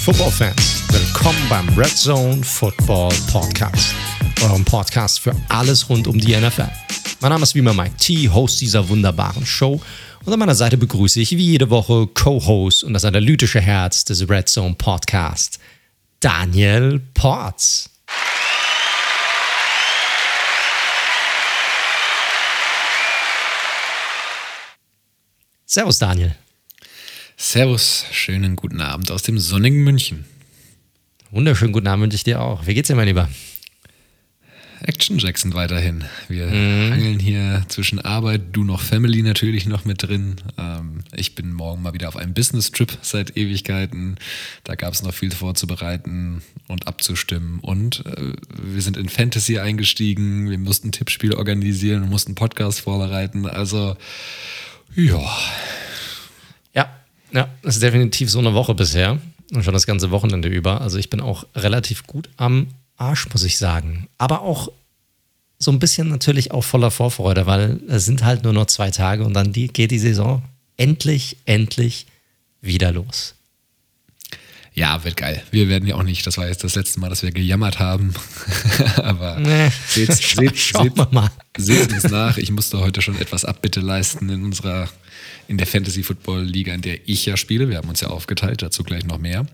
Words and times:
Football 0.00 0.30
Fans. 0.30 0.82
Willkommen 0.88 1.38
beim 1.50 1.68
Red 1.78 1.94
Zone 1.94 2.42
Football 2.42 3.12
Podcast, 3.30 3.94
eurem 4.42 4.64
Podcast 4.64 5.20
für 5.20 5.36
alles 5.50 5.90
rund 5.90 6.08
um 6.08 6.18
die 6.18 6.34
NFL. 6.34 6.70
Mein 7.20 7.30
Name 7.30 7.42
ist 7.42 7.54
wie 7.54 7.58
immer 7.58 7.74
Mike 7.74 7.96
T, 7.98 8.30
Host 8.30 8.62
dieser 8.62 8.88
wunderbaren 8.88 9.44
Show. 9.44 9.78
Und 10.24 10.32
an 10.32 10.38
meiner 10.38 10.54
Seite 10.54 10.78
begrüße 10.78 11.20
ich 11.20 11.32
wie 11.32 11.50
jede 11.50 11.68
Woche 11.68 12.06
Co-Host 12.06 12.82
und 12.82 12.94
das 12.94 13.04
analytische 13.04 13.60
Herz 13.60 14.06
des 14.06 14.26
Red 14.26 14.48
Zone 14.48 14.74
Podcast, 14.74 15.60
Daniel 16.20 17.00
Ports. 17.12 17.90
Servus, 25.66 25.98
Daniel. 25.98 26.34
Servus, 27.42 28.04
schönen 28.12 28.54
guten 28.54 28.82
Abend 28.82 29.10
aus 29.10 29.22
dem 29.22 29.38
sonnigen 29.38 29.82
München. 29.82 30.26
Wunderschönen 31.30 31.72
guten 31.72 31.86
Abend 31.86 32.02
wünsche 32.02 32.16
ich 32.16 32.22
dir 32.22 32.42
auch. 32.42 32.66
Wie 32.66 32.74
geht's 32.74 32.88
dir, 32.88 32.96
mein 32.96 33.08
Lieber? 33.08 33.30
Action 34.82 35.18
Jackson 35.18 35.54
weiterhin. 35.54 36.04
Wir 36.28 36.48
mhm. 36.48 36.92
hangeln 36.92 37.18
hier 37.18 37.64
zwischen 37.68 37.98
Arbeit, 37.98 38.42
du 38.52 38.62
noch 38.62 38.82
Family 38.82 39.22
natürlich 39.22 39.64
noch 39.64 39.86
mit 39.86 40.02
drin. 40.02 40.36
Ähm, 40.58 41.00
ich 41.16 41.34
bin 41.34 41.54
morgen 41.54 41.80
mal 41.80 41.94
wieder 41.94 42.08
auf 42.08 42.16
einem 42.16 42.34
Business-Trip 42.34 42.98
seit 43.00 43.38
Ewigkeiten. 43.38 44.16
Da 44.64 44.74
gab 44.74 44.92
es 44.92 45.02
noch 45.02 45.14
viel 45.14 45.30
vorzubereiten 45.30 46.42
und 46.68 46.88
abzustimmen. 46.88 47.60
Und 47.60 48.04
äh, 48.04 48.34
wir 48.62 48.82
sind 48.82 48.98
in 48.98 49.08
Fantasy 49.08 49.58
eingestiegen. 49.58 50.50
Wir 50.50 50.58
mussten 50.58 50.92
Tippspiele 50.92 51.38
organisieren, 51.38 52.06
mussten 52.06 52.34
Podcast 52.34 52.82
vorbereiten. 52.82 53.46
Also, 53.46 53.96
ja. 54.94 55.26
Ja, 57.32 57.48
das 57.62 57.76
ist 57.76 57.82
definitiv 57.82 58.30
so 58.30 58.38
eine 58.38 58.54
Woche 58.54 58.74
bisher. 58.74 59.18
Und 59.52 59.64
schon 59.64 59.74
das 59.74 59.86
ganze 59.86 60.10
Wochenende 60.10 60.48
über. 60.48 60.80
Also 60.80 60.98
ich 60.98 61.10
bin 61.10 61.20
auch 61.20 61.44
relativ 61.54 62.06
gut 62.06 62.28
am 62.36 62.68
Arsch, 62.96 63.28
muss 63.32 63.42
ich 63.42 63.58
sagen. 63.58 64.06
Aber 64.18 64.42
auch 64.42 64.70
so 65.58 65.70
ein 65.70 65.78
bisschen 65.78 66.08
natürlich 66.08 66.52
auch 66.52 66.62
voller 66.62 66.90
Vorfreude, 66.90 67.46
weil 67.46 67.80
es 67.88 68.04
sind 68.04 68.24
halt 68.24 68.44
nur 68.44 68.52
noch 68.52 68.66
zwei 68.66 68.90
Tage 68.90 69.24
und 69.24 69.34
dann 69.34 69.52
die, 69.52 69.68
geht 69.68 69.90
die 69.90 69.98
Saison 69.98 70.42
endlich, 70.76 71.36
endlich 71.44 72.06
wieder 72.62 72.92
los. 72.92 73.34
Ja, 74.72 75.04
wird 75.04 75.16
geil. 75.16 75.42
Wir 75.50 75.68
werden 75.68 75.86
ja 75.86 75.96
auch 75.96 76.02
nicht, 76.02 76.26
das 76.26 76.38
war 76.38 76.46
jetzt 76.46 76.62
das 76.64 76.76
letzte 76.76 77.00
Mal, 77.00 77.10
dass 77.10 77.22
wir 77.22 77.32
gejammert 77.32 77.78
haben. 77.80 78.14
Aber 78.96 79.38
nee. 79.38 79.70
seht, 79.88 80.12
seht, 80.14 80.56
seht, 80.56 80.94
seht 81.58 81.92
uns 81.92 82.04
nach. 82.04 82.38
Ich 82.38 82.50
musste 82.50 82.78
heute 82.78 83.02
schon 83.02 83.20
etwas 83.20 83.44
Abbitte 83.44 83.80
leisten 83.80 84.30
in 84.30 84.44
unserer, 84.44 84.88
in 85.50 85.58
der 85.58 85.66
Fantasy 85.66 86.02
Football 86.02 86.44
Liga, 86.44 86.72
in 86.72 86.80
der 86.80 87.08
ich 87.08 87.26
ja 87.26 87.36
spiele. 87.36 87.68
Wir 87.68 87.76
haben 87.76 87.88
uns 87.88 88.00
ja 88.00 88.08
aufgeteilt, 88.08 88.62
dazu 88.62 88.84
gleich 88.84 89.04
noch 89.04 89.18
mehr 89.18 89.46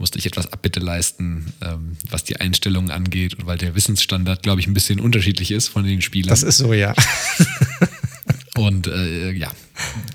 musste 0.00 0.18
ich 0.18 0.26
etwas 0.26 0.52
Abbitte 0.52 0.80
leisten, 0.80 1.52
ähm, 1.62 1.96
was 2.08 2.24
die 2.24 2.36
Einstellungen 2.36 2.90
angeht 2.90 3.34
und 3.34 3.46
weil 3.46 3.58
der 3.58 3.74
Wissensstandard, 3.74 4.42
glaube 4.42 4.60
ich, 4.60 4.66
ein 4.66 4.74
bisschen 4.74 4.98
unterschiedlich 4.98 5.50
ist 5.50 5.68
von 5.68 5.84
den 5.84 6.00
Spielern. 6.00 6.30
Das 6.30 6.42
ist 6.42 6.56
so, 6.56 6.72
ja. 6.72 6.94
und 8.56 8.86
äh, 8.86 9.30
ja, 9.32 9.52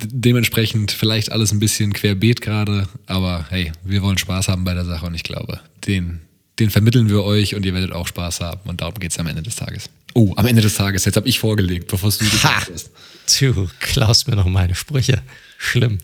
dementsprechend 0.04 0.92
vielleicht 0.92 1.32
alles 1.32 1.52
ein 1.52 1.60
bisschen 1.60 1.94
querbeet 1.94 2.42
gerade, 2.42 2.90
aber 3.06 3.46
hey, 3.50 3.72
wir 3.84 4.02
wollen 4.02 4.18
Spaß 4.18 4.48
haben 4.48 4.64
bei 4.64 4.74
der 4.74 4.86
Sache 4.86 5.06
und 5.06 5.14
ich 5.14 5.24
glaube, 5.24 5.62
den, 5.88 6.22
den 6.60 6.70
vermitteln 6.70 7.10
wir 7.10 7.24
euch 7.24 7.56
und 7.56 7.66
ihr 7.66 7.74
werdet 7.74 7.92
auch 7.92 8.08
Spaß 8.08 8.42
haben 8.42 8.70
und 8.70 8.82
darum 8.82 8.96
geht 8.96 9.12
es 9.12 9.20
am 9.20 9.28
Ende 9.28 9.42
des 9.42 9.56
Tages. 9.56 9.90
Oh, 10.14 10.34
am 10.38 10.46
Ende 10.46 10.62
des 10.62 10.76
Tages, 10.76 11.04
jetzt 11.06 11.18
habe 11.18 11.28
ich 11.28 11.40
vorgelegt, 11.40 11.90
bevor 11.90 12.10
du 12.10 12.18
gesagt 12.18 12.72
hast. 12.74 12.92
Du 13.40 13.68
klaust 13.80 14.28
mir 14.28 14.36
noch 14.36 14.46
meine 14.46 14.76
Sprüche. 14.76 15.22
Schlimm. 15.58 15.98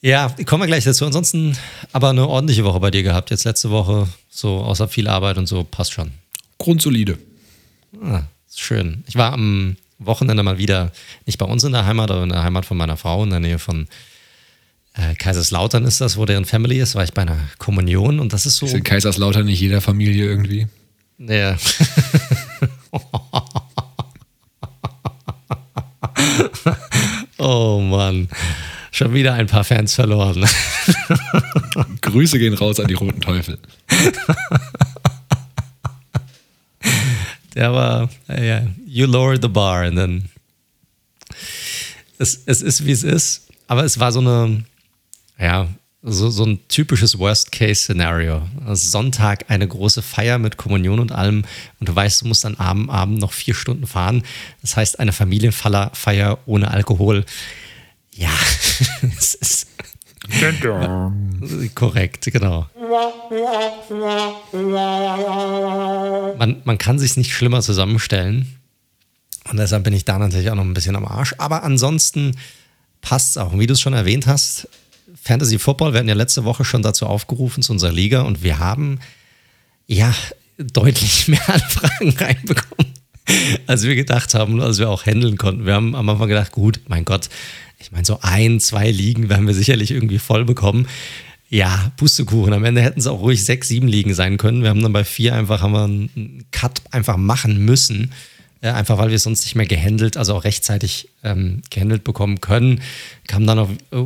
Ja, 0.00 0.34
kommen 0.46 0.62
wir 0.62 0.66
gleich 0.66 0.84
dazu. 0.84 1.04
Ansonsten 1.04 1.56
aber 1.92 2.10
eine 2.10 2.26
ordentliche 2.26 2.64
Woche 2.64 2.80
bei 2.80 2.90
dir 2.90 3.02
gehabt. 3.02 3.30
Jetzt 3.30 3.44
letzte 3.44 3.70
Woche, 3.70 4.08
so 4.28 4.58
außer 4.58 4.88
viel 4.88 5.08
Arbeit 5.08 5.38
und 5.38 5.46
so, 5.46 5.64
passt 5.64 5.92
schon. 5.92 6.12
Grundsolide. 6.58 7.18
Ah, 8.02 8.22
schön. 8.54 9.04
Ich 9.06 9.16
war 9.16 9.32
am 9.32 9.76
Wochenende 9.98 10.42
mal 10.42 10.58
wieder, 10.58 10.92
nicht 11.26 11.38
bei 11.38 11.46
uns 11.46 11.64
in 11.64 11.72
der 11.72 11.84
Heimat, 11.84 12.10
aber 12.10 12.22
in 12.22 12.28
der 12.28 12.42
Heimat 12.42 12.66
von 12.66 12.76
meiner 12.76 12.96
Frau, 12.96 13.24
in 13.24 13.30
der 13.30 13.40
Nähe 13.40 13.58
von 13.58 13.88
äh, 14.98 15.14
Kaiserslautern 15.14 15.84
ist 15.84 16.00
das, 16.00 16.16
wo 16.16 16.26
deren 16.26 16.44
Family 16.44 16.80
ist, 16.80 16.96
war 16.96 17.04
ich 17.04 17.12
bei 17.12 17.22
einer 17.22 17.38
Kommunion 17.58 18.18
und 18.20 18.32
das 18.32 18.46
ist 18.46 18.56
so. 18.56 18.66
Ist 18.66 18.74
in 18.74 18.82
Kaiserslautern 18.82 19.46
nicht 19.46 19.60
jeder 19.60 19.80
Familie 19.80 20.24
irgendwie? 20.24 20.66
Ja. 21.18 21.56
oh 27.38 27.80
Mann. 27.80 28.28
Schon 28.90 29.14
wieder 29.14 29.34
ein 29.34 29.46
paar 29.46 29.62
Fans 29.64 29.94
verloren. 29.94 30.44
Grüße 32.00 32.38
gehen 32.38 32.54
raus 32.54 32.80
an 32.80 32.88
die 32.88 32.94
Roten 32.94 33.20
Teufel. 33.20 33.58
Der 37.54 37.72
war, 37.72 38.08
ja, 38.28 38.66
you 38.86 39.06
lowered 39.06 39.42
the 39.42 39.48
bar 39.48 39.82
and 39.82 39.96
then. 39.96 40.28
Es, 42.18 42.42
es 42.46 42.62
ist, 42.62 42.84
wie 42.86 42.92
es 42.92 43.04
ist, 43.04 43.48
aber 43.68 43.84
es 43.84 44.00
war 44.00 44.10
so 44.10 44.20
eine, 44.20 44.64
ja, 45.38 45.68
so, 46.00 46.30
so 46.30 46.44
ein 46.44 46.60
typisches 46.68 47.18
Worst-Case-Szenario. 47.18 48.42
Sonntag 48.72 49.46
eine 49.48 49.66
große 49.66 50.00
Feier 50.00 50.38
mit 50.38 50.56
Kommunion 50.56 51.00
und 51.00 51.12
allem 51.12 51.44
und 51.80 51.88
du 51.88 51.94
weißt, 51.94 52.22
du 52.22 52.28
musst 52.28 52.44
dann 52.44 52.54
Abend, 52.54 52.88
Abend 52.88 53.20
noch 53.20 53.32
vier 53.32 53.54
Stunden 53.54 53.86
fahren. 53.86 54.22
Das 54.62 54.76
heißt, 54.76 55.00
eine 55.00 55.12
Familienfeier 55.12 56.38
ohne 56.46 56.70
Alkohol 56.70 57.24
ja, 58.18 58.30
es 59.16 59.34
ist 59.34 59.66
korrekt, 61.74 62.24
genau. 62.32 62.66
Man, 66.36 66.60
man 66.64 66.78
kann 66.78 66.98
sich 66.98 67.16
nicht 67.16 67.32
schlimmer 67.32 67.62
zusammenstellen. 67.62 68.58
Und 69.48 69.56
deshalb 69.56 69.84
bin 69.84 69.94
ich 69.94 70.04
da 70.04 70.18
natürlich 70.18 70.50
auch 70.50 70.56
noch 70.56 70.64
ein 70.64 70.74
bisschen 70.74 70.96
am 70.96 71.06
Arsch. 71.06 71.34
Aber 71.38 71.62
ansonsten 71.62 72.36
passt 73.00 73.30
es 73.30 73.36
auch. 73.38 73.52
Und 73.52 73.60
wie 73.60 73.66
du 73.66 73.74
es 73.74 73.80
schon 73.80 73.94
erwähnt 73.94 74.26
hast, 74.26 74.68
Fantasy 75.22 75.58
Football, 75.58 75.94
hatten 75.94 76.08
ja 76.08 76.14
letzte 76.14 76.44
Woche 76.44 76.64
schon 76.64 76.82
dazu 76.82 77.06
aufgerufen 77.06 77.62
zu 77.62 77.72
unserer 77.72 77.92
Liga 77.92 78.22
und 78.22 78.42
wir 78.42 78.58
haben 78.58 78.98
ja 79.86 80.14
deutlich 80.58 81.28
mehr 81.28 81.48
Anfragen 81.48 82.10
reinbekommen, 82.18 82.94
als 83.66 83.84
wir 83.84 83.94
gedacht 83.94 84.34
haben, 84.34 84.60
als 84.60 84.78
wir 84.78 84.90
auch 84.90 85.06
handeln 85.06 85.38
konnten. 85.38 85.66
Wir 85.66 85.74
haben 85.74 85.94
am 85.94 86.08
Anfang 86.08 86.28
gedacht, 86.28 86.52
gut, 86.52 86.80
mein 86.88 87.04
Gott, 87.04 87.28
ich 87.78 87.92
meine, 87.92 88.04
so 88.04 88.18
ein, 88.22 88.60
zwei 88.60 88.90
Ligen 88.90 89.28
werden 89.28 89.46
wir 89.46 89.54
sicherlich 89.54 89.90
irgendwie 89.90 90.18
voll 90.18 90.44
bekommen. 90.44 90.88
Ja, 91.48 91.92
Pustekuchen. 91.96 92.52
Am 92.52 92.64
Ende 92.64 92.82
hätten 92.82 93.00
es 93.00 93.06
auch 93.06 93.20
ruhig 93.20 93.42
sechs, 93.44 93.68
sieben 93.68 93.88
Ligen 93.88 94.12
sein 94.14 94.36
können. 94.36 94.62
Wir 94.62 94.68
haben 94.68 94.82
dann 94.82 94.92
bei 94.92 95.04
vier 95.04 95.34
einfach 95.34 95.62
haben 95.62 95.72
wir 95.72 95.84
einen 95.84 96.44
Cut 96.50 96.82
einfach 96.90 97.16
machen 97.16 97.64
müssen. 97.64 98.12
Äh, 98.60 98.70
einfach 98.70 98.98
weil 98.98 99.08
wir 99.08 99.16
es 99.16 99.22
sonst 99.22 99.44
nicht 99.44 99.54
mehr 99.54 99.66
gehandelt, 99.66 100.16
also 100.16 100.34
auch 100.34 100.44
rechtzeitig 100.44 101.08
ähm, 101.22 101.62
gehandelt 101.70 102.04
bekommen 102.04 102.40
können. 102.40 102.82
Kamen 103.26 103.46
dann 103.46 103.58
auch 103.60 103.70
äh, 103.92 104.04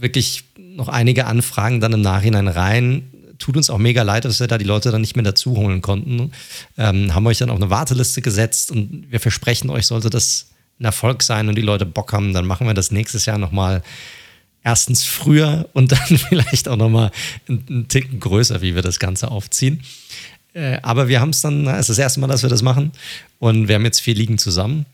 wirklich 0.00 0.44
noch 0.76 0.88
einige 0.88 1.26
Anfragen 1.26 1.80
dann 1.80 1.92
im 1.92 2.00
Nachhinein 2.00 2.48
rein. 2.48 3.10
Tut 3.38 3.56
uns 3.56 3.70
auch 3.70 3.78
mega 3.78 4.02
leid, 4.02 4.24
dass 4.24 4.40
wir 4.40 4.46
da 4.46 4.58
die 4.58 4.64
Leute 4.64 4.90
dann 4.90 5.00
nicht 5.00 5.16
mehr 5.16 5.24
dazu 5.24 5.56
holen 5.56 5.82
konnten. 5.82 6.32
Ähm, 6.78 7.14
haben 7.14 7.26
euch 7.26 7.38
dann 7.38 7.50
auf 7.50 7.56
eine 7.56 7.70
Warteliste 7.70 8.22
gesetzt 8.22 8.70
und 8.70 9.10
wir 9.10 9.20
versprechen 9.20 9.70
euch, 9.70 9.86
sollte 9.86 10.10
das 10.10 10.50
ein 10.78 10.84
Erfolg 10.84 11.22
sein 11.22 11.48
und 11.48 11.56
die 11.56 11.62
Leute 11.62 11.86
Bock 11.86 12.12
haben, 12.12 12.32
dann 12.32 12.46
machen 12.46 12.66
wir 12.66 12.74
das 12.74 12.90
nächstes 12.90 13.26
Jahr 13.26 13.38
nochmal 13.38 13.82
erstens 14.64 15.04
früher 15.04 15.68
und 15.72 15.92
dann 15.92 16.18
vielleicht 16.18 16.68
auch 16.68 16.76
nochmal 16.76 17.10
einen 17.48 17.88
Ticken 17.88 18.20
größer, 18.20 18.62
wie 18.62 18.74
wir 18.74 18.82
das 18.82 18.98
Ganze 18.98 19.30
aufziehen. 19.30 19.82
Äh, 20.54 20.78
aber 20.82 21.08
wir 21.08 21.20
haben 21.20 21.30
es 21.30 21.40
dann, 21.40 21.66
es 21.66 21.80
ist 21.80 21.90
das 21.90 21.98
erste 21.98 22.20
Mal, 22.20 22.26
dass 22.26 22.42
wir 22.42 22.50
das 22.50 22.62
machen 22.62 22.92
und 23.38 23.68
wir 23.68 23.74
haben 23.74 23.84
jetzt 23.84 24.00
vier 24.00 24.14
Ligen 24.14 24.38
zusammen. 24.38 24.86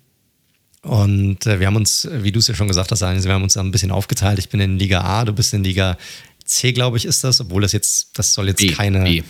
Und 0.89 1.47
äh, 1.47 1.61
wir 1.61 1.67
haben 1.67 1.77
uns, 1.77 2.09
wie 2.11 2.33
du 2.33 2.39
es 2.39 2.49
ja 2.49 2.55
schon 2.55 2.67
gesagt 2.67 2.91
hast, 2.91 3.03
wir 3.03 3.33
haben 3.33 3.43
uns 3.43 3.53
dann 3.53 3.67
ein 3.67 3.71
bisschen 3.71 3.91
aufgeteilt. 3.91 4.39
Ich 4.39 4.49
bin 4.49 4.59
in 4.59 4.79
Liga 4.79 5.03
A, 5.03 5.27
du 5.27 5.35
bist 5.35 5.53
in 5.53 5.63
Liga 5.63 5.99
C, 6.47 6.73
glaube 6.73 6.97
ich, 6.97 7.05
ist 7.05 7.23
das, 7.25 7.43
obwohl 7.43 7.61
das 7.61 7.73
jetzt, 7.73 8.19
das 8.19 8.33
soll 8.33 8.49
jetzt 8.49 8.59
B, 8.59 8.69
keine. 8.69 9.05
B. 9.05 9.23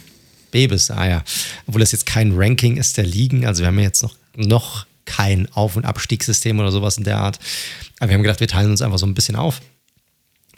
B 0.52 0.68
bist, 0.68 0.90
ah 0.92 1.06
ja. 1.06 1.24
Obwohl 1.66 1.80
das 1.80 1.90
jetzt 1.90 2.06
kein 2.06 2.32
Ranking 2.34 2.76
ist 2.76 2.96
der 2.96 3.04
Ligen. 3.04 3.44
Also 3.44 3.62
wir 3.62 3.66
haben 3.66 3.78
ja 3.78 3.86
jetzt 3.86 4.04
noch, 4.04 4.14
noch 4.36 4.86
kein 5.04 5.50
Auf- 5.52 5.74
und 5.74 5.84
Abstiegssystem 5.84 6.60
oder 6.60 6.70
sowas 6.70 6.96
in 6.96 7.04
der 7.04 7.18
Art. 7.18 7.40
Aber 7.98 8.10
wir 8.10 8.14
haben 8.14 8.22
gedacht, 8.22 8.40
wir 8.40 8.48
teilen 8.48 8.70
uns 8.70 8.80
einfach 8.80 8.98
so 8.98 9.06
ein 9.06 9.14
bisschen 9.14 9.34
auf. 9.34 9.60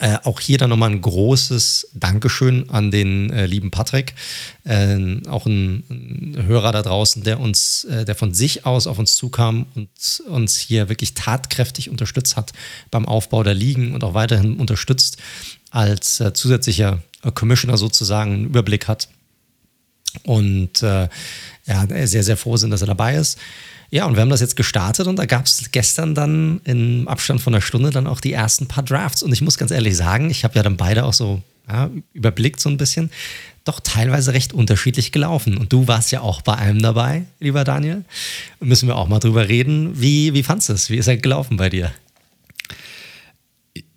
Äh, 0.00 0.16
auch 0.24 0.40
hier 0.40 0.56
dann 0.56 0.70
nochmal 0.70 0.90
ein 0.90 1.02
großes 1.02 1.88
Dankeschön 1.92 2.70
an 2.70 2.90
den 2.90 3.28
äh, 3.30 3.44
lieben 3.44 3.70
Patrick, 3.70 4.14
äh, 4.64 4.96
auch 5.28 5.44
ein, 5.44 5.84
ein, 5.90 6.46
Hörer 6.46 6.72
da 6.72 6.80
draußen, 6.80 7.22
der 7.22 7.38
uns, 7.38 7.84
äh, 7.84 8.06
der 8.06 8.14
von 8.14 8.32
sich 8.32 8.64
aus 8.64 8.86
auf 8.86 8.98
uns 8.98 9.14
zukam 9.14 9.66
und 9.74 9.90
uns 10.26 10.56
hier 10.56 10.88
wirklich 10.88 11.12
tatkräftig 11.12 11.90
unterstützt 11.90 12.38
hat 12.38 12.54
beim 12.90 13.04
Aufbau 13.04 13.42
der 13.42 13.52
Ligen 13.52 13.92
und 13.92 14.02
auch 14.02 14.14
weiterhin 14.14 14.56
unterstützt 14.56 15.18
als 15.70 16.18
äh, 16.20 16.32
zusätzlicher 16.32 17.02
Commissioner 17.34 17.76
sozusagen 17.76 18.32
einen 18.32 18.44
Überblick 18.46 18.88
hat 18.88 19.08
und 20.22 20.80
ja, 20.80 21.08
sehr, 22.06 22.24
sehr 22.24 22.38
froh 22.38 22.56
sind, 22.56 22.70
dass 22.70 22.80
er 22.80 22.86
dabei 22.86 23.16
ist. 23.16 23.38
Ja, 23.90 24.06
und 24.06 24.14
wir 24.14 24.20
haben 24.20 24.30
das 24.30 24.40
jetzt 24.40 24.56
gestartet 24.56 25.08
und 25.08 25.16
da 25.16 25.26
gab 25.26 25.46
es 25.46 25.72
gestern 25.72 26.14
dann 26.14 26.60
im 26.64 27.08
Abstand 27.08 27.40
von 27.40 27.54
einer 27.54 27.60
Stunde 27.60 27.90
dann 27.90 28.06
auch 28.06 28.20
die 28.20 28.32
ersten 28.32 28.66
paar 28.66 28.84
Drafts. 28.84 29.22
Und 29.22 29.32
ich 29.32 29.42
muss 29.42 29.58
ganz 29.58 29.72
ehrlich 29.72 29.96
sagen, 29.96 30.30
ich 30.30 30.44
habe 30.44 30.54
ja 30.54 30.62
dann 30.62 30.76
beide 30.76 31.04
auch 31.04 31.12
so 31.12 31.42
ja, 31.68 31.90
überblickt 32.12 32.60
so 32.60 32.68
ein 32.68 32.76
bisschen, 32.76 33.10
doch 33.64 33.80
teilweise 33.80 34.32
recht 34.32 34.52
unterschiedlich 34.52 35.10
gelaufen. 35.10 35.58
Und 35.58 35.72
du 35.72 35.88
warst 35.88 36.12
ja 36.12 36.20
auch 36.20 36.40
bei 36.42 36.54
einem 36.54 36.80
dabei, 36.80 37.24
lieber 37.40 37.64
Daniel. 37.64 38.04
Müssen 38.60 38.86
wir 38.86 38.96
auch 38.96 39.08
mal 39.08 39.18
drüber 39.18 39.48
reden. 39.48 40.00
Wie, 40.00 40.34
wie 40.34 40.42
fandest 40.44 40.68
du 40.68 40.72
es? 40.74 40.90
Wie 40.90 40.96
ist 40.96 41.08
er 41.08 41.16
gelaufen 41.16 41.56
bei 41.56 41.68
dir? 41.68 41.92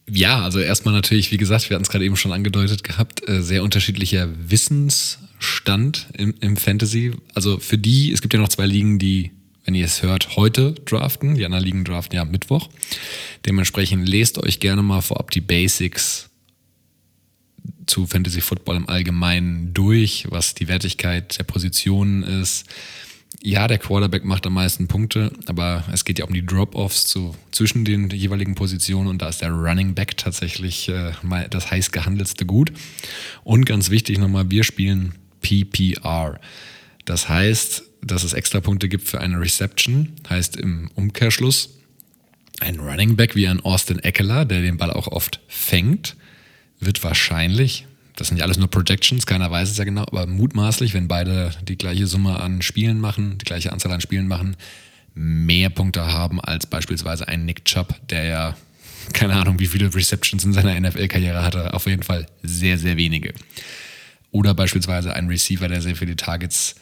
Ja, 0.09 0.43
also 0.43 0.59
erstmal 0.59 0.93
natürlich, 0.93 1.31
wie 1.31 1.37
gesagt, 1.37 1.69
wir 1.69 1.75
hatten 1.75 1.85
es 1.85 1.89
gerade 1.89 2.05
eben 2.05 2.17
schon 2.17 2.33
angedeutet 2.33 2.83
gehabt, 2.83 3.27
äh, 3.27 3.41
sehr 3.41 3.63
unterschiedlicher 3.63 4.27
Wissensstand 4.47 6.07
im, 6.17 6.33
im 6.41 6.57
Fantasy. 6.57 7.13
Also 7.33 7.59
für 7.59 7.77
die, 7.77 8.11
es 8.11 8.21
gibt 8.21 8.33
ja 8.33 8.39
noch 8.39 8.49
zwei 8.49 8.65
Ligen, 8.65 8.99
die 8.99 9.31
wenn 9.65 9.75
ihr 9.75 9.85
es 9.85 10.03
hört, 10.03 10.35
heute 10.35 10.73
draften. 10.73 11.35
Die 11.35 11.45
anderen 11.45 11.63
Ligen 11.63 11.85
draften 11.85 12.15
ja 12.15 12.23
am 12.23 12.31
Mittwoch. 12.31 12.69
Dementsprechend 13.45 14.07
lest 14.07 14.37
euch 14.37 14.59
gerne 14.59 14.81
mal 14.81 15.01
vorab 15.01 15.31
die 15.31 15.41
Basics 15.41 16.29
zu 17.85 18.05
Fantasy 18.05 18.41
Football 18.41 18.77
im 18.77 18.89
Allgemeinen 18.89 19.73
durch, 19.73 20.27
was 20.29 20.53
die 20.53 20.67
Wertigkeit 20.67 21.37
der 21.37 21.43
Positionen 21.43 22.23
ist. 22.23 22.65
Ja, 23.41 23.67
der 23.67 23.77
Quarterback 23.77 24.23
macht 24.23 24.45
am 24.45 24.53
meisten 24.53 24.87
Punkte, 24.87 25.31
aber 25.47 25.83
es 25.91 26.05
geht 26.05 26.19
ja 26.19 26.25
um 26.25 26.33
die 26.33 26.45
Drop-Offs 26.45 27.05
zu, 27.05 27.35
zwischen 27.51 27.83
den 27.83 28.09
jeweiligen 28.09 28.55
Positionen 28.55 29.07
und 29.07 29.21
da 29.21 29.29
ist 29.29 29.41
der 29.41 29.51
Running 29.51 29.95
Back 29.95 30.17
tatsächlich 30.17 30.87
äh, 30.87 31.11
mal 31.23 31.47
das 31.49 31.71
heiß 31.71 31.91
gehandelste 31.91 32.45
Gut. 32.45 32.71
Und 33.43 33.65
ganz 33.65 33.89
wichtig 33.89 34.17
nochmal, 34.17 34.49
wir 34.49 34.63
spielen 34.63 35.15
PPR. 35.41 36.39
Das 37.05 37.27
heißt, 37.27 37.83
dass 38.05 38.23
es 38.23 38.33
extra 38.33 38.59
Punkte 38.59 38.89
gibt 38.89 39.07
für 39.07 39.19
eine 39.19 39.39
Reception, 39.39 40.13
heißt 40.29 40.57
im 40.57 40.89
Umkehrschluss 40.95 41.77
ein 42.59 42.79
Running 42.79 43.15
Back 43.15 43.35
wie 43.35 43.47
ein 43.47 43.59
Austin 43.61 43.99
Eckler, 43.99 44.45
der 44.45 44.61
den 44.61 44.77
Ball 44.77 44.91
auch 44.91 45.07
oft 45.07 45.39
fängt, 45.47 46.15
wird 46.79 47.03
wahrscheinlich, 47.03 47.87
das 48.15 48.27
sind 48.27 48.37
ja 48.37 48.43
alles 48.43 48.57
nur 48.57 48.69
Projections, 48.69 49.25
keiner 49.25 49.49
weiß 49.49 49.69
es 49.69 49.77
ja 49.77 49.83
genau, 49.83 50.03
aber 50.03 50.27
mutmaßlich, 50.27 50.93
wenn 50.93 51.07
beide 51.07 51.51
die 51.63 51.77
gleiche 51.77 52.07
Summe 52.07 52.39
an 52.39 52.61
Spielen 52.61 52.99
machen, 52.99 53.37
die 53.37 53.45
gleiche 53.45 53.71
Anzahl 53.71 53.91
an 53.91 54.01
Spielen 54.01 54.27
machen, 54.27 54.55
mehr 55.15 55.69
Punkte 55.69 56.11
haben 56.11 56.41
als 56.41 56.65
beispielsweise 56.65 57.27
ein 57.27 57.45
Nick 57.45 57.65
Chubb, 57.65 57.95
der 58.09 58.23
ja 58.25 58.57
keine 59.13 59.35
Ahnung, 59.35 59.59
wie 59.59 59.67
viele 59.67 59.93
Receptions 59.93 60.45
in 60.45 60.53
seiner 60.53 60.79
NFL-Karriere 60.79 61.43
hatte, 61.43 61.73
auf 61.73 61.87
jeden 61.87 62.03
Fall 62.03 62.27
sehr, 62.41 62.77
sehr 62.77 62.97
wenige. 62.97 63.33
Oder 64.31 64.53
beispielsweise 64.53 65.13
ein 65.13 65.27
Receiver, 65.27 65.67
der 65.67 65.81
sehr 65.81 65.95
viele 65.95 66.15
Targets 66.15 66.75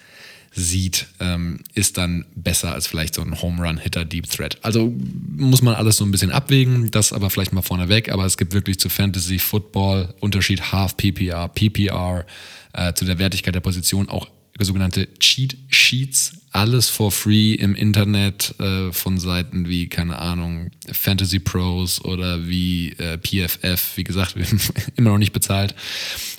sieht, 0.53 1.07
ähm, 1.19 1.61
ist 1.73 1.97
dann 1.97 2.25
besser 2.35 2.73
als 2.73 2.87
vielleicht 2.87 3.15
so 3.15 3.21
ein 3.21 3.41
Home 3.41 3.65
Run 3.65 3.77
Hitter 3.77 4.03
Deep 4.03 4.29
Threat. 4.29 4.57
Also 4.63 4.93
muss 5.37 5.61
man 5.61 5.75
alles 5.75 5.97
so 5.97 6.05
ein 6.05 6.11
bisschen 6.11 6.31
abwägen, 6.31 6.91
das 6.91 7.13
aber 7.13 7.29
vielleicht 7.29 7.53
mal 7.53 7.61
vorneweg, 7.61 8.11
aber 8.11 8.25
es 8.25 8.37
gibt 8.37 8.53
wirklich 8.53 8.77
zu 8.77 8.89
Fantasy 8.89 9.39
Football 9.39 10.13
Unterschied 10.19 10.73
Half 10.73 10.97
PPR, 10.97 11.47
PPR, 11.47 12.25
äh, 12.73 12.93
zu 12.93 13.05
der 13.05 13.17
Wertigkeit 13.17 13.55
der 13.55 13.61
Position 13.61 14.09
auch 14.09 14.27
sogenannte 14.59 15.07
Cheat 15.19 15.57
Sheets, 15.69 16.33
alles 16.51 16.89
for 16.89 17.11
free 17.11 17.53
im 17.53 17.75
Internet 17.75 18.53
äh, 18.59 18.91
von 18.91 19.17
Seiten 19.17 19.67
wie, 19.67 19.87
keine 19.87 20.19
Ahnung, 20.19 20.71
Fantasy 20.91 21.39
Pros 21.39 22.03
oder 22.03 22.47
wie 22.47 22.91
äh, 22.97 23.17
PFF, 23.17 23.95
wie 23.95 24.03
gesagt, 24.03 24.35
immer 24.97 25.11
noch 25.11 25.17
nicht 25.17 25.33
bezahlt. 25.33 25.73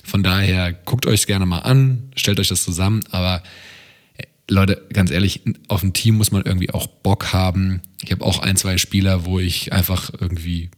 Von 0.03 0.23
daher 0.23 0.71
guckt 0.71 1.05
euch 1.05 1.25
gerne 1.25 1.45
mal 1.45 1.59
an, 1.59 2.11
stellt 2.15 2.39
euch 2.39 2.49
das 2.49 2.63
zusammen, 2.63 3.01
aber 3.11 3.41
Leute, 4.49 4.85
ganz 4.91 5.09
ehrlich, 5.09 5.41
auf 5.67 5.83
ein 5.83 5.93
Team 5.93 6.15
muss 6.15 6.31
man 6.31 6.43
irgendwie 6.43 6.69
auch 6.71 6.87
Bock 6.87 7.31
haben. 7.33 7.81
Ich 8.03 8.11
habe 8.11 8.25
auch 8.25 8.39
ein, 8.39 8.57
zwei 8.57 8.77
Spieler, 8.77 9.25
wo 9.25 9.39
ich 9.39 9.71
einfach 9.71 10.11
irgendwie 10.19 10.69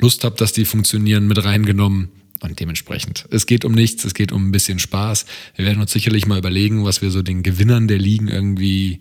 Lust 0.00 0.24
habe, 0.24 0.36
dass 0.36 0.52
die 0.52 0.64
funktionieren, 0.64 1.26
mit 1.26 1.42
reingenommen. 1.44 2.10
Und 2.40 2.60
dementsprechend, 2.60 3.26
es 3.30 3.46
geht 3.46 3.64
um 3.64 3.72
nichts, 3.72 4.04
es 4.04 4.14
geht 4.14 4.30
um 4.30 4.48
ein 4.48 4.52
bisschen 4.52 4.78
Spaß. 4.78 5.26
Wir 5.56 5.66
werden 5.66 5.80
uns 5.80 5.92
sicherlich 5.92 6.26
mal 6.26 6.38
überlegen, 6.38 6.84
was 6.84 7.02
wir 7.02 7.10
so 7.10 7.22
den 7.22 7.42
Gewinnern 7.42 7.88
der 7.88 7.98
Ligen 7.98 8.28
irgendwie, 8.28 9.00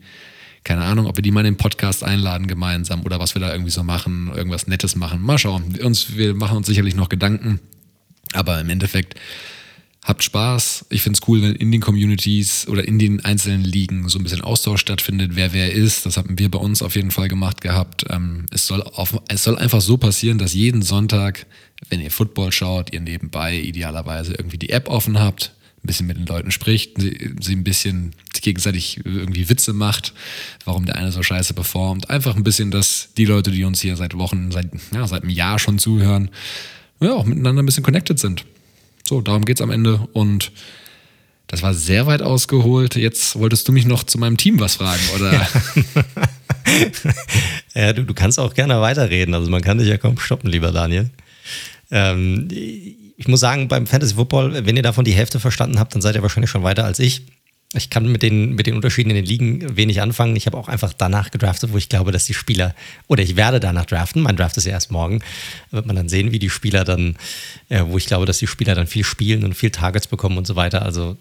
keine 0.64 0.84
Ahnung, 0.84 1.06
ob 1.06 1.18
wir 1.18 1.22
die 1.22 1.32
mal 1.32 1.42
in 1.42 1.54
den 1.54 1.58
Podcast 1.58 2.04
einladen 2.04 2.48
gemeinsam 2.48 3.04
oder 3.04 3.20
was 3.20 3.36
wir 3.36 3.40
da 3.40 3.52
irgendwie 3.52 3.70
so 3.70 3.84
machen, 3.84 4.32
irgendwas 4.36 4.66
Nettes 4.66 4.96
machen. 4.96 5.22
Mal 5.22 5.38
schauen. 5.38 5.76
Wir, 5.76 5.86
uns, 5.86 6.18
wir 6.18 6.34
machen 6.34 6.58
uns 6.58 6.66
sicherlich 6.66 6.96
noch 6.96 7.10
Gedanken. 7.10 7.60
Aber 8.34 8.60
im 8.60 8.70
Endeffekt, 8.70 9.16
habt 10.07 10.24
Spaß. 10.24 10.86
Ich 10.89 11.01
finde 11.01 11.19
es 11.21 11.27
cool, 11.27 11.42
wenn 11.42 11.54
in 11.54 11.69
den 11.69 11.81
Communities 11.81 12.65
oder 12.69 12.88
in 12.88 12.98
den 12.98 13.25
einzelnen 13.25 13.63
Ligen 13.63 14.07
so 14.07 14.18
ein 14.18 14.24
bisschen 14.24 14.42
Austausch 14.42 14.80
stattfindet, 14.80 15.31
wer 15.33 15.51
wer 15.51 15.74
ist. 15.74 16.06
Das 16.06 16.15
haben 16.15 16.39
wir 16.39 16.50
bei 16.50 16.59
uns 16.59 16.81
auf 16.81 16.95
jeden 16.95 17.12
Fall 17.12 17.27
gemacht 17.27 17.59
gehabt. 17.59 18.06
Ähm, 18.09 18.45
es, 18.50 18.65
soll 18.68 18.81
auf, 18.81 19.21
es 19.27 19.44
soll 19.44 19.57
einfach 19.57 19.81
so 19.81 19.98
passieren, 19.98 20.38
dass 20.38 20.54
jeden 20.54 20.81
Sonntag, 20.81 21.45
wenn 21.89 22.00
ihr 22.00 22.09
Football 22.09 22.54
schaut, 22.54 22.94
ihr 22.94 23.01
nebenbei 23.01 23.59
idealerweise 23.59 24.33
irgendwie 24.33 24.57
die 24.57 24.69
App 24.69 24.88
offen 24.88 25.19
habt, 25.19 25.51
ein 25.83 25.88
bisschen 25.88 26.07
mit 26.07 26.15
den 26.15 26.25
Leuten 26.25 26.51
spricht, 26.51 27.01
sie, 27.01 27.36
sie 27.42 27.53
ein 27.53 27.65
bisschen 27.65 28.13
gegenseitig 28.42 29.01
irgendwie 29.03 29.50
Witze 29.50 29.74
macht, 29.74 30.13
warum 30.63 30.86
der 30.86 30.95
eine 30.95 31.12
so 31.12 31.21
scheiße 31.21 31.53
performt. 31.53 32.10
Einfach 32.10 32.38
ein 32.38 32.44
bisschen, 32.44 32.71
dass 32.71 33.10
die 33.18 33.25
Leute, 33.25 33.51
die 33.51 33.65
uns 33.65 33.81
hier 33.81 33.98
seit 33.98 34.18
Wochen, 34.18 34.51
seit, 34.51 34.69
ja, 34.94 35.06
seit 35.06 35.24
einem 35.24 35.31
Jahr 35.31 35.60
schon 35.60 35.80
zuhören, 35.80 36.30
ja, 37.01 37.12
auch 37.12 37.25
miteinander 37.25 37.62
ein 37.62 37.65
bisschen 37.65 37.83
connected 37.83 38.19
sind. 38.19 38.45
So, 39.07 39.21
darum 39.21 39.45
geht 39.45 39.57
es 39.57 39.62
am 39.62 39.71
Ende. 39.71 40.07
Und 40.13 40.51
das 41.48 41.63
war 41.63 41.74
sehr 41.74 42.07
weit 42.07 42.21
ausgeholt. 42.21 42.95
Jetzt 42.95 43.38
wolltest 43.39 43.68
du 43.68 43.71
mich 43.71 43.86
noch 43.86 44.04
zu 44.04 44.18
meinem 44.18 44.38
Team 44.38 44.59
was 44.59 44.75
fragen, 44.75 45.01
oder? 45.15 45.33
Ja, 45.33 45.48
ja 47.81 47.94
du, 47.94 48.04
du, 48.04 48.13
kannst 48.13 48.39
auch 48.39 48.54
gerne 48.54 48.81
weiterreden. 48.81 49.33
Also 49.33 49.50
man 49.50 49.62
kann 49.62 49.77
dich 49.77 49.88
ja 49.88 49.98
kaum 49.98 50.19
stoppen, 50.19 50.50
lieber 50.50 50.71
Daniel. 50.71 51.09
Ähm, 51.89 52.50
ich 52.51 53.27
muss 53.27 53.39
sagen, 53.39 53.68
beim 53.68 53.88
Fantasy 53.88 54.15
Football, 54.15 54.65
wenn 54.65 54.75
ihr 54.75 54.83
davon 54.83 55.06
die 55.06 55.13
Hälfte 55.13 55.39
verstanden 55.39 55.80
habt, 55.80 55.95
dann 55.95 56.01
seid 56.01 56.15
ihr 56.15 56.21
wahrscheinlich 56.21 56.51
schon 56.51 56.63
weiter 56.63 56.83
als 56.83 57.00
ich. 57.00 57.24
Ich 57.77 57.89
kann 57.89 58.12
mit 58.12 58.24
den, 58.24 58.56
mit 58.56 58.68
den 58.68 58.75
Unterschieden 58.75 59.09
in 59.09 59.15
den 59.15 59.25
Ligen 59.25 59.77
wenig 59.77 60.01
anfangen. 60.01 60.35
Ich 60.35 60.45
habe 60.45 60.57
auch 60.57 60.68
einfach 60.68 60.94
danach 60.94 61.31
gedraftet, 61.31 61.71
wo 61.71 61.77
ich 61.77 61.89
glaube, 61.89 62.12
dass 62.12 62.25
die 62.25 62.33
Spieler, 62.33 62.75
oder 63.07 63.24
ich 63.24 63.35
werde 63.35 63.59
danach 63.59 63.85
draften, 63.85 64.21
mein 64.21 64.35
Draft 64.35 64.57
ist 64.57 64.65
ja 64.65 64.71
erst 64.71 64.91
morgen, 64.91 65.21
wird 65.71 65.85
man 65.85 65.95
dann 65.95 66.09
sehen, 66.09 66.31
wie 66.31 66.39
die 66.39 66.50
Spieler 66.50 66.83
dann, 66.83 67.15
äh, 67.69 67.83
wo 67.85 67.97
ich 67.97 68.07
glaube, 68.07 68.25
dass 68.25 68.39
die 68.39 68.47
Spieler 68.47 68.75
dann 68.75 68.88
viel 68.88 69.03
spielen 69.03 69.44
und 69.44 69.53
viel 69.53 69.69
Targets 69.71 70.07
bekommen 70.07 70.38
und 70.38 70.47
so 70.47 70.56
weiter. 70.56 70.81
Also 70.81 71.18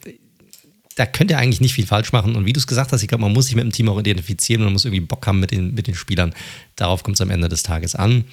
da 0.96 1.04
könnt 1.04 1.30
ihr 1.30 1.38
eigentlich 1.38 1.60
nicht 1.60 1.74
viel 1.74 1.86
falsch 1.86 2.12
machen. 2.12 2.34
Und 2.36 2.46
wie 2.46 2.52
du 2.54 2.58
es 2.58 2.66
gesagt 2.66 2.90
hast, 2.90 3.02
ich 3.02 3.08
glaube, 3.08 3.22
man 3.22 3.32
muss 3.32 3.46
sich 3.46 3.54
mit 3.54 3.64
dem 3.64 3.72
Team 3.72 3.88
auch 3.88 4.00
identifizieren 4.00 4.62
und 4.62 4.68
man 4.68 4.72
muss 4.72 4.86
irgendwie 4.86 5.00
Bock 5.00 5.26
haben 5.26 5.40
mit 5.40 5.50
den, 5.50 5.74
mit 5.74 5.86
den 5.86 5.94
Spielern. 5.94 6.34
Darauf 6.74 7.02
kommt 7.02 7.16
es 7.16 7.20
am 7.20 7.30
Ende 7.30 7.48
des 7.48 7.62
Tages 7.62 7.94
an. 7.94 8.24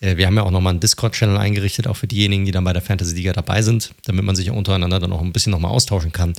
Äh, 0.00 0.16
wir 0.16 0.26
haben 0.26 0.36
ja 0.36 0.42
auch 0.42 0.50
nochmal 0.50 0.72
einen 0.72 0.80
Discord-Channel 0.80 1.36
eingerichtet, 1.36 1.86
auch 1.86 1.96
für 1.96 2.06
diejenigen, 2.06 2.44
die 2.44 2.52
dann 2.52 2.64
bei 2.64 2.72
der 2.72 2.82
Fantasy-Liga 2.82 3.32
dabei 3.32 3.62
sind, 3.62 3.92
damit 4.04 4.24
man 4.24 4.36
sich 4.36 4.50
untereinander 4.50 4.98
dann 4.98 5.12
auch 5.12 5.20
ein 5.20 5.32
bisschen 5.32 5.52
nochmal 5.52 5.72
austauschen 5.72 6.12
kann 6.12 6.34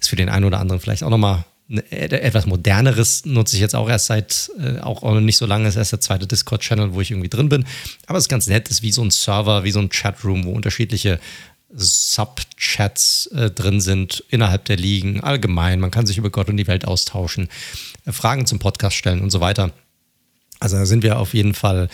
ist 0.00 0.08
für 0.08 0.16
den 0.16 0.28
einen 0.28 0.44
oder 0.44 0.58
anderen 0.58 0.80
vielleicht 0.80 1.04
auch 1.04 1.10
nochmal 1.10 1.44
etwas 1.90 2.46
moderneres 2.46 3.26
nutze 3.26 3.54
ich 3.54 3.62
jetzt 3.62 3.76
auch 3.76 3.88
erst 3.88 4.06
seit 4.06 4.50
äh, 4.58 4.80
auch 4.80 5.20
nicht 5.20 5.36
so 5.36 5.46
lange, 5.46 5.68
ist 5.68 5.76
erst 5.76 5.92
der 5.92 6.00
zweite 6.00 6.26
Discord-Channel, 6.26 6.94
wo 6.94 7.00
ich 7.00 7.12
irgendwie 7.12 7.28
drin 7.28 7.48
bin. 7.48 7.64
Aber 8.06 8.18
es 8.18 8.24
ist 8.24 8.28
ganz 8.28 8.48
nett, 8.48 8.68
ist 8.68 8.82
wie 8.82 8.90
so 8.90 9.02
ein 9.02 9.12
Server, 9.12 9.62
wie 9.62 9.70
so 9.70 9.78
ein 9.78 9.88
Chatroom, 9.88 10.46
wo 10.46 10.50
unterschiedliche 10.50 11.20
Sub-Chats 11.72 13.26
äh, 13.26 13.50
drin 13.52 13.80
sind 13.80 14.24
innerhalb 14.30 14.64
der 14.64 14.78
Ligen, 14.78 15.20
allgemein. 15.20 15.78
Man 15.78 15.92
kann 15.92 16.06
sich 16.06 16.18
über 16.18 16.30
Gott 16.30 16.48
und 16.48 16.56
die 16.56 16.66
Welt 16.66 16.86
austauschen, 16.88 17.48
äh, 18.04 18.10
Fragen 18.10 18.46
zum 18.46 18.58
Podcast 18.58 18.96
stellen 18.96 19.20
und 19.20 19.30
so 19.30 19.40
weiter. 19.40 19.70
Also 20.60 20.76
da 20.76 20.86
sind 20.86 21.02
wir 21.02 21.18
auf 21.18 21.34
jeden 21.34 21.54
Fall 21.54 21.88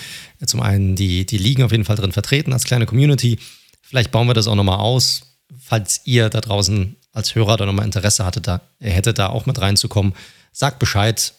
zum 0.44 0.60
einen 0.60 0.96
die, 0.96 1.24
die 1.24 1.38
Ligen 1.38 1.62
auf 1.62 1.72
jeden 1.72 1.84
Fall 1.84 1.96
drin 1.96 2.12
vertreten 2.12 2.52
als 2.52 2.64
kleine 2.64 2.86
Community. 2.86 3.38
Vielleicht 3.80 4.10
bauen 4.10 4.26
wir 4.26 4.34
das 4.34 4.48
auch 4.48 4.56
nochmal 4.56 4.78
aus, 4.80 5.22
falls 5.58 6.00
ihr 6.04 6.28
da 6.28 6.40
draußen 6.40 6.96
als 7.12 7.34
Hörer 7.34 7.56
da 7.56 7.64
nochmal 7.64 7.86
Interesse 7.86 8.26
hatte, 8.26 8.40
da, 8.40 8.60
er 8.78 8.92
hätte 8.92 9.14
da 9.14 9.28
auch 9.28 9.46
mit 9.46 9.60
reinzukommen, 9.60 10.12
sagt 10.52 10.78
Bescheid. 10.78 11.32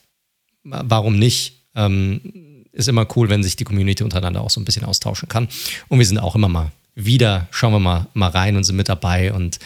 Warum 0.64 1.20
nicht? 1.20 1.66
Ähm, 1.76 2.66
ist 2.72 2.88
immer 2.88 3.08
cool, 3.16 3.30
wenn 3.30 3.44
sich 3.44 3.56
die 3.56 3.64
Community 3.64 4.04
untereinander 4.04 4.42
auch 4.42 4.50
so 4.50 4.60
ein 4.60 4.66
bisschen 4.66 4.86
austauschen 4.86 5.30
kann. 5.30 5.48
Und 5.88 6.00
wir 6.00 6.06
sind 6.06 6.18
auch 6.18 6.36
immer 6.36 6.50
mal 6.50 6.72
wieder, 6.96 7.48
schauen 7.52 7.74
wir 7.74 7.80
mal, 7.80 8.08
mal 8.14 8.30
rein 8.30 8.56
und 8.56 8.64
sind 8.64 8.76
mit 8.76 8.90
dabei 8.90 9.34
und, 9.34 9.60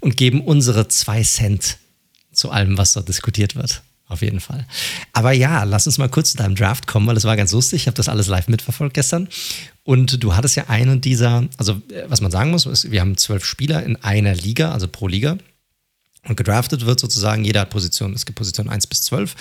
und 0.00 0.16
geben 0.16 0.40
unsere 0.40 0.88
zwei 0.88 1.22
Cent 1.22 1.78
zu 2.32 2.50
allem, 2.50 2.76
was 2.76 2.92
dort 2.92 3.08
diskutiert 3.08 3.54
wird. 3.54 3.82
Auf 4.08 4.22
jeden 4.22 4.38
Fall. 4.38 4.64
Aber 5.12 5.32
ja, 5.32 5.64
lass 5.64 5.86
uns 5.86 5.98
mal 5.98 6.08
kurz 6.08 6.30
zu 6.30 6.36
deinem 6.36 6.54
Draft 6.54 6.86
kommen, 6.86 7.08
weil 7.08 7.16
das 7.16 7.24
war 7.24 7.36
ganz 7.36 7.50
lustig. 7.50 7.82
Ich 7.82 7.86
habe 7.88 7.96
das 7.96 8.08
alles 8.08 8.28
live 8.28 8.46
mitverfolgt 8.46 8.94
gestern. 8.94 9.28
Und 9.82 10.22
du 10.22 10.36
hattest 10.36 10.54
ja 10.54 10.68
einen 10.68 11.00
dieser, 11.00 11.48
also 11.56 11.80
äh, 11.90 12.04
was 12.06 12.20
man 12.20 12.30
sagen 12.30 12.50
muss, 12.52 12.66
ist, 12.66 12.90
wir 12.90 13.00
haben 13.00 13.16
zwölf 13.16 13.44
Spieler 13.44 13.82
in 13.82 13.96
einer 13.96 14.34
Liga, 14.34 14.70
also 14.70 14.86
pro 14.86 15.08
Liga. 15.08 15.38
Und 16.22 16.36
gedraftet 16.36 16.86
wird 16.86 17.00
sozusagen, 17.00 17.44
jeder 17.44 17.60
hat 17.62 17.70
Position, 17.70 18.12
es 18.12 18.26
gibt 18.26 18.38
Position 18.38 18.68
1 18.68 18.86
bis 18.86 19.02
12. 19.02 19.34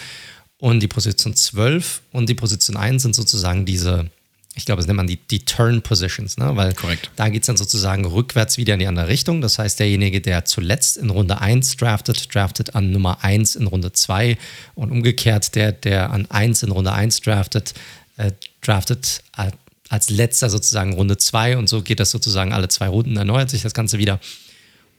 Und 0.58 0.80
die 0.80 0.88
Position 0.88 1.36
12 1.36 2.02
und 2.12 2.30
die 2.30 2.34
Position 2.36 2.78
1 2.78 3.04
sind 3.04 3.14
sozusagen 3.14 3.66
diese, 3.66 4.10
ich 4.56 4.66
glaube, 4.66 4.80
das 4.80 4.88
nennt 4.88 4.98
man 4.98 5.08
die, 5.08 5.18
die 5.18 5.44
Turn 5.44 5.82
Positions, 5.82 6.38
ne? 6.38 6.56
weil 6.56 6.74
Korrekt. 6.74 7.12
da 7.18 7.28
geht 7.28 7.44
es 7.44 7.48
dann 7.48 7.58
sozusagen 7.58 8.06
rückwärts 8.06 8.58
wieder 8.58 8.74
in 8.74 8.80
die 8.80 8.88
andere 8.88 9.10
Richtung. 9.10 9.42
Das 9.42 9.60
heißt, 9.60 9.80
derjenige, 9.80 10.22
der 10.22 10.46
zuletzt 10.46 10.96
in 10.96 11.10
Runde 11.10 11.42
1 11.42 11.76
draftet, 11.76 12.34
draftet 12.34 12.74
an 12.74 12.92
Nummer 12.92 13.24
1 13.24 13.56
in 13.58 13.68
Runde 13.68 13.92
2 13.92 14.38
und 14.76 14.92
umgekehrt, 14.92 15.56
der, 15.56 15.74
der 15.74 16.12
an 16.12 16.26
1 16.30 16.64
in 16.64 16.72
Runde 16.72 16.94
1 16.94 17.20
draftet, 17.22 17.74
äh, 18.16 18.32
draftet 18.62 19.22
äh, 19.38 19.52
als 19.90 20.10
letzter 20.10 20.50
sozusagen 20.50 20.94
Runde 20.94 21.18
zwei 21.18 21.58
und 21.58 21.70
so 21.70 21.82
geht 21.82 22.00
das 22.00 22.10
sozusagen 22.10 22.54
alle 22.54 22.68
zwei 22.70 22.88
Runden, 22.88 23.18
erneuert 23.18 23.50
sich 23.50 23.62
das 23.62 23.74
Ganze 23.74 24.00
wieder. 24.00 24.20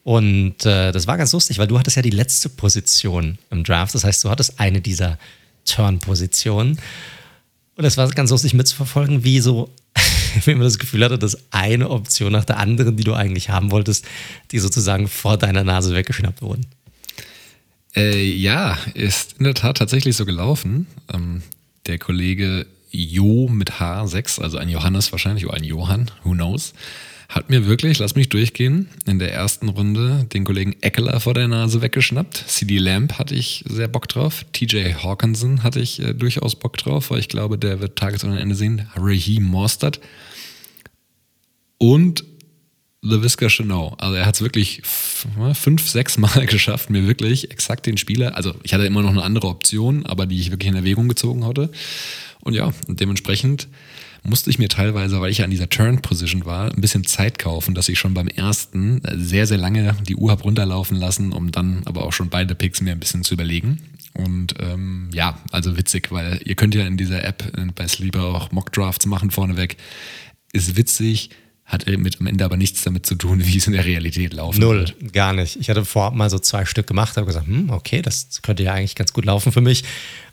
Und 0.05 0.65
äh, 0.65 0.93
das 0.93 1.09
war 1.09 1.17
ganz 1.17 1.33
lustig, 1.33 1.59
weil 1.59 1.67
du 1.67 1.79
hattest 1.79 1.97
ja 1.97 2.03
die 2.03 2.11
letzte 2.11 2.49
Position 2.49 3.39
im 3.51 3.65
Draft. 3.65 3.95
Das 3.95 4.05
heißt, 4.05 4.23
du 4.23 4.31
hattest 4.31 4.61
eine 4.61 4.81
dieser 4.81 5.19
Turn-Positionen. 5.65 6.79
Und 7.77 7.85
es 7.85 7.97
war 7.97 8.09
ganz 8.11 8.31
lustig 8.31 8.55
mitzuverfolgen, 8.55 9.23
wie 9.23 9.41
so, 9.41 9.71
wie 10.45 10.55
man 10.55 10.63
das 10.63 10.79
Gefühl 10.79 11.05
hatte, 11.05 11.19
dass 11.19 11.53
eine 11.53 11.91
Option 11.91 12.33
nach 12.33 12.45
der 12.45 12.59
anderen, 12.59 12.97
die 12.97 13.05
du 13.05 13.15
eigentlich 13.15 13.51
haben 13.51 13.71
wolltest, 13.71 14.07
die 14.51 14.59
sozusagen 14.59 15.09
vor 15.09 15.37
deiner 15.37 15.63
Nase 15.63 15.95
weggeschnappt 15.95 16.43
wurden. 16.43 16.67
Äh, 17.95 18.25
ja, 18.25 18.79
ist 18.95 19.35
in 19.39 19.45
der 19.45 19.55
Tat 19.55 19.77
tatsächlich 19.77 20.17
so 20.17 20.25
gelaufen. 20.25 20.87
Ähm, 21.13 21.43
der 21.87 21.99
Kollege 21.99 22.67
Jo 22.91 23.49
mit 23.49 23.73
H6, 23.73 24.41
also 24.41 24.57
ein 24.59 24.69
Johannes 24.69 25.13
wahrscheinlich 25.13 25.47
oder 25.47 25.57
ein 25.57 25.65
Johann, 25.65 26.11
who 26.25 26.33
knows, 26.33 26.73
hat 27.29 27.51
mir 27.51 27.67
wirklich, 27.67 27.99
lass 27.99 28.15
mich 28.15 28.29
durchgehen, 28.29 28.89
in 29.05 29.19
der 29.19 29.33
ersten 29.33 29.69
Runde 29.69 30.27
den 30.33 30.45
Kollegen 30.45 30.77
Eckler 30.81 31.21
vor 31.21 31.35
der 31.35 31.49
Nase 31.49 31.83
weggeschnappt. 31.83 32.45
CD 32.47 32.79
Lamp 32.79 33.19
hatte 33.19 33.35
ich 33.35 33.65
sehr 33.69 33.89
Bock 33.89 34.09
drauf. 34.09 34.45
TJ 34.53 34.95
Hawkinson 35.03 35.63
hatte 35.63 35.81
ich 35.81 36.01
äh, 36.01 36.15
durchaus 36.15 36.57
Bock 36.57 36.77
drauf, 36.77 37.11
weil 37.11 37.19
ich 37.19 37.29
glaube, 37.29 37.59
der 37.59 37.81
wird 37.81 37.99
Tages- 37.99 38.25
und 38.25 38.37
Ende 38.37 38.55
sehen. 38.55 38.89
Raheem 38.95 39.45
Mostert. 39.45 40.01
Und 41.79 42.25
LaVisca 43.03 43.49
Chanel. 43.49 43.93
Also 43.99 44.17
er 44.17 44.27
hat 44.27 44.35
es 44.35 44.41
wirklich 44.41 44.83
fünf, 44.85 45.89
sechs 45.89 46.19
Mal 46.19 46.47
geschafft, 46.47 46.91
mir 46.91 47.07
wirklich 47.07 47.51
exakt 47.51 47.87
den 47.87 47.97
Spieler, 47.97 48.37
also 48.37 48.55
ich 48.63 48.75
hatte 48.75 48.87
immer 48.87 49.03
noch 49.03 49.11
eine 49.11 49.23
andere 49.23 49.49
Option, 49.49 50.07
aber 50.07 50.27
die 50.27 50.41
ich 50.41 50.51
wirklich 50.51 50.69
in 50.69 50.77
Erwägung 50.77 51.09
gezogen 51.09 51.45
hatte. 51.45 51.71
Und 52.41 52.55
ja, 52.55 52.73
dementsprechend 52.89 53.69
musste 54.27 54.51
ich 54.51 54.59
mir 54.59 54.69
teilweise, 54.69 55.21
weil 55.21 55.31
ich 55.31 55.39
ja 55.39 55.45
an 55.45 55.51
dieser 55.51 55.69
Turn-Position 55.69 56.45
war, 56.45 56.71
ein 56.71 56.81
bisschen 56.81 57.05
Zeit 57.05 57.39
kaufen, 57.39 57.75
dass 57.75 57.89
ich 57.89 57.99
schon 57.99 58.15
beim 58.15 58.29
ersten 58.29 59.01
sehr, 59.15 59.47
sehr 59.47 59.59
lange 59.59 59.97
die 60.07 60.17
Uhr 60.17 60.31
habe 60.31 60.43
runterlaufen 60.43 60.97
lassen, 60.97 61.33
um 61.33 61.53
dann 61.53 61.83
aber 61.85 62.05
auch 62.05 62.13
schon 62.13 62.29
beide 62.29 62.55
Picks 62.55 62.81
mir 62.81 62.93
ein 62.93 63.01
bisschen 63.01 63.25
zu 63.25 63.35
überlegen. 63.35 63.81
Und 64.15 64.55
ähm, 64.61 65.11
ja, 65.13 65.39
also 65.53 65.77
witzig, 65.77 66.11
weil 66.11 66.41
ihr 66.45 66.55
könnt 66.55 66.75
ja 66.75 66.87
in 66.87 66.97
dieser 66.97 67.25
App 67.25 67.45
bei 67.75 67.87
Sleeper 67.87 68.25
auch 68.25 68.51
Mock-Drafts 68.51 69.07
machen 69.07 69.31
vorneweg. 69.31 69.77
Ist 70.53 70.77
witzig, 70.77 71.31
hat 71.67 71.85
mit 71.87 72.21
am 72.21 72.29
Ende 72.29 72.45
aber 72.45 72.57
nichts 72.57 72.85
damit 72.85 73.07
zu 73.07 73.17
tun, 73.17 73.41
wie 73.45 73.59
es 73.59 73.67
in 73.67 73.73
der 73.73 73.85
Realität 73.85 74.33
laufen 74.33 74.61
Null, 74.61 74.89
wird. 75.01 75.13
gar 75.13 75.33
nicht. 75.33 75.57
Ich 75.57 75.69
hatte 75.69 75.85
vorab 75.85 76.15
mal 76.15 76.31
so 76.31 76.39
zwei 76.39 76.65
Stück 76.65 76.87
gemacht, 76.87 77.17
habe 77.17 77.27
gesagt, 77.27 77.47
hm, 77.47 77.71
okay, 77.71 78.03
das 78.03 78.41
könnte 78.43 78.63
ja 78.63 78.73
eigentlich 78.73 78.95
ganz 78.95 79.13
gut 79.13 79.25
laufen 79.25 79.53
für 79.53 79.61
mich. 79.61 79.85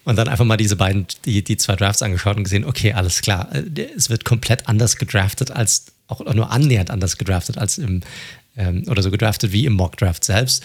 Und 0.06 0.18
dann 0.18 0.28
einfach 0.28 0.46
mal 0.46 0.58
diese 0.58 0.76
beiden, 0.76 1.08
die, 1.26 1.44
die 1.44 1.58
zwei 1.58 1.76
Drafts 1.76 2.02
angeschaut 2.02 2.38
und 2.38 2.44
gesehen, 2.44 2.66
okay, 2.66 2.94
alles 2.94 3.22
klar, 3.22 3.50
äh, 3.54 3.88
es 3.96 4.10
wird 4.10 4.26
komplett 4.26 4.68
anders 4.68 4.98
gedraftet 4.98 5.52
als, 5.52 5.88
auch 6.08 6.22
nur 6.34 6.52
annähernd 6.52 6.92
anders 6.92 7.18
gedraftet 7.18 7.58
als 7.58 7.78
im, 7.78 8.02
ähm, 8.56 8.84
oder 8.88 9.02
so 9.02 9.10
gedraftet 9.10 9.52
wie 9.52 9.66
im 9.66 9.74
Mock-Draft 9.74 10.24
selbst. 10.24 10.64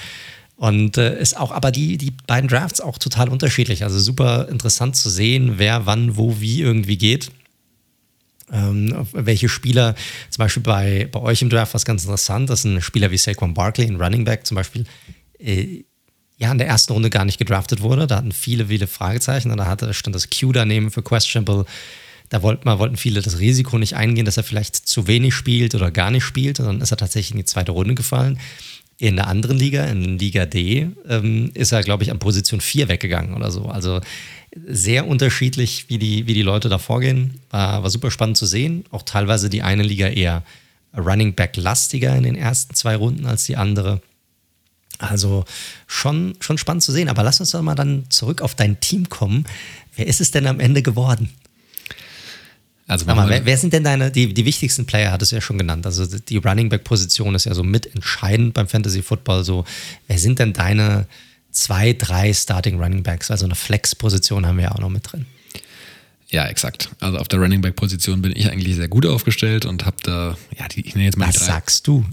Und 0.57 0.99
äh, 0.99 1.19
ist 1.21 1.37
auch, 1.37 1.53
aber 1.53 1.71
die, 1.71 1.97
die 1.99 2.13
beiden 2.27 2.49
Drafts 2.49 2.81
auch 2.81 2.99
total 2.99 3.29
unterschiedlich. 3.29 3.85
Also 3.85 4.01
super 4.01 4.49
interessant 4.51 4.97
zu 4.97 5.09
sehen, 5.09 5.55
wer 5.57 5.87
wann, 5.87 6.17
wo, 6.17 6.41
wie 6.41 6.61
irgendwie 6.61 6.99
geht. 6.99 7.31
Ähm, 8.53 9.07
welche 9.13 9.49
Spieler, 9.49 9.95
zum 10.31 10.43
Beispiel 10.43 10.63
bei, 10.63 11.09
bei 11.11 11.21
euch 11.21 11.43
im 11.43 11.51
Draft, 11.51 11.75
was 11.75 11.85
ganz 11.85 12.05
interessant, 12.05 12.49
dass 12.49 12.65
ein 12.65 12.81
Spieler 12.81 13.11
wie 13.11 13.19
Saquon 13.19 13.55
Barkley, 13.55 13.87
ein 13.87 14.01
Running 14.01 14.25
Back 14.25 14.47
zum 14.47 14.55
Beispiel, 14.55 14.85
äh, 15.39 15.85
ja, 16.39 16.53
in 16.53 16.59
der 16.59 16.69
ersten 16.69 16.93
Runde 16.93 17.11
gar 17.11 17.25
nicht 17.25 17.39
gedraftet 17.39 17.83
wurde. 17.83 18.07
Da 18.07 18.17
hatten 18.17 18.33
viele, 18.33 18.67
viele 18.67 18.87
Fragezeichen. 18.87 19.51
Und 19.51 19.59
da 19.59 19.67
hatte, 19.67 19.93
stand 19.93 20.15
das 20.15 20.29
Q 20.31 20.53
daneben 20.53 20.91
für 20.91 21.03
questionable. 21.03 21.67
Da 22.29 22.43
wollten, 22.43 22.65
mal, 22.65 22.79
wollten 22.79 22.97
viele 22.97 23.23
das 23.23 23.41
Risiko 23.41 23.79
nicht 23.79 23.97
eingehen, 23.97 24.25
dass 24.25 24.37
er 24.37 24.45
vielleicht 24.45 24.77
zu 24.77 25.07
wenig 25.07 25.35
spielt 25.35 25.75
oder 25.75 25.91
gar 25.91 26.11
nicht 26.11 26.25
spielt. 26.25 26.61
Und 26.61 26.67
dann 26.67 26.81
ist 26.81 26.93
er 26.93 26.97
tatsächlich 26.97 27.33
in 27.33 27.39
die 27.39 27.45
zweite 27.45 27.73
Runde 27.73 27.95
gefallen. 27.95 28.39
In 28.99 29.17
der 29.17 29.27
anderen 29.27 29.59
Liga, 29.59 29.85
in 29.85 30.19
Liga 30.19 30.47
D, 30.47 30.89
ähm, 31.09 31.51
ist 31.55 31.73
er, 31.73 31.83
glaube 31.83 32.05
ich, 32.05 32.11
an 32.11 32.19
Position 32.19 32.61
4 32.61 32.89
weggegangen 32.89 33.35
oder 33.35 33.51
so. 33.51 33.67
Also 33.67 34.01
sehr 34.55 35.07
unterschiedlich, 35.07 35.87
wie 35.89 35.99
die, 35.99 36.27
wie 36.27 36.35
die 36.35 36.43
Leute 36.43 36.69
da 36.69 36.79
vorgehen. 36.79 37.41
War, 37.51 37.83
war 37.83 37.91
super 37.91 38.11
spannend 38.11 38.37
zu 38.37 38.47
sehen. 38.47 38.85
Auch 38.91 39.03
teilweise 39.03 39.51
die 39.51 39.63
eine 39.63 39.83
Liga 39.83 40.09
eher 40.09 40.43
Running 40.97 41.35
Back 41.35 41.57
lastiger 41.57 42.17
in 42.17 42.23
den 42.23 42.35
ersten 42.35 42.75
zwei 42.75 42.97
Runden 42.97 43.27
als 43.27 43.45
die 43.45 43.57
andere. 43.57 44.01
Also 44.99 45.45
schon, 45.87 46.35
schon 46.41 46.59
spannend 46.59 46.83
zu 46.83 46.93
sehen. 46.93 47.09
Aber 47.09 47.23
lass 47.23 47.41
uns 47.41 47.51
doch 47.51 47.63
mal 47.63 47.75
dann 47.75 48.07
zurück 48.09 48.43
auf 48.43 48.55
dein 48.55 48.81
Team 48.81 49.09
kommen. 49.09 49.45
Wer 49.97 50.07
ist 50.07 50.21
es 50.21 50.31
denn 50.31 50.47
am 50.47 50.61
Ende 50.61 50.83
geworden? 50.83 51.31
Also 52.89 53.05
mal, 53.05 53.29
wer, 53.29 53.45
wer, 53.45 53.59
sind 53.59 53.75
denn 53.75 53.85
deine, 53.85 54.11
die, 54.11 54.33
die 54.33 54.47
wichtigsten 54.47 54.87
Player, 54.87 55.13
hattest 55.13 55.33
du 55.33 55.37
ja 55.37 55.43
schon 55.43 55.59
genannt. 55.59 55.85
Also 55.85 56.07
die 56.07 56.39
Running 56.39 56.71
Back-Position 56.71 57.35
ist 57.35 57.45
ja 57.45 57.53
so 57.53 57.63
mitentscheidend 57.63 58.55
beim 58.55 58.67
Fantasy 58.67 59.03
Football. 59.03 59.45
So, 59.45 59.67
wer 60.07 60.19
sind 60.19 60.39
denn 60.39 60.55
deine 60.55 61.07
zwei, 61.51 61.93
drei 61.93 62.33
Starting 62.33 62.81
Running 62.81 63.03
Backs? 63.03 63.31
Also 63.31 63.45
eine 63.45 63.55
Flex-Position 63.55 64.47
haben 64.47 64.57
wir 64.57 64.65
ja 64.65 64.73
auch 64.73 64.81
noch 64.81 64.91
mit 64.91 65.11
drin. 65.11 65.27
Ja, 66.31 66.47
exakt. 66.47 66.91
Also 67.01 67.17
auf 67.17 67.29
der 67.29 67.41
Running 67.41 67.63
Back 67.63 67.75
Position 67.77 68.21
bin 68.21 68.33
ich 68.37 68.51
eigentlich 68.51 68.77
sehr 68.77 68.89
gut 68.89 69.07
aufgestellt 69.07 69.65
und 69.65 69.87
habe 69.87 69.97
da, 70.03 70.37
ja, 70.59 70.69
die, 70.69 70.87
ich 70.87 70.95
nenne 70.95 71.07
jetzt 71.07 71.17
mal 71.17 71.29
Was 71.29 71.37
drei. 71.37 71.47
sagst 71.47 71.87
du? 71.87 72.05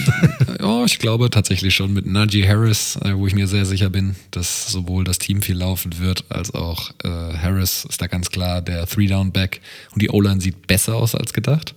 ja, 0.60 0.84
ich 0.84 0.98
glaube 0.98 1.30
tatsächlich 1.30 1.74
schon 1.74 1.94
mit 1.94 2.04
Najee 2.04 2.46
Harris, 2.46 2.96
äh, 2.96 3.16
wo 3.16 3.26
ich 3.26 3.34
mir 3.34 3.46
sehr 3.46 3.64
sicher 3.64 3.88
bin, 3.88 4.16
dass 4.32 4.66
sowohl 4.70 5.04
das 5.04 5.18
Team 5.18 5.40
viel 5.40 5.56
laufen 5.56 5.98
wird, 5.98 6.24
als 6.28 6.52
auch 6.52 6.90
äh, 7.04 7.08
Harris 7.08 7.86
ist 7.88 8.02
da 8.02 8.06
ganz 8.06 8.30
klar 8.30 8.60
der 8.60 8.86
Three-Down-Back 8.86 9.62
und 9.92 10.02
die 10.02 10.10
O-Line 10.10 10.42
sieht 10.42 10.66
besser 10.66 10.96
aus 10.96 11.14
als 11.14 11.32
gedacht. 11.32 11.74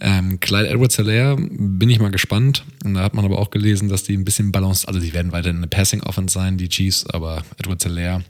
Ähm, 0.00 0.38
Clyde 0.38 0.68
Edwards-Helaire 0.68 1.36
bin 1.36 1.90
ich 1.90 1.98
mal 1.98 2.10
gespannt. 2.12 2.64
Und 2.84 2.94
da 2.94 3.02
hat 3.02 3.14
man 3.14 3.24
aber 3.24 3.38
auch 3.40 3.50
gelesen, 3.50 3.88
dass 3.88 4.04
die 4.04 4.16
ein 4.16 4.24
bisschen 4.24 4.52
balanciert, 4.52 4.88
also 4.88 5.00
die 5.00 5.12
werden 5.14 5.32
weiterhin 5.32 5.56
eine 5.56 5.66
Passing-Offense 5.66 6.32
sein, 6.32 6.58
die 6.58 6.68
Chiefs, 6.68 7.06
aber 7.06 7.42
Edwards-Helaire 7.58 8.22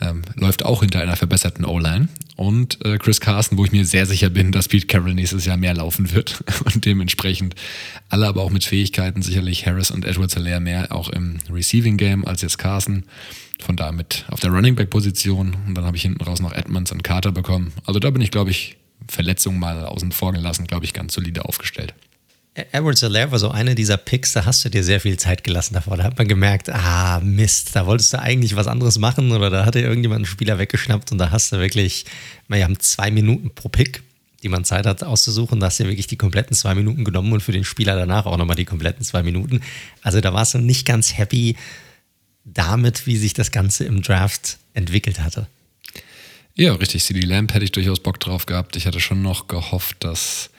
ähm, 0.00 0.22
läuft 0.36 0.64
auch 0.64 0.80
hinter 0.80 1.00
einer 1.00 1.16
verbesserten 1.16 1.64
O-Line. 1.64 2.08
Und 2.36 2.84
äh, 2.84 2.96
Chris 2.98 3.20
Carson, 3.20 3.58
wo 3.58 3.64
ich 3.64 3.72
mir 3.72 3.84
sehr 3.84 4.06
sicher 4.06 4.30
bin, 4.30 4.52
dass 4.52 4.68
Pete 4.68 4.86
Carroll 4.86 5.14
nächstes 5.14 5.44
Jahr 5.44 5.58
mehr 5.58 5.74
laufen 5.74 6.12
wird. 6.12 6.42
Und 6.64 6.84
dementsprechend 6.84 7.54
alle 8.08 8.26
aber 8.26 8.42
auch 8.42 8.50
mit 8.50 8.64
Fähigkeiten, 8.64 9.22
sicherlich 9.22 9.66
Harris 9.66 9.90
und 9.90 10.04
Edwards 10.04 10.34
Hilaire 10.34 10.60
mehr 10.60 10.92
auch 10.92 11.08
im 11.08 11.38
Receiving 11.50 11.96
Game 11.96 12.26
als 12.26 12.42
jetzt 12.42 12.58
Carson. 12.58 13.04
Von 13.60 13.76
da 13.76 13.92
mit 13.92 14.24
auf 14.28 14.40
der 14.40 14.50
Running 14.50 14.74
Back 14.74 14.90
Position. 14.90 15.56
Und 15.66 15.74
dann 15.74 15.84
habe 15.84 15.96
ich 15.96 16.02
hinten 16.02 16.22
raus 16.22 16.40
noch 16.40 16.52
Edmonds 16.52 16.90
und 16.90 17.04
Carter 17.04 17.32
bekommen. 17.32 17.72
Also 17.84 18.00
da 18.00 18.10
bin 18.10 18.22
ich, 18.22 18.30
glaube 18.30 18.50
ich, 18.50 18.76
Verletzungen 19.08 19.60
mal 19.60 19.84
außen 19.84 20.12
vor 20.12 20.32
gelassen, 20.32 20.66
glaube 20.66 20.84
ich, 20.84 20.94
ganz 20.94 21.14
solide 21.14 21.44
aufgestellt. 21.44 21.94
Edward 22.54 22.98
Zeller 22.98 23.30
war 23.30 23.38
so 23.38 23.50
einer 23.50 23.74
dieser 23.74 23.96
Picks, 23.96 24.34
da 24.34 24.44
hast 24.44 24.62
du 24.64 24.68
dir 24.68 24.84
sehr 24.84 25.00
viel 25.00 25.18
Zeit 25.18 25.42
gelassen 25.42 25.72
davor. 25.72 25.96
Da 25.96 26.04
hat 26.04 26.18
man 26.18 26.28
gemerkt, 26.28 26.68
ah, 26.68 27.18
Mist, 27.20 27.74
da 27.74 27.86
wolltest 27.86 28.12
du 28.12 28.20
eigentlich 28.20 28.56
was 28.56 28.66
anderes 28.66 28.98
machen 28.98 29.32
oder 29.32 29.48
da 29.48 29.64
hat 29.64 29.74
dir 29.74 29.80
irgendjemand 29.80 30.18
einen 30.18 30.26
Spieler 30.26 30.58
weggeschnappt 30.58 31.12
und 31.12 31.18
da 31.18 31.30
hast 31.30 31.52
du 31.52 31.58
wirklich, 31.58 32.04
wir 32.48 32.62
haben 32.62 32.78
zwei 32.78 33.10
Minuten 33.10 33.50
pro 33.54 33.70
Pick, 33.70 34.02
die 34.42 34.50
man 34.50 34.66
Zeit 34.66 34.84
hat 34.84 35.02
auszusuchen. 35.02 35.60
Da 35.60 35.66
hast 35.66 35.80
du 35.80 35.84
wirklich 35.84 36.08
die 36.08 36.18
kompletten 36.18 36.54
zwei 36.54 36.74
Minuten 36.74 37.04
genommen 37.04 37.32
und 37.32 37.42
für 37.42 37.52
den 37.52 37.64
Spieler 37.64 37.96
danach 37.96 38.26
auch 38.26 38.36
nochmal 38.36 38.56
die 38.56 38.66
kompletten 38.66 39.02
zwei 39.02 39.22
Minuten. 39.22 39.62
Also 40.02 40.20
da 40.20 40.34
warst 40.34 40.52
du 40.52 40.58
nicht 40.58 40.86
ganz 40.86 41.16
happy 41.16 41.56
damit, 42.44 43.06
wie 43.06 43.16
sich 43.16 43.32
das 43.32 43.50
Ganze 43.50 43.84
im 43.84 44.02
Draft 44.02 44.58
entwickelt 44.74 45.20
hatte. 45.20 45.46
Ja, 46.54 46.74
richtig. 46.74 47.02
CD 47.02 47.20
Lamp 47.20 47.54
hätte 47.54 47.64
ich 47.64 47.72
durchaus 47.72 48.00
Bock 48.00 48.20
drauf 48.20 48.44
gehabt. 48.44 48.76
Ich 48.76 48.86
hatte 48.86 49.00
schon 49.00 49.22
noch 49.22 49.48
gehofft, 49.48 50.04
dass 50.04 50.50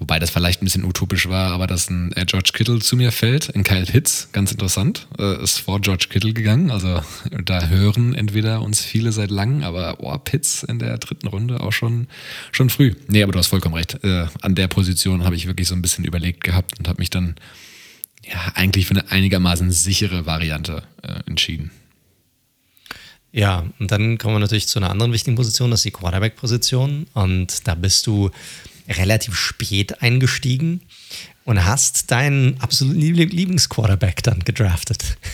Wobei 0.00 0.18
das 0.18 0.30
vielleicht 0.30 0.62
ein 0.62 0.64
bisschen 0.64 0.84
utopisch 0.84 1.28
war, 1.28 1.52
aber 1.52 1.66
dass 1.66 1.90
ein 1.90 2.10
äh, 2.16 2.24
George 2.24 2.52
Kittle 2.54 2.78
zu 2.78 2.96
mir 2.96 3.12
fällt, 3.12 3.50
in 3.50 3.64
Kyle 3.64 3.84
Hitz, 3.84 4.30
ganz 4.32 4.50
interessant, 4.50 5.06
äh, 5.18 5.42
ist 5.42 5.58
vor 5.58 5.78
George 5.80 6.06
Kittle 6.08 6.32
gegangen. 6.32 6.70
Also 6.70 7.02
da 7.44 7.68
hören 7.68 8.14
entweder 8.14 8.62
uns 8.62 8.80
viele 8.80 9.12
seit 9.12 9.30
langem, 9.30 9.62
aber 9.62 9.98
oh, 10.00 10.16
Pitts 10.16 10.62
in 10.62 10.78
der 10.78 10.96
dritten 10.96 11.28
Runde 11.28 11.60
auch 11.60 11.72
schon, 11.72 12.08
schon 12.50 12.70
früh. 12.70 12.94
Nee, 13.08 13.22
aber 13.22 13.32
du 13.32 13.38
hast 13.38 13.48
vollkommen 13.48 13.74
recht. 13.74 14.02
Äh, 14.02 14.26
an 14.40 14.54
der 14.54 14.68
Position 14.68 15.24
habe 15.24 15.36
ich 15.36 15.46
wirklich 15.46 15.68
so 15.68 15.74
ein 15.74 15.82
bisschen 15.82 16.06
überlegt 16.06 16.44
gehabt 16.44 16.78
und 16.78 16.88
habe 16.88 17.00
mich 17.00 17.10
dann 17.10 17.34
ja 18.24 18.52
eigentlich 18.54 18.86
für 18.86 18.94
eine 18.94 19.10
einigermaßen 19.10 19.70
sichere 19.70 20.24
Variante 20.24 20.82
äh, 21.02 21.20
entschieden. 21.26 21.72
Ja, 23.32 23.64
und 23.78 23.90
dann 23.90 24.16
kommen 24.18 24.34
wir 24.34 24.40
natürlich 24.40 24.66
zu 24.66 24.78
einer 24.78 24.90
anderen 24.90 25.12
wichtigen 25.12 25.36
Position, 25.36 25.70
das 25.70 25.80
ist 25.80 25.84
die 25.84 25.90
Quarterback-Position. 25.92 27.06
Und 27.12 27.68
da 27.68 27.74
bist 27.74 28.06
du 28.06 28.30
relativ 28.90 29.34
spät 29.36 30.02
eingestiegen 30.02 30.82
und 31.44 31.64
hast 31.64 32.10
deinen 32.10 32.60
absoluten 32.60 33.00
Lieblingsquarterback 33.00 34.22
dann 34.22 34.40
gedraftet. 34.40 35.16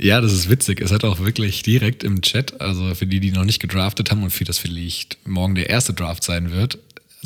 Ja, 0.00 0.20
das 0.20 0.32
ist 0.32 0.50
witzig. 0.50 0.80
Es 0.80 0.90
hat 0.90 1.04
auch 1.04 1.20
wirklich 1.20 1.62
direkt 1.62 2.04
im 2.04 2.20
Chat, 2.20 2.60
also 2.60 2.94
für 2.94 3.06
die, 3.06 3.20
die 3.20 3.30
noch 3.30 3.44
nicht 3.44 3.60
gedraftet 3.60 4.10
haben 4.10 4.22
und 4.22 4.30
für 4.30 4.44
das 4.44 4.58
vielleicht 4.58 5.18
morgen 5.26 5.54
der 5.54 5.70
erste 5.70 5.94
Draft 5.94 6.24
sein 6.24 6.50
wird, 6.50 6.78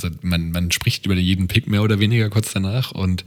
also 0.02 0.16
man, 0.22 0.50
man 0.52 0.70
spricht 0.70 1.06
über 1.06 1.14
jeden 1.14 1.48
Pick 1.48 1.66
mehr 1.66 1.82
oder 1.82 1.98
weniger 1.98 2.30
kurz 2.30 2.52
danach 2.52 2.92
und 2.92 3.24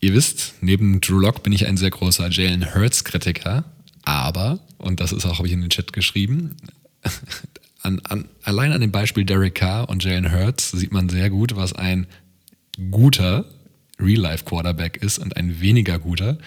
ihr 0.00 0.14
wisst, 0.14 0.54
neben 0.60 1.00
Drew 1.00 1.18
Lock 1.18 1.42
bin 1.42 1.52
ich 1.52 1.66
ein 1.66 1.76
sehr 1.76 1.90
großer 1.90 2.28
Jalen 2.30 2.74
Hurts-Kritiker, 2.74 3.64
aber, 4.04 4.60
und 4.78 5.00
das 5.00 5.12
ist 5.12 5.26
auch, 5.26 5.38
habe 5.38 5.48
ich 5.48 5.54
in 5.54 5.60
den 5.60 5.70
Chat 5.70 5.92
geschrieben, 5.92 6.56
an, 7.82 8.00
an, 8.04 8.28
allein 8.42 8.72
an 8.72 8.80
dem 8.80 8.92
Beispiel 8.92 9.24
Derek 9.24 9.54
Carr 9.54 9.88
und 9.88 10.02
Jalen 10.04 10.32
Hurts 10.32 10.70
sieht 10.72 10.92
man 10.92 11.08
sehr 11.08 11.30
gut, 11.30 11.56
was 11.56 11.72
ein 11.72 12.06
guter 12.90 13.44
Real-Life-Quarterback 14.00 14.96
ist 14.98 15.18
und 15.18 15.36
ein 15.36 15.60
weniger 15.60 15.98
guter, 15.98 16.38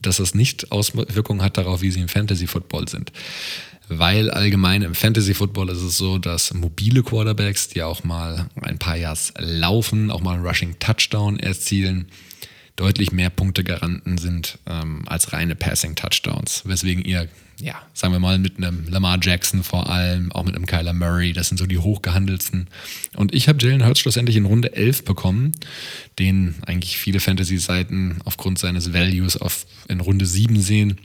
dass 0.00 0.18
das 0.18 0.34
nicht 0.34 0.72
Auswirkungen 0.72 1.42
hat 1.42 1.56
darauf, 1.56 1.82
wie 1.82 1.90
sie 1.90 2.00
im 2.00 2.08
Fantasy-Football 2.08 2.88
sind. 2.88 3.12
Weil 3.88 4.30
allgemein 4.30 4.82
im 4.82 4.94
Fantasy-Football 4.94 5.68
ist 5.68 5.82
es 5.82 5.98
so, 5.98 6.18
dass 6.18 6.54
mobile 6.54 7.02
Quarterbacks, 7.02 7.68
die 7.68 7.82
auch 7.82 8.02
mal 8.02 8.48
ein 8.62 8.78
paar 8.78 8.96
Yards 8.96 9.34
laufen, 9.38 10.10
auch 10.10 10.20
mal 10.20 10.34
einen 10.34 10.46
Rushing-Touchdown 10.46 11.38
erzielen, 11.38 12.06
deutlich 12.76 13.12
mehr 13.12 13.30
Punkte 13.30 13.62
Garanten 13.62 14.16
sind 14.16 14.58
ähm, 14.66 15.02
als 15.06 15.32
reine 15.32 15.54
Passing-Touchdowns. 15.54 16.62
Weswegen 16.64 17.04
ihr 17.04 17.28
ja, 17.60 17.80
sagen 17.92 18.12
wir 18.12 18.20
mal, 18.20 18.38
mit 18.38 18.56
einem 18.56 18.86
Lamar 18.88 19.18
Jackson 19.22 19.62
vor 19.62 19.88
allem, 19.88 20.32
auch 20.32 20.44
mit 20.44 20.56
einem 20.56 20.66
Kyler 20.66 20.92
Murray, 20.92 21.32
das 21.32 21.48
sind 21.48 21.58
so 21.58 21.66
die 21.66 21.78
hochgehandelsten. 21.78 22.68
Und 23.16 23.34
ich 23.34 23.48
habe 23.48 23.62
Jalen 23.62 23.84
Hurts 23.84 24.00
schlussendlich 24.00 24.36
in 24.36 24.44
Runde 24.44 24.74
11 24.74 25.04
bekommen, 25.04 25.52
den 26.18 26.56
eigentlich 26.66 26.96
viele 26.96 27.20
Fantasy-Seiten 27.20 28.18
aufgrund 28.24 28.58
seines 28.58 28.92
Values 28.92 29.36
auf, 29.36 29.66
in 29.88 30.00
Runde 30.00 30.26
7 30.26 30.60
sehen. 30.60 30.98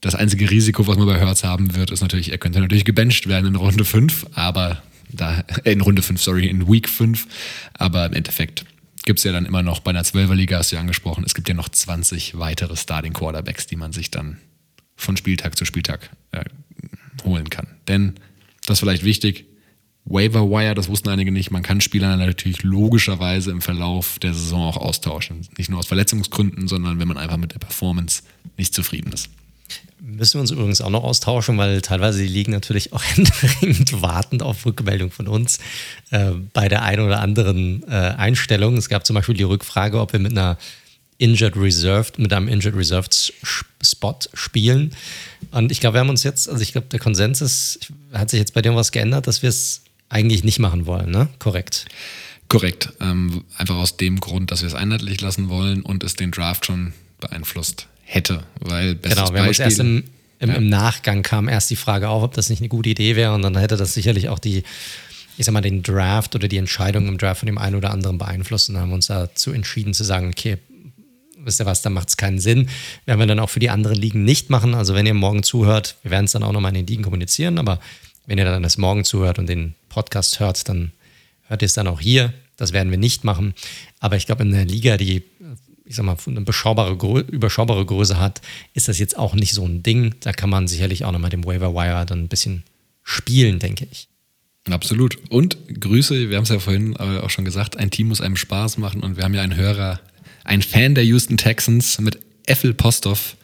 Das 0.00 0.14
einzige 0.14 0.50
Risiko, 0.50 0.86
was 0.86 0.96
man 0.96 1.06
bei 1.06 1.20
Hurts 1.20 1.44
haben 1.44 1.74
wird, 1.74 1.90
ist 1.90 2.00
natürlich, 2.00 2.32
er 2.32 2.38
könnte 2.38 2.60
natürlich 2.60 2.86
gebencht 2.86 3.28
werden 3.28 3.46
in 3.46 3.56
Runde 3.56 3.84
5, 3.84 4.28
aber 4.34 4.82
da, 5.10 5.44
äh, 5.64 5.72
in 5.72 5.82
Runde 5.82 6.02
5, 6.02 6.20
sorry, 6.20 6.46
in 6.46 6.68
Week 6.68 6.88
5, 6.88 7.26
aber 7.74 8.06
im 8.06 8.14
Endeffekt 8.14 8.64
gibt 9.04 9.18
es 9.18 9.24
ja 9.24 9.32
dann 9.32 9.44
immer 9.44 9.62
noch 9.62 9.80
bei 9.80 9.90
einer 9.90 10.02
12er 10.02 10.34
Liga, 10.34 10.58
hast 10.58 10.72
du 10.72 10.76
ja 10.76 10.80
angesprochen, 10.80 11.24
es 11.24 11.34
gibt 11.34 11.48
ja 11.48 11.54
noch 11.54 11.68
20 11.68 12.38
weitere 12.38 12.76
Starting 12.76 13.12
Quarterbacks, 13.12 13.66
die 13.66 13.76
man 13.76 13.92
sich 13.92 14.10
dann 14.10 14.38
von 15.00 15.16
Spieltag 15.16 15.56
zu 15.56 15.64
Spieltag 15.64 16.10
äh, 16.32 16.44
holen 17.24 17.50
kann. 17.50 17.66
Denn, 17.88 18.14
das 18.66 18.76
ist 18.76 18.80
vielleicht 18.80 19.04
wichtig, 19.04 19.46
Waiver 20.04 20.50
Wire, 20.50 20.74
das 20.74 20.88
wussten 20.88 21.08
einige 21.08 21.30
nicht, 21.30 21.50
man 21.50 21.62
kann 21.62 21.80
Spieler 21.80 22.16
natürlich 22.16 22.62
logischerweise 22.62 23.50
im 23.50 23.60
Verlauf 23.60 24.18
der 24.18 24.34
Saison 24.34 24.62
auch 24.62 24.76
austauschen. 24.76 25.46
Nicht 25.56 25.70
nur 25.70 25.78
aus 25.78 25.86
Verletzungsgründen, 25.86 26.68
sondern 26.68 26.98
wenn 26.98 27.08
man 27.08 27.18
einfach 27.18 27.36
mit 27.36 27.52
der 27.52 27.58
Performance 27.58 28.22
nicht 28.56 28.74
zufrieden 28.74 29.12
ist. 29.12 29.28
Müssen 30.00 30.34
wir 30.34 30.40
uns 30.40 30.50
übrigens 30.50 30.80
auch 30.80 30.90
noch 30.90 31.04
austauschen, 31.04 31.58
weil 31.58 31.82
teilweise 31.82 32.22
die 32.22 32.28
Ligen 32.28 32.52
natürlich 32.52 32.92
auch 32.92 33.04
händeringend 33.16 34.00
wartend 34.00 34.42
auf 34.42 34.64
Rückmeldung 34.64 35.10
von 35.10 35.28
uns 35.28 35.58
äh, 36.10 36.30
bei 36.52 36.68
der 36.68 36.82
einen 36.82 37.04
oder 37.04 37.20
anderen 37.20 37.84
äh, 37.86 37.94
Einstellung. 37.94 38.76
Es 38.76 38.88
gab 38.88 39.06
zum 39.06 39.14
Beispiel 39.14 39.36
die 39.36 39.44
Rückfrage, 39.44 40.00
ob 40.00 40.12
wir 40.12 40.20
mit 40.20 40.32
einer 40.32 40.56
Injured 41.20 41.54
Reserved, 41.56 42.18
mit 42.18 42.32
einem 42.32 42.48
Injured 42.48 42.74
Reserved 42.74 43.32
Spot 43.82 44.18
spielen. 44.32 44.92
Und 45.50 45.70
ich 45.70 45.80
glaube, 45.80 45.94
wir 45.94 46.00
haben 46.00 46.08
uns 46.08 46.24
jetzt, 46.24 46.48
also 46.48 46.62
ich 46.62 46.72
glaube, 46.72 46.86
der 46.88 46.98
Konsens 46.98 47.42
ist, 47.42 47.92
hat 48.12 48.30
sich 48.30 48.40
jetzt 48.40 48.54
bei 48.54 48.62
dir 48.62 48.74
was 48.74 48.90
geändert, 48.90 49.26
dass 49.26 49.42
wir 49.42 49.50
es 49.50 49.82
eigentlich 50.08 50.44
nicht 50.44 50.58
machen 50.58 50.86
wollen, 50.86 51.10
ne? 51.10 51.28
Korrekt. 51.38 51.84
Korrekt. 52.48 52.92
Ähm, 53.00 53.44
einfach 53.56 53.76
aus 53.76 53.98
dem 53.98 54.18
Grund, 54.18 54.50
dass 54.50 54.62
wir 54.62 54.68
es 54.68 54.74
einheitlich 54.74 55.20
lassen 55.20 55.50
wollen 55.50 55.82
und 55.82 56.02
es 56.02 56.14
den 56.14 56.30
Draft 56.30 56.66
schon 56.66 56.94
beeinflusst 57.20 57.86
hätte. 58.02 58.42
Weil 58.58 58.96
genau, 58.96 59.32
wir 59.32 59.40
haben 59.40 59.48
uns 59.48 59.58
erst 59.58 59.78
im, 59.78 60.04
im, 60.38 60.48
ja. 60.48 60.54
im, 60.56 60.68
Nachgang 60.68 61.22
kam 61.22 61.48
erst 61.48 61.68
die 61.70 61.76
Frage 61.76 62.08
auf, 62.08 62.22
ob 62.22 62.32
das 62.32 62.48
nicht 62.48 62.60
eine 62.60 62.68
gute 62.68 62.88
Idee 62.88 63.14
wäre 63.14 63.34
und 63.34 63.42
dann 63.42 63.56
hätte 63.58 63.76
das 63.76 63.92
sicherlich 63.92 64.30
auch 64.30 64.38
die, 64.38 64.64
ich 65.36 65.44
sag 65.44 65.52
mal, 65.52 65.60
den 65.60 65.82
Draft 65.82 66.34
oder 66.34 66.48
die 66.48 66.56
Entscheidung 66.56 67.08
im 67.08 67.18
Draft 67.18 67.40
von 67.40 67.46
dem 67.46 67.58
einen 67.58 67.76
oder 67.76 67.90
anderen 67.90 68.16
beeinflusst 68.16 68.70
und 68.70 68.78
haben 68.78 68.92
uns 68.92 69.08
dazu 69.08 69.52
entschieden 69.52 69.92
zu 69.92 70.02
sagen, 70.02 70.30
okay, 70.30 70.56
wisst 71.44 71.60
ihr 71.60 71.66
was, 71.66 71.82
da 71.82 71.90
macht 71.90 72.08
es 72.08 72.16
keinen 72.16 72.38
Sinn. 72.38 72.68
Werden 73.06 73.20
wir 73.20 73.26
dann 73.26 73.40
auch 73.40 73.50
für 73.50 73.60
die 73.60 73.70
anderen 73.70 73.96
Ligen 73.96 74.24
nicht 74.24 74.50
machen. 74.50 74.74
Also 74.74 74.94
wenn 74.94 75.06
ihr 75.06 75.14
morgen 75.14 75.42
zuhört, 75.42 75.96
wir 76.02 76.10
werden 76.10 76.24
es 76.24 76.32
dann 76.32 76.42
auch 76.42 76.52
nochmal 76.52 76.70
in 76.70 76.86
den 76.86 76.86
Ligen 76.86 77.02
kommunizieren, 77.02 77.58
aber 77.58 77.80
wenn 78.26 78.38
ihr 78.38 78.44
dann 78.44 78.62
das 78.62 78.78
morgen 78.78 79.04
zuhört 79.04 79.38
und 79.38 79.48
den 79.48 79.74
Podcast 79.88 80.40
hört, 80.40 80.68
dann 80.68 80.92
hört 81.48 81.62
ihr 81.62 81.66
es 81.66 81.74
dann 81.74 81.88
auch 81.88 82.00
hier. 82.00 82.32
Das 82.56 82.72
werden 82.72 82.90
wir 82.90 82.98
nicht 82.98 83.24
machen. 83.24 83.54
Aber 83.98 84.16
ich 84.16 84.26
glaube, 84.26 84.42
in 84.42 84.52
der 84.52 84.66
Liga, 84.66 84.96
die, 84.96 85.24
ich 85.84 85.96
sag 85.96 86.04
mal, 86.04 86.16
eine 86.26 86.40
überschaubare, 86.40 86.92
überschaubare 87.22 87.84
Größe 87.84 88.20
hat, 88.20 88.40
ist 88.74 88.88
das 88.88 88.98
jetzt 88.98 89.16
auch 89.16 89.34
nicht 89.34 89.54
so 89.54 89.64
ein 89.64 89.82
Ding. 89.82 90.14
Da 90.20 90.32
kann 90.32 90.50
man 90.50 90.68
sicherlich 90.68 91.04
auch 91.04 91.12
nochmal 91.12 91.30
dem 91.30 91.44
Waiver 91.44 91.74
Wire 91.74 92.04
dann 92.06 92.24
ein 92.24 92.28
bisschen 92.28 92.64
spielen, 93.02 93.58
denke 93.58 93.88
ich. 93.90 94.08
Absolut. 94.68 95.16
Und 95.30 95.56
Grüße, 95.80 96.28
wir 96.28 96.36
haben 96.36 96.44
es 96.44 96.50
ja 96.50 96.58
vorhin 96.58 96.96
auch 96.96 97.30
schon 97.30 97.44
gesagt, 97.44 97.76
ein 97.78 97.90
Team 97.90 98.08
muss 98.08 98.20
einem 98.20 98.36
Spaß 98.36 98.76
machen 98.78 99.02
und 99.02 99.16
wir 99.16 99.24
haben 99.24 99.34
ja 99.34 99.42
einen 99.42 99.56
Hörer 99.56 100.00
ein 100.44 100.62
Fan 100.62 100.94
der 100.94 101.04
Houston 101.04 101.36
Texans 101.36 102.00
mit 102.00 102.18
Effel 102.46 102.74
Postov. 102.74 103.36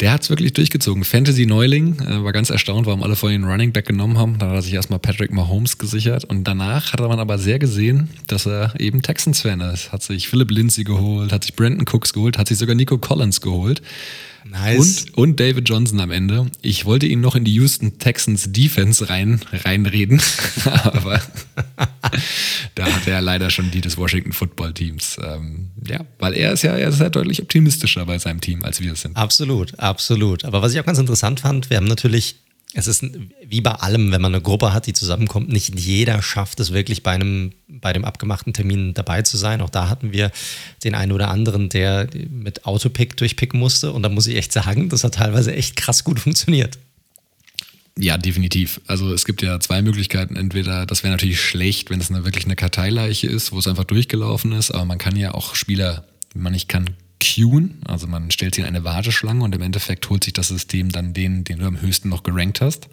Der 0.00 0.10
hat 0.10 0.22
es 0.22 0.30
wirklich 0.30 0.52
durchgezogen. 0.52 1.04
Fantasy 1.04 1.46
Neuling, 1.46 2.00
äh, 2.00 2.24
war 2.24 2.32
ganz 2.32 2.50
erstaunt, 2.50 2.86
warum 2.86 3.04
alle 3.04 3.14
vorhin 3.14 3.44
Running 3.44 3.72
Back 3.72 3.86
genommen 3.86 4.18
haben. 4.18 4.36
Dann 4.36 4.48
hat 4.48 4.56
er 4.56 4.62
sich 4.62 4.74
erstmal 4.74 4.98
Patrick 4.98 5.32
Mahomes 5.32 5.78
gesichert 5.78 6.24
und 6.24 6.42
danach 6.42 6.92
hat 6.92 6.98
man 6.98 7.20
aber 7.20 7.38
sehr 7.38 7.60
gesehen, 7.60 8.08
dass 8.26 8.46
er 8.46 8.74
eben 8.80 9.02
Texans-Fan 9.02 9.60
ist. 9.60 9.92
Hat 9.92 10.02
sich 10.02 10.28
Philip 10.28 10.50
Lindsay 10.50 10.82
geholt, 10.82 11.32
hat 11.32 11.44
sich 11.44 11.54
Brandon 11.54 11.86
Cooks 11.86 12.12
geholt, 12.12 12.36
hat 12.36 12.48
sich 12.48 12.58
sogar 12.58 12.74
Nico 12.74 12.98
Collins 12.98 13.40
geholt. 13.40 13.80
Nice. 14.44 15.02
Und, 15.02 15.18
und 15.18 15.40
David 15.40 15.68
Johnson 15.68 16.00
am 16.00 16.10
Ende. 16.10 16.50
Ich 16.60 16.84
wollte 16.84 17.06
ihn 17.06 17.20
noch 17.20 17.36
in 17.36 17.44
die 17.44 17.54
Houston 17.54 17.98
Texans 17.98 18.52
Defense 18.52 19.08
rein, 19.08 19.40
reinreden, 19.52 20.20
aber 20.84 21.20
da 22.74 22.86
hat 22.86 23.06
er 23.06 23.20
leider 23.20 23.50
schon 23.50 23.70
die 23.70 23.80
des 23.80 23.96
Washington 23.96 24.32
Football 24.32 24.74
Teams. 24.74 25.16
Ähm, 25.22 25.70
ja, 25.86 26.00
weil 26.18 26.34
er 26.34 26.52
ist 26.52 26.62
ja, 26.62 26.76
er 26.76 26.88
ist 26.88 27.00
ja 27.00 27.08
deutlich 27.08 27.42
optimistischer 27.42 28.04
bei 28.06 28.18
seinem 28.18 28.40
Team, 28.40 28.64
als 28.64 28.80
wir 28.80 28.92
es 28.92 29.02
sind. 29.02 29.16
Absolut, 29.16 29.78
absolut. 29.78 30.44
Aber 30.44 30.62
was 30.62 30.72
ich 30.72 30.80
auch 30.80 30.86
ganz 30.86 30.98
interessant 30.98 31.40
fand, 31.40 31.70
wir 31.70 31.76
haben 31.76 31.86
natürlich 31.86 32.41
es 32.74 32.86
ist 32.86 33.04
wie 33.46 33.60
bei 33.60 33.72
allem, 33.72 34.12
wenn 34.12 34.22
man 34.22 34.34
eine 34.34 34.42
Gruppe 34.42 34.72
hat, 34.72 34.86
die 34.86 34.92
zusammenkommt, 34.92 35.48
nicht 35.50 35.78
jeder 35.78 36.22
schafft 36.22 36.58
es 36.60 36.72
wirklich 36.72 37.02
bei 37.02 37.12
einem, 37.12 37.52
bei 37.68 37.92
dem 37.92 38.04
abgemachten 38.04 38.54
Termin 38.54 38.94
dabei 38.94 39.22
zu 39.22 39.36
sein. 39.36 39.60
Auch 39.60 39.70
da 39.70 39.88
hatten 39.88 40.12
wir 40.12 40.30
den 40.82 40.94
einen 40.94 41.12
oder 41.12 41.28
anderen, 41.28 41.68
der 41.68 42.08
mit 42.30 42.64
Autopick 42.64 43.16
durchpicken 43.16 43.60
musste. 43.60 43.92
Und 43.92 44.02
da 44.02 44.08
muss 44.08 44.26
ich 44.26 44.36
echt 44.36 44.52
sagen, 44.52 44.88
das 44.88 45.04
hat 45.04 45.14
teilweise 45.14 45.54
echt 45.54 45.76
krass 45.76 46.04
gut 46.04 46.18
funktioniert. 46.18 46.78
Ja, 47.98 48.16
definitiv. 48.16 48.80
Also 48.86 49.12
es 49.12 49.26
gibt 49.26 49.42
ja 49.42 49.60
zwei 49.60 49.82
Möglichkeiten. 49.82 50.36
Entweder, 50.36 50.86
das 50.86 51.02
wäre 51.02 51.12
natürlich 51.12 51.42
schlecht, 51.42 51.90
wenn 51.90 52.00
es 52.00 52.10
eine, 52.10 52.24
wirklich 52.24 52.46
eine 52.46 52.56
Karteileiche 52.56 53.26
ist, 53.26 53.52
wo 53.52 53.58
es 53.58 53.68
einfach 53.68 53.84
durchgelaufen 53.84 54.52
ist, 54.52 54.70
aber 54.70 54.86
man 54.86 54.98
kann 54.98 55.16
ja 55.16 55.34
auch 55.34 55.54
Spieler, 55.54 56.06
man 56.34 56.52
nicht 56.52 56.68
kann, 56.70 56.88
queuen. 57.22 57.78
Also 57.86 58.06
man 58.06 58.30
stellt 58.30 58.54
sie 58.54 58.62
in 58.62 58.66
eine 58.66 58.84
Warteschlange 58.84 59.44
und 59.44 59.54
im 59.54 59.62
Endeffekt 59.62 60.08
holt 60.10 60.24
sich 60.24 60.32
das 60.32 60.48
System 60.48 60.90
dann 60.90 61.14
den, 61.14 61.44
den 61.44 61.58
du 61.58 61.66
am 61.66 61.80
höchsten 61.80 62.08
noch 62.08 62.22
gerankt 62.22 62.60
hast. 62.60 62.88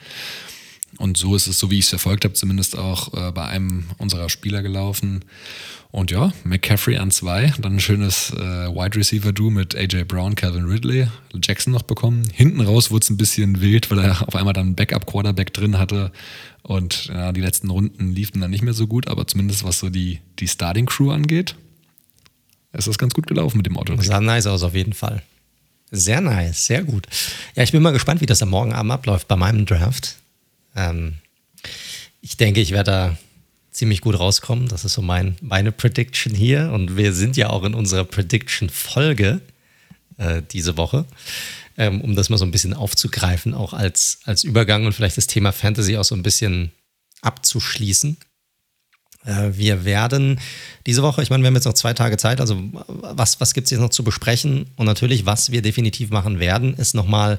Und 0.98 1.18
so 1.18 1.36
ist 1.36 1.48
es, 1.48 1.60
so 1.60 1.70
wie 1.70 1.78
ich 1.78 1.86
es 1.86 1.90
verfolgt 1.90 2.26
habe, 2.26 2.34
zumindest 2.34 2.78
auch 2.78 3.14
äh, 3.14 3.32
bei 3.32 3.46
einem 3.46 3.86
unserer 3.98 4.30
Spieler 4.30 4.62
gelaufen. 4.62 5.24
Und 5.92 6.12
ja, 6.12 6.34
McCaffrey 6.44 6.98
an 6.98 7.12
zwei, 7.12 7.54
dann 7.60 7.76
ein 7.76 7.80
schönes 7.80 8.32
äh, 8.32 8.38
Wide 8.38 8.98
Receiver 8.98 9.32
Du 9.32 9.50
mit 9.50 9.76
AJ 9.76 10.04
Brown, 10.06 10.36
Calvin 10.36 10.66
Ridley, 10.66 11.08
Jackson 11.42 11.74
noch 11.74 11.84
bekommen. 11.84 12.28
Hinten 12.34 12.62
raus 12.62 12.92
wurde 12.92 13.04
es 13.04 13.10
ein 13.10 13.18
bisschen 13.18 13.62
wild, 13.62 13.90
weil 13.90 14.00
er 14.00 14.28
auf 14.28 14.36
einmal 14.36 14.54
dann 14.54 14.76
Backup 14.76 15.06
Quarterback 15.06 15.54
drin 15.54 15.78
hatte. 15.78 16.12
Und 16.64 17.06
ja, 17.08 17.32
die 17.32 17.42
letzten 17.42 17.70
Runden 17.70 18.12
liefen 18.12 18.42
dann 18.42 18.52
nicht 18.52 18.64
mehr 18.64 18.74
so 18.74 18.88
gut, 18.88 19.08
aber 19.08 19.26
zumindest 19.26 19.64
was 19.64 19.80
so 19.80 19.90
die, 19.90 20.20
die 20.40 20.48
Starting 20.48 20.86
Crew 20.86 21.12
angeht, 21.12 21.56
es 22.72 22.88
ist 22.88 22.98
ganz 22.98 23.14
gut 23.14 23.28
gelaufen 23.28 23.58
mit 23.58 23.66
dem 23.66 23.78
Auto. 23.78 23.96
Das 23.96 24.06
sah 24.06 24.22
nice 24.22 24.48
aus, 24.48 24.64
auf 24.64 24.76
jeden 24.76 24.94
Fall. 24.94 25.24
Sehr 25.92 26.22
nice, 26.22 26.66
sehr 26.66 26.84
gut. 26.84 27.08
Ja, 27.56 27.64
ich 27.64 27.72
bin 27.72 27.82
mal 27.82 27.92
gespannt, 27.92 28.22
wie 28.22 28.28
das 28.28 28.44
am 28.44 28.50
Morgen 28.50 28.74
Abend 28.74 28.92
abläuft 28.92 29.28
bei 29.28 29.36
meinem 29.36 29.66
Draft. 29.66 30.18
Ähm, 30.76 31.16
ich 32.22 32.38
denke, 32.38 32.62
ich 32.62 32.72
werde 32.72 32.92
da 32.92 33.18
ziemlich 33.72 34.02
gut 34.02 34.20
rauskommen. 34.20 34.68
Das 34.68 34.86
ist 34.86 34.94
so 34.94 35.02
mein, 35.02 35.36
meine 35.42 35.72
Prediction 35.72 36.34
hier. 36.36 36.72
Und 36.72 36.96
wir 36.96 37.14
sind 37.14 37.38
ja 37.38 37.50
auch 37.50 37.64
in 37.64 37.74
unserer 37.74 38.04
Prediction-Folge 38.04 39.42
äh, 40.18 40.42
diese 40.52 40.78
Woche, 40.78 41.06
ähm, 41.78 42.02
um 42.02 42.16
das 42.16 42.30
mal 42.30 42.38
so 42.38 42.46
ein 42.46 42.52
bisschen 42.52 42.74
aufzugreifen, 42.74 43.54
auch 43.54 43.74
als, 43.74 44.20
als 44.26 44.44
Übergang 44.44 44.86
und 44.86 44.94
vielleicht 44.94 45.18
das 45.18 45.28
Thema 45.28 45.52
Fantasy 45.52 45.98
auch 45.98 46.04
so 46.04 46.14
ein 46.14 46.24
bisschen 46.24 46.72
abzuschließen. 47.22 48.18
Äh, 49.30 49.58
wir 49.58 49.86
werden 49.86 50.40
diese 50.86 51.04
Woche, 51.04 51.22
ich 51.22 51.30
meine, 51.30 51.44
wir 51.44 51.48
haben 51.48 51.56
jetzt 51.56 51.66
noch 51.66 51.74
zwei 51.74 51.94
Tage 51.94 52.18
Zeit, 52.18 52.42
also 52.42 52.58
was, 52.88 53.40
was 53.40 53.54
gibt 53.54 53.66
es 53.66 53.72
jetzt 53.72 53.80
noch 53.80 53.90
zu 53.90 54.04
besprechen? 54.04 54.68
Und 54.76 54.86
natürlich, 54.86 55.26
was 55.26 55.52
wir 55.52 55.62
definitiv 55.62 56.10
machen 56.10 56.40
werden, 56.40 56.74
ist 56.74 56.96
nochmal, 56.96 57.38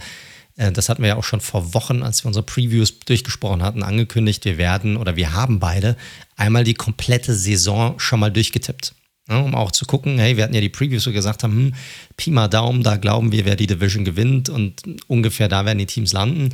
äh, 0.57 0.71
das 0.73 0.89
hatten 0.89 1.03
wir 1.03 1.09
ja 1.09 1.17
auch 1.17 1.25
schon 1.25 1.41
vor 1.41 1.75
Wochen, 1.75 2.03
als 2.03 2.25
wir 2.25 2.29
unsere 2.29 2.45
Previews 2.45 3.01
durchgesprochen 3.01 3.63
hatten, 3.63 3.83
angekündigt, 3.83 4.45
wir 4.45 4.59
werden 4.59 4.97
oder 4.97 5.17
wir 5.17 5.35
haben 5.35 5.59
beide 5.59 5.97
einmal 6.37 6.65
die 6.65 6.75
komplette 6.75 7.35
Saison 7.35 7.99
schon 7.99 8.21
mal 8.21 8.31
durchgetippt. 8.31 8.95
Um 9.29 9.55
auch 9.55 9.71
zu 9.71 9.85
gucken, 9.85 10.19
hey, 10.19 10.37
wir 10.37 10.43
hatten 10.43 10.55
ja 10.55 10.61
die 10.61 10.69
Previews, 10.69 11.07
wo 11.07 11.11
wir 11.11 11.15
gesagt 11.15 11.45
haben, 11.45 11.53
hm, 11.53 11.75
Pi 12.17 12.33
mal 12.33 12.49
Daumen, 12.49 12.83
da 12.83 12.97
glauben 12.97 13.31
wir, 13.31 13.45
wer 13.45 13.55
die 13.55 13.69
Division 13.69 14.05
gewinnt 14.05 14.49
und 14.49 14.83
ungefähr 15.07 15.47
da 15.47 15.65
werden 15.65 15.79
die 15.79 15.87
Teams 15.87 16.13
landen. 16.13 16.49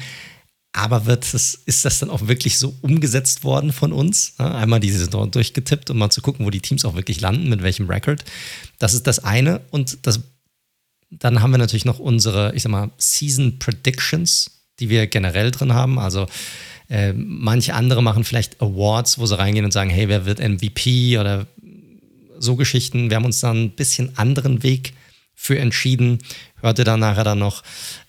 Aber 0.77 1.07
wird 1.07 1.33
das, 1.33 1.55
ist 1.67 1.85
das 1.85 1.99
dann 1.99 2.11
auch 2.11 2.29
wirklich 2.29 2.59
so 2.59 2.75
umgesetzt 2.83 3.45
worden 3.45 3.73
von 3.73 3.93
uns? 3.93 4.35
Einmal 4.39 4.79
diese 4.79 4.99
Saison 4.99 5.31
durchgetippt, 5.31 5.91
um 5.91 5.99
mal 5.99 6.11
zu 6.11 6.21
gucken, 6.21 6.45
wo 6.45 6.51
die 6.51 6.61
Teams 6.61 6.85
auch 6.85 6.95
wirklich 6.95 7.21
landen, 7.21 7.49
mit 7.49 7.63
welchem 7.63 7.89
Record. 7.89 8.25
Das 8.79 8.95
ist 8.95 9.07
das 9.07 9.25
eine. 9.25 9.63
Und 9.71 9.99
das, 10.03 10.21
dann 11.11 11.41
haben 11.41 11.51
wir 11.51 11.59
natürlich 11.59 11.87
noch 11.87 11.99
unsere, 11.99 12.55
ich 12.55 12.63
sag 12.63 12.71
mal, 12.71 12.91
Season 12.99 13.59
Predictions, 13.59 14.51
die 14.79 14.91
wir 14.91 15.07
generell 15.07 15.51
drin 15.51 15.73
haben. 15.73 15.99
Also 15.99 16.27
Äh, 16.89 17.15
manche 17.15 17.75
andere 17.75 18.01
machen 18.01 18.23
vielleicht 18.23 18.61
Awards, 18.63 19.19
wo 19.19 19.27
sie 19.27 19.37
reingehen 19.37 19.65
und 19.65 19.73
sagen, 19.73 19.91
hey, 19.91 20.09
wer 20.09 20.25
wird 20.25 20.39
MVP 20.39 21.19
oder 21.19 21.47
so 22.39 22.55
Geschichten. 22.55 23.11
Wir 23.11 23.17
haben 23.17 23.25
uns 23.25 23.41
dann 23.41 23.65
ein 23.65 23.71
bisschen 23.71 24.17
anderen 24.17 24.63
Weg 24.63 24.93
für 25.37 25.59
entschieden. 25.59 26.19
Hört 26.61 26.81
ihr 26.81 26.85
dann 26.85 27.01
nachher 27.01 27.23
dann 27.23 27.39
noch 27.39 27.63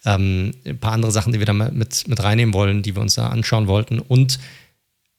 ähm, 0.06 0.54
ein 0.66 0.80
paar 0.80 0.94
andere 0.94 1.12
Sachen, 1.12 1.34
die 1.34 1.40
wir 1.40 1.46
da 1.46 1.54
mit, 1.54 2.08
mit 2.08 2.24
reinnehmen 2.24 2.54
wollen, 2.54 2.82
die 2.82 2.96
wir 2.96 3.02
uns 3.02 3.16
da 3.16 3.28
anschauen 3.28 3.68
wollten. 3.68 4.00
Und 4.00 4.40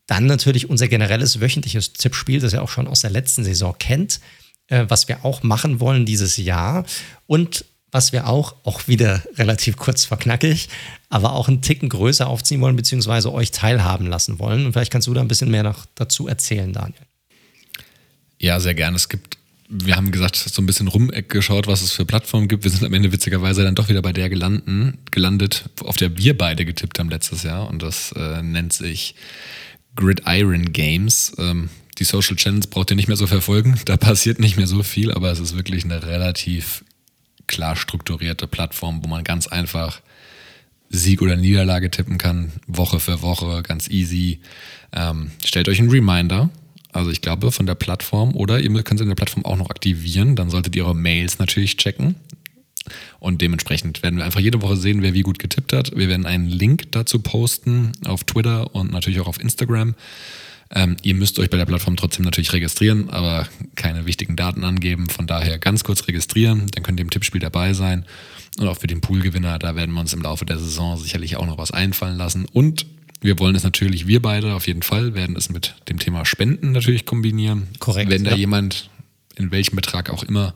dann 0.07 0.27
natürlich 0.27 0.69
unser 0.69 0.89
generelles 0.89 1.41
wöchentliches 1.41 1.93
Tippspiel, 1.93 2.41
das 2.41 2.55
ihr 2.55 2.63
auch 2.63 2.71
schon 2.71 2.89
aus 2.89 3.03
der 3.03 3.11
letzten 3.11 3.45
Saison 3.45 3.77
kennt, 3.79 4.21
äh, 4.69 4.87
was 4.89 5.07
wir 5.07 5.25
auch 5.25 5.43
machen 5.43 5.79
wollen 5.79 6.07
dieses 6.07 6.39
Jahr. 6.39 6.85
Und 7.27 7.67
was 7.91 8.13
wir 8.13 8.27
auch, 8.27 8.55
auch 8.65 8.87
wieder 8.87 9.23
relativ 9.37 9.77
kurz 9.77 10.05
verknackig, 10.05 10.69
aber 11.09 11.33
auch 11.33 11.49
einen 11.49 11.63
Ticken 11.63 11.89
größer 11.89 12.27
aufziehen 12.27 12.61
wollen, 12.61 12.77
beziehungsweise 12.77 13.33
euch 13.33 13.51
teilhaben 13.51 14.07
lassen 14.07 14.39
wollen. 14.39 14.67
Und 14.67 14.73
vielleicht 14.73 14.93
kannst 14.93 15.09
du 15.09 15.15
da 15.15 15.21
ein 15.21 15.29
bisschen 15.29 15.51
mehr 15.51 15.63
noch 15.63 15.87
dazu 15.95 16.29
erzählen, 16.29 16.73
Daniel. 16.73 17.01
Ja, 18.39 18.61
sehr 18.61 18.75
gerne. 18.75 18.97
Es 18.97 19.09
gibt, 19.09 19.39
wir 19.69 19.97
haben 19.97 20.11
gesagt, 20.11 20.37
so 20.37 20.63
ein 20.63 20.67
bisschen 20.67 20.89
rumgeschaut, 20.89 21.67
was 21.67 21.83
es 21.83 21.93
für 21.93 22.07
Plattformen 22.07 22.49
gibt. 22.49 22.65
Wir 22.65 22.71
sind 22.71 22.85
am 22.85 22.95
Ende 22.95 23.13
witzigerweise 23.13 23.65
dann 23.65 23.75
doch 23.75 23.89
wieder 23.89 24.01
bei 24.01 24.13
der 24.13 24.31
gelanden, 24.31 24.99
gelandet, 25.11 25.69
auf 25.83 25.97
der 25.97 26.17
wir 26.17 26.37
beide 26.37 26.65
getippt 26.65 26.99
haben 26.99 27.11
letztes 27.11 27.43
Jahr. 27.43 27.69
Und 27.69 27.83
das 27.83 28.13
äh, 28.13 28.43
nennt 28.43 28.73
sich 28.73 29.15
Gridiron 29.95 30.73
Games. 30.73 31.35
Ähm, 31.39 31.69
die 31.99 32.05
Social 32.05 32.37
Channels 32.37 32.69
braucht 32.69 32.91
ihr 32.91 32.97
nicht 32.97 33.09
mehr 33.09 33.17
so 33.17 33.27
verfolgen. 33.27 33.79
Da 33.85 33.99
passiert 33.99 34.39
nicht 34.39 34.57
mehr 34.57 34.67
so 34.67 34.83
viel, 34.83 35.13
aber 35.13 35.31
es 35.31 35.39
ist 35.39 35.55
wirklich 35.55 35.85
eine 35.85 36.03
relativ 36.03 36.85
klar 37.47 37.77
strukturierte 37.77 38.47
Plattform, 38.47 39.03
wo 39.03 39.09
man 39.09 39.23
ganz 39.25 39.49
einfach 39.49 40.01
Sieg 40.89 41.21
oder 41.21 41.37
Niederlage 41.37 41.91
tippen 41.91 42.17
kann, 42.17 42.53
Woche 42.67 43.01
für 43.01 43.21
Woche, 43.21 43.63
ganz 43.63 43.89
easy. 43.89 44.41
Ähm, 44.93 45.33
stellt 45.45 45.69
euch 45.69 45.79
einen 45.79 45.91
Reminder, 45.91 46.49
also 46.93 47.11
ich 47.11 47.21
glaube 47.21 47.53
von 47.53 47.67
der 47.67 47.75
Plattform 47.75 48.35
oder 48.35 48.61
ihr 48.61 48.71
könnt 48.83 48.99
sie 48.99 49.05
in 49.05 49.09
der 49.09 49.17
Plattform 49.17 49.45
auch 49.45 49.57
noch 49.57 49.71
aktivieren. 49.71 50.37
Dann 50.37 50.51
solltet 50.51 50.75
ihr 50.77 50.85
eure 50.85 50.95
Mails 50.95 51.39
natürlich 51.39 51.77
checken. 51.77 52.15
Und 53.21 53.43
dementsprechend 53.43 54.03
werden 54.03 54.17
wir 54.17 54.25
einfach 54.25 54.41
jede 54.41 54.63
Woche 54.63 54.77
sehen, 54.77 55.03
wer 55.03 55.13
wie 55.13 55.23
gut 55.23 55.39
getippt 55.39 55.73
hat. 55.73 55.95
Wir 55.97 56.09
werden 56.09 56.27
einen 56.27 56.49
Link 56.49 56.91
dazu 56.93 57.19
posten 57.19 57.93
auf 58.07 58.25
Twitter 58.25 58.75
und 58.75 58.93
natürlich 58.93 59.21
auch 59.21 59.27
auf 59.27 59.41
Instagram. 59.41 59.95
Ähm, 60.71 60.97
ihr 61.03 61.15
müsst 61.15 61.39
euch 61.39 61.51
bei 61.51 61.57
der 61.57 61.67
Plattform 61.67 61.97
trotzdem 61.97 62.25
natürlich 62.25 62.53
registrieren, 62.53 63.09
aber 63.11 63.49
keine 63.75 64.07
wichtigen 64.07 64.37
Daten 64.37 64.65
angeben. 64.65 65.09
Von 65.09 65.27
daher 65.27 65.59
ganz 65.59 65.83
kurz 65.83 66.07
registrieren, 66.09 66.67
dann 66.75 66.83
könnt 66.83 67.01
ihr 67.01 67.05
im 67.05 67.11
Tippspiel 67.11 67.41
dabei 67.41 67.73
sein. 67.73 68.05
Und 68.59 68.69
auch 68.69 68.79
für 68.79 68.87
den 68.87 69.01
Poolgewinner, 69.01 69.59
da 69.59 69.77
werden 69.77 69.95
wir 69.95 70.01
uns 70.01 70.13
im 70.13 70.23
Laufe 70.23 70.45
der 70.45 70.59
Saison 70.59 70.97
sicherlich 70.97 71.37
auch 71.37 71.47
noch 71.47 71.59
was 71.59 71.71
einfallen 71.71 72.19
lassen. 72.19 72.47
Und 72.53 72.87
wir 73.21 73.39
wollen 73.39 73.57
es 73.57 73.65
natürlich, 73.65 74.07
wir 74.07 74.23
beide 74.23 74.55
auf 74.55 74.67
jeden 74.67 74.83
Fall, 74.83 75.15
werden 75.15 75.37
es 75.37 75.51
mit 75.51 75.75
dem 75.89 75.99
Thema 75.99 76.25
Spenden 76.25 76.73
natürlich 76.73 77.05
kombinieren. 77.07 77.69
Korrekt. 77.79 78.11
Wenn 78.11 78.25
da 78.25 78.33
ja. 78.33 78.37
jemand, 78.37 78.91
in 79.37 79.51
welchem 79.51 79.77
Betrag 79.77 80.11
auch 80.11 80.23
immer, 80.23 80.55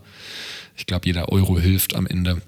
ich 0.76 0.86
glaube, 0.86 1.06
jeder 1.06 1.28
Euro 1.30 1.58
hilft 1.58 1.94
am 1.94 2.06
Ende, 2.06 2.40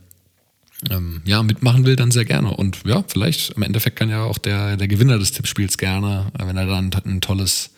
ähm, 0.91 1.23
ja, 1.25 1.43
mitmachen 1.43 1.85
will, 1.85 1.97
dann 1.97 2.11
sehr 2.11 2.25
gerne. 2.25 2.51
Und 2.57 2.79
ja, 2.85 3.05
vielleicht 3.07 3.51
im 3.53 3.63
Endeffekt 3.63 3.97
kann 3.97 4.11
ja 4.11 4.23
auch 4.23 4.39
der, 4.39 4.77
der 4.77 4.89
Gewinner 4.89 5.19
des 5.19 5.33
Tippspiels 5.33 5.79
gerne, 5.79 6.31
wenn 6.39 6.57
er 6.57 6.67
dann 6.67 6.93
ein 7.05 7.21
tolles 7.21 7.67
äh, 7.67 7.71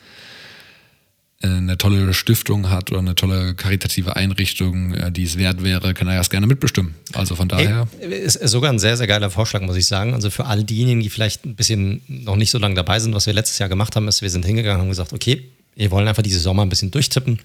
eine 1.46 1.78
tolle 1.78 2.12
Stiftung 2.14 2.70
hat 2.70 2.90
oder 2.90 3.00
eine 3.00 3.14
tolle 3.14 3.54
karitative 3.54 4.16
Einrichtung, 4.16 4.94
äh, 4.94 5.12
die 5.12 5.24
es 5.24 5.38
wert 5.38 5.62
wäre, 5.62 5.94
kann 5.94 6.08
er 6.08 6.18
das 6.18 6.30
gerne 6.30 6.46
mitbestimmen. 6.46 6.94
Also 7.12 7.34
von 7.34 7.48
daher. 7.48 7.88
Ist 8.00 8.34
sogar 8.48 8.72
ein 8.72 8.78
sehr, 8.78 8.96
sehr 8.96 9.06
geiler 9.06 9.30
Vorschlag, 9.30 9.62
muss 9.62 9.76
ich 9.76 9.86
sagen. 9.86 10.14
Also 10.14 10.30
für 10.30 10.46
all 10.46 10.64
diejenigen, 10.64 11.00
die 11.00 11.10
vielleicht 11.10 11.44
ein 11.44 11.54
bisschen 11.54 12.02
noch 12.08 12.36
nicht 12.36 12.50
so 12.50 12.58
lange 12.58 12.74
dabei 12.74 12.98
sind, 12.98 13.14
was 13.14 13.26
wir 13.26 13.34
letztes 13.34 13.58
Jahr 13.58 13.68
gemacht 13.68 13.96
haben, 13.96 14.08
ist, 14.08 14.22
wir 14.22 14.30
sind 14.30 14.44
hingegangen 14.44 14.76
und 14.76 14.82
haben 14.82 14.90
gesagt, 14.90 15.12
okay, 15.12 15.44
wir 15.74 15.90
wollen 15.90 16.08
einfach 16.08 16.22
diese 16.22 16.40
Sommer 16.40 16.62
ein 16.62 16.68
bisschen 16.68 16.90
durchtippen. 16.90 17.40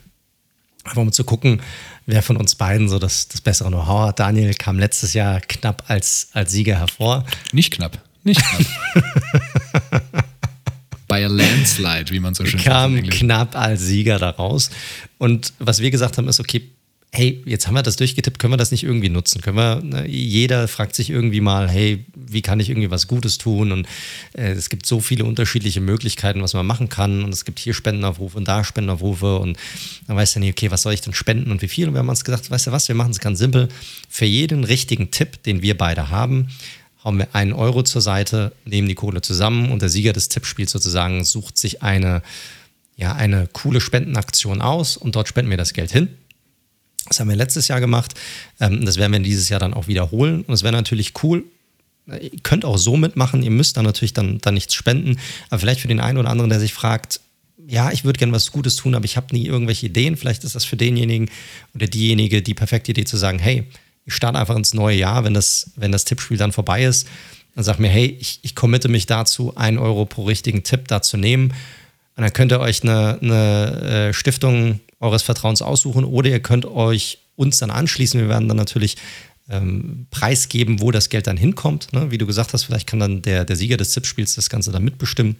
Einfach 0.83 1.01
um 1.01 1.11
zu 1.11 1.23
gucken, 1.23 1.61
wer 2.07 2.23
von 2.23 2.37
uns 2.37 2.55
beiden 2.55 2.89
so 2.89 2.97
das, 2.97 3.27
das 3.27 3.41
bessere 3.41 3.69
Know-how 3.69 4.07
hat. 4.07 4.19
Daniel 4.19 4.53
kam 4.53 4.79
letztes 4.79 5.13
Jahr 5.13 5.39
knapp 5.41 5.83
als, 5.87 6.29
als 6.33 6.51
Sieger 6.51 6.79
hervor. 6.79 7.25
Nicht 7.51 7.71
knapp. 7.71 7.99
Nicht 8.23 8.41
knapp. 8.41 9.43
By 11.11 11.25
a 11.25 11.27
landslide, 11.27 12.09
wie 12.11 12.19
man 12.19 12.33
so 12.33 12.45
schön 12.45 12.61
kam 12.61 12.95
sagt. 12.95 13.09
Kam 13.09 13.19
knapp 13.19 13.55
als 13.55 13.81
Sieger 13.81 14.17
daraus. 14.17 14.69
Und 15.17 15.53
was 15.59 15.81
wir 15.81 15.91
gesagt 15.91 16.17
haben, 16.17 16.27
ist, 16.29 16.39
okay, 16.39 16.69
hey, 17.13 17.43
jetzt 17.45 17.67
haben 17.67 17.73
wir 17.73 17.83
das 17.83 17.97
durchgetippt, 17.97 18.39
können 18.39 18.53
wir 18.53 18.57
das 18.57 18.71
nicht 18.71 18.83
irgendwie 18.83 19.09
nutzen? 19.09 19.41
Können 19.41 19.57
wir, 19.57 19.81
ne, 19.83 20.07
jeder 20.07 20.69
fragt 20.69 20.95
sich 20.95 21.09
irgendwie 21.09 21.41
mal, 21.41 21.69
hey, 21.69 22.05
wie 22.15 22.41
kann 22.41 22.61
ich 22.61 22.69
irgendwie 22.69 22.89
was 22.89 23.07
Gutes 23.07 23.37
tun? 23.37 23.73
Und 23.73 23.87
äh, 24.33 24.51
es 24.51 24.69
gibt 24.69 24.85
so 24.85 25.01
viele 25.01 25.25
unterschiedliche 25.25 25.81
Möglichkeiten, 25.81 26.41
was 26.41 26.53
man 26.53 26.65
machen 26.65 26.87
kann. 26.87 27.23
Und 27.25 27.33
es 27.33 27.43
gibt 27.43 27.59
hier 27.59 27.73
Spendenaufrufe 27.73 28.37
und 28.37 28.47
da 28.47 28.63
Spendenaufrufe. 28.63 29.39
Und 29.39 29.57
dann 30.07 30.15
weiß 30.15 30.33
du 30.33 30.39
nicht, 30.39 30.51
okay, 30.51 30.71
was 30.71 30.83
soll 30.83 30.93
ich 30.93 31.01
denn 31.01 31.13
spenden 31.13 31.51
und 31.51 31.61
wie 31.61 31.67
viel? 31.67 31.89
Und 31.89 31.93
wir 31.93 31.99
haben 31.99 32.09
uns 32.09 32.23
gesagt, 32.23 32.49
weißt 32.49 32.67
du 32.67 32.71
was, 32.71 32.87
wir 32.87 32.95
machen 32.95 33.11
es 33.11 33.19
ganz 33.19 33.39
simpel. 33.39 33.67
Für 34.09 34.25
jeden 34.25 34.63
richtigen 34.63 35.11
Tipp, 35.11 35.43
den 35.43 35.61
wir 35.61 35.77
beide 35.77 36.09
haben, 36.09 36.47
hauen 37.03 37.17
wir 37.17 37.35
einen 37.35 37.53
Euro 37.53 37.83
zur 37.83 38.01
Seite, 38.01 38.53
nehmen 38.65 38.87
die 38.87 38.95
Kohle 38.95 39.21
zusammen 39.21 39.71
und 39.71 39.81
der 39.81 39.89
Sieger 39.89 40.13
des 40.13 40.29
Tippspiels 40.29 40.71
sozusagen 40.71 41.23
sucht 41.23 41.57
sich 41.57 41.81
eine, 41.81 42.21
ja, 42.95 43.13
eine 43.13 43.47
coole 43.51 43.81
Spendenaktion 43.81 44.61
aus 44.61 44.97
und 44.97 45.15
dort 45.15 45.27
spenden 45.27 45.49
wir 45.49 45.57
das 45.57 45.73
Geld 45.73 45.91
hin. 45.91 46.09
Das 47.07 47.19
haben 47.19 47.29
wir 47.29 47.35
letztes 47.35 47.67
Jahr 47.67 47.79
gemacht. 47.79 48.13
Ähm, 48.59 48.85
das 48.85 48.97
werden 48.97 49.11
wir 49.11 49.19
dieses 49.19 49.49
Jahr 49.49 49.59
dann 49.59 49.73
auch 49.73 49.87
wiederholen. 49.87 50.43
Und 50.43 50.53
es 50.53 50.63
wäre 50.63 50.71
natürlich 50.71 51.13
cool. 51.23 51.43
Ihr 52.07 52.31
könnt 52.43 52.63
auch 52.63 52.77
so 52.77 52.95
mitmachen. 52.95 53.43
Ihr 53.43 53.51
müsst 53.51 53.75
dann 53.77 53.85
natürlich 53.85 54.13
dann, 54.13 54.37
dann 54.39 54.53
nichts 54.53 54.75
spenden. 54.75 55.17
Aber 55.49 55.59
vielleicht 55.59 55.81
für 55.81 55.87
den 55.87 55.99
einen 55.99 56.17
oder 56.17 56.29
anderen, 56.29 56.49
der 56.49 56.59
sich 56.59 56.73
fragt, 56.73 57.19
ja, 57.67 57.91
ich 57.91 58.03
würde 58.03 58.17
gerne 58.17 58.33
was 58.33 58.51
Gutes 58.51 58.75
tun, 58.75 58.95
aber 58.95 59.05
ich 59.05 59.17
habe 59.17 59.35
nie 59.35 59.45
irgendwelche 59.45 59.87
Ideen. 59.87 60.17
Vielleicht 60.17 60.43
ist 60.43 60.55
das 60.55 60.65
für 60.65 60.77
denjenigen 60.77 61.29
oder 61.75 61.87
diejenige 61.87 62.41
die 62.41 62.53
perfekte 62.53 62.91
Idee 62.91 63.05
zu 63.05 63.17
sagen, 63.17 63.39
hey, 63.39 63.65
ich 64.11 64.17
starte 64.17 64.37
einfach 64.37 64.55
ins 64.55 64.73
neue 64.73 64.97
Jahr, 64.97 65.23
wenn 65.23 65.33
das, 65.33 65.71
wenn 65.75 65.91
das 65.91 66.05
Tippspiel 66.05 66.37
dann 66.37 66.51
vorbei 66.51 66.83
ist, 66.83 67.07
dann 67.55 67.63
sag 67.63 67.79
mir, 67.79 67.89
hey, 67.89 68.17
ich, 68.19 68.39
ich 68.43 68.55
committe 68.55 68.89
mich 68.89 69.05
dazu, 69.05 69.55
einen 69.55 69.77
Euro 69.77 70.05
pro 70.05 70.23
richtigen 70.25 70.63
Tipp 70.63 70.87
da 70.87 71.01
zu 71.01 71.17
nehmen. 71.17 71.53
Und 72.15 72.23
dann 72.23 72.33
könnt 72.33 72.51
ihr 72.51 72.59
euch 72.59 72.83
eine, 72.83 73.17
eine 73.21 74.09
äh, 74.09 74.13
Stiftung 74.13 74.79
eures 74.99 75.23
Vertrauens 75.23 75.61
aussuchen 75.61 76.03
oder 76.03 76.29
ihr 76.29 76.41
könnt 76.41 76.65
euch 76.65 77.19
uns 77.35 77.57
dann 77.57 77.71
anschließen. 77.71 78.19
Wir 78.19 78.29
werden 78.29 78.47
dann 78.47 78.57
natürlich 78.57 78.97
ähm, 79.49 80.07
preisgeben, 80.11 80.81
wo 80.81 80.91
das 80.91 81.09
Geld 81.09 81.27
dann 81.27 81.37
hinkommt. 81.37 81.91
Ne? 81.93 82.11
Wie 82.11 82.17
du 82.17 82.27
gesagt 82.27 82.53
hast, 82.53 82.63
vielleicht 82.63 82.87
kann 82.87 82.99
dann 82.99 83.21
der, 83.21 83.45
der 83.45 83.55
Sieger 83.55 83.77
des 83.77 83.93
Tippspiels 83.93 84.35
das 84.35 84.49
Ganze 84.49 84.71
dann 84.71 84.83
mitbestimmen. 84.83 85.37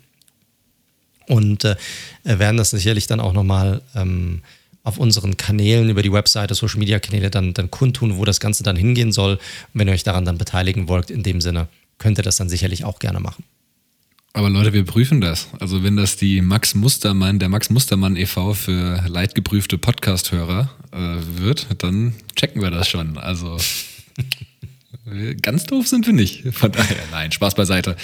Und 1.28 1.66
äh, 1.66 1.76
werden 2.24 2.58
das 2.58 2.72
sicherlich 2.72 3.08
dann 3.08 3.20
auch 3.20 3.34
nochmal 3.34 3.82
ähm, 3.96 4.42
auf 4.84 4.98
unseren 4.98 5.38
Kanälen 5.38 5.90
über 5.90 6.02
die 6.02 6.12
Webseite, 6.12 6.56
Social 6.56 6.80
Media 6.80 7.00
Kanäle 7.00 7.30
dann, 7.30 7.54
dann 7.54 7.70
kundtun, 7.70 8.18
wo 8.18 8.26
das 8.26 8.40
Ganze 8.40 8.64
dann 8.64 8.76
hingehen 8.76 9.12
soll. 9.12 9.34
Und 9.34 9.40
wenn 9.74 9.88
ihr 9.88 9.94
euch 9.94 10.04
daran 10.04 10.26
dann 10.26 10.38
beteiligen 10.38 10.88
wollt, 10.88 11.10
in 11.10 11.24
dem 11.24 11.42
Sinne, 11.42 11.68
könnt 11.98 12.18
ihr 12.18 12.24
das 12.24 12.38
dann 12.38 12.50
sicherlich 12.50 12.84
auch 12.84 13.00
gerne 13.00 13.20
machen. 13.20 13.44
Aber 14.34 14.50
Leute, 14.50 14.72
wir 14.72 14.86
prüfen 14.86 15.20
das. 15.20 15.50
Also 15.60 15.84
wenn 15.84 15.98
das 15.98 16.16
die 16.16 16.42
Max 16.42 16.74
Mustermann, 16.74 17.38
der 17.38 17.50
Max 17.50 17.70
Mustermann 17.70 18.16
e.V. 18.16 18.54
für 18.54 19.04
leidgeprüfte 19.08 19.78
Podcast-Hörer 19.78 20.72
äh, 20.94 20.98
wird, 21.40 21.68
dann 21.80 22.14
checken 22.36 22.62
wir 22.62 22.72
das 22.72 22.88
schon. 22.88 23.18
Also 23.18 23.58
ganz 25.42 25.66
doof 25.66 25.88
sind 25.88 26.08
wir 26.08 26.14
nicht. 26.14 26.46
Von 26.54 26.72
daher, 26.72 27.04
nein, 27.12 27.32
Spaß 27.34 27.56
beiseite. 27.56 27.98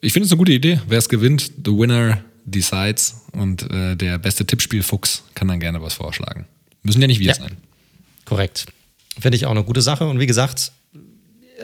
Ich 0.00 0.12
finde 0.12 0.26
es 0.26 0.32
eine 0.32 0.38
gute 0.38 0.52
Idee. 0.52 0.80
Wer 0.88 0.98
es 0.98 1.08
gewinnt, 1.08 1.52
the 1.64 1.70
winner 1.70 2.18
decides 2.46 3.22
und 3.32 3.70
äh, 3.70 3.96
der 3.96 4.18
beste 4.18 4.46
Tippspielfuchs 4.46 5.24
kann 5.34 5.48
dann 5.48 5.60
gerne 5.60 5.82
was 5.82 5.94
vorschlagen. 5.94 6.46
Müssen 6.82 7.00
ja 7.00 7.08
nicht 7.08 7.20
wir 7.20 7.28
ja. 7.28 7.34
sein. 7.34 7.56
Korrekt. 8.24 8.66
Finde 9.18 9.36
ich 9.36 9.46
auch 9.46 9.50
eine 9.50 9.64
gute 9.64 9.82
Sache. 9.82 10.06
Und 10.06 10.20
wie 10.20 10.26
gesagt, 10.26 10.72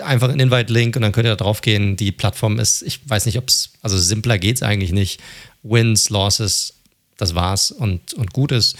einfach 0.05 0.29
in 0.29 0.39
den 0.39 0.49
Invite-Link 0.49 0.97
und 0.97 1.03
dann 1.03 1.13
könnt 1.13 1.27
ihr 1.27 1.37
da 1.37 1.45
drauf 1.45 1.61
gehen. 1.61 1.97
Die 1.97 2.13
Plattform 2.13 2.59
ist, 2.59 2.83
ich 2.83 3.09
weiß 3.09 3.27
nicht, 3.27 3.39
ob 3.39 3.49
es, 3.49 3.73
also 3.83 3.99
simpler 3.99 4.39
geht 4.39 4.57
es 4.57 4.63
eigentlich 4.63 4.93
nicht. 4.93 5.21
Wins, 5.63 6.11
Losses, 6.11 6.75
das 7.17 7.35
war's 7.35 7.71
und, 7.71 8.15
und 8.15 8.33
gut 8.33 8.53
ist. 8.53 8.77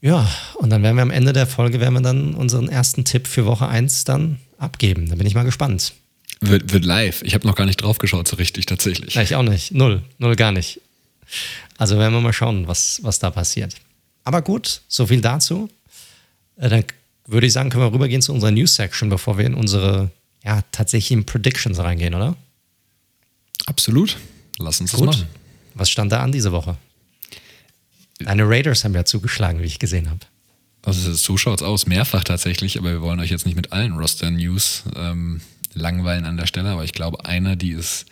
Ja, 0.00 0.28
und 0.56 0.70
dann 0.70 0.82
werden 0.82 0.96
wir 0.96 1.02
am 1.02 1.10
Ende 1.10 1.32
der 1.32 1.46
Folge, 1.46 1.78
werden 1.78 1.94
wir 1.94 2.00
dann 2.00 2.34
unseren 2.34 2.68
ersten 2.68 3.04
Tipp 3.04 3.28
für 3.28 3.46
Woche 3.46 3.68
1 3.68 4.04
dann 4.04 4.40
abgeben. 4.58 5.08
Da 5.08 5.14
bin 5.14 5.26
ich 5.26 5.34
mal 5.34 5.44
gespannt. 5.44 5.92
Wird, 6.42 6.72
wird 6.72 6.84
live. 6.84 7.22
Ich 7.22 7.34
habe 7.34 7.46
noch 7.46 7.54
gar 7.54 7.66
nicht 7.66 7.80
drauf 7.80 7.98
geschaut, 7.98 8.26
so 8.26 8.36
richtig 8.36 8.66
tatsächlich. 8.66 9.14
Ja, 9.14 9.22
ich 9.22 9.36
auch 9.36 9.42
nicht. 9.42 9.72
Null. 9.72 10.02
Null 10.18 10.36
gar 10.36 10.52
nicht. 10.52 10.80
Also 11.78 11.98
werden 11.98 12.12
wir 12.12 12.20
mal 12.20 12.32
schauen, 12.32 12.66
was, 12.66 13.00
was 13.02 13.18
da 13.18 13.30
passiert. 13.30 13.76
Aber 14.24 14.42
gut, 14.42 14.82
so 14.88 15.06
viel 15.06 15.20
dazu. 15.20 15.68
Äh, 16.56 16.68
dann 16.68 16.84
würde 17.26 17.46
ich 17.46 17.52
sagen, 17.52 17.70
können 17.70 17.84
wir 17.84 17.92
rübergehen 17.92 18.22
zu 18.22 18.32
unserer 18.32 18.50
News-Section, 18.50 19.08
bevor 19.08 19.38
wir 19.38 19.46
in 19.46 19.54
unsere 19.54 20.10
ja, 20.44 20.62
tatsächlichen 20.72 21.24
Predictions 21.24 21.78
reingehen, 21.78 22.14
oder? 22.14 22.36
Absolut. 23.66 24.16
Lass 24.58 24.80
uns 24.80 24.92
Gut. 24.92 25.08
das 25.08 25.16
machen. 25.18 25.28
Was 25.74 25.90
stand 25.90 26.12
da 26.12 26.22
an 26.22 26.32
diese 26.32 26.52
Woche? 26.52 26.76
Deine 28.18 28.48
Raiders 28.48 28.84
haben 28.84 28.94
ja 28.94 29.04
zugeschlagen, 29.04 29.60
wie 29.60 29.66
ich 29.66 29.78
gesehen 29.78 30.10
habe. 30.10 30.20
Also 30.84 31.14
so 31.14 31.36
schaut 31.36 31.60
es 31.60 31.66
aus, 31.66 31.86
mehrfach 31.86 32.24
tatsächlich, 32.24 32.78
aber 32.78 32.90
wir 32.90 33.02
wollen 33.02 33.20
euch 33.20 33.30
jetzt 33.30 33.46
nicht 33.46 33.54
mit 33.54 33.72
allen 33.72 33.92
Roster-News 33.92 34.82
ähm, 34.96 35.40
langweilen 35.74 36.24
an 36.24 36.36
der 36.36 36.46
Stelle, 36.46 36.70
aber 36.70 36.84
ich 36.84 36.92
glaube, 36.92 37.24
einer, 37.24 37.56
die 37.56 37.70
ist 37.72 38.06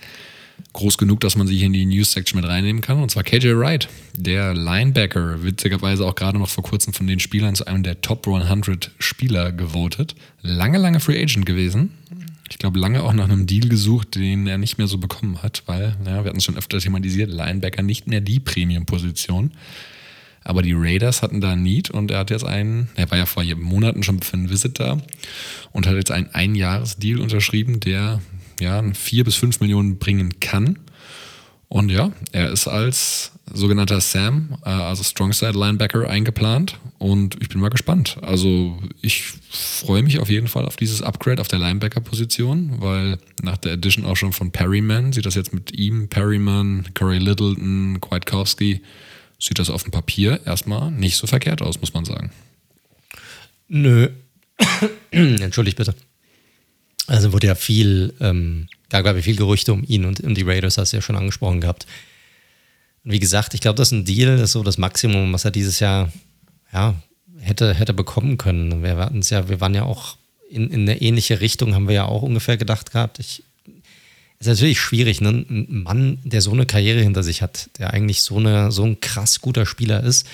groß 0.73 0.99
genug, 0.99 1.21
dass 1.21 1.37
man 1.37 1.47
sie 1.47 1.57
hier 1.57 1.67
in 1.67 1.73
die 1.73 1.87
News-Section 1.87 2.41
mit 2.41 2.49
reinnehmen 2.49 2.83
kann. 2.83 3.03
Und 3.03 3.11
zwar 3.11 3.25
KJ 3.25 3.57
Wright, 3.57 3.89
der 4.15 4.55
Linebacker, 4.55 5.43
witzigerweise 5.43 6.05
auch 6.05 6.15
gerade 6.15 6.39
noch 6.39 6.49
vor 6.49 6.65
kurzem 6.65 6.93
von 6.93 7.07
den 7.07 7.21
Spielern 7.21 7.55
zu 7.55 7.67
einem 7.67 7.83
der 7.83 8.01
Top 8.01 8.27
100 8.27 8.91
Spieler 8.99 9.53
gewotet. 9.53 10.15
Lange, 10.43 10.79
lange 10.79 11.01
Free 11.01 11.21
Agent 11.21 11.47
gewesen. 11.47 11.91
Ich 12.51 12.59
glaube, 12.59 12.79
lange 12.79 13.03
auch 13.03 13.13
nach 13.13 13.25
einem 13.25 13.47
Deal 13.47 13.69
gesucht, 13.69 14.17
den 14.17 14.47
er 14.47 14.59
nicht 14.59 14.77
mehr 14.77 14.89
so 14.89 14.99
bekommen 14.99 15.43
hat, 15.43 15.63
weil, 15.67 15.97
naja, 16.05 16.25
wir 16.25 16.29
hatten 16.29 16.39
es 16.39 16.45
schon 16.45 16.57
öfter 16.57 16.79
thematisiert, 16.79 17.31
Linebacker 17.31 17.83
nicht 17.83 18.09
mehr 18.09 18.21
die 18.21 18.41
Premium-Position. 18.41 19.53
Aber 20.43 20.63
die 20.63 20.73
Raiders 20.75 21.23
hatten 21.23 21.41
da 21.41 21.55
Need 21.55 21.91
und 21.91 22.11
er 22.11 22.19
hat 22.21 22.31
jetzt 22.31 22.45
einen, 22.45 22.89
er 22.95 23.11
war 23.11 23.19
ja 23.19 23.27
vor 23.27 23.45
Monaten 23.57 24.03
schon 24.03 24.21
für 24.21 24.35
einen 24.35 24.51
Visit 24.51 24.81
da 24.81 24.99
und 25.73 25.87
hat 25.87 25.95
jetzt 25.95 26.11
einen 26.11 26.31
Einjahresdeal 26.33 27.21
unterschrieben, 27.21 27.81
der 27.81 28.21
ja 28.61 28.83
vier 28.95 29.25
bis 29.25 29.37
fünf 29.37 29.61
Millionen 29.61 29.99
bringen 29.99 30.41
kann. 30.41 30.79
Und 31.69 31.91
ja, 31.91 32.11
er 32.33 32.51
ist 32.51 32.67
als 32.67 33.33
sogenannter 33.53 34.01
Sam, 34.01 34.57
äh, 34.65 34.71
also 34.71 35.05
Strongside 35.05 35.59
Linebacker, 35.59 36.09
eingeplant 36.09 36.79
und 36.99 37.37
ich 37.41 37.49
bin 37.49 37.61
mal 37.61 37.69
gespannt. 37.69 38.17
Also 38.23 38.79
ich 39.03 39.25
freue 39.51 40.03
mich 40.03 40.19
auf 40.19 40.29
jeden 40.29 40.49
Fall 40.49 40.67
auf 40.67 40.77
dieses 40.77 41.03
Upgrade 41.03 41.41
auf 41.41 41.49
der 41.49 41.59
Linebacker-Position, 41.59 42.81
weil 42.81 43.19
nach 43.43 43.57
der 43.57 43.73
Edition 43.75 44.05
auch 44.05 44.17
schon 44.17 44.33
von 44.33 44.51
Perryman 44.51 45.13
sieht 45.13 45.27
das 45.27 45.35
jetzt 45.35 45.53
mit 45.53 45.73
ihm, 45.73 46.09
Perryman, 46.09 46.89
Corey 46.95 47.19
Littleton, 47.19 48.01
Kwiatkowski, 48.01 48.83
sieht 49.41 49.59
das 49.59 49.71
auf 49.71 49.83
dem 49.83 49.91
Papier 49.91 50.41
erstmal 50.47 50.91
nicht 50.91 51.17
so 51.17 51.27
verkehrt 51.27 51.63
aus, 51.63 51.81
muss 51.81 51.95
man 51.95 52.05
sagen. 52.05 52.31
Nö. 53.69 54.11
Entschuldigt 55.11 55.79
bitte. 55.79 55.95
Also 57.07 57.33
wurde 57.33 57.49
ja 57.49 57.55
viel, 57.55 58.15
ähm, 58.21 58.69
da 58.89 59.03
gab 59.03 59.17
es 59.17 59.25
viel 59.25 59.37
Gerüchte 59.37 59.73
um 59.73 59.83
ihn 59.85 60.05
und 60.05 60.21
um 60.21 60.35
die 60.35 60.43
Raiders, 60.43 60.79
hast 60.79 60.93
du 60.93 60.99
ja 60.99 61.03
schon 61.03 61.17
angesprochen 61.17 61.61
gehabt. 61.61 61.87
Und 63.05 63.13
wie 63.13 63.19
gesagt, 63.19 63.55
ich 63.55 63.61
glaube, 63.61 63.77
das 63.77 63.89
ist 63.89 63.93
ein 63.93 64.05
Deal, 64.05 64.37
das 64.37 64.51
ist 64.51 64.53
so 64.53 64.63
das 64.63 64.79
Maximum, 64.79 65.33
was 65.33 65.45
er 65.45 65.51
dieses 65.51 65.81
Jahr 65.81 66.13
ja, 66.73 66.95
hätte, 67.39 67.75
hätte 67.75 67.95
bekommen 67.95 68.37
können. 68.37 68.83
Wir 68.83 68.91
ja, 68.91 69.49
wir 69.49 69.61
waren 69.61 69.75
ja 69.75 69.85
auch 69.85 70.17
in, 70.51 70.71
in 70.71 70.83
eine 70.83 71.01
ähnliche 71.01 71.41
Richtung, 71.41 71.75
haben 71.75 71.89
wir 71.89 71.95
ja 71.95 72.05
auch 72.05 72.23
ungefähr 72.23 72.57
gedacht 72.57 72.93
gehabt. 72.93 73.19
Ich 73.19 73.45
ist 74.41 74.47
natürlich 74.47 74.81
schwierig, 74.81 75.21
ne? 75.21 75.29
ein 75.29 75.83
Mann, 75.83 76.19
der 76.25 76.41
so 76.41 76.51
eine 76.51 76.65
Karriere 76.65 77.03
hinter 77.03 77.23
sich 77.23 77.43
hat, 77.43 77.69
der 77.79 77.93
eigentlich 77.93 78.23
so, 78.23 78.39
eine, 78.39 78.73
so 78.73 78.85
ein 78.85 78.99
krass 79.01 79.43
guter 79.43 79.67
Spieler 79.67 80.03
ist 80.03 80.27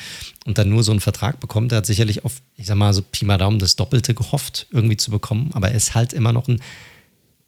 und 0.45 0.59
dann 0.59 0.69
nur 0.69 0.85
so 0.85 0.93
einen 0.93 1.01
Vertrag 1.01 1.41
bekommt, 1.41 1.73
der 1.73 1.79
hat 1.79 1.87
sicherlich 1.87 2.25
auf, 2.25 2.41
ich 2.57 2.67
sag 2.67 2.77
mal, 2.77 2.95
so 2.95 3.03
Pi 3.03 3.25
mal 3.25 3.37
Daumen 3.37 3.59
das 3.59 3.75
Doppelte 3.75 4.15
gehofft, 4.15 4.69
irgendwie 4.71 4.97
zu 4.97 5.11
bekommen, 5.11 5.51
aber 5.55 5.71
er 5.71 5.77
ist 5.77 5.97
halt 5.97 6.13
immer 6.13 6.33
noch 6.33 6.47
ein, 6.47 6.61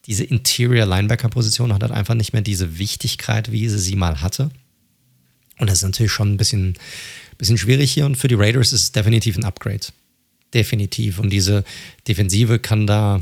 diese 0.07 0.25
Interior 0.25 0.85
Linebacker-Position 0.85 1.73
hat 1.73 1.83
halt 1.83 1.93
einfach 1.93 2.15
nicht 2.15 2.33
mehr 2.33 2.43
diese 2.43 2.79
Wichtigkeit, 2.79 3.53
wie 3.53 3.69
sie 3.69 3.79
sie 3.79 3.95
mal 3.95 4.21
hatte. 4.21 4.51
Und 5.59 5.71
das 5.71 5.79
ist 5.79 5.85
natürlich 5.85 6.13
schon 6.13 6.33
ein 6.33 6.39
bisschen, 6.39 6.77
bisschen 7.37 7.59
schwierig 7.59 7.93
hier 7.93 8.07
und 8.07 8.17
für 8.17 8.29
die 8.29 8.35
Raiders 8.35 8.73
ist 8.73 8.83
es 8.83 8.93
definitiv 8.93 9.37
ein 9.37 9.45
Upgrade. 9.45 9.87
Definitiv. 10.55 11.19
Und 11.19 11.31
diese 11.31 11.63
Defensive 12.09 12.59
kann 12.59 12.87
da, 12.87 13.21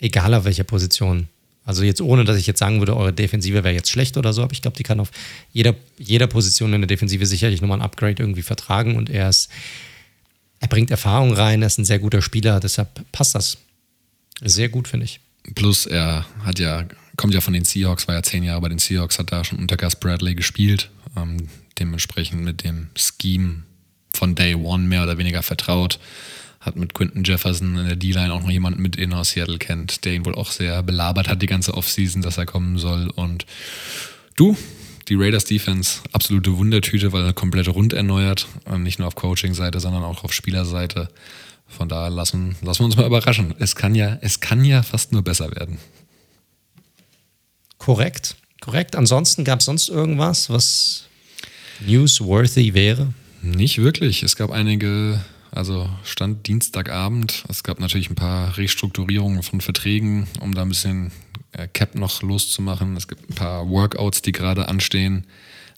egal 0.00 0.34
auf 0.34 0.44
welcher 0.44 0.64
Position, 0.64 1.28
also 1.64 1.82
jetzt 1.82 2.00
ohne, 2.00 2.24
dass 2.24 2.36
ich 2.36 2.46
jetzt 2.46 2.58
sagen 2.58 2.80
würde, 2.80 2.96
eure 2.96 3.12
Defensive 3.12 3.64
wäre 3.64 3.74
jetzt 3.74 3.90
schlecht 3.90 4.16
oder 4.16 4.32
so, 4.32 4.42
aber 4.42 4.52
ich 4.52 4.60
glaube, 4.62 4.76
die 4.76 4.82
kann 4.82 5.00
auf 5.00 5.10
jeder, 5.52 5.74
jeder 5.98 6.26
Position 6.26 6.72
in 6.74 6.82
der 6.82 6.88
Defensive 6.88 7.24
sicherlich 7.24 7.62
nochmal 7.62 7.78
ein 7.78 7.84
Upgrade 7.84 8.22
irgendwie 8.22 8.42
vertragen 8.42 8.96
und 8.96 9.08
er 9.08 9.30
ist, 9.30 9.48
er 10.60 10.68
bringt 10.68 10.90
Erfahrung 10.90 11.32
rein, 11.32 11.62
er 11.62 11.66
ist 11.66 11.78
ein 11.78 11.86
sehr 11.86 11.98
guter 11.98 12.20
Spieler, 12.20 12.60
deshalb 12.60 12.88
passt 13.12 13.34
das. 13.34 13.58
Sehr 14.42 14.68
gut, 14.68 14.88
finde 14.88 15.04
ich. 15.04 15.20
Plus 15.54 15.86
er 15.86 16.26
hat 16.42 16.58
ja, 16.58 16.86
kommt 17.16 17.32
ja 17.32 17.40
von 17.40 17.54
den 17.54 17.64
Seahawks, 17.64 18.08
war 18.08 18.14
ja 18.14 18.22
zehn 18.22 18.44
Jahre 18.44 18.60
bei 18.60 18.68
den 18.68 18.78
Seahawks, 18.78 19.18
hat 19.18 19.32
da 19.32 19.44
schon 19.44 19.58
unter 19.58 19.76
Gus 19.76 19.96
Bradley 19.96 20.34
gespielt, 20.34 20.90
ähm, 21.16 21.48
dementsprechend 21.78 22.42
mit 22.42 22.62
dem 22.62 22.88
Scheme 22.94 23.62
von 24.12 24.34
Day 24.34 24.54
One 24.54 24.84
mehr 24.84 25.02
oder 25.02 25.16
weniger 25.18 25.42
vertraut 25.42 25.98
hat 26.64 26.76
mit 26.76 26.94
Quinton 26.94 27.24
Jefferson 27.24 27.76
in 27.76 27.86
der 27.86 27.96
D-Line 27.96 28.32
auch 28.32 28.40
noch 28.40 28.50
jemanden 28.50 28.80
mit 28.80 28.96
in 28.96 29.12
aus 29.12 29.30
Seattle 29.30 29.58
kennt, 29.58 30.04
der 30.04 30.14
ihn 30.14 30.24
wohl 30.24 30.34
auch 30.34 30.50
sehr 30.50 30.82
belabert 30.82 31.28
hat 31.28 31.42
die 31.42 31.46
ganze 31.46 31.74
Offseason, 31.74 32.22
dass 32.22 32.38
er 32.38 32.46
kommen 32.46 32.78
soll. 32.78 33.10
Und 33.10 33.44
du, 34.36 34.56
die 35.08 35.14
Raiders 35.14 35.44
Defense, 35.44 36.00
absolute 36.12 36.56
Wundertüte, 36.56 37.12
weil 37.12 37.24
er 37.24 37.32
komplett 37.34 37.68
rund 37.68 37.92
erneuert. 37.92 38.46
Und 38.64 38.82
nicht 38.82 38.98
nur 38.98 39.08
auf 39.08 39.14
Coaching-Seite, 39.14 39.78
sondern 39.78 40.04
auch 40.04 40.24
auf 40.24 40.32
Spielerseite. 40.32 41.08
Von 41.66 41.88
daher 41.88 42.10
lassen, 42.10 42.56
lassen 42.62 42.80
wir 42.80 42.86
uns 42.86 42.96
mal 42.96 43.06
überraschen. 43.06 43.54
Es 43.58 43.76
kann 43.76 43.94
ja, 43.94 44.18
es 44.22 44.40
kann 44.40 44.64
ja 44.64 44.82
fast 44.82 45.12
nur 45.12 45.22
besser 45.22 45.54
werden. 45.54 45.78
Korrekt, 47.76 48.36
korrekt. 48.60 48.96
Ansonsten 48.96 49.44
gab 49.44 49.60
es 49.60 49.66
sonst 49.66 49.90
irgendwas, 49.90 50.48
was 50.48 51.04
newsworthy 51.80 52.72
wäre? 52.72 53.12
Nicht 53.42 53.78
wirklich. 53.78 54.22
Es 54.22 54.36
gab 54.36 54.50
einige 54.50 55.20
also 55.54 55.88
stand 56.02 56.46
Dienstagabend. 56.46 57.44
Es 57.48 57.62
gab 57.62 57.78
natürlich 57.78 58.10
ein 58.10 58.16
paar 58.16 58.56
Restrukturierungen 58.56 59.42
von 59.42 59.60
Verträgen, 59.60 60.26
um 60.40 60.54
da 60.54 60.62
ein 60.62 60.68
bisschen 60.68 61.12
äh, 61.52 61.68
Cap 61.68 61.94
noch 61.94 62.22
loszumachen. 62.22 62.96
Es 62.96 63.06
gibt 63.06 63.30
ein 63.30 63.34
paar 63.34 63.68
Workouts, 63.68 64.22
die 64.22 64.32
gerade 64.32 64.68
anstehen. 64.68 65.26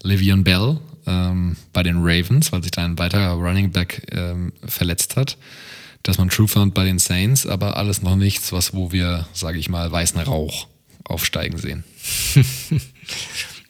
Livian 0.03 0.45
Bell 0.45 0.79
ähm, 1.07 1.57
bei 1.73 1.83
den 1.83 1.99
Ravens, 1.99 2.53
weil 2.53 2.63
sich 2.63 2.71
da 2.71 2.85
ein 2.85 2.99
weiterer 2.99 3.33
Running 3.35 3.71
Back 3.71 4.07
ähm, 4.13 4.53
verletzt 4.65 5.17
hat. 5.17 5.37
Dass 6.03 6.19
man 6.19 6.31
True 6.31 6.49
Found 6.49 6.73
bei 6.73 6.85
den 6.85 6.99
Saints, 6.99 7.47
aber 7.47 7.77
alles 7.77 8.01
noch 8.01 8.17
nichts, 8.17 8.53
was 8.53 8.73
wo 8.73 8.93
wir, 8.93 9.27
sage 9.33 9.59
ich 9.59 9.69
mal, 9.69 9.91
weißen 9.91 10.21
Rauch 10.21 10.69
aufsteigen 11.05 11.59
sehen. 11.59 11.85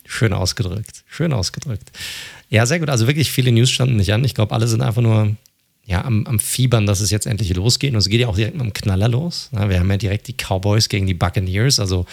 Schön 0.07 0.33
ausgedrückt. 0.33 1.05
Schön 1.09 1.33
ausgedrückt. 1.33 1.91
Ja, 2.49 2.65
sehr 2.65 2.79
gut. 2.79 2.91
Also 2.91 3.07
wirklich 3.07 3.33
viele 3.33 3.51
News 3.53 3.71
standen 3.71 3.97
nicht 3.97 4.13
an. 4.13 4.25
Ich 4.25 4.35
glaube, 4.35 4.55
alle 4.55 4.69
sind 4.69 4.83
einfach 4.83 5.03
nur 5.03 5.37
ja, 5.87 6.05
am, 6.05 6.27
am 6.27 6.41
Fiebern, 6.41 6.87
dass 6.87 7.01
es 7.01 7.11
jetzt 7.11 7.27
endlich 7.27 7.55
losgeht. 7.55 7.93
Und 7.93 7.99
es 7.99 8.09
geht 8.09 8.21
ja 8.21 8.29
auch 8.29 8.37
direkt 8.37 8.57
mit 8.57 8.65
dem 8.65 8.73
Knaller 8.73 9.09
los. 9.09 9.49
Wir 9.53 9.79
haben 9.79 9.91
ja 9.91 9.97
direkt 9.97 10.27
die 10.27 10.35
Cowboys 10.35 10.89
gegen 10.89 11.07
die 11.07 11.15
Buccaneers, 11.15 11.79
also 11.79 12.07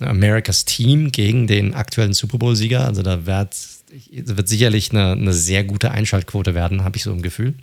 Americas 0.00 0.64
Team 0.64 1.12
gegen 1.12 1.46
den 1.46 1.74
aktuellen 1.74 2.14
Super 2.14 2.38
Bowl-Sieger. 2.38 2.86
Also 2.86 3.02
da 3.02 3.26
wird, 3.26 3.54
wird 4.10 4.48
sicherlich 4.48 4.90
eine, 4.90 5.12
eine 5.12 5.34
sehr 5.34 5.64
gute 5.64 5.90
Einschaltquote 5.90 6.54
werden, 6.54 6.82
habe 6.82 6.96
ich 6.96 7.02
so 7.02 7.12
im 7.12 7.20
Gefühl. 7.20 7.54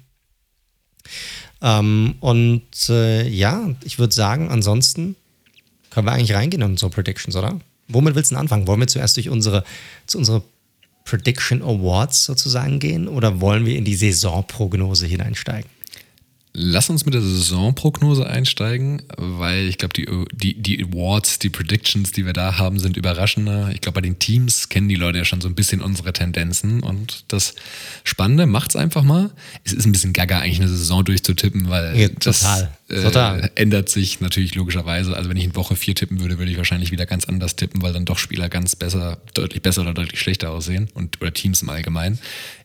Ähm, 1.64 2.16
und 2.20 2.90
äh, 2.90 3.28
ja, 3.28 3.72
ich 3.84 3.98
würde 3.98 4.14
sagen, 4.14 4.50
ansonsten 4.50 5.16
können 5.90 6.06
wir 6.06 6.12
eigentlich 6.12 6.36
reingehen 6.36 6.62
in 6.62 6.72
unsere 6.72 6.92
Predictions, 6.92 7.36
oder? 7.36 7.60
Womit 7.88 8.14
willst 8.14 8.30
du 8.30 8.36
denn 8.36 8.42
anfangen? 8.42 8.68
Wollen 8.68 8.82
wir 8.82 8.88
zuerst 8.88 9.18
durch 9.18 9.30
unsere, 9.30 9.64
zu 10.06 10.20
unsere 10.20 10.44
Prediction 11.08 11.62
Awards 11.62 12.26
sozusagen 12.26 12.80
gehen 12.80 13.08
oder 13.08 13.40
wollen 13.40 13.66
wir 13.66 13.78
in 13.78 13.86
die 13.86 13.96
Saisonprognose 13.96 15.06
hineinsteigen? 15.06 15.77
Lass 16.60 16.90
uns 16.90 17.06
mit 17.06 17.14
der 17.14 17.22
Saisonprognose 17.22 18.26
einsteigen, 18.26 19.04
weil 19.16 19.68
ich 19.68 19.78
glaube, 19.78 19.94
die, 19.94 20.08
die, 20.34 20.56
die 20.56 20.84
Awards, 20.84 21.38
die 21.38 21.52
Predictions, 21.52 22.14
die 22.14 22.26
wir 22.26 22.34
da 22.34 22.58
haben, 22.58 22.80
sind 22.80 22.98
überraschender. 22.98 23.70
Ich 23.72 23.82
glaube, 23.82 23.98
bei 23.98 24.02
den 24.02 24.18
Teams 24.18 24.68
kennen 24.68 24.90
die 24.90 24.96
Leute 24.96 25.20
ja 25.20 25.26
schon 25.26 25.40
so 25.40 25.48
ein 25.48 25.54
bisschen 25.54 25.84
unsere 25.84 26.14
Tendenzen. 26.14 26.82
Und 26.82 27.26
das 27.28 27.54
Spannende 28.04 28.48
macht 28.48 28.72
es 28.72 28.76
einfach 28.76 29.04
mal. 29.04 29.30
Es 29.66 29.74
ist 29.74 29.86
ein 29.86 29.92
bisschen 29.92 30.14
gaga, 30.14 30.40
eigentlich 30.40 30.60
eine 30.60 30.70
Saison 30.70 31.06
durchzutippen, 31.06 31.70
weil 31.70 31.96
ja, 31.96 32.08
das 32.08 32.44
äh, 32.90 33.50
ändert 33.54 33.90
sich 33.90 34.20
natürlich 34.20 34.56
logischerweise. 34.56 35.16
Also 35.16 35.30
wenn 35.30 35.38
ich 35.38 35.46
in 35.46 35.56
Woche 35.56 35.76
4 35.76 35.94
tippen 35.94 36.22
würde, 36.22 36.40
würde 36.40 36.50
ich 36.50 36.58
wahrscheinlich 36.58 36.90
wieder 36.90 37.06
ganz 37.06 37.26
anders 37.26 37.56
tippen, 37.56 37.84
weil 37.84 37.94
dann 37.94 38.06
doch 38.06 38.18
Spieler 38.18 38.50
ganz 38.50 38.76
besser, 38.76 39.20
deutlich 39.36 39.62
besser 39.62 39.82
oder 39.82 39.94
deutlich 39.94 40.20
schlechter 40.20 40.50
aussehen 40.50 40.90
und 40.96 41.22
oder 41.22 41.32
Teams 41.32 41.62
im 41.62 41.70
Allgemeinen. 41.70 42.18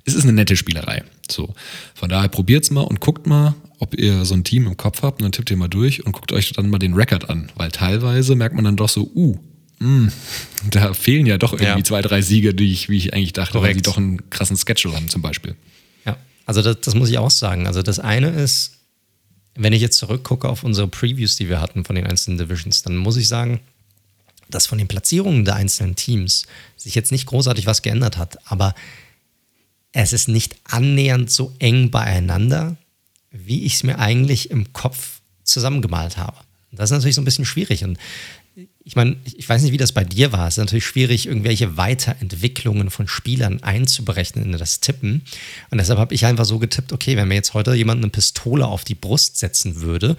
Es 0.06 0.14
ist 0.14 0.22
eine 0.22 0.32
nette 0.32 0.56
Spielerei. 0.56 1.02
So. 1.32 1.54
Von 1.94 2.08
daher 2.08 2.28
probiert's 2.28 2.70
mal 2.70 2.82
und 2.82 3.00
guckt 3.00 3.26
mal, 3.26 3.54
ob 3.78 3.98
ihr 3.98 4.24
so 4.24 4.34
ein 4.34 4.44
Team 4.44 4.66
im 4.66 4.76
Kopf 4.76 5.02
habt 5.02 5.20
und 5.20 5.24
dann 5.24 5.32
tippt 5.32 5.50
ihr 5.50 5.56
mal 5.56 5.68
durch 5.68 6.06
und 6.06 6.12
guckt 6.12 6.32
euch 6.32 6.52
dann 6.52 6.70
mal 6.70 6.78
den 6.78 6.94
Record 6.94 7.28
an. 7.28 7.50
Weil 7.56 7.70
teilweise 7.70 8.36
merkt 8.36 8.54
man 8.54 8.64
dann 8.64 8.76
doch 8.76 8.88
so, 8.88 9.10
uh, 9.14 9.36
mh, 9.78 9.86
hm, 9.88 10.12
da 10.70 10.94
fehlen 10.94 11.26
ja 11.26 11.38
doch 11.38 11.52
irgendwie 11.52 11.80
ja. 11.80 11.84
zwei, 11.84 12.02
drei 12.02 12.22
Siege, 12.22 12.54
die 12.54 12.72
ich, 12.72 12.88
wie 12.88 12.96
ich 12.96 13.12
eigentlich 13.12 13.32
dachte, 13.32 13.54
Korrekt. 13.54 13.74
weil 13.74 13.78
sie 13.78 13.82
doch 13.82 13.96
einen 13.96 14.30
krassen 14.30 14.56
Schedule 14.56 14.94
haben 14.94 15.08
zum 15.08 15.22
Beispiel. 15.22 15.56
Ja, 16.04 16.16
also 16.46 16.62
das, 16.62 16.80
das 16.80 16.94
muss 16.94 17.10
ich 17.10 17.18
auch 17.18 17.30
sagen. 17.30 17.66
Also 17.66 17.82
das 17.82 17.98
eine 17.98 18.28
ist, 18.30 18.78
wenn 19.54 19.72
ich 19.72 19.82
jetzt 19.82 19.98
zurückgucke 19.98 20.48
auf 20.48 20.64
unsere 20.64 20.88
Previews, 20.88 21.36
die 21.36 21.48
wir 21.48 21.60
hatten 21.60 21.84
von 21.84 21.96
den 21.96 22.06
einzelnen 22.06 22.38
Divisions, 22.38 22.82
dann 22.82 22.96
muss 22.96 23.16
ich 23.16 23.28
sagen, 23.28 23.60
dass 24.48 24.66
von 24.66 24.78
den 24.78 24.88
Platzierungen 24.88 25.44
der 25.44 25.56
einzelnen 25.56 25.96
Teams 25.96 26.46
sich 26.76 26.94
jetzt 26.94 27.10
nicht 27.10 27.26
großartig 27.26 27.66
was 27.66 27.82
geändert 27.82 28.16
hat, 28.16 28.38
aber 28.50 28.74
es 29.92 30.12
ist 30.12 30.28
nicht 30.28 30.56
annähernd 30.64 31.30
so 31.30 31.54
eng 31.58 31.90
beieinander, 31.90 32.76
wie 33.30 33.64
ich 33.64 33.74
es 33.74 33.82
mir 33.82 33.98
eigentlich 33.98 34.50
im 34.50 34.72
Kopf 34.72 35.20
zusammengemalt 35.44 36.16
habe. 36.16 36.36
Das 36.70 36.90
ist 36.90 36.94
natürlich 36.94 37.14
so 37.14 37.20
ein 37.20 37.26
bisschen 37.26 37.44
schwierig. 37.44 37.84
Und 37.84 37.98
ich 38.84 38.96
meine, 38.96 39.16
ich 39.24 39.48
weiß 39.48 39.62
nicht, 39.62 39.72
wie 39.72 39.78
das 39.78 39.92
bei 39.92 40.04
dir 40.04 40.32
war. 40.32 40.48
Es 40.48 40.54
ist 40.54 40.58
natürlich 40.58 40.86
schwierig, 40.86 41.26
irgendwelche 41.26 41.76
Weiterentwicklungen 41.76 42.90
von 42.90 43.08
Spielern 43.08 43.62
einzuberechnen 43.62 44.52
in 44.52 44.58
das 44.58 44.80
Tippen. 44.80 45.22
Und 45.70 45.78
deshalb 45.78 45.98
habe 45.98 46.14
ich 46.14 46.24
einfach 46.24 46.44
so 46.44 46.58
getippt, 46.58 46.92
okay, 46.92 47.16
wenn 47.16 47.28
mir 47.28 47.34
jetzt 47.34 47.54
heute 47.54 47.74
jemand 47.74 48.02
eine 48.02 48.10
Pistole 48.10 48.66
auf 48.66 48.84
die 48.84 48.94
Brust 48.94 49.38
setzen 49.38 49.80
würde 49.80 50.16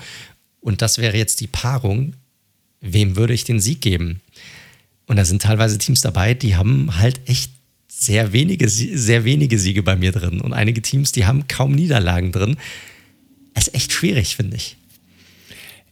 und 0.61 0.81
das 0.81 0.97
wäre 0.97 1.17
jetzt 1.17 1.41
die 1.41 1.47
Paarung, 1.47 2.15
wem 2.79 3.15
würde 3.15 3.33
ich 3.33 3.43
den 3.43 3.59
Sieg 3.59 3.81
geben? 3.81 4.21
Und 5.07 5.17
da 5.17 5.25
sind 5.25 5.41
teilweise 5.41 5.77
Teams 5.77 6.01
dabei, 6.01 6.33
die 6.33 6.55
haben 6.55 6.97
halt 6.97 7.19
echt 7.25 7.51
sehr 7.99 8.33
wenige, 8.33 8.67
sehr 8.69 9.23
wenige 9.23 9.59
Siege 9.59 9.83
bei 9.83 9.95
mir 9.95 10.11
drin. 10.11 10.41
Und 10.41 10.53
einige 10.53 10.81
Teams, 10.81 11.11
die 11.11 11.25
haben 11.25 11.47
kaum 11.47 11.73
Niederlagen 11.73 12.31
drin. 12.31 12.57
Ist 13.55 13.73
echt 13.73 13.91
schwierig, 13.91 14.35
finde 14.35 14.57
ich. 14.57 14.77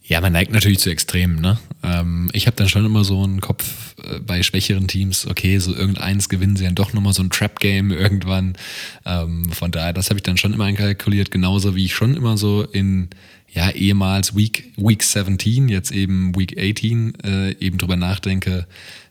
Ja, 0.04 0.20
man 0.20 0.34
neigt 0.34 0.52
natürlich 0.52 0.80
zu 0.80 0.90
Extremen. 0.90 1.40
Ne? 1.40 1.58
Ähm, 1.84 2.30
ich 2.34 2.48
habe 2.48 2.58
dann 2.58 2.68
schon 2.68 2.86
immer 2.86 3.06
so 3.06 3.24
einen 3.24 3.40
Kopf 3.40 3.96
äh, 4.04 4.20
bei 4.20 4.44
schwächeren 4.44 4.88
Teams, 4.88 5.26
okay, 5.26 5.58
so 5.60 5.74
irgendeins 5.74 6.28
gewinnen 6.28 6.58
sie 6.58 6.66
dann 6.66 6.76
doch 6.76 6.92
nochmal 6.92 7.14
so 7.14 7.24
ein 7.24 7.30
Trap-Game 7.30 7.92
irgendwann. 7.92 8.58
Ähm, 9.06 9.50
von 9.52 9.72
daher, 9.72 9.94
das 9.94 10.10
habe 10.10 10.18
ich 10.18 10.24
dann 10.24 10.38
schon 10.38 10.54
immer 10.54 10.66
einkalkuliert, 10.66 11.32
genauso 11.32 11.76
wie 11.76 11.86
ich 11.86 11.94
schon 11.94 12.18
immer 12.18 12.38
so 12.38 12.64
in 12.64 13.10
ja, 13.54 13.70
ehemals 13.70 14.36
Week, 14.36 14.74
Week 14.76 15.02
17, 15.04 15.70
jetzt 15.70 15.92
eben 15.92 16.36
Week 16.36 16.58
18, 16.58 17.14
äh, 17.24 17.52
eben 17.60 17.78
drüber 17.78 17.96
nachdenke, 17.96 18.68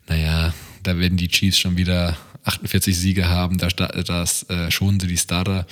naja, 0.07 0.53
da 0.83 0.99
werden 0.99 1.17
die 1.17 1.29
Chiefs 1.29 1.59
schon 1.59 1.79
wieder 1.79 2.19
48 2.45 2.97
Siege 2.97 3.29
haben, 3.29 3.59
da 3.59 3.69
das, 3.69 4.49
äh, 4.49 4.71
schonen 4.71 5.01
sie 5.01 5.07
die 5.07 5.17
Starter. 5.17 5.67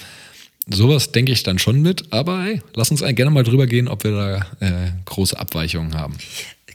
Sowas 0.70 1.12
denke 1.12 1.32
ich 1.32 1.42
dann 1.42 1.58
schon 1.58 1.80
mit, 1.80 2.12
aber 2.12 2.42
hey, 2.42 2.62
lass 2.74 2.90
uns 2.90 3.00
gerne 3.00 3.30
mal 3.30 3.42
drüber 3.42 3.66
gehen, 3.66 3.88
ob 3.88 4.04
wir 4.04 4.10
da 4.12 4.66
äh, 4.66 4.90
große 5.06 5.38
Abweichungen 5.38 5.94
haben. 5.94 6.14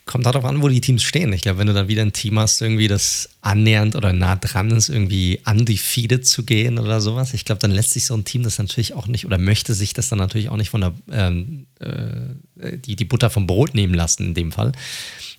Kommt 0.06 0.26
darauf 0.26 0.44
an, 0.44 0.62
wo 0.62 0.68
die 0.68 0.82
Teams 0.82 1.02
stehen. 1.02 1.32
Ich 1.32 1.44
glaube, 1.44 1.60
wenn 1.60 1.68
du 1.68 1.74
dann 1.74 1.88
wieder 1.88 2.02
ein 2.02 2.12
Team 2.12 2.38
hast, 2.38 2.62
irgendwie 2.62 2.90
das 2.90 3.30
annähernd 3.42 3.96
oder 3.96 4.12
nah 4.12 4.36
dran 4.36 4.72
ist, 4.72 4.90
irgendwie 4.90 5.40
undefeated 5.46 6.28
zu 6.28 6.44
gehen 6.44 6.78
oder 6.78 7.00
sowas, 7.00 7.34
ich 7.34 7.46
glaube, 7.46 7.60
dann 7.60 7.72
lässt 7.72 7.92
sich 7.92 8.06
so 8.06 8.14
ein 8.14 8.26
Team 8.26 8.44
das 8.44 8.58
natürlich 8.58 8.96
auch 8.96 9.08
nicht 9.08 9.26
oder 9.26 9.38
möchte 9.38 9.74
sich 9.74 9.94
das 9.94 10.10
dann 10.10 10.20
natürlich 10.20 10.50
auch 10.50 10.58
nicht 10.58 10.72
von 10.72 10.82
der 10.82 10.94
ähm, 11.10 11.68
äh, 11.80 12.78
die, 12.78 12.98
die 12.98 13.06
Butter 13.06 13.30
vom 13.30 13.48
Brot 13.48 13.76
nehmen 13.76 13.94
lassen 13.94 14.26
in 14.26 14.34
dem 14.34 14.52
Fall. 14.52 14.74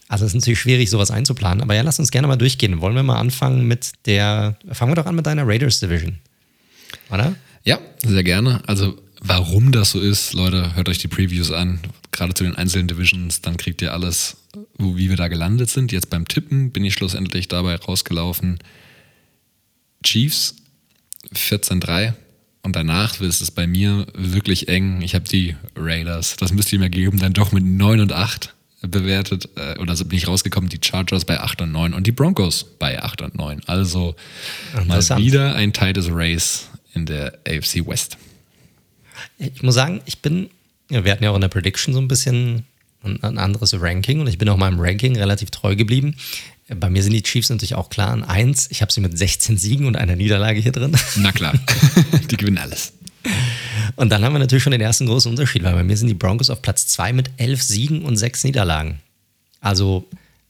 Also 0.09 0.25
es 0.25 0.33
ist 0.33 0.41
natürlich 0.41 0.61
schwierig, 0.61 0.91
sowas 0.91 1.11
einzuplanen. 1.11 1.63
Aber 1.63 1.75
ja, 1.75 1.83
lass 1.83 1.99
uns 1.99 2.11
gerne 2.11 2.29
mal 2.29 2.37
durchgehen. 2.37 2.81
Wollen 2.81 2.95
wir 2.95 3.03
mal 3.03 3.19
anfangen 3.19 3.67
mit 3.67 3.93
der. 4.07 4.57
Fangen 4.71 4.93
wir 4.93 4.97
doch 4.97 5.07
an 5.07 5.17
mit 5.17 5.27
deiner 5.27 5.47
Raiders 5.47 5.81
Division. 5.81 6.19
Oder? 7.11 7.35
Ja, 7.65 7.79
sehr 8.05 8.23
gerne. 8.23 8.63
Also, 8.67 8.99
warum 9.21 9.73
das 9.73 9.91
so 9.91 10.01
ist, 10.01 10.35
Leute, 10.35 10.75
hört 10.77 10.89
euch 10.89 10.99
die 10.99 11.09
Previews 11.09 11.51
an. 11.51 11.81
Gerade 12.13 12.35
zu 12.35 12.45
den 12.45 12.55
einzelnen 12.55 12.89
Divisions, 12.89 13.41
dann 13.41 13.57
kriegt 13.57 13.81
ihr 13.83 13.93
alles, 13.93 14.37
wo, 14.77 14.97
wie 14.97 15.09
wir 15.09 15.17
da 15.17 15.29
gelandet 15.29 15.71
sind. 15.71 15.91
Jetzt 15.91 16.11
beim 16.11 16.29
Tippen 16.29 16.71
bin 16.71 16.85
ich 16.85 16.95
schlussendlich 16.95 17.49
dabei 17.49 17.77
rausgelaufen. 17.77 18.59
Chiefs 20.03 20.57
14-3. 21.35 22.13
Und 22.63 22.77
danach 22.77 23.21
ist 23.21 23.41
es 23.41 23.51
bei 23.51 23.67
mir 23.67 24.07
wirklich 24.15 24.69
eng. 24.69 25.03
Ich 25.03 25.15
habe 25.15 25.29
die 25.29 25.57
Raiders, 25.77 26.37
das 26.37 26.53
müsst 26.53 26.73
ihr 26.73 26.79
mir 26.79 26.91
geben, 26.91 27.19
dann 27.19 27.33
doch 27.33 27.53
mit 27.53 27.65
9 27.65 28.01
und 28.01 28.13
8 28.13 28.54
bewertet, 28.89 29.49
äh, 29.57 29.79
oder 29.79 29.97
so 29.97 30.05
bin 30.05 30.19
ich 30.19 30.29
rausgekommen, 30.29 30.69
die 30.69 30.81
Chargers 30.83 31.25
bei 31.25 31.41
8 31.41 31.63
und 31.63 31.73
9 31.73 31.95
und 31.95 32.07
die 32.07 32.13
Broncos 32.13 32.65
bei 32.79 33.03
8 33.03 33.23
und 33.23 33.35
9. 33.35 33.63
Also 33.67 34.15
mal 34.87 35.01
wieder 35.19 35.55
ein 35.55 35.73
Teil 35.73 35.93
des 35.93 36.09
Race 36.11 36.69
in 36.95 37.07
der 37.07 37.39
AFC 37.47 37.87
West. 37.87 38.17
Ich 39.39 39.63
muss 39.63 39.75
sagen, 39.75 40.01
ich 40.07 40.21
bin, 40.21 40.51
wir 40.89 41.11
hatten 41.11 41.25
ja 41.25 41.31
auch 41.31 41.35
in 41.35 41.41
der 41.41 41.49
Prediction 41.49 41.95
so 41.95 42.01
ein 42.01 42.09
bisschen 42.09 42.65
ein, 43.03 43.23
ein 43.23 43.39
anderes 43.39 43.79
Ranking 43.81 44.21
und 44.21 44.27
ich 44.27 44.39
bin 44.39 44.49
auch 44.49 44.57
meinem 44.57 44.81
Ranking 44.81 45.17
relativ 45.17 45.51
treu 45.51 45.77
geblieben. 45.77 46.17
Bei 46.69 46.89
mir 46.89 47.03
sind 47.03 47.13
die 47.13 47.23
Chiefs 47.23 47.51
natürlich 47.51 47.75
auch 47.75 47.91
klar 47.91 48.11
an 48.11 48.25
1. 48.25 48.71
Ich 48.71 48.81
habe 48.81 48.91
sie 48.91 49.01
mit 49.01 49.17
16 49.17 49.59
Siegen 49.59 49.87
und 49.87 49.97
einer 49.97 50.17
Niederlage 50.17 50.61
hier 50.61 50.73
drin. 50.73 50.97
Na 51.17 51.31
klar, 51.31 51.53
die 52.31 52.37
gewinnen 52.37 52.59
alles. 52.59 52.95
Und 53.97 54.11
dann 54.11 54.25
haben 54.25 54.33
wir 54.33 54.39
natürlich 54.39 54.63
schon 54.63 54.73
den 54.73 54.81
ersten 54.81 55.07
großen 55.07 55.31
Unterschied, 55.31 55.63
weil 55.63 55.75
bei 55.75 55.85
mir 55.85 55.97
sind 55.97 56.09
die 56.09 56.15
Broncos 56.15 56.51
auf 56.51 56.63
Platz 56.63 56.87
2 56.89 57.13
mit 57.13 57.31
11 57.37 57.63
Siegen 57.63 58.03
und 58.03 58.17
6 58.17 58.45
Niederlagen. 58.45 59.01
Also 59.61 60.07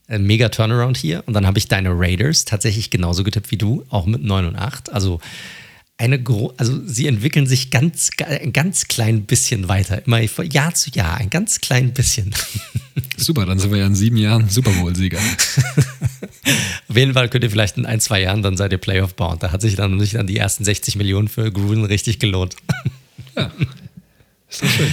ein 0.08 0.24
mega 0.24 0.48
Turnaround 0.48 0.96
hier. 0.96 1.22
Und 1.26 1.34
dann 1.34 1.46
habe 1.46 1.58
ich 1.58 1.68
deine 1.68 1.90
Raiders 1.90 2.44
tatsächlich 2.44 2.90
genauso 2.90 3.24
getippt 3.24 3.50
wie 3.50 3.56
du, 3.56 3.84
auch 3.90 4.06
mit 4.06 4.22
9 4.22 4.46
und 4.46 4.56
8. 4.56 4.92
Also 4.92 5.20
eine 5.96 6.20
Gro 6.20 6.52
also 6.56 6.80
sie 6.86 7.06
entwickeln 7.06 7.46
sich 7.46 7.70
ganz, 7.70 8.10
ein 8.18 8.52
ganz 8.52 8.88
klein 8.88 9.22
bisschen 9.22 9.68
weiter, 9.68 10.04
immer 10.04 10.26
von 10.26 10.50
Jahr 10.50 10.74
zu 10.74 10.90
Jahr, 10.90 11.18
ein 11.18 11.30
ganz 11.30 11.60
klein 11.60 11.92
bisschen. 11.92 12.34
Super, 13.16 13.46
dann 13.46 13.60
sind 13.60 13.70
wir 13.70 13.78
ja 13.78 13.86
in 13.86 13.94
sieben 13.94 14.16
Jahren 14.16 14.48
Super 14.48 14.72
Bowl-Sieger. 14.72 15.18
Auf 16.88 16.96
jeden 16.96 17.14
Fall 17.14 17.28
könnt 17.28 17.44
ihr 17.44 17.50
vielleicht 17.50 17.76
in 17.76 17.86
ein, 17.86 18.00
zwei 18.00 18.20
Jahren 18.20 18.42
dann 18.42 18.56
seid 18.56 18.72
ihr 18.72 18.78
Playoff-Bound. 18.78 19.42
Da 19.42 19.52
hat 19.52 19.62
sich 19.62 19.76
dann, 19.76 19.98
sich 20.00 20.12
dann 20.12 20.26
die 20.26 20.36
ersten 20.36 20.64
60 20.64 20.96
Millionen 20.96 21.28
für 21.28 21.50
Gruden 21.50 21.84
richtig 21.84 22.18
gelohnt. 22.18 22.56
Ja, 23.36 23.50
ist 24.48 24.62
doch 24.62 24.68
schön. 24.68 24.90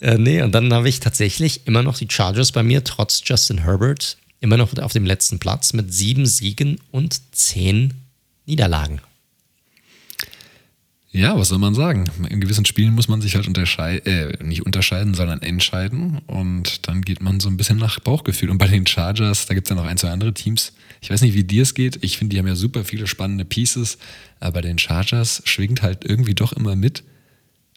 Äh, 0.00 0.18
nee, 0.18 0.42
und 0.42 0.52
dann 0.52 0.72
habe 0.72 0.88
ich 0.88 1.00
tatsächlich 1.00 1.66
immer 1.66 1.82
noch 1.82 1.98
die 1.98 2.08
Chargers 2.10 2.52
bei 2.52 2.62
mir, 2.62 2.84
trotz 2.84 3.22
Justin 3.24 3.58
Herbert, 3.64 4.16
immer 4.40 4.56
noch 4.56 4.76
auf 4.78 4.92
dem 4.92 5.04
letzten 5.04 5.38
Platz 5.38 5.72
mit 5.72 5.92
sieben 5.92 6.26
Siegen 6.26 6.80
und 6.90 7.20
zehn 7.34 7.94
Niederlagen. 8.46 9.00
Ja, 11.12 11.36
was 11.36 11.48
soll 11.48 11.58
man 11.58 11.74
sagen? 11.74 12.08
In 12.28 12.40
gewissen 12.40 12.64
Spielen 12.64 12.94
muss 12.94 13.08
man 13.08 13.20
sich 13.20 13.34
halt 13.34 13.48
unterscheiden, 13.48 14.06
äh, 14.06 14.44
nicht 14.44 14.64
unterscheiden, 14.64 15.14
sondern 15.14 15.42
entscheiden. 15.42 16.18
Und 16.28 16.86
dann 16.86 17.02
geht 17.02 17.20
man 17.20 17.40
so 17.40 17.48
ein 17.48 17.56
bisschen 17.56 17.78
nach 17.78 17.98
Bauchgefühl. 17.98 18.48
Und 18.48 18.58
bei 18.58 18.68
den 18.68 18.86
Chargers, 18.86 19.46
da 19.46 19.54
gibt 19.54 19.66
es 19.66 19.70
ja 19.70 19.76
noch 19.76 19.86
ein, 19.88 19.98
zwei 19.98 20.10
andere 20.10 20.32
Teams. 20.32 20.72
Ich 21.00 21.10
weiß 21.10 21.22
nicht, 21.22 21.34
wie 21.34 21.42
dir 21.42 21.62
es 21.64 21.74
geht. 21.74 21.98
Ich 22.02 22.16
finde, 22.16 22.34
die 22.34 22.38
haben 22.38 22.46
ja 22.46 22.54
super 22.54 22.84
viele 22.84 23.08
spannende 23.08 23.44
Pieces. 23.44 23.98
Aber 24.38 24.52
bei 24.52 24.60
den 24.60 24.78
Chargers 24.78 25.42
schwingt 25.46 25.82
halt 25.82 26.04
irgendwie 26.04 26.34
doch 26.34 26.52
immer 26.52 26.76
mit. 26.76 27.02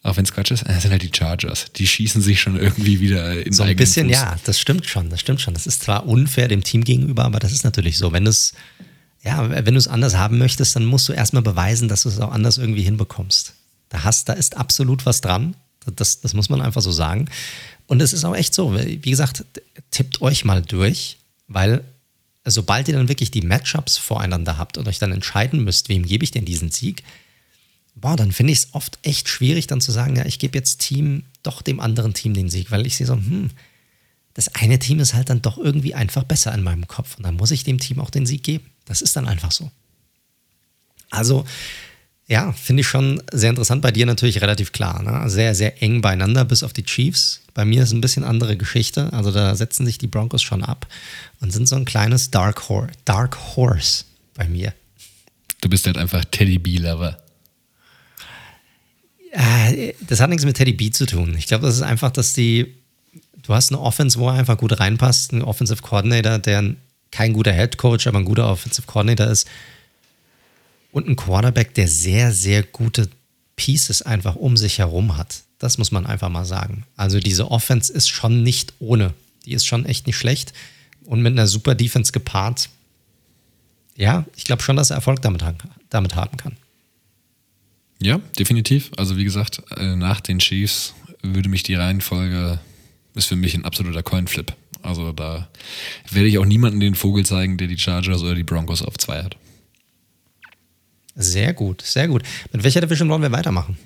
Auch 0.04 0.18
wenn 0.18 0.24
es 0.24 0.32
Quatsch 0.32 0.50
ist, 0.50 0.68
das 0.68 0.82
sind 0.82 0.90
halt 0.90 1.02
die 1.02 1.10
Chargers. 1.12 1.72
Die 1.76 1.86
schießen 1.86 2.20
sich 2.20 2.38
schon 2.40 2.56
irgendwie 2.60 3.00
wieder 3.00 3.44
in 3.44 3.52
So 3.54 3.62
ein 3.62 3.74
bisschen, 3.74 4.08
Fuß. 4.08 4.14
ja, 4.14 4.36
das 4.44 4.60
stimmt 4.60 4.84
schon, 4.86 5.08
das 5.08 5.18
stimmt 5.20 5.40
schon. 5.40 5.54
Das 5.54 5.66
ist 5.66 5.82
zwar 5.82 6.06
unfair 6.06 6.46
dem 6.46 6.62
Team 6.62 6.84
gegenüber, 6.84 7.24
aber 7.24 7.38
das 7.38 7.52
ist 7.52 7.64
natürlich 7.64 7.96
so. 7.96 8.12
Wenn 8.12 8.24
du 8.24 8.30
es 8.30 8.52
ja, 9.24 9.48
wenn 9.48 9.74
du 9.74 9.78
es 9.78 9.88
anders 9.88 10.16
haben 10.16 10.36
möchtest, 10.36 10.76
dann 10.76 10.84
musst 10.84 11.08
du 11.08 11.14
erstmal 11.14 11.42
beweisen, 11.42 11.88
dass 11.88 12.02
du 12.02 12.10
es 12.10 12.20
auch 12.20 12.30
anders 12.30 12.58
irgendwie 12.58 12.82
hinbekommst. 12.82 13.54
Da, 13.88 14.04
hast, 14.04 14.28
da 14.28 14.34
ist 14.34 14.58
absolut 14.58 15.06
was 15.06 15.22
dran. 15.22 15.56
Das, 15.96 16.20
das 16.20 16.34
muss 16.34 16.50
man 16.50 16.60
einfach 16.60 16.82
so 16.82 16.92
sagen. 16.92 17.30
Und 17.86 18.02
es 18.02 18.12
ist 18.12 18.24
auch 18.24 18.36
echt 18.36 18.52
so. 18.52 18.76
Wie 18.76 19.10
gesagt, 19.10 19.46
tippt 19.90 20.20
euch 20.20 20.44
mal 20.44 20.60
durch, 20.60 21.16
weil 21.48 21.82
sobald 22.44 22.88
ihr 22.88 22.94
dann 22.94 23.08
wirklich 23.08 23.30
die 23.30 23.40
Matchups 23.40 23.96
voreinander 23.96 24.58
habt 24.58 24.76
und 24.76 24.86
euch 24.86 24.98
dann 24.98 25.12
entscheiden 25.12 25.64
müsst, 25.64 25.88
wem 25.88 26.04
gebe 26.04 26.24
ich 26.24 26.30
denn 26.30 26.44
diesen 26.44 26.70
Sieg, 26.70 27.02
boah, 27.94 28.16
dann 28.16 28.32
finde 28.32 28.52
ich 28.52 28.60
es 28.60 28.68
oft 28.74 28.98
echt 29.02 29.28
schwierig, 29.28 29.66
dann 29.66 29.80
zu 29.80 29.92
sagen, 29.92 30.16
ja, 30.16 30.24
ich 30.26 30.38
gebe 30.38 30.58
jetzt 30.58 30.78
Team 30.78 31.24
doch 31.42 31.62
dem 31.62 31.80
anderen 31.80 32.14
Team 32.14 32.34
den 32.34 32.50
Sieg, 32.50 32.70
weil 32.70 32.86
ich 32.86 32.96
sehe 32.96 33.06
so, 33.06 33.14
hm, 33.14 33.50
das 34.34 34.54
eine 34.54 34.78
Team 34.78 34.98
ist 34.98 35.14
halt 35.14 35.30
dann 35.30 35.42
doch 35.42 35.58
irgendwie 35.58 35.94
einfach 35.94 36.24
besser 36.24 36.52
in 36.54 36.62
meinem 36.62 36.88
Kopf 36.88 37.16
und 37.16 37.24
dann 37.24 37.36
muss 37.36 37.52
ich 37.52 37.64
dem 37.64 37.78
Team 37.78 38.00
auch 38.00 38.10
den 38.10 38.26
Sieg 38.26 38.42
geben. 38.42 38.66
Das 38.84 39.00
ist 39.00 39.16
dann 39.16 39.28
einfach 39.28 39.52
so. 39.52 39.70
Also, 41.10 41.44
ja, 42.26 42.52
finde 42.52 42.80
ich 42.80 42.88
schon 42.88 43.22
sehr 43.32 43.50
interessant. 43.50 43.82
Bei 43.82 43.92
dir 43.92 44.06
natürlich 44.06 44.40
relativ 44.40 44.72
klar. 44.72 45.02
Ne? 45.02 45.28
Sehr, 45.30 45.54
sehr 45.54 45.82
eng 45.82 46.00
beieinander, 46.00 46.44
bis 46.44 46.62
auf 46.62 46.72
die 46.72 46.84
Chiefs. 46.84 47.42
Bei 47.52 47.64
mir 47.64 47.82
ist 47.82 47.92
ein 47.92 48.00
bisschen 48.00 48.24
andere 48.24 48.56
Geschichte. 48.56 49.12
Also 49.12 49.30
da 49.30 49.54
setzen 49.54 49.86
sich 49.86 49.98
die 49.98 50.06
Broncos 50.06 50.42
schon 50.42 50.64
ab 50.64 50.86
und 51.40 51.52
sind 51.52 51.68
so 51.68 51.76
ein 51.76 51.84
kleines 51.84 52.30
Dark, 52.30 52.68
Hor 52.68 52.88
Dark 53.04 53.38
Horse 53.56 54.04
bei 54.34 54.48
mir. 54.48 54.72
Du 55.60 55.68
bist 55.68 55.86
halt 55.86 55.96
einfach 55.96 56.24
Teddy 56.24 56.58
B-Lover. 56.58 57.18
Das 60.06 60.20
hat 60.20 60.30
nichts 60.30 60.44
mit 60.44 60.56
Teddy 60.56 60.72
B 60.72 60.90
zu 60.90 61.06
tun. 61.06 61.34
Ich 61.36 61.46
glaube, 61.46 61.66
das 61.66 61.74
ist 61.74 61.82
einfach, 61.82 62.10
dass 62.10 62.34
die, 62.34 62.74
du 63.42 63.54
hast 63.54 63.72
eine 63.72 63.80
Offense, 63.80 64.18
wo 64.18 64.28
er 64.28 64.34
einfach 64.34 64.56
gut 64.56 64.78
reinpasst, 64.78 65.32
einen 65.32 65.42
Offensive 65.42 65.82
Coordinator, 65.82 66.38
der 66.38 66.74
kein 67.10 67.32
guter 67.32 67.52
Head 67.52 67.76
Coach, 67.76 68.06
aber 68.06 68.18
ein 68.18 68.24
guter 68.24 68.48
Offensive 68.48 68.86
Coordinator 68.86 69.26
ist. 69.26 69.48
Und 70.92 71.08
ein 71.08 71.16
Quarterback, 71.16 71.74
der 71.74 71.88
sehr, 71.88 72.32
sehr 72.32 72.62
gute 72.62 73.08
Pieces 73.56 74.02
einfach 74.02 74.36
um 74.36 74.56
sich 74.56 74.78
herum 74.78 75.16
hat. 75.16 75.42
Das 75.58 75.78
muss 75.78 75.90
man 75.90 76.06
einfach 76.06 76.28
mal 76.28 76.44
sagen. 76.44 76.84
Also 76.96 77.18
diese 77.18 77.50
Offense 77.50 77.92
ist 77.92 78.08
schon 78.08 78.42
nicht 78.42 78.74
ohne. 78.78 79.14
Die 79.46 79.52
ist 79.52 79.66
schon 79.66 79.86
echt 79.86 80.06
nicht 80.06 80.16
schlecht. 80.16 80.52
Und 81.04 81.22
mit 81.22 81.32
einer 81.32 81.46
super 81.46 81.74
Defense 81.74 82.12
gepaart. 82.12 82.68
Ja, 83.96 84.24
ich 84.36 84.44
glaube 84.44 84.62
schon, 84.62 84.76
dass 84.76 84.90
er 84.90 84.96
Erfolg 84.96 85.22
damit, 85.22 85.44
damit 85.90 86.14
haben 86.14 86.36
kann. 86.36 86.56
Ja, 88.04 88.20
definitiv. 88.38 88.90
Also 88.98 89.16
wie 89.16 89.24
gesagt, 89.24 89.62
äh, 89.78 89.96
nach 89.96 90.20
den 90.20 90.38
Chiefs 90.38 90.92
würde 91.22 91.48
mich 91.48 91.62
die 91.62 91.74
Reihenfolge, 91.74 92.60
ist 93.14 93.28
für 93.28 93.36
mich 93.36 93.54
ein 93.54 93.64
absoluter 93.64 94.02
Coinflip. 94.02 94.52
Also 94.82 95.12
da 95.12 95.48
werde 96.10 96.28
ich 96.28 96.36
auch 96.36 96.44
niemanden 96.44 96.80
den 96.80 96.96
Vogel 96.96 97.24
zeigen, 97.24 97.56
der 97.56 97.66
die 97.66 97.78
Chargers 97.78 98.20
oder 98.22 98.34
die 98.34 98.42
Broncos 98.42 98.82
auf 98.82 98.98
zwei 98.98 99.22
hat. 99.22 99.38
Sehr 101.14 101.54
gut, 101.54 101.80
sehr 101.80 102.08
gut. 102.08 102.22
Mit 102.52 102.62
welcher 102.62 102.82
Division 102.82 103.08
wollen 103.08 103.22
wir 103.22 103.32
weitermachen? 103.32 103.78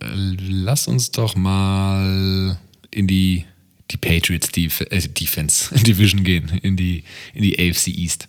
Äh, 0.00 0.06
lass 0.10 0.88
uns 0.88 1.12
doch 1.12 1.36
mal 1.36 2.58
in 2.90 3.06
die, 3.06 3.44
die 3.92 3.96
Patriots 3.96 4.50
Def 4.50 4.80
äh, 4.80 5.00
Defense 5.06 5.72
Division 5.84 6.24
gehen, 6.24 6.48
in 6.62 6.76
die, 6.76 7.04
in 7.32 7.42
die 7.42 7.56
AFC 7.60 7.88
East. 7.88 8.26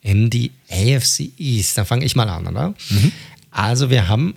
In 0.00 0.30
die 0.30 0.50
AFC 0.70 1.30
East, 1.38 1.76
dann 1.76 1.84
fange 1.84 2.06
ich 2.06 2.16
mal 2.16 2.28
an, 2.30 2.46
oder? 2.46 2.74
Mhm. 2.88 3.12
Also 3.50 3.90
wir 3.90 4.08
haben, 4.08 4.34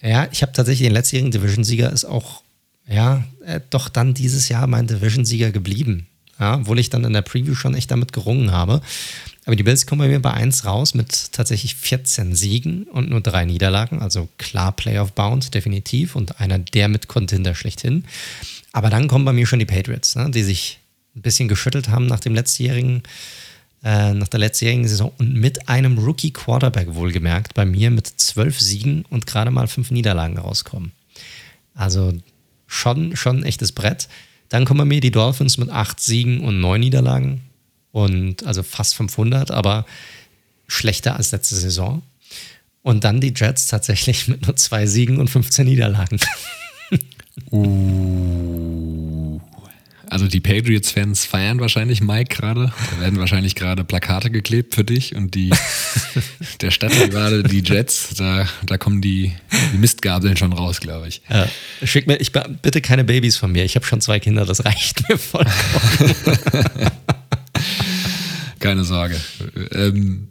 ja, 0.00 0.28
ich 0.30 0.42
habe 0.42 0.52
tatsächlich 0.52 0.86
den 0.86 0.94
letztjährigen 0.94 1.30
Division-Sieger 1.30 1.92
ist 1.92 2.04
auch 2.04 2.42
ja, 2.88 3.24
äh, 3.44 3.60
doch 3.70 3.88
dann 3.88 4.14
dieses 4.14 4.48
Jahr 4.48 4.66
mein 4.66 4.86
Division-Sieger 4.86 5.50
geblieben. 5.50 6.06
Ja, 6.38 6.56
obwohl 6.56 6.78
ich 6.78 6.90
dann 6.90 7.04
in 7.04 7.14
der 7.14 7.22
Preview 7.22 7.54
schon 7.54 7.74
echt 7.74 7.90
damit 7.90 8.12
gerungen 8.12 8.52
habe. 8.52 8.82
Aber 9.46 9.56
die 9.56 9.62
Bills 9.62 9.86
kommen 9.86 10.00
bei 10.00 10.08
mir 10.08 10.20
bei 10.20 10.32
1 10.32 10.66
raus 10.66 10.92
mit 10.92 11.32
tatsächlich 11.32 11.76
14 11.76 12.34
Siegen 12.34 12.84
und 12.84 13.08
nur 13.08 13.22
drei 13.22 13.46
Niederlagen. 13.46 14.02
Also 14.02 14.28
klar 14.36 14.72
Playoff 14.72 15.12
Bound, 15.12 15.54
definitiv. 15.54 16.14
Und 16.14 16.38
einer 16.40 16.58
der 16.58 16.88
mit 16.88 17.08
Contender 17.08 17.54
schlechthin. 17.54 18.04
Aber 18.72 18.90
dann 18.90 19.08
kommen 19.08 19.24
bei 19.24 19.32
mir 19.32 19.46
schon 19.46 19.60
die 19.60 19.64
Patriots, 19.64 20.14
ne, 20.14 20.30
die 20.30 20.42
sich 20.42 20.78
ein 21.14 21.22
bisschen 21.22 21.48
geschüttelt 21.48 21.88
haben 21.88 22.06
nach 22.06 22.20
dem 22.20 22.34
letztjährigen, 22.34 22.98
äh, 22.98 23.08
nach 23.86 24.26
der 24.26 24.40
letztjährigen 24.40 24.88
Saison 24.88 25.12
und 25.18 25.34
mit 25.34 25.68
einem 25.68 25.98
Rookie 25.98 26.32
Quarterback 26.32 26.94
wohlgemerkt 26.94 27.54
bei 27.54 27.64
mir 27.64 27.92
mit 27.92 28.08
zwölf 28.08 28.60
Siegen 28.60 29.04
und 29.10 29.26
gerade 29.26 29.52
mal 29.52 29.68
fünf 29.68 29.92
Niederlagen 29.92 30.38
rauskommen. 30.38 30.90
Also 31.74 32.12
schon, 32.66 33.14
schon 33.14 33.38
ein 33.38 33.44
echtes 33.44 33.70
Brett. 33.70 34.08
Dann 34.48 34.64
kommen 34.64 34.88
mir 34.88 35.00
die 35.00 35.12
Dolphins 35.12 35.56
mit 35.56 35.70
acht 35.70 36.00
Siegen 36.00 36.40
und 36.40 36.60
neun 36.60 36.80
Niederlagen 36.80 37.42
und 37.92 38.44
also 38.44 38.64
fast 38.64 38.96
500, 38.96 39.52
aber 39.52 39.86
schlechter 40.66 41.14
als 41.16 41.30
letzte 41.30 41.54
Saison. 41.54 42.02
Und 42.82 43.04
dann 43.04 43.20
die 43.20 43.34
Jets 43.36 43.68
tatsächlich 43.68 44.26
mit 44.26 44.46
nur 44.46 44.56
zwei 44.56 44.86
Siegen 44.86 45.18
und 45.18 45.30
15 45.30 45.64
Niederlagen. 45.64 46.18
uh. 47.52 49.40
Also 50.08 50.28
die 50.28 50.40
Patriots-Fans 50.40 51.24
feiern 51.24 51.60
wahrscheinlich 51.60 52.00
Mike 52.00 52.36
gerade. 52.36 52.72
Da 52.90 53.00
werden 53.00 53.18
wahrscheinlich 53.18 53.54
gerade 53.54 53.84
Plakate 53.84 54.30
geklebt 54.30 54.74
für 54.74 54.84
dich 54.84 55.14
und 55.14 55.34
die 55.34 55.50
der 56.60 56.70
Stadt 56.70 56.92
gerade 56.92 57.42
die 57.42 57.60
Jets, 57.60 58.14
da, 58.16 58.46
da 58.64 58.78
kommen 58.78 59.00
die, 59.00 59.32
die 59.72 59.78
Mistgabeln 59.78 60.36
schon 60.36 60.52
raus, 60.52 60.80
glaube 60.80 61.08
ich. 61.08 61.22
Ja. 61.28 61.48
Schick 61.82 62.06
mir 62.06 62.16
ich, 62.16 62.32
bitte 62.62 62.80
keine 62.80 63.04
Babys 63.04 63.36
von 63.36 63.52
mir. 63.52 63.64
Ich 63.64 63.74
habe 63.74 63.84
schon 63.84 64.00
zwei 64.00 64.20
Kinder, 64.20 64.44
das 64.44 64.64
reicht 64.64 65.08
mir 65.08 65.18
vollkommen. 65.18 65.54
Keine 68.58 68.84
Sorge. 68.84 69.20
Ähm, 69.72 70.28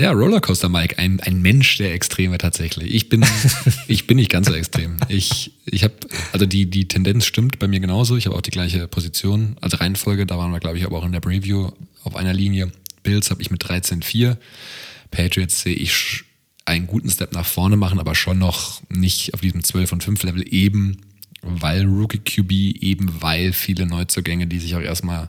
ja, 0.00 0.12
Rollercoaster 0.12 0.68
Mike, 0.68 0.98
ein, 0.98 1.20
ein 1.20 1.42
Mensch 1.42 1.76
der 1.76 1.92
Extreme 1.92 2.38
tatsächlich. 2.38 2.94
Ich 2.94 3.08
bin, 3.08 3.24
ich 3.86 4.06
bin 4.06 4.16
nicht 4.16 4.30
ganz 4.30 4.48
so 4.48 4.54
extrem. 4.54 4.96
Ich, 5.08 5.52
ich 5.66 5.84
habe, 5.84 5.94
also 6.32 6.46
die, 6.46 6.66
die 6.70 6.88
Tendenz 6.88 7.26
stimmt 7.26 7.58
bei 7.58 7.68
mir 7.68 7.80
genauso. 7.80 8.16
Ich 8.16 8.26
habe 8.26 8.34
auch 8.34 8.40
die 8.40 8.50
gleiche 8.50 8.88
Position, 8.88 9.56
also 9.60 9.76
Reihenfolge, 9.76 10.24
da 10.24 10.38
waren 10.38 10.52
wir, 10.52 10.60
glaube 10.60 10.78
ich, 10.78 10.86
aber 10.86 10.98
auch 10.98 11.04
in 11.04 11.12
der 11.12 11.20
Preview 11.20 11.70
auf 12.02 12.16
einer 12.16 12.32
Linie. 12.32 12.72
Bills 13.02 13.30
habe 13.30 13.42
ich 13.42 13.50
mit 13.50 13.62
13,4. 13.62 14.36
Patriots 15.10 15.62
sehe 15.62 15.74
ich 15.74 16.24
einen 16.64 16.86
guten 16.86 17.10
Step 17.10 17.32
nach 17.32 17.46
vorne 17.46 17.76
machen, 17.76 17.98
aber 17.98 18.14
schon 18.14 18.38
noch 18.38 18.80
nicht 18.88 19.34
auf 19.34 19.40
diesem 19.40 19.62
12 19.62 19.92
und 19.92 20.04
5 20.04 20.22
Level 20.22 20.44
eben, 20.54 20.98
weil 21.42 21.84
Rookie 21.84 22.18
QB, 22.18 22.52
eben 22.82 23.20
weil 23.20 23.52
viele 23.52 23.86
Neuzugänge, 23.86 24.46
die 24.46 24.60
sich 24.60 24.76
auch 24.76 24.80
erstmal 24.80 25.28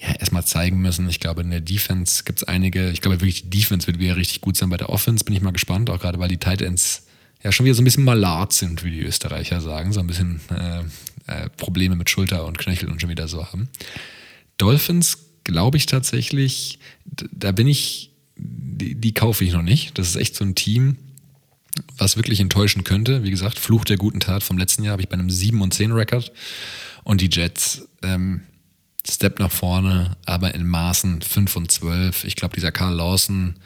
ja, 0.00 0.14
erstmal 0.14 0.44
zeigen 0.44 0.80
müssen. 0.80 1.08
Ich 1.08 1.20
glaube, 1.20 1.42
in 1.42 1.50
der 1.50 1.60
Defense 1.60 2.24
gibt 2.24 2.40
es 2.40 2.44
einige, 2.44 2.90
ich 2.90 3.00
glaube 3.00 3.20
wirklich, 3.20 3.50
die 3.50 3.58
Defense 3.58 3.86
wird 3.86 3.98
wieder 3.98 4.16
richtig 4.16 4.40
gut 4.40 4.56
sein. 4.56 4.70
Bei 4.70 4.76
der 4.76 4.90
Offense 4.90 5.24
bin 5.24 5.34
ich 5.34 5.42
mal 5.42 5.52
gespannt, 5.52 5.90
auch 5.90 6.00
gerade 6.00 6.18
weil 6.18 6.28
die 6.28 6.38
Tight 6.38 6.62
Ends 6.62 7.06
ja 7.42 7.52
schon 7.52 7.64
wieder 7.64 7.74
so 7.74 7.82
ein 7.82 7.84
bisschen 7.84 8.04
malart 8.04 8.52
sind, 8.52 8.84
wie 8.84 8.90
die 8.90 9.02
Österreicher 9.02 9.60
sagen, 9.60 9.92
so 9.92 10.00
ein 10.00 10.06
bisschen 10.06 10.40
äh, 10.50 10.82
äh, 11.26 11.48
Probleme 11.56 11.96
mit 11.96 12.10
Schulter 12.10 12.46
und 12.46 12.58
Knöchel 12.58 12.90
und 12.90 13.00
schon 13.00 13.10
wieder 13.10 13.28
so 13.28 13.46
haben. 13.46 13.68
Dolphins 14.56 15.18
glaube 15.44 15.76
ich 15.76 15.86
tatsächlich, 15.86 16.78
da 17.04 17.52
bin 17.52 17.66
ich, 17.66 18.12
die, 18.36 18.94
die 18.94 19.14
kaufe 19.14 19.44
ich 19.44 19.52
noch 19.52 19.62
nicht. 19.62 19.98
Das 19.98 20.08
ist 20.08 20.16
echt 20.16 20.34
so 20.36 20.44
ein 20.44 20.54
Team, 20.54 20.96
was 21.96 22.16
wirklich 22.16 22.40
enttäuschen 22.40 22.84
könnte. 22.84 23.24
Wie 23.24 23.30
gesagt, 23.30 23.58
Fluch 23.58 23.84
der 23.84 23.96
guten 23.96 24.20
Tat 24.20 24.42
vom 24.42 24.58
letzten 24.58 24.84
Jahr 24.84 24.92
habe 24.92 25.02
ich 25.02 25.08
bei 25.08 25.14
einem 25.14 25.30
7 25.30 25.60
und 25.60 25.74
10 25.74 25.92
Rekord. 25.92 26.32
Und 27.04 27.20
die 27.20 27.30
Jets, 27.30 27.88
ähm, 28.02 28.42
Step 29.10 29.38
nach 29.38 29.52
vorne, 29.52 30.16
aber 30.26 30.54
in 30.54 30.66
Maßen 30.66 31.22
5 31.22 31.56
und 31.56 31.70
12. 31.70 32.24
Ich 32.24 32.36
glaube, 32.36 32.54
dieser 32.54 32.72
Karl 32.72 32.94
Lawson, 32.94 33.56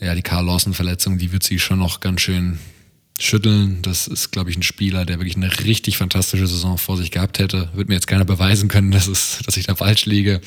ja, 0.00 0.14
die 0.14 0.22
Karl 0.22 0.46
Lawson-Verletzung, 0.46 1.18
die 1.18 1.32
wird 1.32 1.42
sie 1.42 1.58
schon 1.58 1.78
noch 1.78 2.00
ganz 2.00 2.20
schön 2.20 2.58
schütteln. 3.18 3.80
Das 3.82 4.08
ist, 4.08 4.32
glaube 4.32 4.50
ich, 4.50 4.56
ein 4.56 4.62
Spieler, 4.62 5.04
der 5.04 5.18
wirklich 5.18 5.36
eine 5.36 5.60
richtig 5.60 5.96
fantastische 5.96 6.46
Saison 6.46 6.78
vor 6.78 6.96
sich 6.96 7.10
gehabt 7.10 7.38
hätte. 7.38 7.68
Wird 7.74 7.88
mir 7.88 7.94
jetzt 7.94 8.06
keiner 8.06 8.24
beweisen 8.24 8.68
können, 8.68 8.90
dass, 8.92 9.06
es, 9.06 9.38
dass 9.44 9.56
ich 9.56 9.66
da 9.66 9.74
falsch 9.74 10.06
liege. 10.06 10.40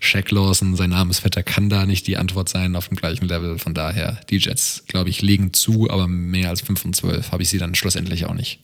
Shaq 0.00 0.30
Lawson, 0.30 0.76
sein 0.76 0.90
Namensvetter, 0.90 1.42
kann 1.42 1.68
da 1.68 1.86
nicht 1.86 2.06
die 2.06 2.16
Antwort 2.16 2.48
sein 2.48 2.76
auf 2.76 2.88
dem 2.88 2.96
gleichen 2.96 3.26
Level. 3.26 3.58
Von 3.58 3.74
daher, 3.74 4.20
die 4.28 4.38
Jets, 4.38 4.84
glaube 4.86 5.10
ich, 5.10 5.22
legen 5.22 5.52
zu, 5.52 5.90
aber 5.90 6.08
mehr 6.08 6.50
als 6.50 6.60
5 6.60 6.84
und 6.84 6.96
12 6.96 7.32
habe 7.32 7.42
ich 7.42 7.48
sie 7.48 7.58
dann 7.58 7.74
schlussendlich 7.74 8.26
auch 8.26 8.34
nicht 8.34 8.60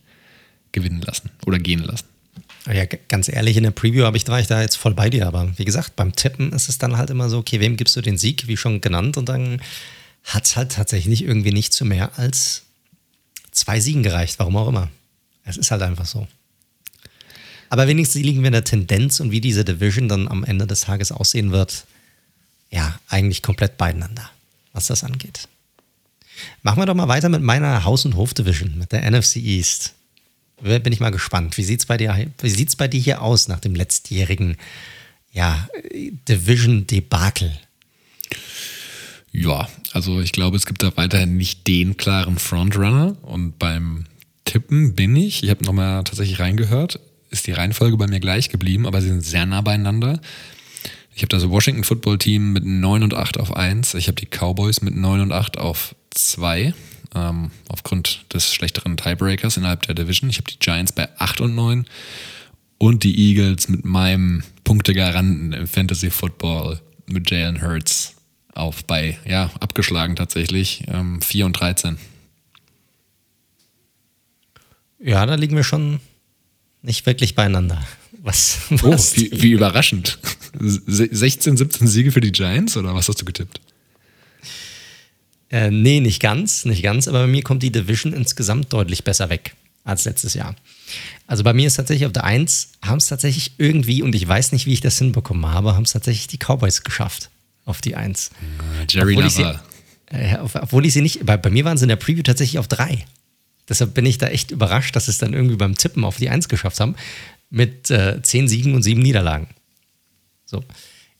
gewinnen 0.72 1.01
lassen 1.01 1.31
oder 1.47 1.59
gehen 1.59 1.83
lassen. 1.83 2.07
Ja, 2.67 2.85
ganz 3.09 3.29
ehrlich, 3.29 3.57
in 3.57 3.62
der 3.62 3.71
Preview 3.71 4.05
habe 4.05 4.17
ich, 4.17 4.27
war 4.27 4.41
ich 4.41 4.49
da 4.49 4.61
jetzt 4.61 4.77
voll 4.77 4.95
bei 4.95 5.09
dir, 5.09 5.27
aber 5.27 5.57
wie 5.57 5.64
gesagt, 5.64 5.95
beim 5.95 6.17
Tippen 6.17 6.53
ist 6.53 6.69
es 6.69 6.79
dann 6.79 6.97
halt 6.97 7.11
immer 7.11 7.31
so, 7.31 7.39
okay, 7.39 7.61
wem 7.61 7.77
gibst 7.77 7.95
du 7.95 8.01
den 8.01 8.19
Sieg, 8.19 8.49
wie 8.49 8.57
schon 8.57 8.81
genannt, 8.81 9.17
und 9.17 9.29
dann 9.29 9.61
hat 10.25 10.47
es 10.47 10.57
halt 10.57 10.73
tatsächlich 10.73 11.23
irgendwie 11.23 11.53
nicht 11.53 11.73
zu 11.73 11.85
mehr 11.85 12.19
als 12.19 12.64
zwei 13.53 13.79
Siegen 13.79 14.03
gereicht, 14.03 14.39
warum 14.39 14.57
auch 14.57 14.69
immer. 14.69 14.91
Es 15.45 15.57
ist 15.57 15.71
halt 15.71 15.83
einfach 15.83 16.07
so. 16.07 16.27
Aber 17.69 17.87
wenigstens 17.87 18.23
liegen 18.23 18.41
wir 18.41 18.49
in 18.49 18.53
der 18.53 18.64
Tendenz 18.64 19.21
und 19.21 19.31
wie 19.31 19.41
diese 19.41 19.64
Division 19.64 20.09
dann 20.09 20.29
am 20.29 20.45
Ende 20.45 20.67
des 20.67 20.83
Tages 20.83 21.12
aussehen 21.12 21.53
wird, 21.53 21.87
ja, 22.71 22.99
eigentlich 23.09 23.43
komplett 23.43 23.79
beieinander, 23.79 24.29
was 24.73 24.89
das 24.89 25.05
angeht. 25.05 25.49
Machen 26.62 26.81
wir 26.81 26.87
doch 26.87 26.95
mal 26.95 27.09
weiter 27.09 27.29
mit 27.29 27.43
meiner 27.43 27.85
Haus- 27.85 28.05
und 28.05 28.17
Hof-Division, 28.17 28.77
mit 28.77 28.93
der 28.93 29.09
NFC 29.09 29.37
East. 29.37 29.95
Bin 30.62 30.92
ich 30.92 31.00
mal 31.00 31.11
gespannt. 31.11 31.59
Wie 31.59 31.64
sieht 31.64 31.80
es 31.80 31.86
bei, 31.86 31.96
dir, 31.96 32.14
bei 32.78 32.88
dir 32.88 33.00
hier 33.00 33.22
aus 33.22 33.48
nach 33.48 33.61
dem 33.61 33.74
letztjährigen 33.74 34.57
ja, 35.32 35.68
Division-Debakel? 36.28 37.52
Ja, 39.32 39.68
also 39.92 40.20
ich 40.20 40.32
glaube, 40.32 40.57
es 40.57 40.64
gibt 40.64 40.82
da 40.82 40.96
weiterhin 40.96 41.36
nicht 41.36 41.66
den 41.66 41.98
klaren 41.98 42.38
Frontrunner. 42.38 43.16
Und 43.20 43.59
beim 43.59 44.07
Tippen 44.46 44.94
bin 44.94 45.14
ich, 45.14 45.42
ich 45.42 45.50
habe 45.50 45.64
nochmal 45.64 46.04
tatsächlich 46.04 46.40
reingehört, 46.40 47.00
ist 47.30 47.46
die 47.46 47.52
Reihenfolge 47.52 47.98
bei 47.98 48.07
mir 48.07 48.20
gleich 48.20 48.48
geblieben, 48.48 48.86
aber 48.86 49.02
sie 49.02 49.09
sind 49.09 49.24
sehr 49.24 49.44
nah 49.44 49.61
beieinander. 49.61 50.20
Ich 51.14 51.22
habe 51.22 51.28
das 51.28 51.48
Washington 51.48 51.84
Football 51.84 52.18
Team 52.18 52.54
mit 52.54 52.64
9 52.64 53.02
und 53.02 53.12
8 53.12 53.38
auf 53.38 53.54
1. 53.54 53.94
Ich 53.94 54.09
habe 54.09 54.20
die 54.20 54.26
Cowboys 54.26 54.80
mit 54.80 54.96
9 54.96 55.20
und 55.20 55.32
8 55.32 55.59
auf 55.59 55.94
2 56.11 56.72
ähm, 57.17 57.51
aufgrund 57.69 58.33
des 58.33 58.53
schlechteren 58.53 58.97
Tiebreakers 58.97 59.57
innerhalb 59.57 59.83
der 59.83 59.95
Division. 59.95 60.31
Ich 60.31 60.37
habe 60.37 60.51
die 60.51 60.59
Giants 60.59 60.93
bei 60.93 61.09
8 61.19 61.41
und 61.41 61.55
9 61.55 61.87
und 62.79 63.05
die 63.05 63.31
Eagles 63.31 63.69
mit 63.69 63.85
meinem 63.85 64.43
Punktegaranten 64.64 65.53
im 65.53 65.67
Fantasy 65.67 66.11
Football 66.11 66.81
mit 67.07 67.31
Jalen 67.31 67.62
Hurts 67.62 68.14
auf 68.55 68.85
bei, 68.85 69.19
ja, 69.27 69.51
abgeschlagen 69.61 70.17
tatsächlich, 70.17 70.85
ähm, 70.89 71.21
4 71.23 71.47
und 71.47 71.53
13. 71.55 71.99
Ja, 74.99 75.25
da 75.27 75.35
liegen 75.35 75.57
wir 75.57 75.64
schon 75.64 76.01
nicht 76.83 77.07
wirklich 77.07 77.35
beieinander. 77.35 77.83
Was, 78.23 78.61
was 78.71 79.12
oh, 79.12 79.17
wie, 79.21 79.43
wie 79.43 79.53
überraschend. 79.53 80.19
16, 80.59 81.57
17 81.57 81.87
Siege 81.87 82.12
für 82.12 82.21
die 82.21 82.33
Giants 82.33 82.77
oder 82.77 82.95
was 82.95 83.09
hast 83.09 83.21
du 83.21 83.25
getippt? 83.25 83.61
Äh, 85.51 85.70
nee, 85.70 86.01
nicht 86.01 86.20
ganz, 86.20 86.64
nicht 86.64 86.82
ganz, 86.82 87.07
aber 87.07 87.20
bei 87.20 87.26
mir 87.26 87.42
kommt 87.42 87.62
die 87.62 87.70
Division 87.70 88.12
insgesamt 88.12 88.72
deutlich 88.72 89.05
besser 89.05 89.30
weg 89.30 89.55
als 89.84 90.05
letztes 90.05 90.34
Jahr. 90.34 90.57
Also 91.26 91.44
bei 91.44 91.53
mir 91.53 91.68
ist 91.68 91.74
tatsächlich 91.74 92.07
auf 92.07 92.12
der 92.12 92.24
1, 92.24 92.72
haben 92.82 92.99
es 92.99 93.07
tatsächlich 93.07 93.53
irgendwie, 93.59 94.03
und 94.03 94.14
ich 94.14 94.26
weiß 94.26 94.53
nicht, 94.53 94.66
wie 94.66 94.72
ich 94.72 94.80
das 94.80 94.99
hinbekommen 94.99 95.47
habe, 95.47 95.74
haben 95.74 95.84
es 95.84 95.92
tatsächlich 95.92 96.26
die 96.26 96.38
Cowboys 96.38 96.82
geschafft 96.82 97.30
auf 97.64 97.80
die 97.80 97.94
1. 97.94 98.28
Äh, 98.28 98.86
Jerry 98.88 99.14
obwohl 99.14 99.26
ich, 99.26 99.32
sie, 99.34 99.55
äh, 100.07 100.38
obwohl 100.38 100.86
ich 100.86 100.92
sie 100.92 101.03
nicht, 101.03 101.24
bei, 101.24 101.36
bei 101.36 101.51
mir 101.51 101.64
waren 101.64 101.78
sie 101.78 101.84
in 101.84 101.90
der 101.90 101.97
Preview 101.97 102.22
tatsächlich 102.22 102.59
auf 102.59 102.68
3. 102.68 103.05
Deshalb 103.68 103.94
bin 103.94 104.07
ich 104.07 104.18
da 104.18 104.28
echt 104.28 104.51
überrascht, 104.51 104.94
dass 104.94 105.07
sie 105.07 105.11
es 105.12 105.18
dann 105.18 105.32
irgendwie 105.32 105.57
beim 105.57 105.76
Tippen 105.76 106.05
auf 106.05 106.16
die 106.16 106.30
1 106.30 106.49
geschafft 106.49 106.80
haben. 106.80 106.97
Mit 107.51 107.90
äh, 107.90 108.20
10 108.22 108.49
Siegen 108.49 108.74
und 108.74 108.82
7 108.82 109.01
Niederlagen. 109.01 109.49
So. 110.44 110.64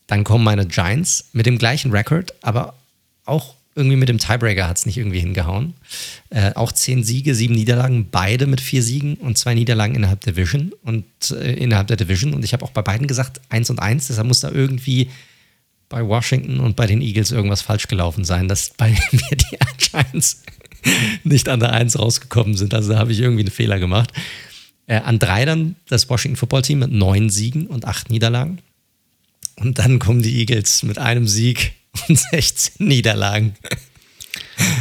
Dann 0.07 0.23
kommen 0.23 0.43
meine 0.43 0.65
Giants 0.65 1.29
mit 1.33 1.45
dem 1.45 1.57
gleichen 1.57 1.91
Rekord, 1.91 2.33
aber 2.41 2.75
auch 3.25 3.56
irgendwie 3.77 3.95
mit 3.95 4.09
dem 4.09 4.17
Tiebreaker 4.17 4.67
hat 4.67 4.77
es 4.77 4.85
nicht 4.85 4.97
irgendwie 4.97 5.19
hingehauen. 5.19 5.75
Äh, 6.29 6.53
auch 6.55 6.71
zehn 6.71 7.03
Siege, 7.03 7.35
sieben 7.35 7.53
Niederlagen, 7.53 8.09
beide 8.09 8.47
mit 8.47 8.59
vier 8.59 8.83
Siegen 8.83 9.15
und 9.15 9.37
zwei 9.37 9.53
Niederlagen 9.53 9.95
innerhalb 9.95 10.21
der 10.21 10.33
Division 10.33 10.73
und 10.83 11.05
äh, 11.31 11.53
innerhalb 11.53 11.87
der 11.87 11.97
Division. 11.97 12.33
Und 12.33 12.43
ich 12.43 12.53
habe 12.53 12.65
auch 12.65 12.71
bei 12.71 12.81
beiden 12.81 13.07
gesagt, 13.07 13.39
eins 13.49 13.69
und 13.69 13.79
eins, 13.79 14.07
deshalb 14.07 14.27
muss 14.27 14.39
da 14.39 14.51
irgendwie 14.51 15.09
bei 15.89 16.05
Washington 16.05 16.59
und 16.59 16.75
bei 16.75 16.87
den 16.87 17.01
Eagles 17.01 17.31
irgendwas 17.31 17.61
falsch 17.61 17.87
gelaufen 17.87 18.25
sein, 18.25 18.47
dass 18.47 18.71
bei 18.77 18.89
mir 18.89 19.37
die 19.37 19.57
Giants 19.77 20.43
nicht 21.23 21.47
an 21.49 21.59
der 21.59 21.73
Eins 21.73 21.97
rausgekommen 21.97 22.55
sind. 22.55 22.73
Also 22.73 22.93
da 22.93 22.99
habe 22.99 23.11
ich 23.11 23.19
irgendwie 23.19 23.43
einen 23.43 23.51
Fehler 23.51 23.79
gemacht. 23.79 24.11
Äh, 24.87 24.97
an 24.97 25.19
drei 25.19 25.45
dann 25.45 25.75
das 25.87 26.09
Washington 26.09 26.37
Football 26.37 26.61
Team 26.63 26.79
mit 26.79 26.91
neun 26.91 27.29
Siegen 27.29 27.67
und 27.67 27.85
acht 27.85 28.09
Niederlagen. 28.09 28.59
Und 29.55 29.79
dann 29.79 29.99
kommen 29.99 30.21
die 30.21 30.39
Eagles 30.39 30.83
mit 30.83 30.97
einem 30.97 31.27
Sieg 31.27 31.73
und 32.07 32.17
16 32.17 32.87
Niederlagen. 32.87 33.55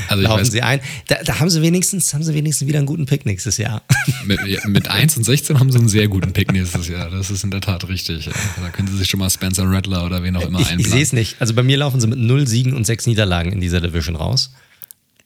also 0.09 0.23
laufen 0.23 0.41
weiß, 0.41 0.51
sie 0.51 0.63
ein. 0.63 0.81
Da, 1.09 1.23
da, 1.23 1.39
haben 1.39 1.51
sie 1.51 1.63
wenigstens, 1.63 2.15
haben 2.15 2.23
sie 2.23 2.35
wenigstens 2.35 2.67
wieder 2.69 2.79
einen 2.79 2.87
guten 2.87 3.07
Pick 3.07 3.27
nächstes 3.27 3.59
Jahr. 3.59 3.83
Mit, 4.25 4.41
mit 4.67 4.89
1 4.89 5.17
und 5.17 5.25
16 5.25 5.59
haben 5.59 5.71
sie 5.71 5.79
einen 5.79 5.89
sehr 5.89 6.09
guten 6.09 6.33
Pick 6.33 6.53
nächstes 6.53 6.89
Jahr. 6.89 7.11
Das 7.11 7.31
ist 7.31 7.45
in 7.45 7.51
der 7.51 7.61
Tat 7.61 7.89
richtig. 7.89 8.29
Da 8.61 8.69
können 8.71 8.89
sie 8.89 8.97
sich 8.97 9.09
schon 9.09 9.21
mal 9.21 9.31
Spencer 9.31 9.65
Rattler 9.67 10.05
oder 10.05 10.23
wen 10.23 10.37
auch 10.37 10.43
immer 10.43 10.61
ich, 10.61 10.69
einplanen. 10.69 10.81
Ich 10.81 10.91
sehe 10.91 11.03
es 11.03 11.13
nicht. 11.13 11.37
Also 11.41 11.55
bei 11.55 11.63
mir 11.63 11.77
laufen 11.77 12.01
sie 12.01 12.07
mit 12.07 12.19
0 12.19 12.47
Siegen 12.47 12.75
und 12.75 12.85
6 12.87 13.07
Niederlagen 13.07 13.53
in 13.53 13.61
dieser 13.61 13.81
Division 13.81 14.17
raus. 14.17 14.53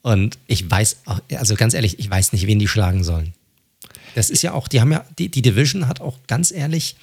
Und 0.01 0.37
ich 0.47 0.69
weiß, 0.69 1.03
also 1.37 1.55
ganz 1.55 1.73
ehrlich, 1.73 1.99
ich 1.99 2.09
weiß 2.09 2.33
nicht, 2.33 2.47
wen 2.47 2.59
die 2.59 2.67
schlagen 2.67 3.03
sollen. 3.03 3.33
Das 4.15 4.29
ist 4.29 4.41
ja 4.41 4.53
auch, 4.53 4.67
die 4.67 4.81
haben 4.81 4.91
ja, 4.91 5.05
die, 5.17 5.29
die 5.29 5.41
Division 5.41 5.87
hat 5.87 6.01
auch 6.01 6.17
ganz 6.27 6.51
ehrlich, 6.51 6.95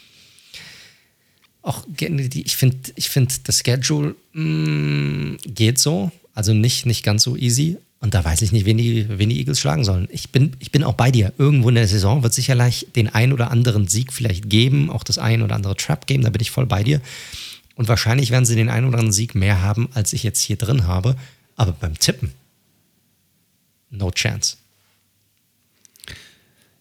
auch, 1.68 1.86
ich 1.98 2.56
finde, 2.56 2.92
ich 2.96 3.08
find, 3.10 3.48
das 3.48 3.58
Schedule 3.58 4.14
mm, 4.32 5.36
geht 5.44 5.78
so, 5.78 6.10
also 6.34 6.54
nicht, 6.54 6.86
nicht 6.86 7.04
ganz 7.04 7.22
so 7.22 7.36
easy. 7.36 7.78
Und 8.00 8.14
da 8.14 8.24
weiß 8.24 8.42
ich 8.42 8.52
nicht, 8.52 8.64
wen 8.64 8.78
die, 8.78 9.06
wen 9.08 9.28
die 9.28 9.38
Eagles 9.38 9.58
schlagen 9.58 9.84
sollen. 9.84 10.08
Ich 10.10 10.30
bin, 10.30 10.52
ich 10.60 10.70
bin 10.70 10.84
auch 10.84 10.94
bei 10.94 11.10
dir. 11.10 11.32
Irgendwo 11.36 11.68
in 11.68 11.74
der 11.74 11.88
Saison 11.88 12.22
wird 12.22 12.32
sicherlich 12.32 12.86
den 12.94 13.08
ein 13.08 13.32
oder 13.32 13.50
anderen 13.50 13.88
Sieg 13.88 14.12
vielleicht 14.12 14.48
geben, 14.48 14.88
auch 14.88 15.02
das 15.02 15.18
ein 15.18 15.42
oder 15.42 15.56
andere 15.56 15.76
Trap 15.76 16.06
geben, 16.06 16.22
da 16.22 16.30
bin 16.30 16.40
ich 16.40 16.52
voll 16.52 16.66
bei 16.66 16.84
dir. 16.84 17.00
Und 17.74 17.88
wahrscheinlich 17.88 18.30
werden 18.30 18.44
sie 18.44 18.54
den 18.54 18.70
einen 18.70 18.86
oder 18.86 18.98
anderen 18.98 19.12
Sieg 19.12 19.34
mehr 19.34 19.62
haben, 19.62 19.88
als 19.94 20.12
ich 20.12 20.22
jetzt 20.22 20.40
hier 20.40 20.56
drin 20.56 20.86
habe. 20.86 21.16
Aber 21.56 21.72
beim 21.72 21.98
Tippen, 21.98 22.32
no 23.90 24.10
chance. 24.12 24.56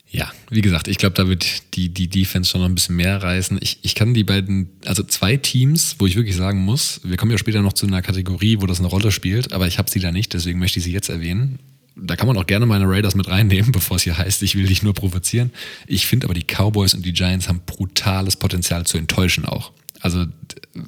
Ja, 0.09 0.31
wie 0.49 0.61
gesagt, 0.61 0.87
ich 0.87 0.97
glaube, 0.97 1.15
da 1.15 1.27
wird 1.27 1.75
die, 1.75 1.89
die 1.89 2.07
Defense 2.07 2.49
schon 2.49 2.61
noch 2.61 2.69
ein 2.69 2.75
bisschen 2.75 2.95
mehr 2.95 3.21
reißen. 3.21 3.57
Ich, 3.61 3.79
ich 3.81 3.93
kann 3.93 4.13
die 4.13 4.23
beiden, 4.23 4.69
also 4.85 5.03
zwei 5.03 5.35
Teams, 5.35 5.97
wo 5.99 6.05
ich 6.05 6.15
wirklich 6.15 6.35
sagen 6.35 6.59
muss, 6.59 7.01
wir 7.03 7.17
kommen 7.17 7.31
ja 7.31 7.37
später 7.37 7.61
noch 7.61 7.73
zu 7.73 7.85
einer 7.85 8.01
Kategorie, 8.01 8.57
wo 8.61 8.65
das 8.67 8.79
eine 8.79 8.87
Rolle 8.87 9.11
spielt, 9.11 9.51
aber 9.51 9.67
ich 9.67 9.77
habe 9.77 9.89
sie 9.89 9.99
da 9.99 10.11
nicht, 10.11 10.33
deswegen 10.33 10.59
möchte 10.59 10.79
ich 10.79 10.85
sie 10.85 10.93
jetzt 10.93 11.09
erwähnen. 11.09 11.59
Da 11.97 12.15
kann 12.15 12.27
man 12.27 12.37
auch 12.37 12.45
gerne 12.45 12.65
meine 12.65 12.87
Raiders 12.87 13.15
mit 13.15 13.27
reinnehmen, 13.27 13.71
bevor 13.73 13.97
es 13.97 14.03
hier 14.03 14.17
heißt, 14.17 14.43
ich 14.43 14.55
will 14.55 14.67
dich 14.67 14.81
nur 14.81 14.93
provozieren. 14.93 15.51
Ich 15.87 16.07
finde 16.07 16.27
aber, 16.27 16.33
die 16.33 16.45
Cowboys 16.45 16.93
und 16.93 17.05
die 17.05 17.13
Giants 17.13 17.49
haben 17.49 17.61
brutales 17.65 18.37
Potenzial 18.37 18.85
zu 18.85 18.97
enttäuschen 18.97 19.43
auch. 19.43 19.73
Also, 19.99 20.25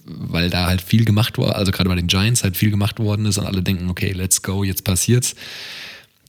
weil 0.05 0.49
da 0.49 0.67
halt 0.67 0.81
viel 0.81 1.03
gemacht 1.03 1.37
wurde, 1.37 1.55
also 1.55 1.71
gerade 1.71 1.89
bei 1.89 1.95
den 1.95 2.07
Giants 2.07 2.43
halt 2.43 2.55
viel 2.55 2.69
gemacht 2.69 2.99
worden 2.99 3.25
ist 3.25 3.37
und 3.37 3.47
alle 3.47 3.63
denken, 3.63 3.89
okay, 3.89 4.11
let's 4.11 4.43
go, 4.43 4.63
jetzt 4.63 4.83
passiert's 4.83 5.35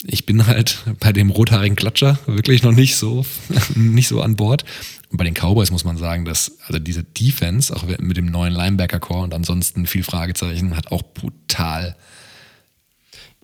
ich 0.05 0.25
bin 0.25 0.47
halt 0.47 0.79
bei 0.99 1.13
dem 1.13 1.31
rothaarigen 1.31 1.77
Klatscher 1.77 2.19
wirklich 2.27 2.63
noch 2.63 2.73
nicht 2.73 2.97
so, 2.97 3.27
nicht 3.75 4.09
so 4.09 4.23
an 4.23 4.37
Bord. 4.37 4.65
Und 5.11 5.19
bei 5.19 5.25
den 5.25 5.35
Cowboys 5.35 5.71
muss 5.71 5.85
man 5.85 5.97
sagen, 5.97 6.25
dass 6.25 6.53
also 6.67 6.79
diese 6.79 7.03
Defense, 7.03 7.75
auch 7.75 7.85
mit 7.85 8.17
dem 8.17 8.27
neuen 8.27 8.55
Linebacker-Core 8.55 9.25
und 9.25 9.35
ansonsten 9.35 9.87
viel 9.87 10.05
Fragezeichen, 10.05 10.77
hat 10.77 10.91
auch 10.93 11.03
brutal 11.03 11.97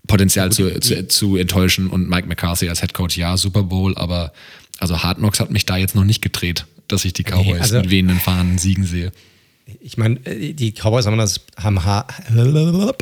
Potenzial 0.07 0.53
zu, 0.53 0.79
zu, 0.81 1.09
zu 1.09 1.37
enttäuschen. 1.37 1.89
Und 1.89 2.09
Mike 2.09 2.29
McCarthy 2.29 2.69
als 2.69 2.81
Headcoach, 2.81 3.17
ja, 3.17 3.37
Super 3.37 3.65
Bowl, 3.65 3.97
aber 3.97 4.33
also 4.79 5.03
Hard 5.03 5.19
Knocks 5.19 5.41
hat 5.41 5.51
mich 5.51 5.67
da 5.67 5.77
jetzt 5.77 5.95
noch 5.95 6.05
nicht 6.05 6.23
gedreht, 6.23 6.67
dass 6.89 7.05
ich 7.05 7.13
die 7.13 7.25
Cowboys 7.25 7.47
nee, 7.47 7.61
also, 7.61 7.81
mit 7.81 7.91
wehenden 7.91 8.21
Fahnen 8.21 8.59
siegen 8.59 8.85
sehe 8.85 9.13
ich 9.67 9.99
meine, 9.99 10.25
äh, 10.27 10.53
die 10.53 10.73
Cowboys 10.73 11.07
haben 11.07 11.19
das, 11.19 11.41
haben, 11.57 11.79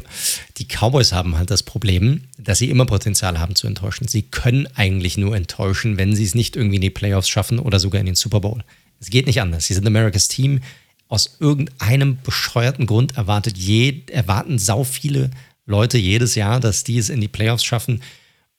die 0.57 0.67
Cowboys 0.67 1.13
haben 1.13 1.37
halt 1.37 1.51
das 1.51 1.63
Problem, 1.63 2.23
dass 2.39 2.59
sie 2.59 2.71
immer 2.71 2.87
Potenzial 2.87 3.39
haben 3.39 3.55
zu 3.55 3.67
enttäuschen. 3.67 4.09
Sie 4.09 4.23
können 4.23 4.67
eigentlich 4.75 5.17
nur 5.17 5.37
enttäuschen, 5.37 5.99
wenn 5.99 6.17
sie 6.17 6.25
es 6.25 6.35
nicht 6.35 6.57
irgendwie 6.57 6.77
in 6.77 6.83
die 6.83 6.91
Playoffs 6.91 7.29
schaffen 7.29 7.59
oder 7.59 7.79
sogar 7.79 8.01
in 8.01 8.07
den 8.07 8.15
Super 8.15 8.41
Bowl. 8.41 8.65
Es 8.99 9.11
geht 9.11 9.27
nicht 9.27 9.41
anders. 9.41 9.67
Sie 9.67 9.75
sind 9.75 9.87
Americas 9.87 10.29
Team. 10.29 10.61
Aus 11.09 11.37
irgendeinem 11.39 12.19
bescheuerten 12.23 12.87
Grund 12.87 13.17
erwartet 13.17 13.59
je, 13.59 14.03
erwarten 14.11 14.59
sau 14.59 14.85
viele 14.85 15.31
Leute 15.67 15.99
jedes 15.99 16.35
Jahr, 16.35 16.61
dass 16.61 16.85
die 16.85 16.99
es 16.99 17.11
in 17.11 17.21
die 17.21 17.29
Playoffs 17.29 17.65
schaffen 17.65 18.03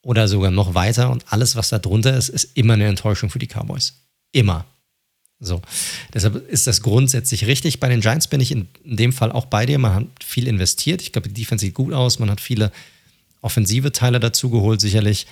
oder 0.04 0.28
sogar 0.28 0.52
noch 0.52 0.76
weiter. 0.76 1.10
Und 1.10 1.26
alles, 1.32 1.56
was 1.56 1.70
da 1.70 1.80
drunter 1.80 2.16
ist, 2.16 2.30
ist 2.30 2.56
immer 2.56 2.74
eine 2.74 2.86
Enttäuschung 2.86 3.32
für 3.32 3.40
die 3.40 3.48
Cowboys. 3.48 3.96
Immer. 4.32 4.66
So. 5.40 5.62
Deshalb 6.14 6.48
ist 6.48 6.68
das 6.68 6.82
grundsätzlich 6.82 7.46
richtig. 7.46 7.80
Bei 7.80 7.90
den 7.90 8.02
Giants 8.02 8.28
bin 8.28 8.40
ich 8.40 8.52
in, 8.52 8.68
in 8.84 8.98
dem 8.98 9.14
Fall 9.14 9.32
auch 9.32 9.46
bei 9.46 9.66
dir. 9.66 9.78
Man 9.80 9.94
hat 9.94 10.24
viel 10.24 10.48
investiert. 10.48 11.02
Ich 11.02 11.12
glaube, 11.12 11.28
die 11.28 11.42
Defense 11.42 11.66
sieht 11.66 11.76
gut 11.76 11.94
aus. 11.94 12.20
Man 12.20 12.32
hat 12.32 12.42
viele 12.42 12.72
offensive 13.42 13.92
Teile 13.92 14.20
dazu 14.20 14.50
geholt, 14.50 14.82
sicherlich. 14.82 15.28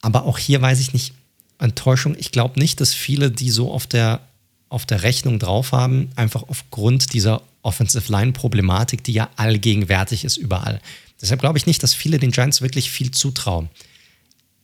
Aber 0.00 0.24
auch 0.24 0.38
hier 0.38 0.60
weiß 0.60 0.80
ich 0.80 0.92
nicht, 0.92 1.14
Enttäuschung. 1.58 2.16
Ich 2.18 2.32
glaube 2.32 2.58
nicht, 2.58 2.80
dass 2.80 2.92
viele, 2.92 3.30
die 3.30 3.50
so 3.50 3.72
auf 3.72 3.86
der, 3.86 4.20
auf 4.68 4.84
der 4.84 5.02
Rechnung 5.02 5.38
drauf 5.38 5.72
haben, 5.72 6.10
einfach 6.16 6.44
aufgrund 6.48 7.12
dieser 7.12 7.42
Offensive 7.62 8.10
Line-Problematik, 8.10 9.04
die 9.04 9.12
ja 9.12 9.30
allgegenwärtig 9.36 10.24
ist 10.24 10.36
überall. 10.36 10.80
Deshalb 11.20 11.40
glaube 11.40 11.56
ich 11.56 11.66
nicht, 11.66 11.82
dass 11.82 11.94
viele 11.94 12.18
den 12.18 12.32
Giants 12.32 12.60
wirklich 12.60 12.90
viel 12.90 13.12
zutrauen. 13.12 13.68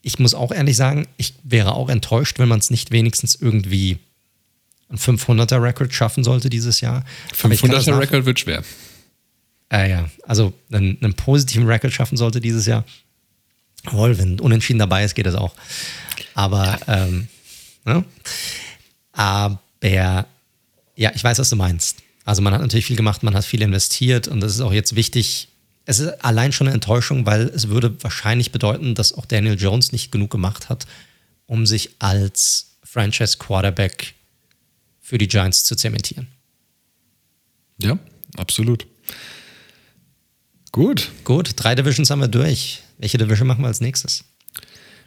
Ich 0.03 0.19
muss 0.19 0.35
auch 0.35 0.51
ehrlich 0.51 0.77
sagen, 0.77 1.07
ich 1.17 1.35
wäre 1.45 1.75
auch 1.75 1.89
enttäuscht, 1.89 2.39
wenn 2.39 2.49
man 2.49 2.59
es 2.59 2.71
nicht 2.71 2.91
wenigstens 2.91 3.37
irgendwie 3.37 3.99
ein 4.91 4.99
500er-Record 4.99 5.93
schaffen 5.93 6.25
sollte 6.25 6.49
dieses 6.49 6.81
Jahr. 6.81 7.05
500er-Record 7.35 8.25
wird 8.25 8.41
schwer. 8.41 8.63
Äh, 9.71 9.91
ja, 9.91 10.11
also 10.23 10.55
einen, 10.73 10.99
einen 11.03 11.15
positiven 11.15 11.67
Record 11.67 11.93
schaffen 11.93 12.17
sollte 12.17 12.41
dieses 12.41 12.67
Jahr. 12.67 12.85
Wohl, 13.85 14.19
wenn 14.19 14.41
unentschieden 14.41 14.79
dabei 14.79 15.05
ist, 15.05 15.15
geht 15.15 15.27
das 15.27 15.35
auch. 15.35 15.55
Aber, 16.35 16.79
ja. 16.87 17.05
ähm, 17.05 17.29
ne? 17.85 18.05
aber 19.13 19.61
ja, 19.83 21.13
ich 21.15 21.23
weiß, 21.23 21.39
was 21.39 21.51
du 21.51 21.57
meinst. 21.57 21.99
Also 22.25 22.43
man 22.43 22.53
hat 22.53 22.61
natürlich 22.61 22.87
viel 22.87 22.97
gemacht, 22.97 23.23
man 23.23 23.35
hat 23.35 23.45
viel 23.45 23.63
investiert 23.63 24.29
und 24.29 24.41
das 24.41 24.55
ist 24.55 24.61
auch 24.61 24.73
jetzt 24.73 24.97
wichtig. 24.97 25.49
Es 25.85 26.01
ist 26.01 26.25
allein 26.25 26.53
schon 26.53 26.67
eine 26.67 26.75
Enttäuschung, 26.75 27.25
weil 27.25 27.43
es 27.43 27.69
würde 27.69 28.03
wahrscheinlich 28.03 28.53
bedeuten, 28.53 28.95
dass 28.95 29.15
auch 29.15 29.25
Daniel 29.25 29.59
Jones 29.59 29.93
nicht 29.93 30.13
genug 30.13 30.31
gemacht 30.31 30.69
hat, 30.69 30.87
um 31.47 31.67
sich 31.67 31.91
als 32.01 32.77
Franchise 32.83 33.39
Quarterback 33.39 34.15
für 35.09 35.17
die 35.17 35.27
Giants 35.27 35.65
zu 35.65 35.75
zementieren. 35.75 36.29
Ja, 37.81 37.99
absolut. 38.37 38.87
Gut. 40.71 41.11
Gut, 41.25 41.53
drei 41.57 41.75
Divisions 41.75 42.11
haben 42.11 42.21
wir 42.21 42.29
durch. 42.29 42.83
Welche 42.99 43.17
Division 43.17 43.49
machen 43.49 43.63
wir 43.63 43.69
als 43.69 43.81
nächstes? 43.81 44.25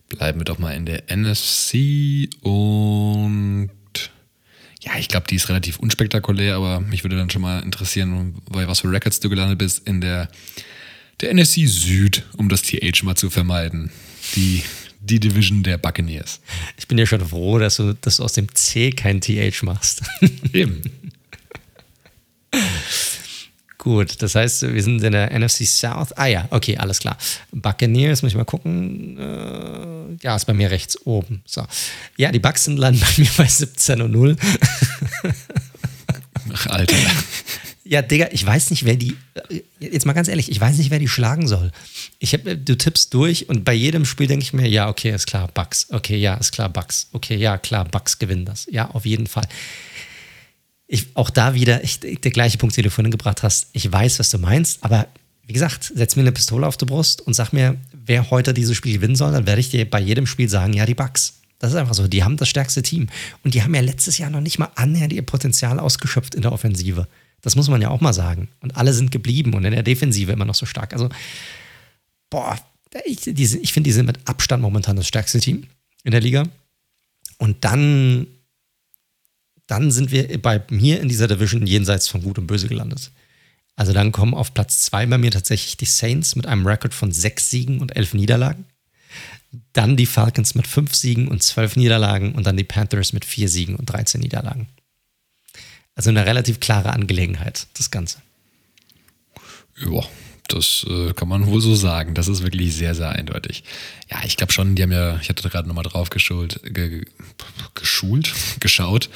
Bleiben 0.10 0.40
wir 0.40 0.46
doch 0.46 0.58
mal 0.58 0.72
in 0.72 0.88
der 0.88 1.04
NFC 1.16 2.34
und 2.44 3.70
ja, 4.82 4.98
ich 4.98 5.08
glaube, 5.08 5.28
die 5.30 5.36
ist 5.36 5.50
relativ 5.50 5.78
unspektakulär, 5.78 6.56
aber 6.56 6.80
mich 6.80 7.04
würde 7.04 7.16
dann 7.16 7.30
schon 7.30 7.44
mal 7.44 7.62
interessieren, 7.62 8.42
bei 8.50 8.68
was 8.68 8.80
für 8.80 8.90
Records 8.90 9.20
du 9.20 9.30
gelandet 9.30 9.60
bist 9.60 9.88
in 9.88 10.02
der, 10.02 10.30
der 11.22 11.32
NFC 11.32 11.68
Süd, 11.68 12.24
um 12.38 12.50
das 12.50 12.64
TH 12.64 13.04
mal 13.04 13.16
zu 13.16 13.30
vermeiden. 13.30 13.92
Die 14.36 14.64
die 15.02 15.20
Division 15.20 15.64
der 15.64 15.78
Buccaneers. 15.78 16.40
Ich 16.78 16.88
bin 16.88 16.98
ja 16.98 17.06
schon 17.06 17.26
froh, 17.26 17.60
dass 17.60 17.78
du, 17.78 17.94
dass 17.94 18.18
du 18.18 18.24
aus 18.24 18.34
dem 18.34 18.54
C 18.54 18.92
kein 18.92 19.20
TH 19.20 19.64
machst. 19.64 20.04
Eben. 20.54 20.82
Gut, 23.78 24.22
das 24.22 24.36
heißt, 24.36 24.62
wir 24.74 24.84
sind 24.84 25.02
in 25.04 25.12
der 25.12 25.38
NFC 25.38 25.66
South. 25.66 26.16
Ah 26.16 26.28
ja, 26.28 26.48
okay, 26.52 26.78
alles 26.78 27.00
klar. 27.00 27.18
Buccaneers, 27.52 28.22
muss 28.22 28.32
ich 28.32 28.38
mal 28.38 28.46
gucken. 28.46 29.18
Äh, 29.18 30.24
ja, 30.24 30.36
ist 30.36 30.46
bei 30.46 30.54
mir 30.54 30.70
rechts 30.70 31.04
oben. 31.04 31.42
So. 31.48 31.66
Ja, 32.16 32.32
die 32.32 32.38
Bucks 32.38 32.66
sind 32.66 32.78
landen 32.78 33.00
bei 33.00 33.24
mir 33.24 33.30
bei 33.38 33.48
17 33.48 34.02
und 34.02 34.12
0. 34.12 34.36
Ach, 36.54 36.68
Alter. 36.68 36.96
Ja, 37.92 38.02
Digga, 38.02 38.30
ich 38.32 38.46
weiß 38.46 38.70
nicht, 38.70 38.86
wer 38.86 38.96
die. 38.96 39.18
Jetzt 39.82 40.06
mal 40.06 40.14
ganz 40.14 40.30
ehrlich, 40.30 40.50
ich 40.50 40.62
weiß 40.62 40.78
nicht, 40.78 40.92
wer 40.92 41.00
die 41.00 41.10
schlagen 41.10 41.46
soll. 41.46 41.72
Ich 42.20 42.34
hab, 42.34 42.44
du 42.46 42.78
tippst 42.78 43.14
durch 43.14 43.50
und 43.50 43.66
bei 43.66 43.74
jedem 43.74 44.06
Spiel 44.06 44.28
denke 44.28 44.44
ich 44.44 44.54
mir, 44.54 44.66
ja, 44.66 44.88
okay, 44.88 45.14
ist 45.14 45.28
klar, 45.28 45.50
Bugs. 45.54 45.88
Okay, 45.90 46.16
ja, 46.16 46.36
ist 46.36 46.54
klar, 46.54 46.70
Bugs. 46.70 47.10
Okay, 47.12 47.36
ja, 47.36 47.58
klar, 47.58 47.84
Bugs 47.84 48.18
gewinnen 48.18 48.46
das. 48.46 48.66
Ja, 48.72 48.90
auf 48.92 49.06
jeden 49.06 49.28
Fall. 49.28 49.46
Ich, 50.88 51.08
auch 51.16 51.30
da 51.30 51.54
wieder 51.54 51.84
ich, 51.84 52.00
der 52.00 52.32
gleiche 52.32 52.58
Punkt, 52.58 52.78
den 52.78 52.86
du 52.86 52.90
vorhin 52.90 53.12
gebracht 53.12 53.44
hast. 53.44 53.68
Ich 53.74 53.92
weiß, 53.92 54.20
was 54.20 54.30
du 54.30 54.38
meinst, 54.38 54.82
aber 54.86 55.08
wie 55.46 55.52
gesagt, 55.52 55.92
setz 55.94 56.16
mir 56.16 56.22
eine 56.22 56.32
Pistole 56.32 56.66
auf 56.66 56.78
die 56.78 56.86
Brust 56.86 57.20
und 57.20 57.34
sag 57.34 57.52
mir, 57.52 57.76
wer 57.92 58.32
heute 58.32 58.54
dieses 58.54 58.78
Spiel 58.78 58.94
gewinnen 58.94 59.18
soll, 59.18 59.34
dann 59.34 59.46
werde 59.46 59.60
ich 59.60 59.70
dir 59.70 59.90
bei 59.90 60.00
jedem 60.00 60.28
Spiel 60.28 60.48
sagen, 60.48 60.72
ja, 60.72 60.86
die 60.86 60.96
Bugs. 60.96 61.42
Das 61.60 61.72
ist 61.72 61.78
einfach 61.78 61.94
so. 61.94 62.08
Die 62.08 62.24
haben 62.24 62.38
das 62.38 62.48
stärkste 62.48 62.84
Team. 62.84 63.10
Und 63.44 63.54
die 63.54 63.62
haben 63.64 63.76
ja 63.76 63.82
letztes 63.82 64.18
Jahr 64.18 64.30
noch 64.30 64.40
nicht 64.40 64.60
mal 64.60 64.72
annähernd 64.76 65.12
ihr 65.12 65.24
Potenzial 65.24 65.78
ausgeschöpft 65.78 66.36
in 66.36 66.42
der 66.42 66.54
Offensive. 66.54 67.06
Das 67.42 67.56
muss 67.56 67.70
man 67.70 67.82
ja 67.82 67.90
auch 67.90 68.02
mal 68.02 68.14
sagen. 68.14 68.50
Und 68.60 68.78
alle 68.78 68.94
sind 68.94 69.12
geblieben 69.12 69.54
und 69.54 69.66
in 69.66 69.72
der 69.72 69.84
Defensive 69.84 70.32
immer 70.32 70.46
noch 70.46 70.56
so 70.56 70.66
stark. 70.66 70.94
Also, 70.94 71.10
boah, 72.30 72.60
ich, 73.06 73.28
ich 73.28 73.74
finde, 73.74 73.88
die 73.88 73.94
sind 73.94 74.06
mit 74.06 74.20
Abstand 74.28 74.62
momentan 74.62 74.96
das 74.96 75.08
stärkste 75.08 75.40
Team 75.40 75.68
in 76.04 76.12
der 76.12 76.22
Liga. 76.22 76.48
Und 77.38 77.64
dann, 77.66 78.28
dann 79.68 79.92
sind 79.92 80.12
wir 80.12 80.42
bei 80.42 80.62
mir 80.70 81.00
in 81.00 81.08
dieser 81.08 81.28
Division 81.28 81.66
jenseits 81.66 82.08
von 82.08 82.22
Gut 82.22 82.38
und 82.38 82.48
Böse 82.48 82.68
gelandet. 82.68 83.12
Also 83.76 83.94
dann 83.94 84.12
kommen 84.12 84.34
auf 84.34 84.54
Platz 84.54 84.82
zwei 84.82 85.06
bei 85.06 85.18
mir 85.18 85.32
tatsächlich 85.32 85.78
die 85.78 85.86
Saints 85.86 86.36
mit 86.36 86.46
einem 86.46 86.68
Rekord 86.68 86.94
von 86.94 87.12
sechs 87.12 87.50
Siegen 87.50 87.80
und 87.80 87.96
elf 87.96 88.14
Niederlagen. 88.14 88.66
Dann 89.74 89.98
die 89.98 90.06
Falcons 90.06 90.56
mit 90.56 90.68
fünf 90.68 90.94
Siegen 90.94 91.28
und 91.28 91.42
zwölf 91.42 91.76
Niederlagen 91.76 92.34
und 92.34 92.46
dann 92.46 92.58
die 92.58 92.64
Panthers 92.64 93.12
mit 93.12 93.26
vier 93.26 93.50
Siegen 93.50 93.76
und 93.76 93.86
13 93.86 94.22
Niederlagen. 94.22 94.68
Also 95.96 96.10
eine 96.10 96.26
relativ 96.26 96.60
klare 96.60 96.94
Angelegenheit, 96.94 97.68
das 97.74 97.92
Ganze. 97.92 98.20
Ja, 99.78 100.02
Das 100.48 100.86
äh, 100.90 101.14
kann 101.14 101.30
man 101.30 101.48
wohl 101.48 101.62
so 101.62 101.76
sagen. 101.76 102.14
Das 102.14 102.28
ist 102.28 102.44
wirklich 102.44 102.76
sehr, 102.76 102.94
sehr 102.94 103.10
eindeutig. 103.10 103.64
Ja, 104.10 104.18
ich 104.26 104.36
glaube 104.36 104.52
schon, 104.52 104.76
die 104.76 104.84
haben 104.84 104.92
ja, 104.92 105.18
ich 105.22 105.30
hatte 105.30 105.48
gerade 105.48 105.68
nochmal 105.68 105.86
drauf 105.86 106.10
geschult, 106.10 106.60
ge, 106.64 107.06
geschult, 107.74 108.34
geschaut. 108.60 109.10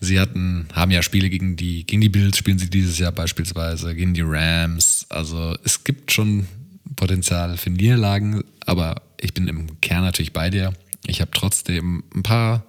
Sie 0.00 0.20
hatten, 0.20 0.68
haben 0.72 0.90
ja 0.92 1.02
Spiele 1.02 1.30
gegen 1.30 1.56
die, 1.56 1.84
gegen 1.84 2.00
die 2.00 2.08
Bills 2.08 2.38
spielen 2.38 2.58
sie 2.58 2.70
dieses 2.70 2.98
Jahr 2.98 3.12
beispielsweise, 3.12 3.94
gegen 3.94 4.14
die 4.14 4.22
Rams. 4.24 5.06
Also 5.08 5.56
es 5.64 5.82
gibt 5.82 6.12
schon 6.12 6.46
Potenzial 6.94 7.56
für 7.56 7.70
Niederlagen, 7.70 8.44
aber 8.64 9.02
ich 9.20 9.34
bin 9.34 9.48
im 9.48 9.80
Kern 9.80 10.04
natürlich 10.04 10.32
bei 10.32 10.50
dir. 10.50 10.72
Ich 11.06 11.20
habe 11.20 11.30
trotzdem 11.32 12.04
ein 12.14 12.22
paar, 12.22 12.64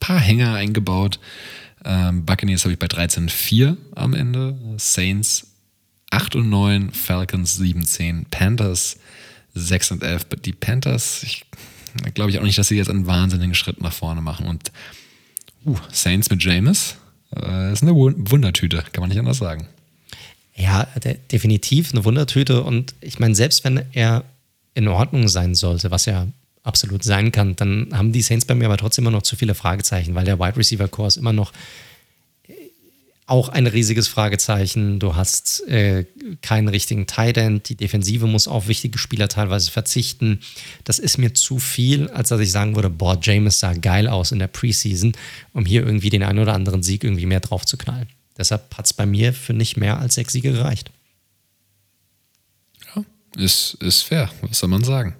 paar 0.00 0.20
Hänger 0.20 0.54
eingebaut. 0.54 1.20
Ähm, 1.86 2.24
Buccaneers 2.24 2.64
habe 2.64 2.72
ich 2.72 2.78
bei 2.78 2.86
13,4 2.86 3.76
am 3.94 4.12
Ende. 4.12 4.58
Saints 4.76 5.46
8 6.10 6.36
und 6.36 6.50
9, 6.50 6.90
Falcons 6.90 7.56
7, 7.56 7.84
10, 7.84 8.26
Panthers 8.26 8.98
6 9.54 9.92
und 9.92 10.02
11. 10.02 10.26
Die 10.44 10.52
Panthers, 10.52 11.22
ich 11.22 11.44
glaube 12.14 12.30
ich 12.30 12.38
auch 12.38 12.42
nicht, 12.42 12.58
dass 12.58 12.68
sie 12.68 12.76
jetzt 12.76 12.90
einen 12.90 13.06
wahnsinnigen 13.06 13.54
Schritt 13.54 13.80
nach 13.80 13.92
vorne 13.92 14.20
machen. 14.20 14.46
Und 14.46 14.72
uh, 15.64 15.76
Saints 15.92 16.28
mit 16.28 16.42
James 16.42 16.96
äh, 17.34 17.72
ist 17.72 17.82
eine 17.82 17.94
Wundertüte, 17.94 18.84
kann 18.92 19.02
man 19.02 19.08
nicht 19.08 19.18
anders 19.18 19.38
sagen. 19.38 19.68
Ja, 20.54 20.88
definitiv 21.30 21.92
eine 21.92 22.04
Wundertüte. 22.04 22.62
Und 22.62 22.94
ich 23.00 23.18
meine, 23.18 23.34
selbst 23.34 23.62
wenn 23.64 23.82
er 23.92 24.24
in 24.74 24.88
Ordnung 24.88 25.28
sein 25.28 25.54
sollte, 25.54 25.90
was 25.90 26.06
ja 26.06 26.26
absolut 26.66 27.04
sein 27.04 27.32
kann, 27.32 27.56
dann 27.56 27.88
haben 27.92 28.12
die 28.12 28.22
Saints 28.22 28.44
bei 28.44 28.54
mir 28.54 28.66
aber 28.66 28.76
trotzdem 28.76 29.04
immer 29.04 29.12
noch 29.12 29.22
zu 29.22 29.36
viele 29.36 29.54
Fragezeichen, 29.54 30.14
weil 30.14 30.24
der 30.24 30.38
Wide 30.38 30.56
Receiver 30.56 30.88
Kurs 30.88 31.16
immer 31.16 31.32
noch 31.32 31.52
auch 33.26 33.48
ein 33.48 33.66
riesiges 33.66 34.06
Fragezeichen. 34.06 35.00
Du 35.00 35.16
hast 35.16 35.66
äh, 35.66 36.06
keinen 36.42 36.68
richtigen 36.68 37.08
Tight 37.08 37.36
End. 37.36 37.68
Die 37.68 37.74
Defensive 37.74 38.26
muss 38.26 38.46
auf 38.46 38.68
wichtige 38.68 38.98
Spieler 38.98 39.28
teilweise 39.28 39.70
verzichten. 39.70 40.40
Das 40.84 41.00
ist 41.00 41.18
mir 41.18 41.34
zu 41.34 41.58
viel, 41.58 42.08
als 42.10 42.28
dass 42.28 42.40
ich 42.40 42.52
sagen 42.52 42.76
würde, 42.76 42.88
boah, 42.88 43.18
James 43.20 43.58
sah 43.58 43.72
geil 43.72 44.06
aus 44.06 44.30
in 44.30 44.38
der 44.38 44.46
Preseason, 44.46 45.12
um 45.52 45.66
hier 45.66 45.84
irgendwie 45.84 46.10
den 46.10 46.22
einen 46.22 46.38
oder 46.38 46.54
anderen 46.54 46.84
Sieg 46.84 47.02
irgendwie 47.02 47.26
mehr 47.26 47.40
drauf 47.40 47.66
zu 47.66 47.76
knallen. 47.76 48.08
Deshalb 48.38 48.76
hat 48.76 48.86
es 48.86 48.92
bei 48.92 49.06
mir 49.06 49.32
für 49.32 49.54
nicht 49.54 49.76
mehr 49.76 49.98
als 49.98 50.14
sechs 50.14 50.32
Siege 50.32 50.52
gereicht. 50.52 50.90
Ja, 52.94 53.04
ist, 53.36 53.74
ist 53.80 54.02
fair. 54.02 54.30
Was 54.42 54.60
soll 54.60 54.68
man 54.68 54.84
sagen? 54.84 55.16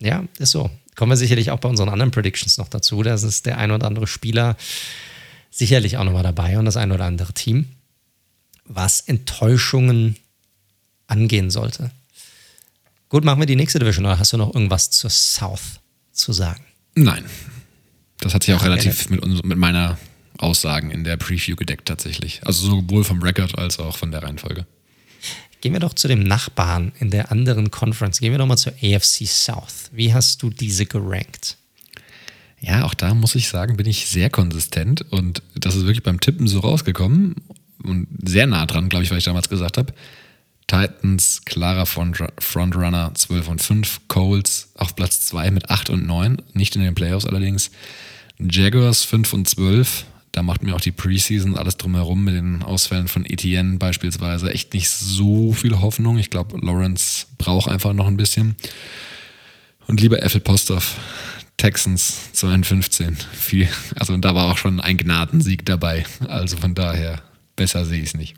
Ja, 0.00 0.24
ist 0.38 0.50
so. 0.50 0.70
Kommen 0.96 1.12
wir 1.12 1.16
sicherlich 1.16 1.50
auch 1.50 1.60
bei 1.60 1.68
unseren 1.68 1.88
anderen 1.88 2.10
Predictions 2.10 2.58
noch 2.58 2.68
dazu. 2.68 3.02
Das 3.02 3.22
ist 3.22 3.46
der 3.46 3.58
ein 3.58 3.70
oder 3.70 3.86
andere 3.86 4.06
Spieler, 4.06 4.56
sicherlich 5.50 5.96
auch 5.96 6.04
nochmal 6.04 6.22
dabei 6.22 6.58
und 6.58 6.64
das 6.64 6.76
ein 6.76 6.92
oder 6.92 7.04
andere 7.04 7.32
Team, 7.32 7.68
was 8.64 9.00
Enttäuschungen 9.00 10.16
angehen 11.06 11.50
sollte. 11.50 11.90
Gut, 13.08 13.24
machen 13.24 13.40
wir 13.40 13.46
die 13.46 13.56
nächste 13.56 13.78
Division 13.78 14.06
oder 14.06 14.18
hast 14.18 14.32
du 14.32 14.36
noch 14.36 14.54
irgendwas 14.54 14.90
zur 14.90 15.10
South 15.10 15.80
zu 16.12 16.32
sagen? 16.32 16.64
Nein. 16.94 17.24
Das 18.20 18.34
hat 18.34 18.42
sich 18.42 18.54
auch 18.54 18.60
Ach, 18.60 18.66
relativ 18.66 19.08
mit, 19.10 19.44
mit 19.44 19.58
meiner 19.58 19.98
Aussagen 20.38 20.90
in 20.90 21.04
der 21.04 21.16
Preview 21.16 21.56
gedeckt 21.56 21.88
tatsächlich. 21.88 22.40
Also 22.44 22.68
sowohl 22.68 23.04
vom 23.04 23.22
Record 23.22 23.58
als 23.58 23.78
auch 23.78 23.96
von 23.96 24.10
der 24.10 24.22
Reihenfolge. 24.22 24.66
Gehen 25.60 25.72
wir 25.72 25.80
doch 25.80 25.94
zu 25.94 26.08
dem 26.08 26.22
Nachbarn 26.22 26.92
in 27.00 27.10
der 27.10 27.30
anderen 27.30 27.70
Conference. 27.70 28.20
Gehen 28.20 28.32
wir 28.32 28.38
doch 28.38 28.46
mal 28.46 28.56
zur 28.56 28.72
AFC 28.82 29.26
South. 29.26 29.90
Wie 29.92 30.14
hast 30.14 30.42
du 30.42 30.50
diese 30.50 30.86
gerankt? 30.86 31.58
Ja, 32.60 32.84
auch 32.84 32.94
da 32.94 33.14
muss 33.14 33.34
ich 33.34 33.48
sagen, 33.48 33.76
bin 33.76 33.86
ich 33.86 34.06
sehr 34.06 34.30
konsistent 34.30 35.02
und 35.10 35.42
das 35.54 35.76
ist 35.76 35.82
wirklich 35.82 36.02
beim 36.02 36.20
Tippen 36.20 36.46
so 36.46 36.60
rausgekommen 36.60 37.36
und 37.82 38.06
sehr 38.22 38.46
nah 38.46 38.66
dran, 38.66 38.88
glaube 38.88 39.04
ich, 39.04 39.10
weil 39.10 39.18
ich 39.18 39.24
damals 39.24 39.48
gesagt 39.48 39.78
habe. 39.78 39.94
Titans, 40.66 41.42
klarer 41.44 41.84
Frontrunner 41.86 43.12
12 43.14 43.48
und 43.48 43.62
5, 43.62 44.00
Coles 44.08 44.68
auf 44.74 44.94
Platz 44.94 45.26
2 45.26 45.50
mit 45.50 45.68
8 45.68 45.90
und 45.90 46.06
9, 46.06 46.42
nicht 46.52 46.76
in 46.76 46.82
den 46.82 46.94
Playoffs 46.94 47.26
allerdings. 47.26 47.70
Jaguars 48.38 49.04
5 49.04 49.32
und 49.32 49.48
12, 49.48 50.04
da 50.32 50.42
macht 50.42 50.62
mir 50.62 50.74
auch 50.76 50.80
die 50.80 50.92
Preseason 50.92 51.56
alles 51.56 51.76
drumherum 51.76 52.24
mit 52.24 52.34
den 52.34 52.62
Ausfällen 52.62 53.08
von 53.08 53.24
Etienne 53.24 53.78
beispielsweise 53.78 54.52
echt 54.52 54.74
nicht 54.74 54.88
so 54.88 55.52
viel 55.52 55.80
Hoffnung. 55.80 56.18
Ich 56.18 56.30
glaube, 56.30 56.58
Lawrence 56.64 57.26
braucht 57.36 57.68
einfach 57.68 57.92
noch 57.92 58.06
ein 58.06 58.16
bisschen. 58.16 58.54
Und 59.86 60.00
lieber 60.00 60.22
Ethel 60.22 60.40
Postov, 60.40 60.96
Texans 61.56 62.32
2 62.32 62.54
und 62.54 62.66
15. 62.66 63.16
Viel, 63.32 63.68
also 63.96 64.16
da 64.16 64.34
war 64.34 64.52
auch 64.52 64.58
schon 64.58 64.80
ein 64.80 64.96
Gnadensieg 64.96 65.66
dabei. 65.66 66.06
Also 66.28 66.56
von 66.56 66.74
daher, 66.74 67.22
besser 67.56 67.84
sehe 67.84 68.00
ich 68.00 68.10
es 68.10 68.14
nicht. 68.14 68.36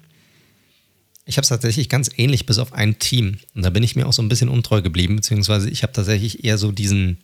Ich 1.25 1.37
habe 1.37 1.43
es 1.43 1.51
tatsächlich 1.51 1.89
ganz 1.89 2.11
ähnlich, 2.17 2.47
bis 2.47 2.59
auf 2.59 2.73
ein 2.73 2.99
Team. 2.99 3.39
Und 3.55 3.65
da 3.65 3.71
bin 3.71 3.83
ich 3.83 3.97
mir 3.97 4.07
auch 4.07 4.13
so 4.13 4.23
ein 4.23 4.29
bisschen 4.29 4.49
untreu 4.49 4.83
geblieben, 4.83 5.17
beziehungsweise 5.17 5.69
ich 5.71 5.83
habe 5.83 5.93
tatsächlich 5.93 6.43
eher 6.45 6.59
so 6.59 6.73
diesen, 6.73 7.19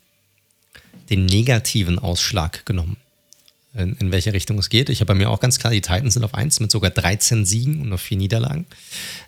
den 1.11 1.27
negativen 1.27 1.99
Ausschlag 1.99 2.65
genommen, 2.65 2.97
in, 3.79 3.95
in 3.97 4.13
welche 4.13 4.33
Richtung 4.33 4.59
es 4.59 4.69
geht. 4.69 4.89
Ich 4.89 5.01
habe 5.01 5.07
bei 5.07 5.15
mir 5.15 5.31
auch 5.31 5.41
ganz 5.41 5.59
klar, 5.59 5.73
die 5.73 5.81
Titans 5.81 6.15
sind 6.15 6.25
auf 6.25 6.35
1 6.35 6.61
mit 6.61 6.71
sogar 6.71 6.91
13 6.91 7.45
Siegen 7.45 7.81
und 7.81 7.89
nur 7.89 7.99
4 7.99 8.17
Niederlagen. 8.17 8.67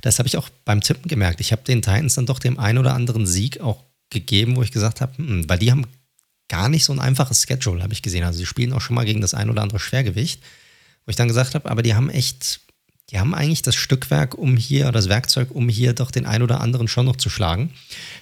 Das 0.02 0.18
habe 0.18 0.26
ich 0.26 0.36
auch 0.36 0.48
beim 0.64 0.80
Tippen 0.80 1.08
gemerkt. 1.08 1.40
Ich 1.40 1.52
habe 1.52 1.62
den 1.62 1.82
Titans 1.82 2.14
dann 2.14 2.26
doch 2.26 2.38
dem 2.38 2.58
einen 2.58 2.78
oder 2.78 2.94
anderen 2.94 3.26
Sieg 3.26 3.60
auch 3.60 3.84
gegeben, 4.10 4.56
wo 4.56 4.62
ich 4.62 4.72
gesagt 4.72 5.00
habe, 5.00 5.16
hm, 5.16 5.48
weil 5.48 5.58
die 5.58 5.70
haben 5.70 5.86
gar 6.48 6.68
nicht 6.68 6.84
so 6.84 6.92
ein 6.92 6.98
einfaches 6.98 7.42
Schedule, 7.42 7.82
habe 7.82 7.92
ich 7.92 8.02
gesehen. 8.02 8.24
Also 8.24 8.38
sie 8.38 8.46
spielen 8.46 8.72
auch 8.72 8.80
schon 8.80 8.96
mal 8.96 9.04
gegen 9.04 9.20
das 9.20 9.34
ein 9.34 9.48
oder 9.48 9.62
andere 9.62 9.78
Schwergewicht, 9.78 10.42
wo 11.06 11.10
ich 11.10 11.16
dann 11.16 11.28
gesagt 11.28 11.54
habe, 11.54 11.70
aber 11.70 11.82
die 11.82 11.94
haben 11.94 12.10
echt, 12.10 12.60
die 13.10 13.20
haben 13.20 13.34
eigentlich 13.34 13.62
das 13.62 13.76
Stückwerk, 13.76 14.34
um 14.34 14.56
hier, 14.56 14.84
oder 14.84 14.92
das 14.92 15.08
Werkzeug, 15.08 15.52
um 15.52 15.68
hier 15.68 15.92
doch 15.92 16.10
den 16.10 16.26
ein 16.26 16.42
oder 16.42 16.60
anderen 16.60 16.88
schon 16.88 17.06
noch 17.06 17.16
zu 17.16 17.30
schlagen. 17.30 17.72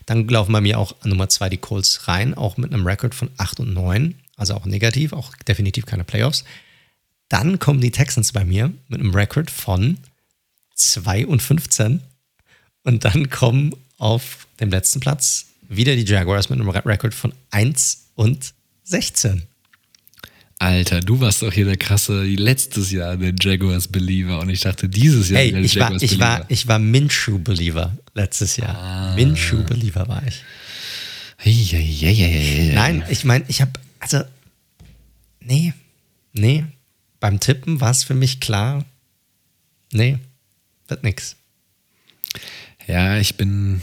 Dann 0.05 0.29
laufen 0.29 0.53
bei 0.53 0.61
mir 0.61 0.79
auch 0.79 0.95
an 1.01 1.09
Nummer 1.09 1.31
zwei 1.31 1.49
die 1.49 1.57
Colts 1.57 2.07
rein, 2.07 2.35
auch 2.35 2.59
mit 2.59 2.73
einem 2.73 2.87
Rekord 2.87 3.15
von 3.15 3.31
8 3.39 3.61
und 3.61 3.73
9, 3.73 4.15
also 4.39 4.55
auch 4.55 4.65
negativ, 4.65 5.13
auch 5.13 5.35
definitiv 5.47 5.85
keine 5.85 6.05
Playoffs. 6.05 6.45
Dann 7.29 7.59
kommen 7.59 7.83
die 7.83 7.91
Texans 7.91 8.33
bei 8.33 8.45
mir 8.45 8.73
mit 8.89 9.01
einem 9.01 9.15
Rekord 9.15 9.51
von 9.51 9.99
2 10.75 11.27
und 11.27 11.43
15. 11.43 12.01
Und 12.85 13.05
dann 13.05 13.29
kommen 13.29 13.75
auf 13.99 14.47
dem 14.61 14.71
letzten 14.71 15.01
Platz 15.01 15.47
wieder 15.69 15.95
die 15.95 16.05
Jaguars 16.05 16.49
mit 16.49 16.59
einem 16.59 16.71
Rekord 16.71 17.13
von 17.13 17.35
1 17.51 18.07
und 18.15 18.55
16. 18.85 19.43
Alter, 20.61 21.01
du 21.01 21.21
warst 21.21 21.43
doch 21.43 21.53
hier 21.53 21.67
der 21.67 21.77
krasse, 21.77 22.25
letztes 22.25 22.91
Jahr 22.91 23.17
der 23.17 23.33
Jaguars 23.39 23.87
Believer 23.87 24.41
und 24.41 24.49
ich 24.49 24.61
dachte 24.61 24.89
dieses 24.89 25.29
Jahr 25.29 25.41
hey, 25.41 25.53
der 25.53 25.61
ich 25.61 25.75
Jaguars 25.75 25.91
war, 25.91 26.03
ich 26.03 26.11
Believer. 26.11 26.27
War, 26.27 26.45
ich 26.49 26.69
war 26.69 26.79
Minshew 26.81 27.39
Believer 27.39 27.97
letztes 28.15 28.57
Jahr. 28.57 28.77
Ah. 28.77 29.15
Minshew 29.15 29.63
Believer 29.63 30.09
war 30.09 30.23
ich. 30.27 30.43
Hey, 31.37 31.53
hey, 31.53 32.15
hey, 32.15 32.73
Nein, 32.75 33.05
ich 33.09 33.25
meine, 33.25 33.45
ich 33.47 33.61
habe, 33.61 33.71
also, 34.01 34.23
nee, 35.41 35.73
nee, 36.33 36.65
beim 37.21 37.41
Tippen 37.41 37.81
war 37.81 37.91
es 37.91 38.05
für 38.05 38.15
mich 38.15 38.41
klar, 38.41 38.85
nee, 39.93 40.19
wird 40.87 41.03
nix. 41.03 41.37
Ja, 42.87 43.19
ich 43.19 43.37
bin, 43.37 43.83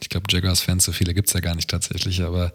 ich 0.00 0.08
glaube, 0.08 0.26
Jaguars-Fans, 0.28 0.84
so 0.84 0.92
viele 0.92 1.14
gibt 1.14 1.28
es 1.28 1.34
ja 1.34 1.40
gar 1.40 1.54
nicht 1.54 1.70
tatsächlich, 1.70 2.22
aber 2.22 2.52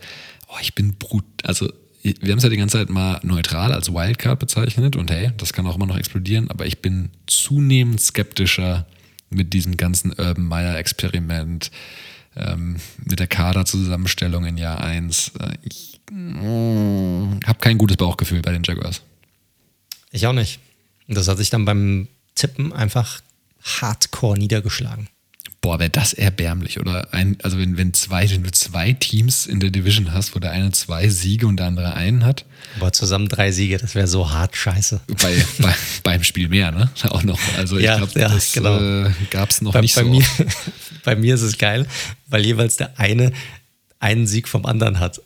oh, 0.48 0.58
ich 0.62 0.76
bin 0.76 0.96
brut. 0.96 1.26
Also, 1.44 1.72
wir 2.02 2.32
haben 2.32 2.38
es 2.38 2.44
ja 2.44 2.50
die 2.50 2.58
ganze 2.58 2.78
Zeit 2.78 2.90
mal 2.90 3.20
neutral 3.24 3.74
als 3.74 3.92
Wildcard 3.94 4.40
bezeichnet 4.40 4.96
und 4.96 5.12
hey, 5.12 5.32
das 5.38 5.54
kann 5.54 5.68
auch 5.68 5.76
immer 5.76 5.86
noch 5.86 5.98
explodieren, 5.98 6.50
aber 6.50 6.66
ich 6.66 6.82
bin 6.82 7.12
zunehmend 7.28 8.02
skeptischer 8.02 8.88
mit 9.30 9.54
diesem 9.54 9.78
ganzen 9.78 10.12
Urban 10.12 10.46
Meyer-Experiment, 10.46 11.72
ähm, 12.36 12.78
mit 13.04 13.20
der 13.20 13.28
Kaderzusammenstellung 13.28 14.46
in 14.46 14.58
Jahr 14.58 14.82
1. 14.82 15.34
Äh, 15.40 15.58
ich 15.64 15.99
habe 16.12 17.60
kein 17.60 17.78
gutes 17.78 17.98
Bauchgefühl 17.98 18.42
bei 18.42 18.52
den 18.52 18.64
Jaguars. 18.64 19.02
Ich 20.12 20.26
auch 20.26 20.34
nicht. 20.34 20.60
Und 21.08 21.16
das 21.16 21.28
hat 21.28 21.38
sich 21.38 21.50
dann 21.50 21.66
beim 21.66 22.08
Tippen 22.36 22.74
einfach 22.74 23.22
hardcore 23.64 24.38
niedergeschlagen. 24.38 25.08
Boah, 25.62 25.78
wäre 25.78 25.90
das 25.90 26.14
erbärmlich, 26.14 26.80
oder? 26.80 27.14
Ein, 27.14 27.38
also 27.44 27.58
wenn, 27.58 27.76
wenn, 27.76 27.94
zwei, 27.94 28.30
wenn 28.30 28.44
du 28.44 28.52
zwei 28.52 28.94
Teams 28.94 29.46
in 29.46 29.60
der 29.60 29.72
Division 29.72 30.14
hast, 30.14 30.34
wo 30.34 30.40
der 30.40 30.52
eine 30.52 30.72
zwei 30.72 31.10
Siege 31.10 31.48
und 31.48 31.58
der 31.58 31.66
andere 31.66 31.96
einen 31.96 32.24
hat. 32.24 32.46
Boah, 32.80 32.94
zusammen 32.94 33.28
drei 33.28 33.52
Siege, 33.52 33.78
das 33.78 33.94
wäre 33.94 34.08
so 34.08 34.32
hart 34.32 34.56
scheiße. 34.56 35.02
Bei, 35.22 35.46
bei, 35.60 35.76
beim 36.04 36.24
Spiel 36.24 36.48
mehr, 36.48 36.72
ne? 36.72 36.90
Auch 37.10 37.24
noch. 37.24 37.40
Also 37.58 37.78
ich 37.78 37.84
ja, 37.84 37.98
glaube, 37.98 38.18
ja, 38.18 38.30
das 38.30 38.54
genau. 38.54 38.80
äh, 38.80 39.12
gab 39.32 39.50
es 39.50 39.62
noch 39.62 39.74
bei, 39.74 39.82
nicht 39.82 39.96
bei 39.96 40.04
so. 40.04 40.10
Mir, 40.10 40.24
bei 41.04 41.16
mir 41.18 41.36
ist 41.36 41.42
es 41.42 41.58
geil, 41.58 41.86
weil 42.28 42.46
jeweils 42.46 42.78
der 42.78 42.98
eine 42.98 43.34
einen 44.00 44.28
Sieg 44.28 44.48
vom 44.48 44.66
anderen 44.66 45.00
hat. 45.00 45.22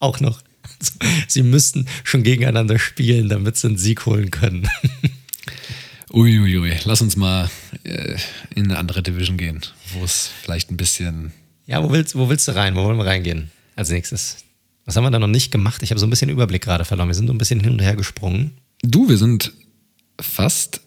Auch 0.00 0.20
noch. 0.20 0.42
Sie 1.28 1.42
müssten 1.42 1.86
schon 2.04 2.22
gegeneinander 2.22 2.78
spielen, 2.78 3.28
damit 3.28 3.56
sie 3.56 3.68
einen 3.68 3.78
Sieg 3.78 4.06
holen 4.06 4.30
können. 4.30 4.68
Uiuiui, 6.12 6.58
ui, 6.58 6.70
ui. 6.70 6.76
lass 6.84 7.02
uns 7.02 7.16
mal 7.16 7.50
äh, 7.84 8.16
in 8.54 8.64
eine 8.64 8.78
andere 8.78 9.02
Division 9.02 9.36
gehen, 9.36 9.60
wo 9.92 10.04
es 10.04 10.30
vielleicht 10.42 10.70
ein 10.70 10.76
bisschen. 10.76 11.32
Ja, 11.66 11.82
wo 11.82 11.90
willst, 11.90 12.16
wo 12.16 12.30
willst 12.30 12.48
du 12.48 12.54
rein? 12.54 12.76
Wo 12.76 12.84
wollen 12.84 12.96
wir 12.96 13.04
reingehen 13.04 13.50
als 13.76 13.90
nächstes? 13.90 14.38
Was 14.86 14.96
haben 14.96 15.04
wir 15.04 15.10
da 15.10 15.18
noch 15.18 15.26
nicht 15.26 15.50
gemacht? 15.50 15.82
Ich 15.82 15.90
habe 15.90 16.00
so 16.00 16.06
ein 16.06 16.10
bisschen 16.10 16.30
Überblick 16.30 16.62
gerade 16.62 16.86
verloren. 16.86 17.08
Wir 17.08 17.14
sind 17.14 17.26
so 17.26 17.34
ein 17.34 17.38
bisschen 17.38 17.60
hin 17.60 17.72
und 17.72 17.82
her 17.82 17.94
gesprungen. 17.94 18.52
Du, 18.82 19.08
wir 19.08 19.18
sind 19.18 19.52
fast 20.18 20.80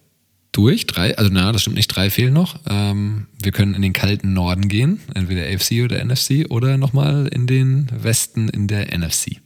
durch. 0.51 0.85
Drei, 0.87 1.17
also 1.17 1.29
na, 1.31 1.51
das 1.51 1.61
stimmt 1.61 1.77
nicht, 1.77 1.87
drei 1.87 2.09
fehlen 2.09 2.33
noch. 2.33 2.59
Ähm, 2.67 3.27
wir 3.41 3.51
können 3.51 3.73
in 3.73 3.81
den 3.81 3.93
kalten 3.93 4.33
Norden 4.33 4.67
gehen, 4.67 4.99
entweder 5.13 5.43
AFC 5.43 5.83
oder 5.83 6.03
NFC 6.03 6.45
oder 6.49 6.77
nochmal 6.77 7.27
in 7.27 7.47
den 7.47 7.87
Westen 7.91 8.49
in 8.49 8.67
der 8.67 8.97
NFC. 8.97 9.37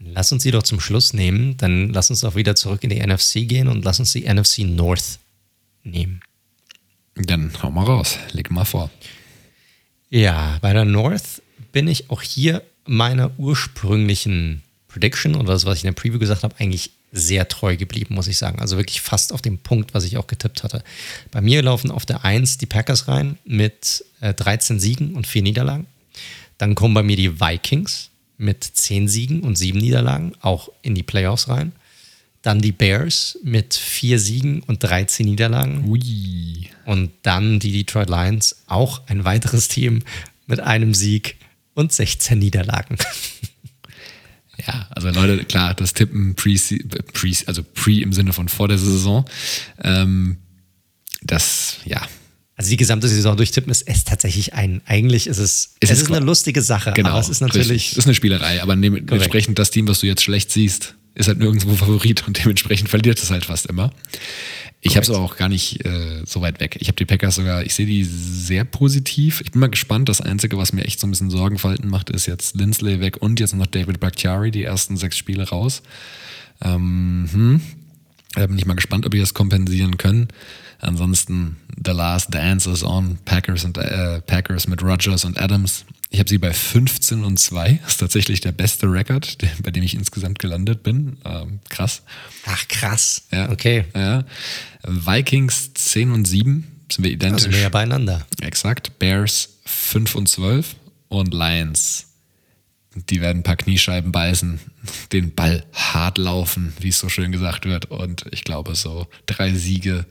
Lass 0.00 0.32
uns 0.32 0.42
sie 0.42 0.50
doch 0.50 0.64
zum 0.64 0.80
Schluss 0.80 1.14
nehmen, 1.14 1.56
dann 1.58 1.90
lass 1.90 2.10
uns 2.10 2.20
doch 2.20 2.34
wieder 2.34 2.54
zurück 2.56 2.82
in 2.82 2.90
die 2.90 3.00
NFC 3.00 3.48
gehen 3.48 3.68
und 3.68 3.84
lass 3.84 4.00
uns 4.00 4.12
die 4.12 4.28
NFC 4.32 4.60
North 4.60 5.20
nehmen. 5.84 6.20
Dann 7.14 7.52
hau 7.62 7.70
mal 7.70 7.84
raus, 7.84 8.18
leg 8.32 8.50
mal 8.50 8.64
vor. 8.64 8.90
Ja, 10.10 10.58
bei 10.60 10.72
der 10.72 10.84
North 10.84 11.42
bin 11.72 11.88
ich 11.88 12.10
auch 12.10 12.22
hier 12.22 12.62
meiner 12.84 13.38
ursprünglichen 13.38 14.62
Prediction 14.88 15.36
oder 15.36 15.52
das, 15.52 15.64
was 15.64 15.78
ich 15.78 15.84
in 15.84 15.94
der 15.94 16.00
Preview 16.00 16.18
gesagt 16.18 16.42
habe, 16.42 16.54
eigentlich 16.58 16.90
sehr 17.12 17.46
treu 17.46 17.76
geblieben, 17.76 18.14
muss 18.14 18.26
ich 18.26 18.38
sagen. 18.38 18.58
Also 18.58 18.78
wirklich 18.78 19.02
fast 19.02 19.32
auf 19.32 19.42
dem 19.42 19.58
Punkt, 19.58 19.92
was 19.92 20.04
ich 20.04 20.16
auch 20.16 20.26
getippt 20.26 20.64
hatte. 20.64 20.82
Bei 21.30 21.42
mir 21.42 21.62
laufen 21.62 21.90
auf 21.90 22.06
der 22.06 22.24
1 22.24 22.58
die 22.58 22.66
Packers 22.66 23.06
rein 23.06 23.38
mit 23.44 24.04
äh, 24.20 24.32
13 24.32 24.80
Siegen 24.80 25.14
und 25.14 25.26
4 25.26 25.42
Niederlagen. 25.42 25.86
Dann 26.56 26.74
kommen 26.74 26.94
bei 26.94 27.02
mir 27.02 27.16
die 27.16 27.38
Vikings 27.38 28.10
mit 28.38 28.64
10 28.64 29.08
Siegen 29.08 29.40
und 29.40 29.56
7 29.56 29.78
Niederlagen 29.78 30.32
auch 30.40 30.70
in 30.80 30.94
die 30.94 31.02
Playoffs 31.02 31.48
rein. 31.48 31.72
Dann 32.40 32.60
die 32.60 32.72
Bears 32.72 33.38
mit 33.44 33.74
4 33.74 34.18
Siegen 34.18 34.62
und 34.62 34.82
13 34.82 35.26
Niederlagen. 35.26 35.84
Ui. 35.86 36.70
Und 36.86 37.12
dann 37.22 37.60
die 37.60 37.72
Detroit 37.72 38.08
Lions, 38.08 38.56
auch 38.66 39.02
ein 39.06 39.24
weiteres 39.24 39.68
Team 39.68 40.02
mit 40.46 40.60
einem 40.60 40.94
Sieg 40.94 41.36
und 41.74 41.92
16 41.92 42.38
Niederlagen. 42.38 42.96
Ja, 44.66 44.86
also 44.90 45.08
Leute, 45.10 45.44
klar, 45.44 45.74
das 45.74 45.92
Tippen 45.92 46.34
pre, 46.34 46.56
pre 47.12 47.32
also 47.46 47.62
pre 47.62 48.00
im 48.00 48.12
Sinne 48.12 48.32
von 48.32 48.48
vor 48.48 48.68
der 48.68 48.78
Saison, 48.78 49.24
ähm, 49.82 50.38
das, 51.22 51.78
ja. 51.84 52.02
Also 52.54 52.70
die 52.70 52.76
gesamte 52.76 53.08
Saison 53.08 53.36
durchtippen 53.36 53.70
ist, 53.70 53.82
ist 53.82 54.08
tatsächlich 54.08 54.54
ein, 54.54 54.82
eigentlich 54.84 55.26
ist 55.26 55.38
es, 55.38 55.74
es, 55.80 55.90
es 55.90 56.02
ist, 56.02 56.10
eine 56.10 56.24
lustige 56.24 56.62
Sache, 56.62 56.92
genau, 56.92 57.10
aber 57.10 57.20
es 57.20 57.28
ist 57.28 57.40
natürlich. 57.40 57.70
Richtig. 57.70 57.92
Es 57.92 57.98
ist 57.98 58.04
eine 58.04 58.14
Spielerei, 58.14 58.62
aber 58.62 58.76
dementsprechend 58.76 59.58
das 59.58 59.70
Team, 59.70 59.88
was 59.88 60.00
du 60.00 60.06
jetzt 60.06 60.22
schlecht 60.22 60.50
siehst, 60.50 60.94
ist 61.14 61.28
halt 61.28 61.38
nirgendwo 61.38 61.74
Favorit 61.74 62.26
und 62.26 62.42
dementsprechend 62.42 62.88
verliert 62.88 63.22
es 63.22 63.30
halt 63.30 63.44
fast 63.44 63.66
immer. 63.66 63.92
Ich 64.80 64.96
habe 64.96 65.04
es 65.04 65.10
auch 65.10 65.36
gar 65.36 65.48
nicht 65.48 65.84
äh, 65.84 66.22
so 66.26 66.40
weit 66.40 66.58
weg. 66.58 66.76
Ich 66.80 66.88
habe 66.88 66.96
die 66.96 67.04
Packers 67.04 67.36
sogar, 67.36 67.62
ich 67.62 67.74
sehe 67.74 67.86
die 67.86 68.02
sehr 68.02 68.64
positiv. 68.64 69.40
Ich 69.42 69.52
bin 69.52 69.60
mal 69.60 69.70
gespannt. 69.70 70.08
Das 70.08 70.20
Einzige, 70.20 70.58
was 70.58 70.72
mir 70.72 70.84
echt 70.84 70.98
so 70.98 71.06
ein 71.06 71.10
bisschen 71.10 71.30
Sorgenfalten 71.30 71.88
macht, 71.88 72.10
ist 72.10 72.26
jetzt 72.26 72.56
Lindsley 72.56 73.00
weg 73.00 73.18
und 73.20 73.38
jetzt 73.38 73.54
noch 73.54 73.66
David 73.66 74.00
Bakhtiari, 74.00 74.50
die 74.50 74.64
ersten 74.64 74.96
sechs 74.96 75.16
Spiele 75.16 75.48
raus. 75.48 75.82
Ähm, 76.60 77.28
hm. 77.30 77.60
Da 78.34 78.46
bin 78.46 78.58
ich 78.58 78.66
mal 78.66 78.74
gespannt, 78.74 79.06
ob 79.06 79.12
die 79.12 79.20
das 79.20 79.34
kompensieren 79.34 79.98
können. 79.98 80.28
Ansonsten 80.80 81.58
The 81.84 81.92
Last 81.92 82.34
Dance 82.34 82.68
is 82.68 82.82
on 82.82 83.18
Packers 83.24 83.64
und 83.64 83.78
äh, 83.78 84.20
Packers 84.22 84.66
mit 84.66 84.82
Rogers 84.82 85.24
und 85.24 85.40
Adams. 85.40 85.84
Ich 86.12 86.18
habe 86.18 86.28
sie 86.28 86.36
bei 86.36 86.52
15 86.52 87.24
und 87.24 87.38
2. 87.38 87.80
Das 87.82 87.92
ist 87.92 87.96
tatsächlich 87.96 88.42
der 88.42 88.52
beste 88.52 88.86
Rekord, 88.86 89.38
bei 89.62 89.70
dem 89.70 89.82
ich 89.82 89.94
insgesamt 89.94 90.38
gelandet 90.38 90.82
bin. 90.82 91.16
Ähm, 91.24 91.60
krass. 91.70 92.02
Ach, 92.44 92.68
krass. 92.68 93.22
Ja. 93.32 93.50
Okay. 93.50 93.86
Ja. 93.94 94.24
Vikings 94.84 95.72
10 95.72 96.10
und 96.12 96.26
7 96.26 96.70
sind 96.92 97.04
wir 97.04 97.10
identisch. 97.10 97.46
Also 97.46 97.58
ja 97.58 97.70
beieinander. 97.70 98.26
Exakt. 98.42 98.98
Bears 98.98 99.54
5 99.64 100.14
und 100.14 100.28
12 100.28 100.76
und 101.08 101.32
Lions. 101.32 102.08
Die 102.94 103.22
werden 103.22 103.38
ein 103.38 103.42
paar 103.42 103.56
Kniescheiben 103.56 104.12
beißen, 104.12 104.60
den 105.12 105.34
Ball 105.34 105.64
hart 105.72 106.18
laufen, 106.18 106.74
wie 106.78 106.88
es 106.88 106.98
so 106.98 107.08
schön 107.08 107.32
gesagt 107.32 107.64
wird. 107.64 107.86
Und 107.86 108.26
ich 108.32 108.44
glaube, 108.44 108.74
so 108.74 109.06
drei 109.24 109.54
Siege 109.54 110.04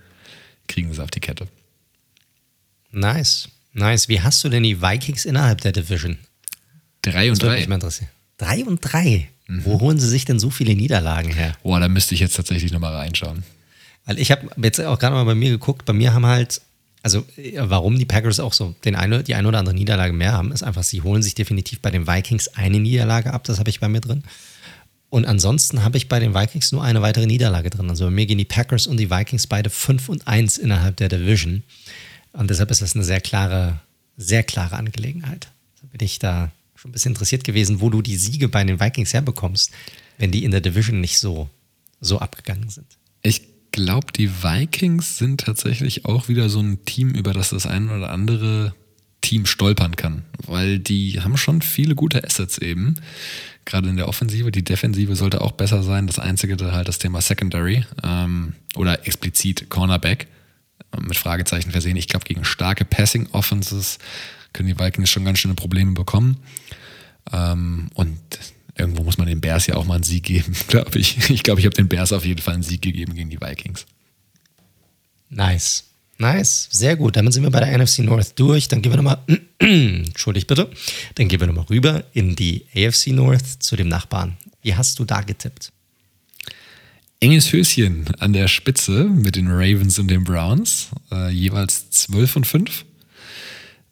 kriegen 0.68 0.91
sie 0.91 1.04
auf 1.04 1.12
die 1.12 1.20
Kette. 1.20 1.47
Nice. 2.89 3.49
Nice. 3.74 4.09
Wie 4.09 4.22
hast 4.22 4.43
du 4.43 4.49
denn 4.49 4.63
die 4.63 4.82
Vikings 4.82 5.26
innerhalb 5.26 5.61
der 5.61 5.72
Division? 5.72 6.17
Drei 7.01 7.32
und 7.32 7.41
das 7.41 7.47
drei. 7.47 7.57
Mich 7.57 7.67
mal 7.67 7.76
interessieren. 7.76 8.09
Drei 8.38 8.65
und 8.65 8.80
drei. 8.82 9.30
Mhm. 9.47 9.65
Wo 9.65 9.80
holen 9.80 9.99
sie 9.99 10.07
sich 10.07 10.26
denn 10.26 10.39
so 10.39 10.49
viele 10.49 10.76
Niederlagen 10.76 11.32
her? 11.32 11.55
Boah, 11.63 11.80
da 11.80 11.88
müsste 11.88 12.15
ich 12.15 12.22
jetzt 12.22 12.36
tatsächlich 12.36 12.72
nochmal 12.72 12.95
reinschauen. 12.95 13.43
Weil 14.05 14.19
ich 14.19 14.32
habe 14.32 14.49
jetzt 14.61 14.80
auch 14.82 14.99
gerade 14.99 15.15
mal 15.15 15.26
bei 15.26 15.36
mir 15.36 15.51
geguckt, 15.51 15.86
bei 15.86 15.93
mir 15.93 16.13
haben 16.13 16.26
halt, 16.26 16.61
also 17.03 17.26
warum 17.57 17.97
die 17.97 18.05
Packers 18.05 18.39
auch 18.39 18.53
so 18.53 18.76
den 18.84 18.95
eine, 18.95 19.24
die 19.24 19.36
eine 19.36 19.47
oder 19.47 19.59
andere 19.59 19.76
Niederlage 19.76 20.13
mehr 20.13 20.34
haben, 20.34 20.51
ist 20.51 20.63
einfach, 20.63 20.84
sie 20.84 21.01
holen 21.01 21.22
sich 21.22 21.36
definitiv 21.36 21.82
bei 21.82 21.91
den 21.91 22.07
Vikings 22.07 22.47
eine 22.49 22.80
Niederlage 22.80 23.34
ab, 23.34 23.43
das 23.43 23.59
habe 23.59 23.69
ich 23.69 23.80
bei 23.80 23.88
mir 23.88 24.01
drin. 24.01 24.24
Und 25.09 25.26
ansonsten 25.26 25.84
habe 25.84 25.97
ich 25.97 26.07
bei 26.07 26.19
den 26.19 26.34
Vikings 26.34 26.72
nur 26.72 26.84
eine 26.84 27.01
weitere 27.01 27.26
Niederlage 27.28 27.69
drin. 27.69 27.89
Also 27.89 28.05
bei 28.05 28.11
mir 28.11 28.26
gehen 28.26 28.38
die 28.38 28.45
Packers 28.45 28.88
und 28.88 28.97
die 28.97 29.11
Vikings 29.11 29.45
beide 29.45 29.69
5 29.69 30.07
und 30.07 30.28
1 30.28 30.57
innerhalb 30.57 30.95
der 30.97 31.09
Division. 31.09 31.63
Und 32.34 32.49
deshalb 32.49 32.71
ist 32.71 32.82
das 32.82 32.95
eine 32.95 33.03
sehr 33.03 33.21
klare, 33.21 33.79
sehr 34.17 34.43
klare 34.43 34.75
Angelegenheit. 34.75 35.51
Da 35.82 35.88
bin 35.88 36.05
ich 36.05 36.19
da 36.19 36.51
schon 36.75 36.89
ein 36.89 36.93
bisschen 36.93 37.11
interessiert 37.11 37.43
gewesen, 37.43 37.82
wo 37.82 37.89
du 37.89 38.01
die 38.01 38.15
Siege 38.15 38.47
bei 38.47 38.63
den 38.63 38.79
Vikings 38.79 39.13
herbekommst, 39.13 39.71
wenn 40.17 40.32
die 40.32 40.43
in 40.43 40.51
der 40.51 40.61
Division 40.61 41.01
nicht 41.01 41.19
so, 41.19 41.49
so 41.99 42.19
abgegangen 42.19 42.69
sind. 42.69 42.88
Ich 43.21 43.43
glaube, 43.71 44.07
die 44.13 44.43
Vikings 44.43 45.17
sind 45.17 45.41
tatsächlich 45.41 46.05
auch 46.05 46.27
wieder 46.27 46.49
so 46.49 46.59
ein 46.59 46.84
Team, 46.86 47.11
über 47.11 47.34
das 47.34 47.49
das 47.49 47.65
ein 47.65 47.89
oder 47.89 48.09
andere 48.09 48.73
Team 49.21 49.45
stolpern 49.45 49.95
kann, 49.95 50.23
weil 50.45 50.79
die 50.79 51.21
haben 51.21 51.38
schon 51.38 51.61
viele 51.61 51.93
gute 51.93 52.23
Assets 52.23 52.57
eben, 52.57 52.95
gerade 53.65 53.88
in 53.88 53.97
der 53.97 54.07
Offensive. 54.07 54.51
Die 54.51 54.63
Defensive 54.63 55.15
sollte 55.15 55.41
auch 55.41 55.51
besser 55.51 55.84
sein. 55.84 56.07
Das 56.07 56.17
Einzige 56.17 56.57
halt 56.71 56.88
das 56.88 56.97
Thema 56.97 57.21
Secondary 57.21 57.86
ähm, 58.03 58.53
oder 58.75 59.05
explizit 59.05 59.69
Cornerback 59.69 60.27
mit 61.00 61.18
Fragezeichen 61.18 61.72
versehen. 61.72 61.98
Ich 61.98 62.08
glaube, 62.08 62.26
gegen 62.26 62.44
starke 62.44 62.86
Passing 62.86 63.28
Offenses 63.32 63.98
können 64.54 64.68
die 64.68 64.78
Vikings 64.78 65.10
schon 65.10 65.26
ganz 65.26 65.39
schöne 65.39 65.56
Probleme 65.56 65.94
bekommen. 65.94 66.38
Ähm, 67.32 67.89
und 67.94 68.20
irgendwo 68.78 69.04
muss 69.04 69.18
man 69.18 69.28
den 69.28 69.42
Bears 69.42 69.68
ja 69.68 69.76
auch 69.76 69.86
mal 69.86 69.96
einen 69.96 70.04
Sieg 70.04 70.24
geben, 70.24 70.54
glaube 70.68 71.00
ich. 71.00 71.30
Ich 71.30 71.44
glaube, 71.44 71.60
ich 71.60 71.66
habe 71.66 71.76
den 71.76 71.88
Bears 71.88 72.14
auf 72.14 72.26
jeden 72.26 72.42
Fall 72.42 72.56
einen 72.56 72.64
Sieg 72.64 72.82
gegeben 72.82 73.16
gegen 73.16 73.30
die 73.30 73.39
Vikings. 73.39 73.86
Nice. 75.30 75.86
Nice, 76.18 76.68
sehr 76.70 76.96
gut. 76.98 77.16
Damit 77.16 77.34
sind 77.34 77.42
wir 77.42 77.50
bei 77.50 77.62
der 77.62 77.76
NFC 77.76 78.00
North 78.00 78.38
durch. 78.38 78.68
Dann 78.68 78.84
gehen 78.84 78.92
wir 78.92 78.98
nochmal, 78.98 79.18
entschuldigt 79.58 80.46
bitte, 80.46 80.70
dann 81.16 81.28
gehen 81.28 81.39
wir 81.39 81.48
nochmal 81.48 81.66
rüber 81.66 82.04
in 82.14 82.36
die 82.36 82.68
AFC 82.76 83.08
North 83.08 83.64
zu 83.64 83.76
dem 83.76 83.88
Nachbarn. 83.88 84.38
Wie 84.62 84.76
hast 84.76 85.00
du 85.00 85.06
da 85.06 85.22
getippt? 85.22 85.72
Enges 87.22 87.53
Höschen 87.53 88.05
an 88.19 88.34
der 88.34 88.47
Spitze 88.47 89.05
mit 89.05 89.36
den 89.36 89.47
Ravens 89.47 89.97
und 89.99 90.09
den 90.09 90.24
Browns, 90.24 90.89
äh, 91.11 91.30
jeweils 91.30 91.89
12 91.91 92.36
und 92.36 92.47
5. 92.47 92.86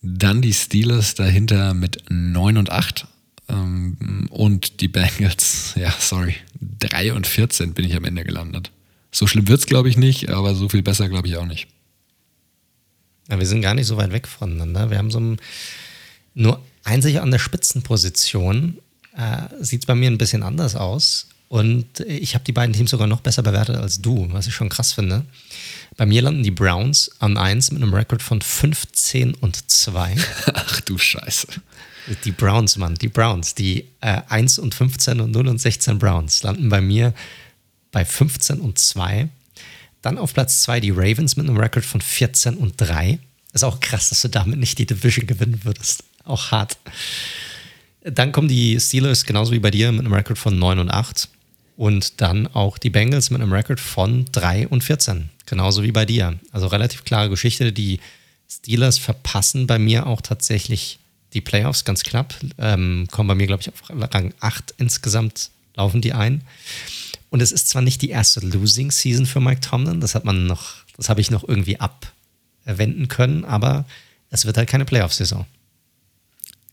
Dann 0.02 0.42
die 0.42 0.54
Steelers 0.54 1.16
dahinter 1.16 1.74
mit 1.74 2.04
9 2.10 2.58
und 2.58 2.72
8. 2.72 3.08
Ähm, 3.48 4.28
und 4.32 4.82
die 4.82 4.88
Bengals, 4.88 5.74
ja, 5.78 5.94
sorry, 5.98 6.36
3 6.80 7.14
und 7.14 7.28
14 7.28 7.74
bin 7.74 7.86
ich 7.86 7.96
am 7.96 8.04
Ende 8.04 8.24
gelandet. 8.24 8.72
So 9.12 9.28
schlimm 9.28 9.48
wird 9.48 9.60
es, 9.60 9.66
glaube 9.66 9.90
ich, 9.90 9.98
nicht, 9.98 10.30
aber 10.30 10.56
so 10.56 10.68
viel 10.68 10.82
besser, 10.82 11.08
glaube 11.08 11.28
ich, 11.28 11.38
auch 11.38 11.46
nicht. 11.46 11.68
Ja, 13.30 13.38
wir 13.38 13.46
sind 13.46 13.62
gar 13.62 13.76
nicht 13.76 13.88
so 13.88 13.98
weit 13.98 14.12
weg 14.12 14.28
voneinander. 14.28 14.90
Wir 14.90 14.98
haben 14.98 15.12
so 15.12 15.20
ein, 15.20 15.38
nur 16.34 16.64
einzig 16.84 17.22
an 17.22 17.32
der 17.32 17.40
Spitzenposition 17.40 18.80
äh, 19.16 19.64
sieht 19.64 19.82
es 19.82 19.86
bei 19.86 19.96
mir 19.96 20.10
ein 20.10 20.18
bisschen 20.18 20.42
anders 20.42 20.76
aus. 20.76 21.28
Und 21.50 22.02
ich 22.02 22.36
habe 22.36 22.46
die 22.46 22.52
beiden 22.52 22.74
Teams 22.74 22.92
sogar 22.92 23.08
noch 23.08 23.22
besser 23.22 23.42
bewertet 23.42 23.76
als 23.76 24.00
du, 24.02 24.28
was 24.32 24.46
ich 24.46 24.54
schon 24.54 24.70
krass 24.70 24.94
finde. 24.94 25.26
Bei 25.98 26.06
mir 26.06 26.22
landen 26.22 26.44
die 26.44 26.52
Browns 26.52 27.12
an 27.18 27.38
1 27.38 27.72
mit 27.72 27.82
einem 27.82 27.94
Rekord 27.94 28.22
von 28.22 28.40
15 28.40 29.34
und 29.34 29.70
2. 29.70 30.16
Ach 30.54 30.82
du 30.82 31.00
Scheiße. 31.00 31.48
Die 32.24 32.32
Browns, 32.32 32.78
Mann, 32.78 32.96
die 32.96 33.08
Browns. 33.08 33.56
Die 33.56 33.86
äh, 34.00 34.22
1 34.30 34.60
und 34.60 34.76
15 34.76 35.20
und 35.22 35.32
0 35.32 35.48
und 35.48 35.60
16 35.60 35.98
Browns 35.98 36.44
landen 36.44 36.70
bei 36.70 36.82
mir 36.82 37.16
bei 37.92 38.06
15 38.06 38.60
und 38.60 38.78
2. 38.78 39.28
Dann 40.04 40.20
auf 40.20 40.36
Platz 40.36 40.62
2 40.62 40.80
die 40.80 40.92
Ravens 40.92 41.36
mit 41.36 41.48
einem 41.48 41.58
Rekord 41.58 41.84
von 41.84 42.00
14 42.00 42.56
und 42.58 42.76
3. 42.78 43.18
Ist 43.54 43.64
auch 43.64 43.80
krass, 43.80 44.10
dass 44.10 44.22
du 44.22 44.28
damit 44.28 44.60
nicht 44.60 44.78
die 44.78 44.86
Division 44.86 45.26
gewinnen 45.26 45.62
würdest. 45.64 46.04
Auch 46.26 46.52
hart. 46.52 46.78
Dann 48.04 48.32
kommen 48.32 48.48
die 48.48 48.80
Steelers 48.80 49.26
genauso 49.26 49.52
wie 49.52 49.60
bei 49.60 49.72
dir 49.72 49.92
mit 49.92 50.02
einem 50.02 50.14
Rekord 50.14 50.38
von 50.38 50.58
9 50.58 50.78
und 50.78 50.92
8. 50.92 51.28
Und 51.80 52.20
dann 52.20 52.46
auch 52.48 52.78
die 52.78 52.90
Bengals 52.90 53.30
mit 53.30 53.42
einem 53.42 53.54
Rekord 53.54 53.80
von 53.80 54.26
3 54.34 54.68
und 54.68 54.84
14. 54.84 55.30
Genauso 55.46 55.82
wie 55.82 55.94
bei 55.94 56.06
dir. 56.06 56.38
Also 56.52 56.68
relativ 56.68 57.06
klare 57.06 57.30
Geschichte. 57.30 57.72
Die 57.72 58.02
Steelers 58.50 58.98
verpassen 58.98 59.66
bei 59.66 59.80
mir 59.80 60.06
auch 60.06 60.20
tatsächlich 60.20 61.00
die 61.32 61.40
Playoffs 61.40 61.86
ganz 61.86 62.04
knapp. 62.04 62.36
Ähm, 62.58 63.08
kommen 63.12 63.30
bei 63.30 63.36
mir, 63.36 63.48
glaube 63.48 63.62
ich, 63.62 63.70
auf 63.70 63.82
Rang 64.14 64.34
8 64.42 64.74
insgesamt 64.78 65.52
laufen 65.78 66.02
die 66.02 66.12
ein. 66.12 66.42
Und 67.30 67.42
es 67.42 67.54
ist 67.54 67.70
zwar 67.70 67.82
nicht 67.82 68.02
die 68.02 68.10
erste 68.10 68.42
Losing 68.42 68.92
Season 68.92 69.26
für 69.26 69.40
Mike 69.40 69.62
Tomlin, 69.62 70.02
das 70.02 70.16
hat 70.16 70.26
man 70.26 70.48
noch, 70.48 70.84
das 70.98 71.08
habe 71.08 71.22
ich 71.22 71.32
noch 71.32 71.48
irgendwie 71.48 71.80
abwenden 71.80 73.08
können, 73.08 73.46
aber 73.46 73.86
es 74.32 74.46
wird 74.46 74.58
halt 74.58 74.68
keine 74.68 74.84
Playoff-Saison. 74.84 75.46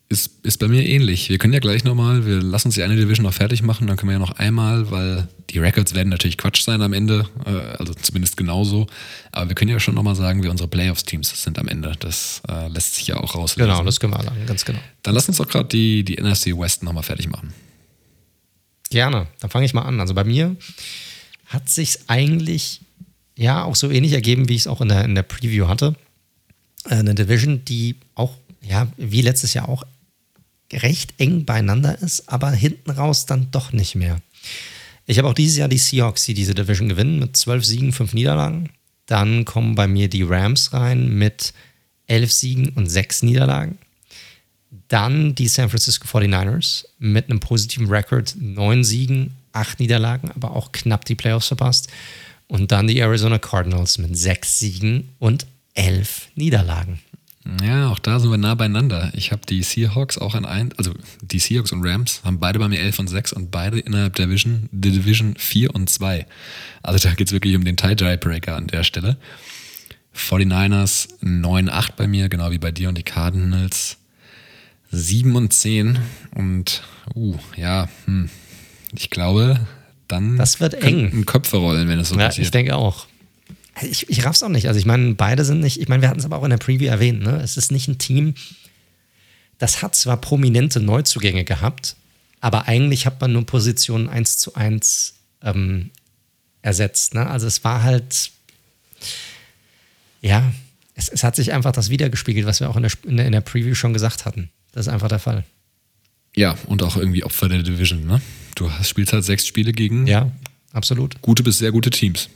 Ist, 0.09 0.31
ist 0.45 0.59
bei 0.59 0.69
mir 0.69 0.87
ähnlich. 0.87 1.31
Wir 1.31 1.39
können 1.39 1.53
ja 1.53 1.59
gleich 1.59 1.83
nochmal, 1.83 2.27
wir 2.27 2.41
lassen 2.41 2.69
uns 2.69 2.77
die 2.77 2.85
eine 2.85 2.95
Division 2.95 3.25
noch 3.25 3.35
fertig 3.35 3.63
machen, 3.63 3.89
dann 3.89 3.97
können 3.97 4.11
wir 4.11 4.15
ja 4.15 4.21
noch 4.21 4.39
einmal, 4.39 4.93
weil 4.93 5.27
die 5.51 5.59
Records 5.59 5.95
werden 5.95 6.11
natürlich 6.11 6.39
Quatsch 6.39 6.63
sein 6.63 6.81
am 6.81 6.93
Ende, 6.93 7.29
äh, 7.45 7.51
also 7.51 7.93
zumindest 7.93 8.37
genauso. 8.37 8.87
Aber 9.33 9.49
wir 9.51 9.57
können 9.57 9.71
ja 9.71 9.81
schon 9.81 9.97
nochmal 9.97 10.15
sagen, 10.15 10.45
wie 10.45 10.49
unsere 10.49 10.69
Playoffs-Teams 10.69 11.43
sind 11.43 11.59
am 11.59 11.67
Ende. 11.67 11.95
Das 11.99 12.41
äh, 12.49 12.69
lässt 12.69 12.95
sich 12.95 13.09
ja 13.09 13.17
auch 13.17 13.35
rauslesen. 13.35 13.69
Genau, 13.69 13.83
das 13.83 13.99
können 13.99 14.13
wir 14.13 14.23
sagen, 14.23 14.47
ganz 14.47 14.65
genau. 14.65 14.79
Dann 15.03 15.15
lass 15.15 15.27
uns 15.27 15.39
doch 15.39 15.49
gerade 15.49 15.69
die, 15.69 16.05
die 16.05 16.23
NFC 16.23 16.57
West 16.57 16.85
nochmal 16.85 17.03
fertig 17.03 17.29
machen. 17.29 17.53
Gerne, 18.91 19.27
dann 19.41 19.51
fange 19.51 19.67
ich 19.67 19.75
mal 19.75 19.83
an. 19.83 19.99
Also 19.99 20.15
bei 20.15 20.23
mir 20.23 20.55
hat 21.47 21.69
sich 21.69 21.99
eigentlich 22.07 22.81
ja 23.37 23.65
auch 23.65 23.77
so 23.77 23.91
ähnlich 23.91 24.13
ergeben, 24.13 24.49
wie 24.49 24.55
ich 24.55 24.63
es 24.63 24.67
auch 24.67 24.81
in 24.81 24.89
der, 24.89 25.05
in 25.05 25.15
der 25.15 25.23
Preview 25.23 25.69
hatte. 25.69 25.97
Äh, 26.85 26.97
eine 26.97 27.15
Division, 27.15 27.65
die 27.65 27.97
auch, 28.15 28.35
ja, 28.63 28.89
wie 28.97 29.23
letztes 29.23 29.55
Jahr 29.55 29.69
auch 29.69 29.83
recht 30.73 31.15
eng 31.19 31.45
beieinander 31.45 31.99
ist, 32.01 32.29
aber 32.29 32.51
hinten 32.51 32.91
raus 32.91 33.27
dann 33.27 33.51
doch 33.51 33.73
nicht 33.73 33.95
mehr. 33.95 34.21
Ich 35.07 35.19
habe 35.19 35.29
auch 35.29 35.35
dieses 35.35 35.57
Jahr 35.57 35.69
die 35.69 35.79
Seahawks, 35.79 36.25
die 36.25 36.35
diese 36.35 36.55
Division 36.55 36.89
gewinnen, 36.89 37.21
mit 37.21 37.37
zwölf 37.37 37.65
Siegen, 37.65 37.93
fünf 37.93 38.13
Niederlagen. 38.13 38.71
Dann 39.07 39.45
kommen 39.45 39.77
bei 39.77 39.87
mir 39.87 40.09
die 40.09 40.25
Rams 40.25 40.73
rein 40.73 41.17
mit 41.17 41.53
elf 42.09 42.33
Siegen 42.33 42.71
und 42.71 42.89
sechs 42.89 43.23
Niederlagen. 43.23 43.79
Dann 44.89 45.35
die 45.35 45.49
San 45.49 45.69
Francisco 45.69 46.07
49ers 46.07 46.87
mit 46.99 47.31
einem 47.31 47.41
positiven 47.41 47.87
Rekord, 47.87 48.35
neun 48.39 48.83
Siegen, 48.83 49.37
acht 49.53 49.79
Niederlagen, 49.79 50.31
aber 50.33 50.51
auch 50.53 50.73
knapp 50.73 51.05
die 51.05 51.15
Playoffs 51.15 51.49
verpasst. 51.49 51.89
Und 52.49 52.73
dann 52.73 52.87
die 52.87 52.99
Arizona 52.99 53.39
Cardinals 53.39 53.99
mit 53.99 54.17
sechs 54.17 54.59
Siegen 54.59 55.09
und 55.19 55.47
elf 55.75 56.29
Niederlagen. 56.35 57.01
Ja, 57.63 57.91
auch 57.91 57.99
da 57.99 58.19
sind 58.19 58.31
wir 58.31 58.39
nah 58.39 58.55
beieinander. 58.55 59.13
Ich 59.15 59.31
habe 59.31 59.43
die 59.49 59.63
Seahawks 59.63 60.19
auch 60.19 60.35
an 60.35 60.45
ein, 60.45 60.73
also 60.77 60.93
die 61.23 61.39
Seahawks 61.39 61.73
und 61.73 61.87
Rams 61.87 62.21
haben 62.25 62.41
beide 62.41 62.59
bei 62.59 62.69
mir 62.69 62.81
11 62.81 62.99
und 62.99 63.09
6 63.09 63.33
und 63.35 63.51
beide 63.51 63.79
innerhalb 63.79 64.15
der 64.17 64.27
Division, 64.27 64.69
der 64.73 64.93
Division 64.93 65.35
4 65.37 65.75
und 65.75 65.89
2. 65.89 66.27
Also 66.83 67.09
da 67.09 67.15
geht 67.15 67.29
es 67.29 67.33
wirklich 67.33 67.55
um 67.55 67.65
den 67.65 67.77
Tie-Dry-Breaker 67.77 68.57
an 68.57 68.67
der 68.67 68.83
Stelle. 68.83 69.17
49ers 70.15 71.09
9-8 71.23 71.91
bei 71.97 72.07
mir, 72.07 72.29
genau 72.29 72.51
wie 72.51 72.59
bei 72.59 72.73
dir 72.73 72.89
und 72.89 72.99
die 72.99 73.03
Cardinals 73.03 73.99
7 74.91 75.35
und 75.37 75.53
10 75.53 75.99
und 76.35 76.83
uh, 77.15 77.37
ja, 77.57 77.89
hm, 78.07 78.31
ich 78.93 79.11
glaube, 79.11 79.61
dann 80.09 80.37
das 80.37 80.61
wird 80.61 80.75
eng. 80.75 81.27
Köpfe 81.27 81.59
rollen, 81.59 81.89
wenn 81.89 81.99
es 81.99 82.09
so 82.09 82.17
ja, 82.17 82.27
passiert. 82.27 82.47
Ich 82.47 82.51
denke 82.51 82.77
auch. 82.77 83.07
Ich, 83.83 84.09
ich 84.09 84.25
raff's 84.25 84.43
auch 84.43 84.49
nicht. 84.49 84.69
Also 84.69 84.81
ich 84.81 84.87
meine, 84.87 85.15
beide 85.15 85.45
sind 85.45 85.61
nicht, 85.61 85.81
ich 85.81 85.89
meine, 85.89 86.03
wir 86.03 86.09
hatten 86.09 86.21
es 86.21 86.25
aber 86.25 86.39
auch 86.39 86.45
in 86.45 86.51
der 86.51 86.57
Preview 86.57 86.89
erwähnt, 86.89 87.23
ne? 87.23 87.41
Es 87.43 87.57
ist 87.57 87.71
nicht 87.71 87.89
ein 87.89 87.99
Team, 87.99 88.35
das 89.59 89.83
hat 89.83 89.95
zwar 89.95 90.19
prominente 90.19 90.81
Neuzugänge 90.81 91.45
gehabt, 91.45 91.97
aber 92.41 92.69
eigentlich 92.69 93.07
hat 93.07 93.21
man 93.21 93.33
nur 93.33 93.45
Positionen 93.47 94.09
1 94.09 94.39
zu 94.39 94.55
1 94.55 95.15
ähm, 95.43 95.91
ersetzt. 96.63 97.15
Ne? 97.15 97.27
Also 97.27 97.47
es 97.47 97.65
war 97.65 97.83
halt, 97.83 98.31
ja, 100.21 100.53
es, 100.95 101.09
es, 101.09 101.25
hat 101.25 101.37
sich 101.37 101.53
einfach 101.53 101.73
das 101.73 101.91
wiedergespiegelt, 101.91 102.47
was 102.47 102.61
wir 102.61 102.69
auch 102.69 102.77
in 102.77 102.83
der, 102.83 102.93
in 103.05 103.17
der, 103.17 103.27
in 103.27 103.33
der 103.33 103.41
Preview 103.41 103.75
schon 103.75 103.93
gesagt 103.93 104.25
hatten. 104.25 104.51
Das 104.73 104.87
ist 104.87 104.93
einfach 104.93 105.09
der 105.09 105.19
Fall. 105.19 105.45
Ja, 106.35 106.59
und 106.67 106.83
auch 106.83 106.97
irgendwie 106.97 107.25
Opfer 107.25 107.49
der 107.49 107.63
Division, 107.63 108.07
ne? 108.07 108.21
Du 108.57 108.71
spielst 108.83 109.13
halt 109.13 109.25
sechs 109.25 109.47
Spiele 109.47 109.73
gegen 109.73 110.07
ja, 110.07 110.31
absolut. 110.73 111.21
gute 111.23 111.43
bis 111.43 111.59
sehr 111.59 111.73
gute 111.73 111.91
Teams. 111.91 112.29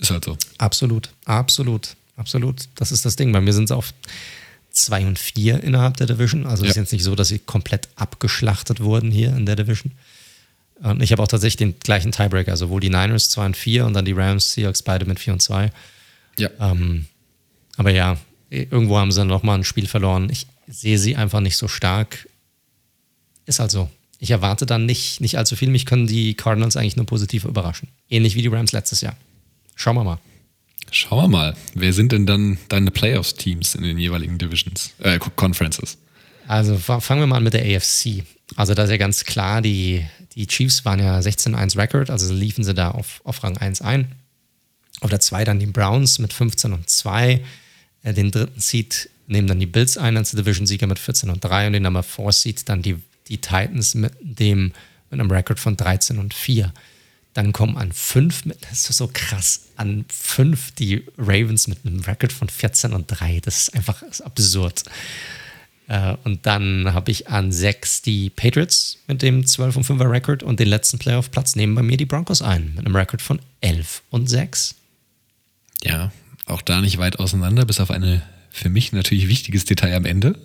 Ist 0.00 0.10
halt 0.10 0.24
so. 0.24 0.36
Absolut, 0.58 1.10
absolut, 1.24 1.96
absolut. 2.16 2.68
Das 2.74 2.92
ist 2.92 3.04
das 3.04 3.16
Ding. 3.16 3.32
Bei 3.32 3.40
mir 3.40 3.52
sind 3.52 3.64
es 3.64 3.70
auf 3.70 3.92
zwei 4.70 5.06
und 5.06 5.18
vier 5.18 5.62
innerhalb 5.62 5.96
der 5.96 6.06
Division. 6.06 6.46
Also 6.46 6.64
ja. 6.64 6.70
ist 6.70 6.76
jetzt 6.76 6.92
nicht 6.92 7.04
so, 7.04 7.14
dass 7.14 7.28
sie 7.28 7.38
komplett 7.38 7.88
abgeschlachtet 7.96 8.80
wurden 8.80 9.10
hier 9.10 9.36
in 9.36 9.46
der 9.46 9.56
Division. 9.56 9.92
Und 10.82 11.02
ich 11.02 11.12
habe 11.12 11.22
auch 11.22 11.28
tatsächlich 11.28 11.56
den 11.56 11.78
gleichen 11.78 12.10
Tiebreaker, 12.10 12.56
sowohl 12.56 12.80
die 12.80 12.88
Niners 12.88 13.30
2 13.30 13.46
und 13.46 13.56
4 13.56 13.86
und 13.86 13.94
dann 13.94 14.04
die 14.04 14.12
Rams, 14.12 14.52
Seahawks 14.52 14.82
beide 14.82 15.04
mit 15.04 15.20
4 15.20 15.34
und 15.34 15.40
2. 15.40 15.70
Ja. 16.38 16.50
Ähm, 16.58 17.06
aber 17.76 17.90
ja, 17.90 18.18
irgendwo 18.50 18.98
haben 18.98 19.12
sie 19.12 19.20
dann 19.20 19.28
nochmal 19.28 19.58
ein 19.58 19.64
Spiel 19.64 19.86
verloren. 19.86 20.28
Ich 20.30 20.46
sehe 20.66 20.98
sie 20.98 21.14
einfach 21.16 21.40
nicht 21.40 21.56
so 21.56 21.68
stark. 21.68 22.28
Ist 23.46 23.60
halt 23.60 23.70
so. 23.70 23.90
Ich 24.18 24.30
erwarte 24.30 24.66
dann 24.66 24.86
nicht, 24.86 25.20
nicht 25.20 25.38
allzu 25.38 25.56
viel. 25.56 25.68
Mich 25.68 25.86
können 25.86 26.06
die 26.06 26.34
Cardinals 26.34 26.76
eigentlich 26.76 26.96
nur 26.96 27.06
positiv 27.06 27.44
überraschen. 27.44 27.88
Ähnlich 28.08 28.34
wie 28.34 28.42
die 28.42 28.48
Rams 28.48 28.72
letztes 28.72 29.00
Jahr. 29.00 29.16
Schauen 29.74 29.96
wir 29.96 30.04
mal. 30.04 30.18
Schauen 30.90 31.24
wir 31.24 31.28
mal. 31.28 31.56
Wer 31.74 31.92
sind 31.92 32.12
denn 32.12 32.26
dann 32.26 32.58
deine 32.68 32.90
Playoffs-Teams 32.90 33.74
in 33.74 33.82
den 33.82 33.98
jeweiligen 33.98 34.38
Divisions, 34.38 34.92
äh, 34.98 35.18
Conferences? 35.36 35.98
Also 36.46 36.76
fangen 36.76 37.20
wir 37.20 37.26
mal 37.26 37.36
an 37.36 37.44
mit 37.44 37.54
der 37.54 37.64
AFC. 37.64 38.24
Also 38.56 38.74
da 38.74 38.84
ist 38.84 38.90
ja 38.90 38.96
ganz 38.96 39.24
klar, 39.24 39.62
die, 39.62 40.04
die 40.34 40.46
Chiefs 40.46 40.84
waren 40.84 40.98
ja 40.98 41.18
16-1 41.18 41.78
Record, 41.78 42.10
also 42.10 42.32
liefen 42.34 42.64
sie 42.64 42.74
da 42.74 42.90
auf, 42.90 43.22
auf 43.24 43.42
Rang 43.42 43.56
1 43.56 43.80
ein. 43.80 44.12
Auf 45.00 45.10
der 45.10 45.20
2 45.20 45.44
dann 45.44 45.58
die 45.58 45.66
Browns 45.66 46.18
mit 46.18 46.32
15 46.32 46.72
und 46.72 46.90
2. 46.90 47.40
Äh, 48.02 48.12
den 48.12 48.30
dritten 48.30 48.60
Seed 48.60 49.08
nehmen 49.26 49.48
dann 49.48 49.60
die 49.60 49.66
Bills 49.66 49.96
ein 49.96 50.16
als 50.16 50.32
Division-Sieger 50.32 50.86
mit 50.86 50.98
14 50.98 51.30
und 51.30 51.42
3 51.42 51.68
und 51.68 51.72
den 51.72 51.84
Nummer 51.84 52.02
4 52.02 52.32
Seed 52.32 52.68
dann 52.68 52.82
die, 52.82 52.96
die 53.28 53.38
Titans 53.38 53.94
mit 53.94 54.12
dem 54.20 54.72
mit 55.10 55.20
einem 55.20 55.30
Record 55.30 55.60
von 55.60 55.76
13 55.76 56.18
und 56.18 56.34
4. 56.34 56.72
Dann 57.34 57.52
kommen 57.52 57.78
an 57.78 57.92
fünf, 57.92 58.42
das 58.68 58.90
ist 58.90 58.98
so 58.98 59.08
krass, 59.12 59.68
an 59.76 60.04
fünf 60.08 60.72
die 60.72 61.04
Ravens 61.16 61.66
mit 61.66 61.78
einem 61.84 62.00
Record 62.00 62.32
von 62.32 62.48
14 62.48 62.92
und 62.92 63.06
3. 63.06 63.40
Das 63.40 63.62
ist 63.62 63.74
einfach 63.74 64.00
das 64.00 64.20
ist 64.20 64.20
absurd. 64.20 64.84
Äh, 65.88 66.16
und 66.24 66.46
dann 66.46 66.92
habe 66.92 67.10
ich 67.10 67.28
an 67.28 67.52
sechs 67.52 68.02
die 68.02 68.30
Patriots 68.30 68.98
mit 69.06 69.22
dem 69.22 69.46
12 69.46 69.76
und 69.76 69.86
5er 69.86 70.10
Record 70.10 70.42
und 70.42 70.60
den 70.60 70.68
letzten 70.68 70.98
Playoff-Platz 70.98 71.56
nehmen 71.56 71.74
bei 71.74 71.82
mir 71.82 71.96
die 71.96 72.04
Broncos 72.04 72.42
ein 72.42 72.74
mit 72.76 72.86
einem 72.86 72.96
Record 72.96 73.22
von 73.22 73.40
11 73.60 74.02
und 74.10 74.28
6. 74.28 74.74
Ja, 75.84 76.12
auch 76.46 76.62
da 76.62 76.80
nicht 76.80 76.98
weit 76.98 77.18
auseinander, 77.18 77.64
bis 77.64 77.80
auf 77.80 77.90
eine 77.90 78.22
für 78.50 78.68
mich 78.68 78.92
natürlich 78.92 79.28
wichtiges 79.28 79.64
Detail 79.64 79.94
am 79.94 80.04
Ende. 80.04 80.38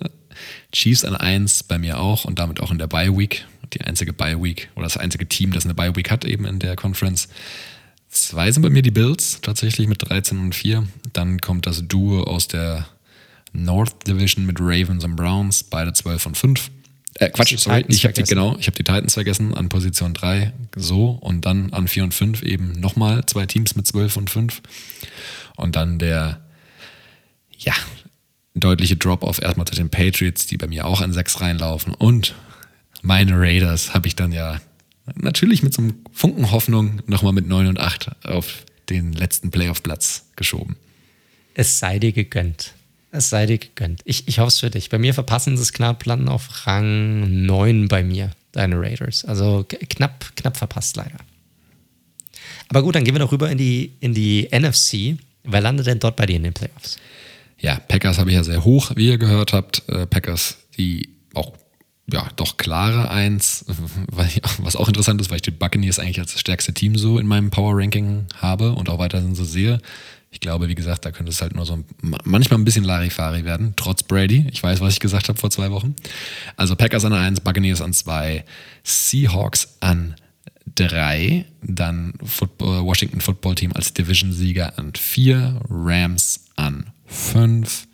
Chiefs 0.71 1.03
an 1.03 1.15
1, 1.15 1.63
bei 1.63 1.77
mir 1.77 1.99
auch 1.99 2.25
und 2.25 2.39
damit 2.39 2.61
auch 2.61 2.71
in 2.71 2.77
der 2.77 2.87
Bye 2.87 3.17
Week 3.17 3.45
die 3.73 3.81
einzige 3.81 4.13
Bye-Week 4.13 4.69
oder 4.75 4.85
das 4.85 4.97
einzige 4.97 5.27
Team, 5.27 5.51
das 5.51 5.65
eine 5.65 5.73
Bye-Week 5.73 6.09
hat 6.11 6.25
eben 6.25 6.45
in 6.45 6.59
der 6.59 6.75
Conference. 6.75 7.27
Zwei 8.09 8.51
sind 8.51 8.63
bei 8.63 8.69
mir 8.69 8.81
die 8.81 8.91
Bills, 8.91 9.39
tatsächlich 9.41 9.87
mit 9.87 10.07
13 10.07 10.39
und 10.39 10.55
4. 10.55 10.87
Dann 11.13 11.39
kommt 11.41 11.67
das 11.67 11.87
Duo 11.87 12.23
aus 12.23 12.47
der 12.47 12.87
North 13.53 14.07
Division 14.07 14.45
mit 14.45 14.59
Ravens 14.59 15.03
und 15.03 15.15
Browns, 15.15 15.63
beide 15.63 15.93
12 15.93 16.25
und 16.27 16.37
5. 16.37 16.71
Äh, 17.15 17.29
Quatsch, 17.31 17.57
sorry, 17.57 17.83
ich 17.87 18.03
habe 18.03 18.13
die, 18.13 18.23
genau, 18.23 18.55
ich 18.59 18.67
habe 18.67 18.77
die 18.77 18.83
Titans 18.83 19.15
vergessen 19.15 19.53
an 19.55 19.69
Position 19.69 20.13
3, 20.13 20.53
so, 20.75 21.09
und 21.09 21.45
dann 21.45 21.73
an 21.73 21.87
4 21.87 22.03
und 22.03 22.13
5 22.13 22.43
eben 22.43 22.73
nochmal 22.73 23.25
zwei 23.25 23.45
Teams 23.45 23.75
mit 23.75 23.87
12 23.87 24.17
und 24.17 24.29
5. 24.29 24.61
Und 25.55 25.75
dann 25.75 25.97
der, 25.97 26.41
ja, 27.57 27.73
deutliche 28.53 28.95
Drop-off 28.95 29.41
erstmal 29.41 29.65
zu 29.65 29.75
den 29.75 29.89
Patriots, 29.89 30.45
die 30.45 30.57
bei 30.57 30.67
mir 30.67 30.85
auch 30.85 31.01
an 31.01 31.11
6 31.11 31.41
reinlaufen. 31.41 31.93
Und 31.93 32.35
meine 33.01 33.39
Raiders 33.39 33.93
habe 33.93 34.07
ich 34.07 34.15
dann 34.15 34.31
ja 34.31 34.59
natürlich 35.15 35.63
mit 35.63 35.73
so 35.73 35.81
einem 35.81 35.95
Funken 36.11 36.51
Hoffnung 36.51 37.01
nochmal 37.07 37.33
mit 37.33 37.47
9 37.47 37.67
und 37.67 37.79
8 37.79 38.25
auf 38.25 38.65
den 38.89 39.13
letzten 39.13 39.51
Playoff-Platz 39.51 40.25
geschoben. 40.35 40.75
Es 41.53 41.79
sei 41.79 41.99
dir 41.99 42.11
gegönnt. 42.11 42.73
Es 43.11 43.29
sei 43.29 43.45
dir 43.45 43.57
gegönnt. 43.57 44.01
Ich, 44.05 44.27
ich 44.27 44.39
hoffe 44.39 44.49
es 44.49 44.59
für 44.59 44.69
dich. 44.69 44.89
Bei 44.89 44.99
mir 44.99 45.13
verpassen 45.13 45.57
sie 45.57 45.63
es 45.63 45.73
knapp, 45.73 46.05
landen 46.05 46.27
auf 46.27 46.67
Rang 46.67 47.45
9 47.45 47.87
bei 47.87 48.03
mir, 48.03 48.31
deine 48.51 48.79
Raiders. 48.79 49.25
Also 49.25 49.65
knapp, 49.67 50.35
knapp 50.35 50.57
verpasst 50.57 50.97
leider. 50.97 51.17
Aber 52.69 52.83
gut, 52.83 52.95
dann 52.95 53.03
gehen 53.03 53.15
wir 53.15 53.19
doch 53.19 53.31
rüber 53.31 53.49
in 53.49 53.57
die, 53.57 53.93
in 54.01 54.13
die 54.13 54.49
NFC. 54.51 55.17
Wer 55.43 55.61
landet 55.61 55.87
denn 55.87 55.99
dort 55.99 56.15
bei 56.15 56.25
dir 56.25 56.35
in 56.35 56.43
den 56.43 56.53
Playoffs? 56.53 56.97
Ja, 57.59 57.79
Packers 57.79 58.19
habe 58.19 58.29
ich 58.29 58.35
ja 58.35 58.43
sehr 58.43 58.63
hoch, 58.63 58.91
wie 58.95 59.07
ihr 59.07 59.17
gehört 59.17 59.53
habt. 59.53 59.87
Äh, 59.89 60.05
Packers, 60.05 60.57
die 60.77 61.09
auch 61.33 61.53
ja, 62.11 62.27
doch 62.37 62.57
klare 62.57 63.11
Eins, 63.11 63.65
was 64.59 64.75
auch 64.75 64.87
interessant 64.87 65.19
ist, 65.19 65.29
weil 65.29 65.37
ich 65.37 65.41
die 65.41 65.51
Buccaneers 65.51 65.99
eigentlich 65.99 66.19
als 66.19 66.31
das 66.31 66.39
stärkste 66.39 66.73
Team 66.73 66.97
so 66.97 67.19
in 67.19 67.27
meinem 67.27 67.49
Power 67.49 67.77
Ranking 67.77 68.27
habe 68.35 68.73
und 68.73 68.89
auch 68.89 68.99
weiterhin 68.99 69.35
so 69.35 69.43
sehe. 69.43 69.81
Ich 70.29 70.39
glaube, 70.39 70.67
wie 70.67 70.75
gesagt, 70.75 71.05
da 71.05 71.11
könnte 71.11 71.31
es 71.31 71.41
halt 71.41 71.55
nur 71.55 71.65
so 71.65 71.83
manchmal 72.23 72.59
ein 72.59 72.65
bisschen 72.65 72.83
Larifari 72.83 73.43
werden, 73.43 73.73
trotz 73.75 74.03
Brady. 74.03 74.47
Ich 74.51 74.61
weiß, 74.61 74.81
was 74.81 74.93
ich 74.93 74.99
gesagt 74.99 75.29
habe 75.29 75.39
vor 75.39 75.49
zwei 75.49 75.71
Wochen. 75.71 75.95
Also 76.55 76.75
Packers 76.75 77.05
an 77.05 77.13
1, 77.13 77.41
Buccaneers 77.41 77.81
an 77.81 77.93
2, 77.93 78.45
Seahawks 78.83 79.77
an 79.79 80.15
3, 80.75 81.45
dann 81.61 82.13
Football, 82.23 82.83
Washington 82.85 83.19
Football 83.21 83.55
Team 83.55 83.71
als 83.73 83.93
Division-Sieger 83.93 84.77
an 84.77 84.93
4, 84.95 85.61
Rams 85.69 86.45
an 86.55 86.91
5, 87.05 87.87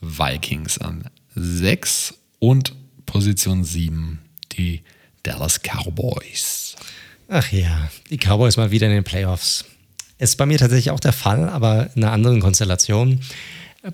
Vikings 0.00 0.78
an 0.78 1.04
6 1.34 2.14
und 2.40 2.74
Position 3.08 3.64
7 3.64 4.18
die 4.52 4.82
Dallas 5.22 5.60
Cowboys. 5.62 6.76
Ach 7.28 7.50
ja, 7.50 7.90
die 8.10 8.18
Cowboys 8.18 8.56
mal 8.56 8.70
wieder 8.70 8.86
in 8.86 8.92
den 8.92 9.04
Playoffs. 9.04 9.64
Ist 10.18 10.36
bei 10.36 10.46
mir 10.46 10.58
tatsächlich 10.58 10.90
auch 10.90 11.00
der 11.00 11.12
Fall, 11.12 11.48
aber 11.48 11.90
in 11.94 12.04
einer 12.04 12.12
anderen 12.12 12.40
Konstellation. 12.40 13.20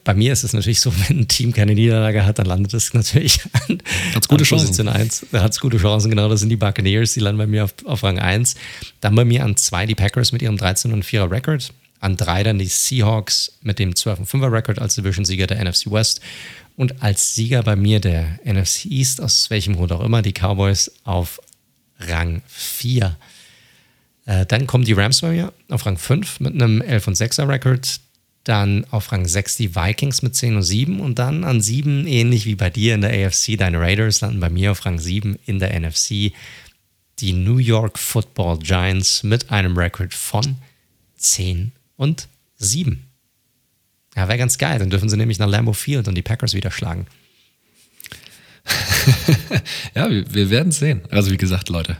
bei 0.03 0.15
mir 0.15 0.33
ist 0.33 0.43
es 0.43 0.53
natürlich 0.53 0.81
so, 0.81 0.93
wenn 1.09 1.21
ein 1.21 1.29
Team 1.29 1.53
keine 1.53 1.75
Niederlage 1.75 2.27
hat, 2.27 2.41
dann 2.41 2.47
landet 2.47 2.75
es 2.75 2.93
natürlich 2.93 3.41
an, 3.69 3.79
hat's 4.15 4.27
gute 4.29 4.43
an 4.43 4.49
Position 4.49 4.89
1. 4.89 5.27
Da 5.31 5.43
hat 5.43 5.53
es 5.53 5.61
gute 5.61 5.79
Chancen, 5.79 6.11
genau. 6.11 6.29
Das 6.29 6.41
sind 6.41 6.49
die 6.49 6.57
Buccaneers, 6.57 7.15
die 7.15 7.21
landen 7.21 7.39
bei 7.39 7.47
mir 7.47 7.65
auf, 7.65 7.75
auf 7.85 8.03
Rang 8.03 8.19
1. 8.19 8.57
Dann 9.01 9.15
bei 9.15 9.25
mir 9.25 9.45
an 9.45 9.57
2 9.57 9.87
die 9.87 9.95
Packers 9.95 10.33
mit 10.33 10.43
ihrem 10.43 10.57
13 10.57 10.93
und 10.93 11.05
4er 11.05 11.31
Record. 11.31 11.73
An 12.01 12.17
3 12.17 12.43
dann 12.43 12.59
die 12.59 12.67
Seahawks 12.67 13.59
mit 13.63 13.79
dem 13.79 13.95
12 13.95 14.19
und 14.19 14.29
5er 14.29 14.53
Record 14.53 14.79
als 14.81 14.97
Division-Sieger 14.97 15.47
der 15.47 15.65
NFC 15.65 15.91
West. 15.91 16.21
Und 16.77 17.03
als 17.03 17.35
Sieger 17.35 17.63
bei 17.63 17.77
mir 17.77 18.01
der 18.01 18.39
NFC 18.45 18.87
East, 18.87 19.21
aus 19.21 19.49
welchem 19.51 19.77
Grund 19.77 19.93
auch 19.93 20.01
immer, 20.01 20.23
die 20.23 20.33
Cowboys 20.33 20.91
auf 21.05 21.41
Rang 21.99 22.43
4. 22.49 23.17
Äh, 24.27 24.47
dann 24.47 24.67
kommen 24.67 24.85
die 24.85 24.93
Rams 24.93 25.21
bei 25.21 25.31
mir 25.31 25.53
auf 25.69 25.87
Rang 25.87 25.99
5 25.99 26.41
mit 26.41 26.55
einem 26.55 26.81
11 26.81 27.09
und 27.09 27.17
6er 27.17 27.49
Record. 27.49 28.01
Dann 28.43 28.85
auf 28.91 29.11
Rang 29.13 29.27
6 29.27 29.57
die 29.57 29.75
Vikings 29.75 30.23
mit 30.23 30.35
10 30.35 30.57
und 30.57 30.63
7 30.63 31.01
und 31.01 31.19
dann 31.19 31.45
an 31.45 31.63
7, 31.63 32.07
ähnlich 32.07 32.45
wie 32.45 32.57
bei 32.57 32.71
dir 32.71 32.95
in 32.95 33.01
der 33.01 33.27
AFC, 33.27 33.57
deine 33.57 33.81
Raiders 33.81 34.21
landen 34.21 34.41
bei 34.41 34.51
mir 34.51 34.73
auf 34.73 34.85
Rang 34.85 34.99
7 34.99 35.39
in 35.47 35.61
der 35.61 35.79
NFC. 35.79 36.33
Die 37.21 37.33
New 37.33 37.59
York 37.59 37.99
Football 37.99 38.59
Giants 38.59 39.23
mit 39.23 39.51
einem 39.51 39.79
Record 39.79 40.13
von 40.13 40.57
10 41.17 41.73
und 41.97 42.29
7. 42.57 43.14
Ja, 44.17 44.29
wäre 44.29 44.39
ganz 44.39 44.59
geil. 44.59 44.79
Dann 44.79 44.91
dürfen 44.91 45.09
sie 45.09 45.17
nämlich 45.17 45.39
nach 45.39 45.49
Lambeau 45.49 45.73
Field 45.73 46.09
und 46.09 46.15
die 46.15 46.23
Packers 46.23 46.55
wieder 46.55 46.71
schlagen. 46.71 47.07
ja, 49.95 50.11
wir, 50.11 50.33
wir 50.33 50.51
werden 50.51 50.73
sehen. 50.73 51.03
Also 51.11 51.31
wie 51.31 51.37
gesagt, 51.37 51.69
Leute, 51.69 51.99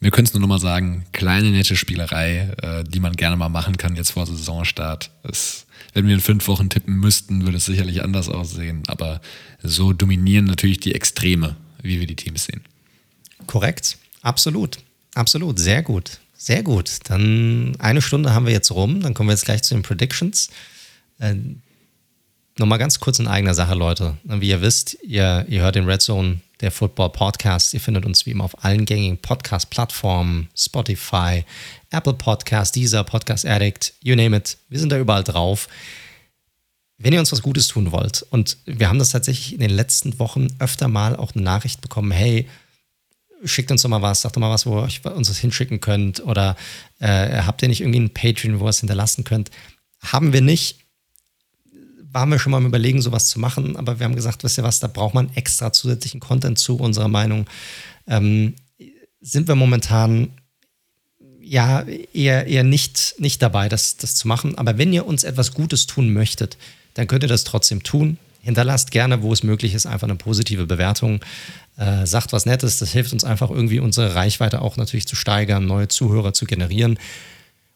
wir 0.00 0.10
können 0.10 0.26
es 0.26 0.34
nur 0.34 0.40
nochmal 0.40 0.60
sagen, 0.60 1.06
kleine 1.12 1.50
nette 1.50 1.76
Spielerei, 1.76 2.54
äh, 2.62 2.84
die 2.84 3.00
man 3.00 3.14
gerne 3.14 3.36
mal 3.36 3.48
machen 3.48 3.76
kann 3.76 3.96
jetzt 3.96 4.10
vor 4.10 4.26
Saisonstart. 4.26 5.10
Es 5.22 5.66
wenn 5.96 6.06
wir 6.06 6.14
in 6.14 6.20
fünf 6.20 6.46
Wochen 6.46 6.68
tippen 6.68 6.96
müssten, 6.96 7.46
würde 7.46 7.56
es 7.56 7.64
sicherlich 7.64 8.02
anders 8.02 8.28
aussehen. 8.28 8.82
Aber 8.86 9.22
so 9.62 9.94
dominieren 9.94 10.44
natürlich 10.44 10.78
die 10.78 10.94
Extreme, 10.94 11.56
wie 11.80 11.98
wir 11.98 12.06
die 12.06 12.16
Teams 12.16 12.44
sehen. 12.44 12.60
Korrekt, 13.46 13.96
absolut, 14.20 14.78
absolut, 15.14 15.58
sehr 15.58 15.82
gut, 15.82 16.18
sehr 16.36 16.62
gut. 16.62 16.90
Dann 17.04 17.76
eine 17.78 18.02
Stunde 18.02 18.34
haben 18.34 18.44
wir 18.44 18.52
jetzt 18.52 18.72
rum, 18.72 19.00
dann 19.00 19.14
kommen 19.14 19.30
wir 19.30 19.32
jetzt 19.32 19.46
gleich 19.46 19.62
zu 19.62 19.72
den 19.72 19.82
Predictions. 19.82 20.50
Äh, 21.18 21.34
Nochmal 22.58 22.78
ganz 22.78 23.00
kurz 23.00 23.18
in 23.18 23.26
eigener 23.26 23.52
Sache, 23.52 23.74
Leute. 23.74 24.16
Wie 24.24 24.48
ihr 24.48 24.62
wisst, 24.62 24.96
ihr, 25.02 25.44
ihr 25.46 25.60
hört 25.60 25.74
den 25.74 25.84
Red 25.84 26.00
Zone 26.00 26.40
der 26.62 26.70
Football 26.70 27.10
Podcast. 27.10 27.74
Ihr 27.74 27.80
findet 27.80 28.06
uns 28.06 28.24
wie 28.24 28.30
immer 28.30 28.44
auf 28.44 28.64
allen 28.64 28.86
gängigen 28.86 29.18
Podcast-Plattformen, 29.18 30.48
Spotify, 30.56 31.44
Apple 31.90 32.14
Podcast, 32.14 32.74
dieser 32.74 33.04
Podcast 33.04 33.44
Addict, 33.44 33.92
you 34.02 34.16
name 34.16 34.34
it. 34.34 34.56
Wir 34.70 34.78
sind 34.78 34.90
da 34.90 34.98
überall 34.98 35.22
drauf. 35.22 35.68
Wenn 36.96 37.12
ihr 37.12 37.20
uns 37.20 37.30
was 37.30 37.42
Gutes 37.42 37.68
tun 37.68 37.92
wollt, 37.92 38.24
und 38.30 38.56
wir 38.64 38.88
haben 38.88 38.98
das 38.98 39.10
tatsächlich 39.10 39.52
in 39.52 39.60
den 39.60 39.68
letzten 39.68 40.18
Wochen 40.18 40.46
öfter 40.58 40.88
mal 40.88 41.14
auch 41.14 41.34
eine 41.34 41.44
Nachricht 41.44 41.82
bekommen, 41.82 42.10
hey, 42.10 42.48
schickt 43.44 43.70
uns 43.70 43.82
doch 43.82 43.90
mal 43.90 44.00
was, 44.00 44.22
sagt 44.22 44.34
doch 44.34 44.40
mal 44.40 44.50
was, 44.50 44.64
wo 44.64 44.78
ihr 44.78 44.84
euch 44.84 45.04
uns 45.04 45.28
das 45.28 45.36
hinschicken 45.36 45.80
könnt, 45.82 46.24
oder 46.24 46.56
äh, 47.00 47.42
habt 47.42 47.60
ihr 47.60 47.68
nicht 47.68 47.82
irgendwie 47.82 47.98
einen 47.98 48.14
Patreon, 48.14 48.60
wo 48.60 48.64
ihr 48.64 48.70
es 48.70 48.80
hinterlassen 48.80 49.24
könnt? 49.24 49.50
Haben 50.00 50.32
wir 50.32 50.40
nicht 50.40 50.85
waren 52.16 52.30
wir 52.30 52.38
schon 52.38 52.50
mal 52.50 52.58
im 52.58 52.66
Überlegen, 52.66 53.02
sowas 53.02 53.26
zu 53.26 53.38
machen, 53.38 53.76
aber 53.76 53.98
wir 54.00 54.06
haben 54.06 54.16
gesagt, 54.16 54.42
wisst 54.42 54.56
ihr 54.56 54.64
was, 54.64 54.80
da 54.80 54.86
braucht 54.86 55.12
man 55.12 55.28
extra 55.34 55.70
zusätzlichen 55.70 56.18
Content 56.18 56.58
zu 56.58 56.78
unserer 56.78 57.08
Meinung. 57.08 57.46
Ähm, 58.06 58.54
sind 59.20 59.48
wir 59.48 59.54
momentan 59.54 60.30
ja 61.42 61.84
eher, 62.14 62.46
eher 62.46 62.64
nicht, 62.64 63.16
nicht 63.18 63.42
dabei, 63.42 63.68
das, 63.68 63.98
das 63.98 64.14
zu 64.14 64.28
machen. 64.28 64.56
Aber 64.56 64.78
wenn 64.78 64.94
ihr 64.94 65.06
uns 65.06 65.24
etwas 65.24 65.52
Gutes 65.52 65.86
tun 65.86 66.14
möchtet, 66.14 66.56
dann 66.94 67.06
könnt 67.06 67.22
ihr 67.22 67.28
das 67.28 67.44
trotzdem 67.44 67.82
tun. 67.82 68.16
Hinterlasst 68.40 68.92
gerne, 68.92 69.20
wo 69.20 69.34
es 69.34 69.42
möglich 69.42 69.74
ist, 69.74 69.84
einfach 69.84 70.08
eine 70.08 70.16
positive 70.16 70.64
Bewertung. 70.64 71.20
Äh, 71.76 72.06
sagt 72.06 72.32
was 72.32 72.46
Nettes, 72.46 72.78
das 72.78 72.92
hilft 72.92 73.12
uns 73.12 73.24
einfach 73.24 73.50
irgendwie 73.50 73.78
unsere 73.78 74.14
Reichweite 74.14 74.62
auch 74.62 74.78
natürlich 74.78 75.06
zu 75.06 75.16
steigern, 75.16 75.66
neue 75.66 75.88
Zuhörer 75.88 76.32
zu 76.32 76.46
generieren. 76.46 76.98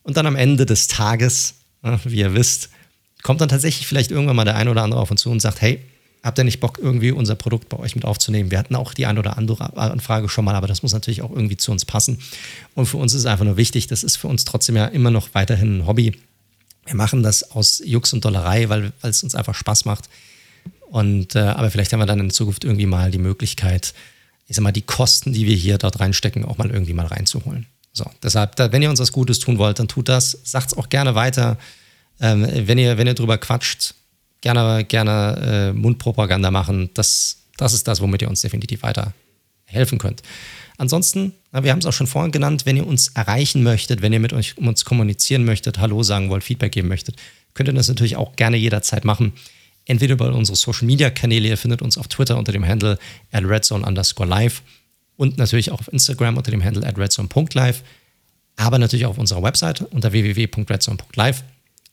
Und 0.03 0.17
dann 0.17 0.27
am 0.27 0.37
Ende 0.37 0.65
des 0.65 0.87
Tages, 0.87 1.57
äh, 1.83 1.99
wie 2.05 2.21
ihr 2.21 2.33
wisst, 2.35 2.71
kommt 3.23 3.41
dann 3.41 3.49
tatsächlich 3.49 3.87
vielleicht 3.87 4.11
irgendwann 4.11 4.37
mal 4.37 4.45
der 4.45 4.57
eine 4.57 4.71
oder 4.71 4.83
andere 4.83 5.01
auf 5.01 5.11
uns 5.11 5.23
zu 5.23 5.31
und 5.31 5.41
sagt, 5.41 5.61
hey, 5.61 5.81
habt 6.23 6.39
ihr 6.39 6.45
nicht 6.45 6.61
Bock, 6.61 6.79
irgendwie 6.81 7.13
unser 7.13 7.35
Produkt 7.35 7.69
bei 7.69 7.79
euch 7.79 7.95
mit 7.95 8.05
aufzunehmen? 8.05 8.51
Wir 8.51 8.59
hatten 8.59 8.77
auch 8.77 8.95
die 8.95 9.07
eine 9.07 9.19
oder 9.19 9.39
andere 9.39 9.77
Anfrage 9.77 10.29
schon 10.29 10.45
mal, 10.45 10.55
aber 10.55 10.67
das 10.67 10.83
muss 10.83 10.93
natürlich 10.93 11.23
auch 11.23 11.31
irgendwie 11.31 11.57
zu 11.57 11.73
uns 11.73 11.85
passen. 11.85 12.19
Und 12.75 12.87
für 12.87 12.99
uns 12.99 13.15
ist 13.15 13.21
es 13.21 13.27
einfach 13.27 13.45
nur 13.45 13.57
wichtig, 13.57 13.87
das 13.87 14.03
ist 14.03 14.17
für 14.17 14.29
uns 14.29 14.45
trotzdem 14.45 14.77
ja 14.77 14.87
immer 14.87 15.11
noch 15.11 15.35
weiterhin 15.35 15.79
ein 15.79 15.87
Hobby. 15.87 16.17
Wir 16.87 16.95
machen 16.95 17.23
das 17.23 17.51
aus 17.53 17.83
Jux 17.85 18.13
und 18.13 18.25
Dollerei, 18.25 18.69
weil, 18.69 18.93
weil 19.01 19.11
es 19.11 19.23
uns 19.23 19.35
einfach 19.35 19.55
Spaß 19.55 19.85
macht. 19.85 20.09
Und, 20.91 21.37
äh, 21.37 21.41
aber 21.41 21.71
vielleicht 21.71 21.93
haben 21.93 22.01
wir 22.01 22.07
dann 22.07 22.21
in 22.21 22.31
Zukunft 22.31 22.65
irgendwie 22.65 22.87
mal 22.87 23.11
die 23.11 23.19
Möglichkeit, 23.19 23.95
ich 24.47 24.57
sag 24.57 24.63
mal, 24.63 24.73
die 24.73 24.83
Kosten, 24.83 25.33
die 25.33 25.47
wir 25.47 25.55
hier 25.55 25.79
dort 25.79 26.01
reinstecken, 26.01 26.45
auch 26.45 26.59
mal 26.59 26.71
irgendwie 26.71 26.93
mal 26.93 27.07
reinzuholen. 27.07 27.67
So, 27.93 28.05
deshalb, 28.23 28.59
wenn 28.59 28.83
ihr 28.83 28.91
uns 28.91 29.01
was 29.01 29.13
Gutes 29.13 29.39
tun 29.39 29.59
wollt, 29.59 29.79
dann 29.79 29.89
tut 29.89 30.09
das. 30.09 30.39
Sagt 30.45 30.73
es 30.73 30.79
auch 30.79 30.89
gerne 30.89 31.15
weiter. 31.15 31.59
Ähm, 32.21 32.47
wenn, 32.67 32.79
ihr, 32.79 32.99
wenn 32.99 33.07
ihr 33.07 33.15
drüber 33.15 33.39
quatscht, 33.39 33.95
gerne, 34.41 34.85
gerne 34.85 35.71
äh, 35.71 35.73
Mundpropaganda 35.73 36.51
machen. 36.51 36.91
Das, 36.95 37.39
das 37.57 37.73
ist 37.73 37.87
das, 37.89 38.01
womit 38.01 38.23
ihr 38.23 38.29
uns 38.29 38.41
definitiv 38.41 38.83
weiter 38.83 39.15
helfen 39.65 39.99
könnt. 39.99 40.23
Ansonsten, 40.79 41.35
wir 41.53 41.71
haben 41.71 41.81
es 41.81 41.87
auch 41.87 41.93
schon 41.93 42.07
vorhin 42.07 42.33
genannt, 42.33 42.65
wenn 42.65 42.77
ihr 42.77 42.87
uns 42.87 43.09
erreichen 43.09 43.63
möchtet, 43.63 44.01
wenn 44.01 44.13
ihr 44.13 44.21
mit 44.21 44.33
euch, 44.33 44.57
uns 44.57 44.85
kommunizieren 44.85 45.45
möchtet, 45.45 45.79
Hallo 45.79 46.03
sagen 46.03 46.31
wollt, 46.31 46.43
Feedback 46.43 46.73
geben 46.73 46.89
möchtet, 46.89 47.17
könnt 47.53 47.69
ihr 47.69 47.75
das 47.75 47.89
natürlich 47.89 48.17
auch 48.17 48.35
gerne 48.37 48.57
jederzeit 48.57 49.05
machen. 49.05 49.35
Entweder 49.85 50.15
über 50.15 50.33
unsere 50.33 50.57
Social 50.57 50.87
Media 50.87 51.11
Kanäle, 51.11 51.49
ihr 51.49 51.59
findet 51.59 51.83
uns 51.83 51.99
auf 51.99 52.09
Twitter 52.09 52.39
unter 52.39 52.53
dem 52.53 52.67
Handle 52.67 52.99
at 53.31 53.45
redzone 53.45 53.85
underscore 53.85 54.29
live 54.29 54.63
und 55.17 55.37
natürlich 55.37 55.71
auch 55.71 55.81
auf 55.81 55.93
Instagram 55.93 56.39
unter 56.39 56.51
dem 56.51 56.65
Handle 56.65 56.87
at 56.87 56.97
redzone.live, 56.97 57.83
aber 58.57 58.79
natürlich 58.79 59.05
auch 59.05 59.11
auf 59.11 59.19
unserer 59.19 59.43
Website 59.43 59.83
unter 59.83 60.13
www.redzone.live. 60.13 61.45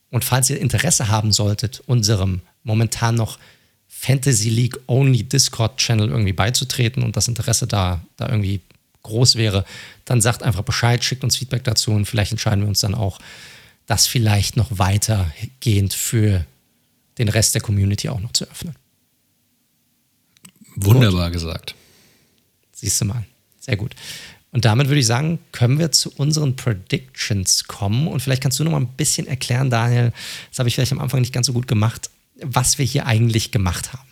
Und 0.09 0.23
falls 0.23 0.49
ihr 0.49 0.59
Interesse 0.59 1.09
haben 1.09 1.31
solltet, 1.31 1.81
unserem 1.85 2.41
momentan 2.63 3.15
noch 3.15 3.39
Fantasy 3.87 4.49
League 4.49 4.79
Only 4.87 5.23
Discord 5.23 5.77
Channel 5.77 6.09
irgendwie 6.09 6.33
beizutreten 6.33 7.03
und 7.03 7.15
das 7.15 7.27
Interesse 7.27 7.67
da, 7.67 8.01
da 8.15 8.29
irgendwie 8.29 8.61
groß 9.03 9.35
wäre, 9.35 9.65
dann 10.05 10.21
sagt 10.21 10.43
einfach 10.43 10.63
Bescheid, 10.63 11.03
schickt 11.03 11.23
uns 11.23 11.37
Feedback 11.37 11.63
dazu 11.63 11.91
und 11.91 12.05
vielleicht 12.05 12.31
entscheiden 12.31 12.61
wir 12.61 12.67
uns 12.67 12.81
dann 12.81 12.95
auch, 12.95 13.19
das 13.85 14.05
vielleicht 14.05 14.57
noch 14.57 14.67
weitergehend 14.69 15.93
für 15.93 16.45
den 17.17 17.29
Rest 17.29 17.55
der 17.55 17.61
Community 17.61 18.09
auch 18.09 18.19
noch 18.19 18.33
zu 18.33 18.43
öffnen. 18.49 18.75
Wunderbar 20.75 21.27
gut. 21.27 21.33
gesagt. 21.33 21.75
Siehst 22.73 23.01
du 23.01 23.05
mal. 23.05 23.25
Sehr 23.59 23.77
gut. 23.77 23.95
Und 24.57 24.65
damit 24.65 24.87
würde 24.87 24.99
ich 24.99 25.05
sagen, 25.05 25.37
können 25.51 25.77
wir 25.77 25.91
zu 25.91 26.11
unseren 26.13 26.55
Predictions 26.55 27.65
kommen. 27.65 28.07
Und 28.07 28.21
vielleicht 28.21 28.41
kannst 28.41 28.57
du 28.57 28.63
noch 28.63 28.71
mal 28.71 28.79
ein 28.79 28.87
bisschen 28.87 29.27
erklären, 29.27 29.69
Daniel, 29.69 30.11
das 30.49 30.57
habe 30.57 30.67
ich 30.67 30.73
vielleicht 30.73 30.93
am 30.93 30.97
Anfang 30.97 31.19
nicht 31.19 31.31
ganz 31.31 31.45
so 31.45 31.53
gut 31.53 31.67
gemacht, 31.67 32.09
was 32.41 32.79
wir 32.79 32.85
hier 32.85 33.05
eigentlich 33.05 33.51
gemacht 33.51 33.93
haben. 33.93 34.09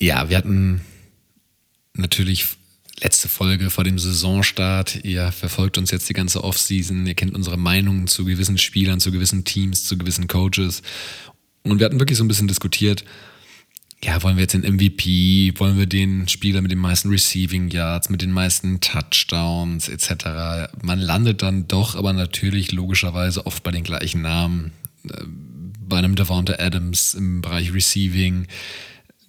Ja, 0.00 0.30
wir 0.30 0.36
hatten 0.36 0.80
natürlich 1.94 2.48
letzte 2.98 3.28
Folge 3.28 3.70
vor 3.70 3.84
dem 3.84 4.00
Saisonstart. 4.00 5.04
Ihr 5.04 5.30
verfolgt 5.30 5.78
uns 5.78 5.92
jetzt 5.92 6.08
die 6.08 6.14
ganze 6.14 6.42
Offseason. 6.42 7.06
Ihr 7.06 7.14
kennt 7.14 7.36
unsere 7.36 7.56
Meinungen 7.56 8.08
zu 8.08 8.24
gewissen 8.24 8.58
Spielern, 8.58 8.98
zu 8.98 9.12
gewissen 9.12 9.44
Teams, 9.44 9.84
zu 9.84 9.96
gewissen 9.96 10.26
Coaches. 10.26 10.82
Und 11.62 11.78
wir 11.78 11.84
hatten 11.84 12.00
wirklich 12.00 12.18
so 12.18 12.24
ein 12.24 12.28
bisschen 12.28 12.48
diskutiert, 12.48 13.04
ja, 14.02 14.22
wollen 14.22 14.36
wir 14.36 14.42
jetzt 14.42 14.54
den 14.54 14.62
MVP, 14.62 15.52
wollen 15.58 15.76
wir 15.76 15.86
den 15.86 16.26
Spieler 16.26 16.62
mit 16.62 16.70
den 16.70 16.78
meisten 16.78 17.10
Receiving 17.10 17.68
Yards, 17.68 18.08
mit 18.08 18.22
den 18.22 18.32
meisten 18.32 18.80
Touchdowns 18.80 19.88
etc. 19.88 20.70
Man 20.82 20.98
landet 20.98 21.42
dann 21.42 21.68
doch 21.68 21.96
aber 21.96 22.14
natürlich 22.14 22.72
logischerweise 22.72 23.44
oft 23.44 23.62
bei 23.62 23.70
den 23.70 23.84
gleichen 23.84 24.22
Namen. 24.22 24.72
Äh, 25.08 25.24
bei 25.90 25.98
einem 25.98 26.14
Devonta 26.14 26.54
Adams 26.58 27.14
im 27.14 27.42
Bereich 27.42 27.74
Receiving, 27.74 28.46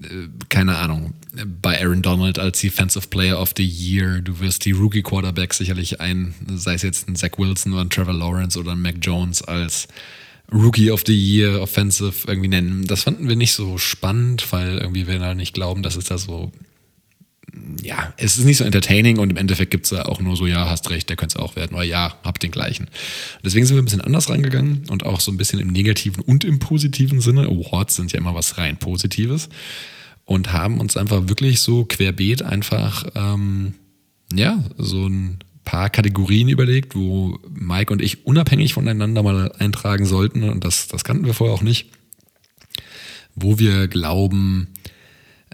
äh, 0.03 0.27
keine 0.47 0.77
Ahnung, 0.77 1.15
bei 1.61 1.81
Aaron 1.81 2.01
Donald 2.01 2.39
als 2.39 2.61
Defensive 2.61 3.07
Player 3.09 3.41
of 3.41 3.53
the 3.57 3.65
Year. 3.65 4.21
Du 4.21 4.39
wirst 4.39 4.63
die 4.63 4.71
Rookie 4.71 5.01
Quarterback 5.01 5.53
sicherlich 5.53 5.99
ein, 5.99 6.33
sei 6.55 6.75
es 6.75 6.83
jetzt 6.83 7.09
ein 7.09 7.17
Zach 7.17 7.31
Wilson 7.37 7.73
oder 7.73 7.81
ein 7.81 7.89
Trevor 7.89 8.13
Lawrence 8.13 8.57
oder 8.57 8.71
ein 8.71 8.81
Mac 8.81 8.95
Jones 9.01 9.41
als 9.41 9.89
Rookie 10.53 10.91
of 10.91 11.03
the 11.05 11.15
Year 11.15 11.61
Offensive 11.61 12.27
irgendwie 12.27 12.49
nennen. 12.49 12.85
Das 12.85 13.03
fanden 13.03 13.29
wir 13.29 13.35
nicht 13.35 13.53
so 13.53 13.77
spannend, 13.77 14.51
weil 14.51 14.79
irgendwie 14.79 15.07
wir 15.07 15.19
da 15.19 15.33
nicht 15.33 15.53
glauben, 15.53 15.81
dass 15.81 15.95
es 15.95 16.05
da 16.05 16.17
so, 16.17 16.51
ja, 17.81 18.13
es 18.17 18.37
ist 18.37 18.45
nicht 18.45 18.57
so 18.57 18.65
entertaining 18.65 19.17
und 19.17 19.29
im 19.29 19.37
Endeffekt 19.37 19.71
gibt 19.71 19.85
es 19.85 19.91
da 19.91 20.03
auch 20.03 20.19
nur 20.19 20.35
so, 20.35 20.47
ja, 20.47 20.69
hast 20.69 20.89
recht, 20.89 21.09
der 21.09 21.15
könnte 21.15 21.37
es 21.37 21.41
auch 21.41 21.55
werden 21.55 21.75
oder 21.75 21.83
ja, 21.83 22.17
habt 22.23 22.43
den 22.43 22.51
gleichen. 22.51 22.87
Deswegen 23.43 23.65
sind 23.65 23.77
wir 23.77 23.81
ein 23.81 23.85
bisschen 23.85 24.01
anders 24.01 24.29
reingegangen 24.29 24.83
und 24.89 25.05
auch 25.05 25.21
so 25.21 25.31
ein 25.31 25.37
bisschen 25.37 25.59
im 25.59 25.69
negativen 25.69 26.21
und 26.21 26.43
im 26.43 26.59
positiven 26.59 27.21
Sinne. 27.21 27.43
Awards 27.43 27.95
sind 27.95 28.11
ja 28.11 28.19
immer 28.19 28.35
was 28.35 28.57
rein 28.57 28.77
Positives 28.77 29.47
und 30.25 30.51
haben 30.51 30.79
uns 30.79 30.97
einfach 30.97 31.29
wirklich 31.29 31.61
so 31.61 31.85
querbeet 31.85 32.41
einfach, 32.41 33.05
ähm, 33.15 33.73
ja, 34.33 34.63
so 34.77 35.07
ein 35.07 35.39
paar 35.63 35.89
Kategorien 35.89 36.49
überlegt, 36.49 36.95
wo 36.95 37.39
Mike 37.49 37.93
und 37.93 38.01
ich 38.01 38.25
unabhängig 38.25 38.73
voneinander 38.73 39.23
mal 39.23 39.51
eintragen 39.59 40.05
sollten. 40.05 40.43
Und 40.43 40.63
das, 40.63 40.87
das 40.87 41.03
kannten 41.03 41.25
wir 41.25 41.33
vorher 41.33 41.55
auch 41.55 41.61
nicht. 41.61 41.89
wo 43.35 43.59
wir 43.59 43.87
glauben, 43.87 44.67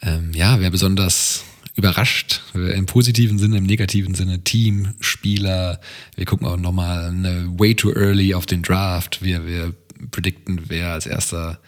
ähm, 0.01 0.32
ja, 0.34 0.60
wer 0.60 0.70
besonders 0.72 1.43
überrascht, 1.76 2.41
im 2.55 2.88
positiven 2.88 3.38
Sinne, 3.38 3.58
im 3.58 3.66
negativen 3.66 4.16
Sinne, 4.16 4.43
Team, 4.43 4.95
Spieler. 4.99 5.80
Wir 6.16 6.26
gucken 6.26 6.47
auch 6.47 6.58
nochmal 6.58 7.05
eine 7.05 7.53
way 7.58 7.76
too 7.76 7.93
early 7.93 8.34
auf 8.34 8.47
den 8.47 8.64
Draft. 8.64 9.24
Wir, 9.24 9.45
wir 9.45 9.74
predikten, 10.10 10.62
wer 10.70 10.93
als 10.93 11.05
erster 11.05 11.60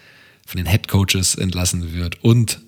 von 0.48 0.58
den 0.58 0.66
Head 0.66 0.88
Coaches 0.88 1.36
entlassen 1.36 1.94
wird 1.94 2.24
und 2.24 2.60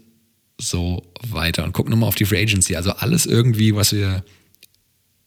so 0.60 1.12
weiter. 1.28 1.64
Und 1.64 1.74
gucken 1.74 1.90
nochmal 1.90 2.10
auf 2.10 2.16
die 2.16 2.26
Free 2.26 2.44
Agency. 2.44 2.76
Also 2.76 2.92
alles 2.92 3.26
irgendwie, 3.26 3.76
was 3.76 3.92
wir 3.92 4.24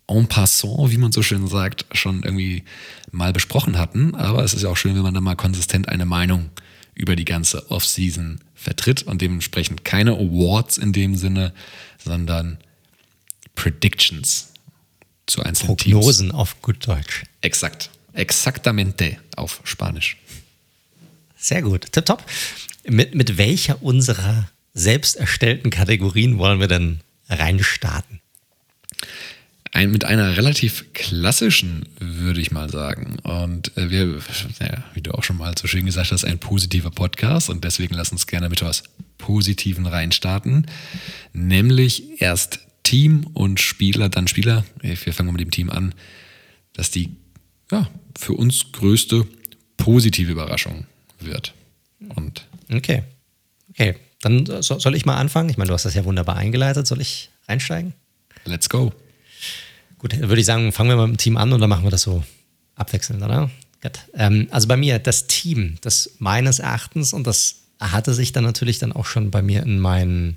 en 0.06 0.26
passant, 0.28 0.90
wie 0.90 0.98
man 0.98 1.12
so 1.12 1.22
schön 1.22 1.46
sagt, 1.46 1.86
schon 1.92 2.22
irgendwie 2.22 2.64
mal 3.10 3.32
besprochen 3.32 3.78
hatten. 3.78 4.14
Aber 4.14 4.44
es 4.44 4.54
ist 4.54 4.62
ja 4.62 4.68
auch 4.68 4.76
schön, 4.76 4.94
wenn 4.94 5.02
man 5.02 5.14
dann 5.14 5.24
mal 5.24 5.36
konsistent 5.36 5.88
eine 5.88 6.04
Meinung 6.04 6.50
über 6.94 7.16
die 7.16 7.24
ganze 7.24 7.70
Offseason 7.70 8.40
vertritt 8.54 9.02
und 9.02 9.20
dementsprechend 9.20 9.84
keine 9.84 10.12
Awards 10.12 10.78
in 10.78 10.92
dem 10.92 11.16
Sinne, 11.16 11.52
sondern 12.02 12.58
Predictions 13.54 14.52
zu 15.26 15.42
einzelnen 15.42 15.76
Prognosen 15.76 16.28
Teams. 16.28 16.34
auf 16.38 16.60
gut 16.62 16.86
Deutsch. 16.86 17.24
Exakt. 17.40 17.90
Exactamente 18.12 19.16
auf 19.36 19.60
Spanisch. 19.64 20.18
Sehr 21.36 21.62
gut. 21.62 21.92
Tipptopp. 21.92 22.24
Mit, 22.86 23.14
mit 23.14 23.38
welcher 23.38 23.82
unserer 23.82 24.48
selbst 24.74 25.16
erstellten 25.16 25.70
Kategorien 25.70 26.38
wollen 26.38 26.60
wir 26.60 26.68
denn 26.68 27.00
reinstarten? 27.28 28.20
Ein, 29.74 29.90
mit 29.90 30.04
einer 30.04 30.36
relativ 30.36 30.92
klassischen, 30.92 31.88
würde 31.98 32.40
ich 32.40 32.52
mal 32.52 32.70
sagen. 32.70 33.16
Und 33.24 33.76
äh, 33.76 33.90
wir, 33.90 34.20
ja, 34.60 34.84
wie 34.94 35.00
du 35.00 35.10
auch 35.10 35.24
schon 35.24 35.36
mal 35.36 35.52
so 35.58 35.66
schön 35.66 35.84
gesagt 35.84 36.12
hast, 36.12 36.24
ein 36.24 36.38
positiver 36.38 36.92
Podcast 36.92 37.50
und 37.50 37.64
deswegen 37.64 37.92
lass 37.94 38.12
uns 38.12 38.28
gerne 38.28 38.48
mit 38.48 38.62
was 38.62 38.84
Positiven 39.18 39.86
reinstarten. 39.86 40.68
Nämlich 41.32 42.22
erst 42.22 42.60
Team 42.84 43.26
und 43.34 43.58
Spieler, 43.58 44.08
dann 44.08 44.28
Spieler. 44.28 44.64
Wir 44.80 44.96
fangen 44.96 45.26
mal 45.26 45.32
mit 45.32 45.40
dem 45.40 45.50
Team 45.50 45.70
an, 45.70 45.92
dass 46.74 46.92
die 46.92 47.16
ja, 47.72 47.90
für 48.16 48.34
uns 48.34 48.70
größte 48.70 49.26
positive 49.76 50.30
Überraschung 50.30 50.86
wird. 51.18 51.52
Und 52.14 52.46
okay. 52.72 53.02
Okay, 53.70 53.96
dann 54.20 54.46
soll 54.62 54.94
ich 54.94 55.04
mal 55.04 55.16
anfangen. 55.16 55.50
Ich 55.50 55.56
meine, 55.56 55.66
du 55.66 55.74
hast 55.74 55.84
das 55.84 55.94
ja 55.94 56.04
wunderbar 56.04 56.36
eingeleitet. 56.36 56.86
Soll 56.86 57.00
ich 57.00 57.30
einsteigen? 57.48 57.92
Let's 58.44 58.68
go. 58.68 58.92
Gut, 60.04 60.12
dann 60.12 60.28
würde 60.28 60.38
ich 60.38 60.44
sagen, 60.44 60.70
fangen 60.70 60.90
wir 60.90 60.96
mal 60.96 61.06
mit 61.06 61.16
dem 61.16 61.22
Team 61.22 61.38
an 61.38 61.50
und 61.54 61.62
dann 61.62 61.70
machen 61.70 61.84
wir 61.84 61.90
das 61.90 62.02
so 62.02 62.22
abwechselnd, 62.74 63.22
oder? 63.22 63.50
Gut. 63.80 64.00
Ähm, 64.12 64.48
also 64.50 64.68
bei 64.68 64.76
mir, 64.76 64.98
das 64.98 65.28
Team, 65.28 65.78
das 65.80 66.16
meines 66.18 66.58
Erachtens, 66.58 67.14
und 67.14 67.26
das 67.26 67.62
hatte 67.80 68.12
sich 68.12 68.30
dann 68.30 68.44
natürlich 68.44 68.78
dann 68.78 68.92
auch 68.92 69.06
schon 69.06 69.30
bei 69.30 69.40
mir 69.40 69.62
in 69.62 69.80
meinen 69.80 70.36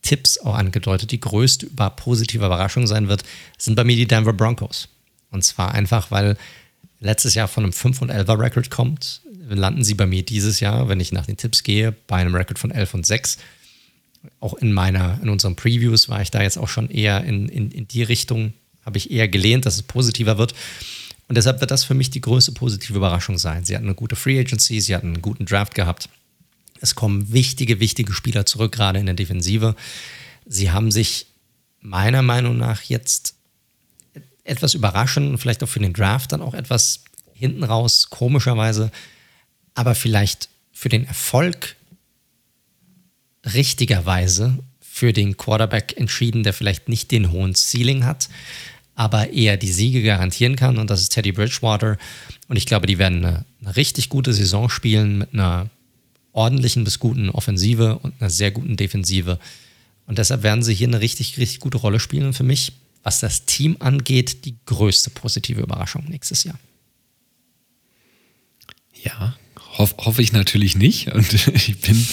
Tipps 0.00 0.38
auch 0.38 0.54
angedeutet, 0.54 1.10
die 1.10 1.20
größte 1.20 1.66
über 1.66 1.90
positive 1.90 2.46
Überraschung 2.46 2.86
sein 2.86 3.08
wird, 3.08 3.22
sind 3.58 3.74
bei 3.74 3.84
mir 3.84 3.96
die 3.96 4.06
Denver 4.06 4.32
Broncos. 4.32 4.88
Und 5.30 5.44
zwar 5.44 5.74
einfach, 5.74 6.10
weil 6.10 6.38
letztes 6.98 7.34
Jahr 7.34 7.48
von 7.48 7.64
einem 7.64 7.74
5 7.74 8.00
und 8.00 8.10
11er 8.10 8.38
Record 8.38 8.70
kommt, 8.70 9.20
landen 9.46 9.84
sie 9.84 9.92
bei 9.92 10.06
mir 10.06 10.22
dieses 10.22 10.60
Jahr, 10.60 10.88
wenn 10.88 11.00
ich 11.00 11.12
nach 11.12 11.26
den 11.26 11.36
Tipps 11.36 11.64
gehe, 11.64 11.92
bei 12.06 12.16
einem 12.16 12.34
Record 12.34 12.58
von 12.58 12.70
11 12.70 12.94
und 12.94 13.04
6. 13.04 13.36
Auch 14.40 14.54
in 14.54 14.72
meiner, 14.72 15.20
in 15.22 15.28
unseren 15.28 15.54
Previews 15.54 16.08
war 16.08 16.22
ich 16.22 16.30
da 16.30 16.40
jetzt 16.40 16.56
auch 16.56 16.68
schon 16.68 16.88
eher 16.88 17.22
in, 17.24 17.50
in, 17.50 17.70
in 17.70 17.86
die 17.86 18.04
Richtung 18.04 18.54
habe 18.84 18.98
ich 18.98 19.10
eher 19.10 19.28
gelehnt, 19.28 19.66
dass 19.66 19.76
es 19.76 19.82
positiver 19.82 20.38
wird. 20.38 20.54
Und 21.28 21.36
deshalb 21.36 21.60
wird 21.60 21.70
das 21.70 21.84
für 21.84 21.94
mich 21.94 22.10
die 22.10 22.20
größte 22.20 22.52
positive 22.52 22.96
Überraschung 22.96 23.38
sein. 23.38 23.64
Sie 23.64 23.74
hatten 23.74 23.86
eine 23.86 23.94
gute 23.94 24.16
Free 24.16 24.38
Agency, 24.38 24.80
sie 24.80 24.94
hatten 24.94 25.08
einen 25.08 25.22
guten 25.22 25.46
Draft 25.46 25.74
gehabt. 25.74 26.08
Es 26.80 26.94
kommen 26.94 27.32
wichtige, 27.32 27.80
wichtige 27.80 28.12
Spieler 28.12 28.44
zurück, 28.44 28.72
gerade 28.72 28.98
in 28.98 29.06
der 29.06 29.14
Defensive. 29.14 29.76
Sie 30.46 30.72
haben 30.72 30.90
sich 30.90 31.26
meiner 31.80 32.22
Meinung 32.22 32.58
nach 32.58 32.82
jetzt 32.82 33.34
etwas 34.44 34.74
überraschend, 34.74 35.40
vielleicht 35.40 35.62
auch 35.62 35.68
für 35.68 35.80
den 35.80 35.92
Draft 35.92 36.32
dann 36.32 36.42
auch 36.42 36.54
etwas 36.54 37.04
hinten 37.32 37.64
raus, 37.64 38.08
komischerweise, 38.10 38.90
aber 39.74 39.94
vielleicht 39.94 40.48
für 40.72 40.88
den 40.88 41.06
Erfolg 41.06 41.76
richtigerweise 43.54 44.58
für 44.80 45.12
den 45.12 45.36
Quarterback 45.36 45.96
entschieden, 45.96 46.42
der 46.42 46.52
vielleicht 46.52 46.88
nicht 46.88 47.10
den 47.10 47.32
hohen 47.32 47.54
Ceiling 47.54 48.04
hat, 48.04 48.28
aber 48.94 49.30
eher 49.30 49.56
die 49.56 49.72
Siege 49.72 50.02
garantieren 50.02 50.56
kann. 50.56 50.78
Und 50.78 50.90
das 50.90 51.00
ist 51.00 51.10
Teddy 51.10 51.32
Bridgewater. 51.32 51.98
Und 52.48 52.56
ich 52.56 52.66
glaube, 52.66 52.86
die 52.86 52.98
werden 52.98 53.24
eine, 53.24 53.44
eine 53.60 53.76
richtig 53.76 54.08
gute 54.08 54.32
Saison 54.32 54.68
spielen 54.68 55.18
mit 55.18 55.32
einer 55.32 55.70
ordentlichen 56.32 56.84
bis 56.84 56.98
guten 56.98 57.30
Offensive 57.30 57.98
und 57.98 58.14
einer 58.20 58.30
sehr 58.30 58.50
guten 58.50 58.76
Defensive. 58.76 59.38
Und 60.06 60.18
deshalb 60.18 60.42
werden 60.42 60.62
sie 60.62 60.74
hier 60.74 60.88
eine 60.88 61.00
richtig, 61.00 61.38
richtig 61.38 61.60
gute 61.60 61.78
Rolle 61.78 62.00
spielen. 62.00 62.32
Für 62.32 62.42
mich, 62.42 62.72
was 63.02 63.20
das 63.20 63.44
Team 63.44 63.76
angeht, 63.80 64.44
die 64.44 64.56
größte 64.66 65.10
positive 65.10 65.60
Überraschung 65.60 66.04
nächstes 66.08 66.44
Jahr. 66.44 66.58
Ja, 69.02 69.36
hoff, 69.78 69.94
hoffe 69.98 70.22
ich 70.22 70.32
natürlich 70.32 70.76
nicht. 70.76 71.12
Und 71.12 71.32
ich 71.54 71.80
bin 71.80 72.06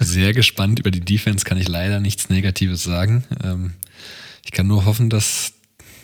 sehr 0.00 0.32
gespannt. 0.32 0.78
Über 0.78 0.90
die 0.90 1.00
Defense 1.00 1.44
kann 1.44 1.58
ich 1.58 1.68
leider 1.68 2.00
nichts 2.00 2.28
Negatives 2.28 2.82
sagen. 2.82 3.24
Ähm, 3.42 3.74
ich 4.44 4.52
kann 4.52 4.66
nur 4.66 4.84
hoffen, 4.84 5.10
dass 5.10 5.52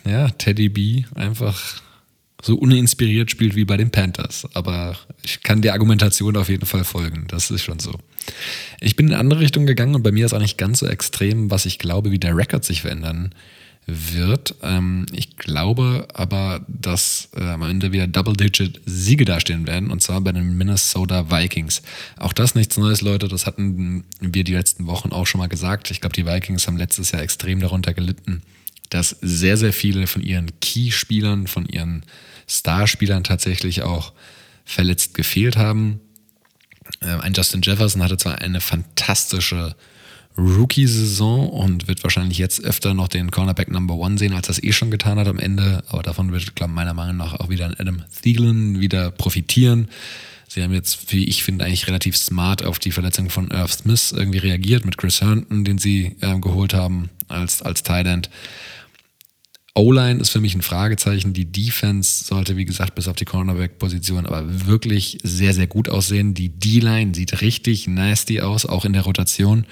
ja, 0.04 0.28
Teddy 0.30 0.68
B 0.68 1.04
einfach 1.14 1.82
so 2.42 2.56
uninspiriert 2.56 3.30
spielt 3.30 3.54
wie 3.54 3.64
bei 3.64 3.76
den 3.76 3.90
Panthers. 3.90 4.48
Aber 4.52 4.96
ich 5.22 5.42
kann 5.42 5.62
der 5.62 5.72
Argumentation 5.72 6.36
auf 6.36 6.48
jeden 6.48 6.66
Fall 6.66 6.84
folgen. 6.84 7.26
Das 7.28 7.50
ist 7.50 7.62
schon 7.62 7.78
so. 7.78 7.92
Ich 8.80 8.96
bin 8.96 9.06
in 9.06 9.12
eine 9.12 9.20
andere 9.20 9.40
Richtung 9.40 9.64
gegangen 9.64 9.94
und 9.94 10.02
bei 10.02 10.12
mir 10.12 10.26
ist 10.26 10.32
auch 10.32 10.40
nicht 10.40 10.58
ganz 10.58 10.80
so 10.80 10.86
extrem, 10.86 11.50
was 11.50 11.66
ich 11.66 11.78
glaube, 11.78 12.10
wie 12.10 12.18
der 12.18 12.36
Rekord 12.36 12.64
sich 12.64 12.82
verändern 12.82 13.32
wird. 13.86 14.56
Ähm, 14.62 15.06
ich 15.12 15.36
glaube 15.36 16.08
aber, 16.14 16.64
dass 16.68 17.28
äh, 17.36 17.42
am 17.42 17.62
Ende 17.62 17.92
wieder 17.92 18.06
Double-Digit-Siege 18.06 19.24
dastehen 19.24 19.66
werden 19.66 19.90
und 19.90 20.02
zwar 20.02 20.20
bei 20.20 20.32
den 20.32 20.56
Minnesota 20.56 21.30
Vikings. 21.30 21.82
Auch 22.16 22.32
das 22.32 22.54
nichts 22.54 22.76
Neues, 22.76 23.00
Leute. 23.00 23.28
Das 23.28 23.46
hatten 23.46 24.04
wir 24.20 24.44
die 24.44 24.54
letzten 24.54 24.86
Wochen 24.86 25.10
auch 25.10 25.26
schon 25.26 25.40
mal 25.40 25.48
gesagt. 25.48 25.90
Ich 25.90 26.00
glaube, 26.00 26.14
die 26.14 26.26
Vikings 26.26 26.66
haben 26.66 26.76
letztes 26.76 27.12
Jahr 27.12 27.22
extrem 27.22 27.60
darunter 27.60 27.94
gelitten 27.94 28.42
dass 28.94 29.16
sehr, 29.20 29.56
sehr 29.56 29.72
viele 29.72 30.06
von 30.06 30.22
ihren 30.22 30.50
Key-Spielern, 30.60 31.46
von 31.46 31.66
ihren 31.66 32.02
Starspielern 32.46 33.24
tatsächlich 33.24 33.82
auch 33.82 34.12
verletzt 34.64 35.14
gefehlt 35.14 35.56
haben. 35.56 36.00
Ähm, 37.00 37.20
ein 37.20 37.32
Justin 37.32 37.62
Jefferson 37.62 38.02
hatte 38.02 38.18
zwar 38.18 38.38
eine 38.38 38.60
fantastische 38.60 39.74
Rookie-Saison 40.36 41.48
und 41.48 41.88
wird 41.88 42.02
wahrscheinlich 42.02 42.38
jetzt 42.38 42.62
öfter 42.64 42.94
noch 42.94 43.08
den 43.08 43.30
Cornerback 43.30 43.70
Number 43.70 43.94
One 43.94 44.18
sehen, 44.18 44.34
als 44.34 44.46
das 44.46 44.62
eh 44.62 44.72
schon 44.72 44.90
getan 44.90 45.18
hat 45.18 45.28
am 45.28 45.38
Ende. 45.38 45.84
Aber 45.88 46.02
davon 46.02 46.32
wird, 46.32 46.54
glaube 46.54 46.72
meiner 46.72 46.94
Meinung 46.94 47.16
nach 47.16 47.34
auch 47.34 47.48
wieder 47.48 47.66
ein 47.66 47.78
Adam 47.78 48.02
Thielen 48.22 48.80
wieder 48.80 49.10
profitieren. 49.10 49.88
Sie 50.48 50.62
haben 50.62 50.74
jetzt, 50.74 51.12
wie 51.12 51.24
ich 51.24 51.44
finde, 51.44 51.64
eigentlich 51.64 51.86
relativ 51.86 52.14
smart 52.14 52.62
auf 52.62 52.78
die 52.78 52.92
Verletzung 52.92 53.30
von 53.30 53.50
Irv 53.50 53.72
Smith 53.72 54.12
irgendwie 54.14 54.38
reagiert 54.38 54.84
mit 54.84 54.98
Chris 54.98 55.22
Herndon, 55.22 55.64
den 55.64 55.78
sie 55.78 56.16
äh, 56.20 56.38
geholt 56.38 56.74
haben 56.74 57.08
als, 57.28 57.62
als 57.62 57.82
Tight 57.82 58.06
End. 58.06 58.28
O-Line 59.74 60.20
ist 60.20 60.30
für 60.30 60.40
mich 60.40 60.54
ein 60.54 60.62
Fragezeichen. 60.62 61.32
Die 61.32 61.50
Defense 61.50 62.24
sollte, 62.24 62.56
wie 62.56 62.66
gesagt, 62.66 62.94
bis 62.94 63.08
auf 63.08 63.16
die 63.16 63.24
Cornerback-Position 63.24 64.26
aber 64.26 64.66
wirklich 64.66 65.18
sehr, 65.22 65.54
sehr 65.54 65.66
gut 65.66 65.88
aussehen. 65.88 66.34
Die 66.34 66.50
D-Line 66.50 67.14
sieht 67.14 67.40
richtig 67.40 67.88
nasty 67.88 68.40
aus, 68.40 68.66
auch 68.66 68.84
in 68.84 68.92
der 68.92 69.02
Rotation. 69.02 69.66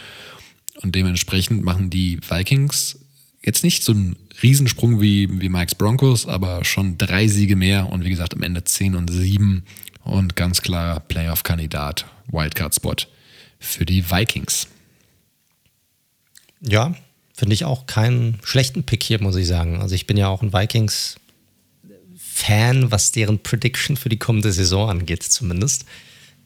Und 0.83 0.95
dementsprechend 0.95 1.63
machen 1.63 1.91
die 1.91 2.19
Vikings 2.27 2.99
jetzt 3.43 3.63
nicht 3.63 3.85
so 3.85 3.93
einen 3.93 4.17
Riesensprung 4.43 5.01
wie, 5.03 5.41
wie 5.41 5.49
Mike's 5.51 5.75
Broncos, 5.75 6.27
aber 6.27 6.65
schon 6.65 6.97
drei 6.97 7.27
Siege 7.27 7.57
mehr 7.57 7.91
und 7.91 8.05
wie 8.05 8.11
gesagt 8.11 8.35
am 8.35 8.43
Ende 8.43 8.65
10 8.65 8.95
und 8.95 9.11
7 9.11 9.65
und 10.05 10.37
ganz 10.37 10.63
klar 10.63 11.01
Playoff-Kandidat, 11.01 12.07
Wildcard-Spot 12.29 12.97
für 13.59 13.85
die 13.85 14.11
Vikings. 14.11 14.67
Ja, 16.63 16.95
finde 17.41 17.55
ich 17.55 17.65
auch 17.65 17.87
keinen 17.87 18.39
schlechten 18.45 18.85
Pick 18.85 19.03
hier, 19.03 19.19
muss 19.23 19.35
ich 19.35 19.47
sagen. 19.47 19.81
Also 19.81 19.95
ich 19.95 20.07
bin 20.07 20.19
ja 20.19 20.29
auch 20.29 20.43
ein 20.43 20.53
Vikings-Fan, 20.53 21.17
was 22.91 23.13
deren 23.13 23.39
Prediction 23.39 23.97
für 23.97 24.11
die 24.11 24.19
kommende 24.19 24.53
Saison 24.53 24.91
angeht, 24.91 25.23
zumindest 25.23 25.87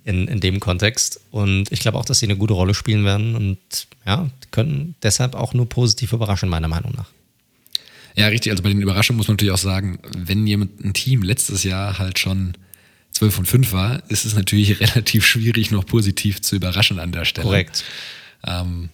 in, 0.05 0.29
in 0.29 0.39
dem 0.39 0.61
Kontext. 0.61 1.21
Und 1.33 1.73
ich 1.73 1.81
glaube 1.81 1.99
auch, 1.99 2.05
dass 2.05 2.21
sie 2.21 2.27
eine 2.27 2.37
gute 2.37 2.55
Rolle 2.55 2.75
spielen 2.75 3.05
werden 3.05 3.35
und 3.35 3.59
ja, 4.07 4.31
können 4.53 4.95
deshalb 5.03 5.35
auch 5.35 5.53
nur 5.53 5.69
positiv 5.69 6.13
überraschen, 6.13 6.49
meiner 6.49 6.69
Meinung 6.69 6.93
nach. 6.97 7.11
Ja, 8.15 8.29
richtig. 8.29 8.53
Also 8.53 8.63
bei 8.63 8.69
den 8.69 8.81
Überraschungen 8.81 9.17
muss 9.17 9.27
man 9.27 9.35
natürlich 9.35 9.55
auch 9.55 9.59
sagen, 9.59 9.99
wenn 10.17 10.47
jemand 10.47 10.79
ein 10.79 10.95
Team 10.95 11.25
letztes 11.25 11.65
Jahr 11.65 11.99
halt 11.99 12.21
schon 12.21 12.57
12 13.11 13.39
und 13.41 13.47
5 13.47 13.73
war, 13.73 14.09
ist 14.09 14.27
es 14.27 14.37
natürlich 14.37 14.79
relativ 14.95 15.27
schwierig, 15.27 15.73
noch 15.73 15.87
positiv 15.87 16.41
zu 16.41 16.55
überraschen 16.55 17.01
an 17.01 17.11
der 17.11 17.25
Stelle. 17.25 17.49
Korrekt. 17.49 17.83
Ähm, 18.47 18.91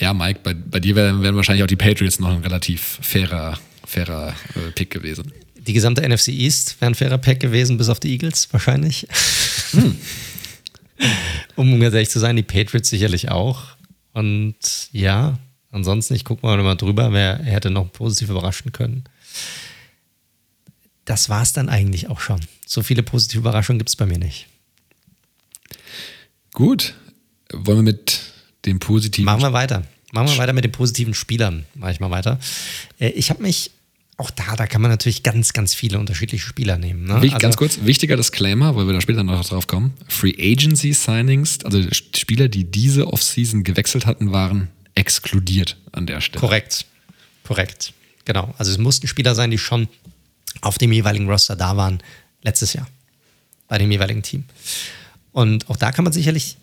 ja, 0.00 0.14
Mike, 0.14 0.40
bei, 0.42 0.54
bei 0.54 0.80
dir 0.80 0.94
wären, 0.94 1.22
wären 1.22 1.36
wahrscheinlich 1.36 1.62
auch 1.62 1.68
die 1.68 1.76
Patriots 1.76 2.20
noch 2.20 2.30
ein 2.30 2.42
relativ 2.42 2.98
fairer, 3.02 3.58
fairer 3.86 4.34
äh, 4.54 4.70
Pick 4.72 4.90
gewesen. 4.90 5.32
Die 5.56 5.72
gesamte 5.72 6.08
NFC 6.08 6.28
East 6.28 6.80
wäre 6.80 6.92
ein 6.92 6.94
fairer 6.94 7.18
Pick 7.18 7.40
gewesen, 7.40 7.76
bis 7.76 7.88
auf 7.88 8.00
die 8.00 8.12
Eagles 8.12 8.48
wahrscheinlich. 8.52 9.06
Hm. 9.72 9.98
um 11.56 11.80
ganz 11.80 11.94
ehrlich 11.94 12.10
zu 12.10 12.20
sein, 12.20 12.36
die 12.36 12.42
Patriots 12.42 12.90
sicherlich 12.90 13.30
auch. 13.30 13.76
Und 14.12 14.56
ja, 14.92 15.38
ansonsten, 15.70 16.14
ich 16.14 16.24
gucke 16.24 16.46
mal, 16.46 16.56
mal 16.62 16.76
drüber, 16.76 17.12
wer 17.12 17.38
hätte 17.38 17.70
noch 17.70 17.92
positiv 17.92 18.30
überraschen 18.30 18.72
können. 18.72 19.04
Das 21.04 21.28
war 21.28 21.42
es 21.42 21.52
dann 21.52 21.68
eigentlich 21.68 22.08
auch 22.08 22.20
schon. 22.20 22.40
So 22.66 22.82
viele 22.82 23.02
positive 23.02 23.40
Überraschungen 23.40 23.78
gibt 23.78 23.88
es 23.88 23.96
bei 23.96 24.06
mir 24.06 24.18
nicht. 24.18 24.46
Gut. 26.52 26.94
Wollen 27.50 27.78
wir 27.78 27.82
mit 27.82 28.27
dem 28.64 28.78
positiven. 28.78 29.24
Machen 29.24 29.42
wir 29.42 29.52
weiter. 29.52 29.84
Machen 30.12 30.28
wir 30.28 30.38
weiter 30.38 30.52
mit 30.52 30.64
den 30.64 30.72
positiven 30.72 31.14
Spielern. 31.14 31.64
Mache 31.74 31.92
ich 31.92 32.00
mal 32.00 32.10
weiter. 32.10 32.38
Äh, 32.98 33.10
ich 33.10 33.30
habe 33.30 33.42
mich 33.42 33.70
auch 34.16 34.30
da, 34.30 34.56
da 34.56 34.66
kann 34.66 34.82
man 34.82 34.90
natürlich 34.90 35.22
ganz, 35.22 35.52
ganz 35.52 35.74
viele 35.74 35.98
unterschiedliche 35.98 36.44
Spieler 36.44 36.76
nehmen. 36.76 37.04
Ne? 37.04 37.20
Ganz 37.20 37.44
also, 37.44 37.58
kurz, 37.58 37.78
wichtiger 37.82 38.16
Disclaimer, 38.16 38.74
weil 38.74 38.86
wir 38.86 38.92
da 38.92 39.00
später 39.00 39.22
noch 39.22 39.44
drauf 39.44 39.68
kommen. 39.68 39.94
Free 40.08 40.34
Agency 40.36 40.92
Signings, 40.92 41.64
also 41.64 41.80
Spieler, 41.92 42.48
die 42.48 42.64
diese 42.64 43.06
Offseason 43.06 43.62
gewechselt 43.62 44.06
hatten, 44.06 44.32
waren 44.32 44.68
exkludiert 44.96 45.76
an 45.92 46.06
der 46.06 46.20
Stelle. 46.20 46.40
Korrekt. 46.40 46.86
Korrekt. 47.44 47.92
Genau. 48.24 48.52
Also 48.58 48.72
es 48.72 48.78
mussten 48.78 49.06
Spieler 49.06 49.36
sein, 49.36 49.52
die 49.52 49.58
schon 49.58 49.88
auf 50.60 50.78
dem 50.78 50.90
jeweiligen 50.90 51.28
Roster 51.28 51.54
da 51.54 51.76
waren 51.76 52.00
letztes 52.42 52.72
Jahr. 52.72 52.88
Bei 53.68 53.78
dem 53.78 53.90
jeweiligen 53.90 54.22
Team. 54.22 54.44
Und 55.30 55.70
auch 55.70 55.76
da 55.76 55.92
kann 55.92 56.02
man 56.02 56.12
sicherlich, 56.12 56.56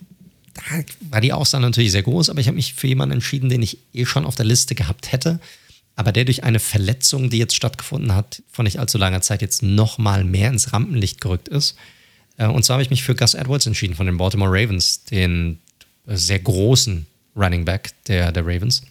da 0.55 0.83
war 1.11 1.21
die 1.21 1.33
Auswahl 1.33 1.61
natürlich 1.61 1.91
sehr 1.91 2.03
groß, 2.03 2.29
aber 2.29 2.39
ich 2.39 2.47
habe 2.47 2.55
mich 2.55 2.73
für 2.73 2.87
jemanden 2.87 3.13
entschieden, 3.13 3.49
den 3.49 3.61
ich 3.61 3.77
eh 3.93 4.05
schon 4.05 4.25
auf 4.25 4.35
der 4.35 4.45
Liste 4.45 4.73
gehabt 4.73 5.11
hätte 5.11 5.39
aber 5.95 6.11
der 6.11 6.25
durch 6.25 6.43
eine 6.43 6.59
Verletzung, 6.59 7.29
die 7.29 7.37
jetzt 7.37 7.55
stattgefunden 7.55 8.13
hat, 8.13 8.43
vor 8.51 8.63
nicht 8.63 8.79
allzu 8.79 8.97
langer 8.97 9.21
Zeit 9.21 9.41
jetzt 9.41 9.63
noch 9.63 9.97
mal 9.97 10.23
mehr 10.23 10.49
ins 10.49 10.73
Rampenlicht 10.73 11.21
gerückt 11.21 11.47
ist. 11.47 11.75
Äh, 12.37 12.47
und 12.47 12.63
zwar 12.63 12.75
habe 12.75 12.83
ich 12.83 12.89
mich 12.89 13.03
für 13.03 13.15
Gus 13.15 13.33
Edwards 13.33 13.65
entschieden 13.65 13.95
von 13.95 14.05
den 14.05 14.17
Baltimore 14.17 14.51
Ravens, 14.51 15.05
den 15.05 15.59
sehr 16.05 16.39
großen 16.39 17.07
Running 17.35 17.65
Back 17.65 17.91
der, 18.07 18.31
der 18.31 18.45
Ravens. 18.45 18.83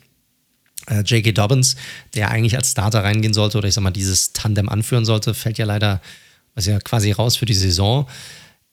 Äh, 0.87 1.03
J.K. 1.03 1.33
Dobbins, 1.33 1.77
der 2.15 2.31
eigentlich 2.31 2.57
als 2.57 2.71
Starter 2.71 3.05
reingehen 3.05 3.35
sollte 3.35 3.59
oder 3.59 3.69
ich 3.69 3.75
sag 3.75 3.83
mal 3.83 3.91
dieses 3.91 4.33
Tandem 4.33 4.69
anführen 4.69 5.05
sollte, 5.05 5.35
fällt 5.35 5.59
ja 5.59 5.67
leider 5.67 6.01
also 6.55 6.71
ja 6.71 6.79
quasi 6.79 7.13
raus 7.13 7.37
für 7.37 7.47
die 7.47 7.55
Saison. 7.55 8.09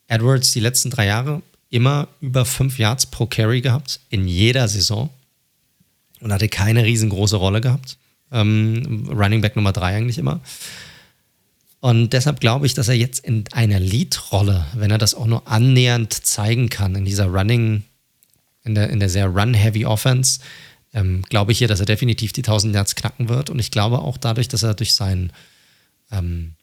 Edwards 0.07 0.51
die 0.51 0.59
letzten 0.59 0.89
drei 0.89 1.05
Jahre 1.07 1.41
immer 1.71 2.07
über 2.19 2.45
fünf 2.45 2.77
Yards 2.77 3.07
pro 3.07 3.25
Carry 3.25 3.61
gehabt, 3.61 4.01
in 4.09 4.27
jeder 4.27 4.67
Saison 4.67 5.09
und 6.19 6.31
hatte 6.31 6.49
keine 6.49 6.83
riesengroße 6.83 7.37
Rolle 7.37 7.61
gehabt. 7.61 7.97
Ähm, 8.31 9.09
Running 9.09 9.41
Back 9.41 9.55
Nummer 9.55 9.73
drei 9.73 9.95
eigentlich 9.95 10.19
immer. 10.19 10.41
Und 11.79 12.13
deshalb 12.13 12.39
glaube 12.39 12.67
ich, 12.67 12.75
dass 12.75 12.89
er 12.89 12.95
jetzt 12.95 13.25
in 13.25 13.45
einer 13.53 13.79
Lead-Rolle, 13.79 14.67
wenn 14.75 14.91
er 14.91 14.99
das 14.99 15.15
auch 15.15 15.25
nur 15.25 15.47
annähernd 15.47 16.13
zeigen 16.13 16.69
kann, 16.69 16.93
in 16.93 17.05
dieser 17.05 17.25
Running, 17.25 17.83
in 18.63 18.75
der, 18.75 18.91
in 18.91 18.99
der 18.99 19.09
sehr 19.09 19.25
Run-Heavy 19.27 19.85
Offense, 19.85 20.41
ähm, 20.93 21.23
glaube 21.23 21.53
ich 21.53 21.57
hier, 21.57 21.67
dass 21.67 21.79
er 21.79 21.87
definitiv 21.87 22.33
die 22.33 22.43
1000 22.43 22.75
Yards 22.75 22.95
knacken 22.95 23.29
wird. 23.29 23.49
Und 23.49 23.57
ich 23.57 23.71
glaube 23.71 23.99
auch 23.99 24.17
dadurch, 24.17 24.47
dass 24.47 24.61
er 24.61 24.75
durch 24.75 24.93
sein, 24.93 25.33
ähm, 26.11 26.53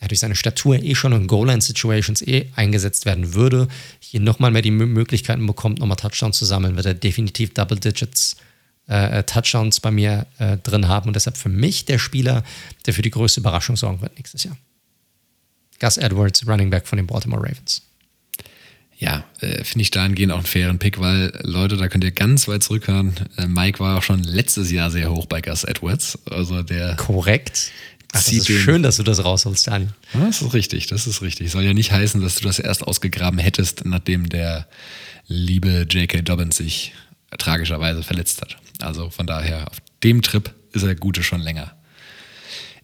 ja, 0.00 0.08
durch 0.08 0.20
seine 0.20 0.36
Statur 0.36 0.82
eh 0.82 0.94
schon 0.94 1.12
in 1.12 1.26
Goal-Line-Situations 1.26 2.22
eh 2.22 2.46
eingesetzt 2.56 3.04
werden 3.04 3.34
würde, 3.34 3.68
hier 3.98 4.20
nochmal 4.20 4.50
mehr 4.50 4.62
die 4.62 4.70
Möglichkeiten 4.70 5.46
bekommt, 5.46 5.78
nochmal 5.78 5.96
Touchdowns 5.96 6.38
zu 6.38 6.44
sammeln, 6.44 6.76
wird 6.76 6.86
er 6.86 6.94
definitiv 6.94 7.54
Double 7.54 7.78
Digits 7.78 8.36
äh, 8.86 9.22
Touchdowns 9.24 9.80
bei 9.80 9.90
mir 9.90 10.26
äh, 10.38 10.56
drin 10.58 10.88
haben 10.88 11.08
und 11.08 11.14
deshalb 11.14 11.36
für 11.36 11.48
mich 11.48 11.84
der 11.84 11.98
Spieler, 11.98 12.42
der 12.86 12.94
für 12.94 13.02
die 13.02 13.10
größte 13.10 13.40
Überraschung 13.40 13.76
sorgen 13.76 14.00
wird 14.00 14.16
nächstes 14.16 14.44
Jahr. 14.44 14.56
Gus 15.78 15.96
Edwards, 15.96 16.46
Running 16.46 16.70
Back 16.70 16.86
von 16.86 16.96
den 16.96 17.06
Baltimore 17.06 17.42
Ravens. 17.42 17.82
Ja, 18.98 19.24
äh, 19.40 19.64
finde 19.64 19.82
ich 19.82 19.90
dahingehend 19.90 20.32
auch 20.32 20.38
einen 20.38 20.46
fairen 20.46 20.78
Pick, 20.78 21.00
weil 21.00 21.32
Leute, 21.42 21.78
da 21.78 21.88
könnt 21.88 22.04
ihr 22.04 22.10
ganz 22.10 22.48
weit 22.48 22.62
zurückhören. 22.62 23.14
Äh, 23.38 23.46
Mike 23.46 23.80
war 23.80 23.96
auch 23.96 24.02
schon 24.02 24.22
letztes 24.22 24.70
Jahr 24.70 24.90
sehr 24.90 25.10
hoch 25.10 25.24
bei 25.24 25.40
Gus 25.40 25.64
Edwards. 25.64 26.18
Also 26.30 26.62
der. 26.62 26.96
Korrekt. 26.96 27.70
Ach, 28.12 28.22
das 28.22 28.32
ist 28.32 28.48
schön, 28.48 28.82
dass 28.82 28.96
du 28.96 29.02
das 29.02 29.24
rausholst, 29.24 29.68
Daniel. 29.68 29.90
Ja, 30.14 30.26
das 30.26 30.42
ist 30.42 30.52
richtig, 30.52 30.86
das 30.88 31.06
ist 31.06 31.22
richtig. 31.22 31.50
Soll 31.50 31.62
ja 31.62 31.74
nicht 31.74 31.92
heißen, 31.92 32.20
dass 32.20 32.36
du 32.36 32.44
das 32.44 32.58
erst 32.58 32.86
ausgegraben 32.86 33.38
hättest, 33.38 33.84
nachdem 33.84 34.28
der 34.28 34.66
liebe 35.28 35.86
J.K. 35.88 36.22
Dobbins 36.22 36.56
sich 36.56 36.92
tragischerweise 37.38 38.02
verletzt 38.02 38.42
hat. 38.42 38.56
Also 38.80 39.10
von 39.10 39.26
daher, 39.26 39.68
auf 39.70 39.78
dem 40.02 40.22
Trip 40.22 40.52
ist 40.72 40.82
er 40.82 40.94
Gute 40.94 41.22
schon 41.22 41.40
länger. 41.40 41.72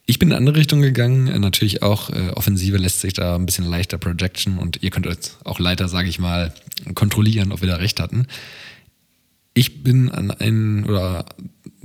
Ich 0.09 0.21
bin 0.21 0.29
in 0.29 0.33
eine 0.33 0.39
andere 0.39 0.57
Richtung 0.57 0.83
gegangen. 0.83 1.27
Äh, 1.27 1.39
natürlich 1.41 1.83
auch 1.83 2.11
äh, 2.11 2.31
Offensive 2.31 2.77
lässt 2.77 3.01
sich 3.01 3.13
da 3.13 3.35
ein 3.35 3.47
bisschen 3.47 3.65
leichter 3.65 3.99
Projection 3.99 4.59
und 4.59 4.83
ihr 4.83 4.91
könnt 4.91 5.09
euch 5.09 5.17
auch 5.45 5.59
leichter, 5.59 5.89
sage 5.89 6.09
ich 6.09 6.21
mal, 6.21 6.55
kontrollieren, 6.95 7.51
ob 7.51 7.61
wir 7.61 7.69
da 7.69 7.77
recht 7.77 7.99
hatten. 7.99 8.29
Ich 9.55 9.83
bin 9.83 10.11
an 10.11 10.31
einen 10.31 10.85
oder 10.85 11.27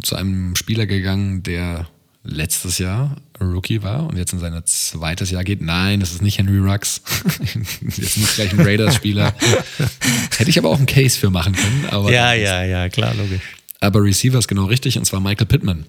zu 0.04 0.16
einem 0.16 0.56
Spieler 0.56 0.86
gegangen, 0.86 1.42
der 1.42 1.88
letztes 2.24 2.78
Jahr 2.78 3.18
Rookie 3.40 3.82
war 3.82 4.08
und 4.08 4.18
jetzt 4.18 4.34
in 4.34 4.40
sein 4.40 4.60
zweites 4.66 5.32
Jahr 5.32 5.44
geht. 5.44 5.62
Nein, 5.62 6.00
das 6.00 6.12
ist 6.12 6.22
nicht 6.22 6.38
Henry 6.38 6.60
Rux. 6.60 7.02
jetzt 7.82 8.18
nicht 8.18 8.36
gleich 8.36 8.54
ein 8.54 8.60
Raiders-Spieler. 8.60 9.34
Hätte 10.38 10.50
ich 10.50 10.58
aber 10.60 10.70
auch 10.70 10.78
einen 10.78 10.86
Case 10.86 11.18
für 11.18 11.30
machen 11.30 11.54
können. 11.54 11.88
Aber 11.90 12.12
ja, 12.12 12.34
ja, 12.34 12.64
ja, 12.64 12.90
klar, 12.90 13.16
logisch. 13.16 13.42
Aber 13.80 14.04
Receiver 14.04 14.38
ist 14.38 14.48
genau 14.48 14.66
richtig 14.66 14.98
und 14.98 15.06
zwar 15.06 15.20
Michael 15.20 15.48
Pittman 15.48 15.86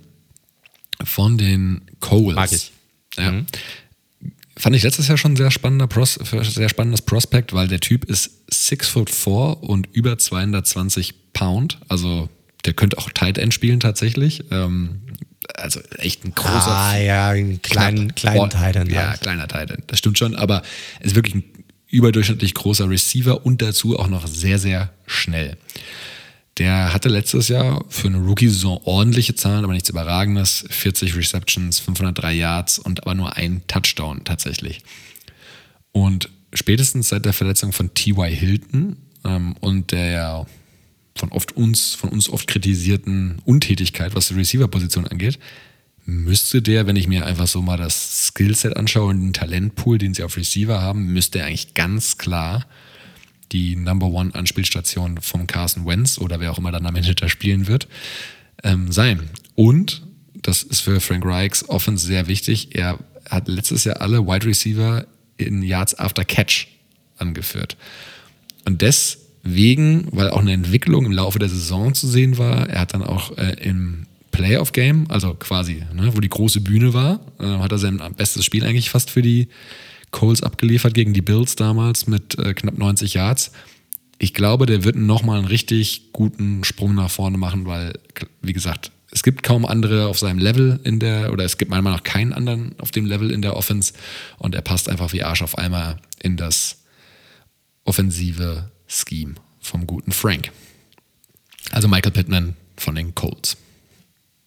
von 1.04 1.36
den 1.36 1.82
Coles. 2.00 2.36
Mag 2.36 2.52
ich. 2.52 2.72
Ja. 3.16 3.32
Mhm. 3.32 3.46
Fand 4.56 4.76
ich 4.76 4.82
letztes 4.82 5.08
Jahr 5.08 5.18
schon 5.18 5.32
ein 5.32 5.36
sehr, 5.36 5.50
spannender 5.50 5.86
Pros 5.86 6.14
sehr 6.14 6.68
spannendes 6.68 7.02
Prospect, 7.02 7.52
weil 7.52 7.68
der 7.68 7.80
Typ 7.80 8.04
ist 8.04 8.30
6 8.50 8.88
foot 8.88 9.10
4 9.10 9.62
und 9.62 9.88
über 9.92 10.18
220 10.18 11.32
Pound. 11.32 11.78
Also 11.88 12.28
der 12.64 12.74
könnte 12.74 12.98
auch 12.98 13.10
Tight 13.10 13.38
End 13.38 13.52
spielen 13.52 13.80
tatsächlich. 13.80 14.44
Ähm, 14.50 15.02
also 15.54 15.80
echt 15.98 16.24
ein 16.24 16.34
großer. 16.34 16.70
Ah, 16.70 16.98
ja, 16.98 17.28
ein 17.30 17.60
kleinen, 17.62 18.14
kleinen 18.14 18.50
Tight 18.50 18.76
End. 18.76 18.90
Ja, 18.90 19.16
kleiner 19.16 19.48
Tight 19.48 19.70
End. 19.70 19.84
Das 19.86 19.98
stimmt 19.98 20.18
schon, 20.18 20.34
aber 20.34 20.62
er 21.00 21.06
ist 21.06 21.14
wirklich 21.14 21.34
ein 21.34 21.44
überdurchschnittlich 21.88 22.54
großer 22.54 22.88
Receiver 22.88 23.44
und 23.44 23.60
dazu 23.60 23.98
auch 23.98 24.08
noch 24.08 24.26
sehr, 24.26 24.58
sehr 24.58 24.90
schnell. 25.06 25.56
Der 26.58 26.92
hatte 26.92 27.08
letztes 27.08 27.48
Jahr 27.48 27.84
für 27.88 28.08
eine 28.08 28.18
Rookie-Saison 28.18 28.80
ordentliche 28.84 29.34
Zahlen, 29.34 29.64
aber 29.64 29.72
nichts 29.72 29.88
Überragendes. 29.88 30.64
40 30.68 31.16
Receptions, 31.16 31.78
503 31.80 32.32
Yards 32.32 32.78
und 32.78 33.02
aber 33.02 33.14
nur 33.14 33.36
ein 33.36 33.62
Touchdown 33.66 34.24
tatsächlich. 34.24 34.82
Und 35.92 36.30
spätestens 36.52 37.08
seit 37.08 37.24
der 37.24 37.32
Verletzung 37.32 37.72
von 37.72 37.94
T.Y. 37.94 38.26
Hilton 38.30 38.96
ähm, 39.24 39.54
und 39.60 39.92
der 39.92 40.46
von 41.14 41.30
oft 41.30 41.56
uns, 41.56 41.94
von 41.94 42.10
uns 42.10 42.28
oft 42.28 42.46
kritisierten 42.46 43.40
Untätigkeit, 43.44 44.14
was 44.14 44.28
die 44.28 44.34
Receiver-Position 44.34 45.06
angeht, 45.06 45.38
müsste 46.04 46.62
der, 46.62 46.86
wenn 46.86 46.96
ich 46.96 47.06
mir 47.06 47.26
einfach 47.26 47.46
so 47.46 47.62
mal 47.62 47.76
das 47.76 48.26
Skillset 48.26 48.76
anschaue 48.76 49.10
und 49.10 49.20
den 49.20 49.32
Talentpool, 49.32 49.98
den 49.98 50.14
sie 50.14 50.24
auf 50.24 50.36
Receiver 50.36 50.80
haben, 50.80 51.06
müsste 51.06 51.40
er 51.40 51.46
eigentlich 51.46 51.74
ganz 51.74 52.18
klar 52.18 52.66
die 53.52 53.76
Number 53.76 54.06
One 54.06 54.34
Anspielstation 54.34 55.20
vom 55.20 55.46
Carson 55.46 55.86
Wentz 55.86 56.18
oder 56.18 56.40
wer 56.40 56.50
auch 56.50 56.58
immer 56.58 56.72
dann 56.72 56.86
am 56.86 56.96
Ende 56.96 57.14
da 57.14 57.28
spielen 57.28 57.66
wird, 57.66 57.86
ähm, 58.64 58.90
sein. 58.90 59.30
Und, 59.54 60.02
das 60.34 60.62
ist 60.62 60.80
für 60.80 61.00
Frank 61.00 61.24
Reichs 61.24 61.68
Offense 61.68 62.06
sehr 62.06 62.26
wichtig, 62.26 62.74
er 62.74 62.98
hat 63.28 63.48
letztes 63.48 63.84
Jahr 63.84 64.00
alle 64.00 64.26
Wide 64.26 64.46
Receiver 64.46 65.06
in 65.36 65.62
Yards 65.62 65.94
after 65.98 66.24
Catch 66.24 66.68
angeführt. 67.18 67.76
Und 68.64 68.82
deswegen, 69.44 70.08
weil 70.12 70.30
auch 70.30 70.40
eine 70.40 70.52
Entwicklung 70.52 71.06
im 71.06 71.12
Laufe 71.12 71.38
der 71.38 71.48
Saison 71.48 71.94
zu 71.94 72.06
sehen 72.08 72.38
war, 72.38 72.68
er 72.68 72.80
hat 72.80 72.94
dann 72.94 73.02
auch 73.02 73.36
äh, 73.36 73.56
im 73.62 74.06
Playoff-Game, 74.30 75.10
also 75.10 75.34
quasi, 75.34 75.84
ne, 75.94 76.14
wo 76.14 76.20
die 76.20 76.28
große 76.28 76.60
Bühne 76.60 76.94
war, 76.94 77.20
äh, 77.38 77.44
hat 77.44 77.72
er 77.72 77.78
sein 77.78 78.00
bestes 78.16 78.44
Spiel 78.44 78.64
eigentlich 78.64 78.90
fast 78.90 79.10
für 79.10 79.22
die 79.22 79.48
Coles 80.10 80.42
abgeliefert 80.42 80.94
gegen 80.94 81.12
die 81.12 81.22
Bills 81.22 81.56
damals 81.56 82.06
mit 82.06 82.38
äh, 82.38 82.54
knapp 82.54 82.78
90 82.78 83.14
Yards. 83.14 83.52
Ich 84.18 84.34
glaube, 84.34 84.66
der 84.66 84.84
wird 84.84 84.96
nochmal 84.96 85.38
einen 85.38 85.46
richtig 85.46 86.12
guten 86.12 86.64
Sprung 86.64 86.94
nach 86.94 87.10
vorne 87.10 87.38
machen, 87.38 87.66
weil, 87.66 87.94
wie 88.40 88.52
gesagt, 88.52 88.92
es 89.10 89.22
gibt 89.22 89.42
kaum 89.42 89.66
andere 89.66 90.06
auf 90.06 90.18
seinem 90.18 90.38
Level 90.38 90.80
in 90.84 90.98
der, 90.98 91.32
oder 91.32 91.44
es 91.44 91.58
gibt 91.58 91.70
meiner 91.70 91.82
Meinung 91.82 91.98
nach 91.98 92.04
keinen 92.04 92.32
anderen 92.32 92.74
auf 92.78 92.90
dem 92.90 93.04
Level 93.04 93.30
in 93.30 93.42
der 93.42 93.56
Offense 93.56 93.92
und 94.38 94.54
er 94.54 94.62
passt 94.62 94.88
einfach 94.88 95.12
wie 95.12 95.22
Arsch 95.22 95.42
auf 95.42 95.58
einmal 95.58 95.98
in 96.22 96.36
das 96.36 96.78
offensive 97.84 98.70
Scheme 98.92 99.34
vom 99.60 99.86
guten 99.86 100.12
Frank. 100.12 100.50
Also 101.70 101.88
Michael 101.88 102.12
Pittman 102.12 102.54
von 102.76 102.94
den 102.94 103.14
Colts. 103.14 103.56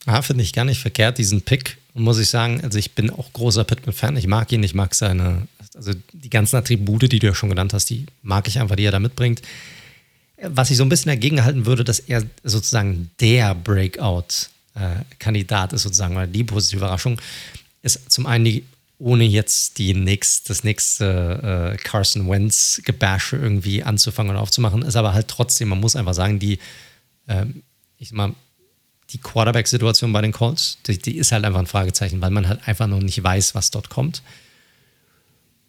Ah, 0.05 0.21
finde 0.21 0.43
ich 0.43 0.53
gar 0.53 0.65
nicht 0.65 0.79
verkehrt, 0.79 1.17
diesen 1.17 1.41
Pick. 1.41 1.79
muss 1.95 2.19
ich 2.19 2.29
sagen, 2.29 2.61
also 2.61 2.77
ich 2.77 2.91
bin 2.91 3.09
auch 3.09 3.33
großer 3.33 3.63
Pittman-Fan. 3.63 4.17
Ich 4.17 4.27
mag 4.27 4.51
ihn, 4.51 4.61
ich 4.61 4.75
mag 4.75 4.93
seine, 4.93 5.47
also 5.73 5.93
die 6.13 6.29
ganzen 6.29 6.57
Attribute, 6.57 7.11
die 7.11 7.17
du 7.19 7.25
ja 7.27 7.33
schon 7.33 7.49
genannt 7.49 7.73
hast, 7.73 7.89
die 7.89 8.05
mag 8.21 8.47
ich 8.47 8.59
einfach, 8.59 8.75
die 8.75 8.83
er 8.83 8.91
da 8.91 8.99
mitbringt. 8.99 9.41
Was 10.41 10.69
ich 10.69 10.75
so 10.77 10.83
ein 10.83 10.89
bisschen 10.89 11.09
dagegen 11.09 11.43
halten 11.43 11.65
würde, 11.65 11.83
dass 11.83 11.97
er 11.99 12.23
sozusagen 12.43 13.09
der 13.19 13.55
Breakout-Kandidat 13.55 15.73
ist, 15.73 15.81
sozusagen, 15.83 16.15
weil 16.15 16.27
die 16.27 16.43
positive 16.43 16.81
Überraschung 16.81 17.19
ist 17.81 18.11
zum 18.11 18.27
einen 18.27 18.45
die 18.45 18.63
ohne 18.97 19.25
jetzt 19.25 19.77
die 19.77 19.93
nächst, 19.93 20.49
das 20.49 20.63
nächste 20.63 21.73
äh, 21.73 21.77
Carson 21.77 22.29
Wentz 22.29 22.81
Gebäsche 22.83 23.37
irgendwie 23.37 23.83
anzufangen 23.83 24.35
und 24.35 24.41
aufzumachen, 24.41 24.81
ist 24.83 24.95
aber 24.95 25.13
halt 25.13 25.27
trotzdem, 25.27 25.69
man 25.69 25.79
muss 25.79 25.95
einfach 25.95 26.13
sagen, 26.13 26.39
die, 26.39 26.59
äh, 27.27 27.45
ich 27.97 28.09
sag 28.09 28.17
mal, 28.17 28.35
die 29.11 29.17
Quarterback-Situation 29.19 30.13
bei 30.13 30.21
den 30.21 30.31
Colts, 30.31 30.77
die, 30.87 30.97
die, 30.97 31.17
ist 31.17 31.31
halt 31.31 31.45
einfach 31.45 31.59
ein 31.59 31.67
Fragezeichen, 31.67 32.21
weil 32.21 32.31
man 32.31 32.47
halt 32.47 32.67
einfach 32.67 32.87
noch 32.87 32.99
nicht 32.99 33.21
weiß, 33.23 33.53
was 33.53 33.71
dort 33.71 33.89
kommt. 33.89 34.23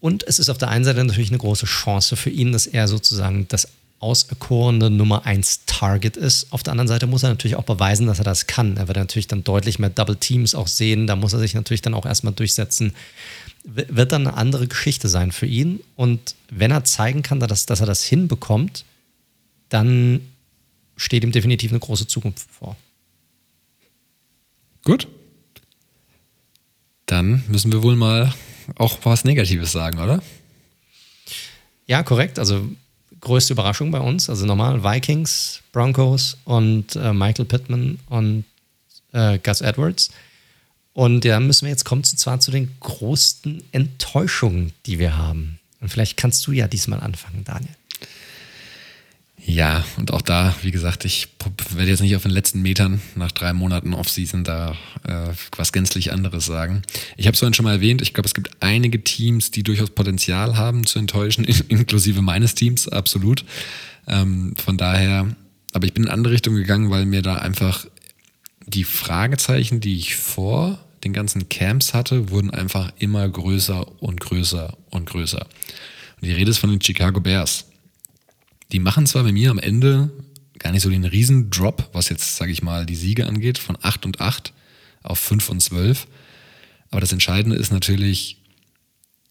Und 0.01 0.23
es 0.27 0.39
ist 0.39 0.48
auf 0.48 0.59
der 0.59 0.69
einen 0.69 0.85
Seite 0.85 1.05
natürlich 1.05 1.31
eine 1.31 1.39
große 1.39 1.66
Chance 1.66 2.16
für 2.16 2.31
ihn, 2.31 2.53
dass 2.53 2.66
er 2.66 2.89
sozusagen 2.89 3.48
das 3.48 3.69
auserkorene 4.01 4.90
Nummer 4.90 5.24
1 5.24 5.66
Target 5.66 6.16
ist. 6.16 6.52
Auf 6.52 6.62
der 6.62 6.73
anderen 6.73 6.89
Seite 6.89 7.06
muss 7.06 7.23
er 7.23 7.31
natürlich 7.31 7.56
auch 7.56 7.64
beweisen, 7.64 8.06
dass 8.06 8.18
er 8.18 8.24
das 8.24 8.47
kann. 8.47 8.77
Er 8.77 8.89
wird 8.89 8.98
natürlich 8.98 9.27
dann 9.27 9.44
deutlich 9.44 9.78
mehr 9.78 9.90
Double 9.90 10.16
Teams 10.16 10.55
auch 10.55 10.68
sehen. 10.68 11.06
Da 11.06 11.16
muss 11.16 11.32
er 11.32 11.39
sich 11.39 11.55
natürlich 11.55 11.82
dann 11.82 11.94
auch 11.94 12.06
erstmal 12.06 12.35
durchsetzen. 12.35 12.94
Wird 13.64 14.12
dann 14.12 14.27
eine 14.27 14.36
andere 14.36 14.68
Geschichte 14.68 15.09
sein 15.09 15.32
für 15.32 15.47
ihn. 15.47 15.81
Und 15.97 16.35
wenn 16.51 16.70
er 16.70 16.85
zeigen 16.85 17.23
kann, 17.23 17.40
dass, 17.40 17.66
dass 17.66 17.81
er 17.81 17.86
das 17.86 18.05
hinbekommt, 18.05 18.85
dann 19.68 20.20
steht 20.97 21.24
ihm 21.24 21.32
definitiv 21.32 21.70
eine 21.70 21.81
große 21.81 22.06
Zukunft 22.06 22.51
vor. 22.51 22.77
Gut. 24.85 25.09
Dann 27.06 27.44
müssen 27.48 27.73
wir 27.73 27.82
wohl 27.82 27.97
mal 27.97 28.32
auch 28.77 28.98
was 29.02 29.24
Negatives 29.24 29.73
sagen, 29.73 29.98
oder? 29.98 30.23
Ja, 31.86 32.02
korrekt. 32.02 32.39
Also 32.39 32.68
größte 33.27 33.53
Überraschung 33.53 33.90
bei 33.90 34.01
uns. 34.01 34.31
Also 34.31 34.47
normal 34.47 34.82
Vikings, 34.82 35.61
Broncos 35.73 36.39
und 36.44 36.97
äh, 36.97 37.12
Michael 37.12 37.44
Pittman 37.44 37.98
und 38.09 38.44
äh, 39.12 39.39
Gus 39.39 39.61
Edwards. 39.61 40.11
Und 40.93 41.24
da 41.24 41.28
ja, 41.28 41.40
müssen 41.40 41.66
wir 41.66 41.70
jetzt 41.70 41.85
kommen, 41.85 42.05
zu, 42.05 42.16
zwar 42.16 42.40
zu 42.40 42.51
den 42.51 42.74
größten 42.81 43.65
Enttäuschungen, 43.73 44.73
die 44.86 44.98
wir 44.98 45.19
haben. 45.19 45.59
Und 45.81 45.90
vielleicht 45.90 46.16
kannst 46.16 46.47
du 46.47 46.53
ja 46.53 46.69
diesmal 46.69 47.01
anfangen, 47.01 47.44
Daniel. 47.44 47.74
Ja, 49.48 49.85
und 49.97 50.12
auch 50.12 50.23
da, 50.23 50.56
wie 50.62 50.73
gesagt, 50.73 51.05
ich 51.05 51.28
werde 51.70 51.89
jetzt 51.89 52.01
nicht 52.01 52.16
auf 52.16 52.23
den 52.23 52.32
letzten 52.32 52.62
Metern 52.62 53.01
nach 53.14 53.31
drei 53.31 53.52
Monaten 53.52 53.94
Offseason 53.94 54.43
da 54.43 54.73
äh, 55.05 55.28
was 55.56 55.73
gänzlich 55.73 56.12
anderes 56.12 56.47
sagen. 56.47 56.82
Ich 57.16 57.28
habe 57.28 57.35
es 57.35 57.39
vorhin 57.39 57.55
schon 57.55 57.64
mal 57.64 57.74
erwähnt, 57.74 58.02
ich 58.02 58.12
glaube, 58.12 58.27
es 58.27 58.35
gibt 58.35 58.51
einige 58.59 59.05
Teams, 59.05 59.52
die 59.52 59.62
durchaus 59.62 59.90
Potenzial 59.90 60.56
haben 60.56 60.85
zu 60.85 60.98
enttäuschen, 60.98 61.44
inklusive 61.68 62.23
meines 62.23 62.56
Teams, 62.56 62.89
absolut. 62.89 63.44
Ähm, 64.09 64.55
von 64.56 64.77
daher, 64.77 65.28
aber 65.73 65.86
ich 65.86 65.94
bin 65.94 66.02
in 66.02 66.09
eine 66.09 66.14
andere 66.14 66.35
Richtung 66.35 66.56
gegangen, 66.56 66.90
weil 66.90 67.06
mir 67.06 67.23
da 67.23 67.36
einfach 67.36 67.86
die 68.66 68.82
Fragezeichen, 68.85 69.78
die 69.78 69.97
ich 69.97 70.16
vor 70.16 70.81
den 71.05 71.12
ganzen 71.12 71.48
Camps 71.48 71.94
hatte, 71.94 72.31
wurden 72.31 72.51
einfach 72.51 72.90
immer 72.98 73.28
größer 73.28 74.02
und 74.02 74.20
größer 74.20 74.77
und 74.90 75.06
größer. 75.06 75.47
Und 76.20 76.27
die 76.27 76.32
Rede 76.32 76.51
ist 76.51 76.59
von 76.59 76.70
den 76.70 76.82
Chicago 76.82 77.20
Bears. 77.20 77.66
Die 78.72 78.78
machen 78.78 79.06
zwar 79.06 79.24
bei 79.24 79.32
mir 79.32 79.51
am 79.51 79.59
Ende 79.59 80.10
gar 80.59 80.72
nicht 80.72 80.82
so 80.82 80.90
den 80.90 81.05
Riesendrop, 81.05 81.90
was 81.93 82.09
jetzt, 82.09 82.36
sage 82.36 82.52
ich 82.52 82.62
mal, 82.62 82.86
die 82.86 82.97
Siege 82.97 83.26
angeht, 83.26 83.59
von 83.59 83.76
8 83.80 84.06
und 84.06 84.20
8 84.20 84.52
auf 85.02 85.18
5 85.18 85.48
und 85.51 85.60
12. 85.60 86.06
Aber 86.90 87.01
das 87.01 87.12
Entscheidende 87.12 87.56
ist 87.56 87.72
natürlich, 87.72 88.43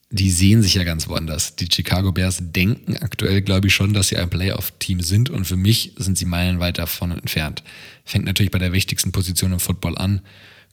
die 0.10 0.30
sehen 0.30 0.62
sich 0.62 0.76
ja 0.76 0.84
ganz 0.84 1.08
woanders. 1.08 1.56
Die 1.56 1.68
Chicago 1.72 2.12
Bears 2.12 2.38
denken 2.40 2.96
aktuell, 2.98 3.42
glaube 3.42 3.68
ich, 3.68 3.74
schon, 3.74 3.94
dass 3.94 4.10
sie 4.10 4.18
ein 4.18 4.30
Playoff-Team 4.30 5.02
sind 5.02 5.30
und 5.30 5.46
für 5.46 5.58
mich 5.58 5.94
sind 5.98 6.18
sie 6.18 6.26
meilenweit 6.26 6.78
davon 6.78 7.12
entfernt. 7.12 7.64
Fängt 8.06 8.26
natürlich 8.26 8.52
bei 8.52 8.60
der 8.60 8.72
wichtigsten 8.72 9.12
Position 9.12 9.52
im 9.52 9.60
Football 9.60 9.98
an, 9.98 10.22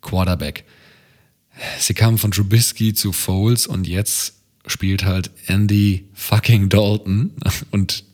Quarterback. 0.00 0.64
Sie 1.78 1.94
kamen 1.94 2.18
von 2.18 2.30
Trubisky 2.30 2.94
zu 2.94 3.12
Foles 3.12 3.66
und 3.66 3.86
jetzt 3.86 4.34
spielt 4.66 5.04
halt 5.04 5.30
Andy 5.46 6.08
fucking 6.14 6.68
Dalton 6.68 7.32
und 7.70 8.04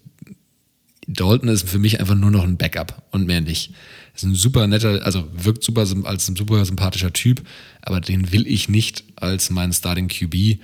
Dalton 1.09 1.49
ist 1.49 1.69
für 1.69 1.79
mich 1.79 2.01
einfach 2.01 2.15
nur 2.15 2.31
noch 2.31 2.45
ein 2.45 2.59
Backup 2.59 3.03
und 3.11 3.27
mehr 3.27 3.41
nicht. 3.41 3.73
Ist 4.15 4.25
ein 4.25 4.35
super 4.35 4.67
netter, 4.67 5.05
also 5.05 5.27
wirkt 5.33 5.65
super 5.65 5.87
als 6.05 6.29
ein 6.29 6.37
super 6.37 6.65
sympathischer 6.65 7.13
Typ, 7.13 7.43
aber 7.81 8.01
den 8.01 8.31
will 8.31 8.47
ich 8.47 8.69
nicht 8.69 9.05
als 9.17 9.49
mein 9.49 9.73
Starting 9.73 10.09
QB. 10.09 10.61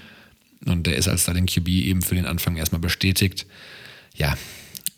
Und 0.66 0.86
der 0.86 0.96
ist 0.96 1.08
als 1.08 1.22
Starting 1.22 1.46
QB 1.46 1.68
eben 1.68 2.02
für 2.02 2.14
den 2.14 2.26
Anfang 2.26 2.56
erstmal 2.56 2.80
bestätigt. 2.80 3.46
Ja, 4.14 4.36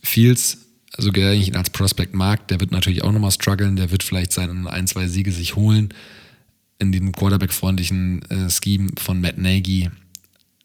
Fields, 0.03 0.59
so 0.99 1.13
gerne 1.13 1.37
ich 1.37 1.49
ihn 1.49 1.57
als 1.57 1.71
Prospect 1.71 2.15
mag, 2.15 2.49
der 2.49 2.59
wird 2.59 2.73
natürlich 2.73 3.03
auch 3.03 3.13
nochmal 3.13 3.31
strugglen. 3.31 3.77
Der 3.77 3.93
wird 3.93 4.03
vielleicht 4.03 4.33
seine 4.33 4.69
ein, 4.71 4.87
zwei 4.89 5.07
Siege 5.07 5.31
sich 5.31 5.55
holen 5.55 5.95
in 6.79 6.91
dem 6.91 7.13
Quarterback-freundlichen 7.13 8.23
äh, 8.31 8.51
Scheme 8.51 8.91
von 8.99 9.21
Matt 9.21 9.39
Nagy. 9.39 9.91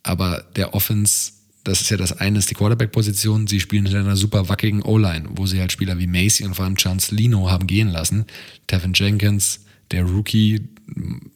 Aber 0.03 0.43
der 0.55 0.73
Offense 0.73 1.33
das 1.63 1.81
ist 1.81 1.89
ja 1.91 1.97
das 1.97 2.13
eine, 2.13 2.39
ist 2.39 2.49
die 2.49 2.55
Quarterback-Position. 2.55 3.47
Sie 3.47 3.59
spielen 3.59 3.85
in 3.85 3.95
einer 3.95 4.15
super 4.15 4.49
wackigen 4.49 4.81
O-Line, 4.81 5.29
wo 5.31 5.45
sie 5.45 5.59
halt 5.59 5.71
Spieler 5.71 5.99
wie 5.99 6.07
Macy 6.07 6.43
und 6.43 6.55
vor 6.55 6.65
allem 6.65 6.75
Chance 6.75 7.13
Lino 7.13 7.49
haben 7.49 7.67
gehen 7.67 7.89
lassen. 7.89 8.25
Tevin 8.67 8.93
Jenkins, 8.93 9.61
der 9.91 10.03
Rookie, 10.03 10.61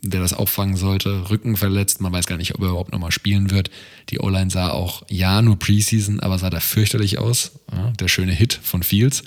der 0.01 0.21
das 0.21 0.33
auffangen 0.33 0.75
sollte, 0.75 1.29
Rücken 1.29 1.55
verletzt. 1.57 2.01
Man 2.01 2.11
weiß 2.11 2.25
gar 2.25 2.37
nicht, 2.37 2.55
ob 2.55 2.61
er 2.61 2.69
überhaupt 2.69 2.91
nochmal 2.91 3.11
spielen 3.11 3.51
wird. 3.51 3.69
Die 4.09 4.19
O-Line 4.19 4.49
sah 4.49 4.69
auch, 4.69 5.03
ja, 5.09 5.41
nur 5.41 5.59
Preseason, 5.59 6.19
aber 6.19 6.39
sah 6.39 6.49
da 6.49 6.59
fürchterlich 6.59 7.19
aus. 7.19 7.51
Ja, 7.71 7.91
der 7.91 8.07
schöne 8.07 8.33
Hit 8.33 8.59
von 8.61 8.83
Fields, 8.83 9.23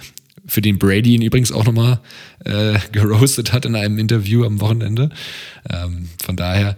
für 0.47 0.63
den 0.63 0.79
Brady 0.79 1.15
ihn 1.15 1.23
übrigens 1.23 1.53
auch 1.53 1.65
nochmal 1.65 2.01
äh, 2.45 2.79
geroastet 2.93 3.53
hat 3.53 3.67
in 3.67 3.77
einem 3.77 3.99
Interview 3.99 4.45
am 4.45 4.61
Wochenende. 4.61 5.11
Ähm, 5.71 6.09
von 6.23 6.37
daher. 6.37 6.77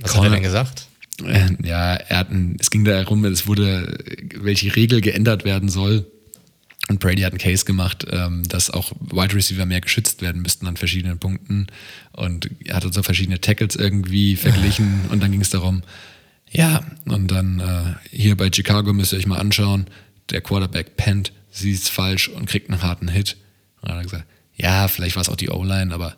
Was 0.00 0.12
Corner, 0.12 0.26
hat 0.26 0.32
er 0.32 0.36
denn 0.36 0.42
gesagt? 0.42 0.86
Äh, 1.22 1.50
ja, 1.62 1.94
er 1.94 2.18
hat 2.18 2.30
ein, 2.30 2.56
es 2.58 2.70
ging 2.70 2.84
darum, 2.84 3.24
es 3.24 3.46
wurde, 3.46 3.98
welche 4.34 4.74
Regel 4.74 5.00
geändert 5.00 5.44
werden 5.44 5.68
soll. 5.68 6.06
Und 6.88 7.00
Brady 7.00 7.22
hat 7.22 7.32
einen 7.32 7.38
Case 7.38 7.64
gemacht, 7.64 8.06
ähm, 8.10 8.46
dass 8.46 8.70
auch 8.70 8.92
Wide 9.00 9.34
Receiver 9.34 9.64
mehr 9.64 9.80
geschützt 9.80 10.20
werden 10.20 10.42
müssten 10.42 10.66
an 10.66 10.76
verschiedenen 10.76 11.18
Punkten. 11.18 11.68
Und 12.12 12.50
er 12.64 12.76
hat 12.76 12.92
so 12.92 13.02
verschiedene 13.02 13.40
Tackles 13.40 13.76
irgendwie 13.76 14.36
verglichen. 14.36 15.02
Und 15.10 15.22
dann 15.22 15.30
ging 15.30 15.40
es 15.40 15.50
darum, 15.50 15.82
ja, 16.50 16.84
und 17.06 17.30
dann 17.30 17.60
äh, 17.60 18.16
hier 18.16 18.36
bei 18.36 18.50
Chicago 18.52 18.92
müsst 18.92 19.12
ihr 19.12 19.18
euch 19.18 19.26
mal 19.26 19.38
anschauen, 19.38 19.86
der 20.30 20.40
Quarterback 20.40 20.96
pennt, 20.96 21.32
sieht 21.50 21.80
falsch 21.80 22.28
und 22.28 22.46
kriegt 22.46 22.70
einen 22.70 22.82
harten 22.82 23.08
Hit. 23.08 23.36
Und 23.80 23.88
dann 23.88 23.96
hat 23.96 24.04
er 24.04 24.10
gesagt, 24.10 24.26
ja, 24.56 24.88
vielleicht 24.88 25.16
war 25.16 25.22
es 25.22 25.28
auch 25.28 25.36
die 25.36 25.50
O-Line, 25.50 25.92
aber 25.92 26.16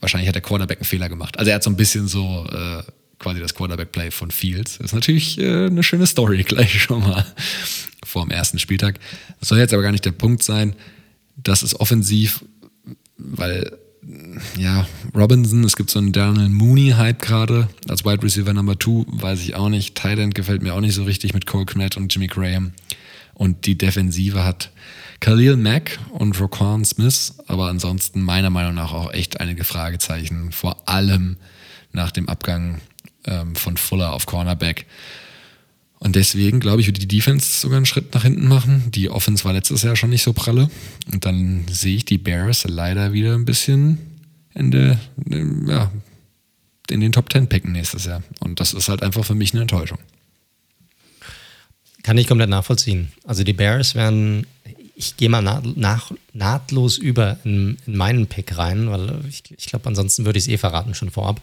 wahrscheinlich 0.00 0.28
hat 0.28 0.34
der 0.34 0.42
Quarterback 0.42 0.78
einen 0.78 0.84
Fehler 0.84 1.08
gemacht. 1.08 1.38
Also 1.38 1.50
er 1.50 1.56
hat 1.56 1.62
so 1.62 1.70
ein 1.70 1.76
bisschen 1.76 2.08
so 2.08 2.46
äh, 2.50 2.82
quasi 3.18 3.40
das 3.40 3.54
Quarterback-Play 3.54 4.10
von 4.10 4.30
Fields. 4.30 4.78
Ist 4.78 4.94
natürlich 4.94 5.38
äh, 5.38 5.66
eine 5.66 5.82
schöne 5.82 6.06
Story 6.06 6.42
gleich 6.46 6.80
schon 6.80 7.00
mal 7.00 7.26
vor 8.04 8.24
dem 8.24 8.30
ersten 8.30 8.58
Spieltag. 8.58 8.98
Das 9.40 9.48
soll 9.48 9.58
jetzt 9.58 9.72
aber 9.72 9.82
gar 9.82 9.92
nicht 9.92 10.04
der 10.04 10.12
Punkt 10.12 10.42
sein. 10.42 10.74
Das 11.36 11.62
ist 11.62 11.74
offensiv, 11.74 12.44
weil 13.16 13.78
ja, 14.56 14.86
Robinson, 15.14 15.64
es 15.64 15.76
gibt 15.76 15.90
so 15.90 15.98
einen 15.98 16.12
Daniel 16.12 16.48
Mooney-Hype 16.48 17.20
gerade 17.20 17.68
als 17.88 18.04
Wide 18.04 18.22
Receiver 18.22 18.54
Number 18.54 18.78
2, 18.78 19.04
weiß 19.06 19.40
ich 19.42 19.54
auch 19.54 19.68
nicht. 19.68 19.94
Thailand 19.96 20.34
gefällt 20.34 20.62
mir 20.62 20.74
auch 20.74 20.80
nicht 20.80 20.94
so 20.94 21.04
richtig 21.04 21.34
mit 21.34 21.46
Cole 21.46 21.66
Kmet 21.66 21.96
und 21.96 22.12
Jimmy 22.12 22.26
Graham. 22.26 22.72
Und 23.34 23.66
die 23.66 23.76
Defensive 23.76 24.44
hat 24.44 24.70
Khalil 25.20 25.56
Mack 25.56 25.98
und 26.10 26.40
Roquan 26.40 26.84
Smith, 26.84 27.34
aber 27.46 27.68
ansonsten 27.68 28.22
meiner 28.22 28.50
Meinung 28.50 28.74
nach 28.74 28.92
auch 28.92 29.12
echt 29.12 29.40
einige 29.40 29.64
Fragezeichen, 29.64 30.52
vor 30.52 30.88
allem 30.88 31.36
nach 31.92 32.10
dem 32.10 32.28
Abgang 32.28 32.80
ähm, 33.28 33.54
von 33.54 33.76
Fuller 33.76 34.12
auf 34.12 34.26
Cornerback. 34.26 34.86
Und 36.00 36.14
deswegen, 36.14 36.60
glaube 36.60 36.80
ich, 36.80 36.86
wird 36.86 37.02
die 37.02 37.08
Defense 37.08 37.60
sogar 37.60 37.76
einen 37.76 37.86
Schritt 37.86 38.14
nach 38.14 38.22
hinten 38.22 38.46
machen. 38.46 38.90
Die 38.92 39.10
Offense 39.10 39.44
war 39.44 39.52
letztes 39.52 39.82
Jahr 39.82 39.96
schon 39.96 40.10
nicht 40.10 40.22
so 40.22 40.32
pralle. 40.32 40.70
Und 41.12 41.24
dann 41.24 41.66
sehe 41.68 41.96
ich 41.96 42.04
die 42.04 42.18
Bears 42.18 42.64
leider 42.68 43.12
wieder 43.12 43.34
ein 43.34 43.44
bisschen 43.44 43.98
in, 44.54 44.72
ja, 45.66 45.90
in 46.88 47.00
den 47.00 47.12
Top 47.12 47.28
Ten 47.30 47.48
picken 47.48 47.72
nächstes 47.72 48.04
Jahr. 48.04 48.22
Und 48.40 48.60
das 48.60 48.74
ist 48.74 48.88
halt 48.88 49.02
einfach 49.02 49.24
für 49.24 49.34
mich 49.34 49.52
eine 49.52 49.62
Enttäuschung. 49.62 49.98
Kann 52.04 52.16
ich 52.16 52.28
komplett 52.28 52.48
nachvollziehen. 52.48 53.12
Also 53.24 53.42
die 53.42 53.52
Bears 53.52 53.96
werden, 53.96 54.46
ich 54.94 55.16
gehe 55.16 55.28
mal 55.28 55.42
nach, 55.42 55.62
nach, 55.74 56.12
nahtlos 56.32 56.96
über 56.96 57.38
in, 57.42 57.76
in, 57.86 57.96
meinen 57.96 58.28
Pick 58.28 58.56
rein, 58.56 58.88
weil 58.88 59.20
ich, 59.28 59.42
ich 59.50 59.66
glaube, 59.66 59.88
ansonsten 59.88 60.24
würde 60.24 60.38
ich 60.38 60.44
es 60.44 60.48
eh 60.48 60.58
verraten 60.58 60.94
schon 60.94 61.10
vorab 61.10 61.40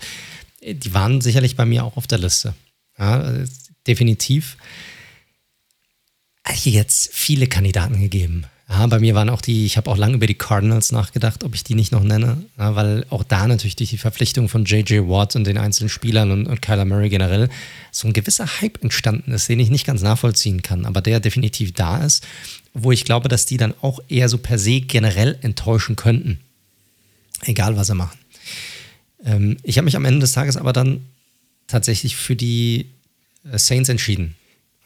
die 0.73 0.93
waren 0.93 1.21
sicherlich 1.21 1.55
bei 1.55 1.65
mir 1.65 1.83
auch 1.83 1.97
auf 1.97 2.07
der 2.07 2.17
Liste. 2.17 2.53
Ja, 2.97 3.33
definitiv. 3.87 4.57
Jetzt 6.63 7.09
viele 7.13 7.47
Kandidaten 7.47 7.99
gegeben. 7.99 8.45
Ja, 8.67 8.87
bei 8.87 8.99
mir 8.99 9.13
waren 9.13 9.29
auch 9.29 9.41
die, 9.41 9.65
ich 9.65 9.77
habe 9.77 9.91
auch 9.91 9.97
lange 9.97 10.15
über 10.15 10.25
die 10.25 10.33
Cardinals 10.33 10.91
nachgedacht, 10.91 11.43
ob 11.43 11.53
ich 11.53 11.63
die 11.63 11.75
nicht 11.75 11.91
noch 11.91 12.01
nenne, 12.01 12.43
ja, 12.57 12.75
weil 12.75 13.05
auch 13.11 13.23
da 13.23 13.47
natürlich 13.47 13.75
durch 13.75 13.91
die 13.91 13.99
Verpflichtung 13.99 14.49
von 14.49 14.65
J.J. 14.65 15.07
Watt 15.07 15.35
und 15.35 15.45
den 15.45 15.59
einzelnen 15.59 15.89
Spielern 15.89 16.31
und, 16.31 16.47
und 16.47 16.63
Kyler 16.63 16.85
Murray 16.85 17.09
generell 17.09 17.49
so 17.91 18.07
ein 18.07 18.13
gewisser 18.13 18.47
Hype 18.61 18.81
entstanden 18.81 19.33
ist, 19.33 19.47
den 19.49 19.59
ich 19.59 19.69
nicht 19.69 19.85
ganz 19.85 20.01
nachvollziehen 20.01 20.63
kann, 20.63 20.87
aber 20.87 21.01
der 21.01 21.19
definitiv 21.19 21.73
da 21.73 22.03
ist, 22.03 22.25
wo 22.73 22.91
ich 22.91 23.05
glaube, 23.05 23.29
dass 23.29 23.45
die 23.45 23.57
dann 23.57 23.75
auch 23.81 23.99
eher 24.07 24.29
so 24.29 24.39
per 24.39 24.57
se 24.57 24.81
generell 24.81 25.37
enttäuschen 25.43 25.95
könnten. 25.95 26.39
Egal, 27.43 27.77
was 27.77 27.87
sie 27.87 27.95
machen. 27.95 28.17
Ähm, 29.25 29.57
ich 29.63 29.77
habe 29.77 29.85
mich 29.85 29.97
am 29.97 30.05
Ende 30.05 30.19
des 30.19 30.31
Tages 30.31 30.55
aber 30.55 30.71
dann 30.71 31.01
tatsächlich 31.67 32.15
für 32.15 32.35
die 32.35 32.91
äh, 33.43 33.57
Saints 33.57 33.89
entschieden. 33.89 34.35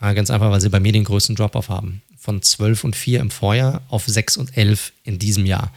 Ganz 0.02 0.32
einfach, 0.32 0.50
weil 0.50 0.62
sie 0.62 0.70
bei 0.70 0.80
mir 0.80 0.94
den 0.94 1.04
größten 1.04 1.36
Drop-off 1.36 1.68
haben. 1.68 2.02
Von 2.18 2.42
12 2.42 2.86
und 2.86 2.96
4 2.96 3.20
im 3.20 3.32
Vorjahr 3.32 3.82
auf 3.90 4.08
6 4.08 4.38
und 4.38 4.56
11 4.56 4.94
in 5.04 5.20
diesem 5.20 5.46
Jahr. 5.46 5.74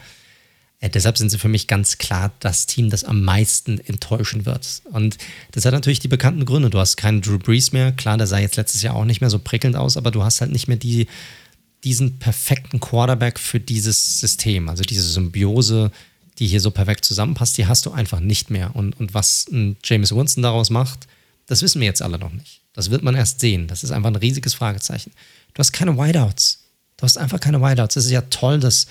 Äh, 0.83 0.89
deshalb 0.89 1.17
sind 1.17 1.29
sie 1.29 1.37
für 1.37 1.47
mich 1.47 1.67
ganz 1.67 1.97
klar 1.97 2.31
das 2.41 2.65
Team, 2.65 2.89
das 2.89 3.05
am 3.05 3.21
meisten 3.23 3.79
enttäuschen 3.79 4.45
wird. 4.45 4.81
Und 4.91 5.17
das 5.51 5.65
hat 5.65 5.73
natürlich 5.73 6.01
die 6.01 6.09
bekannten 6.09 6.43
Gründe. 6.43 6.69
Du 6.69 6.79
hast 6.79 6.97
keinen 6.97 7.21
Drew 7.21 7.37
Brees 7.37 7.71
mehr. 7.71 7.93
Klar, 7.93 8.17
der 8.17 8.27
sah 8.27 8.37
jetzt 8.37 8.57
letztes 8.57 8.81
Jahr 8.81 8.95
auch 8.95 9.05
nicht 9.05 9.21
mehr 9.21 9.29
so 9.29 9.39
prickelnd 9.39 9.77
aus, 9.77 9.95
aber 9.95 10.11
du 10.11 10.23
hast 10.23 10.41
halt 10.41 10.51
nicht 10.51 10.67
mehr 10.67 10.77
die, 10.77 11.07
diesen 11.85 12.19
perfekten 12.19 12.81
Quarterback 12.81 13.39
für 13.39 13.61
dieses 13.61 14.19
System. 14.19 14.67
Also 14.67 14.83
diese 14.83 15.03
Symbiose, 15.03 15.91
die 16.39 16.47
hier 16.47 16.59
so 16.59 16.71
perfekt 16.71 17.05
zusammenpasst, 17.05 17.57
die 17.57 17.67
hast 17.67 17.85
du 17.85 17.91
einfach 17.91 18.19
nicht 18.19 18.49
mehr. 18.49 18.75
Und, 18.75 18.99
und 18.99 19.13
was 19.13 19.47
ein 19.51 19.77
James 19.83 20.15
Winston 20.15 20.43
daraus 20.43 20.69
macht, 20.69 21.07
das 21.47 21.61
wissen 21.61 21.81
wir 21.81 21.87
jetzt 21.87 22.01
alle 22.01 22.17
noch 22.17 22.31
nicht. 22.31 22.61
Das 22.73 22.89
wird 22.89 23.03
man 23.03 23.15
erst 23.15 23.39
sehen. 23.39 23.67
Das 23.67 23.83
ist 23.83 23.91
einfach 23.91 24.09
ein 24.09 24.15
riesiges 24.15 24.53
Fragezeichen. 24.53 25.11
Du 25.53 25.59
hast 25.59 25.71
keine 25.71 25.97
Wideouts. 25.97 26.63
Du 26.97 27.03
hast 27.03 27.17
einfach 27.17 27.39
keine 27.39 27.61
Wideouts. 27.61 27.95
Es 27.95 28.05
ist 28.05 28.11
ja 28.11 28.21
toll, 28.21 28.59
dass, 28.59 28.87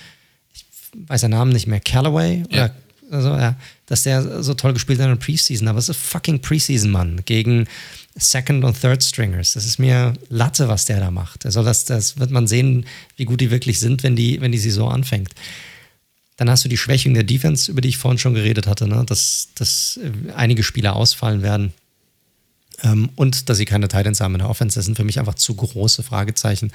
ich 0.55 0.65
weiß 0.95 1.23
den 1.23 1.31
Namen 1.31 1.53
nicht 1.53 1.67
mehr, 1.67 1.81
Callaway, 1.81 2.45
ja. 2.51 2.65
oder 2.65 2.75
also, 3.13 3.29
ja, 3.29 3.57
dass 3.87 4.05
der 4.05 4.43
so 4.43 4.55
toll 4.55 4.73
gespielt 4.73 4.99
hat 4.99 5.05
in 5.05 5.13
der 5.13 5.23
Preseason, 5.23 5.69
aber 5.69 5.79
es 5.79 5.91
ist 5.91 5.99
fucking 5.99 6.41
Preseason, 6.41 6.91
Mann, 6.91 7.21
gegen 7.27 7.69
Second- 8.15 8.65
und 8.65 8.81
Third-Stringers. 8.81 9.53
Das 9.53 9.67
ist 9.67 9.79
mir 9.79 10.15
Latte, 10.31 10.69
was 10.69 10.87
der 10.87 10.99
da 10.99 11.11
macht. 11.11 11.45
Also 11.45 11.63
das, 11.63 11.85
das 11.85 12.19
wird 12.19 12.31
man 12.31 12.47
sehen, 12.47 12.87
wie 13.17 13.27
gut 13.27 13.43
die 13.43 13.51
wirklich 13.51 13.81
sind, 13.81 14.03
wenn 14.03 14.17
die, 14.17 14.41
wenn 14.41 14.51
die 14.51 14.59
Saison 14.59 14.91
anfängt. 14.91 15.35
Dann 16.37 16.49
hast 16.49 16.65
du 16.65 16.69
die 16.69 16.79
Schwächung 16.79 17.15
der 17.15 17.25
Defense, 17.25 17.71
über 17.71 17.81
die 17.81 17.89
ich 17.89 17.99
vorhin 17.99 18.19
schon 18.19 18.35
geredet 18.35 18.67
hatte, 18.67 18.89
ne? 18.89 19.05
dass, 19.07 19.49
dass 19.55 20.01
einige 20.35 20.63
Spieler 20.63 20.97
ausfallen 20.97 21.43
werden. 21.43 21.73
Ähm, 22.83 23.11
und 23.17 23.49
dass 23.49 23.59
sie 23.59 23.65
keine 23.65 23.89
Titans 23.89 24.21
haben 24.21 24.35
in 24.35 24.41
der 24.41 24.49
Offense, 24.49 24.77
das 24.77 24.87
sind 24.87 24.97
für 24.97 25.05
mich 25.05 25.19
einfach 25.19 25.35
zu 25.35 25.55
große 25.55 26.03
Fragezeichen, 26.03 26.73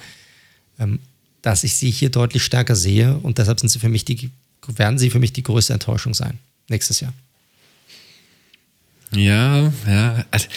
ähm, 0.78 1.00
dass 1.42 1.64
ich 1.64 1.76
sie 1.76 1.90
hier 1.90 2.10
deutlich 2.10 2.44
stärker 2.44 2.76
sehe 2.76 3.16
und 3.18 3.38
deshalb 3.38 3.60
sind 3.60 3.68
sie 3.68 3.78
für 3.78 3.88
mich 3.88 4.04
die, 4.04 4.30
werden 4.66 4.98
sie 4.98 5.10
für 5.10 5.18
mich 5.18 5.32
die 5.32 5.42
größte 5.42 5.72
Enttäuschung 5.72 6.14
sein 6.14 6.38
nächstes 6.68 7.00
Jahr. 7.00 7.12
Ja, 9.12 9.72
ja. 9.86 10.24
Also, 10.30 10.48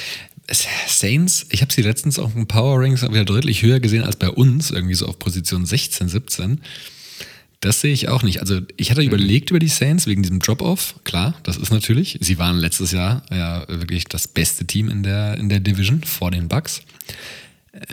Saints, 0.88 1.46
ich 1.50 1.62
habe 1.62 1.72
sie 1.72 1.82
letztens 1.82 2.20
auf 2.20 2.34
dem 2.34 2.48
Power 2.48 2.80
Rings 2.82 3.02
wieder 3.04 3.24
deutlich 3.24 3.62
höher 3.62 3.80
gesehen 3.80 4.04
als 4.04 4.18
bei 4.18 4.30
uns, 4.30 4.72
irgendwie 4.72 4.96
so 4.96 5.08
auf 5.08 5.18
Position 5.18 5.66
16, 5.66 6.10
17. 6.10 6.62
Das 7.62 7.80
sehe 7.80 7.94
ich 7.94 8.10
auch 8.10 8.24
nicht. 8.24 8.40
Also 8.40 8.60
ich 8.76 8.90
hatte 8.90 9.02
mhm. 9.02 9.08
überlegt 9.08 9.52
über 9.52 9.60
die 9.60 9.68
Saints 9.68 10.08
wegen 10.08 10.24
diesem 10.24 10.40
Drop-off. 10.40 10.96
Klar, 11.04 11.36
das 11.44 11.58
ist 11.58 11.72
natürlich. 11.72 12.18
Sie 12.20 12.40
waren 12.40 12.58
letztes 12.58 12.92
Jahr 12.92 13.24
ja 13.32 13.68
wirklich 13.68 14.06
das 14.06 14.28
beste 14.28 14.66
Team 14.66 14.90
in 14.90 15.04
der, 15.04 15.38
in 15.38 15.48
der 15.48 15.60
Division 15.60 16.04
vor 16.04 16.32
den 16.32 16.48
Bucks. 16.48 16.82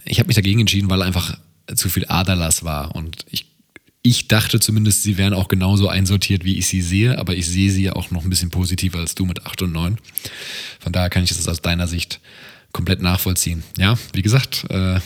Ich 0.07 0.19
habe 0.19 0.28
mich 0.28 0.36
dagegen 0.36 0.61
entschieden, 0.61 0.89
weil 0.89 1.03
einfach 1.03 1.39
zu 1.74 1.90
viel 1.90 2.07
Aderlass 2.09 2.65
war. 2.65 2.97
Und 2.97 3.27
ich, 3.31 3.45
ich 4.01 4.27
dachte 4.27 4.59
zumindest, 4.59 5.03
sie 5.03 5.19
wären 5.19 5.35
auch 5.35 5.49
genauso 5.49 5.89
einsortiert, 5.89 6.47
wie 6.47 6.57
ich 6.57 6.66
sie 6.66 6.81
sehe. 6.81 7.19
Aber 7.19 7.36
ich 7.36 7.47
sehe 7.47 7.70
sie 7.70 7.82
ja 7.82 7.93
auch 7.93 8.11
noch 8.11 8.24
ein 8.24 8.31
bisschen 8.31 8.51
positiver 8.51 9.01
als 9.01 9.15
du 9.15 9.27
mit 9.27 9.45
8 9.45 9.62
und 9.62 9.73
9. 9.73 9.99
Von 10.81 10.93
daher 10.93 11.11
kann 11.11 11.24
ich 11.24 11.28
das 11.28 11.47
aus 11.47 11.61
deiner 11.61 11.86
Sicht 11.86 12.20
komplett 12.73 13.03
nachvollziehen. 13.03 13.62
Ja, 13.77 13.99
wie 14.15 14.23
gesagt, 14.23 14.65
äh, 14.70 15.01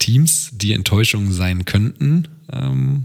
Teams, 0.00 0.50
die 0.52 0.72
Enttäuschungen 0.72 1.32
sein 1.32 1.64
könnten, 1.64 2.26
ähm, 2.52 3.04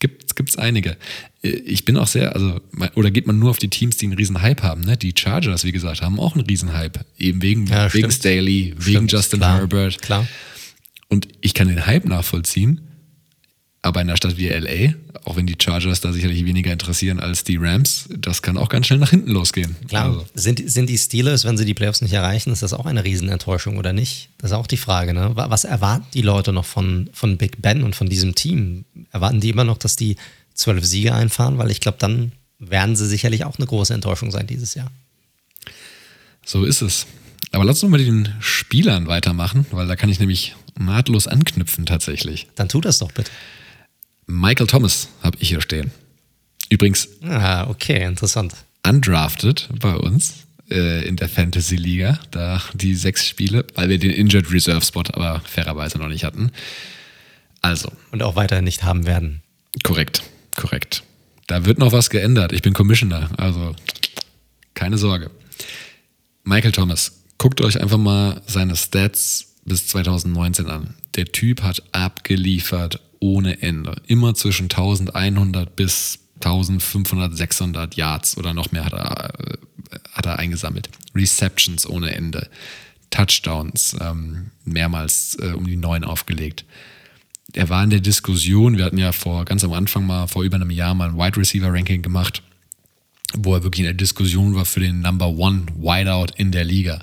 gibt 0.00 0.50
es 0.50 0.56
einige. 0.56 0.96
Äh, 1.42 1.48
ich 1.48 1.84
bin 1.84 1.96
auch 1.96 2.06
sehr, 2.06 2.34
also, 2.34 2.60
oder 2.94 3.10
geht 3.10 3.26
man 3.26 3.38
nur 3.38 3.50
auf 3.50 3.58
die 3.58 3.68
Teams, 3.68 3.96
die 3.96 4.06
einen 4.06 4.14
riesen 4.14 4.40
Hype 4.40 4.62
haben, 4.62 4.82
ne? 4.82 4.96
Die 4.96 5.12
Chargers, 5.16 5.64
wie 5.64 5.72
gesagt, 5.72 6.02
haben 6.02 6.18
auch 6.18 6.34
einen 6.34 6.46
riesen 6.46 6.72
Hype. 6.72 7.04
Eben 7.18 7.42
wegen, 7.42 7.66
ja, 7.66 7.92
wegen 7.92 8.10
Staley, 8.10 8.74
wegen 8.76 9.08
stimmt, 9.08 9.12
Justin 9.12 9.40
klar, 9.40 9.58
Herbert. 9.58 10.00
Klar. 10.00 10.26
Und 11.08 11.28
ich 11.40 11.54
kann 11.54 11.68
den 11.68 11.86
Hype 11.86 12.04
nachvollziehen, 12.04 12.80
aber 13.88 14.00
in 14.02 14.08
einer 14.08 14.16
Stadt 14.16 14.36
wie 14.36 14.48
LA, 14.48 14.94
auch 15.24 15.36
wenn 15.36 15.46
die 15.46 15.56
Chargers 15.60 16.00
da 16.00 16.12
sicherlich 16.12 16.44
weniger 16.44 16.72
interessieren 16.72 17.20
als 17.20 17.42
die 17.42 17.56
Rams, 17.56 18.08
das 18.16 18.42
kann 18.42 18.56
auch 18.56 18.68
ganz 18.68 18.86
schnell 18.86 18.98
nach 18.98 19.10
hinten 19.10 19.30
losgehen. 19.30 19.76
Klar. 19.88 20.06
Also. 20.06 20.26
Sind, 20.34 20.70
sind 20.70 20.88
die 20.88 20.98
Steelers, 20.98 21.44
wenn 21.44 21.56
sie 21.56 21.64
die 21.64 21.74
Playoffs 21.74 22.02
nicht 22.02 22.12
erreichen, 22.12 22.52
ist 22.52 22.62
das 22.62 22.72
auch 22.72 22.86
eine 22.86 23.04
Riesenenttäuschung 23.04 23.78
oder 23.78 23.92
nicht? 23.92 24.30
Das 24.38 24.50
ist 24.50 24.56
auch 24.56 24.66
die 24.66 24.76
Frage. 24.76 25.14
Ne? 25.14 25.32
Was 25.34 25.64
erwarten 25.64 26.06
die 26.14 26.22
Leute 26.22 26.52
noch 26.52 26.64
von, 26.64 27.10
von 27.12 27.36
Big 27.38 27.60
Ben 27.60 27.82
und 27.82 27.96
von 27.96 28.08
diesem 28.08 28.34
Team? 28.34 28.84
Erwarten 29.10 29.40
die 29.40 29.50
immer 29.50 29.64
noch, 29.64 29.78
dass 29.78 29.96
die 29.96 30.16
zwölf 30.54 30.84
Siege 30.84 31.14
einfahren? 31.14 31.58
Weil 31.58 31.70
ich 31.70 31.80
glaube, 31.80 31.98
dann 31.98 32.32
werden 32.58 32.94
sie 32.94 33.06
sicherlich 33.06 33.44
auch 33.44 33.56
eine 33.58 33.66
große 33.66 33.94
Enttäuschung 33.94 34.30
sein 34.30 34.46
dieses 34.46 34.74
Jahr. 34.74 34.90
So 36.44 36.64
ist 36.64 36.82
es. 36.82 37.06
Aber 37.52 37.64
lass 37.64 37.82
uns 37.82 37.90
mal 37.90 37.98
den 37.98 38.34
Spielern 38.40 39.06
weitermachen, 39.06 39.66
weil 39.70 39.86
da 39.86 39.96
kann 39.96 40.10
ich 40.10 40.20
nämlich 40.20 40.54
nahtlos 40.78 41.26
anknüpfen 41.26 41.86
tatsächlich. 41.86 42.48
Dann 42.54 42.68
tu 42.68 42.80
das 42.80 42.98
doch 42.98 43.12
bitte. 43.12 43.30
Michael 44.28 44.66
Thomas 44.66 45.08
habe 45.22 45.38
ich 45.40 45.48
hier 45.48 45.62
stehen. 45.62 45.90
Übrigens. 46.68 47.08
Ah, 47.22 47.66
okay, 47.68 48.04
interessant. 48.04 48.54
Undrafted 48.86 49.68
bei 49.80 49.94
uns 49.94 50.44
äh, 50.70 51.06
in 51.08 51.16
der 51.16 51.30
Fantasy 51.30 51.76
Liga, 51.76 52.20
da 52.30 52.62
die 52.74 52.94
sechs 52.94 53.26
Spiele, 53.26 53.64
weil 53.74 53.88
wir 53.88 53.98
den 53.98 54.10
Injured 54.10 54.52
Reserve 54.52 54.84
Spot 54.84 55.04
aber 55.14 55.40
fairerweise 55.40 55.98
noch 55.98 56.08
nicht 56.08 56.24
hatten. 56.24 56.52
Also. 57.62 57.90
Und 58.12 58.22
auch 58.22 58.36
weiterhin 58.36 58.64
nicht 58.64 58.82
haben 58.84 59.06
werden. 59.06 59.42
Korrekt, 59.82 60.22
korrekt. 60.56 61.02
Da 61.46 61.64
wird 61.64 61.78
noch 61.78 61.92
was 61.92 62.10
geändert. 62.10 62.52
Ich 62.52 62.60
bin 62.60 62.74
Commissioner, 62.74 63.30
also 63.38 63.74
keine 64.74 64.98
Sorge. 64.98 65.30
Michael 66.44 66.72
Thomas, 66.72 67.22
guckt 67.38 67.62
euch 67.62 67.80
einfach 67.80 67.96
mal 67.96 68.42
seine 68.46 68.76
Stats 68.76 69.54
bis 69.64 69.86
2019 69.86 70.66
an. 70.66 70.94
Der 71.16 71.26
Typ 71.26 71.62
hat 71.62 71.82
abgeliefert 71.92 73.00
ohne 73.20 73.62
Ende. 73.62 74.00
Immer 74.06 74.34
zwischen 74.34 74.64
1100 74.64 75.74
bis 75.74 76.20
1500, 76.36 77.36
600 77.36 77.96
Yards 77.96 78.36
oder 78.36 78.54
noch 78.54 78.70
mehr 78.72 78.84
hat 78.84 78.92
er, 78.92 79.30
äh, 79.40 79.98
hat 80.12 80.26
er 80.26 80.38
eingesammelt. 80.38 80.88
Receptions 81.14 81.88
ohne 81.88 82.14
Ende. 82.14 82.48
Touchdowns 83.10 83.96
ähm, 84.00 84.50
mehrmals 84.64 85.36
äh, 85.40 85.52
um 85.52 85.66
die 85.66 85.76
neun 85.76 86.04
aufgelegt. 86.04 86.64
Er 87.54 87.68
war 87.70 87.82
in 87.82 87.90
der 87.90 88.00
Diskussion, 88.00 88.76
wir 88.76 88.84
hatten 88.84 88.98
ja 88.98 89.12
vor 89.12 89.44
ganz 89.46 89.64
am 89.64 89.72
Anfang 89.72 90.06
mal, 90.06 90.26
vor 90.26 90.42
über 90.42 90.56
einem 90.56 90.70
Jahr 90.70 90.94
mal 90.94 91.08
ein 91.08 91.16
Wide 91.16 91.38
Receiver 91.38 91.72
Ranking 91.72 92.02
gemacht, 92.02 92.42
wo 93.32 93.54
er 93.54 93.62
wirklich 93.62 93.80
in 93.80 93.86
der 93.86 93.94
Diskussion 93.94 94.54
war 94.54 94.66
für 94.66 94.80
den 94.80 95.00
Number 95.00 95.28
One 95.28 95.66
Wideout 95.76 96.34
in 96.36 96.52
der 96.52 96.64
Liga. 96.64 97.02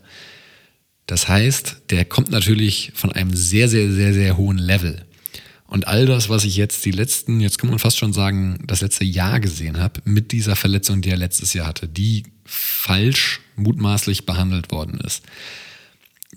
Das 1.07 1.27
heißt, 1.27 1.83
der 1.89 2.05
kommt 2.05 2.29
natürlich 2.31 2.91
von 2.95 3.11
einem 3.11 3.35
sehr, 3.35 3.67
sehr, 3.69 3.91
sehr, 3.91 4.13
sehr 4.13 4.37
hohen 4.37 4.57
Level. 4.57 5.05
Und 5.67 5.87
all 5.87 6.05
das, 6.05 6.29
was 6.29 6.45
ich 6.45 6.55
jetzt 6.55 6.85
die 6.85 6.91
letzten, 6.91 7.39
jetzt 7.39 7.57
kann 7.57 7.69
man 7.69 7.79
fast 7.79 7.97
schon 7.97 8.13
sagen, 8.13 8.59
das 8.67 8.81
letzte 8.81 9.03
Jahr 9.03 9.39
gesehen 9.39 9.79
habe, 9.79 10.01
mit 10.05 10.31
dieser 10.31 10.55
Verletzung, 10.55 11.01
die 11.01 11.09
er 11.09 11.17
letztes 11.17 11.53
Jahr 11.53 11.67
hatte, 11.67 11.87
die 11.87 12.23
falsch 12.45 13.41
mutmaßlich 13.55 14.25
behandelt 14.25 14.71
worden 14.71 14.99
ist. 14.99 15.23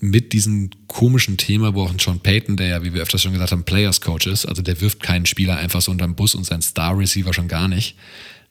Mit 0.01 0.33
diesem 0.33 0.71
komischen 0.87 1.37
Thema, 1.37 1.75
wo 1.75 1.83
auch 1.83 1.95
John 1.99 2.21
Payton, 2.21 2.57
der 2.57 2.69
ja, 2.69 2.85
wie 2.85 2.95
wir 2.95 3.03
öfters 3.03 3.23
schon 3.23 3.33
gesagt 3.33 3.53
haben, 3.53 3.65
Players 3.65 4.01
Coach 4.01 4.27
ist, 4.27 4.47
also 4.47 4.63
der 4.63 4.81
wirft 4.81 5.03
keinen 5.03 5.27
Spieler 5.27 5.57
einfach 5.57 5.83
so 5.83 5.91
unterm 5.91 6.15
Bus 6.15 6.35
und 6.35 6.45
sein 6.45 6.63
Star 6.63 6.97
Receiver 6.97 7.35
schon 7.35 7.49
gar 7.49 7.69
nicht, 7.69 7.97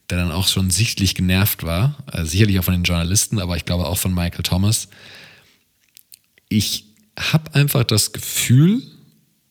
der 0.10 0.20
dann 0.20 0.32
auch 0.32 0.48
schon 0.48 0.70
sichtlich 0.70 1.16
genervt 1.16 1.64
war, 1.64 1.98
also 2.06 2.30
sicherlich 2.30 2.60
auch 2.60 2.66
von 2.66 2.74
den 2.74 2.84
Journalisten, 2.84 3.40
aber 3.40 3.58
ich 3.58 3.66
glaube 3.66 3.88
auch 3.88 3.98
von 3.98 4.14
Michael 4.14 4.44
Thomas. 4.44 4.90
Ich 6.50 6.86
habe 7.18 7.56
einfach 7.56 7.84
das 7.84 8.12
Gefühl, 8.12 8.84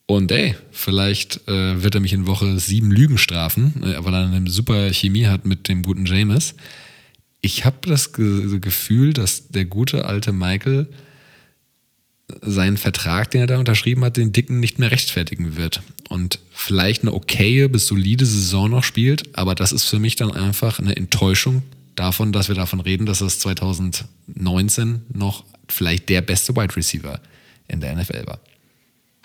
und 0.07 0.31
ey, 0.31 0.55
vielleicht 0.71 1.47
äh, 1.49 1.83
wird 1.83 1.95
er 1.95 2.01
mich 2.01 2.13
in 2.13 2.27
Woche 2.27 2.57
sieben 2.59 2.91
Lügen 2.91 3.17
strafen, 3.17 3.83
äh, 3.83 4.03
weil 4.03 4.13
er 4.13 4.25
eine 4.25 4.49
super 4.49 4.91
Chemie 4.93 5.25
hat 5.25 5.45
mit 5.45 5.67
dem 5.67 5.83
guten 5.83 6.05
James. 6.05 6.55
Ich 7.41 7.65
habe 7.65 7.77
das 7.81 8.13
Ge 8.13 8.59
Gefühl, 8.59 9.13
dass 9.13 9.49
der 9.49 9.65
gute 9.65 10.05
alte 10.05 10.31
Michael 10.31 10.87
seinen 12.41 12.77
Vertrag, 12.77 13.31
den 13.31 13.41
er 13.41 13.47
da 13.47 13.59
unterschrieben 13.59 14.03
hat, 14.03 14.17
den 14.17 14.31
Dicken 14.31 14.59
nicht 14.59 14.79
mehr 14.79 14.91
rechtfertigen 14.91 15.57
wird. 15.57 15.81
Und 16.09 16.39
vielleicht 16.51 17.01
eine 17.01 17.13
okaye 17.13 17.67
bis 17.67 17.87
solide 17.87 18.25
Saison 18.25 18.69
noch 18.69 18.83
spielt, 18.83 19.37
aber 19.37 19.55
das 19.55 19.73
ist 19.73 19.85
für 19.85 19.99
mich 19.99 20.15
dann 20.15 20.31
einfach 20.31 20.79
eine 20.79 20.95
Enttäuschung 20.95 21.63
davon, 21.95 22.31
dass 22.31 22.47
wir 22.47 22.55
davon 22.55 22.79
reden, 22.79 23.05
dass 23.05 23.21
es 23.21 23.39
2019 23.39 25.01
noch 25.13 25.43
vielleicht 25.67 26.07
der 26.07 26.21
beste 26.21 26.55
Wide 26.55 26.75
Receiver 26.75 27.19
in 27.67 27.81
der 27.81 27.95
NFL 27.95 28.25
war. 28.25 28.39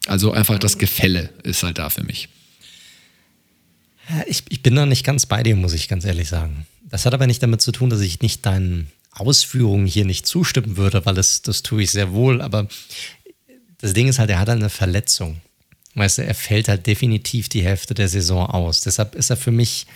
Also 0.07 0.33
einfach 0.33 0.59
das 0.59 0.79
Gefälle 0.79 1.31
ist 1.43 1.63
halt 1.63 1.79
da 1.79 1.91
für 1.91 2.03
mich. 2.03 2.29
Ich, 4.27 4.43
ich 4.49 4.63
bin 4.63 4.75
da 4.75 4.85
nicht 4.85 5.05
ganz 5.05 5.27
bei 5.27 5.43
dir, 5.43 5.55
muss 5.55 5.73
ich 5.73 5.89
ganz 5.89 6.05
ehrlich 6.05 6.29
sagen. 6.29 6.67
Das 6.83 7.07
hat 7.07 7.15
aber 7.15 7.27
nicht 7.27 7.43
damit 7.43 7.63
zu 7.63 7.73
tun, 7.73 7.89
dass 7.89 8.01
ich 8.01 8.21
nicht 8.21 8.45
deinen 8.45 8.91
Ausführungen 9.13 9.87
hier 9.87 10.05
nicht 10.05 10.27
zustimmen 10.27 10.77
würde, 10.77 11.07
weil 11.07 11.15
das, 11.15 11.43
das 11.43 11.63
tue 11.63 11.83
ich 11.83 11.91
sehr 11.91 12.13
wohl. 12.13 12.43
Aber 12.43 12.67
das 13.79 13.93
Ding 13.93 14.09
ist 14.09 14.19
halt, 14.19 14.31
er 14.31 14.39
hat 14.39 14.49
halt 14.49 14.61
eine 14.61 14.71
Verletzung. 14.71 15.41
Weißt 15.95 16.19
du, 16.19 16.25
er 16.25 16.35
fällt 16.35 16.69
halt 16.69 16.87
definitiv 16.87 17.49
die 17.49 17.63
Hälfte 17.63 17.95
der 17.95 18.09
Saison 18.09 18.47
aus. 18.47 18.81
Deshalb 18.81 19.15
ist 19.15 19.31
er 19.31 19.37
für 19.37 19.51
mich, 19.51 19.87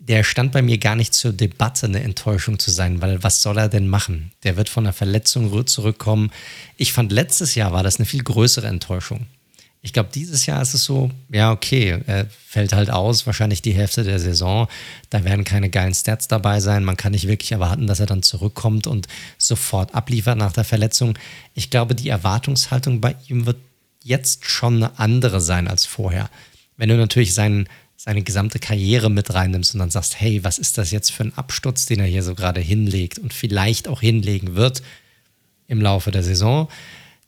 der 0.00 0.24
stand 0.24 0.52
bei 0.52 0.62
mir 0.62 0.78
gar 0.78 0.96
nicht 0.96 1.14
zur 1.14 1.32
Debatte, 1.32 1.86
eine 1.86 2.02
Enttäuschung 2.02 2.58
zu 2.58 2.70
sein, 2.70 3.00
weil 3.02 3.22
was 3.22 3.42
soll 3.42 3.58
er 3.58 3.68
denn 3.68 3.86
machen? 3.86 4.32
Der 4.42 4.56
wird 4.56 4.68
von 4.68 4.84
einer 4.84 4.94
Verletzung 4.94 5.66
zurückkommen. 5.66 6.30
Ich 6.76 6.92
fand, 6.92 7.12
letztes 7.12 7.54
Jahr 7.54 7.72
war 7.72 7.82
das 7.82 7.98
eine 7.98 8.06
viel 8.06 8.24
größere 8.24 8.66
Enttäuschung. 8.66 9.26
Ich 9.82 9.92
glaube, 9.92 10.10
dieses 10.12 10.44
Jahr 10.44 10.60
ist 10.60 10.74
es 10.74 10.84
so, 10.84 11.10
ja, 11.30 11.52
okay, 11.52 12.02
er 12.06 12.26
fällt 12.46 12.72
halt 12.72 12.90
aus, 12.90 13.26
wahrscheinlich 13.26 13.62
die 13.62 13.72
Hälfte 13.72 14.04
der 14.04 14.18
Saison. 14.18 14.68
Da 15.08 15.24
werden 15.24 15.44
keine 15.44 15.70
geilen 15.70 15.94
Stats 15.94 16.28
dabei 16.28 16.60
sein. 16.60 16.84
Man 16.84 16.98
kann 16.98 17.12
nicht 17.12 17.28
wirklich 17.28 17.52
erwarten, 17.52 17.86
dass 17.86 18.00
er 18.00 18.06
dann 18.06 18.22
zurückkommt 18.22 18.86
und 18.86 19.06
sofort 19.38 19.94
abliefert 19.94 20.36
nach 20.36 20.52
der 20.52 20.64
Verletzung. 20.64 21.18
Ich 21.54 21.70
glaube, 21.70 21.94
die 21.94 22.10
Erwartungshaltung 22.10 23.00
bei 23.00 23.16
ihm 23.28 23.46
wird 23.46 23.56
jetzt 24.02 24.44
schon 24.44 24.76
eine 24.76 24.98
andere 24.98 25.40
sein 25.40 25.68
als 25.68 25.86
vorher. 25.86 26.28
Wenn 26.76 26.90
du 26.90 26.96
natürlich 26.96 27.32
seinen, 27.32 27.66
seine 28.02 28.22
gesamte 28.22 28.58
Karriere 28.58 29.10
mit 29.10 29.34
reinnimmst 29.34 29.74
und 29.74 29.80
dann 29.80 29.90
sagst, 29.90 30.18
hey, 30.18 30.42
was 30.42 30.58
ist 30.58 30.78
das 30.78 30.90
jetzt 30.90 31.12
für 31.12 31.22
ein 31.22 31.36
Absturz, 31.36 31.84
den 31.84 32.00
er 32.00 32.06
hier 32.06 32.22
so 32.22 32.34
gerade 32.34 32.58
hinlegt 32.58 33.18
und 33.18 33.34
vielleicht 33.34 33.88
auch 33.88 34.00
hinlegen 34.00 34.54
wird 34.54 34.82
im 35.68 35.82
Laufe 35.82 36.10
der 36.10 36.22
Saison, 36.22 36.70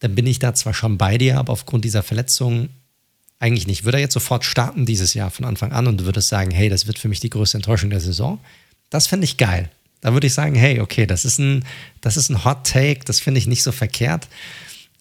dann 0.00 0.14
bin 0.14 0.26
ich 0.26 0.38
da 0.38 0.54
zwar 0.54 0.72
schon 0.72 0.96
bei 0.96 1.18
dir, 1.18 1.36
aber 1.36 1.52
aufgrund 1.52 1.84
dieser 1.84 2.02
Verletzung 2.02 2.70
eigentlich 3.38 3.66
nicht. 3.66 3.84
Würde 3.84 3.98
er 3.98 4.00
jetzt 4.00 4.14
sofort 4.14 4.46
starten 4.46 4.86
dieses 4.86 5.12
Jahr 5.12 5.30
von 5.30 5.44
Anfang 5.44 5.72
an 5.72 5.88
und 5.88 6.00
du 6.00 6.06
würdest 6.06 6.28
sagen, 6.28 6.50
hey, 6.50 6.70
das 6.70 6.86
wird 6.86 6.98
für 6.98 7.08
mich 7.08 7.20
die 7.20 7.28
größte 7.28 7.58
Enttäuschung 7.58 7.90
der 7.90 8.00
Saison, 8.00 8.40
das 8.88 9.06
fände 9.06 9.26
ich 9.26 9.36
geil. 9.36 9.68
Da 10.00 10.14
würde 10.14 10.26
ich 10.26 10.32
sagen, 10.32 10.54
hey, 10.54 10.80
okay, 10.80 11.04
das 11.04 11.26
ist 11.26 11.38
ein, 11.38 11.66
das 12.00 12.16
ist 12.16 12.30
ein 12.30 12.46
Hot 12.46 12.66
Take, 12.66 13.00
das 13.04 13.20
finde 13.20 13.36
ich 13.36 13.46
nicht 13.46 13.62
so 13.62 13.72
verkehrt. 13.72 14.26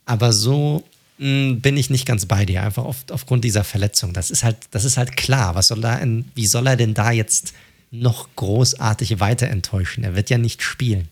Aber 0.05 0.33
so 0.33 0.83
bin 1.21 1.77
ich 1.77 1.91
nicht 1.91 2.07
ganz 2.07 2.25
bei 2.25 2.47
dir, 2.47 2.63
einfach 2.63 2.83
auf, 2.83 3.03
aufgrund 3.11 3.43
dieser 3.43 3.63
Verletzung. 3.63 4.11
Das 4.11 4.31
ist 4.31 4.43
halt, 4.43 4.57
das 4.71 4.85
ist 4.85 4.97
halt 4.97 5.15
klar. 5.15 5.53
Was 5.53 5.67
soll 5.67 5.79
da 5.79 5.95
in, 5.97 6.25
wie 6.33 6.47
soll 6.47 6.65
er 6.65 6.75
denn 6.75 6.95
da 6.95 7.11
jetzt 7.11 7.53
noch 7.91 8.27
großartig 8.35 9.19
weiter 9.19 9.47
enttäuschen? 9.47 10.03
Er 10.03 10.15
wird 10.15 10.31
ja 10.31 10.39
nicht 10.39 10.63
spielen. 10.63 11.09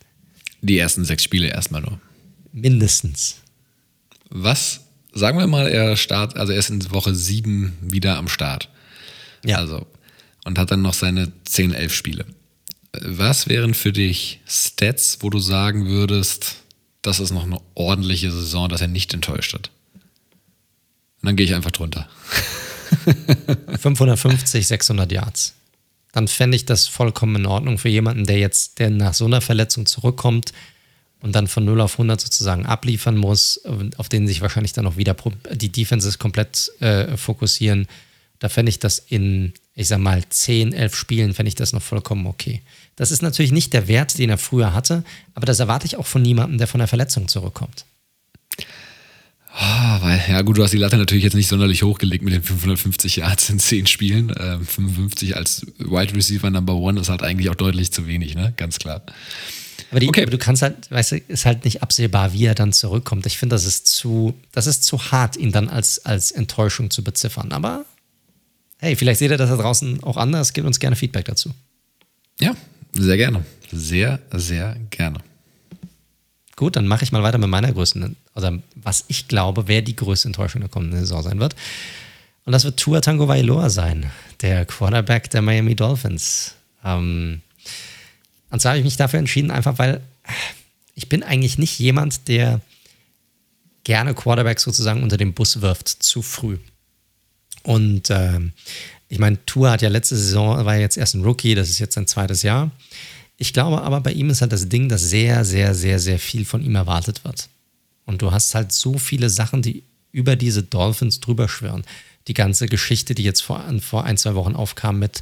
Die 0.63 0.79
ersten 0.79 1.05
sechs 1.05 1.23
Spiele 1.23 1.49
erstmal 1.49 1.81
nur. 1.81 1.99
Mindestens. 2.51 3.35
Was, 4.31 4.81
sagen 5.13 5.37
wir 5.37 5.45
mal, 5.45 5.67
er 5.67 5.95
start, 5.95 6.37
also 6.37 6.53
er 6.53 6.59
ist 6.59 6.71
in 6.71 6.91
Woche 6.91 7.13
sieben 7.13 7.77
wieder 7.79 8.17
am 8.17 8.27
Start. 8.29 8.67
Ja. 9.45 9.57
Also, 9.57 9.85
und 10.43 10.57
hat 10.57 10.71
dann 10.71 10.81
noch 10.81 10.95
seine 10.95 11.31
10, 11.45 11.71
11 11.71 11.93
Spiele. 11.93 12.25
Was 12.99 13.47
wären 13.47 13.75
für 13.75 13.93
dich 13.93 14.39
Stats, 14.47 15.19
wo 15.21 15.29
du 15.29 15.37
sagen 15.37 15.85
würdest, 15.85 16.55
das 17.03 17.19
ist 17.19 17.29
noch 17.29 17.43
eine 17.43 17.61
ordentliche 17.75 18.31
Saison, 18.31 18.69
dass 18.69 18.81
er 18.81 18.87
nicht 18.87 19.13
enttäuscht 19.13 19.53
hat? 19.53 19.69
Und 21.21 21.27
dann 21.27 21.35
gehe 21.35 21.45
ich 21.45 21.55
einfach 21.55 21.71
drunter. 21.71 22.07
550, 23.79 24.67
600 24.67 25.11
Yards. 25.11 25.53
Dann 26.11 26.27
fände 26.27 26.55
ich 26.55 26.65
das 26.65 26.87
vollkommen 26.87 27.35
in 27.35 27.45
Ordnung 27.45 27.77
für 27.77 27.89
jemanden, 27.89 28.25
der 28.25 28.39
jetzt, 28.39 28.79
der 28.79 28.89
nach 28.89 29.13
so 29.13 29.25
einer 29.25 29.41
Verletzung 29.41 29.85
zurückkommt, 29.85 30.53
und 31.21 31.35
dann 31.35 31.47
von 31.47 31.65
0 31.65 31.81
auf 31.81 31.93
100 31.93 32.19
sozusagen 32.19 32.65
abliefern 32.65 33.17
muss, 33.17 33.59
auf 33.97 34.09
denen 34.09 34.27
sich 34.27 34.41
wahrscheinlich 34.41 34.73
dann 34.73 34.87
auch 34.87 34.97
wieder 34.97 35.15
die 35.51 35.69
Defenses 35.69 36.17
komplett 36.17 36.71
äh, 36.79 37.17
fokussieren. 37.17 37.87
Da 38.39 38.47
fände 38.47 38.69
ich 38.69 38.79
das 38.79 38.99
in, 38.99 39.53
ich 39.75 39.89
sag 39.89 39.99
mal, 39.99 40.23
10, 40.27 40.71
11 40.71 40.95
Spielen, 40.95 41.33
fände 41.33 41.49
ich 41.49 41.55
das 41.55 41.73
noch 41.73 41.81
vollkommen 41.81 42.25
okay. 42.25 42.61
Das 42.95 43.11
ist 43.11 43.21
natürlich 43.21 43.51
nicht 43.51 43.73
der 43.73 43.87
Wert, 43.89 44.17
den 44.17 44.29
er 44.29 44.37
früher 44.37 44.73
hatte, 44.73 45.03
aber 45.33 45.45
das 45.45 45.59
erwarte 45.59 45.85
ich 45.85 45.97
auch 45.97 46.07
von 46.07 46.21
niemandem, 46.21 46.57
der 46.57 46.67
von 46.67 46.79
der 46.79 46.87
Verletzung 46.87 47.27
zurückkommt. 47.27 47.85
Oh, 49.61 50.01
weil, 50.01 50.23
ja 50.29 50.41
gut, 50.41 50.57
du 50.57 50.63
hast 50.63 50.71
die 50.71 50.77
Latte 50.77 50.95
natürlich 50.95 51.25
jetzt 51.25 51.33
nicht 51.33 51.49
sonderlich 51.49 51.83
hochgelegt 51.83 52.23
mit 52.23 52.33
den 52.33 52.43
550 52.43 53.17
Yards 53.17 53.49
in 53.49 53.59
10 53.59 53.87
Spielen. 53.87 54.33
Ähm, 54.39 54.65
55 54.65 55.35
als 55.35 55.65
Wide 55.77 56.15
Receiver 56.15 56.49
Number 56.49 56.75
One 56.75 57.01
ist 57.01 57.09
halt 57.09 57.23
eigentlich 57.23 57.49
auch 57.49 57.55
deutlich 57.55 57.91
zu 57.91 58.07
wenig, 58.07 58.35
ne? 58.35 58.53
Ganz 58.55 58.79
klar. 58.79 59.01
Aber, 59.91 59.99
die, 59.99 60.07
okay. 60.07 60.21
aber, 60.21 60.31
du 60.31 60.37
kannst 60.37 60.61
halt, 60.61 60.89
weißt 60.89 61.11
du, 61.11 61.17
ist 61.17 61.45
halt 61.45 61.65
nicht 61.65 61.83
absehbar, 61.83 62.31
wie 62.31 62.45
er 62.45 62.55
dann 62.55 62.71
zurückkommt. 62.71 63.25
Ich 63.25 63.37
finde, 63.37 63.55
das 63.55 63.65
ist 63.65 63.87
zu, 63.87 64.33
das 64.53 64.65
ist 64.65 64.85
zu 64.85 65.11
hart, 65.11 65.35
ihn 65.35 65.51
dann 65.51 65.67
als, 65.67 66.05
als 66.05 66.31
Enttäuschung 66.31 66.89
zu 66.89 67.03
beziffern. 67.03 67.51
Aber 67.51 67.83
hey, 68.77 68.95
vielleicht 68.95 69.19
seht 69.19 69.31
ihr 69.31 69.37
das 69.37 69.49
da 69.49 69.57
draußen 69.57 70.03
auch 70.03 70.15
anders. 70.15 70.53
Gebt 70.53 70.67
uns 70.67 70.79
gerne 70.79 70.95
Feedback 70.95 71.25
dazu. 71.25 71.51
Ja, 72.39 72.55
sehr 72.93 73.17
gerne. 73.17 73.43
Sehr, 73.73 74.19
sehr 74.31 74.77
gerne. 74.89 75.19
Gut, 76.55 76.75
dann 76.75 76.87
mache 76.87 77.03
ich 77.03 77.11
mal 77.11 77.23
weiter 77.23 77.37
mit 77.37 77.49
meiner 77.49 77.71
größten, 77.71 78.17
also 78.43 78.61
was 78.75 79.05
ich 79.07 79.27
glaube, 79.27 79.67
wer 79.67 79.81
die 79.81 79.95
größte 79.95 80.27
Enttäuschung 80.27 80.61
der 80.61 80.69
kommenden 80.69 80.99
Saison 80.99 81.21
sein 81.23 81.39
wird. 81.39 81.55
Und 82.45 82.53
das 82.53 82.63
wird 82.63 82.79
Tua 82.79 83.01
Tango 83.01 83.27
Vailoa 83.27 83.69
sein, 83.69 84.09
der 84.41 84.65
Quarterback 84.65 85.29
der 85.29 85.41
Miami 85.41 85.75
Dolphins. 85.75 86.55
Ähm, 86.83 87.41
und 88.49 88.61
zwar 88.61 88.71
habe 88.71 88.79
ich 88.79 88.85
mich 88.85 88.97
dafür 88.97 89.19
entschieden, 89.19 89.51
einfach 89.51 89.77
weil 89.77 90.01
ich 90.95 91.09
bin 91.09 91.23
eigentlich 91.23 91.57
nicht 91.57 91.77
jemand, 91.79 92.27
der 92.27 92.61
gerne 93.83 94.13
Quarterbacks 94.13 94.63
sozusagen 94.63 95.03
unter 95.03 95.17
den 95.17 95.33
Bus 95.33 95.61
wirft, 95.61 95.87
zu 95.87 96.21
früh. 96.21 96.57
Und 97.63 98.09
äh, 98.09 98.39
ich 99.07 99.19
meine, 99.19 99.43
Tour 99.45 99.71
hat 99.71 99.81
ja 99.81 99.89
letzte 99.89 100.15
Saison, 100.15 100.65
war 100.65 100.75
jetzt 100.75 100.97
erst 100.97 101.15
ein 101.15 101.23
Rookie, 101.23 101.55
das 101.55 101.69
ist 101.69 101.79
jetzt 101.79 101.95
sein 101.95 102.07
zweites 102.07 102.43
Jahr. 102.43 102.71
Ich 103.37 103.53
glaube 103.53 103.81
aber, 103.81 104.01
bei 104.01 104.11
ihm 104.11 104.29
ist 104.29 104.41
halt 104.41 104.51
das 104.51 104.67
Ding, 104.69 104.89
dass 104.89 105.01
sehr, 105.01 105.45
sehr, 105.45 105.73
sehr, 105.73 105.99
sehr 105.99 106.19
viel 106.19 106.45
von 106.45 106.63
ihm 106.63 106.75
erwartet 106.75 107.23
wird. 107.23 107.47
Und 108.09 108.23
du 108.23 108.31
hast 108.31 108.55
halt 108.55 108.71
so 108.71 108.97
viele 108.97 109.29
Sachen, 109.29 109.61
die 109.61 109.83
über 110.11 110.35
diese 110.35 110.63
Dolphins 110.63 111.19
drüber 111.19 111.47
schwören. 111.47 111.83
Die 112.27 112.33
ganze 112.33 112.65
Geschichte, 112.65 113.13
die 113.13 113.23
jetzt 113.23 113.41
vor, 113.41 113.63
vor 113.81 114.03
ein, 114.03 114.17
zwei 114.17 114.33
Wochen 114.33 114.55
aufkam 114.55 114.97
mit 114.97 115.21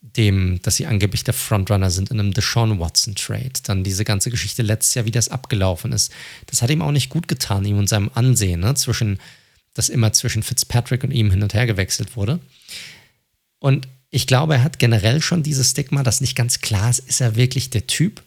dem, 0.00 0.58
dass 0.62 0.76
sie 0.76 0.86
angeblich 0.86 1.24
der 1.24 1.34
Frontrunner 1.34 1.90
sind 1.90 2.10
in 2.10 2.18
einem 2.18 2.32
Deshaun 2.32 2.80
Watson 2.80 3.14
Trade. 3.14 3.52
Dann 3.64 3.84
diese 3.84 4.06
ganze 4.06 4.30
Geschichte 4.30 4.62
letztes 4.62 4.94
Jahr, 4.94 5.04
wie 5.04 5.10
das 5.10 5.28
abgelaufen 5.28 5.92
ist. 5.92 6.12
Das 6.46 6.62
hat 6.62 6.70
ihm 6.70 6.80
auch 6.80 6.92
nicht 6.92 7.10
gut 7.10 7.28
getan, 7.28 7.66
ihm 7.66 7.76
und 7.76 7.90
seinem 7.90 8.10
Ansehen, 8.14 8.60
ne? 8.60 8.74
zwischen, 8.74 9.18
dass 9.74 9.90
immer 9.90 10.14
zwischen 10.14 10.42
Fitzpatrick 10.42 11.04
und 11.04 11.10
ihm 11.10 11.30
hin 11.30 11.42
und 11.42 11.52
her 11.52 11.66
gewechselt 11.66 12.16
wurde. 12.16 12.40
Und 13.58 13.86
ich 14.08 14.26
glaube, 14.26 14.54
er 14.54 14.64
hat 14.64 14.78
generell 14.78 15.20
schon 15.20 15.42
dieses 15.42 15.72
Stigma, 15.72 16.02
dass 16.02 16.22
nicht 16.22 16.36
ganz 16.36 16.62
klar 16.62 16.88
ist, 16.88 17.00
ist 17.00 17.20
er 17.20 17.36
wirklich 17.36 17.68
der 17.68 17.86
Typ? 17.86 18.22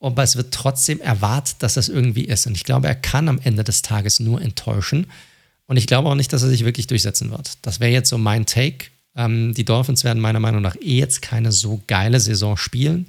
Aber 0.00 0.22
es 0.22 0.36
wird 0.36 0.54
trotzdem 0.54 1.00
erwartet, 1.00 1.56
dass 1.60 1.74
das 1.74 1.88
irgendwie 1.88 2.24
ist. 2.24 2.46
Und 2.46 2.56
ich 2.56 2.64
glaube, 2.64 2.86
er 2.86 2.94
kann 2.94 3.28
am 3.28 3.40
Ende 3.42 3.64
des 3.64 3.82
Tages 3.82 4.20
nur 4.20 4.40
enttäuschen. 4.40 5.06
Und 5.66 5.76
ich 5.76 5.86
glaube 5.86 6.08
auch 6.08 6.14
nicht, 6.14 6.32
dass 6.32 6.42
er 6.42 6.48
sich 6.48 6.64
wirklich 6.64 6.86
durchsetzen 6.86 7.30
wird. 7.30 7.58
Das 7.62 7.80
wäre 7.80 7.92
jetzt 7.92 8.08
so 8.08 8.18
mein 8.18 8.46
Take 8.46 8.86
ähm, 9.18 9.52
die 9.52 9.64
Dolphins 9.64 10.04
werden 10.04 10.22
meiner 10.22 10.40
Meinung 10.40 10.62
nach 10.62 10.76
eh 10.76 10.98
jetzt 10.98 11.20
keine 11.20 11.50
so 11.50 11.82
geile 11.88 12.20
Saison 12.20 12.56
spielen. 12.56 13.06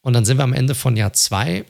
Und 0.00 0.14
dann 0.14 0.24
sind 0.24 0.38
wir 0.38 0.44
am 0.44 0.54
Ende 0.54 0.74
von 0.74 0.96
Jahr 0.96 1.12
zwei 1.12 1.64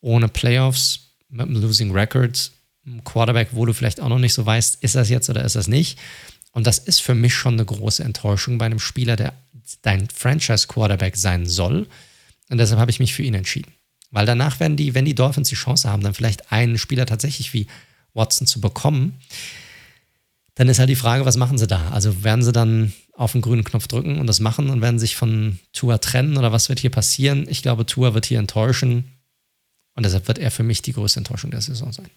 ohne 0.00 0.28
Playoffs 0.28 1.00
mit 1.28 1.48
einem 1.48 1.60
Losing 1.60 1.90
Record. 1.92 2.52
Ein 2.86 3.02
Quarterback, 3.02 3.48
wo 3.52 3.64
du 3.64 3.72
vielleicht 3.72 4.00
auch 4.00 4.10
noch 4.10 4.18
nicht 4.18 4.34
so 4.34 4.46
weißt, 4.46 4.82
ist 4.82 4.94
das 4.94 5.08
jetzt 5.08 5.28
oder 5.30 5.42
ist 5.44 5.56
das 5.56 5.66
nicht. 5.66 5.98
Und 6.52 6.66
das 6.66 6.78
ist 6.78 7.00
für 7.00 7.14
mich 7.14 7.34
schon 7.34 7.54
eine 7.54 7.64
große 7.64 8.04
Enttäuschung 8.04 8.58
bei 8.58 8.66
einem 8.66 8.78
Spieler, 8.78 9.16
der 9.16 9.32
dein 9.82 10.08
Franchise-Quarterback 10.08 11.16
sein 11.16 11.46
soll. 11.46 11.88
Und 12.48 12.58
deshalb 12.58 12.80
habe 12.80 12.90
ich 12.90 13.00
mich 13.00 13.14
für 13.14 13.22
ihn 13.22 13.34
entschieden. 13.34 13.72
Weil 14.10 14.26
danach 14.26 14.60
werden 14.60 14.76
die, 14.76 14.94
wenn 14.94 15.04
die 15.04 15.14
Dolphins 15.14 15.48
die 15.48 15.56
Chance 15.56 15.90
haben, 15.90 16.02
dann 16.02 16.14
vielleicht 16.14 16.52
einen 16.52 16.78
Spieler 16.78 17.06
tatsächlich 17.06 17.52
wie 17.52 17.66
Watson 18.14 18.46
zu 18.46 18.60
bekommen, 18.60 19.18
dann 20.54 20.68
ist 20.68 20.78
halt 20.78 20.88
die 20.88 20.96
Frage, 20.96 21.26
was 21.26 21.36
machen 21.36 21.58
sie 21.58 21.66
da? 21.66 21.90
Also 21.90 22.24
werden 22.24 22.42
sie 22.42 22.52
dann 22.52 22.92
auf 23.12 23.32
den 23.32 23.42
grünen 23.42 23.64
Knopf 23.64 23.88
drücken 23.88 24.18
und 24.18 24.26
das 24.26 24.40
machen 24.40 24.70
und 24.70 24.80
werden 24.80 24.98
sich 24.98 25.16
von 25.16 25.58
Tour 25.72 26.00
trennen 26.00 26.36
oder 26.38 26.50
was 26.52 26.68
wird 26.68 26.78
hier 26.78 26.90
passieren? 26.90 27.46
Ich 27.48 27.62
glaube, 27.62 27.84
Tour 27.84 28.14
wird 28.14 28.26
hier 28.26 28.38
enttäuschen 28.38 29.04
und 29.94 30.04
deshalb 30.04 30.28
wird 30.28 30.38
er 30.38 30.50
für 30.50 30.62
mich 30.62 30.82
die 30.82 30.92
größte 30.92 31.20
Enttäuschung 31.20 31.50
der 31.50 31.60
Saison 31.60 31.92
sein. 31.92 32.08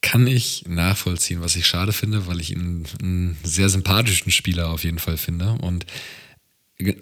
Kann 0.00 0.26
ich 0.26 0.64
nachvollziehen, 0.68 1.40
was 1.40 1.56
ich 1.56 1.66
schade 1.66 1.92
finde, 1.92 2.26
weil 2.26 2.40
ich 2.40 2.52
ihn 2.52 2.86
einen 3.02 3.36
sehr 3.42 3.68
sympathischen 3.68 4.30
Spieler 4.30 4.70
auf 4.70 4.84
jeden 4.84 4.98
Fall 4.98 5.16
finde 5.16 5.52
und 5.52 5.84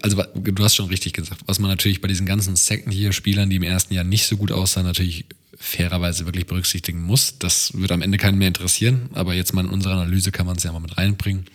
also 0.01 0.23
du 0.33 0.63
hast 0.63 0.75
schon 0.75 0.87
richtig 0.87 1.13
gesagt, 1.13 1.41
was 1.47 1.59
man 1.59 1.69
natürlich 1.69 2.01
bei 2.01 2.07
diesen 2.07 2.25
ganzen 2.25 2.55
Second-Year-Spielern, 2.55 3.49
die 3.49 3.57
im 3.57 3.63
ersten 3.63 3.93
Jahr 3.93 4.05
nicht 4.05 4.25
so 4.25 4.37
gut 4.37 4.51
aussahen, 4.51 4.85
natürlich 4.85 5.25
fairerweise 5.57 6.25
wirklich 6.25 6.47
berücksichtigen 6.47 7.01
muss. 7.01 7.39
Das 7.39 7.73
wird 7.73 7.91
am 7.91 8.01
Ende 8.01 8.17
keinen 8.17 8.37
mehr 8.37 8.47
interessieren, 8.47 9.09
aber 9.13 9.33
jetzt 9.33 9.53
mal 9.53 9.65
in 9.65 9.71
unserer 9.71 9.93
Analyse 9.93 10.31
kann 10.31 10.45
man 10.45 10.57
es 10.57 10.63
ja 10.63 10.71
mal 10.71 10.79
mit 10.79 10.97
reinbringen, 10.97 11.45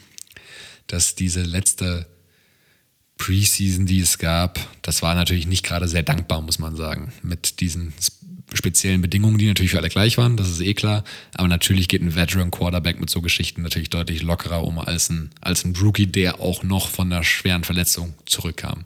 dass 0.87 1.15
diese 1.15 1.43
letzte 1.43 2.07
Preseason, 3.17 3.87
die 3.87 4.01
es 4.01 4.19
gab, 4.19 4.59
das 4.83 5.03
war 5.03 5.15
natürlich 5.15 5.47
nicht 5.47 5.65
gerade 5.65 5.89
sehr 5.89 6.03
dankbar, 6.03 6.41
muss 6.41 6.59
man 6.59 6.77
sagen, 6.77 7.13
mit 7.23 7.61
diesen 7.61 7.93
speziellen 8.55 9.01
Bedingungen, 9.01 9.39
die 9.39 9.47
natürlich 9.47 9.71
für 9.71 9.79
alle 9.79 9.89
gleich 9.89 10.19
waren, 10.19 10.37
das 10.37 10.49
ist 10.49 10.61
eh 10.61 10.75
klar. 10.75 11.05
Aber 11.35 11.49
natürlich 11.49 11.89
geht 11.89 12.03
ein 12.03 12.15
Veteran 12.15 12.51
Quarterback 12.51 13.01
mit 13.01 13.11
so 13.11 13.21
Geschichten 13.21 13.63
natürlich 13.63 13.91
deutlich 13.91 14.23
lockerer 14.23 14.65
um 14.65 14.79
als 14.79 15.11
ein, 15.11 15.31
als 15.41 15.65
ein 15.65 15.75
Rookie, 15.77 16.07
der 16.07 16.41
auch 16.41 16.63
noch 16.63 16.89
von 16.89 17.13
einer 17.13 17.25
schweren 17.25 17.65
Verletzung 17.65 18.15
zurückkam. 18.27 18.85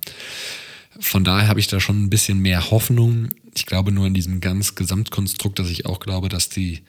Von 1.00 1.24
daher 1.24 1.48
habe 1.48 1.60
ich 1.60 1.66
da 1.66 1.80
schon 1.80 2.04
ein 2.04 2.10
bisschen 2.10 2.38
mehr 2.38 2.70
Hoffnung. 2.70 3.28
Ich 3.56 3.66
glaube 3.66 3.92
nur 3.92 4.06
in 4.06 4.14
diesem 4.14 4.40
ganz 4.40 4.74
Gesamtkonstrukt, 4.74 5.58
dass 5.58 5.70
ich 5.70 5.86
auch 5.86 6.00
glaube, 6.00 6.28
dass 6.28 6.48
die 6.48 6.82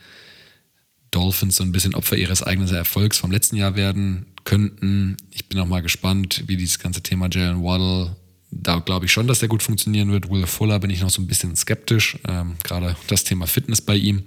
Dolphins 1.11 1.56
so 1.56 1.64
ein 1.64 1.72
bisschen 1.72 1.95
Opfer 1.95 2.18
ihres 2.18 2.43
eigenen 2.43 2.73
Erfolgs 2.73 3.18
vom 3.18 3.31
letzten 3.31 3.56
Jahr 3.56 3.76
werden 3.76 4.26
könnten. 4.43 5.18
Ich 5.31 5.47
bin 5.47 5.60
auch 5.60 5.65
mal 5.65 5.81
gespannt, 5.81 6.43
wie 6.47 6.57
dieses 6.57 6.80
ganze 6.80 7.02
Thema 7.02 7.30
Jalen 7.31 7.64
Waddle, 7.64 8.15
da 8.52 8.80
glaube 8.80 9.06
ich 9.06 9.12
schon, 9.12 9.28
dass 9.28 9.40
der 9.40 9.50
gut 9.50 9.64
funktionieren 9.64 10.12
wird. 10.12 10.30
Will 10.30 10.46
Fuller 10.46 10.80
bin 10.80 10.90
ich 10.90 11.02
noch 11.02 11.10
so 11.10 11.22
ein 11.22 11.28
bisschen 11.28 11.56
skeptisch, 11.56 12.18
ähm, 12.28 12.56
gerade 12.64 12.96
das 13.08 13.24
Thema 13.24 13.48
Fitness 13.48 13.82
bei 13.82 13.96
ihm. 13.96 14.24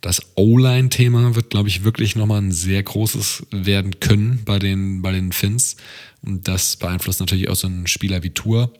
Das 0.00 0.22
O-Line-Thema 0.36 1.34
wird, 1.34 1.50
glaube 1.50 1.68
ich, 1.68 1.82
wirklich 1.82 2.14
nochmal 2.14 2.40
ein 2.40 2.52
sehr 2.52 2.80
großes 2.82 3.46
werden 3.50 3.98
können 3.98 4.42
bei 4.44 4.60
den, 4.60 5.02
bei 5.02 5.10
den 5.10 5.32
Finns. 5.32 5.76
Und 6.22 6.46
das 6.46 6.76
beeinflusst 6.76 7.18
natürlich 7.18 7.48
auch 7.48 7.56
so 7.56 7.66
einen 7.66 7.88
Spieler 7.88 8.22
wie 8.22 8.30
Tour. 8.30 8.72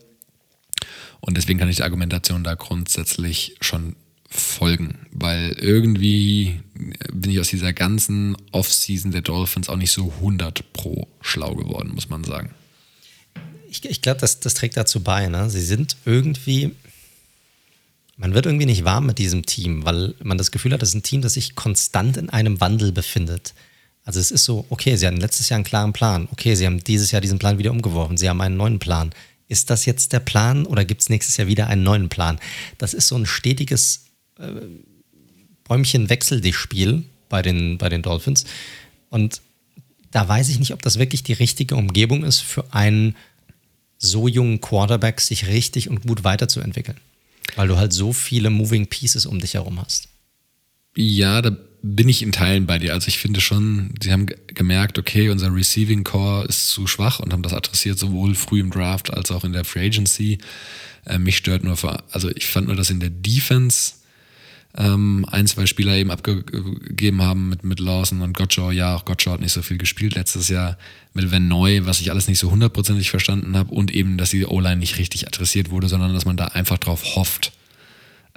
Und 1.20 1.36
deswegen 1.36 1.58
kann 1.58 1.68
ich 1.68 1.76
die 1.76 1.82
Argumentation 1.82 2.44
da 2.44 2.54
grundsätzlich 2.54 3.56
schon 3.60 3.96
folgen, 4.30 5.06
weil 5.10 5.56
irgendwie 5.58 6.60
bin 7.12 7.30
ich 7.32 7.40
aus 7.40 7.48
dieser 7.48 7.72
ganzen 7.72 8.36
Offseason 8.52 9.10
der 9.10 9.22
Dolphins 9.22 9.68
auch 9.68 9.76
nicht 9.76 9.90
so 9.90 10.12
100 10.18 10.72
pro 10.72 11.08
schlau 11.20 11.54
geworden, 11.54 11.92
muss 11.94 12.08
man 12.08 12.22
sagen. 12.22 12.54
Ich, 13.70 13.84
ich 13.84 14.02
glaube, 14.02 14.20
das, 14.20 14.40
das 14.40 14.54
trägt 14.54 14.76
dazu 14.76 15.02
bei. 15.02 15.28
Ne? 15.28 15.50
Sie 15.50 15.60
sind 15.60 15.96
irgendwie, 16.04 16.74
man 18.16 18.34
wird 18.34 18.46
irgendwie 18.46 18.66
nicht 18.66 18.84
warm 18.84 19.06
mit 19.06 19.18
diesem 19.18 19.44
Team, 19.44 19.84
weil 19.84 20.14
man 20.22 20.38
das 20.38 20.50
Gefühl 20.50 20.72
hat, 20.72 20.82
das 20.82 20.90
ist 20.90 20.94
ein 20.94 21.02
Team, 21.02 21.22
das 21.22 21.34
sich 21.34 21.54
konstant 21.54 22.16
in 22.16 22.30
einem 22.30 22.60
Wandel 22.60 22.92
befindet. 22.92 23.54
Also 24.04 24.20
es 24.20 24.30
ist 24.30 24.44
so, 24.44 24.64
okay, 24.70 24.96
sie 24.96 25.06
hatten 25.06 25.18
letztes 25.18 25.50
Jahr 25.50 25.56
einen 25.56 25.64
klaren 25.64 25.92
Plan. 25.92 26.28
Okay, 26.32 26.54
sie 26.54 26.64
haben 26.64 26.82
dieses 26.82 27.10
Jahr 27.10 27.20
diesen 27.20 27.38
Plan 27.38 27.58
wieder 27.58 27.70
umgeworfen. 27.70 28.16
Sie 28.16 28.28
haben 28.28 28.40
einen 28.40 28.56
neuen 28.56 28.78
Plan. 28.78 29.10
Ist 29.48 29.68
das 29.70 29.84
jetzt 29.84 30.12
der 30.12 30.20
Plan 30.20 30.64
oder 30.64 30.84
gibt 30.84 31.02
es 31.02 31.10
nächstes 31.10 31.36
Jahr 31.36 31.46
wieder 31.46 31.66
einen 31.66 31.82
neuen 31.82 32.08
Plan? 32.08 32.38
Das 32.78 32.94
ist 32.94 33.08
so 33.08 33.16
ein 33.16 33.26
stetiges 33.26 34.06
äh, 34.38 34.48
Bäumchen-wechsel 35.64 36.40
dich 36.40 36.56
Spiel 36.56 37.04
bei 37.28 37.42
den, 37.42 37.76
bei 37.76 37.88
den 37.88 38.02
Dolphins. 38.02 38.44
Und 39.10 39.42
da 40.10 40.26
weiß 40.26 40.48
ich 40.48 40.58
nicht, 40.58 40.72
ob 40.72 40.82
das 40.82 40.98
wirklich 40.98 41.22
die 41.22 41.34
richtige 41.34 41.76
Umgebung 41.76 42.24
ist 42.24 42.40
für 42.40 42.72
einen 42.72 43.14
so 43.98 44.28
jungen 44.28 44.60
Quarterback, 44.60 45.20
sich 45.20 45.48
richtig 45.48 45.90
und 45.90 46.06
gut 46.06 46.24
weiterzuentwickeln 46.24 46.98
weil 47.56 47.68
du 47.68 47.76
halt 47.76 47.92
so 47.92 48.12
viele 48.12 48.50
Moving 48.50 48.86
Pieces 48.86 49.26
um 49.26 49.40
dich 49.40 49.54
herum 49.54 49.80
hast. 49.80 50.08
Ja, 50.94 51.42
da 51.42 51.56
bin 51.82 52.08
ich 52.08 52.22
in 52.22 52.32
Teilen 52.32 52.66
bei 52.66 52.78
dir. 52.78 52.92
Also 52.92 53.08
ich 53.08 53.18
finde 53.18 53.40
schon, 53.40 53.94
sie 54.02 54.12
haben 54.12 54.26
gemerkt, 54.48 54.98
okay, 54.98 55.28
unser 55.28 55.54
Receiving 55.54 56.04
Core 56.04 56.46
ist 56.46 56.68
zu 56.68 56.86
schwach 56.86 57.20
und 57.20 57.32
haben 57.32 57.42
das 57.42 57.52
adressiert 57.52 57.98
sowohl 57.98 58.34
früh 58.34 58.60
im 58.60 58.70
Draft 58.70 59.12
als 59.12 59.30
auch 59.30 59.44
in 59.44 59.52
der 59.52 59.64
Free 59.64 59.86
Agency. 59.86 60.38
Äh, 61.06 61.18
mich 61.18 61.36
stört 61.36 61.62
nur, 61.64 61.76
also 62.12 62.30
ich 62.30 62.46
fand 62.46 62.66
nur, 62.66 62.76
dass 62.76 62.90
in 62.90 63.00
der 63.00 63.10
Defense 63.10 63.94
ähm, 64.76 65.24
ein, 65.30 65.46
zwei 65.46 65.66
Spieler 65.66 65.94
eben 65.96 66.10
abgegeben 66.10 67.22
haben 67.22 67.48
mit, 67.48 67.64
mit 67.64 67.80
Lawson 67.80 68.20
und 68.22 68.36
Gottschall. 68.36 68.72
Ja, 68.74 68.94
auch 68.94 69.04
Gottschall 69.04 69.34
hat 69.34 69.40
nicht 69.40 69.52
so 69.52 69.62
viel 69.62 69.78
gespielt 69.78 70.14
letztes 70.14 70.48
Jahr 70.48 70.78
mit 71.14 71.32
Van 71.32 71.48
Neu, 71.48 71.80
was 71.84 72.00
ich 72.00 72.10
alles 72.10 72.28
nicht 72.28 72.38
so 72.38 72.50
hundertprozentig 72.50 73.10
verstanden 73.10 73.56
habe 73.56 73.74
und 73.74 73.90
eben, 73.92 74.18
dass 74.18 74.30
die 74.30 74.46
O-Line 74.46 74.76
nicht 74.76 74.98
richtig 74.98 75.26
adressiert 75.26 75.70
wurde, 75.70 75.88
sondern 75.88 76.14
dass 76.14 76.26
man 76.26 76.36
da 76.36 76.46
einfach 76.46 76.78
drauf 76.78 77.16
hofft, 77.16 77.52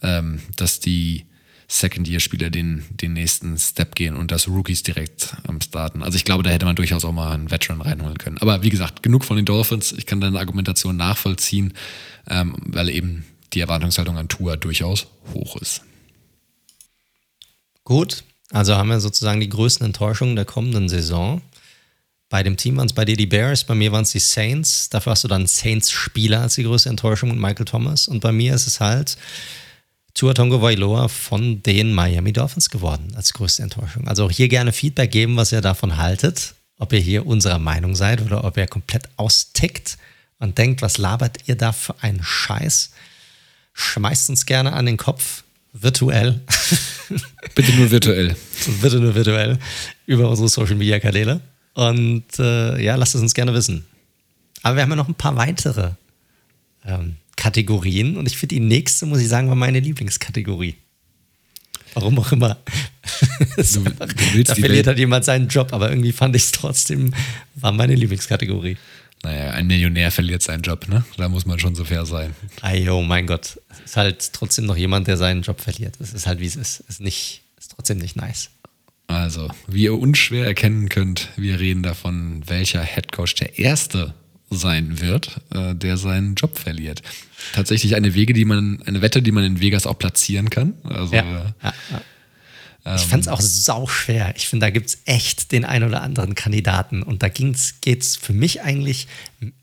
ähm, 0.01 0.39
dass 0.55 0.79
die 0.79 1.25
Second-Year-Spieler 1.67 2.49
den, 2.49 2.83
den 2.89 3.13
nächsten 3.13 3.57
Step 3.57 3.95
gehen 3.95 4.15
und 4.15 4.31
dass 4.31 4.47
Rookies 4.47 4.83
direkt 4.83 5.37
am 5.47 5.61
Starten. 5.61 6.03
Also 6.03 6.17
ich 6.17 6.25
glaube, 6.25 6.43
da 6.43 6.49
hätte 6.49 6.65
man 6.65 6.75
durchaus 6.75 7.05
auch 7.05 7.13
mal 7.13 7.33
einen 7.33 7.49
Veteran 7.49 7.81
reinholen 7.81 8.17
können. 8.17 8.37
Aber 8.39 8.61
wie 8.61 8.69
gesagt, 8.69 9.03
genug 9.03 9.23
von 9.23 9.37
den 9.37 9.45
Dolphins. 9.45 9.93
Ich 9.93 10.05
kann 10.05 10.19
deine 10.19 10.39
Argumentation 10.39 10.97
nachvollziehen, 10.97 11.73
ähm, 12.27 12.55
weil 12.65 12.89
eben 12.89 13.25
die 13.53 13.61
Erwartungshaltung 13.61 14.17
an 14.17 14.27
Tour 14.27 14.57
durchaus 14.57 15.07
hoch 15.33 15.55
ist. 15.57 15.83
Gut, 17.91 18.23
also 18.51 18.77
haben 18.77 18.87
wir 18.87 19.01
sozusagen 19.01 19.41
die 19.41 19.49
größten 19.49 19.85
Enttäuschungen 19.85 20.37
der 20.37 20.45
kommenden 20.45 20.87
Saison. 20.87 21.41
Bei 22.29 22.41
dem 22.41 22.55
Team 22.55 22.77
waren 22.77 22.85
es 22.85 22.93
bei 22.93 23.03
dir 23.03 23.17
die 23.17 23.25
Bears, 23.25 23.65
bei 23.65 23.75
mir 23.75 23.91
waren 23.91 24.03
es 24.03 24.11
die 24.11 24.19
Saints. 24.19 24.87
Dafür 24.87 25.11
hast 25.11 25.25
du 25.25 25.27
dann 25.27 25.45
Saints-Spieler 25.45 26.39
als 26.39 26.55
die 26.55 26.63
größte 26.63 26.87
Enttäuschung 26.87 27.31
und 27.31 27.41
Michael 27.41 27.65
Thomas. 27.65 28.07
Und 28.07 28.21
bei 28.21 28.31
mir 28.31 28.55
ist 28.55 28.65
es 28.65 28.79
halt 28.79 29.17
Tua 30.13 30.33
Tongo 30.33 30.61
Vailoa 30.61 31.09
von 31.09 31.63
den 31.63 31.91
Miami 31.91 32.31
Dolphins 32.31 32.69
geworden 32.69 33.11
als 33.17 33.33
größte 33.33 33.63
Enttäuschung. 33.63 34.07
Also 34.07 34.23
auch 34.23 34.31
hier 34.31 34.47
gerne 34.47 34.71
Feedback 34.71 35.11
geben, 35.11 35.35
was 35.35 35.51
ihr 35.51 35.59
davon 35.59 35.97
haltet. 35.97 36.55
Ob 36.77 36.93
ihr 36.93 36.99
hier 36.99 37.27
unserer 37.27 37.59
Meinung 37.59 37.97
seid 37.97 38.21
oder 38.21 38.45
ob 38.45 38.55
ihr 38.55 38.67
komplett 38.67 39.09
austickt 39.17 39.97
und 40.39 40.57
denkt, 40.57 40.81
was 40.81 40.97
labert 40.97 41.39
ihr 41.47 41.55
da 41.55 41.73
für 41.73 42.01
einen 42.01 42.23
Scheiß. 42.23 42.91
Schmeißt 43.73 44.29
uns 44.29 44.45
gerne 44.45 44.71
an 44.71 44.85
den 44.85 44.95
Kopf 44.95 45.43
virtuell. 45.73 46.41
Bitte 47.55 47.73
nur 47.73 47.91
virtuell. 47.91 48.35
Bitte 48.81 48.99
nur 48.99 49.15
virtuell 49.15 49.57
über 50.05 50.29
unsere 50.29 50.49
Social 50.49 50.75
Media 50.75 50.99
Kanäle. 50.99 51.41
Und 51.73 52.25
äh, 52.39 52.81
ja, 52.83 52.95
lasst 52.95 53.15
es 53.15 53.21
uns 53.21 53.33
gerne 53.33 53.53
wissen. 53.53 53.85
Aber 54.61 54.75
wir 54.75 54.83
haben 54.83 54.89
ja 54.89 54.95
noch 54.95 55.07
ein 55.07 55.15
paar 55.15 55.35
weitere 55.35 55.91
ähm, 56.85 57.15
Kategorien 57.35 58.17
und 58.17 58.27
ich 58.27 58.37
finde, 58.37 58.55
die 58.55 58.61
nächste, 58.61 59.05
muss 59.05 59.19
ich 59.19 59.27
sagen, 59.27 59.47
war 59.47 59.55
meine 59.55 59.79
Lieblingskategorie. 59.79 60.75
Warum 61.93 62.19
auch 62.19 62.31
immer. 62.31 62.57
Du, 63.57 63.83
du 63.83 64.43
da 64.43 64.55
verliert 64.55 64.87
halt 64.87 64.99
jemand 64.99 65.25
seinen 65.25 65.47
Job, 65.47 65.73
aber 65.73 65.89
irgendwie 65.89 66.11
fand 66.11 66.35
ich 66.35 66.43
es 66.43 66.51
trotzdem, 66.51 67.13
war 67.55 67.71
meine 67.71 67.95
Lieblingskategorie. 67.95 68.77
Naja, 69.23 69.51
ein 69.51 69.67
Millionär 69.67 70.11
verliert 70.11 70.41
seinen 70.41 70.63
Job, 70.63 70.87
ne? 70.87 71.05
Da 71.17 71.29
muss 71.29 71.45
man 71.45 71.59
schon 71.59 71.75
so 71.75 71.85
fair 71.85 72.05
sein. 72.05 72.35
Ay, 72.61 72.89
oh 72.89 73.03
mein 73.03 73.27
Gott. 73.27 73.59
Es 73.69 73.79
ist 73.91 73.97
halt 73.97 74.33
trotzdem 74.33 74.65
noch 74.65 74.77
jemand, 74.77 75.07
der 75.07 75.17
seinen 75.17 75.43
Job 75.43 75.61
verliert. 75.61 75.95
Es 75.99 76.13
ist 76.13 76.25
halt, 76.25 76.39
wie 76.39 76.47
es 76.47 76.55
ist. 76.55 76.83
Es 76.87 76.95
ist, 76.95 77.01
nicht, 77.01 77.43
ist 77.57 77.71
trotzdem 77.71 77.99
nicht 77.99 78.15
nice. 78.15 78.49
Also, 79.07 79.49
wie 79.67 79.83
ihr 79.83 79.99
unschwer 79.99 80.45
erkennen 80.45 80.89
könnt, 80.89 81.29
wir 81.35 81.59
reden 81.59 81.83
davon, 81.83 82.41
welcher 82.47 82.81
Headcoach 82.81 83.35
der 83.35 83.59
Erste 83.59 84.13
sein 84.49 84.99
wird, 85.01 85.39
äh, 85.53 85.75
der 85.75 85.97
seinen 85.97 86.35
Job 86.35 86.57
verliert. 86.57 87.01
Tatsächlich 87.53 87.95
eine 87.95 88.13
Wege, 88.15 88.33
die 88.33 88.45
man, 88.45 88.81
eine 88.85 89.01
Wette, 89.01 89.21
die 89.21 89.31
man 89.31 89.43
in 89.43 89.61
Vegas 89.61 89.85
auch 89.85 89.97
platzieren 89.99 90.49
kann. 90.49 90.73
Also, 90.83 91.13
ja, 91.13 91.21
äh, 91.21 91.43
ja, 91.63 91.73
ja. 91.91 92.01
Ich 92.83 93.03
fand 93.03 93.21
es 93.21 93.27
auch 93.27 93.41
sau 93.41 93.85
schwer. 93.85 94.33
Ich 94.35 94.47
finde, 94.47 94.65
da 94.65 94.69
gibt 94.71 94.87
es 94.87 94.97
echt 95.05 95.51
den 95.51 95.65
ein 95.65 95.83
oder 95.83 96.01
anderen 96.01 96.33
Kandidaten. 96.33 97.03
Und 97.03 97.21
da 97.21 97.29
geht 97.29 97.55
es 97.55 98.15
für 98.15 98.33
mich 98.33 98.63
eigentlich, 98.63 99.07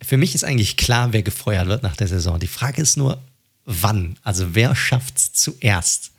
für 0.01 0.17
mich 0.17 0.37
ist 0.37 0.45
eigentlich 0.45 0.77
klar, 0.77 1.13
wer 1.13 1.23
gefeuert 1.23 1.67
wird 1.67 1.83
nach 1.83 1.97
der 1.97 2.07
Saison. 2.07 2.39
Die 2.39 2.47
Frage 2.47 2.81
ist 2.81 2.97
nur, 2.97 3.21
wann? 3.65 4.17
Also 4.23 4.55
wer 4.55 4.77
schafft 4.77 5.17
es 5.17 5.33
zuerst? 5.33 6.13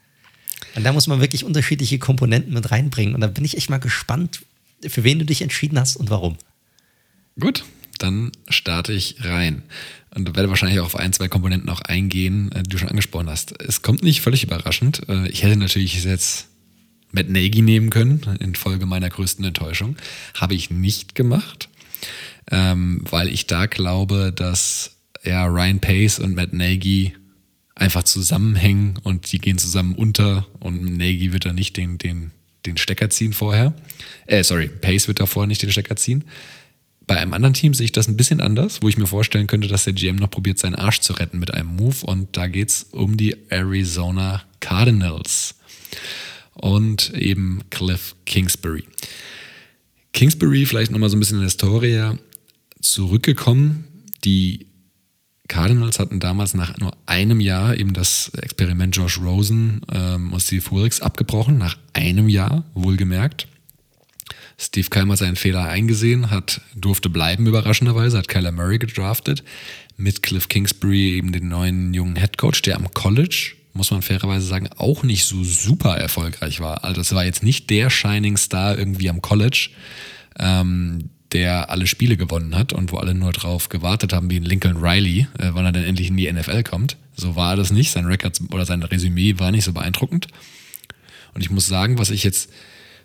Und 0.75 0.83
da 0.83 0.91
muss 0.91 1.07
man 1.07 1.21
wirklich 1.21 1.45
unterschiedliche 1.45 1.99
Komponenten 1.99 2.53
mit 2.53 2.69
reinbringen. 2.69 3.15
Und 3.15 3.21
da 3.21 3.27
bin 3.27 3.45
ich 3.45 3.55
echt 3.55 3.69
mal 3.69 3.79
gespannt, 3.79 4.41
für 4.85 5.05
wen 5.05 5.19
du 5.19 5.25
dich 5.25 5.41
entschieden 5.41 5.79
hast 5.79 5.95
und 5.95 6.09
warum. 6.09 6.37
Gut, 7.39 7.63
dann 7.97 8.33
starte 8.49 8.91
ich 8.91 9.23
rein. 9.23 9.63
Und 10.13 10.35
werde 10.35 10.49
wahrscheinlich 10.49 10.81
auch 10.81 10.85
auf 10.85 10.95
ein, 10.97 11.13
zwei 11.13 11.29
Komponenten 11.29 11.67
noch 11.67 11.81
eingehen, 11.81 12.51
äh, 12.51 12.63
die 12.63 12.71
du 12.71 12.77
schon 12.77 12.89
angesprochen 12.89 13.29
hast. 13.29 13.59
Es 13.61 13.83
kommt 13.83 14.03
nicht 14.03 14.21
völlig 14.21 14.43
überraschend. 14.43 15.07
Äh, 15.07 15.29
ich 15.29 15.43
hätte 15.43 15.55
natürlich 15.55 16.03
jetzt 16.03 16.48
Matt 17.11 17.29
Nagy 17.29 17.61
nehmen 17.61 17.89
können, 17.89 18.21
infolge 18.39 18.85
meiner 18.85 19.09
größten 19.09 19.43
Enttäuschung. 19.45 19.95
Habe 20.35 20.53
ich 20.53 20.69
nicht 20.69 21.15
gemacht, 21.15 21.69
ähm, 22.51 23.01
weil 23.09 23.29
ich 23.29 23.47
da 23.47 23.65
glaube, 23.65 24.31
dass 24.35 24.97
ja, 25.23 25.45
Ryan 25.45 25.79
Pace 25.79 26.19
und 26.19 26.35
Matt 26.35 26.53
Nagy 26.53 27.13
einfach 27.75 28.03
zusammenhängen 28.03 28.97
und 29.03 29.31
die 29.31 29.39
gehen 29.39 29.57
zusammen 29.57 29.95
unter 29.95 30.45
und 30.59 30.97
Nagy 30.97 31.33
wird 31.33 31.45
da 31.45 31.53
nicht 31.53 31.77
den, 31.77 31.97
den, 31.97 32.31
den 32.65 32.77
Stecker 32.77 33.09
ziehen 33.09 33.33
vorher. 33.33 33.73
Äh, 34.27 34.43
sorry, 34.43 34.67
Pace 34.67 35.07
wird 35.07 35.19
davor 35.19 35.47
nicht 35.47 35.63
den 35.63 35.71
Stecker 35.71 35.95
ziehen. 35.95 36.25
Bei 37.07 37.17
einem 37.17 37.33
anderen 37.33 37.55
Team 37.55 37.73
sehe 37.73 37.85
ich 37.85 37.91
das 37.91 38.07
ein 38.07 38.17
bisschen 38.17 38.39
anders, 38.39 38.83
wo 38.83 38.89
ich 38.89 38.97
mir 38.97 39.07
vorstellen 39.07 39.47
könnte, 39.47 39.67
dass 39.67 39.85
der 39.85 39.93
GM 39.93 40.17
noch 40.17 40.29
probiert, 40.29 40.59
seinen 40.59 40.75
Arsch 40.75 40.99
zu 40.99 41.13
retten 41.13 41.39
mit 41.39 41.51
einem 41.51 41.75
Move. 41.75 42.05
Und 42.05 42.37
da 42.37 42.47
geht 42.47 42.69
es 42.69 42.83
um 42.91 43.17
die 43.17 43.35
Arizona 43.49 44.43
Cardinals 44.59 45.55
und 46.61 47.13
eben 47.13 47.61
Cliff 47.69 48.15
Kingsbury. 48.25 48.83
Kingsbury, 50.13 50.65
vielleicht 50.65 50.91
nochmal 50.91 51.09
so 51.09 51.15
ein 51.15 51.19
bisschen 51.19 51.37
in 51.37 51.41
der 51.41 51.49
Historie 51.49 52.17
zurückgekommen. 52.81 53.85
Die 54.25 54.67
Cardinals 55.47 55.99
hatten 55.99 56.19
damals 56.19 56.53
nach 56.53 56.77
nur 56.77 56.95
einem 57.05 57.39
Jahr 57.39 57.75
eben 57.77 57.93
das 57.93 58.31
Experiment 58.41 58.95
Josh 58.95 59.19
Rosen 59.19 59.81
ähm, 59.91 60.33
und 60.33 60.39
Steve 60.39 60.63
Wilkes 60.71 61.01
abgebrochen, 61.01 61.57
nach 61.57 61.77
einem 61.93 62.29
Jahr, 62.29 62.65
wohlgemerkt. 62.73 63.47
Steve 64.57 64.89
Keim 64.89 65.09
hat 65.11 65.19
seinen 65.19 65.37
Fehler 65.37 65.63
eingesehen, 65.63 66.29
hat, 66.31 66.61
durfte 66.75 67.09
bleiben 67.09 67.47
überraschenderweise, 67.47 68.17
hat 68.17 68.27
Kyler 68.27 68.51
Murray 68.51 68.77
gedraftet, 68.77 69.43
mit 69.95 70.21
Cliff 70.21 70.49
Kingsbury 70.49 71.17
eben 71.17 71.31
den 71.31 71.47
neuen 71.47 71.93
jungen 71.93 72.17
Head 72.17 72.37
Coach, 72.37 72.61
der 72.61 72.75
am 72.75 72.93
College 72.93 73.53
muss 73.79 73.91
man 73.91 74.01
fairerweise 74.01 74.45
sagen, 74.45 74.67
auch 74.75 75.03
nicht 75.03 75.23
so 75.23 75.41
super 75.43 75.97
erfolgreich 75.97 76.59
war. 76.59 76.83
Also 76.83 76.99
es 76.99 77.15
war 77.15 77.23
jetzt 77.23 77.43
nicht 77.43 77.69
der 77.69 77.89
Shining 77.89 78.35
Star 78.35 78.77
irgendwie 78.77 79.09
am 79.09 79.21
College, 79.21 79.69
ähm, 80.37 81.09
der 81.31 81.69
alle 81.69 81.87
Spiele 81.87 82.17
gewonnen 82.17 82.55
hat 82.55 82.73
und 82.73 82.91
wo 82.91 82.97
alle 82.97 83.13
nur 83.13 83.31
drauf 83.31 83.69
gewartet 83.69 84.11
haben, 84.11 84.29
wie 84.29 84.35
ein 84.35 84.43
Lincoln 84.43 84.77
Riley, 84.77 85.27
äh, 85.37 85.51
wann 85.53 85.63
er 85.63 85.71
denn 85.71 85.85
endlich 85.85 86.09
in 86.09 86.17
die 86.17 86.29
NFL 86.29 86.63
kommt. 86.63 86.97
So 87.15 87.37
war 87.37 87.55
das 87.55 87.71
nicht. 87.71 87.91
Sein 87.91 88.05
Record 88.05 88.37
oder 88.51 88.65
sein 88.65 88.83
Resümee 88.83 89.39
war 89.39 89.51
nicht 89.51 89.63
so 89.63 89.71
beeindruckend. 89.71 90.27
Und 91.33 91.41
ich 91.41 91.49
muss 91.49 91.67
sagen, 91.67 91.97
was 91.97 92.09
ich 92.09 92.23
jetzt 92.23 92.51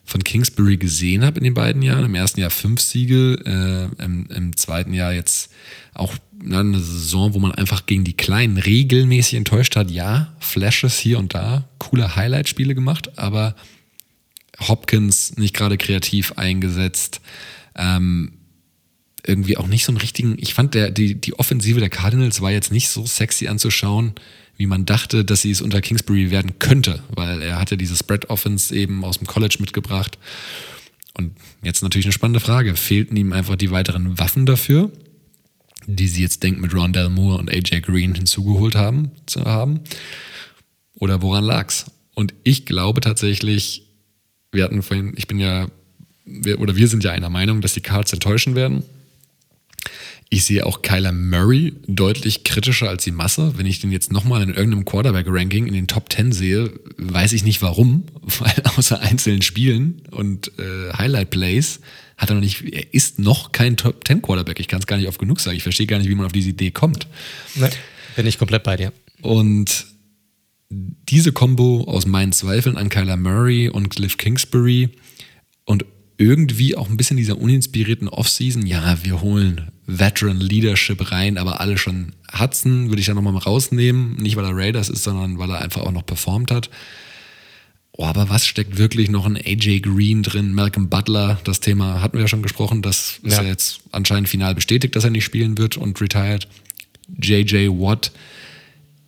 von 0.05 0.23
Kingsbury 0.23 0.77
gesehen 0.77 1.25
habe 1.25 1.39
in 1.39 1.45
den 1.45 1.55
beiden 1.55 1.83
Jahren. 1.83 2.05
Im 2.05 2.15
ersten 2.15 2.41
Jahr 2.41 2.51
fünf 2.51 2.81
Siege, 2.81 3.39
äh, 3.47 4.03
im, 4.03 4.27
im, 4.27 4.57
zweiten 4.57 4.93
Jahr 4.93 5.13
jetzt 5.13 5.51
auch 5.95 6.15
na, 6.43 6.61
eine 6.61 6.79
Saison, 6.79 7.35
wo 7.35 7.39
man 7.39 7.53
einfach 7.53 7.87
gegen 7.87 8.05
die 8.05 8.17
Kleinen 8.17 8.59
regelmäßig 8.59 9.35
enttäuscht 9.35 9.77
hat. 9.77 9.91
Ja, 9.91 10.35
Flashes 10.41 10.99
hier 10.99 11.19
und 11.19 11.35
da, 11.35 11.69
coole 11.79 12.17
Highlight-Spiele 12.17 12.75
gemacht, 12.75 13.19
aber 13.19 13.57
Hopkins 14.61 15.37
nicht 15.37 15.55
gerade 15.55 15.79
kreativ 15.79 16.33
eingesetzt. 16.33 17.21
Ähm, 17.75 18.33
irgendwie 19.27 19.57
auch 19.57 19.67
nicht 19.67 19.85
so 19.85 19.91
einen 19.91 19.99
richtigen. 19.99 20.37
Ich 20.39 20.53
fand, 20.53 20.75
der, 20.75 20.91
die, 20.91 21.15
die 21.15 21.39
Offensive 21.39 21.81
der 21.81 21.89
Cardinals 21.89 22.43
war 22.43 22.51
jetzt 22.51 22.71
nicht 22.71 22.91
so 22.91 23.07
sexy 23.07 23.49
anzuschauen, 23.49 24.13
wie 24.57 24.67
man 24.67 24.87
dachte, 24.87 25.25
dass 25.25 25.43
sie 25.43 25.51
es 25.51 25.61
unter 25.61 25.81
Kingsbury 25.81 26.31
werden 26.31 26.59
könnte, 26.59 27.03
weil 27.11 27.43
er 27.43 27.59
hatte 27.59 27.77
diese 27.77 27.97
Spread 27.97 28.31
Offense 28.31 28.75
eben 28.75 29.05
aus 29.05 29.19
dem 29.19 29.27
College 29.27 29.57
mitgebracht. 29.61 30.19
Und 31.17 31.33
jetzt 31.63 31.83
natürlich 31.83 32.07
eine 32.07 32.13
spannende 32.13 32.41
Frage. 32.41 32.75
Fehlten 32.77 33.17
ihm 33.17 33.33
einfach 33.33 33.57
die 33.57 33.71
weiteren 33.71 34.19
Waffen 34.19 34.47
dafür, 34.47 34.91
die 35.87 36.09
sie 36.09 36.23
jetzt 36.23 36.43
denken 36.43 36.61
mit 36.61 36.75
Rondell 36.75 37.09
Moore 37.09 37.39
und 37.39 37.51
AJ 37.51 37.81
Green 37.83 38.15
hinzugeholt 38.15 38.75
haben, 38.75 39.11
zu 39.27 39.45
haben? 39.45 39.81
Oder 40.95 41.23
woran 41.23 41.45
lag's? 41.45 41.87
Und 42.15 42.35
ich 42.45 42.67
glaube 42.67 43.01
tatsächlich, 43.01 43.87
wir 44.53 44.65
hatten 44.65 44.83
vorhin, 44.83 45.15
ich 45.17 45.27
bin 45.27 45.39
ja, 45.39 45.69
wir, 46.25 46.61
oder 46.61 46.77
wir 46.77 46.89
sind 46.89 47.05
ja 47.05 47.11
einer 47.11 47.31
Meinung, 47.31 47.61
dass 47.61 47.75
die 47.75 47.81
Cards 47.81 48.13
enttäuschen 48.13 48.55
werden. 48.55 48.85
Ich 50.35 50.47
sehe 50.47 50.67
auch 50.67 50.83
Kyler 50.83 51.13
Murray 51.13 51.75
deutlich 51.87 52.43
kritischer 52.43 52.89
als 52.89 53.05
die 53.05 53.13
Masse. 53.13 53.57
Wenn 53.57 53.67
ich 53.67 53.79
den 53.79 53.93
jetzt 53.93 54.11
nochmal 54.11 54.43
in 54.43 54.49
irgendeinem 54.49 54.85
Quarterback-Ranking 54.85 55.69
in 55.69 55.75
den 55.75 55.87
Top 55.87 56.13
10 56.13 56.33
sehe, 56.33 56.73
weiß 56.97 57.35
ich 57.35 57.45
nicht 57.45 57.63
warum, 57.63 58.03
weil 58.41 58.53
außer 58.77 58.99
einzelnen 58.99 59.43
Spielen 59.43 60.03
und 60.11 60.51
äh, 60.59 60.93
Highlight-Plays 60.93 61.79
hat 62.17 62.31
er 62.31 62.35
noch 62.35 62.43
nicht, 62.43 62.63
er 62.63 62.93
ist 62.93 63.21
noch 63.21 63.53
kein 63.53 63.77
Top 63.77 64.05
10 64.05 64.23
Quarterback. 64.23 64.59
Ich 64.59 64.67
kann 64.67 64.81
es 64.81 64.89
gar 64.89 64.97
nicht 64.97 65.07
oft 65.07 65.21
genug 65.21 65.39
sagen. 65.39 65.57
Ich 65.57 65.63
verstehe 65.63 65.87
gar 65.87 65.99
nicht, 65.99 66.09
wie 66.09 66.17
man 66.17 66.27
auf 66.27 66.33
diese 66.33 66.49
Idee 66.49 66.73
kommt. 66.73 67.07
Nee, 67.55 67.69
bin 68.17 68.27
ich 68.27 68.37
komplett 68.37 68.65
bei 68.65 68.77
dir. 68.77 68.93
Und 69.23 69.87
diese 70.69 71.31
Kombo 71.31 71.85
aus 71.85 72.07
meinen 72.07 72.33
Zweifeln 72.33 72.77
an 72.77 72.89
Kyler 72.89 73.17
Murray 73.17 73.69
und 73.69 73.89
Cliff 73.89 74.17
Kingsbury 74.17 74.89
und 75.65 75.85
irgendwie 76.19 76.77
auch 76.77 76.91
ein 76.91 76.97
bisschen 76.97 77.19
dieser 77.19 77.39
uninspirierten 77.39 78.09
Offseason, 78.09 78.67
ja, 78.67 78.99
wir 79.05 79.21
holen 79.21 79.71
Veteran 79.87 80.41
Leadership 80.41 81.11
rein, 81.11 81.37
aber 81.39 81.61
alle 81.61 81.77
schon 81.77 82.13
Hudson 82.39 82.89
würde 82.89 83.01
ich 83.01 83.07
da 83.07 83.15
nochmal 83.15 83.33
mal 83.33 83.41
rausnehmen. 83.41 84.17
Nicht, 84.17 84.37
weil 84.37 84.45
er 84.45 84.57
Raiders 84.57 84.89
ist, 84.89 85.05
sondern 85.05 85.39
weil 85.39 85.51
er 85.51 85.61
einfach 85.61 85.83
auch 85.83 85.93
noch 85.93 86.07
performt 86.07 86.51
hat. 86.51 86.71
Oh, 87.93 88.05
aber 88.05 88.29
was 88.29 88.47
steckt 88.47 88.77
wirklich 88.77 89.09
noch 89.09 89.27
in 89.27 89.37
AJ 89.37 89.81
Green 89.81 90.23
drin? 90.23 90.53
Malcolm 90.53 90.89
Butler, 90.89 91.39
das 91.45 91.61
Thema 91.61 92.01
hatten 92.01 92.15
wir 92.15 92.23
ja 92.23 92.29
schon 92.29 92.43
gesprochen. 92.43 92.83
Das 92.83 93.21
ja. 93.23 93.29
ist 93.29 93.37
ja 93.37 93.45
jetzt 93.45 93.81
anscheinend 93.93 94.29
final 94.29 94.55
bestätigt, 94.55 94.97
dass 94.97 95.05
er 95.05 95.11
nicht 95.11 95.25
spielen 95.25 95.59
wird 95.59 95.77
und 95.77 96.01
retired. 96.01 96.49
JJ 97.21 97.69
Watt. 97.69 98.11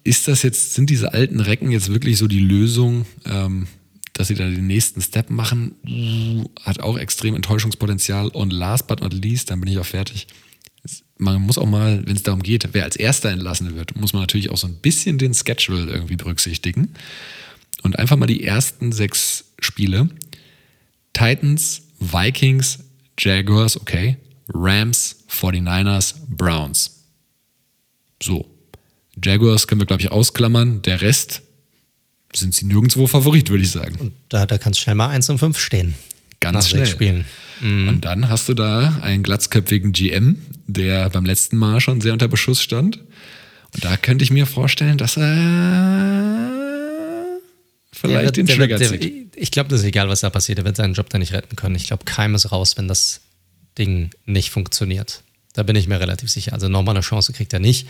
Ist 0.05 0.29
das 0.29 0.43
jetzt, 0.43 0.75
sind 0.75 0.89
diese 0.89 1.15
alten 1.15 1.41
Recken 1.41 1.73
jetzt 1.73 1.89
wirklich 1.93 2.17
so 2.17 2.29
die 2.29 2.39
Lösung? 2.39 3.07
Ähm, 3.25 3.67
dass 4.13 4.29
sie 4.29 4.35
da 4.35 4.49
den 4.49 4.67
nächsten 4.67 5.03
Step 5.03 5.29
machen, 5.29 5.75
hat 6.63 6.81
auch 6.81 6.97
extrem 6.97 7.35
Enttäuschungspotenzial. 7.35 8.29
Und 8.29 8.53
last 8.53 8.87
but 8.87 9.03
not 9.03 9.13
least, 9.13 9.51
dann 9.51 9.61
bin 9.61 9.71
ich 9.71 9.79
auch 9.79 9.85
fertig. 9.85 10.27
Man 11.19 11.43
muss 11.43 11.59
auch 11.59 11.67
mal, 11.67 12.03
wenn 12.07 12.17
es 12.17 12.23
darum 12.23 12.43
geht, 12.43 12.69
wer 12.73 12.85
als 12.85 12.97
Erster 12.97 13.31
entlassen 13.31 13.75
wird, 13.75 13.97
muss 13.97 14.13
man 14.13 14.23
natürlich 14.23 14.51
auch 14.51 14.57
so 14.57 14.67
ein 14.67 14.77
bisschen 14.77 15.19
den 15.19 15.35
Schedule 15.35 15.91
irgendwie 15.91 16.17
berücksichtigen. 16.17 16.95
Und 17.83 17.99
einfach 17.99 18.17
mal 18.17 18.27
die 18.27 18.45
ersten 18.45 18.93
sechs 18.93 19.45
Spiele. 19.61 20.09
Titans, 21.13 21.83
Vikings, 22.01 22.81
Jaguars, 23.19 23.81
okay. 23.81 24.17
Rams, 24.53 25.25
49ers, 25.31 26.15
Browns. 26.29 27.05
So. 28.23 28.47
Jaguars 29.23 29.67
können 29.67 29.81
wir, 29.81 29.87
glaube 29.87 30.03
ich, 30.03 30.13
ausklammern. 30.13 30.83
Der 30.83 31.01
Rest 31.01 31.43
sind 32.35 32.55
sie 32.55 32.67
nirgendwo 32.67 33.07
Favorit, 33.07 33.49
würde 33.49 33.63
ich 33.63 33.71
sagen. 33.71 33.97
Und 33.97 34.13
da, 34.29 34.47
da 34.47 34.59
kannst 34.59 34.81
du 34.81 34.83
schnell 34.83 34.97
mal 34.97 35.09
1 35.09 35.31
und 35.31 35.39
5 35.39 35.59
stehen. 35.59 35.95
Ganz 36.41 36.69
schnell. 36.69 36.87
Spielen. 36.87 37.25
Mhm. 37.61 37.89
Und 37.89 38.05
dann 38.05 38.29
hast 38.29 38.49
du 38.49 38.55
da 38.55 38.99
einen 39.03 39.23
glatzköpfigen 39.23 39.93
GM, 39.93 40.37
der 40.67 41.11
beim 41.11 41.25
letzten 41.25 41.57
Mal 41.57 41.81
schon 41.81 42.01
sehr 42.01 42.13
unter 42.13 42.29
Beschuss 42.29 42.61
stand. 42.61 42.99
Und 43.75 43.85
da 43.85 43.97
könnte 43.97 44.25
ich 44.25 44.31
mir 44.31 44.47
vorstellen, 44.47 44.99
dass 44.99 45.17
er 45.17 46.51
vielleicht 47.93 48.25
wird, 48.25 48.37
den 48.37 48.47
Trigger 48.47 48.79
wird, 48.79 49.03
zieht. 49.03 49.37
ich 49.37 49.51
glaube, 49.51 49.69
das 49.69 49.81
ist 49.81 49.87
egal, 49.87 50.09
was 50.09 50.21
da 50.21 50.31
passiert. 50.31 50.59
Er 50.59 50.65
wird 50.65 50.77
seinen 50.77 50.95
Job 50.95 51.11
da 51.11 51.19
nicht 51.19 51.33
retten 51.33 51.57
können. 51.57 51.75
Ich 51.75 51.87
glaube, 51.87 52.05
Keim 52.05 52.35
ist 52.35 52.53
raus, 52.53 52.77
wenn 52.77 52.89
das 52.89 53.21
Ding 53.79 54.11
nicht 54.25 54.51
funktioniert. 54.51 55.23
Da 55.53 55.63
bin 55.63 55.77
ich 55.77 55.89
mir 55.89 56.01
relativ 56.01 56.31
sicher. 56.31 56.53
Also 56.53 56.69
nochmal 56.69 56.95
eine 56.95 57.03
Chance 57.03 57.33
kriegt 57.33 57.53
er 57.53 57.61
nicht. 57.61 57.87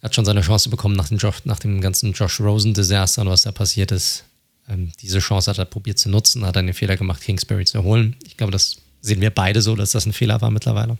Er 0.00 0.04
hat 0.04 0.14
schon 0.14 0.24
seine 0.24 0.40
Chance 0.40 0.70
bekommen 0.70 0.96
nach 0.96 1.08
dem, 1.08 1.18
Josh, 1.18 1.44
nach 1.44 1.58
dem 1.58 1.80
ganzen 1.80 2.12
Josh 2.12 2.40
Rosen-Desaster 2.40 3.22
und 3.22 3.28
was 3.28 3.42
da 3.42 3.52
passiert 3.52 3.92
ist. 3.92 4.24
Ähm, 4.70 4.92
diese 5.00 5.18
Chance 5.18 5.50
hat 5.50 5.58
er 5.58 5.64
probiert 5.64 5.98
zu 5.98 6.08
nutzen, 6.08 6.46
hat 6.46 6.56
dann 6.56 6.66
den 6.66 6.74
Fehler 6.74 6.96
gemacht, 6.96 7.22
Kingsbury 7.22 7.64
zu 7.64 7.82
holen. 7.82 8.16
Ich 8.24 8.36
glaube, 8.36 8.52
das 8.52 8.76
sehen 9.00 9.20
wir 9.20 9.30
beide 9.30 9.60
so, 9.60 9.74
dass 9.76 9.90
das 9.92 10.06
ein 10.06 10.12
Fehler 10.12 10.40
war 10.40 10.50
mittlerweile, 10.50 10.98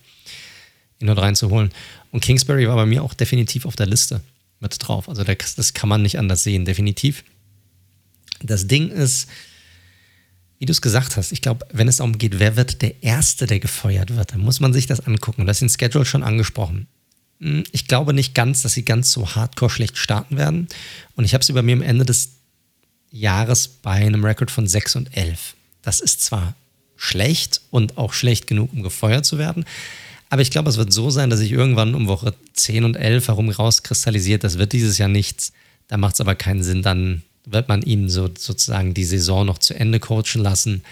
ihn 0.99 1.07
dort 1.07 1.21
reinzuholen. 1.21 1.71
Und 2.11 2.21
Kingsbury 2.21 2.67
war 2.69 2.77
bei 2.77 2.87
mir 2.87 3.03
auch 3.03 3.15
definitiv 3.15 3.67
auf 3.67 3.77
der 3.77 3.87
Liste 3.87 4.21
mit 4.59 4.77
drauf. 4.79 5.09
Also 5.09 5.23
das 5.25 5.75
kann 5.75 5.89
man 5.89 6.03
nicht 6.03 6.19
anders 6.19 6.43
sehen, 6.43 6.65
definitiv. 6.65 7.25
Das 8.43 8.67
Ding 8.67 8.91
ist, 8.91 9.29
wie 10.59 10.67
du 10.67 10.73
es 10.73 10.83
gesagt 10.83 11.17
hast, 11.17 11.33
ich 11.33 11.41
glaube, 11.41 11.67
wenn 11.73 11.89
es 11.89 11.97
darum 11.97 12.19
geht, 12.19 12.39
wer 12.39 12.57
wird 12.57 12.83
der 12.83 13.03
Erste, 13.03 13.47
der 13.47 13.61
gefeuert 13.61 14.17
wird, 14.17 14.33
dann 14.33 14.41
muss 14.41 14.61
man 14.61 14.73
sich 14.73 14.87
das 14.87 15.01
angucken. 15.01 15.47
Das 15.47 15.59
ist 15.59 15.63
in 15.63 15.69
Schedule 15.69 16.05
schon 16.05 16.23
angesprochen. 16.23 16.87
Hm, 17.41 17.65
ich 17.73 17.87
glaube 17.87 18.13
nicht 18.13 18.35
ganz, 18.35 18.63
dass 18.63 18.75
sie 18.75 18.85
ganz 18.85 19.13
so 19.13 19.35
hardcore 19.35 19.71
schlecht 19.71 19.97
starten 19.97 20.37
werden. 20.37 20.69
Und 21.17 21.25
ich 21.25 21.35
habe 21.35 21.45
sie 21.45 21.53
bei 21.53 21.63
mir 21.63 21.75
am 21.75 21.83
Ende 21.83 22.05
des 22.05 22.40
Jahres 23.11 23.69
bei 23.69 23.93
einem 23.93 24.25
Rekord 24.25 24.51
von 24.51 24.67
6 24.67 24.97
und 24.97 25.17
11. 25.17 25.55
Das 25.83 26.01
ist 26.01 26.23
zwar 26.23 26.55
schlecht 26.97 27.61
und 27.71 27.97
auch 27.99 28.13
schlecht 28.13 28.47
genug, 28.47 28.73
um 28.73 28.83
gefeuert 28.83 29.25
zu 29.25 29.39
werden, 29.39 29.65
aber 30.31 30.43
ich 30.43 30.53
glaube, 30.53 30.71
es 30.71 30.77
wird 30.77 30.93
so 30.93 31.11
sein, 31.11 31.29
dass 31.29 31.41
sich 31.41 31.51
irgendwann 31.51 31.95
um 31.97 32.07
Woche 32.07 32.33
10 32.55 32.85
und 32.85 32.97
11 32.97 33.29
herum 33.29 33.51
rauskristallisiert, 33.51 34.45
das 34.45 34.59
wird 34.59 34.73
dieses 34.73 34.97
Jahr 34.97 35.09
nichts. 35.09 35.53
Da 35.89 35.97
macht 35.97 36.15
es 36.15 36.21
aber 36.21 36.37
keinen 36.37 36.63
Sinn, 36.63 36.83
dann 36.83 37.23
wird 37.45 37.69
man 37.69 37.83
ihn 37.83 38.09
so, 38.09 38.31
sozusagen 38.39 38.95
die 38.95 39.05
Saison 39.05 39.45
noch 39.45 39.59
zu 39.59 39.75
Ende 39.75 39.99
coachen 39.99 40.41
lassen. 40.41 40.85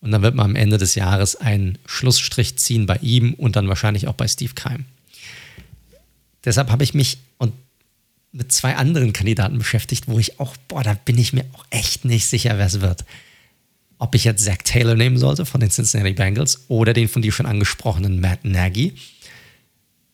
Und 0.00 0.12
dann 0.12 0.22
wird 0.22 0.34
man 0.34 0.46
am 0.46 0.56
Ende 0.56 0.78
des 0.78 0.94
Jahres 0.94 1.36
einen 1.36 1.78
Schlussstrich 1.84 2.56
ziehen 2.56 2.86
bei 2.86 2.96
ihm 3.02 3.34
und 3.34 3.56
dann 3.56 3.68
wahrscheinlich 3.68 4.08
auch 4.08 4.14
bei 4.14 4.26
Steve 4.28 4.54
Keim. 4.54 4.86
Deshalb 6.46 6.70
habe 6.70 6.82
ich 6.82 6.94
mich 6.94 7.18
mit 8.36 8.52
zwei 8.52 8.76
anderen 8.76 9.12
Kandidaten 9.12 9.58
beschäftigt, 9.58 10.08
wo 10.08 10.18
ich 10.18 10.38
auch, 10.38 10.56
boah, 10.68 10.82
da 10.82 10.94
bin 10.94 11.18
ich 11.18 11.32
mir 11.32 11.44
auch 11.54 11.64
echt 11.70 12.04
nicht 12.04 12.26
sicher, 12.26 12.58
wer 12.58 12.66
es 12.66 12.80
wird. 12.80 13.04
Ob 13.98 14.14
ich 14.14 14.24
jetzt 14.24 14.44
Zach 14.44 14.58
Taylor 14.62 14.94
nehmen 14.94 15.16
sollte 15.16 15.46
von 15.46 15.60
den 15.60 15.70
Cincinnati 15.70 16.12
Bengals 16.12 16.66
oder 16.68 16.92
den 16.92 17.08
von 17.08 17.22
dir 17.22 17.32
schon 17.32 17.46
angesprochenen 17.46 18.20
Matt 18.20 18.44
Nagy. 18.44 18.94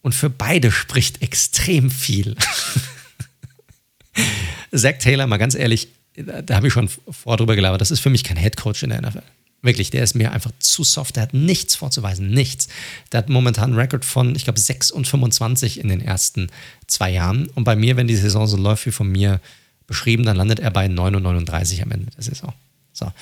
Und 0.02 0.14
für 0.14 0.30
beide 0.30 0.70
spricht 0.70 1.20
extrem 1.20 1.90
viel. 1.90 2.36
Zach 4.72 4.98
Taylor, 4.98 5.26
mal 5.26 5.38
ganz 5.38 5.56
ehrlich, 5.56 5.88
da 6.14 6.54
habe 6.54 6.68
ich 6.68 6.72
schon 6.72 6.88
vor 6.88 7.36
drüber 7.36 7.56
gelabert, 7.56 7.80
das 7.80 7.90
ist 7.90 8.00
für 8.00 8.10
mich 8.10 8.22
kein 8.22 8.36
Head 8.36 8.56
Coach 8.56 8.84
in 8.84 8.90
der 8.90 9.02
NFL. 9.02 9.22
Wirklich, 9.62 9.90
der 9.90 10.02
ist 10.02 10.14
mir 10.14 10.32
einfach 10.32 10.50
zu 10.58 10.82
soft. 10.82 11.14
Der 11.16 11.22
hat 11.22 11.34
nichts 11.34 11.76
vorzuweisen, 11.76 12.30
nichts. 12.30 12.68
Der 13.12 13.18
hat 13.18 13.28
momentan 13.28 13.70
einen 13.70 13.78
Rekord 13.78 14.04
von, 14.04 14.34
ich 14.34 14.44
glaube, 14.44 14.58
6 14.58 14.90
und 14.90 15.06
25 15.06 15.78
in 15.78 15.88
den 15.88 16.00
ersten 16.00 16.48
zwei 16.88 17.10
Jahren. 17.10 17.46
Und 17.54 17.62
bei 17.62 17.76
mir, 17.76 17.96
wenn 17.96 18.08
die 18.08 18.16
Saison 18.16 18.46
so 18.48 18.56
läuft 18.56 18.86
wie 18.86 18.90
von 18.90 19.08
mir 19.08 19.40
beschrieben, 19.86 20.24
dann 20.24 20.36
landet 20.36 20.58
er 20.58 20.72
bei 20.72 20.88
9 20.88 21.14
und 21.14 21.22
39 21.22 21.82
am 21.82 21.92
Ende 21.92 22.10
der 22.10 22.24
Saison. 22.24 22.52
So. 22.92 23.12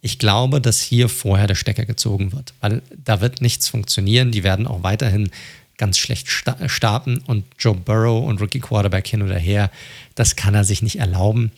Ich 0.00 0.18
glaube, 0.18 0.60
dass 0.60 0.82
hier 0.82 1.08
vorher 1.08 1.46
der 1.46 1.54
Stecker 1.54 1.86
gezogen 1.86 2.32
wird, 2.32 2.54
weil 2.60 2.82
da 3.04 3.20
wird 3.20 3.40
nichts 3.40 3.68
funktionieren. 3.68 4.32
Die 4.32 4.42
werden 4.42 4.66
auch 4.66 4.82
weiterhin 4.82 5.30
ganz 5.78 5.98
schlecht 5.98 6.28
starten 6.28 7.18
und 7.18 7.44
Joe 7.58 7.74
Burrow 7.74 8.24
und 8.26 8.40
Rookie 8.40 8.60
Quarterback 8.60 9.06
hin 9.06 9.22
oder 9.22 9.38
her, 9.38 9.70
das 10.14 10.36
kann 10.36 10.54
er 10.54 10.64
sich 10.64 10.82
nicht 10.82 10.98
erlauben. 10.98 11.52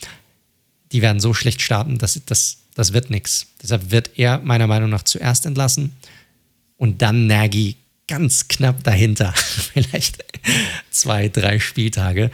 Die 0.92 1.02
werden 1.02 1.20
so 1.20 1.34
schlecht 1.34 1.60
starten, 1.60 1.98
dass 1.98 2.20
das 2.24 2.58
das 2.76 2.92
wird 2.92 3.10
nichts. 3.10 3.48
Deshalb 3.62 3.90
wird 3.90 4.10
er 4.16 4.38
meiner 4.38 4.66
Meinung 4.66 4.90
nach 4.90 5.02
zuerst 5.02 5.46
entlassen 5.46 5.96
und 6.76 7.02
dann 7.02 7.26
Nagy 7.26 7.76
ganz 8.06 8.46
knapp 8.48 8.84
dahinter. 8.84 9.32
Vielleicht 9.72 10.22
zwei, 10.90 11.28
drei 11.28 11.58
Spieltage. 11.58 12.30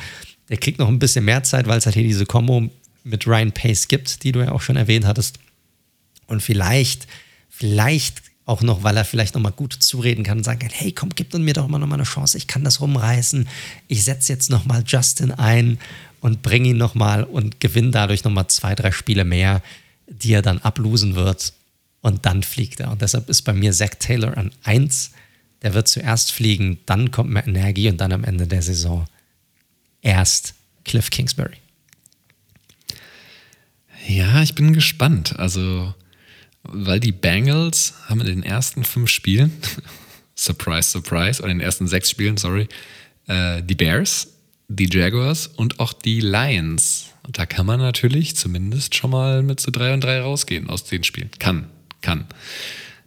Der 0.49 0.59
kriegt 0.59 0.81
noch 0.81 0.89
ein 0.89 0.99
bisschen 0.99 1.25
mehr 1.25 1.45
Zeit, 1.45 1.67
weil 1.67 1.79
es 1.79 1.87
halt 1.87 1.95
hier 1.95 2.05
diese 2.05 2.27
Kombo 2.27 2.69
mit 3.05 3.27
Ryan 3.27 3.53
Pace 3.53 3.87
gibt, 3.89 4.25
die 4.25 4.33
du 4.33 4.41
ja 4.41 4.51
auch 4.51 4.61
schon 4.61 4.77
erwähnt 4.77 5.07
hattest. 5.07 5.39
Und 6.27 6.43
vielleicht, 6.43 7.07
vielleicht 7.49 8.23
auch 8.45 8.63
noch, 8.63 8.83
weil 8.83 8.97
er 8.97 9.05
vielleicht 9.05 9.35
nochmal 9.35 9.53
gut 9.53 9.73
zureden 9.73 10.25
kann 10.25 10.39
und 10.39 10.45
sagen 10.45 10.59
kann, 10.59 10.71
hey, 10.71 10.91
komm, 10.91 11.11
gib 11.15 11.33
mir 11.35 11.53
doch 11.53 11.69
mal 11.69 11.79
nochmal 11.79 11.99
eine 11.99 12.09
Chance, 12.09 12.37
ich 12.37 12.49
kann 12.49 12.65
das 12.65 12.81
rumreißen. 12.81 13.49
Ich 13.87 14.03
setze 14.03 14.33
jetzt 14.33 14.51
nochmal 14.51 14.83
Justin 14.87 15.31
ein 15.31 15.79
und 16.21 16.43
bringe 16.43 16.71
ihn 16.71 16.77
nochmal 16.77 17.23
und 17.23 17.61
gewinne 17.61 17.93
dadurch 17.93 18.25
nochmal 18.25 18.49
zwei, 18.49 18.75
drei 18.75 18.91
Spiele 18.91 19.25
mehr 19.25 19.63
die 20.07 20.33
er 20.33 20.43
dann 20.43 20.59
ablosen 20.59 21.15
wird. 21.15 21.53
und 22.01 22.27
dann 22.27 22.43
fliegt 22.43 22.81
er. 22.81 22.91
Und 22.91 23.01
deshalb 23.01 23.29
ist 23.29 23.43
bei 23.43 23.53
mir 23.53 23.73
Zach 23.73 23.95
Taylor 23.99 24.37
an 24.37 24.51
1. 24.65 25.13
Der 25.63 25.73
wird 25.73 25.87
zuerst 25.87 26.33
fliegen, 26.33 26.81
dann 26.85 27.13
kommt 27.13 27.31
mehr 27.31 27.47
Energie 27.47 27.89
und 27.89 28.01
dann 28.01 28.13
am 28.13 28.25
Ende 28.25 28.49
der 28.49 28.63
Saison 28.63 29.07
erst 30.01 30.55
Cliff 30.85 31.11
Kingsbury. 31.11 31.57
Ja, 34.09 34.43
ich 34.43 34.55
bin 34.55 34.73
gespannt. 34.73 35.39
Also, 35.39 35.95
weil 36.65 37.01
die 37.01 37.13
Bengals 37.13 37.95
haben 38.07 38.21
in 38.21 38.27
den 38.27 38.43
ersten 38.43 38.85
fünf 38.85 39.09
Spielen, 39.09 39.53
surprise, 40.35 40.91
surprise, 40.91 41.41
oder 41.41 41.53
in 41.53 41.59
den 41.59 41.65
ersten 41.65 41.87
sechs 41.87 42.11
Spielen, 42.11 42.37
sorry, 42.37 42.69
äh, 43.29 43.63
die 43.63 43.75
Bears, 43.75 44.29
die 44.69 44.89
Jaguars 44.91 45.47
und 45.47 45.79
auch 45.81 45.93
die 45.93 46.21
Lions. 46.21 47.12
Und 47.25 47.39
da 47.39 47.47
kann 47.47 47.67
man 47.67 47.79
natürlich 47.79 48.37
zumindest 48.37 48.95
schon 48.95 49.11
mal 49.11 49.43
mit 49.43 49.61
so 49.61 49.71
3 49.71 49.95
und 49.95 50.05
3 50.05 50.21
rausgehen 50.21 50.69
aus 50.69 50.85
den 50.85 51.05
Spielen. 51.05 51.31
Kann, 51.39 51.69
kann. 52.01 52.27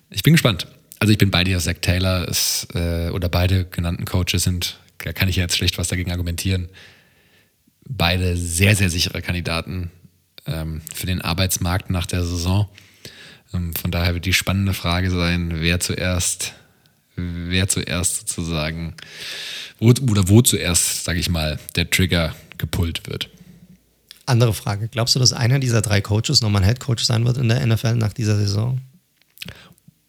Ich 0.09 0.23
bin 0.23 0.33
gespannt. 0.33 0.67
Also 0.99 1.11
ich 1.11 1.17
bin 1.17 1.31
bei 1.31 1.43
dir, 1.43 1.59
Zach 1.59 1.75
Taylor 1.81 2.27
ist, 2.27 2.67
äh, 2.73 3.09
oder 3.09 3.27
beide 3.27 3.65
genannten 3.65 4.05
Coaches 4.05 4.43
sind, 4.43 4.79
da 4.99 5.11
kann 5.11 5.27
ich 5.27 5.35
jetzt 5.35 5.57
schlecht 5.57 5.77
was 5.77 5.89
dagegen 5.89 6.11
argumentieren, 6.11 6.69
beide 7.87 8.37
sehr, 8.37 8.75
sehr 8.75 8.89
sichere 8.89 9.21
Kandidaten 9.21 9.91
ähm, 10.47 10.81
für 10.93 11.05
den 11.05 11.21
Arbeitsmarkt 11.21 11.89
nach 11.89 12.05
der 12.05 12.23
Saison. 12.23 12.69
Ähm, 13.53 13.73
von 13.73 13.91
daher 13.91 14.13
wird 14.13 14.25
die 14.25 14.33
spannende 14.33 14.73
Frage 14.73 15.11
sein, 15.11 15.61
wer 15.61 15.79
zuerst, 15.79 16.53
wer 17.15 17.67
zuerst 17.67 18.29
sozusagen, 18.29 18.95
wo, 19.79 19.89
oder 19.89 20.29
wo 20.29 20.41
zuerst, 20.41 21.03
sage 21.03 21.19
ich 21.19 21.29
mal, 21.29 21.59
der 21.75 21.89
Trigger 21.89 22.33
gepullt 22.57 23.07
wird. 23.07 23.29
Andere 24.25 24.53
Frage. 24.53 24.87
Glaubst 24.87 25.15
du, 25.15 25.19
dass 25.19 25.33
einer 25.33 25.59
dieser 25.59 25.81
drei 25.81 26.01
Coaches 26.01 26.41
nochmal 26.41 26.63
ein 26.63 26.67
Head 26.67 26.79
Coach 26.79 27.03
sein 27.03 27.25
wird 27.25 27.37
in 27.37 27.47
der 27.47 27.65
NFL 27.65 27.95
nach 27.95 28.13
dieser 28.13 28.37
Saison? 28.37 28.79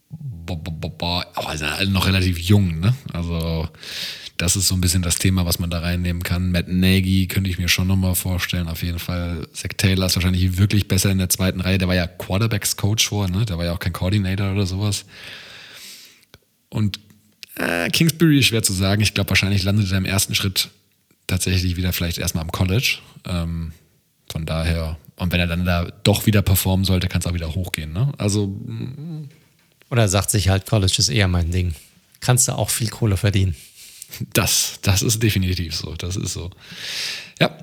Boah, 0.08 0.56
boah, 0.56 0.90
boah, 0.90 1.26
aber 1.34 1.56
sind 1.56 1.92
noch 1.92 2.06
relativ 2.06 2.38
jung, 2.38 2.78
ne? 2.80 2.94
Also, 3.12 3.68
das 4.36 4.54
ist 4.54 4.68
so 4.68 4.74
ein 4.74 4.80
bisschen 4.80 5.02
das 5.02 5.18
Thema, 5.18 5.44
was 5.44 5.58
man 5.58 5.70
da 5.70 5.80
reinnehmen 5.80 6.22
kann. 6.22 6.50
Matt 6.50 6.68
Nagy 6.68 7.26
könnte 7.26 7.50
ich 7.50 7.58
mir 7.58 7.68
schon 7.68 7.88
nochmal 7.88 8.14
vorstellen. 8.14 8.68
Auf 8.68 8.82
jeden 8.82 8.98
Fall. 8.98 9.48
Zach 9.52 9.70
Taylor 9.76 10.06
ist 10.06 10.16
wahrscheinlich 10.16 10.56
wirklich 10.56 10.88
besser 10.88 11.10
in 11.10 11.18
der 11.18 11.28
zweiten 11.28 11.60
Reihe. 11.60 11.78
Der 11.78 11.88
war 11.88 11.94
ja 11.94 12.06
Quarterbacks-Coach 12.06 13.08
vor, 13.08 13.28
ne? 13.28 13.44
Der 13.44 13.58
war 13.58 13.64
ja 13.64 13.72
auch 13.72 13.78
kein 13.78 13.92
Coordinator 13.92 14.52
oder 14.52 14.66
sowas. 14.66 15.04
Und 16.68 17.00
äh, 17.56 17.88
Kingsbury 17.88 18.38
ist 18.38 18.46
schwer 18.46 18.62
zu 18.62 18.72
sagen. 18.72 19.02
Ich 19.02 19.14
glaube, 19.14 19.30
wahrscheinlich 19.30 19.62
landet 19.62 19.90
er 19.90 19.98
im 19.98 20.04
ersten 20.04 20.34
Schritt 20.34 20.68
tatsächlich 21.26 21.76
wieder 21.76 21.92
vielleicht 21.92 22.18
erstmal 22.18 22.44
am 22.44 22.52
College. 22.52 22.98
Ähm, 23.24 23.72
von 24.36 24.44
daher, 24.44 24.98
und 25.16 25.32
wenn 25.32 25.40
er 25.40 25.46
dann 25.46 25.64
da 25.64 25.90
doch 26.02 26.26
wieder 26.26 26.42
performen 26.42 26.84
sollte, 26.84 27.08
kann 27.08 27.22
es 27.22 27.26
auch 27.26 27.32
wieder 27.32 27.54
hochgehen. 27.54 27.94
Ne? 27.94 28.12
Also. 28.18 28.48
Mm. 28.48 29.30
Oder 29.88 30.08
sagt 30.08 30.30
sich 30.30 30.50
halt, 30.50 30.66
College 30.66 30.96
ist 30.98 31.08
eher 31.08 31.26
mein 31.26 31.50
Ding. 31.50 31.74
Kannst 32.20 32.46
du 32.46 32.52
auch 32.52 32.68
viel 32.68 32.90
Kohle 32.90 33.16
verdienen. 33.16 33.56
Das, 34.34 34.78
das 34.82 35.00
ist 35.00 35.22
definitiv 35.22 35.74
so. 35.74 35.94
Das 35.94 36.16
ist 36.16 36.34
so. 36.34 36.50
Ja. 37.40 37.56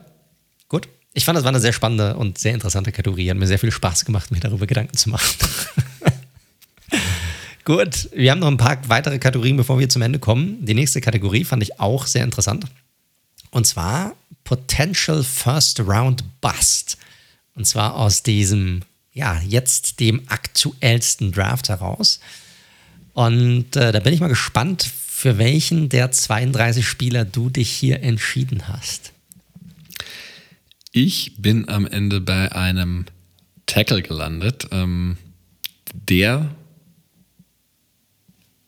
Gut. 0.68 0.90
Ich 1.14 1.26
fand, 1.26 1.38
das 1.38 1.44
war 1.44 1.50
eine 1.50 1.60
sehr 1.60 1.74
spannende 1.74 2.16
und 2.16 2.40
sehr 2.40 2.56
interessante 2.56 2.92
Kategorie. 2.92 3.30
Hat 3.30 3.38
mir 3.38 3.46
sehr 3.46 3.60
viel 3.60 3.72
Spaß 3.72 4.04
gemacht, 4.04 4.32
mir 4.32 4.40
darüber 4.40 4.66
Gedanken 4.66 4.98
zu 4.98 5.12
machen. 5.12 5.30
Gut, 7.66 8.10
wir 8.16 8.32
haben 8.32 8.40
noch 8.40 8.48
ein 8.48 8.58
paar 8.58 8.80
weitere 8.90 9.20
Kategorien, 9.20 9.58
bevor 9.58 9.78
wir 9.78 9.90
zum 9.90 10.02
Ende 10.02 10.18
kommen. 10.18 10.66
Die 10.66 10.74
nächste 10.74 11.02
Kategorie 11.02 11.44
fand 11.44 11.62
ich 11.62 11.80
auch 11.80 12.08
sehr 12.08 12.24
interessant. 12.24 12.66
Und 13.52 13.68
zwar 13.68 14.16
Potential 14.44 15.24
First 15.24 15.80
Round 15.80 16.24
Bust. 16.42 16.98
Und 17.56 17.66
zwar 17.66 17.96
aus 17.96 18.24
diesem, 18.24 18.82
ja, 19.12 19.40
jetzt 19.42 20.00
dem 20.00 20.24
aktuellsten 20.28 21.32
Draft 21.32 21.70
heraus. 21.70 22.20
Und 23.14 23.76
äh, 23.76 23.92
da 23.92 24.00
bin 24.00 24.14
ich 24.14 24.20
mal 24.20 24.28
gespannt, 24.28 24.84
für 25.08 25.38
welchen 25.38 25.90
der 25.90 26.12
32 26.12 26.88
Spieler 26.88 27.24
du 27.24 27.50
dich 27.50 27.70
hier 27.70 28.02
entschieden 28.02 28.68
hast. 28.68 29.14
Ich 30.92 31.36
bin 31.38 31.70
am 31.70 31.88
Ende 31.88 32.20
bei 32.20 32.52
einem 32.52 33.06
Tackle 33.66 34.02
gelandet, 34.02 34.68
ähm, 34.72 35.18
der 35.94 36.54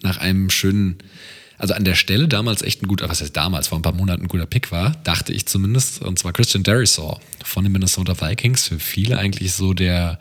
nach 0.01 0.17
einem 0.17 0.49
schönen 0.49 0.97
also 1.57 1.73
an 1.73 1.83
der 1.83 1.95
Stelle 1.95 2.27
damals 2.27 2.61
echt 2.61 2.81
ein 2.81 2.87
guter, 2.87 3.09
was 3.09 3.21
heißt 3.21 3.35
damals, 3.35 3.67
vor 3.67 3.79
ein 3.79 3.81
paar 3.81 3.93
Monaten 3.93 4.23
ein 4.23 4.27
guter 4.27 4.45
Pick 4.45 4.71
war, 4.71 4.91
dachte 5.03 5.33
ich 5.33 5.45
zumindest, 5.45 6.01
und 6.01 6.19
zwar 6.19 6.33
Christian 6.33 6.63
Derisaw 6.63 7.19
von 7.43 7.63
den 7.63 7.71
Minnesota 7.71 8.19
Vikings. 8.19 8.67
Für 8.67 8.79
viele 8.79 9.17
eigentlich 9.17 9.53
so 9.53 9.73
der, 9.73 10.19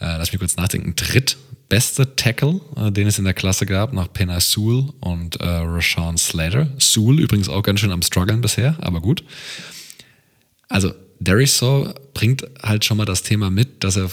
äh, 0.00 0.04
lass 0.18 0.32
mich 0.32 0.38
kurz 0.38 0.56
nachdenken, 0.56 0.94
drittbeste 0.94 2.14
Tackle, 2.16 2.60
äh, 2.76 2.92
den 2.92 3.08
es 3.08 3.18
in 3.18 3.24
der 3.24 3.34
Klasse 3.34 3.66
gab, 3.66 3.92
nach 3.92 4.12
Penna 4.12 4.40
Sewell 4.40 4.90
und 5.00 5.36
äh, 5.40 5.46
Rashawn 5.46 6.16
Slater. 6.16 6.68
Sewell 6.78 7.20
übrigens 7.20 7.48
auch 7.48 7.62
ganz 7.62 7.80
schön 7.80 7.92
am 7.92 8.02
struggeln 8.02 8.40
bisher, 8.40 8.76
aber 8.80 9.00
gut. 9.00 9.24
Also 10.68 10.92
Derisaw 11.18 11.92
bringt 12.14 12.44
halt 12.62 12.84
schon 12.84 12.96
mal 12.96 13.04
das 13.04 13.22
Thema 13.22 13.50
mit, 13.50 13.84
dass 13.84 13.96
er 13.96 14.10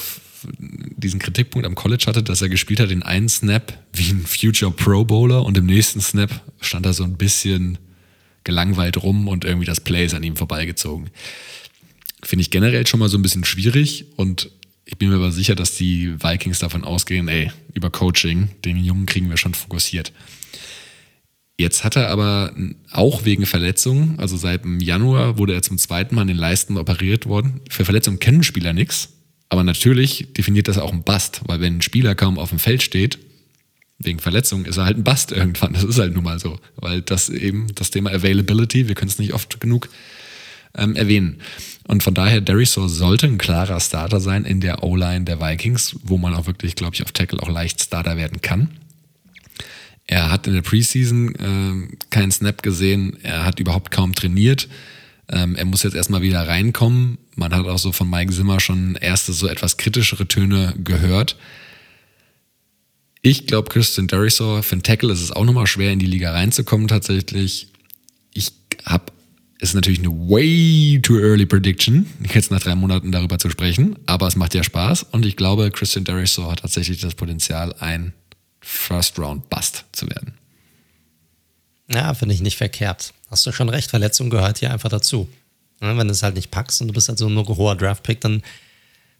diesen 0.96 1.20
Kritikpunkt 1.20 1.66
am 1.66 1.74
College 1.74 2.04
hatte, 2.06 2.22
dass 2.22 2.42
er 2.42 2.48
gespielt 2.48 2.80
hat 2.80 2.90
in 2.90 3.02
einen 3.02 3.28
Snap 3.28 3.72
wie 3.92 4.10
ein 4.10 4.26
Future 4.26 4.70
Pro 4.70 5.04
Bowler 5.04 5.44
und 5.44 5.56
im 5.58 5.66
nächsten 5.66 6.00
Snap 6.00 6.42
stand 6.60 6.86
er 6.86 6.92
so 6.92 7.04
ein 7.04 7.16
bisschen 7.16 7.78
gelangweilt 8.44 9.02
rum 9.02 9.28
und 9.28 9.44
irgendwie 9.44 9.66
das 9.66 9.80
Play 9.80 10.06
ist 10.06 10.14
an 10.14 10.22
ihm 10.22 10.36
vorbeigezogen. 10.36 11.10
Finde 12.22 12.42
ich 12.42 12.50
generell 12.50 12.86
schon 12.86 13.00
mal 13.00 13.08
so 13.08 13.18
ein 13.18 13.22
bisschen 13.22 13.44
schwierig 13.44 14.06
und 14.16 14.50
ich 14.84 14.98
bin 14.98 15.08
mir 15.08 15.16
aber 15.16 15.32
sicher, 15.32 15.54
dass 15.54 15.76
die 15.76 16.20
Vikings 16.22 16.58
davon 16.58 16.84
ausgehen, 16.84 17.28
ey, 17.28 17.52
über 17.74 17.90
Coaching, 17.90 18.48
den 18.64 18.76
Jungen 18.76 19.06
kriegen 19.06 19.30
wir 19.30 19.36
schon 19.36 19.54
fokussiert. 19.54 20.12
Jetzt 21.60 21.84
hat 21.84 21.96
er 21.96 22.08
aber 22.08 22.54
auch 22.90 23.24
wegen 23.26 23.44
Verletzungen, 23.44 24.18
also 24.18 24.36
seit 24.36 24.64
dem 24.64 24.80
Januar 24.80 25.36
wurde 25.36 25.52
er 25.52 25.62
zum 25.62 25.76
zweiten 25.76 26.14
Mal 26.14 26.22
in 26.22 26.28
den 26.28 26.36
Leisten 26.38 26.78
operiert 26.78 27.26
worden. 27.26 27.60
Für 27.68 27.84
Verletzungen 27.84 28.18
kennen 28.18 28.42
Spieler 28.42 28.72
nichts. 28.72 29.10
Aber 29.50 29.64
natürlich 29.64 30.28
definiert 30.32 30.68
das 30.68 30.78
auch 30.78 30.92
ein 30.92 31.02
Bust, 31.02 31.42
weil 31.46 31.60
wenn 31.60 31.78
ein 31.78 31.82
Spieler 31.82 32.14
kaum 32.14 32.38
auf 32.38 32.50
dem 32.50 32.58
Feld 32.58 32.82
steht, 32.82 33.18
wegen 33.98 34.18
Verletzung, 34.18 34.64
ist 34.64 34.78
er 34.78 34.86
halt 34.86 34.96
ein 34.96 35.04
Bust 35.04 35.32
irgendwann. 35.32 35.74
Das 35.74 35.84
ist 35.84 35.98
halt 35.98 36.14
nun 36.14 36.24
mal 36.24 36.38
so. 36.38 36.58
Weil 36.76 37.02
das 37.02 37.28
eben 37.28 37.66
das 37.74 37.90
Thema 37.90 38.10
Availability, 38.10 38.88
wir 38.88 38.94
können 38.94 39.10
es 39.10 39.18
nicht 39.18 39.34
oft 39.34 39.60
genug 39.60 39.90
ähm, 40.74 40.96
erwähnen. 40.96 41.40
Und 41.86 42.02
von 42.02 42.14
daher, 42.14 42.40
Deriso 42.40 42.86
sollte 42.88 43.26
ein 43.26 43.38
klarer 43.38 43.80
Starter 43.80 44.20
sein 44.20 44.44
in 44.44 44.60
der 44.60 44.84
O-Line 44.84 45.24
der 45.24 45.40
Vikings, 45.40 45.96
wo 46.04 46.16
man 46.16 46.34
auch 46.34 46.46
wirklich, 46.46 46.76
glaube 46.76 46.94
ich, 46.94 47.02
auf 47.02 47.12
Tackle 47.12 47.42
auch 47.42 47.50
leicht 47.50 47.82
Starter 47.82 48.16
werden 48.16 48.40
kann. 48.40 48.70
Er 50.06 50.30
hat 50.30 50.46
in 50.46 50.54
der 50.54 50.62
Preseason 50.62 51.34
äh, 51.34 51.96
keinen 52.10 52.30
Snap 52.32 52.62
gesehen, 52.62 53.16
er 53.22 53.44
hat 53.44 53.60
überhaupt 53.60 53.90
kaum 53.90 54.14
trainiert. 54.14 54.68
Ähm, 55.30 55.54
er 55.54 55.64
muss 55.64 55.82
jetzt 55.84 55.94
erstmal 55.94 56.22
wieder 56.22 56.46
reinkommen. 56.46 57.18
Man 57.36 57.54
hat 57.54 57.66
auch 57.66 57.78
so 57.78 57.92
von 57.92 58.10
Mike 58.10 58.32
Zimmer 58.32 58.60
schon 58.60 58.96
erste 58.96 59.32
so 59.32 59.46
etwas 59.46 59.76
kritischere 59.76 60.26
Töne 60.26 60.74
gehört. 60.82 61.36
Ich 63.22 63.46
glaube, 63.46 63.68
Christian 63.68 64.08
Derisaw, 64.08 64.62
für 64.62 64.72
einen 64.72 64.82
Tackle 64.82 65.12
ist 65.12 65.20
es 65.20 65.30
auch 65.30 65.44
nochmal 65.44 65.66
schwer, 65.66 65.92
in 65.92 65.98
die 65.98 66.06
Liga 66.06 66.32
reinzukommen 66.32 66.88
tatsächlich. 66.88 67.68
Ich 68.32 68.52
habe, 68.86 69.12
ist 69.58 69.74
natürlich 69.74 70.00
eine 70.00 70.10
way 70.10 70.98
too 71.02 71.18
early 71.18 71.46
Prediction, 71.46 72.06
jetzt 72.32 72.50
nach 72.50 72.60
drei 72.60 72.74
Monaten 72.74 73.12
darüber 73.12 73.38
zu 73.38 73.50
sprechen, 73.50 73.96
aber 74.06 74.26
es 74.26 74.36
macht 74.36 74.54
ja 74.54 74.64
Spaß 74.64 75.04
und 75.12 75.26
ich 75.26 75.36
glaube, 75.36 75.70
Christian 75.70 76.04
Derisaw 76.04 76.50
hat 76.50 76.60
tatsächlich 76.60 77.00
das 77.00 77.14
Potenzial, 77.14 77.74
ein 77.78 78.14
First 78.60 79.18
Round 79.18 79.50
Bust 79.50 79.84
zu 79.92 80.08
werden. 80.08 80.34
Ja, 81.92 82.14
finde 82.14 82.34
ich 82.34 82.40
nicht 82.40 82.56
verkehrt. 82.56 83.12
Hast 83.30 83.46
du 83.46 83.52
schon 83.52 83.68
recht, 83.68 83.90
Verletzung 83.90 84.28
gehört 84.28 84.58
hier 84.58 84.72
einfach 84.72 84.88
dazu. 84.88 85.28
Ja, 85.80 85.96
wenn 85.96 86.08
du 86.08 86.12
es 86.12 86.22
halt 86.22 86.34
nicht 86.34 86.50
packst 86.50 86.80
und 86.80 86.88
du 86.88 86.94
bist 86.94 87.08
halt 87.08 87.18
so 87.18 87.28
ein 87.28 87.36
hoher 87.36 87.76
Draft-Pick, 87.76 88.20
dann 88.20 88.42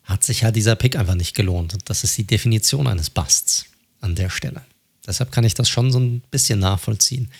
hat 0.04 0.24
sich 0.24 0.40
ja 0.40 0.50
dieser 0.50 0.74
Pick 0.74 0.96
einfach 0.96 1.14
nicht 1.14 1.34
gelohnt. 1.34 1.72
Und 1.74 1.88
das 1.88 2.04
ist 2.04 2.18
die 2.18 2.24
Definition 2.24 2.86
eines 2.86 3.08
Busts 3.08 3.66
an 4.00 4.14
der 4.14 4.28
Stelle. 4.28 4.62
Deshalb 5.06 5.32
kann 5.32 5.44
ich 5.44 5.54
das 5.54 5.68
schon 5.68 5.92
so 5.92 6.00
ein 6.00 6.22
bisschen 6.30 6.58
nachvollziehen. 6.58 7.30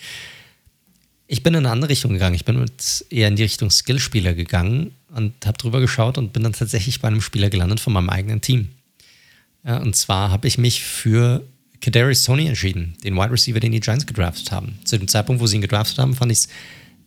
Ich 1.27 1.43
bin 1.43 1.53
in 1.53 1.59
eine 1.59 1.71
andere 1.71 1.89
Richtung 1.89 2.13
gegangen. 2.13 2.35
Ich 2.35 2.45
bin 2.45 2.59
mit 2.59 3.05
eher 3.09 3.27
in 3.27 3.35
die 3.35 3.43
Richtung 3.43 3.69
Skillspieler 3.69 4.33
gegangen 4.33 4.95
und 5.13 5.45
habe 5.45 5.57
drüber 5.57 5.79
geschaut 5.79 6.17
und 6.17 6.33
bin 6.33 6.43
dann 6.43 6.53
tatsächlich 6.53 7.01
bei 7.01 7.07
einem 7.07 7.21
Spieler 7.21 7.49
gelandet 7.49 7.79
von 7.79 7.93
meinem 7.93 8.09
eigenen 8.09 8.41
Team. 8.41 8.69
Ja, 9.63 9.77
und 9.77 9.95
zwar 9.95 10.31
habe 10.31 10.47
ich 10.47 10.57
mich 10.57 10.83
für 10.83 11.45
Kadarius 11.81 12.23
Tony 12.23 12.47
entschieden, 12.47 12.95
den 13.03 13.15
Wide 13.15 13.31
Receiver, 13.31 13.59
den 13.59 13.71
die 13.71 13.79
Giants 13.79 14.05
gedraftet 14.05 14.51
haben. 14.51 14.79
Zu 14.85 14.97
dem 14.97 15.07
Zeitpunkt, 15.07 15.41
wo 15.41 15.47
sie 15.47 15.55
ihn 15.55 15.61
gedraftet 15.61 15.97
haben, 15.97 16.15
fand 16.15 16.31
ich 16.31 16.39
es 16.39 16.47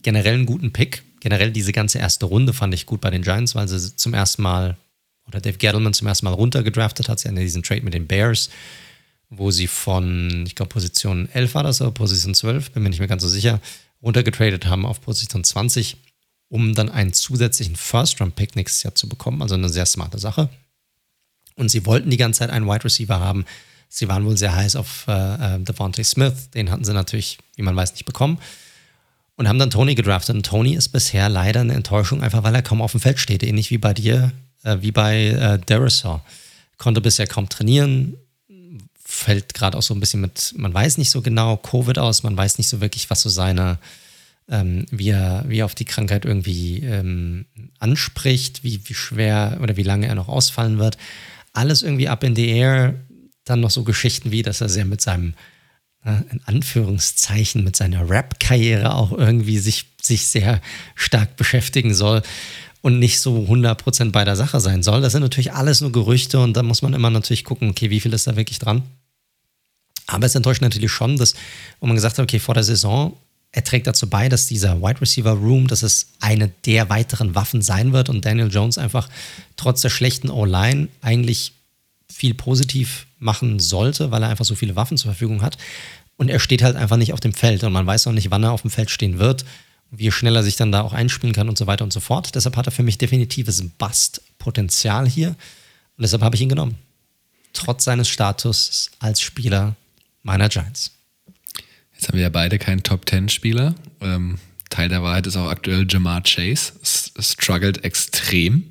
generell 0.03 0.35
einen 0.35 0.47
guten 0.47 0.73
Pick. 0.73 1.03
Generell 1.21 1.53
diese 1.53 1.73
ganze 1.73 1.99
erste 1.99 2.27
Runde 2.27 2.53
fand 2.53 2.75
ich 2.75 2.85
gut 2.85 3.01
bei 3.01 3.11
den 3.11 3.23
Giants, 3.23 3.55
weil 3.55 3.69
sie 3.69 3.97
zum 3.97 4.15
ersten 4.15 4.43
Mal 4.43 4.77
oder 5.27 5.41
Dave 5.41 5.57
Gettleman 5.57 5.95
zum 5.95 6.07
ersten 6.07 6.27
Mal 6.27 6.35
runtergedraftet 6.35 7.09
hat. 7.09 7.19
Sie 7.19 7.29
hatten 7.29 7.37
diesen 7.37 7.63
Trade 7.63 7.83
mit 7.83 7.95
den 7.95 8.07
Bears, 8.07 8.51
wo 9.31 9.51
sie 9.51 9.67
von, 9.67 10.45
ich 10.47 10.55
glaube, 10.55 10.69
Position 10.69 11.29
11 11.33 11.55
war 11.55 11.63
das 11.63 11.81
oder 11.81 11.91
Position 11.93 12.35
12, 12.35 12.73
bin 12.73 12.83
mir 12.83 12.91
nicht 12.91 12.99
mehr 12.99 13.09
ganz 13.09 13.23
so 13.23 13.29
sicher, 13.29 13.61
runtergetradet 14.03 14.67
haben 14.67 14.85
auf 14.85 15.01
Position 15.01 15.45
20, 15.45 15.97
um 16.49 16.75
dann 16.75 16.91
einen 16.91 17.13
zusätzlichen 17.13 17.77
First-Round-Pick 17.77 18.55
nächstes 18.55 18.83
Jahr 18.83 18.95
zu 18.95 19.09
bekommen. 19.09 19.41
Also 19.41 19.55
eine 19.55 19.71
sehr 19.71 19.87
smarte 19.87 20.19
Sache. 20.19 20.51
Und 21.57 21.71
sie 21.71 21.87
wollten 21.87 22.11
die 22.11 22.17
ganze 22.17 22.41
Zeit 22.41 22.51
einen 22.51 22.67
Wide 22.67 22.85
Receiver 22.85 23.19
haben, 23.19 23.47
Sie 23.97 24.09
waren 24.09 24.25
wohl 24.25 24.37
sehr 24.37 24.57
heiß 24.57 24.75
auf 24.75 25.05
äh, 25.07 25.13
äh, 25.55 25.61
Devontae 25.61 26.03
Smith. 26.03 26.51
Den 26.53 26.73
hatten 26.73 26.83
sie 26.83 26.93
natürlich, 26.93 27.39
wie 27.55 27.63
man 27.63 27.77
weiß, 27.77 27.93
nicht 27.93 28.07
bekommen. 28.07 28.39
Und 29.37 29.47
haben 29.47 29.61
dann 29.61 29.71
Tony 29.71 29.95
gedraftet. 29.95 30.35
Und 30.35 30.45
Tony 30.45 30.75
ist 30.75 30.89
bisher 30.89 31.29
leider 31.29 31.61
eine 31.61 31.75
Enttäuschung, 31.75 32.21
einfach 32.21 32.43
weil 32.43 32.57
er 32.57 32.63
kaum 32.63 32.83
auf 32.83 32.91
dem 32.91 33.01
Feld 33.01 33.21
steht. 33.21 33.45
Ähnlich 33.45 33.71
wie 33.71 33.79
bei 33.79 33.95
dir, 33.95 34.33
äh, 34.65 34.79
wie 34.81 34.91
bei 34.91 35.27
äh, 35.27 35.61
Derisaw. 35.61 36.23
Konnte 36.77 37.01
bisher 37.01 37.29
kaum 37.29 37.49
trainieren. 37.49 38.17
Fällt 39.05 39.55
gerade 39.55 39.79
auch 39.79 39.83
so 39.83 39.95
ein 39.95 40.01
bisschen 40.01 40.21
mit, 40.21 40.55
man 40.57 40.75
weiß 40.75 40.99
nicht 40.99 41.11
so 41.11 41.23
genau, 41.23 41.57
Covid 41.57 42.01
aus. 42.01 42.25
Man 42.25 42.37
weiß 42.37 42.59
nicht 42.59 42.69
so 42.69 42.81
wirklich, 42.81 43.11
was 43.11 43.21
so 43.21 43.29
seine, 43.29 43.79
ähm, 44.49 44.87
wie, 44.91 45.11
er, 45.11 45.45
wie 45.47 45.61
er 45.61 45.67
auf 45.67 45.77
die 45.77 45.85
Krankheit 45.85 46.25
irgendwie 46.25 46.81
ähm, 46.81 47.45
anspricht, 47.79 48.65
wie, 48.65 48.81
wie 48.89 48.95
schwer 48.95 49.61
oder 49.63 49.77
wie 49.77 49.85
lange 49.85 50.09
er 50.09 50.17
noch 50.17 50.27
ausfallen 50.27 50.79
wird. 50.79 50.99
Alles 51.53 51.83
irgendwie 51.83 52.09
up 52.09 52.25
in 52.25 52.35
the 52.35 52.49
air 52.49 52.95
dann 53.45 53.61
noch 53.61 53.71
so 53.71 53.85
Geschichten 53.85 54.31
wie, 54.31 54.43
dass 54.43 54.61
er 54.61 54.69
sehr 54.69 54.85
mit 54.85 55.01
seinem, 55.01 55.35
in 56.05 56.41
Anführungszeichen, 56.45 57.65
mit 57.65 57.77
seiner 57.77 58.09
Rap-Karriere 58.09 58.95
auch 58.95 59.13
irgendwie 59.13 59.59
sich, 59.59 59.87
sich 60.03 60.27
sehr 60.27 60.61
stark 60.95 61.37
beschäftigen 61.37 61.95
soll 61.95 62.23
und 62.83 62.99
nicht 62.99 63.21
so 63.21 63.47
100% 63.49 64.11
bei 64.11 64.25
der 64.25 64.37
Sache 64.37 64.61
sein 64.61 64.83
soll. 64.83 65.01
Das 65.01 65.13
sind 65.13 65.23
natürlich 65.23 65.55
alles 65.55 65.81
nur 65.81 65.93
Gerüchte 65.93 66.41
und 66.41 66.55
da 66.55 66.63
muss 66.63 66.83
man 66.83 66.93
immer 66.93 67.09
natürlich 67.09 67.45
gucken, 67.45 67.71
okay, 67.71 67.89
wie 67.89 68.01
viel 68.01 68.13
ist 68.13 68.27
da 68.27 68.37
wirklich 68.37 68.59
dran? 68.59 68.83
Aber 70.07 70.27
es 70.27 70.35
enttäuscht 70.35 70.61
natürlich 70.61 70.93
schon, 70.93 71.17
dass, 71.17 71.35
wo 71.81 71.87
man 71.87 71.97
gesagt 71.97 72.19
hat, 72.19 72.23
okay, 72.23 72.39
vor 72.39 72.55
der 72.55 72.65
Saison, 72.65 73.17
er 73.53 73.65
trägt 73.65 73.87
dazu 73.87 74.11
bei, 74.11 74.29
dass 74.29 74.49
dieser 74.49 74.83
Wide 74.83 75.01
Receiver 75.01 75.31
Room, 75.31 75.67
dass 75.69 75.83
es 75.83 76.09
eine 76.21 76.49
der 76.67 76.91
weiteren 76.91 77.35
Waffen 77.35 77.63
sein 77.63 77.93
wird 77.93 78.09
und 78.09 78.25
Daniel 78.25 78.51
Jones 78.53 78.79
einfach 78.79 79.09
trotz 79.57 79.81
der 79.81 79.91
schlechten 79.91 80.29
O-Line 80.29 80.89
eigentlich 81.01 81.53
viel 82.11 82.35
positiv 82.35 83.07
machen 83.19 83.59
sollte, 83.59 84.11
weil 84.11 84.23
er 84.23 84.29
einfach 84.29 84.45
so 84.45 84.55
viele 84.55 84.77
Waffen 84.77 84.97
zur 84.97 85.13
Verfügung 85.13 85.43
hat. 85.43 85.57
Und 86.17 86.29
er 86.29 86.39
steht 86.39 86.63
halt 86.63 86.77
einfach 86.77 86.97
nicht 86.97 87.13
auf 87.13 87.21
dem 87.21 87.33
Feld 87.33 87.65
und 87.65 87.73
man 87.73 87.87
weiß 87.87 88.07
auch 88.07 88.13
nicht, 88.13 88.31
wann 88.31 88.45
er 88.45 88.53
auf 88.53 88.63
dem 88.63 88.71
Feld 88.71 88.91
stehen 88.91 89.19
wird, 89.19 89.45
wie 89.91 90.11
schnell 90.11 90.37
er 90.37 90.43
sich 90.43 90.57
dann 90.57 90.73
da 90.73 90.83
auch 90.83 90.93
einspielen 90.93 91.35
kann 91.35 91.49
und 91.49 91.59
so 91.59 91.67
weiter 91.67 91.85
und 91.85 91.93
so 91.93 92.01
fort. 92.01 92.35
Deshalb 92.35 92.57
hat 92.57 92.67
er 92.67 92.73
für 92.73 92.83
mich 92.83 92.99
definitives 92.99 93.63
Bust-Potenzial 93.79 95.09
hier 95.09 95.31
und 95.31 96.03
deshalb 96.03 96.23
habe 96.23 96.37
ich 96.37 96.43
ihn 96.43 96.49
genommen. 96.49 96.77
Trotz 97.53 97.85
seines 97.85 98.09
Status 98.09 98.91
als 98.99 99.21
Spieler 99.21 99.77
meiner 100.23 100.49
Giants. 100.49 100.93
Jetzt 101.95 102.09
haben 102.09 102.17
wir 102.17 102.23
ja 102.23 102.29
beide 102.29 102.59
keinen 102.59 102.83
Top-10-Spieler. 102.83 103.75
Ähm, 104.01 104.39
Teil 104.71 104.89
der 104.89 105.03
Wahrheit 105.03 105.27
ist 105.27 105.37
auch 105.37 105.49
aktuell 105.49 105.87
Jamar 105.89 106.23
Chase. 106.23 106.73
Es 106.83 107.13
struggelt 107.19 107.85
extrem. 107.85 108.65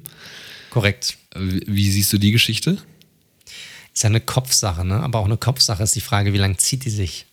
Korrekt. 0.70 1.18
Wie 1.36 1.90
siehst 1.92 2.12
du 2.12 2.18
die 2.18 2.32
Geschichte? 2.32 2.78
Ist 3.94 4.04
ja 4.04 4.10
eine 4.10 4.22
Kopfsache, 4.22 4.86
ne? 4.86 5.02
Aber 5.02 5.20
auch 5.20 5.26
eine 5.26 5.38
Kopfsache 5.38 5.84
ist 5.84 5.96
die 5.96 6.02
Frage, 6.02 6.34
wie 6.34 6.38
lange 6.38 6.58
zieht 6.58 6.86
die 6.86 6.90
sich? 6.90 7.28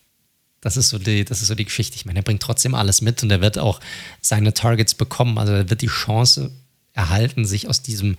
Das 0.61 0.77
ist 0.77 0.89
so 0.89 0.99
die, 0.99 1.25
das 1.25 1.41
ist 1.41 1.47
so 1.47 1.55
die 1.55 1.65
Geschichte. 1.65 1.95
Ich 1.95 2.05
meine, 2.05 2.19
er 2.19 2.23
bringt 2.23 2.43
trotzdem 2.43 2.75
alles 2.75 3.01
mit 3.01 3.23
und 3.23 3.31
er 3.31 3.41
wird 3.41 3.57
auch 3.57 3.79
seine 4.21 4.53
Targets 4.53 4.93
bekommen. 4.93 5.39
Also 5.39 5.53
er 5.53 5.69
wird 5.71 5.81
die 5.81 5.87
Chance 5.87 6.51
erhalten, 6.93 7.45
sich 7.45 7.67
aus 7.67 7.81
diesem 7.81 8.17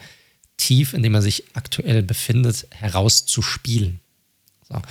Tief, 0.57 0.93
in 0.93 1.03
dem 1.05 1.15
er 1.15 1.23
sich 1.23 1.45
aktuell 1.55 2.03
befindet, 2.03 2.67
herauszuspielen. 2.71 4.01
So. 4.69 4.83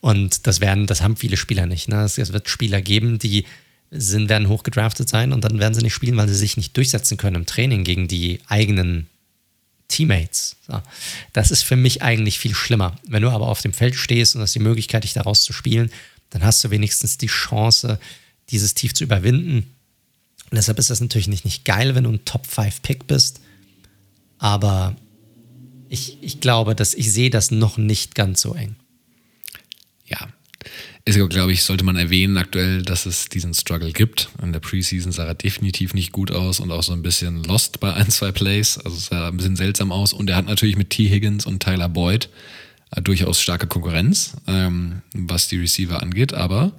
Und 0.00 0.46
das 0.46 0.60
werden, 0.60 0.86
das 0.86 1.00
haben 1.00 1.16
viele 1.16 1.38
Spieler 1.38 1.66
nicht. 1.66 1.88
Ne? 1.88 2.02
Es, 2.02 2.18
es 2.18 2.34
wird 2.34 2.50
Spieler 2.50 2.82
geben, 2.82 3.18
die 3.18 3.46
sind, 3.90 4.28
werden 4.28 4.48
hochgedraftet 4.48 5.08
sein 5.08 5.32
und 5.32 5.42
dann 5.42 5.58
werden 5.58 5.74
sie 5.74 5.82
nicht 5.82 5.94
spielen, 5.94 6.16
weil 6.16 6.28
sie 6.28 6.34
sich 6.34 6.56
nicht 6.56 6.76
durchsetzen 6.76 7.16
können 7.16 7.36
im 7.36 7.46
Training 7.46 7.82
gegen 7.82 8.08
die 8.08 8.40
eigenen 8.46 9.08
Teammates. 9.90 10.56
Das 11.32 11.50
ist 11.50 11.62
für 11.62 11.76
mich 11.76 12.02
eigentlich 12.02 12.38
viel 12.38 12.54
schlimmer. 12.54 12.96
Wenn 13.06 13.22
du 13.22 13.30
aber 13.30 13.48
auf 13.48 13.60
dem 13.60 13.72
Feld 13.72 13.94
stehst 13.94 14.34
und 14.34 14.40
hast 14.40 14.54
die 14.54 14.60
Möglichkeit, 14.60 15.04
dich 15.04 15.12
daraus 15.12 15.42
zu 15.42 15.52
spielen, 15.52 15.90
dann 16.30 16.44
hast 16.44 16.64
du 16.64 16.70
wenigstens 16.70 17.18
die 17.18 17.26
Chance, 17.26 17.98
dieses 18.48 18.74
Tief 18.74 18.94
zu 18.94 19.04
überwinden. 19.04 19.74
Und 20.50 20.56
deshalb 20.56 20.78
ist 20.78 20.90
das 20.90 21.00
natürlich 21.00 21.28
nicht, 21.28 21.44
nicht 21.44 21.64
geil, 21.64 21.94
wenn 21.94 22.04
du 22.04 22.10
ein 22.10 22.24
Top-5-Pick 22.24 23.06
bist. 23.06 23.40
Aber 24.38 24.96
ich, 25.88 26.22
ich 26.22 26.40
glaube, 26.40 26.74
dass 26.74 26.94
ich 26.94 27.12
sehe 27.12 27.30
das 27.30 27.50
noch 27.50 27.76
nicht 27.76 28.14
ganz 28.14 28.40
so 28.40 28.54
eng. 28.54 28.76
Ist, 31.10 31.30
glaube 31.30 31.52
ich, 31.52 31.62
sollte 31.62 31.84
man 31.84 31.96
erwähnen 31.96 32.36
aktuell, 32.36 32.82
dass 32.82 33.06
es 33.06 33.28
diesen 33.28 33.54
Struggle 33.54 33.92
gibt. 33.92 34.28
In 34.42 34.52
der 34.52 34.60
Preseason 34.60 35.12
sah 35.12 35.26
er 35.26 35.34
definitiv 35.34 35.94
nicht 35.94 36.12
gut 36.12 36.30
aus 36.30 36.60
und 36.60 36.70
auch 36.70 36.82
so 36.82 36.92
ein 36.92 37.02
bisschen 37.02 37.42
lost 37.44 37.80
bei 37.80 37.92
ein, 37.92 38.10
zwei 38.10 38.32
Plays. 38.32 38.78
Also 38.78 38.96
es 38.96 39.06
sah 39.06 39.28
ein 39.28 39.36
bisschen 39.36 39.56
seltsam 39.56 39.92
aus. 39.92 40.12
Und 40.12 40.30
er 40.30 40.36
hat 40.36 40.46
natürlich 40.46 40.76
mit 40.76 40.90
T. 40.90 41.08
Higgins 41.08 41.46
und 41.46 41.62
Tyler 41.62 41.88
Boyd 41.88 42.28
äh, 42.94 43.02
durchaus 43.02 43.40
starke 43.40 43.66
Konkurrenz, 43.66 44.36
ähm, 44.46 45.02
was 45.14 45.48
die 45.48 45.58
Receiver 45.58 46.02
angeht, 46.02 46.32
aber. 46.32 46.72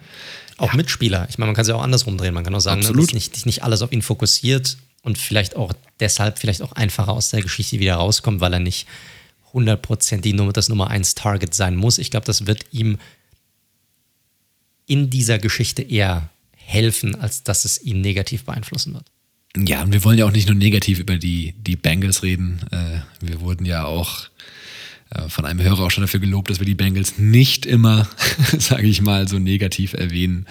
Auch 0.58 0.72
ja. 0.72 0.78
Mitspieler. 0.78 1.28
Ich 1.30 1.38
meine, 1.38 1.50
man 1.50 1.56
kann 1.56 1.64
es 1.64 1.70
ja 1.70 1.76
auch 1.76 1.84
andersrum 1.84 2.18
drehen. 2.18 2.34
Man 2.34 2.44
kann 2.44 2.56
auch 2.56 2.60
sagen, 2.60 2.82
ne, 2.82 2.92
dass 2.92 3.14
nicht, 3.14 3.46
nicht 3.46 3.64
alles 3.64 3.82
auf 3.82 3.92
ihn 3.92 4.02
fokussiert 4.02 4.78
und 5.04 5.18
vielleicht 5.18 5.56
auch 5.56 5.74
deshalb 6.00 6.40
vielleicht 6.40 6.62
auch 6.62 6.74
einfacher 6.74 7.14
aus 7.14 7.30
der 7.30 7.42
Geschichte 7.42 7.80
wieder 7.80 7.96
rauskommt, 7.96 8.40
weil 8.42 8.54
er 8.54 8.60
nicht 8.60 8.88
100% 9.54 10.52
das 10.52 10.70
Nummer 10.70 10.90
1 10.90 11.16
Target 11.16 11.54
sein 11.54 11.76
muss. 11.76 11.98
Ich 11.98 12.12
glaube, 12.12 12.26
das 12.26 12.46
wird 12.46 12.66
ihm 12.72 12.98
in 14.92 15.10
dieser 15.10 15.40
Geschichte 15.40 15.82
eher 15.82 16.30
helfen, 16.54 17.16
als 17.16 17.44
dass 17.44 17.64
es 17.64 17.82
ihn 17.82 18.02
negativ 18.02 18.44
beeinflussen 18.44 18.94
wird. 18.94 19.06
Ja, 19.56 19.84
und 19.84 19.94
wir 19.94 20.04
wollen 20.04 20.18
ja 20.18 20.26
auch 20.26 20.34
nicht 20.34 20.50
nur 20.50 20.58
negativ 20.58 21.00
über 21.00 21.18
die, 21.18 21.54
die 21.58 21.78
Bengals 21.78 22.24
reden. 22.24 22.60
Äh, 22.72 23.00
wir 23.26 23.40
wurden 23.40 23.66
ja 23.66 23.86
auch 23.86 24.28
äh, 25.12 25.30
von 25.30 25.46
einem 25.46 25.62
Hörer 25.62 25.80
auch 25.80 25.92
schon 25.92 26.04
dafür 26.04 26.20
gelobt, 26.20 26.50
dass 26.50 26.60
wir 26.60 26.66
die 26.66 26.76
Bengals 26.76 27.18
nicht 27.18 27.66
immer, 27.66 28.06
sage 28.58 28.88
ich 28.88 29.02
mal, 29.02 29.30
so 29.30 29.40
negativ 29.40 29.94
erwähnen. 29.94 30.46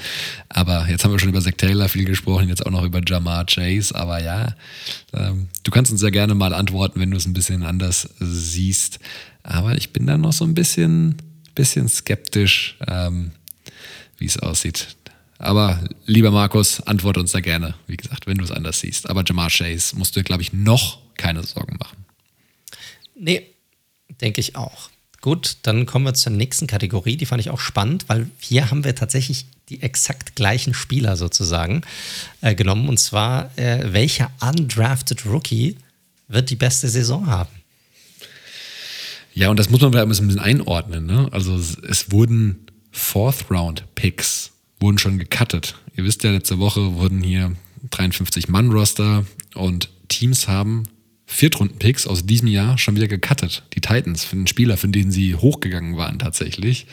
Aber 0.49 0.89
jetzt 0.89 1.05
haben 1.05 1.13
wir 1.13 1.19
schon 1.19 1.29
über 1.29 1.43
Zach 1.43 1.53
Taylor 1.59 1.91
viel 1.91 2.07
gesprochen, 2.07 2.49
jetzt 2.49 2.65
auch 2.65 2.71
noch 2.71 2.85
über 2.85 3.03
Jamar 3.07 3.45
Chase. 3.45 3.95
Aber 3.95 4.23
ja, 4.23 4.55
ähm, 5.13 5.49
du 5.65 5.71
kannst 5.71 5.93
uns 5.93 6.01
ja 6.01 6.09
gerne 6.09 6.35
mal 6.35 6.55
antworten, 6.55 6.99
wenn 6.99 7.11
du 7.11 7.19
es 7.19 7.27
ein 7.27 7.35
bisschen 7.35 7.63
anders 7.63 8.09
siehst. 8.19 9.01
Aber 9.43 9.77
ich 9.77 9.93
bin 9.93 10.07
da 10.07 10.17
noch 10.17 10.33
so 10.33 10.47
ein 10.47 10.55
bisschen, 10.55 11.17
bisschen 11.55 11.91
skeptisch. 11.91 12.79
Ähm, 12.89 13.33
wie 14.21 14.27
es 14.27 14.39
aussieht. 14.39 14.97
Aber 15.39 15.83
lieber 16.07 16.31
Markus, 16.31 16.81
antworte 16.83 17.19
uns 17.19 17.33
da 17.33 17.41
gerne, 17.41 17.75
wie 17.87 17.97
gesagt, 17.97 18.27
wenn 18.27 18.39
du 18.39 18.45
es 18.45 18.51
anders 18.51 18.81
siehst. 18.81 19.09
Aber 19.09 19.25
Jamar 19.27 19.49
Chase 19.51 19.97
musst 19.97 20.15
du, 20.15 20.23
glaube 20.23 20.43
ich, 20.43 20.53
noch 20.53 20.99
keine 21.17 21.43
Sorgen 21.43 21.77
machen. 21.79 22.05
Nee, 23.17 23.47
denke 24.21 24.41
ich 24.41 24.55
auch. 24.55 24.91
Gut, 25.23 25.59
dann 25.63 25.87
kommen 25.87 26.05
wir 26.05 26.15
zur 26.15 26.33
nächsten 26.33 26.67
Kategorie. 26.67 27.17
Die 27.17 27.27
fand 27.27 27.41
ich 27.41 27.51
auch 27.51 27.61
spannend, 27.61 28.05
weil 28.09 28.31
hier 28.39 28.71
haben 28.71 28.85
wir 28.85 28.95
tatsächlich 28.95 29.47
die 29.69 29.83
exakt 29.83 30.37
gleichen 30.37 30.75
Spieler 30.75 31.17
sozusagen 31.17 31.83
äh, 32.43 32.55
genommen. 32.55 32.89
Und 32.89 32.99
zwar, 32.99 33.51
äh, 33.59 33.93
welcher 33.93 34.31
undrafted 34.41 35.27
Rookie 35.27 35.77
wird 36.29 36.51
die 36.51 36.57
beste 36.57 36.89
Saison 36.89 37.27
haben? 37.27 37.51
Ja, 39.35 39.49
und 39.51 39.59
das 39.59 39.71
muss 39.71 39.81
man 39.81 39.93
vielleicht 39.93 40.07
ein 40.07 40.27
bisschen 40.27 40.39
einordnen. 40.39 41.07
Ne? 41.07 41.29
Also 41.33 41.55
es 41.57 42.11
wurden 42.11 42.67
Fourth-Round-Picks 42.91 44.53
wurden 44.81 44.99
schon 44.99 45.19
gecuttet. 45.19 45.77
Ihr 45.97 46.05
wisst 46.05 46.25
ja, 46.25 46.31
letzte 46.31 46.59
Woche 46.59 46.95
wurden 46.95 47.23
hier 47.23 47.55
53 47.91 48.49
Mann-Roster 48.49 49.25
und 49.55 49.89
Teams 50.09 50.49
haben 50.49 50.85
Viertrunden-Picks 51.27 52.09
aus 52.09 52.27
diesem 52.27 52.49
Jahr 52.49 52.77
schon 52.77 52.97
wieder 52.97 53.07
gecuttet. 53.07 53.63
Die 53.75 53.81
Titans 53.81 54.25
für 54.25 54.35
den 54.35 54.49
Spieler, 54.49 54.77
von 54.77 54.91
denen 54.91 55.13
sie 55.13 55.37
hochgegangen 55.37 55.97
waren 55.97 56.19
tatsächlich. 56.19 56.87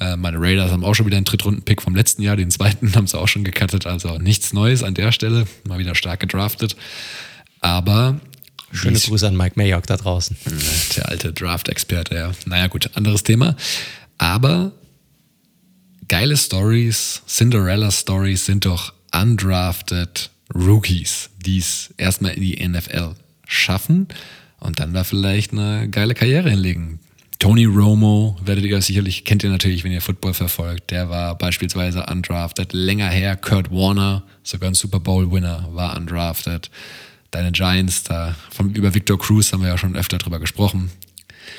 Äh, 0.00 0.16
meine 0.16 0.40
Raiders 0.40 0.72
haben 0.72 0.84
auch 0.84 0.94
schon 0.94 1.06
wieder 1.06 1.16
einen 1.16 1.24
Drittrunden-Pick 1.24 1.80
vom 1.80 1.94
letzten 1.94 2.22
Jahr, 2.22 2.36
den 2.36 2.50
zweiten 2.50 2.94
haben 2.96 3.06
sie 3.06 3.18
auch 3.18 3.28
schon 3.28 3.44
gecuttet. 3.44 3.86
Also 3.86 4.18
nichts 4.18 4.52
Neues 4.52 4.82
an 4.82 4.94
der 4.94 5.12
Stelle, 5.12 5.46
mal 5.66 5.78
wieder 5.78 5.94
stark 5.94 6.20
gedraftet. 6.20 6.76
Aber 7.60 8.20
Schöne 8.70 8.98
Grüße 8.98 9.26
an 9.26 9.36
Mike 9.36 9.54
Mayock 9.56 9.86
da 9.86 9.96
draußen. 9.96 10.36
Der 10.96 11.08
alte 11.08 11.32
Draft-Experte, 11.32 12.14
ja. 12.14 12.32
Naja, 12.44 12.66
gut, 12.66 12.90
anderes 12.94 13.22
Thema. 13.22 13.56
Aber 14.18 14.72
geile 16.08 16.36
Stories, 16.36 17.22
Cinderella-Stories 17.26 18.46
sind 18.46 18.64
doch 18.64 18.92
undrafted 19.14 20.30
Rookies, 20.54 21.30
die 21.44 21.58
es 21.58 21.94
erstmal 21.96 22.32
in 22.32 22.42
die 22.42 22.68
NFL 22.68 23.14
schaffen 23.46 24.08
und 24.60 24.80
dann 24.80 24.94
da 24.94 25.04
vielleicht 25.04 25.52
eine 25.52 25.88
geile 25.88 26.14
Karriere 26.14 26.50
hinlegen. 26.50 27.00
Tony 27.38 27.66
Romo 27.66 28.36
werdet 28.44 28.64
ihr 28.64 28.82
sicherlich, 28.82 29.24
kennt 29.24 29.44
ihr 29.44 29.50
natürlich, 29.50 29.84
wenn 29.84 29.92
ihr 29.92 30.00
Football 30.00 30.34
verfolgt. 30.34 30.90
Der 30.90 31.08
war 31.08 31.38
beispielsweise 31.38 32.04
undrafted. 32.06 32.72
Länger 32.72 33.08
her, 33.08 33.36
Kurt 33.36 33.70
Warner, 33.70 34.24
sogar 34.42 34.70
ein 34.70 34.74
Super 34.74 34.98
Bowl-Winner, 34.98 35.68
war 35.70 35.96
undrafted. 35.96 36.68
Deine 37.30 37.52
Giants, 37.52 38.02
da 38.02 38.34
vom, 38.50 38.70
über 38.70 38.92
Victor 38.92 39.18
Cruz 39.18 39.52
haben 39.52 39.62
wir 39.62 39.68
ja 39.68 39.78
schon 39.78 39.94
öfter 39.94 40.18
drüber 40.18 40.40
gesprochen. 40.40 40.90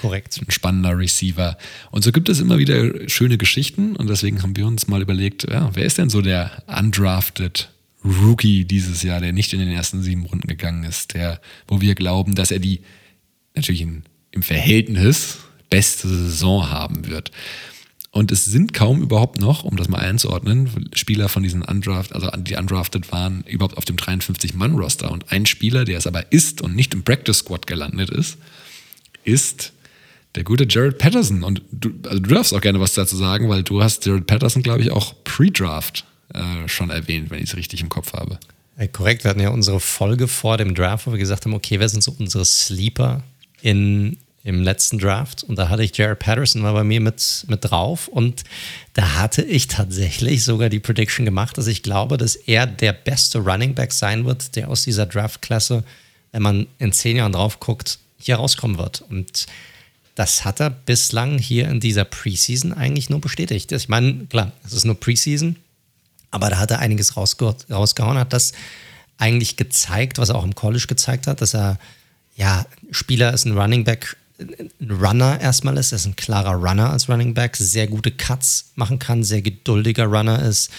Korrekt. 0.02 0.40
Ein 0.42 0.52
spannender 0.52 0.98
Receiver. 0.98 1.58
Und 1.92 2.04
so 2.04 2.12
gibt 2.12 2.30
es 2.30 2.40
immer 2.40 2.58
wieder 2.58 3.10
schöne 3.10 3.38
Geschichten 3.38 3.96
und 3.96 4.10
deswegen 4.10 4.42
haben 4.44 4.56
wir 4.56 4.68
uns 4.68 4.88
mal 4.88 5.02
überlegt, 5.02 5.50
ja, 5.50 5.70
wer 5.74 5.86
ist 5.86 5.98
denn 5.98 6.10
so 6.10 6.22
der 6.22 6.64
undrafted 6.68 7.70
Rookie 8.04 8.66
dieses 8.66 9.04
Jahr, 9.04 9.20
der 9.20 9.34
nicht 9.34 9.54
in 9.54 9.60
den 9.60 9.72
ersten 9.72 10.02
sieben 10.02 10.26
Runden 10.26 10.48
gegangen 10.48 10.84
ist, 10.84 11.14
der, 11.14 11.42
wo 11.68 11.82
wir 11.82 11.96
glauben, 11.96 12.36
dass 12.36 12.52
er 12.52 12.60
die 12.60 12.82
natürlich 13.56 13.82
in, 13.82 14.04
im 14.32 14.42
Verhältnis 14.42 15.40
beste 15.70 16.08
Saison 16.08 16.70
haben 16.70 17.08
wird. 17.08 17.32
Und 18.12 18.32
es 18.32 18.46
sind 18.46 18.74
kaum 18.74 19.04
überhaupt 19.04 19.40
noch, 19.40 19.64
um 19.64 19.76
das 19.76 19.88
mal 19.88 20.00
einzuordnen, 20.00 20.90
Spieler 20.94 21.30
von 21.30 21.44
diesen 21.44 21.62
Undraft, 21.62 22.14
also 22.14 22.30
die 22.38 22.56
undrafted 22.56 23.12
waren, 23.12 23.44
überhaupt 23.44 23.78
auf 23.78 23.86
dem 23.86 23.98
53-Mann-Roster. 23.98 25.12
Und 25.12 25.32
ein 25.32 25.46
Spieler, 25.46 25.86
der 25.86 26.00
es 26.00 26.08
aber 26.08 26.32
ist 26.32 26.62
und 26.62 26.76
nicht 26.76 26.94
im 26.94 27.04
Practice 27.04 27.40
Squad 27.40 27.68
gelandet 27.68 28.10
ist, 28.10 28.38
ist 29.24 29.74
der 30.36 30.44
gute 30.44 30.66
Jared 30.70 30.98
Patterson. 30.98 31.44
Und 31.44 31.62
du, 31.72 31.92
also 32.06 32.20
du 32.20 32.34
darfst 32.34 32.54
auch 32.54 32.62
gerne 32.62 32.80
was 32.80 32.94
dazu 32.94 33.16
sagen, 33.16 33.50
weil 33.50 33.64
du 33.64 33.82
hast 33.82 34.06
Jared 34.06 34.28
Patterson, 34.28 34.62
glaube 34.62 34.82
ich, 34.82 34.92
auch 34.92 35.16
Pre-Draft 35.24 36.06
äh, 36.34 36.68
schon 36.68 36.90
erwähnt, 36.90 37.30
wenn 37.30 37.42
ich 37.42 37.50
es 37.50 37.56
richtig 37.56 37.82
im 37.82 37.90
Kopf 37.90 38.14
habe. 38.14 38.40
Ja, 38.80 38.88
korrekt, 38.88 39.24
wir 39.24 39.30
hatten 39.30 39.42
ja 39.42 39.50
unsere 39.50 39.80
Folge 39.80 40.28
vor 40.28 40.58
dem 40.58 40.76
Draft, 40.76 41.08
wo 41.08 41.12
wir 41.12 41.20
gesagt 41.20 41.46
haben, 41.46 41.54
okay, 41.54 41.80
wer 41.80 41.90
sind 41.90 42.04
so 42.04 42.16
unsere 42.18 42.46
Sleeper 42.46 43.24
in 43.62 44.18
im 44.44 44.64
letzten 44.64 45.00
Draft 45.00 45.44
und 45.44 45.58
da 45.58 45.70
hatte 45.70 45.84
ich 45.84 45.96
Jared 45.96 46.20
Patterson 46.20 46.64
war 46.64 46.74
bei 46.74 46.84
mir 46.84 47.02
mit, 47.02 47.46
mit 47.48 47.60
drauf 47.70 48.08
und 48.08 48.44
da 48.94 49.16
hatte 49.16 49.42
ich 49.42 49.68
tatsächlich 49.68 50.44
sogar 50.44 50.70
die 50.70 50.80
Prediction 50.80 51.26
gemacht, 51.26 51.58
dass 51.58 51.68
ich 51.68 51.84
glaube, 51.84 52.18
dass 52.18 52.36
er 52.36 52.66
der 52.66 52.94
beste 52.94 53.40
Running 53.40 53.76
Back 53.76 53.92
sein 53.92 54.26
wird, 54.26 54.56
der 54.56 54.70
aus 54.70 54.84
dieser 54.84 55.06
Draft-Klasse, 55.06 55.84
wenn 56.32 56.42
man 56.42 56.68
in 56.78 56.94
zehn 56.94 57.18
Jahren 57.18 57.34
drauf 57.34 57.60
guckt, 57.60 58.00
hier 58.18 58.38
rauskommen 58.38 58.78
wird. 58.78 59.04
Und 59.10 59.46
das 60.20 60.44
hat 60.44 60.60
er 60.60 60.70
bislang 60.70 61.38
hier 61.38 61.70
in 61.70 61.80
dieser 61.80 62.04
Preseason 62.04 62.74
eigentlich 62.74 63.10
nur 63.10 63.22
bestätigt. 63.22 63.72
Ich 63.72 63.88
meine, 63.88 64.26
klar, 64.26 64.52
es 64.66 64.74
ist 64.74 64.84
nur 64.84 65.00
Preseason, 65.00 65.56
aber 66.30 66.50
da 66.50 66.58
hat 66.58 66.72
er 66.72 66.80
einiges 66.80 67.16
rausgehauen, 67.16 68.18
hat 68.18 68.34
das 68.34 68.52
eigentlich 69.18 69.56
gezeigt, 69.56 70.18
was 70.18 70.28
er 70.28 70.36
auch 70.36 70.44
im 70.44 70.56
College 70.56 70.88
gezeigt 70.90 71.26
hat, 71.26 71.40
dass 71.40 71.56
er 71.56 71.80
ja, 72.36 72.66
Spieler 72.92 73.34
ist 73.34 73.46
ein 73.46 73.58
Running 73.58 73.86
Back 73.86 74.18
ein 74.40 74.92
Runner 74.92 75.40
erstmal 75.40 75.78
ist. 75.78 75.94
Er 75.94 75.96
ist 75.96 76.06
ein 76.06 76.18
klarer 76.18 76.56
Runner 76.56 76.90
als 76.90 77.08
Running 77.08 77.34
Back, 77.34 77.56
sehr 77.56 77.88
gute 77.88 78.12
Cuts 78.12 78.72
machen 78.76 79.00
kann, 79.00 79.24
sehr 79.24 79.42
geduldiger 79.42 80.06
Runner 80.06 80.42
ist, 80.44 80.70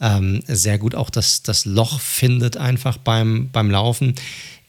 ähm, 0.00 0.42
sehr 0.46 0.78
gut 0.78 0.94
auch 0.94 1.10
das, 1.10 1.42
das 1.42 1.66
Loch 1.66 2.00
findet 2.00 2.56
einfach 2.56 2.96
beim, 2.96 3.50
beim 3.50 3.70
Laufen. 3.70 4.14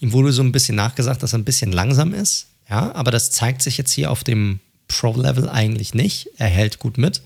Ihm 0.01 0.11
wurde 0.11 0.33
so 0.33 0.41
ein 0.41 0.51
bisschen 0.51 0.75
nachgesagt, 0.75 1.23
dass 1.23 1.33
er 1.33 1.39
ein 1.39 1.45
bisschen 1.45 1.71
langsam 1.71 2.13
ist, 2.13 2.47
ja, 2.69 2.93
aber 2.93 3.11
das 3.11 3.31
zeigt 3.31 3.61
sich 3.61 3.77
jetzt 3.77 3.91
hier 3.91 4.11
auf 4.11 4.23
dem 4.23 4.59
Pro-Level 4.87 5.49
eigentlich 5.49 5.93
nicht. 5.93 6.29
Er 6.37 6.47
hält 6.47 6.79
gut 6.79 6.97
mit 6.97 7.21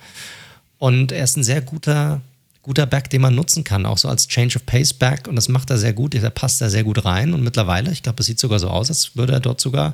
und 0.78 1.12
er 1.12 1.24
ist 1.24 1.38
ein 1.38 1.44
sehr 1.44 1.62
guter, 1.62 2.22
guter 2.62 2.86
Back, 2.86 3.10
den 3.10 3.22
man 3.22 3.36
nutzen 3.36 3.64
kann, 3.64 3.86
auch 3.86 3.98
so 3.98 4.08
als 4.08 4.28
Change 4.28 4.58
of 4.58 4.66
Pace 4.66 4.94
Back 4.94 5.28
und 5.28 5.36
das 5.36 5.50
macht 5.50 5.70
er 5.70 5.78
sehr 5.78 5.94
gut. 5.94 6.14
Der 6.14 6.30
passt 6.30 6.62
da 6.62 6.70
sehr 6.70 6.84
gut 6.84 7.06
rein 7.06 7.34
und 7.34 7.44
mittlerweile, 7.44 7.92
ich 7.92 8.04
glaube, 8.04 8.22
es 8.22 8.26
sieht 8.26 8.40
sogar 8.40 8.60
so 8.60 8.70
aus, 8.70 8.90
als 8.90 9.16
würde 9.16 9.34
er 9.34 9.40
dort 9.40 9.62
sogar 9.62 9.94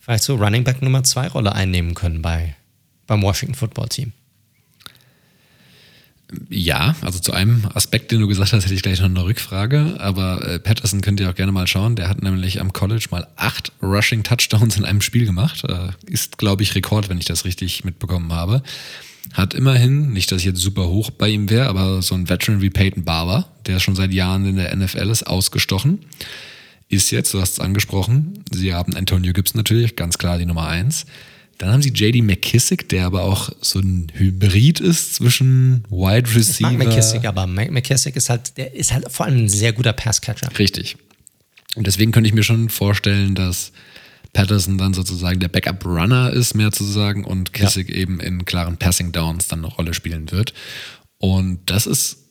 vielleicht 0.00 0.24
so 0.24 0.34
Running 0.34 0.64
Back 0.64 0.82
Nummer 0.82 1.04
2 1.04 1.28
Rolle 1.28 1.52
einnehmen 1.54 1.94
können 1.94 2.22
bei, 2.22 2.56
beim 3.06 3.22
Washington 3.22 3.54
Football 3.54 3.88
Team. 3.88 4.12
Ja, 6.48 6.96
also 7.00 7.18
zu 7.18 7.32
einem 7.32 7.66
Aspekt, 7.74 8.10
den 8.10 8.20
du 8.20 8.28
gesagt 8.28 8.52
hast, 8.52 8.64
hätte 8.64 8.74
ich 8.74 8.82
gleich 8.82 9.00
noch 9.00 9.08
eine 9.08 9.24
Rückfrage. 9.24 9.96
Aber 9.98 10.46
äh, 10.46 10.58
Patterson 10.58 11.00
könnt 11.00 11.20
ihr 11.20 11.30
auch 11.30 11.34
gerne 11.34 11.52
mal 11.52 11.66
schauen. 11.66 11.96
Der 11.96 12.08
hat 12.08 12.22
nämlich 12.22 12.60
am 12.60 12.72
College 12.72 13.06
mal 13.10 13.26
acht 13.36 13.72
Rushing 13.82 14.22
Touchdowns 14.22 14.76
in 14.76 14.84
einem 14.84 15.00
Spiel 15.00 15.26
gemacht. 15.26 15.64
Äh, 15.64 15.90
ist, 16.06 16.38
glaube 16.38 16.62
ich, 16.62 16.74
Rekord, 16.74 17.08
wenn 17.08 17.18
ich 17.18 17.26
das 17.26 17.44
richtig 17.44 17.84
mitbekommen 17.84 18.32
habe. 18.32 18.62
Hat 19.32 19.54
immerhin, 19.54 20.12
nicht, 20.12 20.32
dass 20.32 20.40
ich 20.40 20.46
jetzt 20.46 20.60
super 20.60 20.88
hoch 20.88 21.10
bei 21.10 21.28
ihm 21.28 21.48
wäre, 21.48 21.68
aber 21.68 22.02
so 22.02 22.14
ein 22.14 22.28
Veteran 22.28 22.60
wie 22.60 22.70
Peyton 22.70 23.04
Barber, 23.04 23.48
der 23.66 23.78
schon 23.78 23.94
seit 23.94 24.12
Jahren 24.12 24.44
in 24.44 24.56
der 24.56 24.74
NFL 24.74 25.10
ist, 25.10 25.26
ausgestochen 25.26 26.00
ist 26.92 27.10
jetzt, 27.10 27.32
du 27.32 27.40
hast 27.40 27.54
es 27.54 27.60
angesprochen, 27.60 28.44
sie 28.50 28.74
haben 28.74 28.94
Antonio 28.94 29.32
Gibson 29.32 29.58
natürlich, 29.58 29.96
ganz 29.96 30.18
klar 30.18 30.36
die 30.36 30.44
Nummer 30.44 30.68
eins. 30.68 31.06
Dann 31.62 31.70
haben 31.70 31.82
sie 31.82 31.90
JD 31.90 32.24
McKissick, 32.24 32.88
der 32.88 33.06
aber 33.06 33.22
auch 33.22 33.48
so 33.60 33.78
ein 33.78 34.10
Hybrid 34.14 34.80
ist 34.80 35.14
zwischen 35.14 35.84
Wide 35.90 36.34
Receiver. 36.34 36.72
Ich 36.72 36.76
mag 36.76 36.88
McKissick, 36.88 37.24
aber 37.24 37.46
McKissick 37.46 38.16
ist 38.16 38.30
halt, 38.30 38.56
der 38.56 38.74
ist 38.74 38.92
halt 38.92 39.12
vor 39.12 39.26
allem 39.26 39.44
ein 39.44 39.48
sehr 39.48 39.72
guter 39.72 39.92
Passcatcher. 39.92 40.50
Richtig. 40.58 40.96
Und 41.76 41.86
deswegen 41.86 42.10
könnte 42.10 42.26
ich 42.26 42.34
mir 42.34 42.42
schon 42.42 42.68
vorstellen, 42.68 43.36
dass 43.36 43.70
Patterson 44.32 44.76
dann 44.76 44.92
sozusagen 44.92 45.38
der 45.38 45.46
Backup-Runner 45.46 46.32
ist, 46.32 46.54
mehr 46.54 46.72
zu 46.72 46.82
sagen, 46.82 47.24
und 47.24 47.52
Kissick 47.52 47.90
ja. 47.90 47.94
eben 47.94 48.18
in 48.18 48.44
klaren 48.44 48.76
Passing 48.76 49.12
Downs 49.12 49.46
dann 49.46 49.64
eine 49.64 49.72
Rolle 49.72 49.94
spielen 49.94 50.32
wird. 50.32 50.54
Und 51.18 51.60
das 51.66 51.86
ist 51.86 52.21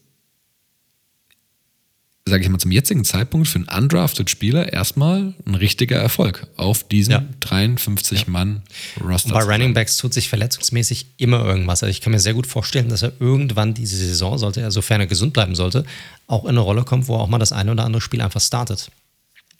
sage 2.26 2.44
ich 2.44 2.50
mal, 2.50 2.60
zum 2.60 2.72
jetzigen 2.72 3.04
Zeitpunkt 3.04 3.48
für 3.48 3.60
einen 3.60 3.68
undrafted 3.68 4.30
Spieler 4.30 4.72
erstmal 4.72 5.34
ein 5.46 5.56
richtiger 5.56 5.98
Erfolg 5.98 6.48
auf 6.56 6.84
diesem 6.88 7.14
ja. 7.14 7.26
53-Mann-Roster. 7.42 9.34
Bei 9.34 9.44
Running 9.44 9.74
Backs 9.74 9.98
tut 9.98 10.14
sich 10.14 10.30
verletzungsmäßig 10.30 11.08
immer 11.18 11.44
irgendwas. 11.44 11.82
Also 11.82 11.90
ich 11.92 12.00
kann 12.02 12.12
mir 12.12 12.20
sehr 12.20 12.36
gut 12.36 12.46
vorstellen, 12.46 12.90
dass 12.90 13.02
er 13.02 13.14
irgendwann 13.20 13.74
diese 13.74 13.96
Saison, 13.96 14.38
sollte 14.38 14.62
er, 14.62 14.72
sofern 14.72 15.02
er 15.02 15.08
gesund 15.08 15.34
bleiben 15.34 15.56
sollte, 15.56 15.84
auch 16.28 16.44
in 16.44 16.52
eine 16.52 16.60
Rolle 16.60 16.84
kommt, 16.84 17.08
wo 17.08 17.16
er 17.16 17.22
auch 17.22 17.28
mal 17.28 17.40
das 17.40 17.52
eine 17.52 17.72
oder 17.72 17.86
andere 17.86 18.02
Spiel 18.02 18.22
einfach 18.22 18.42
startet. 18.42 18.92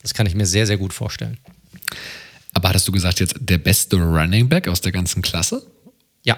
Das 0.04 0.14
kann 0.14 0.28
ich 0.28 0.36
mir 0.36 0.46
sehr, 0.46 0.68
sehr 0.68 0.78
gut 0.78 0.94
vorstellen. 0.94 1.38
Aber 2.54 2.70
hattest 2.70 2.88
du 2.88 2.92
gesagt, 2.92 3.20
jetzt 3.20 3.36
der 3.40 3.58
beste 3.58 3.98
Running 3.98 4.50
Back 4.50 4.68
aus 4.68 4.82
der 4.82 4.92
ganzen 4.92 5.22
Klasse? 5.22 5.66
Ja. 6.24 6.38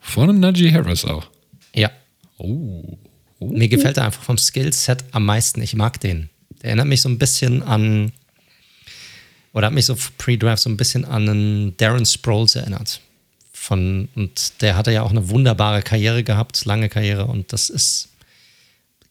Vor 0.00 0.24
einem 0.24 0.40
Najee 0.40 0.72
Harris 0.72 1.04
auch? 1.04 1.28
Ja. 1.74 1.90
Oh. 2.38 2.98
Oh. 3.42 3.52
Mir 3.52 3.68
gefällt 3.68 3.96
er 3.96 4.04
einfach 4.04 4.22
vom 4.22 4.38
Skillset 4.38 5.04
am 5.12 5.24
meisten. 5.24 5.62
Ich 5.62 5.74
mag 5.74 6.00
den. 6.00 6.30
Der 6.62 6.68
erinnert 6.68 6.86
mich 6.86 7.00
so 7.00 7.08
ein 7.08 7.18
bisschen 7.18 7.62
an, 7.62 8.12
oder 9.52 9.66
hat 9.66 9.74
mich 9.74 9.86
so 9.86 9.96
pre-Draft 10.18 10.62
so 10.62 10.70
ein 10.70 10.76
bisschen 10.76 11.04
an 11.04 11.28
einen 11.28 11.76
Darren 11.76 12.06
Sproles 12.06 12.54
erinnert. 12.54 13.00
Von, 13.52 14.08
und 14.14 14.60
der 14.60 14.76
hatte 14.76 14.92
ja 14.92 15.02
auch 15.02 15.10
eine 15.10 15.28
wunderbare 15.28 15.82
Karriere 15.82 16.24
gehabt, 16.24 16.64
lange 16.64 16.88
Karriere. 16.88 17.26
Und 17.26 17.52
das 17.52 17.68
ist, 17.68 18.08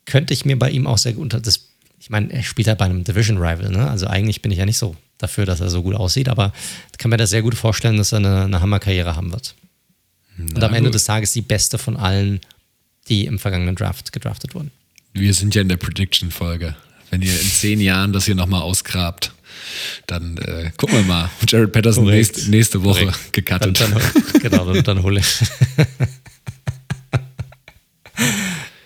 könnte 0.06 0.34
ich 0.34 0.46
mir 0.46 0.58
bei 0.58 0.70
ihm 0.70 0.88
auch 0.88 0.98
sehr 0.98 1.14
gut, 1.14 1.34
das, 1.46 1.68
ich 2.00 2.10
meine, 2.10 2.32
er 2.32 2.44
spielt 2.44 2.68
ja 2.68 2.76
bei 2.76 2.86
einem 2.86 3.04
Division 3.04 3.38
Rival, 3.38 3.70
ne? 3.70 3.90
Also 3.90 4.08
eigentlich 4.08 4.42
bin 4.42 4.52
ich 4.52 4.58
ja 4.58 4.66
nicht 4.66 4.78
so 4.78 4.96
dafür, 5.18 5.46
dass 5.46 5.60
er 5.60 5.70
so 5.70 5.84
gut 5.84 5.96
aussieht, 5.96 6.30
aber 6.30 6.52
ich 6.92 6.98
kann 6.98 7.12
mir 7.12 7.18
das 7.18 7.30
sehr 7.30 7.44
gut 7.44 7.56
vorstellen, 7.56 7.98
dass 7.98 8.12
er 8.12 8.20
eine, 8.20 8.46
eine 8.46 8.62
Hammerkarriere 8.62 9.16
haben 9.16 9.32
wird. 9.32 9.56
Na, 10.38 10.56
und 10.56 10.64
am 10.64 10.74
Ende 10.74 10.90
des 10.90 11.04
Tages 11.04 11.34
die 11.34 11.42
beste 11.42 11.78
von 11.78 11.98
allen 11.98 12.40
die 13.08 13.26
im 13.26 13.40
vergangenen 13.40 13.76
Draft 13.76 14.12
gedraftet 14.12 14.56
wurden. 14.56 14.72
Wir 15.14 15.34
sind 15.34 15.56
ja 15.56 15.62
in 15.62 15.70
der 15.70 15.78
Prediction-Folge. 15.78 16.76
Wenn 17.10 17.22
ihr 17.22 17.34
in 17.34 17.48
zehn 17.48 17.82
Jahren 17.82 18.14
das 18.14 18.26
hier 18.26 18.36
nochmal 18.36 18.62
ausgrabt, 18.62 19.34
dann 20.08 20.38
äh, 20.38 20.72
gucken 20.78 20.98
wir 20.98 21.04
mal. 21.04 21.30
Jared 21.48 21.72
Patterson 21.72 22.06
nächste, 22.06 22.50
nächste, 22.50 22.84
Woche 22.84 23.06
Korrekt. 23.06 23.34
gecuttet. 23.34 23.80
Dann, 23.82 23.92
dann, 23.92 24.02
genau, 24.42 24.74
dann, 24.74 24.84
dann 24.84 25.04
hole 25.04 25.20
ich. 25.20 25.40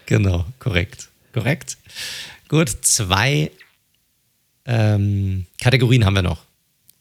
genau, 0.05 0.45
korrekt. 0.59 1.09
Korrekt. 1.33 1.77
Gut, 2.47 2.69
zwei 2.81 3.51
ähm, 4.65 5.45
Kategorien 5.61 6.05
haben 6.05 6.15
wir 6.15 6.21
noch. 6.21 6.43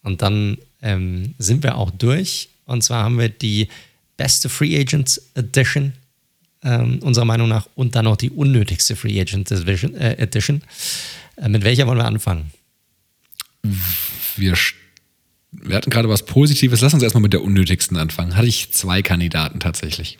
Und 0.02 0.20
dann 0.22 0.58
ähm, 0.82 1.34
sind 1.38 1.62
wir 1.62 1.76
auch 1.76 1.90
durch. 1.90 2.50
Und 2.66 2.82
zwar 2.82 3.04
haben 3.04 3.18
wir 3.18 3.28
die 3.28 3.68
beste 4.16 4.48
Free 4.48 4.78
Agents 4.78 5.30
Edition 5.34 5.94
ähm, 6.64 6.98
unserer 7.00 7.24
Meinung 7.24 7.48
nach, 7.48 7.68
und 7.74 7.94
dann 7.94 8.06
noch 8.06 8.16
die 8.16 8.30
unnötigste 8.30 8.96
Free 8.96 9.20
Agent 9.20 9.50
Division, 9.50 9.94
äh, 9.94 10.14
Edition. 10.14 10.62
Äh, 11.36 11.48
mit 11.48 11.64
welcher 11.64 11.86
wollen 11.86 11.98
wir 11.98 12.06
anfangen? 12.06 12.50
Wir, 14.36 14.54
wir 15.52 15.76
hatten 15.76 15.90
gerade 15.90 16.08
was 16.08 16.24
Positives. 16.24 16.80
Lass 16.80 16.94
uns 16.94 17.02
erstmal 17.02 17.22
mit 17.22 17.32
der 17.32 17.42
unnötigsten 17.42 17.96
anfangen. 17.96 18.36
Hatte 18.36 18.48
ich 18.48 18.72
zwei 18.72 19.02
Kandidaten 19.02 19.60
tatsächlich. 19.60 20.18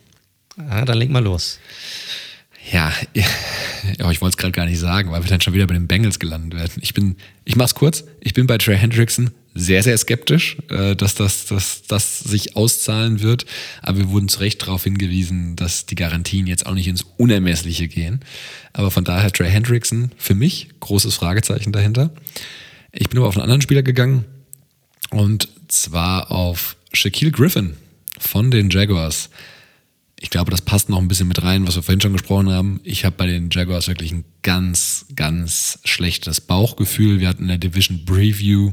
Ah, 0.56 0.84
dann 0.84 0.98
leg 0.98 1.10
mal 1.10 1.22
los. 1.22 1.58
Ja, 2.70 2.92
ja 3.14 4.10
ich 4.10 4.20
wollte 4.20 4.34
es 4.34 4.36
gerade 4.36 4.52
gar 4.52 4.66
nicht 4.66 4.78
sagen, 4.78 5.10
weil 5.10 5.22
wir 5.22 5.30
dann 5.30 5.40
schon 5.40 5.54
wieder 5.54 5.66
bei 5.66 5.74
den 5.74 5.86
Bengals 5.86 6.18
gelandet 6.18 6.58
werden. 6.58 6.72
Ich 6.80 6.94
bin, 6.94 7.16
ich 7.44 7.56
mach's 7.56 7.74
kurz, 7.74 8.04
ich 8.20 8.34
bin 8.34 8.46
bei 8.46 8.58
Trey 8.58 8.76
Hendrickson 8.76 9.30
sehr, 9.54 9.82
sehr 9.84 9.96
skeptisch, 9.96 10.56
äh, 10.68 10.96
dass 10.96 11.14
das, 11.14 11.46
dass 11.46 11.82
das 11.82 12.20
sich 12.20 12.56
auszahlen 12.56 13.22
wird. 13.22 13.46
Aber 13.82 13.98
wir 13.98 14.10
wurden 14.10 14.28
zu 14.28 14.40
Recht 14.40 14.62
darauf 14.62 14.84
hingewiesen, 14.84 15.54
dass 15.56 15.86
die 15.86 15.94
Garantien 15.94 16.46
jetzt 16.46 16.66
auch 16.66 16.74
nicht 16.74 16.88
ins 16.88 17.06
Unermessliche 17.16 17.88
gehen. 17.88 18.20
Aber 18.72 18.90
von 18.90 19.04
daher 19.04 19.30
Trey 19.30 19.50
Hendrickson 19.50 20.10
für 20.16 20.34
mich, 20.34 20.68
großes 20.80 21.14
Fragezeichen 21.14 21.72
dahinter. 21.72 22.10
Ich 22.90 23.08
bin 23.08 23.18
aber 23.18 23.28
auf 23.28 23.36
einen 23.36 23.44
anderen 23.44 23.62
Spieler 23.62 23.82
gegangen 23.82 24.24
und 25.10 25.48
zwar 25.68 26.32
auf 26.32 26.76
Shaquille 26.92 27.30
Griffin 27.30 27.74
von 28.18 28.50
den 28.50 28.70
Jaguars. 28.70 29.30
Ich 30.20 30.30
glaube, 30.30 30.50
das 30.50 30.62
passt 30.62 30.88
noch 30.88 30.98
ein 30.98 31.08
bisschen 31.08 31.28
mit 31.28 31.42
rein, 31.42 31.66
was 31.66 31.76
wir 31.76 31.82
vorhin 31.82 32.00
schon 32.00 32.12
gesprochen 32.12 32.50
haben. 32.50 32.80
Ich 32.82 33.04
habe 33.04 33.16
bei 33.16 33.26
den 33.26 33.50
Jaguars 33.50 33.88
wirklich 33.88 34.10
ein 34.10 34.24
ganz, 34.42 35.06
ganz 35.14 35.78
schlechtes 35.84 36.40
Bauchgefühl. 36.40 37.20
Wir 37.20 37.28
hatten 37.28 37.42
in 37.42 37.48
der 37.48 37.58
Division 37.58 38.04
Preview 38.04 38.72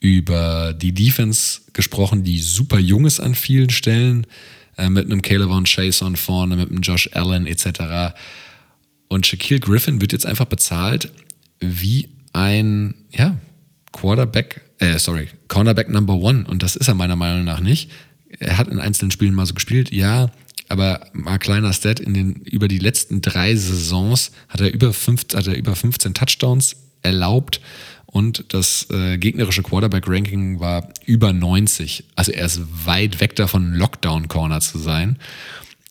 über 0.00 0.72
die 0.72 0.92
Defense 0.92 1.60
gesprochen, 1.74 2.24
die 2.24 2.40
super 2.40 2.78
jung 2.78 3.06
ist 3.06 3.20
an 3.20 3.34
vielen 3.34 3.70
Stellen, 3.70 4.26
äh, 4.76 4.88
mit 4.88 5.04
einem 5.04 5.22
Caleb 5.22 5.50
Chason 5.68 6.16
vorne, 6.16 6.56
mit 6.56 6.70
einem 6.70 6.80
Josh 6.80 7.10
Allen 7.12 7.46
etc. 7.46 8.14
Und 9.08 9.26
Shaquille 9.26 9.60
Griffin 9.60 10.00
wird 10.00 10.12
jetzt 10.12 10.26
einfach 10.26 10.46
bezahlt 10.46 11.12
wie 11.60 12.08
ein 12.32 12.94
ja, 13.10 13.36
Quarterback, 13.92 14.62
äh, 14.78 14.98
sorry, 14.98 15.28
Cornerback 15.48 15.90
Number 15.90 16.14
One. 16.14 16.46
Und 16.48 16.62
das 16.62 16.76
ist 16.76 16.88
er 16.88 16.94
meiner 16.94 17.16
Meinung 17.16 17.44
nach 17.44 17.60
nicht. 17.60 17.90
er 18.38 18.56
hat 18.56 18.68
in 18.68 18.78
einzelnen 18.78 19.10
Spielen 19.10 19.34
mal 19.34 19.46
so 19.46 19.54
gespielt, 19.54 19.92
ja, 19.92 20.30
aber 20.68 21.08
mal 21.12 21.38
kleiner 21.38 21.72
Stat, 21.72 21.98
in 21.98 22.14
den, 22.14 22.36
über 22.36 22.68
die 22.68 22.78
letzten 22.78 23.20
drei 23.20 23.56
Saisons 23.56 24.30
hat 24.48 24.60
er 24.60 24.72
über, 24.72 24.92
fünf, 24.92 25.26
hat 25.34 25.48
er 25.48 25.56
über 25.56 25.74
15 25.74 26.14
Touchdowns 26.14 26.76
erlaubt 27.02 27.60
und 28.12 28.44
das 28.48 28.88
äh, 28.90 29.18
gegnerische 29.18 29.62
Quarterback-Ranking 29.62 30.58
war 30.58 30.88
über 31.06 31.32
90. 31.32 32.04
Also 32.16 32.32
er 32.32 32.46
ist 32.46 32.60
weit 32.84 33.20
weg 33.20 33.36
davon, 33.36 33.72
Lockdown-Corner 33.74 34.60
zu 34.60 34.78
sein. 34.78 35.16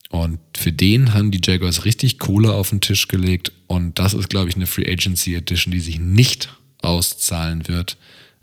Und 0.09 0.39
für 0.57 0.73
den 0.73 1.13
haben 1.13 1.31
die 1.31 1.39
Jaguars 1.41 1.85
richtig 1.85 2.19
Kohle 2.19 2.53
auf 2.53 2.71
den 2.71 2.81
Tisch 2.81 3.07
gelegt. 3.07 3.53
Und 3.67 3.99
das 3.99 4.13
ist, 4.13 4.29
glaube 4.29 4.49
ich, 4.49 4.55
eine 4.55 4.67
Free 4.67 4.91
Agency 4.91 5.33
Edition, 5.33 5.71
die 5.71 5.79
sich 5.79 5.99
nicht 5.99 6.49
auszahlen 6.81 7.69
wird, 7.69 7.95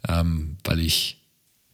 ähm, 0.08 0.56
weil 0.64 0.80
ich, 0.80 1.18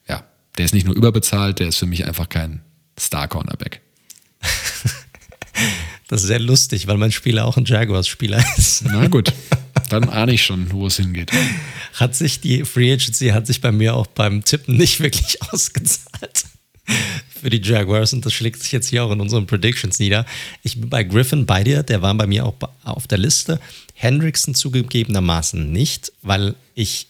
ja, 0.09 0.25
der 0.59 0.65
ist 0.65 0.75
nicht 0.75 0.87
nur 0.87 0.97
überbezahlt, 0.97 1.61
der 1.61 1.69
ist 1.69 1.77
für 1.77 1.87
mich 1.87 2.05
einfach 2.05 2.29
kein 2.29 2.63
Star-Cornerback. 2.99 3.81
Das 6.09 6.21
ist 6.21 6.27
sehr 6.27 6.41
lustig, 6.41 6.89
weil 6.89 6.99
mein 6.99 7.11
Spieler 7.11 7.47
auch 7.47 7.57
ein 7.57 7.65
Jaguars-Spieler 7.65 8.45
ist. 8.59 8.85
Na 8.85 9.07
gut, 9.07 9.33
dann 9.93 10.09
ahne 10.09 10.33
ich 10.33 10.43
schon, 10.43 10.73
wo 10.73 10.87
es 10.87 10.97
hingeht. 10.97 11.31
Hat 11.95 12.15
sich 12.15 12.41
die 12.41 12.65
Free 12.65 12.93
Agency 12.93 13.29
hat 13.29 13.47
sich 13.47 13.61
bei 13.61 13.73
mir 13.73 13.95
auch 13.95 14.07
beim 14.07 14.45
Tippen 14.45 14.77
nicht 14.77 15.01
wirklich 15.01 15.41
ausgezahlt 15.53 16.45
für 17.43 17.51
die 17.51 17.61
Jaguars 17.61 18.13
und 18.13 18.25
das 18.25 18.33
schlägt 18.33 18.63
sich 18.63 18.73
jetzt 18.73 18.89
hier 18.89 19.05
auch 19.05 19.11
in 19.11 19.21
unseren 19.21 19.47
Predictions 19.47 19.99
nieder. 19.99 20.25
Ich 20.63 20.81
bin 20.81 20.89
bei 20.89 21.03
Griffin 21.03 21.47
bei 21.47 21.65
dir, 21.65 21.83
der 21.83 22.03
war 22.03 22.15
bei 22.15 22.27
mir 22.27 22.47
auch 22.47 22.55
auf 22.85 23.07
der 23.07 23.19
Liste. 23.19 23.61
Hendrickson 23.95 24.55
zugegebenermaßen 24.55 25.71
nicht, 25.71 26.13
weil 26.23 26.55
ich 26.75 27.09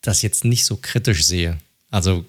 das 0.00 0.22
jetzt 0.22 0.44
nicht 0.44 0.64
so 0.64 0.76
kritisch 0.76 1.24
sehe. 1.24 1.58
Also 1.90 2.24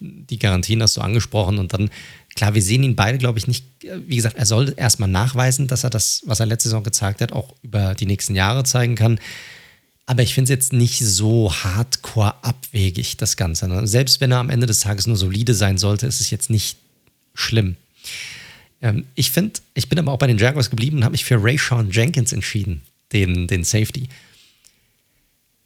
die 0.00 0.38
Garantien 0.38 0.82
hast 0.82 0.96
du 0.96 1.00
angesprochen 1.00 1.58
und 1.58 1.72
dann, 1.72 1.90
klar, 2.34 2.54
wir 2.54 2.62
sehen 2.62 2.82
ihn 2.82 2.96
beide, 2.96 3.18
glaube 3.18 3.38
ich, 3.38 3.46
nicht. 3.46 3.64
Wie 3.80 4.16
gesagt, 4.16 4.36
er 4.36 4.46
soll 4.46 4.74
erstmal 4.76 5.08
nachweisen, 5.08 5.66
dass 5.66 5.84
er 5.84 5.90
das, 5.90 6.22
was 6.24 6.40
er 6.40 6.46
letzte 6.46 6.68
Saison 6.68 6.82
gezeigt 6.82 7.20
hat, 7.20 7.32
auch 7.32 7.54
über 7.62 7.94
die 7.94 8.06
nächsten 8.06 8.34
Jahre 8.34 8.64
zeigen 8.64 8.94
kann. 8.94 9.18
Aber 10.06 10.22
ich 10.22 10.34
finde 10.34 10.52
es 10.52 10.56
jetzt 10.56 10.72
nicht 10.72 10.98
so 10.98 11.52
hardcore 11.52 12.34
abwegig, 12.42 13.16
das 13.16 13.36
Ganze. 13.36 13.68
Ne? 13.68 13.86
Selbst 13.86 14.20
wenn 14.20 14.32
er 14.32 14.38
am 14.38 14.50
Ende 14.50 14.66
des 14.66 14.80
Tages 14.80 15.06
nur 15.06 15.16
solide 15.16 15.54
sein 15.54 15.78
sollte, 15.78 16.06
ist 16.06 16.20
es 16.20 16.30
jetzt 16.30 16.50
nicht 16.50 16.76
schlimm. 17.34 17.76
Ähm, 18.80 19.06
ich 19.14 19.30
finde, 19.30 19.60
ich 19.74 19.88
bin 19.88 19.98
aber 19.98 20.12
auch 20.12 20.18
bei 20.18 20.26
den 20.26 20.38
Jaguars 20.38 20.70
geblieben 20.70 20.98
und 20.98 21.04
habe 21.04 21.12
mich 21.12 21.24
für 21.24 21.42
Ray 21.42 21.56
Sean 21.56 21.90
Jenkins 21.90 22.32
entschieden, 22.32 22.82
den, 23.12 23.46
den 23.46 23.64
Safety. 23.64 24.08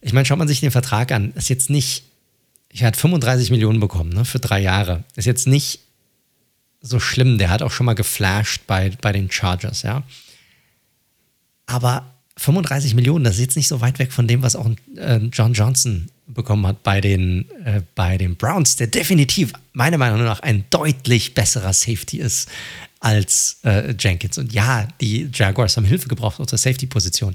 Ich 0.02 0.12
meine, 0.12 0.26
schaut 0.26 0.38
man 0.38 0.48
sich 0.48 0.60
den 0.60 0.70
Vertrag 0.70 1.10
an, 1.12 1.32
ist 1.32 1.48
jetzt 1.48 1.70
nicht, 1.70 2.04
ich 2.70 2.84
hat 2.84 2.96
35 2.96 3.50
Millionen 3.50 3.80
bekommen, 3.80 4.10
ne, 4.10 4.24
für 4.24 4.38
drei 4.38 4.60
Jahre. 4.60 5.04
Ist 5.16 5.24
jetzt 5.24 5.46
nicht 5.46 5.80
so 6.86 7.00
schlimm. 7.00 7.38
Der 7.38 7.50
hat 7.50 7.62
auch 7.62 7.72
schon 7.72 7.86
mal 7.86 7.94
geflasht 7.94 8.62
bei, 8.66 8.90
bei 9.00 9.12
den 9.12 9.30
Chargers, 9.30 9.82
ja. 9.82 10.02
Aber 11.66 12.06
35 12.38 12.94
Millionen, 12.94 13.24
das 13.24 13.34
ist 13.34 13.40
jetzt 13.40 13.56
nicht 13.56 13.68
so 13.68 13.80
weit 13.80 13.98
weg 13.98 14.12
von 14.12 14.28
dem, 14.28 14.42
was 14.42 14.56
auch 14.56 14.68
äh, 14.96 15.16
John 15.32 15.52
Johnson 15.52 16.10
bekommen 16.26 16.66
hat 16.66 16.82
bei 16.82 17.00
den, 17.00 17.50
äh, 17.64 17.82
bei 17.94 18.18
den 18.18 18.36
Browns, 18.36 18.76
der 18.76 18.88
definitiv 18.88 19.52
meiner 19.72 19.98
Meinung 19.98 20.22
nach 20.24 20.40
ein 20.40 20.64
deutlich 20.70 21.34
besserer 21.34 21.72
Safety 21.72 22.18
ist 22.18 22.48
als 23.00 23.58
äh, 23.64 23.94
Jenkins. 23.98 24.38
Und 24.38 24.52
ja, 24.52 24.88
die 25.00 25.28
Jaguars 25.32 25.76
haben 25.76 25.84
Hilfe 25.84 26.08
gebraucht 26.08 26.40
auf 26.40 26.46
der 26.46 26.58
Safety-Position. 26.58 27.34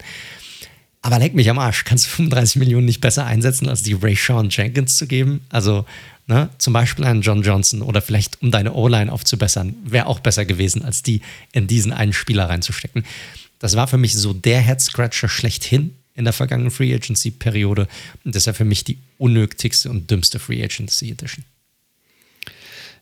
Aber 1.01 1.17
leck 1.17 1.33
mich 1.33 1.49
am 1.49 1.57
Arsch, 1.57 1.83
kannst 1.83 2.05
du 2.05 2.09
35 2.09 2.57
Millionen 2.57 2.85
nicht 2.85 3.01
besser 3.01 3.25
einsetzen, 3.25 3.67
als 3.67 3.81
die 3.81 3.93
Ray 3.93 4.15
Sean 4.15 4.49
Jenkins 4.49 4.97
zu 4.97 5.07
geben? 5.07 5.41
Also, 5.49 5.85
ne, 6.27 6.49
zum 6.57 6.73
Beispiel 6.73 7.05
einen 7.05 7.21
John 7.21 7.41
Johnson 7.41 7.81
oder 7.81 8.01
vielleicht 8.01 8.41
um 8.41 8.51
deine 8.51 8.73
O-Line 8.73 9.11
aufzubessern, 9.11 9.75
wäre 9.83 10.07
auch 10.07 10.19
besser 10.19 10.45
gewesen, 10.45 10.83
als 10.83 11.03
die 11.03 11.21
in 11.51 11.67
diesen 11.67 11.93
einen 11.93 12.13
Spieler 12.13 12.49
reinzustecken. 12.49 13.05
Das 13.59 13.75
war 13.75 13.87
für 13.87 13.97
mich 13.97 14.15
so 14.15 14.33
der 14.33 14.61
Head-Scratcher 14.61 15.29
schlechthin 15.29 15.95
in 16.15 16.25
der 16.25 16.33
vergangenen 16.33 16.71
Free 16.71 16.93
Agency-Periode. 16.93 17.87
Und 18.23 18.35
deshalb 18.35 18.57
für 18.57 18.65
mich 18.65 18.83
die 18.83 18.97
unnötigste 19.17 19.89
und 19.89 20.09
dümmste 20.09 20.39
Free 20.39 20.63
Agency 20.63 21.11
Edition. 21.11 21.45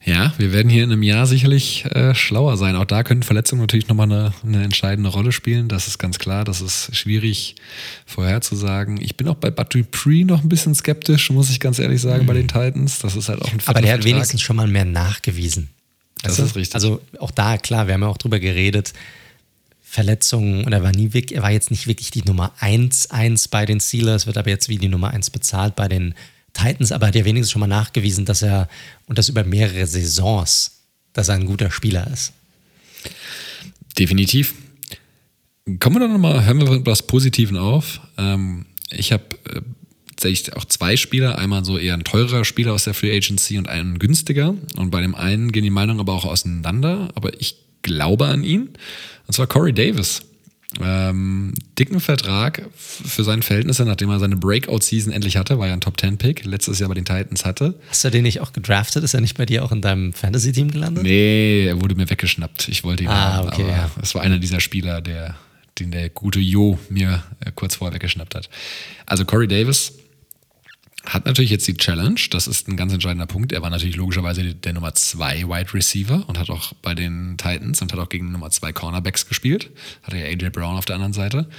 Ja, 0.06 0.34
wir 0.38 0.54
werden 0.54 0.70
hier 0.70 0.86
in 0.86 0.92
einem 0.92 1.04
Jahr 1.04 1.28
sicherlich 1.28 1.84
äh, 1.86 2.16
schlauer 2.16 2.56
sein. 2.56 2.78
Auch 2.78 2.86
da 2.86 3.04
können 3.04 3.22
Verletzungen 3.22 3.62
natürlich 3.62 3.90
nochmal 3.90 4.10
eine, 4.10 4.34
eine 4.46 4.64
entscheidende 4.64 5.10
Rolle 5.10 5.34
spielen. 5.34 5.68
Das 5.68 5.88
ist 5.88 5.98
ganz 5.98 6.20
klar. 6.20 6.46
Das 6.46 6.62
ist 6.62 6.96
schwierig 6.96 7.56
vorherzusagen. 8.06 9.02
Ich 9.02 9.18
bin 9.18 9.28
auch 9.28 9.36
bei 9.36 9.52
Bud 9.52 9.74
Dupree 9.74 10.24
noch 10.24 10.42
ein 10.42 10.48
bisschen 10.48 10.74
skeptisch, 10.74 11.30
muss 11.32 11.50
ich 11.50 11.60
ganz 11.60 11.80
ehrlich 11.80 12.00
sagen, 12.00 12.24
mhm. 12.24 12.28
bei 12.28 12.34
den 12.34 12.48
Titans. 12.48 13.00
Das 13.00 13.18
ist 13.18 13.28
halt 13.28 13.42
auch 13.42 13.52
ein 13.52 13.60
Aber 13.66 13.82
der 13.82 13.94
hat 13.94 14.06
wenigstens 14.06 14.42
schon 14.42 14.56
mal 14.56 14.68
mehr 14.68 14.86
nachgewiesen. 14.86 15.70
Das 16.22 16.40
ist 16.40 16.56
richtig. 16.56 16.76
Also 16.76 17.02
auch 17.20 17.32
da, 17.32 17.58
klar, 17.58 17.88
wir 17.88 17.94
haben 17.94 18.02
ja 18.02 18.08
auch 18.08 18.18
drüber 18.18 18.40
geredet. 18.40 18.94
Verletzungen 19.82 20.66
und 20.66 20.72
er 20.72 20.84
war 20.84 20.92
nie 20.92 21.14
wirklich, 21.14 21.36
er 21.36 21.42
war 21.42 21.52
jetzt 21.52 21.72
nicht 21.72 21.88
wirklich 21.88 22.12
die 22.12 22.22
Nummer 22.22 22.52
1, 22.60 23.10
1 23.10 23.48
bei 23.48 23.66
den 23.66 23.80
Steelers, 23.80 24.28
wird 24.28 24.38
aber 24.38 24.50
jetzt 24.50 24.70
wie 24.70 24.78
die 24.78 24.88
Nummer 24.88 25.10
1 25.12 25.32
bezahlt 25.32 25.76
bei 25.76 25.88
den 25.88 26.14
Titans, 26.54 26.92
aber 26.92 27.08
hat 27.08 27.16
ja 27.16 27.26
wenigstens 27.26 27.52
schon 27.52 27.60
mal 27.60 27.68
nachgewiesen, 27.68 28.26
dass 28.26 28.42
er 28.42 28.68
und 29.06 29.18
das 29.18 29.30
über 29.30 29.44
mehrere 29.44 29.86
Saisons, 29.86 30.82
dass 31.14 31.30
er 31.30 31.36
ein 31.36 31.46
guter 31.46 31.72
Spieler 31.72 32.08
ist. 32.12 32.34
Definitiv. 33.98 34.54
Kommen 35.80 35.98
wir 35.98 36.08
doch 36.08 36.14
nochmal, 36.14 36.46
hören 36.46 36.62
wir 36.62 36.86
was 36.86 37.04
Positiven 37.04 37.58
auf. 37.58 38.02
Ähm, 38.18 38.66
ich 38.90 39.12
habe 39.12 39.24
äh, 39.54 39.62
tatsächlich 40.20 40.56
auch 40.56 40.66
zwei 40.66 40.98
Spieler, 40.98 41.38
einmal 41.38 41.64
so 41.64 41.78
eher 41.78 41.94
ein 41.94 42.04
teurer 42.04 42.44
Spieler 42.44 42.74
aus 42.74 42.84
der 42.84 42.94
Free 42.94 43.16
Agency 43.16 43.58
und 43.58 43.68
einen 43.70 44.00
günstiger. 44.00 44.56
Und 44.76 44.92
bei 44.92 45.02
dem 45.02 45.16
einen 45.16 45.52
gehen 45.52 45.64
die 45.64 45.70
Meinungen 45.70 46.00
aber 46.00 46.14
auch 46.14 46.26
auseinander, 46.26 47.10
aber 47.16 47.40
ich 47.40 47.58
glaube 47.84 48.28
an 48.28 48.44
ihn. 48.44 48.70
Und 49.28 49.34
zwar 49.34 49.48
Corey 49.48 49.74
Davis. 49.74 50.22
Ähm, 50.80 51.54
dicken 51.80 52.00
Vertrag 52.00 52.62
für 52.76 53.24
seine 53.24 53.42
Verhältnisse, 53.42 53.86
nachdem 53.86 54.12
er 54.12 54.20
seine 54.20 54.36
Breakout-Season 54.38 55.12
endlich 55.12 55.36
hatte, 55.36 55.58
war 55.58 55.68
ja 55.68 55.74
ein 55.74 55.82
Top-10-Pick, 55.82 56.46
letztes 56.46 56.78
Jahr 56.78 56.90
bei 56.90 56.96
den 56.96 57.06
Titans 57.06 57.44
hatte. 57.44 57.74
Hast 57.90 58.04
du 58.04 58.12
den 58.12 58.22
nicht 58.22 58.40
auch 58.40 58.54
gedraftet? 58.54 59.04
Ist 59.04 59.16
er 59.16 59.22
nicht 59.22 59.36
bei 59.36 59.48
dir 59.48 59.66
auch 59.66 59.72
in 59.72 59.82
deinem 59.82 60.14
Fantasy-Team 60.14 60.70
gelandet? 60.72 61.04
Nee, 61.04 61.66
er 61.66 61.82
wurde 61.82 61.96
mir 61.96 62.08
weggeschnappt. 62.08 62.68
Ich 62.68 62.84
wollte 62.84 63.04
ihn 63.04 63.10
ah, 63.10 63.34
haben, 63.34 63.48
okay, 63.48 63.64
aber 63.64 63.72
ja. 63.72 63.92
es 64.02 64.14
war 64.14 64.22
einer 64.22 64.38
dieser 64.38 64.60
Spieler, 64.60 65.02
der, 65.02 65.36
den 65.80 65.90
der 65.90 66.10
gute 66.10 66.40
Jo 66.40 66.78
mir 66.90 67.24
äh, 67.44 67.52
kurz 67.54 67.76
vorher 67.76 67.96
weggeschnappt 67.96 68.36
hat. 68.36 68.50
Also 69.08 69.26
Corey 69.26 69.48
Davis, 69.48 69.94
hat 71.06 71.26
natürlich 71.26 71.52
jetzt 71.52 71.68
die 71.68 71.78
Challenge, 71.78 72.20
das 72.30 72.48
ist 72.48 72.68
ein 72.68 72.76
ganz 72.76 72.92
entscheidender 72.92 73.26
Punkt. 73.26 73.52
Er 73.54 73.62
war 73.62 73.70
natürlich 73.70 73.96
logischerweise 73.96 74.54
der 74.54 74.74
Nummer 74.74 74.94
2 74.94 75.48
Wide 75.48 75.74
Receiver 75.74 76.28
und 76.28 76.38
hat 76.38 76.50
auch 76.50 76.74
bei 76.82 76.94
den 76.94 77.38
Titans 77.38 77.82
und 77.82 77.94
hat 77.94 78.00
auch 78.00 78.10
gegen 78.10 78.32
Nummer 78.32 78.50
2 78.50 78.74
Cornerbacks 78.74 79.28
gespielt. 79.28 79.72
Hatte 80.04 80.18
ja 80.18 80.26
AJ 80.26 80.50
Brown 80.50 80.76
auf 80.76 80.86
der 80.86 80.96
anderen 80.96 81.14
Seite. 81.14 81.50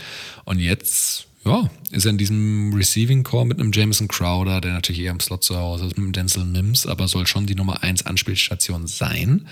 Und 0.44 0.58
jetzt, 0.58 1.26
ja, 1.44 1.70
ist 1.90 2.04
er 2.04 2.10
in 2.10 2.18
diesem 2.18 2.74
Receiving 2.74 3.22
Core 3.22 3.46
mit 3.46 3.58
einem 3.58 3.72
Jameson 3.72 4.08
Crowder, 4.08 4.60
der 4.60 4.74
natürlich 4.74 5.00
eher 5.00 5.12
im 5.12 5.20
Slot 5.20 5.42
zu 5.42 5.56
Hause 5.56 5.86
ist, 5.86 5.96
mit 5.96 6.04
einem 6.04 6.12
Denzel 6.12 6.44
Mims, 6.44 6.86
aber 6.86 7.08
soll 7.08 7.26
schon 7.26 7.46
die 7.46 7.54
Nummer 7.54 7.82
1 7.82 8.04
Anspielstation 8.04 8.86
sein. 8.86 9.46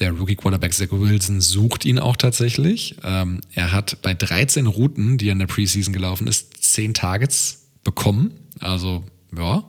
Der 0.00 0.12
Rookie 0.12 0.36
Quarterback 0.36 0.74
Zach 0.74 0.88
Wilson 0.90 1.40
sucht 1.40 1.84
ihn 1.84 1.98
auch 2.00 2.16
tatsächlich. 2.16 2.96
Ähm, 3.04 3.40
er 3.54 3.70
hat 3.70 4.02
bei 4.02 4.14
13 4.14 4.66
Routen, 4.66 5.16
die 5.16 5.28
er 5.28 5.32
in 5.32 5.38
der 5.38 5.46
Preseason 5.46 5.92
gelaufen 5.92 6.26
ist, 6.26 6.62
10 6.62 6.94
Targets 6.94 7.66
bekommen 7.84 8.32
also, 8.60 9.04
ja. 9.36 9.64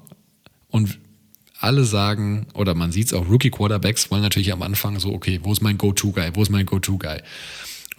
Und 0.70 1.00
alle 1.60 1.84
sagen, 1.84 2.48
oder 2.54 2.74
man 2.74 2.92
sieht 2.92 3.08
es 3.08 3.14
auch, 3.14 3.28
Rookie-Quarterbacks 3.28 4.12
wollen 4.12 4.22
natürlich 4.22 4.54
am 4.54 4.62
Anfang 4.62 5.00
so, 5.00 5.14
okay, 5.14 5.40
wo 5.44 5.52
ist 5.52 5.62
mein 5.62 5.78
Go-To-Guy? 5.78 6.32
Wo 6.36 6.42
ist 6.42 6.50
mein 6.50 6.66
Go-To-Guy? 6.66 7.22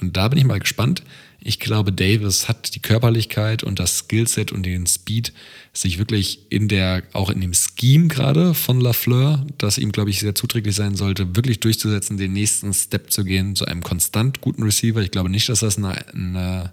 Und 0.00 0.16
da 0.16 0.28
bin 0.28 0.38
ich 0.38 0.46
mal 0.46 0.60
gespannt. 0.60 1.02
Ich 1.42 1.58
glaube, 1.58 1.92
Davis 1.92 2.48
hat 2.48 2.74
die 2.74 2.80
Körperlichkeit 2.80 3.62
und 3.62 3.78
das 3.78 3.98
Skillset 3.98 4.52
und 4.52 4.64
den 4.64 4.86
Speed, 4.86 5.32
sich 5.72 5.98
wirklich 5.98 6.50
in 6.50 6.68
der, 6.68 7.02
auch 7.12 7.30
in 7.30 7.40
dem 7.40 7.52
Scheme 7.54 8.08
gerade 8.08 8.54
von 8.54 8.80
Lafleur, 8.80 9.46
das 9.58 9.78
ihm, 9.78 9.92
glaube 9.92 10.10
ich, 10.10 10.20
sehr 10.20 10.34
zuträglich 10.34 10.74
sein 10.74 10.96
sollte, 10.96 11.36
wirklich 11.36 11.60
durchzusetzen, 11.60 12.16
den 12.16 12.32
nächsten 12.32 12.72
Step 12.72 13.10
zu 13.10 13.24
gehen 13.24 13.56
zu 13.56 13.66
einem 13.66 13.82
konstant 13.82 14.40
guten 14.40 14.62
Receiver. 14.62 15.00
Ich 15.00 15.10
glaube 15.10 15.28
nicht, 15.28 15.48
dass 15.48 15.60
das 15.60 15.78
ein 15.78 16.70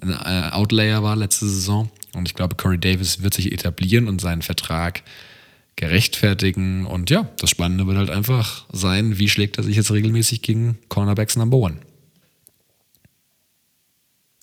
Outlayer 0.00 1.02
war 1.02 1.16
letzte 1.16 1.48
Saison. 1.48 1.90
Und 2.14 2.28
ich 2.28 2.34
glaube, 2.34 2.56
Corey 2.56 2.78
Davis 2.78 3.22
wird 3.22 3.34
sich 3.34 3.52
etablieren 3.52 4.08
und 4.08 4.20
seinen 4.20 4.42
Vertrag 4.42 5.02
gerechtfertigen. 5.76 6.86
Und 6.86 7.10
ja, 7.10 7.28
das 7.38 7.50
Spannende 7.50 7.86
wird 7.86 7.96
halt 7.96 8.10
einfach 8.10 8.66
sein, 8.72 9.18
wie 9.18 9.28
schlägt 9.28 9.58
er 9.58 9.64
sich 9.64 9.76
jetzt 9.76 9.90
regelmäßig 9.90 10.42
gegen 10.42 10.78
Cornerbacks 10.88 11.36
Number 11.36 11.56
One. 11.56 11.76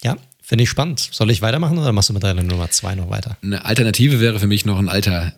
Ja, 0.04 0.16
finde 0.42 0.64
ich 0.64 0.70
spannend. 0.70 1.10
Soll 1.12 1.30
ich 1.32 1.42
weitermachen 1.42 1.78
oder 1.78 1.92
machst 1.92 2.10
du 2.10 2.14
mit 2.14 2.24
deiner 2.24 2.44
Nummer 2.44 2.70
zwei 2.70 2.96
noch 2.96 3.10
weiter? 3.10 3.38
Eine 3.42 3.66
Alternative 3.66 4.20
wäre 4.20 4.40
für 4.40 4.48
mich 4.48 4.66
noch 4.66 4.80
ein 4.80 4.90
alter 4.90 5.34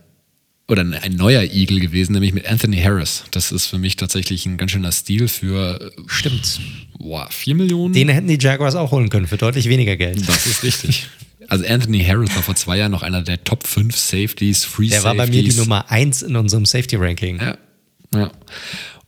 oder 0.68 0.84
ein 0.84 1.15
neuer 1.15 1.41
Eagle 1.41 1.80
gewesen, 1.80 2.14
nämlich 2.14 2.34
mit 2.34 2.45
Anthony 2.45 2.77
Harris. 2.77 3.23
Das 3.31 3.51
ist 3.51 3.65
für 3.65 3.80
mich 3.80 3.95
tatsächlich 3.95 4.45
ein 4.45 4.57
ganz 4.57 4.72
schöner 4.72 4.91
Stil 4.91 5.27
für. 5.27 5.91
Stimmt. 6.06 6.61
Boah, 6.99 7.27
4 7.31 7.56
Millionen. 7.56 7.93
Den 7.93 8.10
hätten 8.10 8.27
die 8.27 8.38
Jaguars 8.39 8.76
auch 8.76 8.91
holen 8.91 9.10
können 9.10 9.26
für 9.26 9.38
deutlich 9.38 9.68
weniger 9.68 9.97
Geld. 9.97 10.27
Das 10.27 10.45
ist 10.45 10.64
richtig. 10.64 11.07
also 11.49 11.65
Anthony 11.65 12.03
Harris 12.03 12.34
war 12.35 12.43
vor 12.43 12.55
zwei 12.55 12.77
Jahren 12.77 12.91
noch 12.91 13.03
einer 13.03 13.21
der 13.23 13.43
Top 13.43 13.65
5 13.65 13.95
Safeties, 13.95 14.65
Free 14.65 14.88
Der 14.88 15.01
Safeties. 15.01 15.03
war 15.03 15.26
bei 15.26 15.31
mir 15.31 15.43
die 15.43 15.55
Nummer 15.55 15.89
1 15.89 16.21
in 16.21 16.35
unserem 16.35 16.65
Safety-Ranking. 16.65 17.39
Ja. 17.39 17.57
ja. 18.15 18.31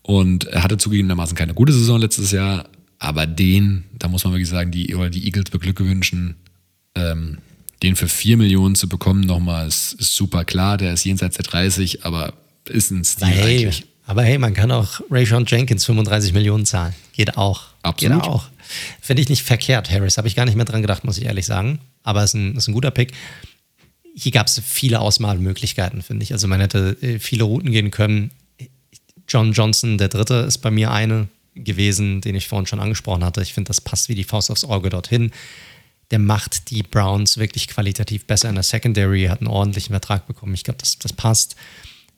Und 0.02 0.46
er 0.46 0.64
hatte 0.64 0.78
zugegebenermaßen 0.78 1.38
keine 1.38 1.54
gute 1.54 1.72
Saison 1.72 2.00
letztes 2.00 2.32
Jahr, 2.32 2.68
aber 2.98 3.28
den, 3.28 3.86
da 3.98 4.08
muss 4.08 4.24
man 4.24 4.34
wirklich 4.34 4.50
sagen, 4.50 4.72
die, 4.72 4.96
oder 4.96 5.10
die 5.10 5.26
Eagles 5.26 5.52
beglückwünschen, 5.52 6.36
ähm, 6.96 7.38
den 7.84 7.96
für 7.96 8.08
4 8.08 8.38
Millionen 8.38 8.76
zu 8.76 8.90
bekommen, 8.90 9.22
nochmal, 9.22 9.68
ist, 9.68 9.94
ist, 9.94 10.16
super 10.16 10.44
klar. 10.44 10.78
Der 10.78 10.94
ist 10.94 11.04
jenseits 11.04 11.38
der 11.38 11.46
30, 11.46 12.06
aber 12.06 12.34
ist 12.68 12.92
ein 12.92 13.04
Stil 13.04 13.28
hey, 13.28 13.60
eigentlich. 13.60 13.86
Aber 14.06 14.24
hey, 14.24 14.38
man 14.38 14.54
kann 14.54 14.72
auch 14.72 15.02
Rayshon 15.10 15.46
Jenkins 15.48 15.86
35 15.86 16.34
Millionen 16.34 16.66
zahlen. 16.66 16.94
Geht 17.14 17.38
auch. 17.38 17.66
Absolut. 17.84 18.22
Geht 18.22 18.30
auch. 18.30 18.50
Finde 19.00 19.22
ich 19.22 19.30
nicht 19.30 19.44
verkehrt, 19.44 19.90
Harris. 19.92 20.18
Habe 20.18 20.28
ich 20.28 20.36
gar 20.36 20.46
nicht 20.46 20.56
mehr 20.56 20.66
dran 20.66 20.82
gedacht, 20.82 21.04
muss 21.04 21.18
ich 21.18 21.26
ehrlich 21.26 21.46
sagen. 21.46 21.80
Aber 22.04 22.24
es 22.24 22.32
ist 22.32 22.36
ein, 22.36 22.56
ist 22.56 22.68
ein 22.68 22.74
guter 22.74 22.92
Pick. 22.92 23.14
Hier 24.16 24.32
gab 24.32 24.48
es 24.48 24.62
viele 24.64 25.00
Ausmalmöglichkeiten, 25.00 26.02
finde 26.02 26.24
ich. 26.24 26.34
Also 26.34 26.48
man 26.48 26.60
hätte 26.60 26.98
äh, 27.02 27.20
viele 27.20 27.44
Routen 27.44 27.72
gehen 27.72 27.92
können. 27.92 28.32
John 29.28 29.54
Johnson, 29.54 29.98
der 29.98 30.10
dritte, 30.10 30.36
ist 30.36 30.58
bei 30.60 30.72
mir 30.72 30.92
eine 30.92 31.28
gewesen, 31.56 32.22
den 32.22 32.36
ich 32.36 32.48
vorhin 32.48 32.66
schon 32.66 32.80
angesprochen 32.80 33.24
hatte. 33.24 33.42
Ich 33.42 33.54
finde, 33.54 33.70
das 33.70 33.82
passt 33.82 34.10
wie 34.10 34.16
die 34.16 34.24
Faust 34.24 34.52
aufs 34.52 34.66
Auge 34.66 34.90
dorthin. 34.90 35.32
Der 36.12 36.20
macht 36.20 36.70
die 36.70 36.84
Browns 36.84 37.38
wirklich 37.38 37.68
qualitativ 37.68 38.26
besser 38.26 38.50
in 38.50 38.56
der 38.56 38.64
Secondary, 38.64 39.26
hat 39.26 39.40
einen 39.40 39.48
ordentlichen 39.48 39.94
Vertrag 39.94 40.28
bekommen. 40.28 40.54
Ich 40.54 40.64
glaube, 40.64 40.80
das, 40.80 41.00
das 41.00 41.14
passt. 41.14 41.56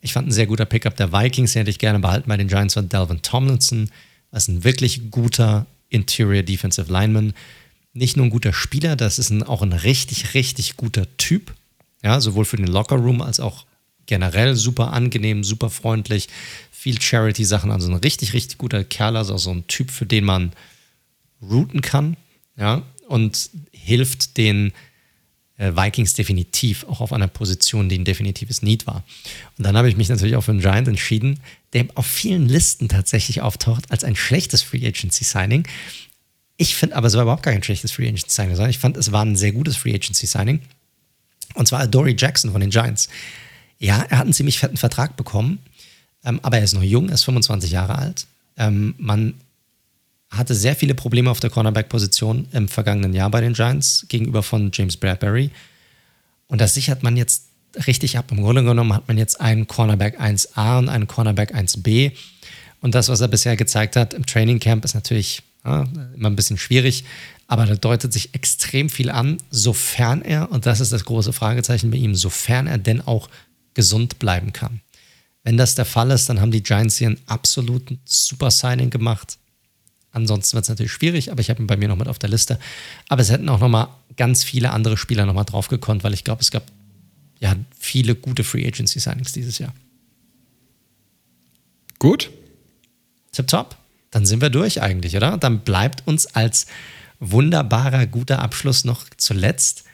Ich 0.02 0.14
fand 0.14 0.28
ein 0.28 0.32
sehr 0.32 0.48
guter 0.48 0.66
Pickup 0.66 0.98
der 0.98 1.14
Vikings, 1.14 1.54
den 1.54 1.62
hätte 1.62 1.72
ich 1.72 1.80
gerne 1.80 2.00
behalten 2.00 2.28
bei 2.28 2.38
den 2.38 2.48
Giants 2.48 2.74
von 2.74 2.90
Delvin 2.90 3.22
Tomlinson. 3.22 3.90
Das 4.32 4.44
ist 4.44 4.50
ein 4.50 4.64
wirklich 4.64 5.12
guter 5.12 5.66
Interior 5.90 6.44
Defensive 6.44 6.92
Lineman. 6.92 7.34
Nicht 7.94 8.18
nur 8.18 8.26
ein 8.26 8.32
guter 8.32 8.54
Spieler, 8.54 8.96
das 8.96 9.20
ist 9.20 9.30
ein, 9.30 9.44
auch 9.44 9.62
ein 9.62 9.74
richtig, 9.74 10.34
richtig 10.34 10.78
guter 10.78 11.06
Typ. 11.18 11.54
Ja, 12.04 12.20
sowohl 12.20 12.46
für 12.46 12.58
den 12.58 12.68
Locker 12.68 12.96
Room 12.96 13.22
als 13.22 13.40
auch 13.40 13.66
generell 14.06 14.56
super 14.56 14.92
angenehm, 14.92 15.44
super 15.44 15.70
freundlich, 15.70 16.28
viel 16.72 17.00
Charity-Sachen, 17.00 17.72
also 17.72 17.88
ein 17.88 17.96
richtig, 17.96 18.34
richtig 18.34 18.58
guter 18.58 18.84
Kerl, 18.84 19.16
also 19.16 19.38
so 19.38 19.52
ein 19.52 19.68
Typ, 19.68 19.92
für 19.92 20.06
den 20.06 20.26
man 20.26 20.52
routen 21.42 21.82
kann, 21.82 22.18
ja, 22.58 22.84
und 23.08 23.50
hilft 23.72 24.38
den 24.38 24.74
äh, 25.58 25.72
Vikings 25.76 26.14
definitiv 26.14 26.84
auch 26.86 27.00
auf 27.00 27.14
einer 27.14 27.28
Position, 27.28 27.90
die 27.90 27.98
ein 27.98 28.06
definitives 28.06 28.62
Need 28.62 28.88
war. 28.88 29.04
Und 29.58 29.66
dann 29.66 29.78
habe 29.78 29.90
ich 29.90 29.98
mich 29.98 30.10
natürlich 30.10 30.36
auch 30.36 30.44
für 30.44 30.52
einen 30.52 30.62
Giant 30.62 30.88
entschieden, 30.88 31.40
der 31.74 31.86
auf 31.96 32.06
vielen 32.06 32.48
Listen 32.50 32.90
tatsächlich 32.90 33.42
auftaucht 33.42 33.92
als 33.92 34.04
ein 34.04 34.16
schlechtes 34.16 34.62
Free 34.62 34.86
Agency 34.86 35.24
Signing. 35.24 35.68
Ich 36.64 36.76
finde 36.76 36.96
aber, 36.96 37.08
es 37.08 37.16
war 37.16 37.24
überhaupt 37.24 37.44
kein 37.44 37.62
schlechtes 37.62 37.92
Free 37.92 38.08
Agency 38.08 38.30
Signing, 38.30 38.56
sondern 38.56 38.70
ich 38.70 38.80
fand, 38.80 38.96
es 38.96 39.12
war 39.12 39.26
ein 39.26 39.36
sehr 39.36 39.52
gutes 39.52 39.76
Free 39.76 39.94
Agency 39.94 40.26
Signing. 40.26 40.62
Und 41.56 41.68
zwar 41.68 41.86
Dory 41.88 42.16
Jackson 42.18 42.54
von 42.54 42.62
den 42.62 42.70
Giants. 42.70 43.10
Ja, 43.80 43.98
er 44.10 44.20
hat 44.20 44.24
einen 44.24 44.32
ziemlich 44.32 44.60
fetten 44.60 44.78
Vertrag 44.78 45.18
bekommen, 45.18 45.60
ähm, 46.24 46.40
aber 46.42 46.60
er 46.60 46.64
ist 46.64 46.74
noch 46.74 46.82
jung, 46.82 47.10
er 47.10 47.16
ist 47.16 47.26
25 47.26 47.70
Jahre 47.70 47.98
alt. 47.98 48.28
Ähm, 48.56 48.96
man 48.98 49.34
hatte 50.30 50.56
sehr 50.56 50.74
viele 50.78 50.96
Probleme 50.96 51.30
auf 51.30 51.42
der 51.42 51.50
Cornerback-Position 51.50 52.48
im 52.54 52.70
vergangenen 52.70 53.14
Jahr 53.14 53.30
bei 53.30 53.42
den 53.42 53.52
Giants 53.52 54.06
gegenüber 54.08 54.42
von 54.42 54.72
James 54.74 54.96
Bradbury. 54.96 55.52
Und 56.48 56.62
das 56.62 56.76
sichert 56.76 57.04
man 57.04 57.18
jetzt 57.18 57.44
richtig 57.88 58.18
ab. 58.18 58.32
Im 58.32 58.42
Grunde 58.42 58.64
genommen 58.64 58.94
hat 58.94 59.10
man 59.10 59.18
jetzt 59.18 59.42
einen 59.42 59.68
Cornerback 59.68 60.18
1a 60.18 60.78
und 60.80 60.88
einen 60.88 61.08
Cornerback 61.08 61.54
1b. 61.54 62.14
Und 62.80 62.96
das, 62.96 63.10
was 63.10 63.20
er 63.20 63.28
bisher 63.28 63.58
gezeigt 63.58 63.98
hat 63.98 64.14
im 64.14 64.26
Training 64.26 64.60
Camp, 64.60 64.86
ist 64.86 64.96
natürlich 64.96 65.44
ja, 65.66 65.88
immer 66.16 66.30
ein 66.30 66.36
bisschen 66.36 66.58
schwierig. 66.58 67.04
Aber 67.48 67.66
da 67.66 67.76
deutet 67.76 68.14
sich 68.14 68.34
extrem 68.34 68.90
viel 68.90 69.10
an, 69.10 69.38
sofern 69.50 70.22
er, 70.22 70.52
und 70.52 70.66
das 70.66 70.80
ist 70.80 70.92
das 70.92 71.06
große 71.06 71.34
Fragezeichen 71.34 71.92
bei 71.92 71.98
ihm, 71.98 72.16
sofern 72.16 72.68
er 72.68 72.78
denn 72.78 73.02
auch 73.02 73.30
gesund 73.74 74.20
bleiben 74.20 74.54
kann. 74.54 74.82
Wenn 75.44 75.58
das 75.58 75.76
der 75.76 75.86
Fall 75.86 76.12
ist, 76.12 76.30
dann 76.30 76.40
haben 76.40 76.52
die 76.52 76.64
Giants 76.64 76.98
hier 76.98 77.08
einen 77.08 77.22
absoluten 77.28 78.00
Super 78.06 78.50
Signing 78.50 78.90
gemacht. 78.90 79.38
Ansonsten 80.12 80.56
wird 80.56 80.64
es 80.64 80.70
natürlich 80.70 80.92
schwierig, 80.92 81.32
aber 81.32 81.42
ich 81.42 81.50
habe 81.50 81.62
ihn 81.62 81.68
bei 81.68 81.76
mir 81.76 81.90
noch 81.90 81.98
mit 81.98 82.08
auf 82.08 82.20
der 82.20 82.30
Liste. 82.30 82.60
Aber 83.10 83.22
es 83.22 83.32
hätten 83.32 83.50
auch 83.50 83.60
noch 83.60 83.68
mal 83.68 83.90
ganz 84.16 84.44
viele 84.44 84.72
andere 84.72 84.96
Spieler 84.96 85.26
noch 85.26 85.34
mal 85.34 85.44
drauf 85.44 85.68
gekonnt, 85.68 86.04
weil 86.04 86.14
ich 86.14 86.24
glaube, 86.24 86.42
es 86.42 86.52
gab 86.52 86.64
ja 87.40 87.56
viele 87.78 88.16
gute 88.16 88.44
Free 88.44 88.66
Agency 88.66 89.00
Signings 89.00 89.34
dieses 89.34 89.58
Jahr. 89.58 89.74
Gut. 92.00 92.30
Tipptopp. 93.32 93.76
Dann 94.14 94.28
sind 94.28 94.42
wir 94.42 94.52
durch 94.52 94.80
eigentlich, 94.80 95.16
oder? 95.16 95.38
Dann 95.38 95.62
bleibt 95.62 96.08
uns 96.08 96.28
als 96.28 96.68
wunderbarer, 97.20 98.06
guter 98.06 98.40
Abschluss 98.40 98.86
noch 98.86 99.06
zuletzt, 99.18 99.86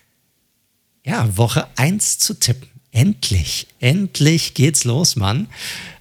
ja, 1.06 1.38
Woche 1.38 1.68
1 1.78 2.20
zu 2.20 2.34
tippen. 2.34 2.68
Endlich, 2.92 3.68
endlich 3.80 4.56
geht's 4.56 4.84
los, 4.84 5.16
Mann. 5.16 5.48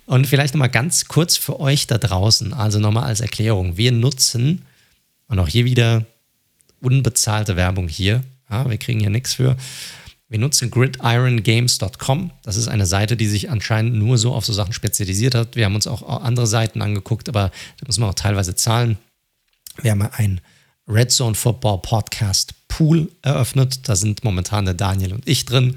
Und 0.04 0.26
vielleicht 0.26 0.54
nochmal 0.54 0.68
ganz 0.68 1.04
kurz 1.04 1.36
für 1.36 1.60
euch 1.60 1.86
da 1.86 1.98
draußen, 1.98 2.52
also 2.52 2.80
nochmal 2.80 3.04
als 3.04 3.20
Erklärung. 3.20 3.76
Wir 3.76 3.92
nutzen, 3.92 4.62
und 5.28 5.38
auch 5.38 5.48
hier 5.48 5.64
wieder 5.64 6.04
unbezahlte 6.80 7.54
Werbung 7.54 7.86
hier, 7.86 8.24
ja, 8.50 8.68
wir 8.68 8.78
kriegen 8.78 8.98
hier 8.98 9.10
nichts 9.10 9.34
für. 9.34 9.56
Wir 10.28 10.38
nutzen 10.38 10.70
gridirongames.com. 10.70 12.30
Das 12.42 12.56
ist 12.56 12.68
eine 12.68 12.86
Seite, 12.86 13.16
die 13.16 13.26
sich 13.26 13.50
anscheinend 13.50 13.94
nur 13.94 14.18
so 14.18 14.34
auf 14.34 14.44
so 14.44 14.52
Sachen 14.52 14.74
spezialisiert 14.74 15.34
hat. 15.34 15.56
Wir 15.56 15.64
haben 15.64 15.74
uns 15.74 15.86
auch 15.86 16.02
andere 16.22 16.46
Seiten 16.46 16.82
angeguckt, 16.82 17.28
aber 17.28 17.50
da 17.78 17.86
muss 17.86 17.98
man 17.98 18.10
auch 18.10 18.14
teilweise 18.14 18.55
zahlen. 18.55 18.98
Wir 19.80 19.92
haben 19.92 20.02
ein 20.02 20.40
Red 20.86 21.10
Zone 21.10 21.34
Football 21.34 21.80
Podcast 21.80 22.55
Pool 22.68 23.10
eröffnet. 23.22 23.88
Da 23.88 23.96
sind 23.96 24.22
momentan 24.22 24.66
der 24.66 24.74
Daniel 24.74 25.14
und 25.14 25.26
ich 25.26 25.46
drin. 25.46 25.76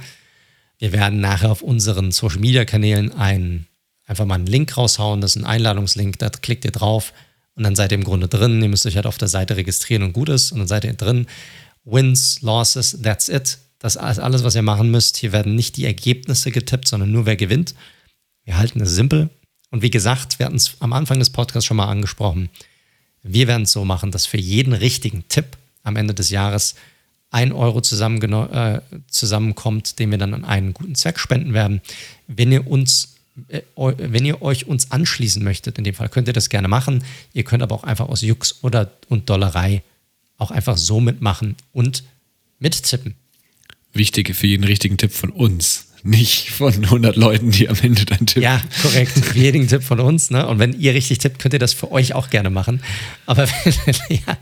Wir 0.80 0.91
werden 0.91 1.22
nachher 1.22 1.52
auf 1.52 1.61
unseren 1.61 2.11
Social 2.11 2.40
Media 2.40 2.65
Kanälen 2.65 3.14
einen 3.14 3.68
einfach 4.11 4.26
mal 4.26 4.36
einen 4.36 4.48
Link 4.48 4.76
raushauen, 4.76 5.22
das 5.22 5.36
ist 5.36 5.41
ein 5.41 5.45
Einladungslink, 5.45 6.19
da 6.19 6.30
klickt 6.30 6.65
ihr 6.65 6.72
drauf 6.72 7.14
und 7.56 7.64
dann 7.64 7.76
seid 7.76 7.91
ihr 7.91 7.98
im 7.98 8.03
Grunde 8.03 8.28
drin. 8.28 8.61
Ihr 8.61 8.68
müsst 8.68 8.86
euch 8.86 8.98
halt 8.98 9.06
auf 9.06 9.18
der 9.18 9.30
Seite 9.30 9.56
registrieren 9.56 10.03
und 10.03 10.14
gut 10.14 10.30
ist 10.30 10.52
und 10.52 10.60
dann 10.60 10.68
seid 10.68 10.84
ihr 10.84 10.94
drin. 10.94 11.28
Wins, 11.86 12.41
Losses, 12.41 12.98
that's 13.02 13.30
it. 13.30 13.57
Das 13.82 13.95
ist 13.95 13.99
alles, 13.99 14.44
was 14.44 14.53
ihr 14.53 14.62
machen 14.62 14.91
müsst. 14.91 15.18
Hier 15.18 15.32
werden 15.32 15.56
nicht 15.56 15.76
die 15.76 15.86
Ergebnisse 15.86 16.52
getippt, 16.52 16.88
sondern 16.88 17.12
nur 17.12 17.26
wer 17.26 17.36
gewinnt. 17.36 17.74
Wir 18.44 18.58
halten 18.58 18.80
es 18.80 18.91
simpel. 18.91 19.32
Und 19.72 19.82
wie 19.82 19.90
gesagt, 19.90 20.38
wir 20.38 20.45
hatten 20.45 20.56
es 20.58 20.76
am 20.80 20.94
Anfang 20.94 21.18
des 21.18 21.32
Podcasts 21.32 21.66
schon 21.66 21.78
mal 21.78 21.88
angesprochen. 21.88 22.49
Wir 23.24 23.48
werden 23.48 23.64
es 23.64 23.72
so 23.72 23.84
machen, 23.84 24.12
dass 24.12 24.28
für 24.28 24.38
jeden 24.38 24.74
richtigen 24.74 25.28
Tipp 25.30 25.58
am 25.82 25.95
Ende 25.95 26.14
des 26.14 26.30
Jahres 26.30 26.76
ein 27.32 27.53
Euro 27.53 27.80
äh, 27.80 28.82
zusammenkommt, 29.08 29.99
den 29.99 30.12
wir 30.12 30.18
dann 30.20 30.36
an 30.36 30.45
einen 30.45 30.74
guten 30.74 30.94
Zweck 30.94 31.18
spenden 31.18 31.53
werden. 31.53 31.82
Wenn 32.28 32.52
ihr 32.52 32.68
uns 32.68 33.16
äh, 33.48 33.62
wenn 33.76 34.26
ihr 34.26 34.44
euch 34.44 34.68
uns 34.68 34.91
anschließen 34.91 35.44
möchtet, 35.44 35.80
in 35.80 35.86
dem 35.86 35.95
Fall 35.95 36.10
könnt 36.10 36.28
ihr 36.28 36.34
das 36.34 36.49
gerne 36.49 36.68
machen. 36.68 37.03
Ihr 37.34 37.45
könnt 37.45 37.64
aber 37.64 37.74
auch 37.74 37.84
einfach 37.84 38.10
aus 38.10 38.22
Jux 38.22 38.64
oder 38.64 38.91
und 39.08 39.30
Dollerei 39.30 39.82
auch 40.38 40.52
einfach 40.52 40.78
so 40.78 40.99
mitmachen 40.99 41.56
und 41.72 42.03
mittippen. 42.60 43.16
Wichtig 43.93 44.35
für 44.35 44.47
jeden 44.47 44.63
richtigen 44.63 44.97
Tipp 44.97 45.11
von 45.11 45.30
uns 45.30 45.88
nicht 46.03 46.49
von 46.49 46.73
100 46.73 47.15
Leuten, 47.15 47.51
die 47.51 47.69
am 47.69 47.77
Ende 47.81 48.05
dann 48.05 48.26
tippen. 48.26 48.43
Ja, 48.43 48.61
korrekt. 48.81 49.35
Jeden 49.35 49.68
Tipp 49.68 49.84
von 49.84 49.99
uns. 49.99 50.31
Ne? 50.31 50.47
Und 50.47 50.59
wenn 50.59 50.80
ihr 50.80 50.93
richtig 50.93 51.19
tippt, 51.19 51.39
könnt 51.39 51.53
ihr 51.53 51.59
das 51.59 51.73
für 51.73 51.91
euch 51.91 52.13
auch 52.13 52.30
gerne 52.30 52.49
machen. 52.49 52.81
Aber 53.26 53.45
ja, 54.09 54.38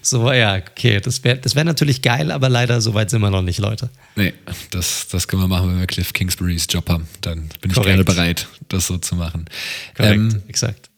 so, 0.00 0.32
ja, 0.32 0.56
okay, 0.56 1.00
das 1.00 1.24
wäre 1.24 1.38
das 1.38 1.54
wär 1.56 1.64
natürlich 1.64 2.02
geil, 2.02 2.30
aber 2.30 2.48
leider 2.48 2.80
so 2.80 2.94
weit 2.94 3.10
sind 3.10 3.20
wir 3.20 3.30
noch 3.30 3.42
nicht, 3.42 3.58
Leute. 3.58 3.90
Nee, 4.16 4.34
das, 4.70 5.08
das 5.08 5.26
können 5.28 5.42
wir 5.42 5.48
machen, 5.48 5.70
wenn 5.70 5.80
wir 5.80 5.86
Cliff 5.86 6.12
Kingsburys 6.12 6.66
Job 6.70 6.88
haben. 6.88 7.08
Dann 7.20 7.48
bin 7.60 7.70
ich 7.70 7.74
korrekt. 7.74 7.88
gerne 7.88 8.04
bereit, 8.04 8.48
das 8.68 8.86
so 8.86 8.98
zu 8.98 9.16
machen. 9.16 9.46
Korrekt, 9.96 10.14
ähm, 10.14 10.42
exakt. 10.46 10.88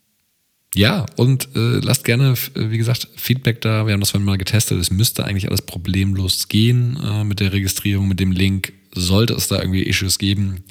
Ja, 0.75 1.07
und 1.17 1.49
äh, 1.57 1.81
lasst 1.81 2.05
gerne, 2.05 2.35
wie 2.55 2.79
gesagt, 2.79 3.09
Feedback 3.17 3.61
da. 3.61 3.87
Wir 3.87 3.93
haben 3.93 4.01
das 4.01 4.15
mal 4.15 4.39
getestet. 4.39 4.81
Es 4.81 4.91
müsste 4.91 5.25
eigentlich 5.25 5.49
alles 5.49 5.63
problemlos 5.63 6.47
gehen 6.49 6.97
äh, 7.03 7.25
mit 7.25 7.41
der 7.41 7.53
Registrierung, 7.53 8.07
mit 8.07 8.21
dem 8.21 8.31
Link 8.31 8.73
sollte 8.93 9.35
es 9.35 9.49
da 9.49 9.61
irgendwie 9.61 9.83
Issues 9.83 10.19
geben, 10.19 10.65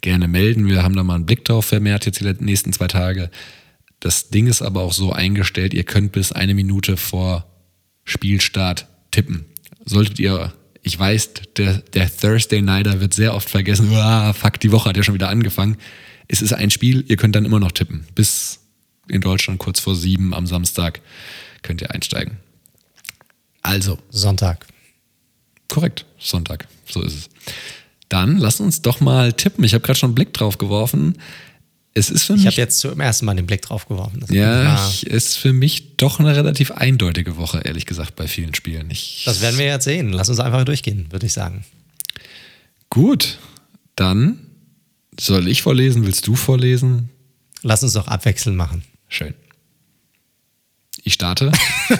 gerne 0.00 0.28
melden. 0.28 0.68
Wir 0.68 0.82
haben 0.82 0.94
da 0.94 1.02
mal 1.02 1.16
einen 1.16 1.26
Blick 1.26 1.44
drauf 1.44 1.66
vermehrt 1.66 2.06
jetzt 2.06 2.20
die 2.20 2.34
nächsten 2.40 2.72
zwei 2.72 2.86
Tage. 2.86 3.30
Das 4.00 4.28
Ding 4.28 4.46
ist 4.46 4.62
aber 4.62 4.82
auch 4.82 4.92
so 4.92 5.12
eingestellt, 5.12 5.74
ihr 5.74 5.84
könnt 5.84 6.12
bis 6.12 6.32
eine 6.32 6.54
Minute 6.54 6.96
vor 6.96 7.46
Spielstart 8.04 8.86
tippen. 9.10 9.46
Solltet 9.84 10.18
ihr, 10.20 10.52
ich 10.82 10.98
weiß, 10.98 11.30
der, 11.56 11.78
der 11.78 12.14
Thursday 12.14 12.62
Nighter 12.62 13.00
wird 13.00 13.14
sehr 13.14 13.34
oft 13.34 13.48
vergessen, 13.48 13.88
ah, 13.94 14.32
fuck, 14.32 14.60
die 14.60 14.72
Woche 14.72 14.90
hat 14.90 14.96
ja 14.96 15.02
schon 15.02 15.14
wieder 15.14 15.28
angefangen. 15.28 15.76
Es 16.28 16.42
ist 16.42 16.52
ein 16.52 16.70
Spiel, 16.70 17.04
ihr 17.08 17.16
könnt 17.16 17.36
dann 17.36 17.44
immer 17.44 17.60
noch 17.60 17.72
tippen. 17.72 18.04
Bis 18.14 18.65
in 19.08 19.20
Deutschland 19.20 19.58
kurz 19.58 19.80
vor 19.80 19.94
sieben 19.94 20.34
am 20.34 20.46
Samstag 20.46 21.00
könnt 21.62 21.80
ihr 21.82 21.90
einsteigen. 21.90 22.38
Also. 23.62 23.98
Sonntag. 24.10 24.66
Korrekt, 25.68 26.06
Sonntag. 26.18 26.68
So 26.88 27.02
ist 27.02 27.14
es. 27.14 27.28
Dann 28.08 28.38
lass 28.38 28.60
uns 28.60 28.82
doch 28.82 29.00
mal 29.00 29.32
tippen. 29.32 29.64
Ich 29.64 29.74
habe 29.74 29.82
gerade 29.82 29.98
schon 29.98 30.10
einen 30.10 30.14
Blick 30.14 30.32
drauf 30.32 30.58
geworfen. 30.58 31.18
es 31.92 32.10
ist 32.10 32.24
für 32.24 32.34
ich 32.34 32.38
mich. 32.38 32.46
Ich 32.46 32.54
habe 32.54 32.62
jetzt 32.62 32.78
zum 32.78 33.00
ersten 33.00 33.26
Mal 33.26 33.34
den 33.34 33.46
Blick 33.46 33.62
drauf 33.62 33.88
geworfen. 33.88 34.20
Das 34.20 34.30
ja, 34.30 34.88
ich, 34.88 35.06
ist 35.06 35.36
für 35.36 35.52
mich 35.52 35.96
doch 35.96 36.20
eine 36.20 36.36
relativ 36.36 36.70
eindeutige 36.70 37.36
Woche, 37.36 37.62
ehrlich 37.64 37.86
gesagt, 37.86 38.14
bei 38.14 38.28
vielen 38.28 38.54
Spielen. 38.54 38.90
Ich, 38.90 39.22
das 39.24 39.40
werden 39.40 39.58
wir 39.58 39.66
jetzt 39.66 39.84
sehen. 39.84 40.12
Lass 40.12 40.28
uns 40.28 40.38
einfach 40.38 40.64
durchgehen, 40.64 41.10
würde 41.10 41.26
ich 41.26 41.32
sagen. 41.32 41.64
Gut, 42.90 43.38
dann 43.96 44.38
soll 45.18 45.48
ich 45.48 45.62
vorlesen, 45.62 46.06
willst 46.06 46.26
du 46.28 46.36
vorlesen? 46.36 47.10
Lass 47.62 47.82
uns 47.82 47.94
doch 47.94 48.06
abwechselnd 48.06 48.56
machen. 48.56 48.84
Schön. 49.08 49.34
Ich 51.04 51.14
starte. 51.14 51.52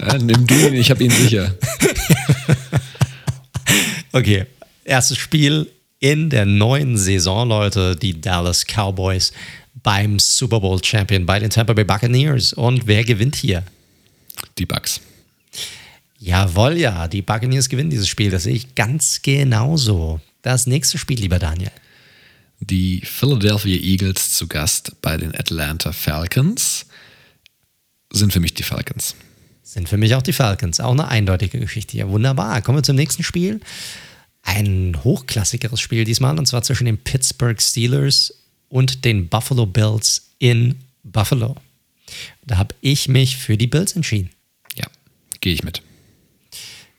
ja, 0.00 0.18
nimm 0.18 0.46
du 0.46 0.54
ihn, 0.54 0.74
ich 0.74 0.90
habe 0.90 1.04
ihn 1.04 1.10
sicher. 1.10 1.54
okay, 4.12 4.46
erstes 4.84 5.18
Spiel 5.18 5.70
in 6.00 6.30
der 6.30 6.46
neuen 6.46 6.96
Saison, 6.96 7.48
Leute, 7.48 7.94
die 7.96 8.20
Dallas 8.20 8.64
Cowboys 8.64 9.32
beim 9.82 10.18
Super 10.18 10.60
Bowl 10.60 10.82
Champion 10.82 11.26
bei 11.26 11.38
den 11.38 11.50
Tampa 11.50 11.72
Bay 11.72 11.84
Buccaneers. 11.84 12.52
Und 12.52 12.86
wer 12.86 13.04
gewinnt 13.04 13.36
hier? 13.36 13.62
Die 14.58 14.66
Bucks. 14.66 15.00
Jawohl, 16.18 16.76
ja, 16.76 17.06
die 17.06 17.22
Buccaneers 17.22 17.68
gewinnen 17.68 17.90
dieses 17.90 18.08
Spiel. 18.08 18.30
Das 18.30 18.44
sehe 18.44 18.54
ich 18.54 18.74
ganz 18.74 19.22
genauso. 19.22 20.20
Das 20.42 20.66
nächste 20.66 20.98
Spiel, 20.98 21.20
lieber 21.20 21.38
Daniel. 21.38 21.70
Die 22.60 23.02
Philadelphia 23.04 23.76
Eagles 23.76 24.34
zu 24.34 24.48
Gast 24.48 25.00
bei 25.00 25.16
den 25.16 25.34
Atlanta 25.34 25.92
Falcons 25.92 26.86
sind 28.12 28.32
für 28.32 28.40
mich 28.40 28.54
die 28.54 28.62
Falcons. 28.62 29.14
Sind 29.62 29.88
für 29.88 29.96
mich 29.96 30.14
auch 30.14 30.22
die 30.22 30.32
Falcons. 30.32 30.80
Auch 30.80 30.92
eine 30.92 31.08
eindeutige 31.08 31.60
Geschichte. 31.60 31.96
Ja, 31.96 32.08
wunderbar. 32.08 32.60
Kommen 32.62 32.78
wir 32.78 32.82
zum 32.82 32.96
nächsten 32.96 33.22
Spiel 33.22 33.60
ein 34.42 34.98
hochklassigeres 35.04 35.80
Spiel 35.80 36.04
diesmal, 36.04 36.38
und 36.38 36.46
zwar 36.46 36.62
zwischen 36.62 36.86
den 36.86 36.96
Pittsburgh 36.98 37.60
Steelers 37.60 38.32
und 38.68 39.04
den 39.04 39.28
Buffalo 39.28 39.66
Bills 39.66 40.30
in 40.38 40.76
Buffalo. 41.02 41.56
Da 42.46 42.56
habe 42.56 42.74
ich 42.80 43.08
mich 43.08 43.36
für 43.36 43.58
die 43.58 43.66
Bills 43.66 43.94
entschieden. 43.94 44.30
Ja, 44.74 44.86
gehe 45.40 45.52
ich 45.52 45.64
mit. 45.64 45.82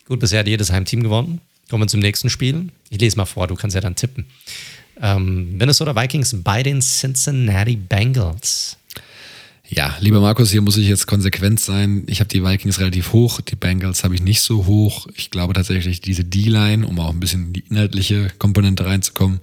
Gut, 0.05 0.19
bisher 0.19 0.39
hat 0.39 0.47
jedes 0.47 0.71
Heimteam 0.71 1.01
gewonnen. 1.01 1.41
Kommen 1.69 1.83
wir 1.83 1.87
zum 1.87 1.99
nächsten 1.99 2.29
Spiel. 2.29 2.69
Ich 2.89 2.99
lese 2.99 3.17
mal 3.17 3.25
vor, 3.25 3.47
du 3.47 3.55
kannst 3.55 3.75
ja 3.75 3.81
dann 3.81 3.95
tippen. 3.95 4.25
Ähm, 5.01 5.57
Minnesota 5.57 5.95
Vikings 5.95 6.35
bei 6.43 6.63
den 6.63 6.81
Cincinnati 6.81 7.75
Bengals. 7.75 8.77
Ja, 9.71 9.95
lieber 9.99 10.19
Markus, 10.19 10.49
hier 10.49 10.61
muss 10.61 10.77
ich 10.77 10.87
jetzt 10.87 11.05
konsequent 11.05 11.59
sein. 11.59 12.03
Ich 12.07 12.21
habe 12.21 12.27
die 12.27 12.43
Vikings 12.43 12.79
relativ 12.79 13.13
hoch, 13.13 13.39
die 13.39 13.55
Bengals 13.55 14.03
habe 14.03 14.15
ich 14.15 14.21
nicht 14.21 14.41
so 14.41 14.65
hoch. 14.65 15.05
Ich 15.13 15.29
glaube 15.29 15.53
tatsächlich, 15.53 16.01
diese 16.01 16.23
D-Line, 16.23 16.87
um 16.87 16.99
auch 16.99 17.11
ein 17.11 17.19
bisschen 17.19 17.47
in 17.47 17.53
die 17.53 17.63
inhaltliche 17.69 18.31
Komponente 18.39 18.85
reinzukommen, 18.85 19.41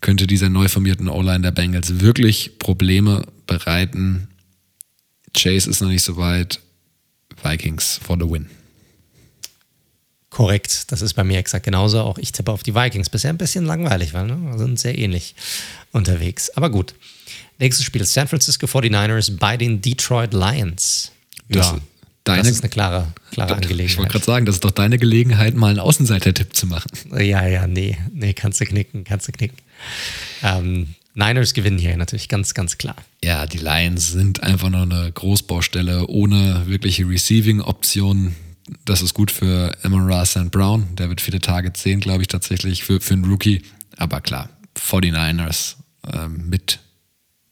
könnte 0.00 0.26
dieser 0.26 0.48
neu 0.48 0.66
formierten 0.66 1.08
O-Line 1.08 1.42
der 1.42 1.52
Bengals 1.52 2.00
wirklich 2.00 2.58
Probleme 2.58 3.24
bereiten. 3.46 4.28
Chase 5.36 5.70
ist 5.70 5.80
noch 5.80 5.88
nicht 5.88 6.02
so 6.02 6.16
weit. 6.16 6.60
Vikings 7.42 8.00
for 8.02 8.16
the 8.18 8.28
win. 8.28 8.46
Korrekt, 10.30 10.92
das 10.92 11.02
ist 11.02 11.14
bei 11.14 11.24
mir 11.24 11.38
exakt 11.38 11.64
genauso. 11.64 12.00
Auch 12.00 12.16
ich 12.16 12.30
tippe 12.30 12.52
auf 12.52 12.62
die 12.62 12.74
Vikings. 12.74 13.10
Bisher 13.10 13.30
ein 13.30 13.38
bisschen 13.38 13.66
langweilig, 13.66 14.14
weil 14.14 14.26
ne? 14.26 14.56
sind 14.58 14.78
sehr 14.78 14.96
ähnlich 14.96 15.34
unterwegs. 15.92 16.50
Aber 16.50 16.70
gut. 16.70 16.94
Nächstes 17.58 17.84
Spiel: 17.84 18.04
San 18.04 18.28
Francisco 18.28 18.66
49ers 18.66 19.36
bei 19.36 19.56
den 19.56 19.82
Detroit 19.82 20.32
Lions. 20.32 21.10
Das, 21.48 21.66
ja, 21.66 21.80
deine, 22.24 22.42
das 22.42 22.52
ist 22.52 22.62
eine 22.62 22.70
klare, 22.70 23.12
klare 23.32 23.54
Angelegenheit. 23.54 23.90
Ich 23.90 23.98
wollte 23.98 24.12
gerade 24.12 24.24
sagen, 24.24 24.46
das 24.46 24.56
ist 24.56 24.64
doch 24.64 24.70
deine 24.70 24.98
Gelegenheit, 24.98 25.54
mal 25.56 25.70
einen 25.70 25.80
Außenseiter-Tipp 25.80 26.54
zu 26.54 26.68
machen. 26.68 26.90
Ja, 27.18 27.46
ja, 27.46 27.66
nee, 27.66 27.98
nee, 28.12 28.32
kannst 28.32 28.60
du 28.60 28.66
knicken, 28.66 29.02
kannst 29.02 29.26
du 29.26 29.32
knicken. 29.32 29.58
Ähm, 30.44 30.94
Niners 31.14 31.54
gewinnen 31.54 31.78
hier 31.78 31.96
natürlich 31.96 32.28
ganz, 32.28 32.54
ganz 32.54 32.78
klar. 32.78 32.96
Ja, 33.24 33.46
die 33.46 33.58
Lions 33.58 34.12
sind 34.12 34.42
einfach 34.42 34.70
nur 34.70 34.82
eine 34.82 35.10
Großbaustelle 35.12 36.06
ohne 36.06 36.62
wirkliche 36.66 37.08
Receiving-Optionen. 37.08 38.36
Das 38.84 39.02
ist 39.02 39.14
gut 39.14 39.30
für 39.30 39.76
Amon 39.82 40.24
St. 40.24 40.50
Brown. 40.50 40.94
Der 40.96 41.08
wird 41.08 41.20
viele 41.20 41.40
Targets 41.40 41.82
sehen, 41.82 42.00
glaube 42.00 42.22
ich, 42.22 42.28
tatsächlich 42.28 42.84
für, 42.84 43.00
für 43.00 43.14
einen 43.14 43.24
Rookie. 43.24 43.62
Aber 43.96 44.20
klar, 44.20 44.48
49ers 44.76 45.76
ähm, 46.12 46.48
mit 46.48 46.78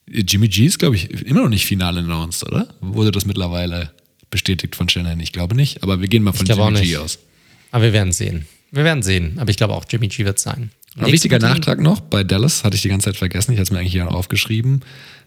Jimmy 0.07 0.49
G 0.49 0.66
ist, 0.66 0.78
glaube 0.78 0.97
ich, 0.97 1.11
immer 1.11 1.43
noch 1.43 1.49
nicht 1.49 1.66
final 1.66 1.99
announced, 1.99 2.47
oder? 2.47 2.69
Wurde 2.81 3.11
das 3.11 3.27
mittlerweile 3.27 3.90
bestätigt 4.31 4.77
von 4.77 4.89
Shannon? 4.89 5.20
Ich 5.20 5.32
glaube 5.32 5.55
nicht, 5.55 5.82
aber 5.82 6.01
wir 6.01 6.09
gehen 6.09 6.23
mal 6.23 6.32
von 6.32 6.47
Jimmy 6.47 6.81
G 6.81 6.97
aus. 6.97 7.19
Aber 7.70 7.85
wir 7.85 7.93
werden 7.93 8.12
sehen. 8.12 8.47
Wir 8.70 8.85
werden 8.85 9.03
sehen. 9.03 9.39
Aber 9.39 9.51
ich 9.51 9.57
glaube 9.57 9.74
auch, 9.74 9.85
Jimmy 9.89 10.09
G 10.09 10.24
wird 10.24 10.39
sein. 10.39 10.70
Ein 10.97 11.12
wichtiger 11.12 11.39
Nachtrag 11.39 11.81
noch: 11.81 12.01
bei 12.01 12.24
Dallas 12.24 12.65
hatte 12.65 12.77
ich 12.77 12.82
die 12.82 12.89
ganze 12.89 13.07
Zeit 13.07 13.16
vergessen, 13.16 13.53
ich 13.53 13.59
hatte 13.59 13.65
es 13.65 13.70
mir 13.70 13.78
eigentlich 13.78 13.93
hier 13.93 14.11
aufgeschrieben. 14.11 14.81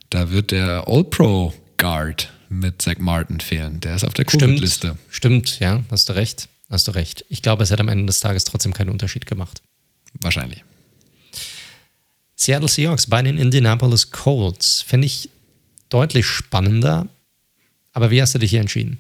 Da 0.10 0.32
wird 0.32 0.52
der 0.52 0.88
All-Pro 0.88 1.54
Guard 1.78 2.32
mit 2.52 2.82
Zach 2.82 2.98
Martin 3.00 3.40
fehlen. 3.40 3.80
Der 3.80 3.96
ist 3.96 4.04
auf 4.04 4.14
der 4.14 4.26
Covid-Liste. 4.26 4.98
Stimmt, 5.10 5.50
stimmt, 5.50 5.60
ja, 5.60 5.84
hast 5.90 6.10
du 6.10 6.14
recht. 6.14 6.50
Hast 6.70 6.88
du 6.88 6.92
recht. 6.92 7.26
Ich 7.30 7.42
glaube, 7.42 7.64
es 7.64 7.72
hat 7.72 7.80
am 7.80 7.88
Ende 7.88 8.06
des 8.06 8.20
Tages 8.20 8.44
trotzdem 8.44 8.74
keinen 8.74 8.90
Unterschied 8.90 9.26
gemacht. 9.26 9.62
Wahrscheinlich. 10.20 10.64
Seattle 12.36 12.70
Seahawks 12.70 13.08
bei 13.08 13.22
den 13.22 13.38
Indianapolis 13.38 14.12
Colts 14.12 14.82
finde 14.82 15.08
ich 15.08 15.30
deutlich 15.90 16.26
spannender. 16.26 17.08
Aber 17.94 18.12
wie 18.12 18.22
hast 18.22 18.36
du 18.36 18.40
dich 18.40 18.52
hier 18.52 18.62
entschieden? 18.62 18.98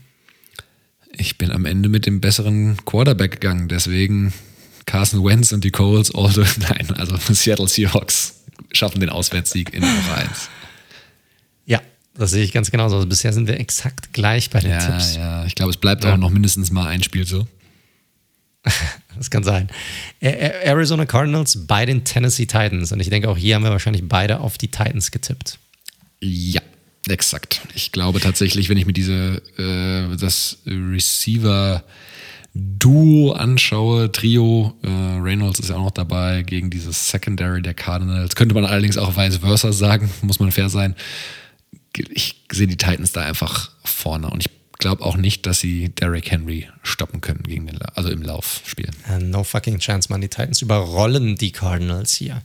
Ich 1.13 1.37
bin 1.37 1.51
am 1.51 1.65
Ende 1.65 1.89
mit 1.89 2.05
dem 2.05 2.21
besseren 2.21 2.77
Quarterback 2.85 3.31
gegangen, 3.31 3.67
deswegen 3.67 4.33
Carson 4.85 5.23
Wentz 5.23 5.51
und 5.51 5.63
die 5.63 5.71
Colts, 5.71 6.13
also 6.13 6.41
nein, 6.59 6.91
also 6.91 7.17
Seattle 7.33 7.67
Seahawks 7.67 8.43
schaffen 8.71 8.99
den 8.99 9.09
Auswärtssieg 9.09 9.73
in 9.73 9.83
Woche 9.83 10.15
1. 10.15 10.49
Das 12.21 12.29
sehe 12.29 12.43
ich 12.43 12.51
ganz 12.51 12.69
genauso. 12.69 12.97
Also 12.97 13.07
bisher 13.07 13.33
sind 13.33 13.47
wir 13.47 13.59
exakt 13.59 14.13
gleich 14.13 14.51
bei 14.51 14.59
den 14.59 14.69
ja, 14.69 14.77
Tipps. 14.77 15.15
Ja, 15.15 15.43
ich 15.43 15.55
glaube, 15.55 15.71
es 15.71 15.77
bleibt 15.77 16.03
ja. 16.03 16.13
auch 16.13 16.17
noch 16.17 16.29
mindestens 16.29 16.69
mal 16.69 16.85
ein 16.85 17.01
Spiel 17.01 17.25
so. 17.25 17.47
das 19.17 19.31
kann 19.31 19.43
sein. 19.43 19.71
Arizona 20.19 21.07
Cardinals 21.07 21.65
bei 21.65 21.83
den 21.87 22.03
Tennessee 22.03 22.45
Titans. 22.45 22.91
Und 22.91 22.99
ich 22.99 23.09
denke, 23.09 23.27
auch 23.27 23.37
hier 23.37 23.55
haben 23.55 23.63
wir 23.63 23.71
wahrscheinlich 23.71 24.07
beide 24.07 24.39
auf 24.39 24.59
die 24.59 24.67
Titans 24.67 25.09
getippt. 25.09 25.57
Ja, 26.19 26.61
exakt. 27.09 27.61
Ich 27.73 27.91
glaube 27.91 28.19
tatsächlich, 28.19 28.69
wenn 28.69 28.77
ich 28.77 28.85
mir 28.85 28.93
diese 28.93 29.41
äh, 29.57 30.15
das 30.15 30.59
Receiver 30.67 31.83
Duo 32.53 33.31
anschaue, 33.31 34.11
Trio, 34.11 34.75
äh, 34.83 34.87
Reynolds 34.87 35.59
ist 35.59 35.69
ja 35.69 35.75
auch 35.77 35.85
noch 35.85 35.91
dabei 35.91 36.43
gegen 36.43 36.69
dieses 36.69 37.09
Secondary 37.09 37.63
der 37.63 37.73
Cardinals. 37.73 38.35
Könnte 38.35 38.53
man 38.53 38.65
allerdings 38.65 38.99
auch 38.99 39.17
vice 39.17 39.37
versa 39.37 39.71
sagen, 39.71 40.11
muss 40.21 40.39
man 40.39 40.51
fair 40.51 40.69
sein. 40.69 40.95
Ich 41.97 42.43
sehe 42.51 42.67
die 42.67 42.77
Titans 42.77 43.11
da 43.11 43.21
einfach 43.21 43.71
vorne 43.83 44.29
und 44.29 44.41
ich 44.41 44.49
glaube 44.77 45.03
auch 45.05 45.15
nicht, 45.15 45.45
dass 45.45 45.59
sie 45.59 45.89
Derrick 45.89 46.31
Henry 46.31 46.67
stoppen 46.83 47.21
können 47.21 47.43
gegen 47.43 47.67
den, 47.67 47.79
also 47.93 48.09
im 48.09 48.21
Laufspiel. 48.21 48.89
No 49.19 49.43
fucking 49.43 49.79
chance, 49.79 50.09
man. 50.09 50.21
Die 50.21 50.27
Titans 50.27 50.61
überrollen 50.61 51.35
die 51.35 51.51
Cardinals 51.51 52.15
hier. 52.15 52.41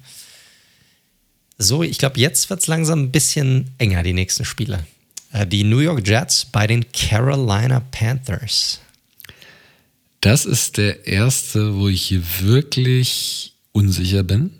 So, 1.59 1.83
ich 1.83 1.99
glaube, 1.99 2.21
jetzt 2.21 2.51
wird 2.51 2.61
es 2.61 2.67
langsam 2.67 3.05
ein 3.05 3.11
bisschen 3.11 3.71
enger, 3.79 4.03
die 4.03 4.13
nächsten 4.13 4.45
Spiele. 4.45 4.87
Uh, 5.33 5.45
die 5.45 5.65
New 5.65 5.79
York 5.79 6.07
Jets 6.07 6.45
bei 6.45 6.67
den 6.67 6.85
Carolina 6.93 7.81
Panthers. 7.81 8.81
Das 10.21 10.45
ist 10.45 10.77
der 10.77 11.07
erste, 11.07 11.77
wo 11.77 11.89
ich 11.89 12.03
hier 12.03 12.23
wirklich 12.41 13.55
unsicher 13.73 14.23
bin. 14.23 14.51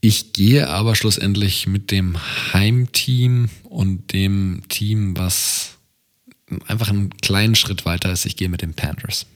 Ich 0.00 0.32
gehe 0.32 0.68
aber 0.68 0.94
schlussendlich 0.94 1.66
mit 1.66 1.90
dem 1.90 2.16
Heimteam 2.52 3.50
und 3.64 4.12
dem 4.12 4.62
Team, 4.68 5.16
was 5.16 5.78
einfach 6.66 6.88
einen 6.88 7.10
kleinen 7.16 7.56
Schritt 7.56 7.84
weiter 7.84 8.12
ist. 8.12 8.24
Ich 8.24 8.36
gehe 8.36 8.48
mit 8.48 8.62
den 8.62 8.74
Panthers. 8.74 9.26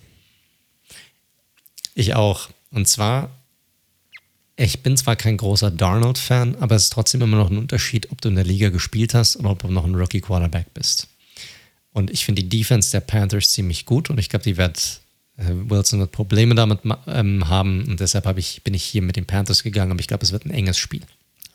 Ich 1.95 2.15
auch. 2.15 2.49
Und 2.71 2.87
zwar, 2.87 3.31
ich 4.57 4.81
bin 4.83 4.97
zwar 4.97 5.17
kein 5.17 5.37
großer 5.37 5.71
Darnold-Fan, 5.71 6.57
aber 6.57 6.77
es 6.77 6.85
ist 6.85 6.93
trotzdem 6.93 7.23
immer 7.23 7.37
noch 7.37 7.51
ein 7.51 7.59
Unterschied, 7.59 8.11
ob 8.13 8.21
du 8.21 8.29
in 8.29 8.37
der 8.37 8.45
Liga 8.45 8.71
gespielt 8.71 9.15
hast 9.15 9.37
oder 9.37 9.51
ob 9.51 9.63
du 9.63 9.69
noch 9.69 9.85
ein 9.85 9.97
Rookie-Quarterback 9.97 10.73
bist. 10.75 11.09
Und 11.93 12.11
ich 12.11 12.25
finde 12.25 12.43
die 12.43 12.59
Defense 12.61 12.93
der 12.93 13.01
Panthers 13.01 13.51
ziemlich 13.51 13.85
gut 13.85 14.09
und 14.09 14.19
ich 14.19 14.31
glaube, 14.31 14.45
die 14.45 14.57
wird 14.57 15.02
Wilson 15.47 16.01
wird 16.01 16.13
Probleme 16.13 16.55
damit 16.55 16.81
ähm, 17.07 17.49
haben 17.49 17.85
und 17.85 18.01
deshalb 18.01 18.39
ich, 18.39 18.63
bin 18.63 18.75
ich 18.75 18.85
hier 18.85 19.03
mit 19.03 19.17
den 19.17 19.27
Panthers 19.27 19.63
gegangen, 19.63 19.93
aber 19.93 20.01
ich 20.01 20.09
glaube, 20.09 20.25
es 20.25 20.33
wird 20.33 20.45
ein 20.45 20.51
enges 20.51 20.79
Spiel. 20.79 21.03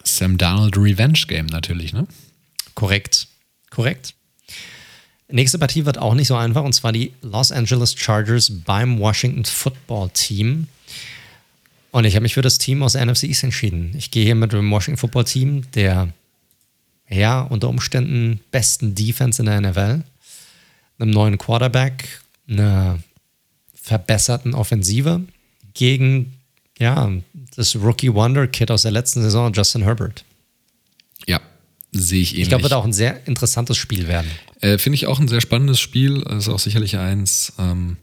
Sam 0.04 0.38
Donald 0.38 0.78
Revenge 0.78 1.20
Game 1.28 1.48
natürlich, 1.48 1.94
ne? 1.94 2.08
Korrekt. 2.76 3.28
Korrekt. 3.70 4.14
Nächste 5.30 5.60
Partie 5.60 5.86
wird 5.86 5.98
auch 5.98 6.14
nicht 6.14 6.28
so 6.28 6.36
einfach 6.36 6.64
und 6.64 6.74
zwar 6.74 6.92
die 6.92 7.12
Los 7.22 7.52
Angeles 7.52 7.96
Chargers 7.98 8.52
beim 8.66 9.00
Washington 9.00 9.44
Football 9.44 10.10
Team. 10.14 10.68
Und 11.92 12.06
ich 12.06 12.16
habe 12.16 12.24
mich 12.24 12.34
für 12.34 12.42
das 12.42 12.58
Team 12.58 12.84
aus 12.84 12.94
der 12.94 13.06
NFC 13.06 13.24
East 13.24 13.44
entschieden. 13.44 13.94
Ich 13.98 14.12
gehe 14.12 14.24
hier 14.24 14.36
mit 14.36 14.54
dem 14.54 14.72
Washington 14.72 15.00
Football 15.00 15.26
Team, 15.26 15.70
der 15.74 16.14
ja 17.10 17.42
unter 17.42 17.70
Umständen 17.70 18.40
besten 18.52 18.96
Defense 18.96 19.42
in 19.42 19.48
der 19.48 19.62
NFL, 19.62 20.04
einem 21.00 21.12
neuen 21.12 21.38
Quarterback, 21.38 22.22
einer 22.48 23.00
verbesserten 23.88 24.54
Offensive 24.54 25.22
gegen 25.74 26.34
ja, 26.78 27.10
das 27.56 27.76
Rookie 27.76 28.14
Wonder 28.14 28.48
Kid 28.48 28.70
aus 28.70 28.84
der 28.84 28.92
letzten 28.92 29.22
Saison, 29.22 29.52
Justin 29.54 29.84
Herbert. 29.84 30.26
Ja, 31.26 31.40
sehe 31.92 32.22
ich 32.22 32.32
ähnlich. 32.32 32.44
Ich 32.44 32.50
glaube, 32.50 32.64
wird 32.64 32.74
auch 32.74 32.86
ein 32.86 32.94
sehr 32.94 33.26
interessantes 33.28 33.78
Spiel 33.78 34.08
werden. 34.08 34.30
Äh, 34.62 34.78
Finde 34.78 34.96
ich 34.96 35.08
auch 35.08 35.20
ein 35.20 35.28
sehr 35.28 35.42
spannendes 35.42 35.80
Spiel. 35.80 36.22
Ist 36.24 36.50
auch 36.50 36.60
sicherlich 36.60 36.98
eins, 36.98 37.54
ähm, 37.58 37.98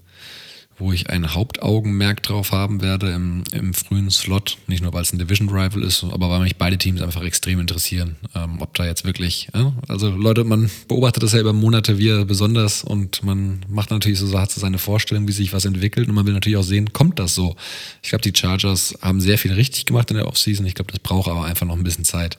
wo 0.79 0.93
ich 0.93 1.11
ein 1.11 1.35
Hauptaugenmerk 1.35 2.23
drauf 2.23 2.53
haben 2.53 2.83
werde 2.83 3.13
im, 3.13 3.45
im 3.53 3.75
frühen 3.75 4.11
Slot. 4.11 4.59
Nicht 4.67 4.83
nur, 4.83 4.93
weil 4.93 5.03
es 5.03 5.13
ein 5.13 5.19
Division 5.19 5.49
Rival 5.49 5.83
ist, 5.83 6.03
aber 6.05 6.31
weil 6.31 6.41
mich 6.41 6.57
beide 6.57 6.79
Teams 6.79 7.01
einfach 7.01 7.23
extrem 7.23 7.61
interessieren. 7.61 8.17
Ähm, 8.35 8.61
ob 8.61 8.75
da 8.75 8.85
jetzt 8.85 9.05
wirklich, 9.05 9.49
ja? 9.55 9.73
also 9.89 10.11
Leute, 10.11 10.45
man 10.45 10.71
beobachtet 10.89 11.23
das 11.23 11.33
ja 11.33 11.41
über 11.41 11.53
Monate 11.53 11.99
wie 11.99 12.25
besonders 12.25 12.83
und 12.83 13.23
man 13.23 13.65
macht 13.69 13.91
natürlich 13.91 14.19
so, 14.19 14.39
hat 14.39 14.51
so 14.51 14.61
seine 14.61 14.79
Vorstellung, 14.79 15.29
wie 15.29 15.33
sich 15.33 15.53
was 15.53 15.65
entwickelt 15.65 16.09
und 16.09 16.15
man 16.15 16.27
will 16.27 16.35
natürlich 16.35 16.59
auch 16.59 16.63
sehen, 16.63 16.93
kommt 16.93 17.19
das 17.19 17.35
so? 17.35 17.57
Ich 18.03 18.11
glaube, 18.11 18.23
die 18.23 18.37
Chargers 18.37 18.99
haben 19.01 19.21
sehr 19.21 19.39
viel 19.39 19.53
richtig 19.53 19.87
gemacht 19.87 20.11
in 20.11 20.17
der 20.17 20.27
Offseason. 20.27 20.67
Ich 20.67 20.75
glaube, 20.75 20.91
das 20.91 21.01
braucht 21.01 21.31
aber 21.31 21.45
einfach 21.45 21.67
noch 21.67 21.77
ein 21.77 21.85
bisschen 21.85 22.05
Zeit. 22.05 22.39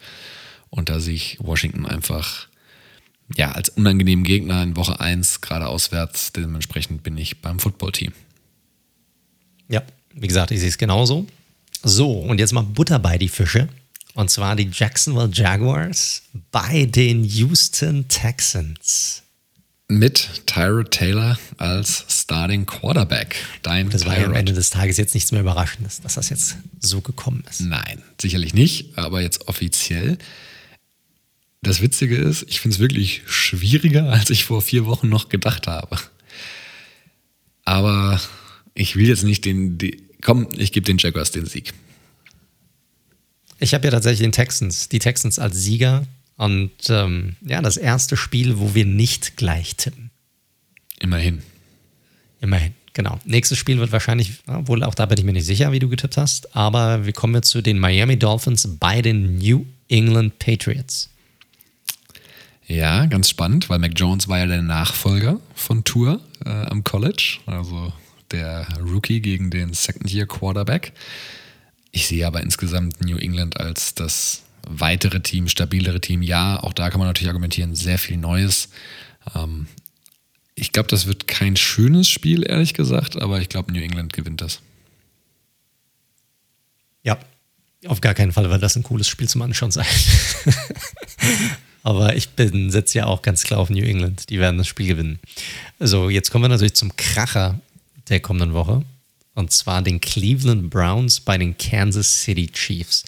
Und 0.69 0.89
da 0.89 0.99
sehe 0.99 1.15
ich 1.15 1.37
Washington 1.39 1.85
einfach 1.85 2.47
ja, 3.33 3.51
als 3.51 3.69
unangenehmen 3.69 4.23
Gegner 4.23 4.61
in 4.61 4.75
Woche 4.75 4.99
1, 4.99 5.41
gerade 5.41 5.67
auswärts. 5.67 6.33
Dementsprechend 6.33 7.03
bin 7.03 7.17
ich 7.17 7.41
beim 7.41 7.59
Footballteam. 7.59 8.13
Ja, 9.69 9.81
wie 10.13 10.27
gesagt, 10.27 10.51
ich 10.51 10.59
sehe 10.59 10.69
es 10.69 10.77
genauso. 10.77 11.27
So, 11.83 12.11
und 12.11 12.39
jetzt 12.39 12.53
mal 12.53 12.63
Butter 12.63 12.99
bei 12.99 13.17
die 13.17 13.29
Fische. 13.29 13.67
Und 14.15 14.29
zwar 14.29 14.55
die 14.55 14.69
Jacksonville 14.71 15.29
Jaguars 15.31 16.23
bei 16.51 16.85
den 16.85 17.23
Houston 17.25 18.07
Texans. 18.07 19.23
Mit 19.87 20.47
Tyrod 20.47 20.89
Taylor 20.89 21.37
als 21.57 22.05
Starting 22.07 22.65
Quarterback. 22.65 23.35
Dein 23.61 23.89
das 23.89 24.05
war 24.05 24.17
ja 24.17 24.25
am 24.25 24.33
Ende 24.33 24.53
des 24.53 24.71
Tages 24.71 24.97
jetzt 24.97 25.13
nichts 25.13 25.31
mehr 25.31 25.41
Überraschendes, 25.41 26.01
dass 26.01 26.15
das 26.15 26.29
jetzt 26.29 26.55
so 26.79 27.01
gekommen 27.01 27.43
ist. 27.49 27.61
Nein, 27.61 28.01
sicherlich 28.19 28.55
nicht, 28.55 28.97
aber 28.97 29.21
jetzt 29.21 29.47
offiziell. 29.47 30.17
Das 31.61 31.81
Witzige 31.81 32.15
ist, 32.15 32.45
ich 32.47 32.61
finde 32.61 32.75
es 32.75 32.79
wirklich 32.79 33.21
schwieriger, 33.27 34.11
als 34.11 34.29
ich 34.29 34.45
vor 34.45 34.61
vier 34.61 34.85
Wochen 34.85 35.09
noch 35.09 35.29
gedacht 35.29 35.67
habe. 35.67 35.97
Aber 37.63 38.19
ich 38.75 38.95
will 38.95 39.07
jetzt 39.07 39.23
nicht 39.23 39.45
den, 39.45 39.79
die, 39.79 40.03
komm, 40.21 40.47
ich 40.55 40.71
gebe 40.71 40.85
den 40.85 40.97
Jaguars 40.99 41.31
den 41.31 41.45
Sieg. 41.45 41.73
Ich 43.57 43.73
habe 43.73 43.85
ja 43.85 43.91
tatsächlich 43.91 44.19
den 44.19 44.33
Texans, 44.33 44.89
die 44.89 44.99
Texans 44.99 45.39
als 45.39 45.55
Sieger 45.55 46.05
und 46.37 46.71
ähm, 46.89 47.37
ja, 47.41 47.61
das 47.61 47.77
erste 47.77 48.17
Spiel, 48.17 48.59
wo 48.59 48.75
wir 48.75 48.85
nicht 48.85 49.37
gleich 49.37 49.77
tippen. 49.77 50.11
Immerhin. 50.99 51.41
Immerhin, 52.41 52.73
genau. 52.93 53.19
Nächstes 53.23 53.57
Spiel 53.57 53.79
wird 53.79 53.93
wahrscheinlich, 53.93 54.33
obwohl 54.45 54.83
auch 54.83 54.93
da 54.93 55.05
bin 55.05 55.17
ich 55.17 55.23
mir 55.23 55.31
nicht 55.31 55.45
sicher, 55.45 55.71
wie 55.71 55.79
du 55.79 55.87
getippt 55.87 56.17
hast, 56.17 56.53
aber 56.55 57.05
wir 57.05 57.13
kommen 57.13 57.33
jetzt 57.33 57.49
zu 57.49 57.61
den 57.61 57.79
Miami 57.79 58.19
Dolphins 58.19 58.67
bei 58.77 59.01
den 59.01 59.37
New 59.37 59.65
England 59.87 60.37
Patriots. 60.37 61.09
Ja, 62.67 63.05
ganz 63.05 63.29
spannend, 63.29 63.69
weil 63.69 63.79
Mac 63.79 63.91
Jones 63.95 64.27
war 64.27 64.39
ja 64.39 64.47
der 64.47 64.63
Nachfolger 64.63 65.39
von 65.53 65.83
Tour 65.83 66.19
äh, 66.43 66.49
am 66.49 66.83
College. 66.83 67.37
Also 67.45 67.93
der 68.31 68.67
Rookie 68.79 69.21
gegen 69.21 69.49
den 69.49 69.73
Second-Year-Quarterback. 69.73 70.93
Ich 71.91 72.07
sehe 72.07 72.27
aber 72.27 72.41
insgesamt 72.41 73.01
New 73.01 73.17
England 73.17 73.59
als 73.59 73.95
das 73.95 74.43
weitere 74.67 75.21
Team, 75.21 75.47
stabilere 75.47 76.01
Team. 76.01 76.21
Ja, 76.21 76.61
auch 76.61 76.73
da 76.73 76.89
kann 76.89 76.99
man 76.99 77.07
natürlich 77.07 77.29
argumentieren, 77.29 77.75
sehr 77.75 77.97
viel 77.97 78.17
Neues. 78.17 78.69
Ähm, 79.35 79.67
ich 80.55 80.71
glaube, 80.71 80.89
das 80.89 81.05
wird 81.05 81.27
kein 81.27 81.55
schönes 81.55 82.09
Spiel, 82.09 82.43
ehrlich 82.49 82.73
gesagt, 82.73 83.21
aber 83.21 83.41
ich 83.41 83.49
glaube, 83.49 83.71
New 83.71 83.81
England 83.81 84.13
gewinnt 84.13 84.41
das. 84.41 84.61
Ja, 87.03 87.19
auf 87.87 88.01
gar 88.01 88.13
keinen 88.13 88.31
Fall 88.31 88.49
wird 88.49 88.63
das 88.63 88.75
ein 88.75 88.83
cooles 88.83 89.07
Spiel 89.07 89.29
zum 89.29 89.41
Anschauen 89.41 89.71
sein. 89.71 89.85
aber 91.83 92.15
ich 92.15 92.29
bin 92.29 92.71
setze 92.71 92.99
ja 92.99 93.05
auch 93.05 93.21
ganz 93.21 93.43
klar 93.43 93.59
auf 93.59 93.69
New 93.69 93.83
England. 93.83 94.29
Die 94.29 94.39
werden 94.39 94.57
das 94.57 94.67
Spiel 94.67 94.87
gewinnen. 94.87 95.19
So, 95.79 96.09
jetzt 96.09 96.31
kommen 96.31 96.45
wir 96.45 96.49
natürlich 96.49 96.73
zum 96.73 96.95
Kracher 96.95 97.59
der 98.09 98.19
kommenden 98.19 98.53
Woche. 98.53 98.83
Und 99.33 99.51
zwar 99.51 99.81
den 99.81 99.99
Cleveland 99.99 100.69
Browns 100.69 101.19
bei 101.19 101.37
den 101.37 101.57
Kansas 101.57 102.23
City 102.23 102.47
Chiefs. 102.47 103.03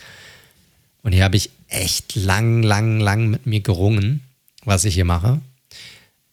Und 1.01 1.13
hier 1.13 1.23
habe 1.23 1.37
ich 1.37 1.49
echt 1.69 2.15
lang, 2.15 2.63
lang, 2.63 2.99
lang 2.99 3.27
mit 3.27 3.45
mir 3.45 3.61
gerungen, 3.61 4.21
was 4.65 4.83
ich 4.83 4.95
hier 4.95 5.05
mache. 5.05 5.41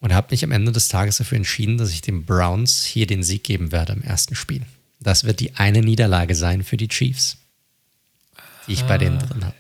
Und 0.01 0.12
habe 0.12 0.28
mich 0.32 0.45
am 0.45 0.53
Ende 0.53 0.73
des 0.73 0.89
Tages 0.89 1.19
dafür 1.19 1.36
entschieden, 1.36 1.78
dass 1.78 1.91
ich 1.91 2.03
den 2.03 2.24
Browns 2.24 2.85
hier 2.85 3.07
den 3.07 3.23
Sieg 3.23 3.45
geben 3.45 3.73
werde 3.73 3.93
im 3.95 4.03
ersten 4.03 4.35
Spiel. 4.35 4.62
Das 5.01 5.24
wird 5.24 5.41
die 5.41 5.55
eine 5.55 5.81
Niederlage 5.81 6.35
sein 6.35 6.65
für 6.65 6.77
die 6.77 6.89
Chiefs, 6.89 7.36
die 8.66 8.73
ich 8.73 8.82
ah. 8.82 8.86
bei 8.86 8.99
denen 8.99 9.19
drin 9.19 9.45
habe. 9.45 9.55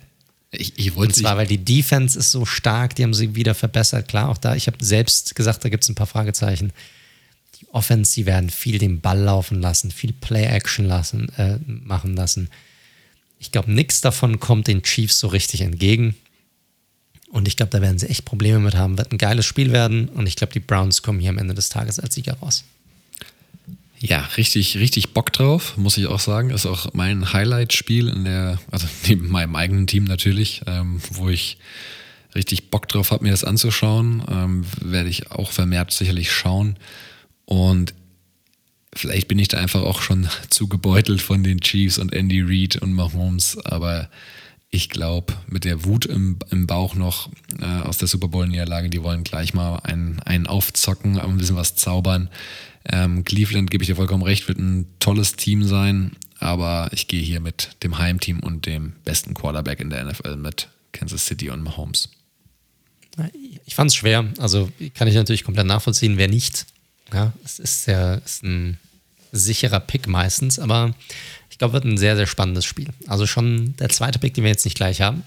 Ich, 0.50 0.78
ich 0.78 0.96
Und 0.96 1.14
zwar, 1.14 1.36
weil 1.36 1.46
die 1.46 1.64
Defense 1.64 2.18
ist 2.18 2.30
so 2.30 2.44
stark, 2.44 2.94
die 2.94 3.02
haben 3.02 3.14
sie 3.14 3.34
wieder 3.34 3.54
verbessert. 3.54 4.08
Klar, 4.08 4.28
auch 4.28 4.38
da, 4.38 4.54
ich 4.54 4.66
habe 4.66 4.84
selbst 4.84 5.34
gesagt, 5.34 5.64
da 5.64 5.68
gibt 5.68 5.84
es 5.84 5.88
ein 5.88 5.94
paar 5.94 6.06
Fragezeichen. 6.06 6.72
Offense, 7.72 8.12
sie 8.12 8.26
werden 8.26 8.50
viel 8.50 8.78
den 8.78 9.00
Ball 9.00 9.18
laufen 9.18 9.60
lassen, 9.60 9.90
viel 9.90 10.12
Play-Action 10.12 10.90
äh, 11.36 11.58
machen 11.66 12.14
lassen. 12.14 12.48
Ich 13.38 13.52
glaube, 13.52 13.72
nichts 13.72 14.00
davon 14.00 14.40
kommt 14.40 14.68
den 14.68 14.82
Chiefs 14.82 15.18
so 15.18 15.28
richtig 15.28 15.60
entgegen. 15.60 16.14
Und 17.30 17.48
ich 17.48 17.56
glaube, 17.56 17.70
da 17.70 17.82
werden 17.82 17.98
sie 17.98 18.08
echt 18.08 18.24
Probleme 18.24 18.60
mit 18.60 18.76
haben. 18.76 18.96
Wird 18.96 19.10
ein 19.10 19.18
geiles 19.18 19.44
Spiel 19.44 19.72
werden. 19.72 20.08
Und 20.08 20.26
ich 20.26 20.36
glaube, 20.36 20.52
die 20.52 20.60
Browns 20.60 21.02
kommen 21.02 21.18
hier 21.18 21.30
am 21.30 21.38
Ende 21.38 21.52
des 21.52 21.68
Tages 21.68 21.98
als 21.98 22.14
Sieger 22.14 22.34
raus. 22.34 22.64
Ja, 23.98 24.20
richtig, 24.36 24.76
richtig 24.76 25.14
Bock 25.14 25.32
drauf, 25.32 25.76
muss 25.76 25.96
ich 25.96 26.06
auch 26.06 26.20
sagen. 26.20 26.50
Ist 26.50 26.66
auch 26.66 26.92
mein 26.92 27.32
Highlight-Spiel 27.32 28.08
in 28.08 28.24
der, 28.24 28.58
also 28.70 28.86
neben 29.08 29.28
meinem 29.28 29.56
eigenen 29.56 29.86
Team 29.86 30.04
natürlich, 30.04 30.62
ähm, 30.66 31.00
wo 31.10 31.28
ich 31.28 31.58
richtig 32.34 32.70
Bock 32.70 32.86
drauf 32.86 33.10
habe, 33.10 33.24
mir 33.24 33.30
das 33.30 33.44
anzuschauen. 33.44 34.22
Ähm, 34.30 34.64
werde 34.80 35.08
ich 35.08 35.30
auch 35.30 35.52
vermehrt 35.52 35.90
sicherlich 35.90 36.30
schauen. 36.30 36.76
Und 37.46 37.94
vielleicht 38.94 39.28
bin 39.28 39.38
ich 39.38 39.48
da 39.48 39.58
einfach 39.58 39.82
auch 39.82 40.00
schon 40.02 40.28
zu 40.50 40.68
gebeutelt 40.68 41.20
von 41.20 41.42
den 41.42 41.60
Chiefs 41.60 41.98
und 41.98 42.12
Andy 42.12 42.42
Reid 42.42 42.76
und 42.76 42.92
Mahomes, 42.92 43.58
aber 43.64 44.08
ich 44.70 44.90
glaube, 44.90 45.34
mit 45.46 45.64
der 45.64 45.84
Wut 45.84 46.04
im, 46.04 46.38
im 46.50 46.66
Bauch 46.66 46.96
noch 46.96 47.30
äh, 47.60 47.64
aus 47.64 47.98
der 47.98 48.08
Super 48.08 48.26
Bowl-Niederlage, 48.26 48.90
die 48.90 49.04
wollen 49.04 49.22
gleich 49.22 49.54
mal 49.54 49.76
einen, 49.76 50.18
einen 50.20 50.48
aufzocken, 50.48 51.20
ein 51.20 51.36
bisschen 51.36 51.54
was 51.54 51.76
zaubern. 51.76 52.28
Ähm, 52.84 53.22
Cleveland, 53.22 53.70
gebe 53.70 53.84
ich 53.84 53.88
dir 53.88 53.94
vollkommen 53.94 54.24
recht, 54.24 54.48
wird 54.48 54.58
ein 54.58 54.86
tolles 54.98 55.36
Team 55.36 55.62
sein, 55.62 56.16
aber 56.40 56.90
ich 56.92 57.06
gehe 57.06 57.22
hier 57.22 57.38
mit 57.38 57.76
dem 57.84 57.98
Heimteam 57.98 58.40
und 58.40 58.66
dem 58.66 58.94
besten 59.04 59.32
Quarterback 59.32 59.78
in 59.78 59.90
der 59.90 60.04
NFL 60.04 60.36
mit 60.36 60.68
Kansas 60.90 61.24
City 61.24 61.50
und 61.50 61.62
Mahomes. 61.62 62.10
Ich 63.64 63.76
fand 63.76 63.92
es 63.92 63.94
schwer, 63.94 64.28
also 64.38 64.68
kann 64.94 65.06
ich 65.06 65.14
natürlich 65.14 65.44
komplett 65.44 65.68
nachvollziehen, 65.68 66.18
wer 66.18 66.26
nicht 66.26 66.66
ja, 67.14 67.32
es 67.44 67.58
ist, 67.58 67.84
sehr, 67.84 68.20
ist 68.24 68.42
ein 68.42 68.78
sicherer 69.32 69.80
Pick 69.80 70.08
meistens, 70.08 70.58
aber 70.58 70.94
ich 71.48 71.58
glaube, 71.58 71.74
wird 71.74 71.84
ein 71.84 71.96
sehr, 71.96 72.16
sehr 72.16 72.26
spannendes 72.26 72.64
Spiel. 72.64 72.88
Also 73.06 73.26
schon 73.26 73.76
der 73.76 73.88
zweite 73.88 74.18
Pick, 74.18 74.34
den 74.34 74.44
wir 74.44 74.50
jetzt 74.50 74.64
nicht 74.64 74.76
gleich 74.76 75.00
haben. 75.00 75.22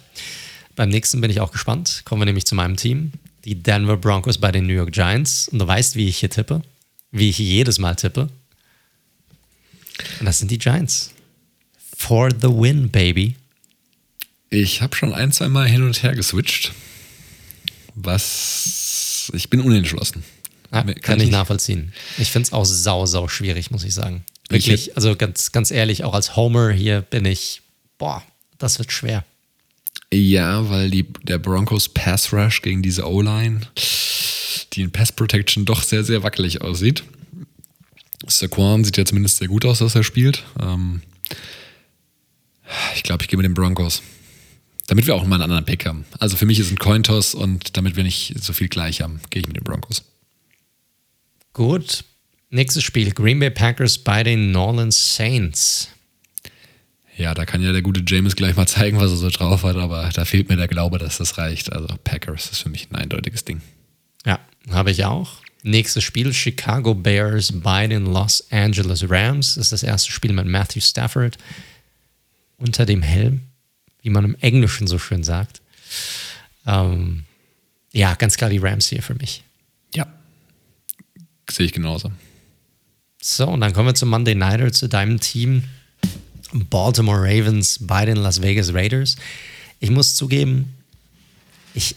Beim 0.76 0.90
nächsten 0.90 1.22
bin 1.22 1.32
ich 1.32 1.40
auch 1.40 1.52
gespannt. 1.52 2.02
Kommen 2.04 2.22
wir 2.22 2.26
nämlich 2.26 2.46
zu 2.46 2.54
meinem 2.54 2.76
Team. 2.76 3.14
Die 3.46 3.56
Denver 3.56 3.96
Broncos 3.96 4.38
bei 4.38 4.52
den 4.52 4.68
New 4.68 4.74
York 4.74 4.92
Giants. 4.92 5.48
Und 5.48 5.60
du 5.60 5.68
weißt, 5.68 5.96
wie 5.96 6.08
ich 6.08 6.18
hier 6.18 6.30
tippe. 6.30 6.62
Wie 7.12 7.30
ich 7.30 7.38
jedes 7.38 7.80
Mal 7.80 7.96
tippe. 7.96 8.30
Und 10.20 10.26
das 10.26 10.40
sind 10.40 10.52
die 10.52 10.60
Giants. 10.60 11.14
For 11.96 12.30
the 12.30 12.50
win, 12.50 12.90
baby. 12.90 13.36
Ich 14.50 14.82
habe 14.82 14.96
schon 14.96 15.14
ein, 15.14 15.32
zwei 15.32 15.48
Mal 15.48 15.68
hin 15.68 15.84
und 15.84 16.04
her 16.04 16.14
geswitcht. 16.14 16.74
Was. 17.96 19.32
Ich 19.34 19.50
bin 19.50 19.62
unentschlossen. 19.62 20.24
Ja, 20.78 20.94
kann, 20.94 21.02
kann, 21.02 21.20
ich 21.20 21.32
nachvollziehen. 21.32 21.94
Ich 22.18 22.32
finde 22.32 22.48
es 22.48 22.54
auch 22.54 22.66
sau, 22.66 23.06
sau 23.06 23.28
schwierig, 23.28 23.72
muss 23.72 23.84
ich 23.84 23.94
sagen. 23.94 24.24
Wirklich, 24.50 24.96
also 24.96 25.16
ganz, 25.16 25.52
ganz 25.52 25.72
ehrlich, 25.72 26.04
auch 26.04 26.14
als 26.14 26.36
Homer 26.36 26.72
hier 26.72 27.02
bin 27.02 27.26
ich, 27.26 27.62
boah, 27.98 28.24
das 28.58 28.80
wird 28.80 28.92
schwer. 28.92 29.26
Ja, 30.14 30.70
weil 30.70 30.90
die, 30.90 31.04
der 31.24 31.38
Broncos 31.38 31.90
Pass 31.90 32.32
Rush 32.32 32.62
gegen 32.62 32.82
diese 32.82 33.06
O-Line, 33.06 33.62
die 34.74 34.82
in 34.82 34.92
Pass 34.92 35.12
Protection 35.12 35.66
doch 35.66 35.84
sehr, 35.84 36.04
sehr 36.04 36.24
wackelig 36.24 36.62
aussieht. 36.62 37.04
Saquon 38.26 38.84
sieht 38.84 38.98
ja 38.98 39.06
zumindest 39.06 39.38
sehr 39.38 39.48
gut 39.48 39.66
aus, 39.66 39.80
dass 39.80 39.96
er 39.96 40.04
spielt. 40.04 40.44
Ähm, 40.62 41.02
ich 42.96 43.04
glaube, 43.04 43.24
ich 43.24 43.30
gehe 43.30 43.38
mit 43.38 43.46
den 43.46 43.54
Broncos. 43.54 44.02
Damit 44.88 45.06
wir 45.06 45.16
auch 45.16 45.26
mal 45.26 45.36
einen 45.36 45.44
anderen 45.44 45.66
Pick 45.66 45.86
haben. 45.86 46.06
Also 46.18 46.38
für 46.38 46.46
mich 46.46 46.60
ist 46.60 46.72
ein 46.72 46.80
Cointoss 46.80 47.36
und 47.36 47.76
damit 47.76 47.98
wir 47.98 48.04
nicht 48.04 48.34
so 48.42 48.54
viel 48.54 48.70
gleich 48.70 49.02
haben, 49.02 49.20
gehe 49.30 49.42
ich 49.42 49.48
mit 49.48 49.58
den 49.58 49.64
Broncos. 49.64 50.04
Gut. 51.58 52.04
Nächstes 52.52 52.84
Spiel: 52.84 53.12
Green 53.12 53.40
Bay 53.40 53.50
Packers 53.50 53.98
bei 53.98 54.22
den 54.22 54.52
New 54.52 54.60
Orleans 54.60 55.16
Saints. 55.16 55.90
Ja, 57.18 57.34
da 57.34 57.46
kann 57.46 57.64
ja 57.64 57.72
der 57.72 57.82
gute 57.82 58.04
James 58.06 58.36
gleich 58.36 58.56
mal 58.56 58.68
zeigen, 58.68 59.00
was 59.00 59.10
er 59.10 59.18
so 59.18 59.30
drauf 59.32 59.64
hat, 59.64 59.76
aber 59.76 60.08
da 60.14 60.24
fehlt 60.24 60.50
mir 60.50 60.56
der 60.56 60.68
Glaube, 60.68 61.00
dass 61.00 61.18
das 61.18 61.40
reicht. 61.40 61.74
Also 61.74 61.88
Packers 62.04 62.52
ist 62.52 62.62
für 62.62 62.70
mich 62.70 62.92
ein 62.92 62.96
eindeutiges 62.96 63.44
Ding. 63.44 63.62
Ja, 64.24 64.40
habe 64.70 64.92
ich 64.92 65.04
auch. 65.06 65.38
Nächstes 65.64 66.04
Spiel: 66.04 66.32
Chicago 66.32 66.94
Bears 66.94 67.52
bei 67.52 67.88
den 67.88 68.06
Los 68.06 68.46
Angeles 68.52 69.10
Rams. 69.10 69.56
Das 69.56 69.66
ist 69.66 69.72
das 69.72 69.82
erste 69.82 70.12
Spiel 70.12 70.34
mit 70.34 70.46
Matthew 70.46 70.82
Stafford. 70.82 71.40
unter 72.58 72.86
dem 72.86 73.02
Helm, 73.02 73.42
wie 74.04 74.12
man 74.12 74.26
im 74.26 74.36
Englischen 74.42 74.86
so 74.86 75.00
schön 75.00 75.24
sagt. 75.24 75.64
Ähm, 76.68 77.24
ja, 77.94 78.14
ganz 78.14 78.38
klar 78.38 78.52
die 78.52 78.60
Rams 78.60 78.90
hier 78.90 79.02
für 79.02 79.16
mich. 79.16 79.44
Sehe 81.50 81.66
ich 81.66 81.74
genauso. 81.74 82.12
So, 83.22 83.48
und 83.48 83.62
dann 83.62 83.74
kommen 83.74 83.88
wir 83.88 83.96
zum 83.96 84.10
Monday 84.10 84.36
Nighter, 84.36 84.72
zu 84.72 84.88
deinem 84.88 85.20
Team. 85.20 85.64
Baltimore 86.54 87.22
Ravens 87.22 87.80
bei 87.82 88.06
den 88.06 88.18
Las 88.18 88.42
Vegas 88.42 88.74
Raiders. 88.74 89.18
Ich 89.80 89.90
muss 89.90 90.16
zugeben, 90.16 90.74
ich 91.74 91.96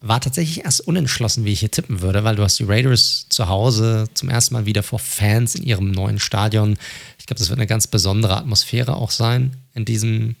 war 0.00 0.20
tatsächlich 0.20 0.64
erst 0.64 0.80
unentschlossen, 0.80 1.44
wie 1.44 1.52
ich 1.52 1.60
hier 1.60 1.70
tippen 1.70 2.00
würde, 2.00 2.24
weil 2.24 2.36
du 2.36 2.42
hast 2.42 2.58
die 2.58 2.64
Raiders 2.64 3.26
zu 3.28 3.48
Hause 3.48 4.08
zum 4.14 4.28
ersten 4.28 4.54
Mal 4.54 4.66
wieder 4.66 4.82
vor 4.82 4.98
Fans 4.98 5.54
in 5.54 5.62
ihrem 5.62 5.90
neuen 5.90 6.18
Stadion. 6.18 6.76
Ich 7.18 7.26
glaube, 7.26 7.38
das 7.38 7.48
wird 7.48 7.58
eine 7.58 7.66
ganz 7.66 7.86
besondere 7.86 8.36
Atmosphäre 8.36 8.96
auch 8.96 9.10
sein 9.10 9.56
in 9.74 9.84
diesem, 9.84 10.36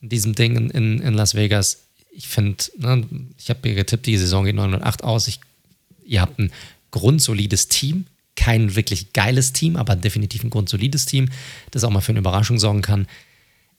in 0.00 0.08
diesem 0.08 0.34
Ding 0.34 0.70
in, 0.70 1.00
in 1.00 1.14
Las 1.14 1.34
Vegas. 1.34 1.84
Ich 2.10 2.28
finde, 2.28 2.56
ne, 2.78 3.04
ich 3.38 3.50
habe 3.50 3.60
hier 3.64 3.74
getippt, 3.74 4.06
die 4.06 4.16
Saison 4.16 4.44
geht 4.44 4.54
908 4.54 5.02
aus. 5.02 5.26
Ich, 5.28 5.40
ihr 6.04 6.20
habt 6.20 6.38
ein 6.38 6.52
grundsolides 6.90 7.68
Team, 7.68 8.06
kein 8.36 8.74
wirklich 8.76 9.12
geiles 9.12 9.52
Team, 9.52 9.76
aber 9.76 9.96
definitiv 9.96 10.44
ein 10.44 10.50
grundsolides 10.50 11.06
Team, 11.06 11.28
das 11.70 11.84
auch 11.84 11.90
mal 11.90 12.00
für 12.00 12.12
eine 12.12 12.18
Überraschung 12.18 12.58
sorgen 12.58 12.82
kann. 12.82 13.06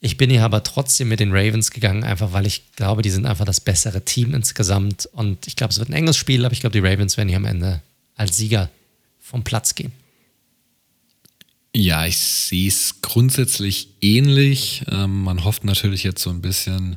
Ich 0.00 0.16
bin 0.16 0.30
hier 0.30 0.44
aber 0.44 0.62
trotzdem 0.62 1.08
mit 1.08 1.20
den 1.20 1.32
Ravens 1.32 1.70
gegangen, 1.70 2.04
einfach 2.04 2.32
weil 2.32 2.46
ich 2.46 2.72
glaube, 2.72 3.02
die 3.02 3.10
sind 3.10 3.26
einfach 3.26 3.44
das 3.44 3.60
bessere 3.60 4.04
Team 4.04 4.34
insgesamt. 4.34 5.06
Und 5.06 5.46
ich 5.46 5.56
glaube, 5.56 5.72
es 5.72 5.78
wird 5.78 5.88
ein 5.88 5.94
enges 5.94 6.16
Spiel, 6.16 6.44
aber 6.44 6.52
ich 6.52 6.60
glaube, 6.60 6.78
die 6.78 6.86
Ravens 6.86 7.16
werden 7.16 7.28
hier 7.28 7.38
am 7.38 7.44
Ende 7.46 7.82
als 8.14 8.36
Sieger 8.36 8.70
vom 9.18 9.42
Platz 9.42 9.74
gehen. 9.74 9.92
Ja, 11.74 12.06
ich 12.06 12.18
sehe 12.18 12.68
es 12.68 13.02
grundsätzlich 13.02 13.88
ähnlich. 14.00 14.84
Ähm, 14.90 15.24
man 15.24 15.44
hofft 15.44 15.64
natürlich 15.64 16.04
jetzt 16.04 16.22
so 16.22 16.30
ein 16.30 16.40
bisschen, 16.40 16.96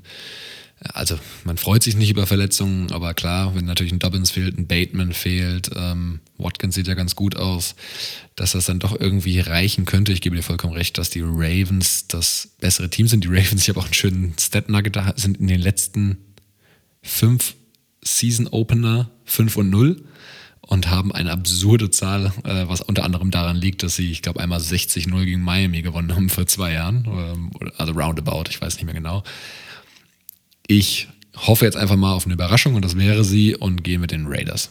also 0.82 1.20
man 1.44 1.58
freut 1.58 1.84
sich 1.84 1.96
nicht 1.96 2.10
über 2.10 2.26
Verletzungen, 2.26 2.92
aber 2.92 3.14
klar, 3.14 3.54
wenn 3.56 3.66
natürlich 3.66 3.92
ein 3.92 4.00
Dobbins 4.00 4.32
fehlt, 4.32 4.58
ein 4.58 4.68
Bateman 4.68 5.14
fehlt, 5.14 5.70
ähm, 5.76 6.22
Watkins 6.38 6.76
sieht 6.76 6.88
ja 6.88 6.94
ganz 6.94 7.16
gut 7.16 7.36
aus, 7.36 7.76
dass 8.36 8.54
das 8.54 8.66
dann 8.66 8.80
doch 8.80 8.98
irgendwie 8.98 9.40
reichen 9.42 9.86
könnte. 9.86 10.14
Ich 10.14 10.22
gebe 10.22 10.36
dir 10.36 10.44
vollkommen 10.44 10.74
recht, 10.74 10.98
dass 10.98 11.10
die 11.10 11.22
Ravens 11.22 12.08
das 12.08 12.56
bessere 12.60 12.90
Team 12.90 13.08
sind. 13.08 13.26
Die 13.26 13.28
Ravens, 13.28 13.64
ich 13.64 13.70
habe 13.70 13.80
auch 13.80 13.86
einen 13.86 13.94
schönen 13.94 14.36
Stat-Nugget 14.40 14.96
da, 14.96 15.14
sind 15.18 15.40
in 15.40 15.48
den 15.48 15.60
letzten 15.60 16.18
fünf 17.02 17.56
Season-Opener 18.02 19.12
5 19.26 19.58
und 19.58 19.70
0 19.70 20.04
und 20.62 20.90
haben 20.90 21.12
eine 21.12 21.32
absurde 21.32 21.90
Zahl, 21.90 22.32
äh, 22.46 22.68
was 22.68 22.82
unter 22.82 23.04
anderem 23.04 23.32
daran 23.32 23.58
liegt, 23.58 23.84
dass 23.84 23.96
sie, 23.96 24.12
ich 24.12 24.22
glaube, 24.22 24.40
einmal 24.40 24.60
60-0 24.60 25.26
gegen 25.26 25.42
Miami 25.42 25.82
gewonnen 25.82 26.16
haben 26.16 26.30
vor 26.30 26.46
zwei 26.48 26.74
Jahren, 26.74 27.06
ähm, 27.06 27.52
also 27.78 27.92
roundabout, 27.94 28.46
ich 28.50 28.62
weiß 28.62 28.76
nicht 28.76 28.86
mehr 28.86 28.94
genau. 28.94 29.24
Ich 30.72 31.08
hoffe 31.36 31.66
jetzt 31.66 31.76
einfach 31.76 31.96
mal 31.96 32.14
auf 32.14 32.26
eine 32.26 32.36
Überraschung 32.36 32.76
und 32.76 32.86
das 32.86 32.96
wäre 32.96 33.24
sie 33.24 33.56
und 33.56 33.84
gehe 33.84 33.98
mit 33.98 34.12
den 34.12 34.28
Raiders. 34.28 34.70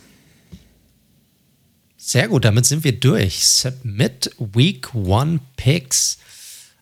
Sehr 1.96 2.28
gut, 2.28 2.44
damit 2.44 2.66
sind 2.66 2.84
wir 2.84 2.92
durch. 2.92 3.44
Submit 3.44 4.30
Week 4.38 4.94
One 4.94 5.40
Picks. 5.56 6.18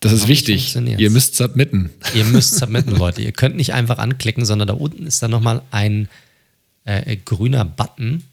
Das 0.01 0.11
ist 0.11 0.27
wichtig. 0.27 0.75
Ihr 0.75 1.09
müsst 1.09 1.35
submitten. 1.35 1.89
Ihr 2.13 2.25
müsst 2.25 2.59
submitten, 2.59 2.91
Leute. 2.95 3.23
Ihr 3.23 3.31
könnt 3.31 3.55
nicht 3.55 3.73
einfach 3.73 3.97
anklicken, 3.97 4.45
sondern 4.45 4.67
da 4.67 4.75
unten 4.75 5.07
ist 5.07 5.23
dann 5.23 5.31
nochmal 5.31 5.63
ein 5.71 6.09
äh, 6.85 7.17
grüner 7.17 7.65
Button. 7.65 8.23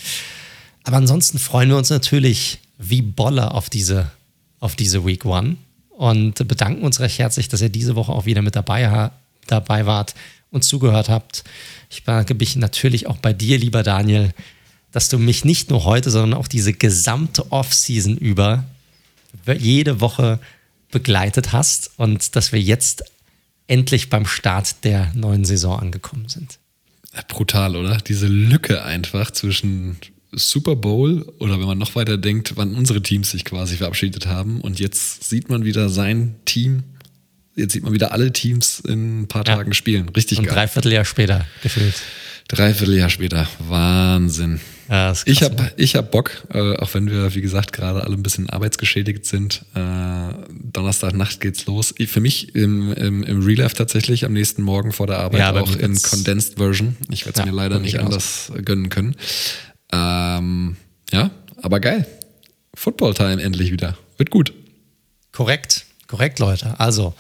Aber 0.84 0.98
ansonsten 0.98 1.40
freuen 1.40 1.70
wir 1.70 1.78
uns 1.78 1.90
natürlich 1.90 2.60
wie 2.78 3.02
Bolle 3.02 3.52
auf 3.52 3.70
diese, 3.70 4.12
auf 4.60 4.76
diese 4.76 5.06
Week 5.06 5.24
One 5.24 5.56
und 5.92 6.46
bedanken 6.50 6.84
uns 6.84 7.00
recht 7.00 7.18
herzlich, 7.18 7.48
dass 7.48 7.62
ihr 7.62 7.70
diese 7.70 7.96
Woche 7.96 8.12
auch 8.12 8.26
wieder 8.26 8.42
mit 8.42 8.58
dabei 8.58 8.90
habt 8.90 9.14
dabei 9.52 9.86
wart 9.86 10.16
und 10.52 10.64
zugehört 10.64 11.10
habt. 11.10 11.44
Ich 11.90 12.04
bedanke 12.04 12.36
mich 12.36 12.56
natürlich 12.56 13.08
auch 13.08 13.18
bei 13.18 13.34
dir, 13.34 13.58
lieber 13.58 13.84
Daniel, 13.84 14.34
dass 14.92 15.10
du 15.10 15.20
mich 15.20 15.46
nicht 15.46 15.70
nur 15.70 15.84
heute, 15.84 16.10
sondern 16.10 16.40
auch 16.40 16.48
diese 16.48 16.74
gesamte 16.74 17.52
Off-Season 17.52 18.18
über 18.18 18.64
jede 19.58 20.02
Woche 20.02 20.40
begleitet 20.92 21.52
hast 21.52 21.92
und 21.98 22.36
dass 22.36 22.52
wir 22.52 22.62
jetzt 22.62 23.04
endlich 23.68 24.10
beim 24.10 24.26
Start 24.26 24.84
der 24.84 25.12
neuen 25.14 25.46
Saison 25.46 25.80
angekommen 25.80 26.30
sind. 26.30 26.60
Brutal, 27.28 27.76
oder? 27.76 27.98
Diese 27.98 28.28
Lücke 28.28 28.84
einfach 28.84 29.32
zwischen 29.32 29.98
Super 30.32 30.76
Bowl 30.76 31.24
oder 31.40 31.60
wenn 31.60 31.68
man 31.68 31.78
noch 31.78 31.96
weiter 31.96 32.18
denkt, 32.18 32.54
wann 32.56 32.76
unsere 32.76 33.02
Teams 33.02 33.32
sich 33.32 33.46
quasi 33.46 33.78
verabschiedet 33.78 34.28
haben 34.28 34.62
und 34.62 34.80
jetzt 34.80 35.24
sieht 35.24 35.50
man 35.50 35.66
wieder 35.66 35.90
sein 35.90 36.36
Team 36.46 36.84
jetzt 37.58 37.74
sieht 37.74 37.84
man 37.84 37.94
wieder 37.94 38.12
alle 38.12 38.32
Teams 38.32 38.80
in 38.80 39.22
ein 39.22 39.28
paar 39.28 39.46
ja. 39.46 39.56
Tagen 39.56 39.74
spielen. 39.74 40.10
Richtig 40.10 40.40
Und 40.40 40.46
geil. 40.46 40.56
Dreiviertel 40.56 40.94
Jahr 40.94 41.06
später 41.06 41.46
gefühlt. 41.62 41.96
Dreiviertel 42.48 42.96
Jahr 42.96 43.10
später. 43.10 43.48
Wahnsinn. 43.60 44.62
Ja, 44.88 45.08
krass, 45.08 45.24
ich 45.26 45.44
habe 45.44 45.56
ne? 45.56 45.72
hab 45.78 46.12
Bock, 46.12 46.48
äh, 46.54 46.78
auch 46.78 46.94
wenn 46.94 47.10
wir, 47.12 47.36
wie 47.36 47.42
gesagt, 47.42 47.74
gerade 47.74 48.04
alle 48.04 48.14
ein 48.14 48.24
bisschen 48.24 48.50
arbeitsgeschädigt 48.50 49.26
sind. 49.26 49.66
Äh, 49.76 50.30
Donnerstagnacht 50.50 51.42
geht's 51.42 51.66
los. 51.66 51.94
Für 52.08 52.22
mich 52.22 52.56
im, 52.56 52.94
im, 52.94 53.24
im 53.24 53.44
Real 53.44 53.64
Life 53.64 53.76
tatsächlich 53.76 54.24
am 54.24 54.32
nächsten 54.32 54.62
Morgen 54.62 54.94
vor 54.94 55.08
der 55.08 55.20
Arbeit 55.20 55.40
ja, 55.40 55.54
auch 55.60 55.76
in 55.76 56.02
Condensed 56.02 56.58
Version. 56.58 56.96
Ich 57.12 57.26
werde 57.26 57.40
es 57.42 57.46
ja, 57.46 57.52
mir 57.52 57.58
leider 57.58 57.80
nicht 57.80 58.00
anders 58.00 58.50
aus. 58.50 58.64
gönnen 58.64 58.88
können. 58.88 59.18
Ähm, 59.92 60.78
ja, 61.12 61.32
aber 61.62 61.82
geil. 61.82 62.08
Football 62.74 63.14
Time 63.14 63.42
endlich 63.42 63.74
wieder. 63.74 63.98
Wird 64.18 64.30
gut. 64.30 64.54
Korrekt, 65.34 65.87
korrekt, 66.08 66.40
Leute. 66.40 66.80
Also, 66.80 67.14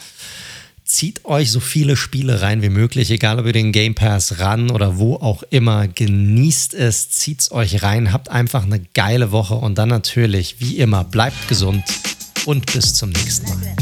zieht 0.87 1.25
euch 1.25 1.51
so 1.51 1.59
viele 1.59 1.95
Spiele 1.95 2.41
rein 2.41 2.61
wie 2.61 2.69
möglich, 2.69 3.11
egal 3.11 3.39
ob 3.39 3.45
ihr 3.45 3.53
den 3.53 3.71
Game 3.71 3.93
Pass 3.93 4.39
ran 4.39 4.71
oder 4.71 4.97
wo 4.97 5.15
auch 5.15 5.43
immer. 5.49 5.87
Genießt 5.87 6.73
es, 6.73 7.09
zieht 7.09 7.41
es 7.41 7.51
euch 7.51 7.83
rein, 7.83 8.13
habt 8.13 8.29
einfach 8.29 8.63
eine 8.63 8.79
geile 8.93 9.31
Woche 9.31 9.55
und 9.55 9.77
dann 9.77 9.89
natürlich, 9.89 10.55
wie 10.59 10.77
immer, 10.77 11.03
bleibt 11.03 11.47
gesund 11.49 11.83
und 12.45 12.71
bis 12.71 12.93
zum 12.93 13.09
nächsten 13.09 13.49
Mal. 13.49 13.75